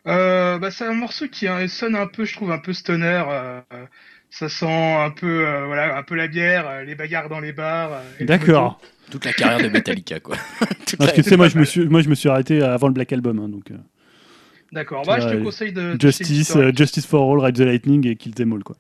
Euh, 0.07 0.59
bah, 0.59 0.71
c'est 0.71 0.85
un 0.87 0.95
morceau 0.95 1.27
qui 1.29 1.49
euh, 1.49 1.67
sonne 1.69 1.97
un 1.97 2.07
peu, 2.07 2.25
je 2.25 2.35
trouve, 2.35 2.51
un 2.53 2.59
peu 2.59 2.73
stoner. 2.73 3.23
euh, 3.29 3.61
euh, 3.73 3.85
ça 4.31 4.49
sent 4.49 4.67
un 4.67 5.11
peu, 5.11 5.47
euh, 5.47 5.67
voilà, 5.67 5.97
un 5.97 6.03
peu 6.03 6.15
la 6.15 6.27
bière, 6.29 6.83
les 6.85 6.95
bagarres 6.95 7.29
dans 7.29 7.41
les 7.41 7.53
bars. 7.53 7.93
euh, 8.21 8.25
D'accord. 8.25 8.81
Toute 9.11 9.25
la 9.25 9.33
carrière 9.33 9.63
de 9.63 9.73
Metallica, 9.73 10.19
quoi. 10.21 10.37
Parce 10.99 11.13
que 11.13 11.23
tu 11.23 11.29
sais, 11.29 11.37
moi, 11.37 11.49
je 11.49 11.59
me 11.59 11.65
suis, 11.65 11.87
moi, 11.87 12.01
je 12.03 12.09
me 12.09 12.15
suis 12.15 12.29
arrêté 12.29 12.61
avant 12.63 12.89
le 12.89 12.93
Black 12.93 13.13
Album. 13.13 13.39
hein, 13.39 13.49
donc, 13.49 13.71
euh, 13.71 13.77
D'accord. 14.73 15.05
Bah, 15.07 15.21
je 15.21 15.29
te 15.29 15.43
conseille 15.45 15.73
de. 15.73 15.97
Justice, 16.01 16.57
Justice 16.77 17.07
for 17.07 17.33
All, 17.33 17.41
Ride 17.45 17.57
the 17.57 17.61
Lightning 17.61 18.07
et 18.07 18.17
Kill 18.17 18.35
Them 18.35 18.53
All. 18.53 18.65
Quoi. 18.65 18.77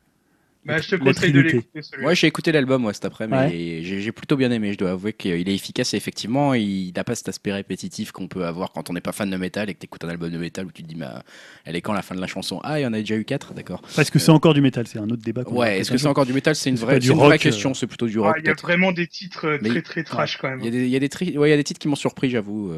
Bah, 0.66 0.78
je 0.78 0.88
te 0.88 0.96
conseille 0.96 1.32
de 1.32 1.40
l'écouter 1.40 1.82
celui-là. 1.82 2.02
Moi, 2.02 2.14
j'ai 2.14 2.26
écouté 2.26 2.50
l'album 2.52 2.84
ouais, 2.84 2.92
cet 2.94 3.04
après-midi 3.04 3.36
Ouais. 3.36 3.56
et 3.56 3.82
j'ai 4.00 4.12
plutôt 4.12 4.36
bien 4.36 4.50
aimé. 4.50 4.72
Je 4.72 4.78
dois 4.78 4.90
avouer 4.90 5.12
qu'il 5.12 5.48
est 5.48 5.54
efficace 5.54 5.94
et 5.94 5.96
effectivement, 5.96 6.54
il 6.54 6.92
n'a 6.96 7.04
pas 7.04 7.14
cet 7.14 7.28
aspect 7.28 7.52
répétitif 7.52 8.10
qu'on 8.12 8.28
peut 8.28 8.44
avoir 8.44 8.72
quand 8.72 8.90
on 8.90 8.92
n'est 8.92 9.00
pas 9.00 9.12
fan 9.12 9.30
de 9.30 9.36
métal 9.36 9.70
et 9.70 9.74
que 9.74 9.78
tu 9.78 9.84
écoutes 9.86 10.04
un 10.04 10.08
album 10.08 10.30
de 10.30 10.38
métal 10.38 10.66
où 10.66 10.72
tu 10.72 10.82
te 10.82 10.88
dis, 10.88 10.96
mais, 10.96 11.06
euh, 11.06 11.18
elle 11.64 11.76
est 11.76 11.80
quand 11.80 11.92
la 11.92 12.02
fin 12.02 12.14
de 12.14 12.20
la 12.20 12.26
chanson? 12.26 12.60
Ah, 12.64 12.80
il 12.80 12.82
y 12.82 12.86
en 12.86 12.92
a 12.92 12.98
déjà 12.98 13.16
eu 13.16 13.24
4, 13.24 13.54
d'accord. 13.54 13.80
Est-ce 13.96 14.10
que 14.10 14.18
c'est 14.18 14.30
encore 14.32 14.54
du 14.54 14.60
métal? 14.60 14.86
C'est 14.86 14.98
un 14.98 15.08
autre 15.08 15.22
débat. 15.22 15.42
Ouais, 15.48 15.78
est-ce 15.78 15.90
que 15.90 15.98
c'est 15.98 16.08
encore 16.08 16.26
du 16.26 16.32
métal? 16.32 16.54
C'est 16.56 16.70
une 16.70 16.76
C'est 16.76 16.84
vraie, 16.84 16.94
pas 16.94 16.98
du 17.00 17.10
vraie 17.12 17.28
rock, 17.28 17.38
question, 17.38 17.70
euh. 17.70 17.74
c'est 17.74 17.86
plutôt 17.86 18.06
du 18.06 18.18
rock. 18.18 18.36
il 18.40 18.46
y 18.46 18.50
a 18.50 18.54
vraiment 18.54 18.92
des 18.92 19.06
titres 19.06 19.46
euh, 19.46 19.58
Mais- 19.62 19.68
très 19.68 19.82
très 19.82 20.04
trash 20.04 20.38
quand 20.38 20.48
même. 20.50 20.60
Il 20.62 20.74
y 20.74 20.78
a 20.84 20.86
y 20.86 20.96
a 20.96 20.98
des, 21.00 21.08
tri- 21.08 21.36
ouais, 21.38 21.48
il 21.48 21.50
y 21.50 21.54
a 21.54 21.56
des 21.56 21.64
titres 21.64 21.80
qui 21.80 21.88
m'ont 21.88 21.94
surpris, 21.96 22.30
j'avoue. 22.30 22.72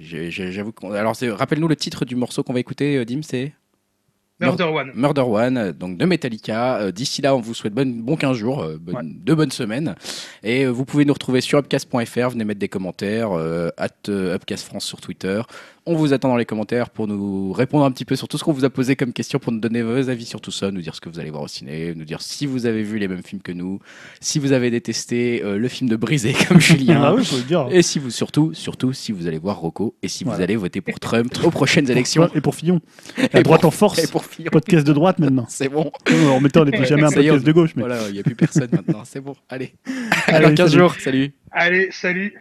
j'avoue 0.00 0.72
Alors, 0.94 1.14
rappelle-nous 1.36 1.68
le 1.68 1.76
titre 1.76 2.04
du 2.04 2.16
morceau 2.16 2.42
qu'on 2.42 2.52
va 2.52 2.60
écouter, 2.60 3.04
Dim, 3.04 3.20
c'est? 3.22 3.52
Murder 4.40 4.64
One. 4.64 4.90
Murder 4.94 5.20
One, 5.22 5.56
euh, 5.56 5.72
donc 5.72 5.96
de 5.96 6.04
Metallica. 6.04 6.78
Euh, 6.78 6.90
D'ici 6.92 7.22
là, 7.22 7.34
on 7.36 7.40
vous 7.40 7.54
souhaite 7.54 7.72
bon, 7.72 7.88
bon 7.88 8.16
15 8.16 8.36
jours, 8.36 8.62
euh, 8.62 8.76
bonne- 8.80 8.96
Ouais. 8.96 9.02
deux 9.04 9.34
bonnes 9.34 9.52
semaines. 9.52 9.94
Et 10.42 10.66
vous 10.66 10.84
pouvez 10.84 11.04
nous 11.04 11.12
retrouver 11.12 11.40
sur 11.40 11.58
upcast.fr, 11.60 12.30
venez 12.30 12.44
mettre 12.44 12.58
des 12.60 12.68
commentaires, 12.68 13.30
at 13.76 14.08
Upcast 14.08 14.66
France 14.66 14.84
sur 14.84 15.00
Twitter. 15.00 15.40
On 15.86 15.96
vous 15.96 16.14
attend 16.14 16.28
dans 16.30 16.36
les 16.38 16.46
commentaires 16.46 16.88
pour 16.88 17.06
nous 17.06 17.52
répondre 17.52 17.84
un 17.84 17.90
petit 17.90 18.06
peu 18.06 18.16
sur 18.16 18.26
tout 18.26 18.38
ce 18.38 18.44
qu'on 18.44 18.52
vous 18.52 18.64
a 18.64 18.70
posé 18.70 18.96
comme 18.96 19.12
question, 19.12 19.38
pour 19.38 19.52
nous 19.52 19.58
donner 19.60 19.82
vos 19.82 20.08
avis 20.08 20.24
sur 20.24 20.40
tout 20.40 20.50
ça, 20.50 20.70
nous 20.70 20.80
dire 20.80 20.94
ce 20.94 21.00
que 21.02 21.10
vous 21.10 21.20
allez 21.20 21.28
voir 21.28 21.42
au 21.42 21.48
ciné, 21.48 21.92
nous 21.94 22.06
dire 22.06 22.22
si 22.22 22.46
vous 22.46 22.64
avez 22.64 22.82
vu 22.82 22.98
les 22.98 23.06
mêmes 23.06 23.22
films 23.22 23.42
que 23.42 23.52
nous, 23.52 23.80
si 24.18 24.38
vous 24.38 24.52
avez 24.52 24.70
détesté 24.70 25.42
euh, 25.44 25.58
le 25.58 25.68
film 25.68 25.90
de 25.90 25.96
Brisé 25.96 26.32
comme 26.48 26.58
Julien. 26.58 27.02
Ah 27.04 27.14
oui, 27.14 27.22
faut 27.22 27.36
le 27.36 27.42
dire. 27.42 27.68
Et 27.70 27.82
si 27.82 27.98
vous, 27.98 28.08
surtout, 28.10 28.54
surtout, 28.54 28.94
si 28.94 29.12
vous 29.12 29.26
allez 29.26 29.36
voir 29.36 29.58
Rocco 29.58 29.94
et 30.02 30.08
si 30.08 30.24
vous 30.24 30.32
allez 30.32 30.56
voter 30.56 30.80
pour 30.80 30.98
Trump 30.98 31.30
aux 31.44 31.50
prochaines 31.50 31.90
élections. 31.90 32.30
Et 32.34 32.40
pour 32.40 32.54
Fillon. 32.54 32.80
Et 33.18 33.28
La 33.34 33.42
droite 33.42 33.60
pour- 33.60 33.68
en 33.68 33.70
force. 33.70 33.98
Et 34.02 34.06
pour 34.06 34.24
Fillon. 34.24 34.50
Podcast 34.50 34.86
de 34.86 34.92
droite 34.94 35.18
maintenant. 35.18 35.44
C'est 35.50 35.68
bon. 35.68 35.92
En 36.30 36.40
mettant, 36.40 36.62
on 36.62 36.64
n'était 36.64 36.86
jamais 36.86 37.04
un 37.04 37.10
podcast 37.10 37.44
de 37.44 37.52
gauche. 37.52 37.72
Mais... 37.76 37.82
Voilà, 37.82 38.08
il 38.08 38.14
n'y 38.14 38.20
a 38.20 38.22
plus 38.22 38.34
personne 38.34 38.68
maintenant. 38.72 39.02
C'est 39.04 39.20
bon. 39.20 39.34
Allez. 39.50 39.74
Allez, 40.28 40.36
Alors 40.38 40.54
15 40.54 40.70
salut. 40.70 40.80
jours. 40.82 40.94
Salut. 40.98 41.34
Allez, 41.50 41.88
salut. 41.92 42.34